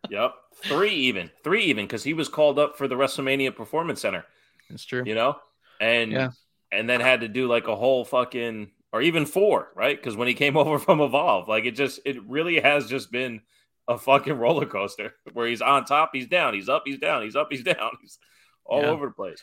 Yep. 0.09 0.33
Three 0.63 0.93
even. 0.93 1.31
Three 1.43 1.63
even 1.65 1.85
because 1.85 2.03
he 2.03 2.13
was 2.13 2.29
called 2.29 2.59
up 2.59 2.77
for 2.77 2.87
the 2.87 2.95
WrestleMania 2.95 3.55
Performance 3.55 4.01
Center. 4.01 4.25
it's 4.69 4.85
true. 4.85 5.03
you 5.05 5.15
know, 5.15 5.37
and 5.79 6.11
Yeah. 6.11 6.29
and 6.71 6.89
then 6.89 7.01
had 7.01 7.21
to 7.21 7.27
do 7.27 7.47
like 7.47 7.67
a 7.67 7.75
whole 7.75 8.05
fucking 8.05 8.71
or 8.93 9.01
even 9.01 9.25
four, 9.25 9.71
right? 9.75 9.97
Because 9.97 10.15
when 10.15 10.27
he 10.27 10.33
came 10.33 10.55
over 10.61 10.79
from 10.79 11.01
Evolve, 11.01 11.47
like 11.47 11.65
it 11.65 11.71
just 11.71 11.99
it 12.05 12.21
really 12.27 12.59
has 12.59 12.87
just 12.87 13.11
been 13.11 13.41
a 13.87 13.97
fucking 13.97 14.33
roller 14.33 14.65
coaster 14.65 15.13
where 15.33 15.47
he's 15.47 15.61
on 15.61 15.85
top, 15.85 16.11
he's 16.13 16.27
down, 16.27 16.53
he's 16.53 16.69
up, 16.69 16.83
he's 16.85 16.97
down, 16.99 17.21
he's 17.23 17.35
up, 17.35 17.47
he's 17.51 17.63
down, 17.63 17.91
he's 18.01 18.17
all 18.65 18.81
Yeah. 18.81 18.87
over 18.89 19.07
the 19.07 19.11
place. 19.13 19.41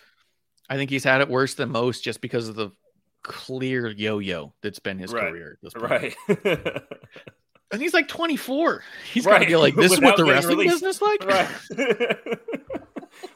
I 0.71 0.77
think 0.77 0.91
he's 0.91 1.05
had 1.05 1.21
it 1.21 1.29
worse 1.29 1.55
than 1.55 1.71
most 1.71 2.03
just 2.03 2.21
because 2.21 2.49
of 2.49 2.55
the 2.57 2.71
clear 3.23 3.89
yo-yo 3.89 4.53
that's 4.63 4.79
been 4.81 4.99
his 4.99 5.13
Right. 5.13 5.31
career. 5.31 5.53
At 5.53 5.61
this 5.63 5.75
point. 5.75 5.91
Right. 6.29 6.83
And 7.73 7.81
he's 7.81 7.95
like 7.95 8.07
24. 8.09 8.83
He's 9.13 9.25
got 9.27 9.39
to 9.39 9.47
be 9.47 9.57
like, 9.57 9.75
this 9.77 9.93
is 9.93 10.01
what 10.01 10.17
the 10.17 10.25
wrestling 10.25 10.59
released. 10.59 10.83
business 10.83 11.01
like. 11.03 11.25
right. 11.25 12.19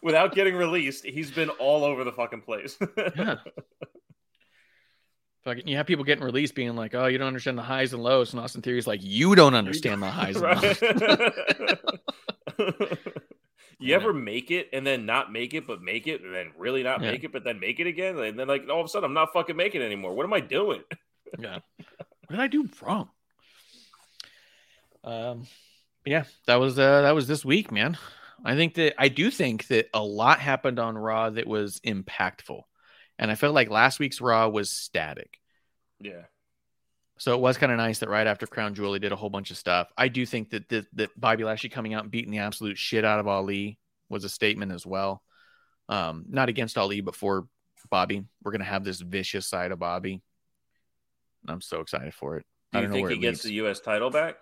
Without 0.02 0.34
getting 0.34 0.54
released, 0.54 1.04
he's 1.04 1.30
been 1.30 1.48
all 1.50 1.84
over 1.84 2.04
the 2.04 2.12
fucking 2.12 2.42
place. 2.42 2.76
Yeah. 3.16 3.36
Fucking, 5.44 5.68
you 5.68 5.76
have 5.76 5.86
people 5.86 6.02
getting 6.04 6.24
released 6.24 6.56
being 6.56 6.74
like, 6.74 6.92
"Oh, 6.96 7.06
you 7.06 7.18
don't 7.18 7.28
understand 7.28 7.56
the 7.56 7.62
highs 7.62 7.92
and 7.92 8.02
lows," 8.02 8.32
and 8.32 8.42
Austin 8.42 8.62
Theory's 8.62 8.88
like, 8.88 8.98
"You 9.00 9.36
don't 9.36 9.54
understand 9.54 10.02
the 10.02 10.10
highs 10.10 10.34
and 10.34 10.60
lows." 10.60 10.82
Right. 12.58 12.98
you 13.78 13.94
ever 13.94 14.12
make 14.12 14.50
it 14.50 14.68
and 14.72 14.84
then 14.84 15.06
not 15.06 15.30
make 15.32 15.54
it, 15.54 15.64
but 15.66 15.80
make 15.82 16.08
it 16.08 16.22
and 16.22 16.34
then 16.34 16.50
really 16.58 16.82
not 16.82 17.00
Yeah. 17.00 17.12
make 17.12 17.22
it, 17.22 17.30
but 17.32 17.44
then 17.44 17.60
make 17.60 17.78
it 17.78 17.86
again? 17.86 18.18
And 18.18 18.36
then, 18.36 18.48
like, 18.48 18.68
all 18.68 18.80
of 18.80 18.86
a 18.86 18.88
sudden, 18.88 19.04
I'm 19.06 19.14
not 19.14 19.32
fucking 19.32 19.54
making 19.56 19.82
anymore. 19.82 20.14
What 20.14 20.24
am 20.26 20.32
I 20.32 20.40
doing? 20.40 20.82
Yeah. 21.38 21.58
What 21.78 22.30
did 22.30 22.40
I 22.40 22.46
do 22.48 22.68
wrong? 22.82 23.10
Um, 25.06 25.46
yeah, 26.04 26.24
that 26.46 26.56
was 26.56 26.78
uh, 26.78 27.02
that 27.02 27.14
was 27.14 27.26
this 27.26 27.44
week, 27.44 27.72
man. 27.72 27.96
I 28.44 28.54
think 28.54 28.74
that 28.74 28.94
I 28.98 29.08
do 29.08 29.30
think 29.30 29.68
that 29.68 29.88
a 29.94 30.02
lot 30.02 30.40
happened 30.40 30.78
on 30.78 30.98
Raw 30.98 31.30
that 31.30 31.46
was 31.46 31.80
impactful, 31.80 32.62
and 33.18 33.30
I 33.30 33.34
felt 33.36 33.54
like 33.54 33.70
last 33.70 33.98
week's 33.98 34.20
Raw 34.20 34.48
was 34.48 34.70
static. 34.70 35.38
Yeah. 36.00 36.22
So 37.18 37.32
it 37.32 37.40
was 37.40 37.56
kind 37.56 37.72
of 37.72 37.78
nice 37.78 38.00
that 38.00 38.10
right 38.10 38.26
after 38.26 38.46
Crown 38.46 38.74
Jewel, 38.74 38.92
he 38.92 38.98
did 38.98 39.12
a 39.12 39.16
whole 39.16 39.30
bunch 39.30 39.50
of 39.50 39.56
stuff. 39.56 39.88
I 39.96 40.08
do 40.08 40.26
think 40.26 40.50
that 40.50 40.68
that, 40.68 40.86
that 40.94 41.18
Bobby 41.18 41.44
Lashley 41.44 41.70
coming 41.70 41.94
out 41.94 42.02
and 42.02 42.10
beating 42.10 42.30
the 42.30 42.40
absolute 42.40 42.76
shit 42.76 43.06
out 43.06 43.18
of 43.18 43.26
Ali 43.26 43.78
was 44.10 44.24
a 44.24 44.28
statement 44.28 44.70
as 44.70 44.84
well. 44.84 45.22
Um, 45.88 46.26
not 46.28 46.50
against 46.50 46.76
Ali, 46.76 47.00
but 47.00 47.16
for 47.16 47.46
Bobby. 47.90 48.24
We're 48.42 48.52
gonna 48.52 48.64
have 48.64 48.84
this 48.84 49.00
vicious 49.00 49.46
side 49.46 49.72
of 49.72 49.78
Bobby. 49.78 50.20
I'm 51.48 51.60
so 51.60 51.80
excited 51.80 52.12
for 52.12 52.36
it. 52.36 52.46
Do 52.72 52.80
I 52.80 52.82
you 52.82 52.88
think 52.90 53.08
he 53.08 53.16
gets 53.16 53.38
leads. 53.38 53.42
the 53.44 53.52
U.S. 53.54 53.80
title 53.80 54.10
back? 54.10 54.36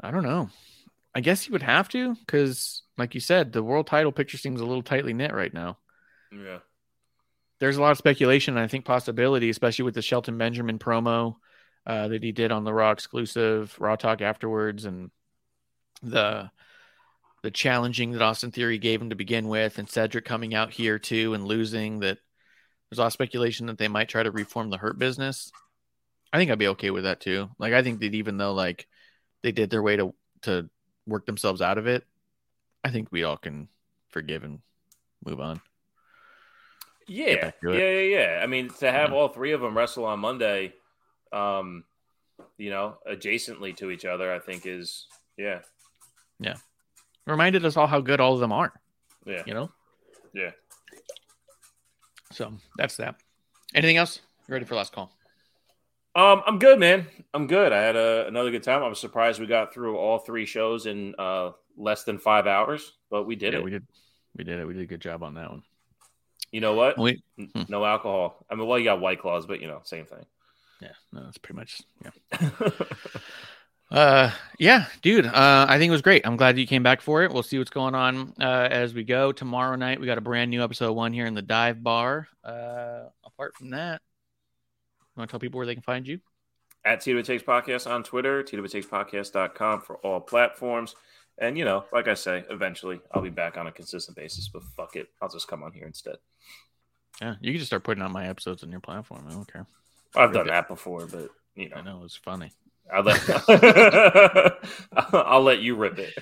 I 0.00 0.10
don't 0.10 0.22
know. 0.22 0.50
I 1.14 1.20
guess 1.20 1.42
he 1.42 1.52
would 1.52 1.62
have 1.62 1.88
to 1.90 2.14
because, 2.14 2.82
like 2.96 3.14
you 3.14 3.20
said, 3.20 3.52
the 3.52 3.62
world 3.62 3.86
title 3.86 4.12
picture 4.12 4.38
seems 4.38 4.60
a 4.60 4.66
little 4.66 4.82
tightly 4.82 5.12
knit 5.12 5.34
right 5.34 5.52
now. 5.52 5.78
Yeah. 6.30 6.58
There's 7.58 7.76
a 7.76 7.82
lot 7.82 7.90
of 7.90 7.98
speculation 7.98 8.56
and 8.56 8.64
I 8.64 8.68
think 8.68 8.84
possibility, 8.84 9.50
especially 9.50 9.84
with 9.84 9.94
the 9.94 10.02
Shelton 10.02 10.38
Benjamin 10.38 10.78
promo 10.78 11.36
uh, 11.88 12.08
that 12.08 12.22
he 12.22 12.32
did 12.32 12.52
on 12.52 12.64
the 12.64 12.72
Raw 12.72 12.90
exclusive 12.90 13.74
Raw 13.80 13.96
Talk 13.96 14.20
afterwards, 14.20 14.84
and 14.84 15.10
the 16.02 16.50
the 17.42 17.50
challenging 17.50 18.12
that 18.12 18.22
Austin 18.22 18.50
Theory 18.50 18.78
gave 18.78 19.00
him 19.00 19.10
to 19.10 19.16
begin 19.16 19.48
with, 19.48 19.78
and 19.78 19.88
Cedric 19.88 20.24
coming 20.24 20.54
out 20.54 20.70
here 20.70 20.98
too 20.98 21.34
and 21.34 21.44
losing. 21.46 22.00
That 22.00 22.18
there's 22.90 22.98
a 22.98 23.02
lot 23.02 23.06
of 23.06 23.12
speculation 23.14 23.66
that 23.66 23.78
they 23.78 23.88
might 23.88 24.08
try 24.08 24.22
to 24.22 24.30
reform 24.30 24.70
the 24.70 24.76
Hurt 24.76 24.98
business. 24.98 25.50
I 26.32 26.36
think 26.38 26.50
I'd 26.50 26.58
be 26.58 26.68
okay 26.68 26.90
with 26.90 27.04
that 27.04 27.20
too. 27.20 27.48
Like 27.58 27.72
I 27.72 27.82
think 27.82 28.00
that 28.00 28.14
even 28.14 28.36
though 28.36 28.52
like 28.52 28.86
they 29.42 29.52
did 29.52 29.70
their 29.70 29.82
way 29.82 29.96
to 29.96 30.14
to 30.42 30.68
work 31.06 31.26
themselves 31.26 31.60
out 31.62 31.78
of 31.78 31.86
it, 31.86 32.04
I 32.84 32.90
think 32.90 33.08
we 33.10 33.24
all 33.24 33.36
can 33.36 33.68
forgive 34.10 34.44
and 34.44 34.60
move 35.24 35.40
on. 35.40 35.60
Yeah, 37.06 37.52
yeah, 37.62 37.70
yeah, 37.72 38.00
yeah. 38.00 38.40
I 38.42 38.46
mean, 38.46 38.68
to 38.80 38.92
have 38.92 39.10
Yeah. 39.10 39.16
all 39.16 39.28
three 39.28 39.52
of 39.52 39.60
them 39.62 39.76
wrestle 39.76 40.04
on 40.04 40.20
Monday, 40.20 40.74
um, 41.32 41.84
you 42.58 42.68
know, 42.70 42.98
adjacently 43.08 43.74
to 43.78 43.90
each 43.90 44.04
other, 44.04 44.32
I 44.32 44.38
think 44.38 44.66
is 44.66 45.06
yeah, 45.36 45.60
yeah. 46.38 46.56
Reminded 47.26 47.64
us 47.64 47.76
all 47.76 47.86
how 47.86 48.00
good 48.00 48.20
all 48.20 48.34
of 48.34 48.40
them 48.40 48.52
are. 48.52 48.72
yeah, 49.26 49.42
You 49.46 49.54
know. 49.54 49.70
yeah. 50.34 50.50
So 52.32 52.52
that's 52.76 52.96
that. 52.96 53.16
Anything 53.74 53.96
else? 53.96 54.20
You 54.46 54.52
ready 54.52 54.64
for 54.64 54.74
last 54.74 54.92
call? 54.92 55.10
Um, 56.14 56.42
I'm 56.46 56.58
good, 56.58 56.78
man. 56.78 57.06
I'm 57.32 57.46
good. 57.46 57.72
I 57.72 57.80
had 57.80 57.96
a, 57.96 58.26
another 58.26 58.50
good 58.50 58.62
time. 58.62 58.82
I 58.82 58.88
was 58.88 58.98
surprised 58.98 59.40
we 59.40 59.46
got 59.46 59.72
through 59.72 59.96
all 59.96 60.18
three 60.18 60.46
shows 60.46 60.86
in 60.86 61.14
uh, 61.18 61.52
less 61.76 62.04
than 62.04 62.18
five 62.18 62.46
hours, 62.46 62.92
but 63.10 63.24
we 63.24 63.36
did 63.36 63.52
yeah, 63.52 63.60
it. 63.60 63.64
we 63.64 63.70
did. 63.70 63.86
We 64.36 64.44
did 64.44 64.60
it. 64.60 64.66
We 64.66 64.74
did 64.74 64.82
a 64.82 64.86
good 64.86 65.00
job 65.00 65.22
on 65.22 65.34
that 65.34 65.50
one. 65.50 65.62
You 66.50 66.60
know 66.60 66.74
what? 66.74 66.98
We, 66.98 67.22
hmm. 67.36 67.62
No 67.68 67.84
alcohol. 67.84 68.44
I 68.50 68.54
mean, 68.54 68.66
well, 68.66 68.78
you 68.78 68.84
got 68.84 69.00
White 69.00 69.20
Claws, 69.20 69.46
but 69.46 69.60
you 69.60 69.68
know, 69.68 69.80
same 69.84 70.06
thing. 70.06 70.24
yeah, 70.80 70.92
no, 71.12 71.24
that's 71.24 71.38
pretty 71.38 71.58
much 71.58 71.82
yeah. 72.02 72.70
Uh, 73.90 74.30
yeah, 74.58 74.86
dude. 75.00 75.26
Uh, 75.26 75.66
I 75.68 75.78
think 75.78 75.88
it 75.88 75.92
was 75.92 76.02
great. 76.02 76.26
I'm 76.26 76.36
glad 76.36 76.58
you 76.58 76.66
came 76.66 76.82
back 76.82 77.00
for 77.00 77.22
it. 77.22 77.32
We'll 77.32 77.42
see 77.42 77.58
what's 77.58 77.70
going 77.70 77.94
on 77.94 78.34
uh, 78.40 78.68
as 78.70 78.92
we 78.92 79.02
go 79.02 79.32
tomorrow 79.32 79.76
night. 79.76 79.98
We 80.00 80.06
got 80.06 80.18
a 80.18 80.22
brand 80.22 80.50
new 80.50 80.62
episode 80.62 80.92
one 80.92 81.12
here 81.12 81.26
in 81.26 81.34
the 81.34 81.42
dive 81.42 81.82
bar. 81.82 82.28
Uh, 82.44 83.04
apart 83.24 83.56
from 83.56 83.70
that, 83.70 84.02
you 84.02 84.07
want 85.18 85.28
to 85.28 85.32
tell 85.32 85.40
people 85.40 85.58
where 85.58 85.66
they 85.66 85.74
can 85.74 85.82
find 85.82 86.06
you? 86.06 86.20
At 86.84 87.00
TWTakes 87.00 87.44
Podcast 87.44 87.90
on 87.90 88.02
Twitter, 88.02 88.42
TWTakesPodcast.com 88.42 89.82
for 89.82 89.96
all 89.96 90.20
platforms. 90.20 90.94
And 91.38 91.58
you 91.58 91.64
know, 91.64 91.84
like 91.92 92.08
I 92.08 92.14
say, 92.14 92.44
eventually 92.50 93.00
I'll 93.12 93.22
be 93.22 93.30
back 93.30 93.56
on 93.56 93.66
a 93.66 93.72
consistent 93.72 94.16
basis. 94.16 94.48
But 94.48 94.62
fuck 94.76 94.96
it, 94.96 95.08
I'll 95.20 95.28
just 95.28 95.48
come 95.48 95.62
on 95.62 95.72
here 95.72 95.86
instead. 95.86 96.16
Yeah, 97.20 97.34
you 97.40 97.52
can 97.52 97.58
just 97.58 97.68
start 97.68 97.84
putting 97.84 98.02
out 98.02 98.10
my 98.10 98.28
episodes 98.28 98.62
on 98.62 98.70
your 98.70 98.80
platform. 98.80 99.26
I 99.28 99.32
don't 99.32 99.52
care. 99.52 99.66
I've 100.14 100.32
done 100.32 100.46
that 100.46 100.68
before, 100.68 101.06
but 101.06 101.30
you 101.54 101.70
I 101.74 101.82
know, 101.82 101.98
know 101.98 102.04
it's 102.04 102.16
funny. 102.16 102.52
I'll 102.92 103.02
let 103.02 103.20
I'll 105.12 105.42
let 105.42 105.60
you 105.60 105.76
rip 105.76 105.98
it. 105.98 106.16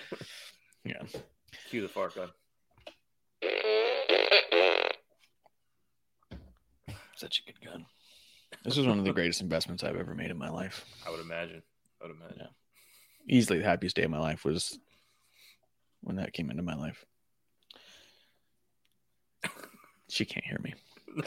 Yeah. 0.85 1.03
Cue 1.71 1.83
the 1.83 1.89
fart 1.89 2.15
gun. 2.15 2.29
Such 7.17 7.41
a 7.41 7.51
good 7.51 7.61
gun. 7.65 7.87
This 8.65 8.77
was 8.77 8.87
one 8.87 8.99
of 8.99 9.05
the 9.05 9.13
greatest 9.13 9.41
investments 9.41 9.85
I've 9.85 9.97
ever 9.97 10.15
made 10.15 10.31
in 10.31 10.39
my 10.39 10.51
life. 10.51 10.85
I 11.07 11.11
would 11.11 11.21
imagine. 11.21 11.63
I 12.03 12.07
would 12.07 12.17
imagine. 12.17 12.49
Easily 13.29 13.59
the 13.59 13.65
happiest 13.65 13.97
day 13.97 14.03
of 14.03 14.11
my 14.11 14.19
life 14.19 14.45
was 14.45 14.79
when 16.03 16.17
that 16.17 16.33
came 16.33 16.51
into 16.51 16.63
my 16.63 16.75
life. 16.75 17.05
She 20.09 20.25
can't 20.25 20.45
hear 20.45 20.61
me. 20.63 20.75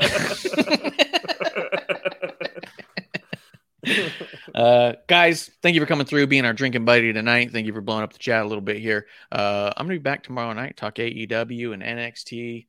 Uh, 4.54 4.94
guys, 5.08 5.50
thank 5.62 5.76
you 5.76 5.82
for 5.82 5.88
coming 5.88 6.06
through, 6.06 6.28
being 6.28 6.44
our 6.44 6.54
drinking 6.54 6.84
buddy 6.84 7.14
tonight. 7.14 7.52
Thank 7.52 7.68
you 7.68 7.74
for 7.74 7.82
blowing 7.82 8.04
up 8.04 8.12
the 8.12 8.20
chat 8.20 8.44
a 8.44 8.48
little 8.48 8.62
bit 8.62 8.78
here. 8.78 9.06
Uh, 9.32 9.72
I'm 9.78 9.86
gonna 9.86 10.00
be 10.00 10.04
back 10.04 10.24
tomorrow 10.24 10.52
night, 10.54 10.76
talk 10.76 10.96
AEW 10.96 11.74
and 11.74 11.84
NXT. 11.84 12.66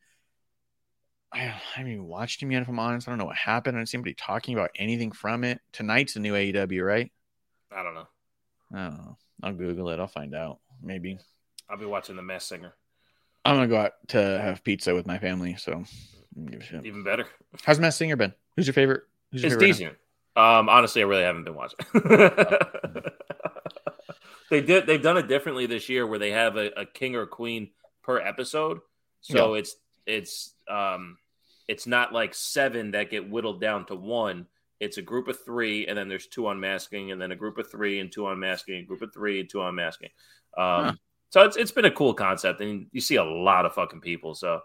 I, 1.32 1.38
I 1.40 1.60
haven't 1.74 1.92
even 1.92 2.06
watched 2.06 2.42
him 2.42 2.50
yet, 2.50 2.62
if 2.62 2.68
I'm 2.68 2.78
honest. 2.78 3.06
I 3.08 3.10
don't 3.12 3.18
know 3.18 3.26
what 3.26 3.36
happened. 3.36 3.76
I 3.76 3.80
didn't 3.80 3.88
see 3.90 3.98
anybody 3.98 4.14
talking 4.14 4.54
about 4.54 4.70
anything 4.76 5.12
from 5.12 5.44
it. 5.44 5.60
Tonight's 5.72 6.14
the 6.14 6.20
new 6.20 6.34
AEW, 6.34 6.84
right? 6.84 7.12
I 7.74 7.82
don't 7.82 7.94
know. 7.94 8.08
I 8.72 8.84
don't 8.84 8.98
know. 8.98 9.16
I'll 9.42 9.52
Google 9.52 9.90
it. 9.90 10.00
I'll 10.00 10.08
find 10.08 10.34
out. 10.34 10.58
Maybe. 10.82 11.18
I'll 11.68 11.78
be 11.78 11.86
watching 11.86 12.16
the 12.16 12.22
Masked 12.22 12.48
Singer. 12.48 12.74
I'm 13.44 13.56
gonna 13.56 13.68
go 13.68 13.76
out 13.78 13.92
to 14.08 14.18
have 14.18 14.64
pizza 14.64 14.94
with 14.94 15.06
my 15.06 15.18
family, 15.18 15.56
so. 15.56 15.84
Even 16.36 17.02
better. 17.04 17.26
How's 17.64 17.78
Masked 17.78 17.98
Singer 17.98 18.16
been? 18.16 18.34
Who's 18.56 18.66
your 18.66 18.74
favorite? 18.74 19.02
Who's 19.30 19.42
your 19.42 19.52
It's 19.52 19.60
favorite 19.60 19.66
decent. 19.66 19.96
Um, 20.36 20.68
honestly, 20.68 21.02
I 21.02 21.06
really 21.06 21.22
haven't 21.22 21.44
been 21.44 21.54
watching. 21.54 21.78
they 24.50 24.60
did. 24.60 24.86
They've 24.86 25.02
done 25.02 25.16
it 25.16 25.28
differently 25.28 25.66
this 25.66 25.88
year, 25.88 26.06
where 26.06 26.18
they 26.18 26.30
have 26.30 26.56
a, 26.56 26.70
a 26.80 26.86
king 26.86 27.16
or 27.16 27.26
queen 27.26 27.70
per 28.02 28.18
episode. 28.18 28.80
So 29.22 29.54
it's 29.54 29.76
it's 30.06 30.54
um 30.68 31.18
it's 31.70 31.86
not 31.86 32.12
like 32.12 32.34
seven 32.34 32.90
that 32.90 33.10
get 33.10 33.30
whittled 33.30 33.60
down 33.60 33.86
to 33.86 33.94
one. 33.94 34.46
It's 34.80 34.98
a 34.98 35.02
group 35.02 35.28
of 35.28 35.38
three, 35.44 35.86
and 35.86 35.96
then 35.96 36.08
there's 36.08 36.26
two 36.26 36.48
unmasking, 36.48 37.12
and 37.12 37.20
then 37.22 37.30
a 37.30 37.36
group 37.36 37.58
of 37.58 37.70
three 37.70 38.00
and 38.00 38.10
two 38.10 38.26
unmasking, 38.26 38.74
a 38.74 38.82
group 38.82 39.02
of 39.02 39.12
three 39.14 39.38
and 39.40 39.48
two 39.48 39.62
unmasking. 39.62 40.10
Um, 40.58 40.84
Huh. 40.84 40.92
So 41.32 41.42
it's 41.42 41.56
it's 41.56 41.70
been 41.70 41.84
a 41.84 41.92
cool 41.92 42.12
concept, 42.12 42.60
and 42.60 42.86
you 42.90 43.00
see 43.00 43.14
a 43.14 43.22
lot 43.24 43.64
of 43.64 43.72
fucking 43.74 44.00
people. 44.00 44.34
So, 44.34 44.62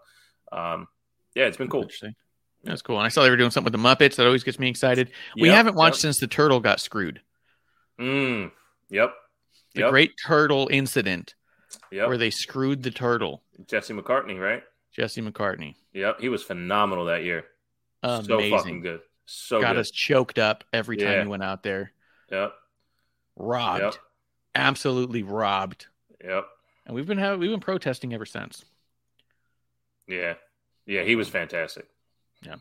um, 0.51 0.88
yeah, 1.35 1.45
it's 1.45 1.58
been 1.58 1.67
cool. 1.67 1.84
Interesting. 1.84 2.16
That's 2.64 2.82
cool. 2.82 2.98
And 2.98 3.06
I 3.06 3.09
saw 3.09 3.22
they 3.22 3.30
were 3.30 3.38
doing 3.38 3.51
something 3.51 3.72
with 3.72 3.80
the 3.80 3.88
Muppets. 3.88 4.16
That 4.16 4.25
always 4.25 4.43
gets 4.43 4.58
me 4.58 4.67
excited. 4.67 5.11
we 5.40 5.50
Yep, 5.50 5.56
haven't 5.58 5.75
watched 5.75 5.98
yep. 5.98 6.01
since 6.01 6.19
the 6.19 6.25
turtle 6.27 6.59
got 6.59 6.80
screwed. 6.80 7.22
Mm, 8.00 8.51
yep. 8.90 9.14
The 9.75 9.82
Yep. 9.82 9.90
Great 9.92 10.11
Turtle 10.25 10.67
Incident, 10.72 11.35
Yep. 11.92 12.08
where 12.08 12.17
they 12.17 12.32
screwed 12.32 12.82
the 12.82 12.90
turtle, 12.90 13.43
Jesse 13.67 13.93
McCartney, 13.93 14.40
right? 14.42 14.64
Jesse 14.92 15.22
McCartney. 15.22 15.75
Yep. 15.96 16.20
He 16.20 16.30
was 16.30 16.44
phenomenal 16.44 17.06
that 17.06 17.24
year. 17.24 17.46
So 18.04 18.20
Amazing. 18.36 18.58
fucking 18.58 18.82
good. 18.82 19.00
So 19.26 19.58
good. 19.58 19.64
got 19.64 19.74
good. 19.74 19.80
us 19.80 19.90
choked 19.92 20.38
up 20.38 20.64
every 20.72 20.98
time 20.98 21.08
Yeah. 21.08 21.22
he 21.24 21.28
went 21.28 21.42
out 21.42 21.64
there. 21.64 21.92
Yep. 22.32 22.54
Robbed. 23.38 23.82
Yep. 23.82 23.94
Absolutely 24.54 25.24
robbed. 25.24 25.88
Yep. 26.24 26.46
And 26.86 26.96
we've 26.96 27.08
been 27.08 27.18
having 27.18 27.40
we've 27.40 27.50
been 27.50 27.60
protesting 27.60 28.14
ever 28.14 28.26
since. 28.26 28.64
Yeah. 30.08 30.36
Yeah. 30.86 31.02
He 31.04 31.16
was 31.16 31.30
fantastic. 31.30 31.88
Yeah. 32.44 32.56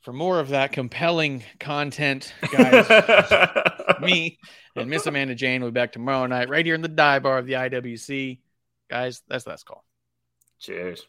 For 0.00 0.14
more 0.14 0.40
of 0.40 0.48
that 0.48 0.72
compelling 0.72 1.44
content, 1.58 2.32
guys, 2.50 2.88
me 4.00 4.38
and 4.74 4.88
Miss 4.88 5.04
Amanda 5.06 5.34
Jayne 5.34 5.60
will 5.60 5.70
be 5.70 5.74
back 5.74 5.92
tomorrow 5.92 6.26
night 6.26 6.48
right 6.48 6.64
here 6.64 6.74
in 6.74 6.80
the 6.80 6.88
die 6.88 7.18
bar 7.18 7.36
of 7.36 7.44
the 7.46 7.52
IWC. 7.54 8.38
Guys, 8.88 9.20
that's 9.28 9.46
last 9.46 9.66
call. 9.66 9.84
Cheers. 10.60 11.06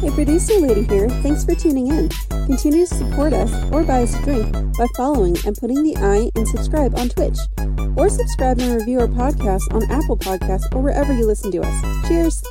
Hey, 0.00 0.10
producer 0.14 0.58
lady 0.60 0.82
here. 0.82 1.08
Thanks 1.22 1.46
for 1.46 1.54
tuning 1.54 1.88
in. 1.88 2.10
Continue 2.28 2.86
to 2.86 2.94
support 2.94 3.32
us 3.32 3.50
or 3.72 3.82
buy 3.82 4.02
us 4.02 4.14
a 4.14 4.22
drink 4.22 4.52
by 4.76 4.86
following 4.96 5.38
and 5.46 5.56
putting 5.56 5.82
the 5.82 5.96
I 5.96 6.30
in 6.38 6.44
subscribe 6.44 6.94
on 6.94 7.08
Twitch. 7.08 7.38
Or 7.96 8.10
subscribe 8.10 8.60
and 8.60 8.74
review 8.74 9.00
our 9.00 9.08
podcast 9.08 9.62
on 9.72 9.90
Apple 9.90 10.18
Podcasts 10.18 10.74
or 10.74 10.82
wherever 10.82 11.14
you 11.14 11.26
listen 11.26 11.50
to 11.52 11.62
us. 11.62 12.08
Cheers. 12.08 12.42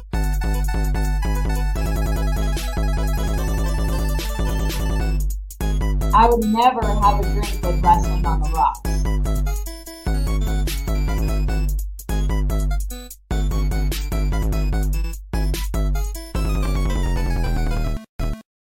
I 6.11 6.27
would 6.27 6.43
never 6.43 6.85
have 6.85 7.19
a 7.19 7.23
drink 7.33 7.61
with 7.63 7.83
wrestling 7.83 8.25
on 8.25 8.41
the 8.41 8.49
rock. 8.49 8.98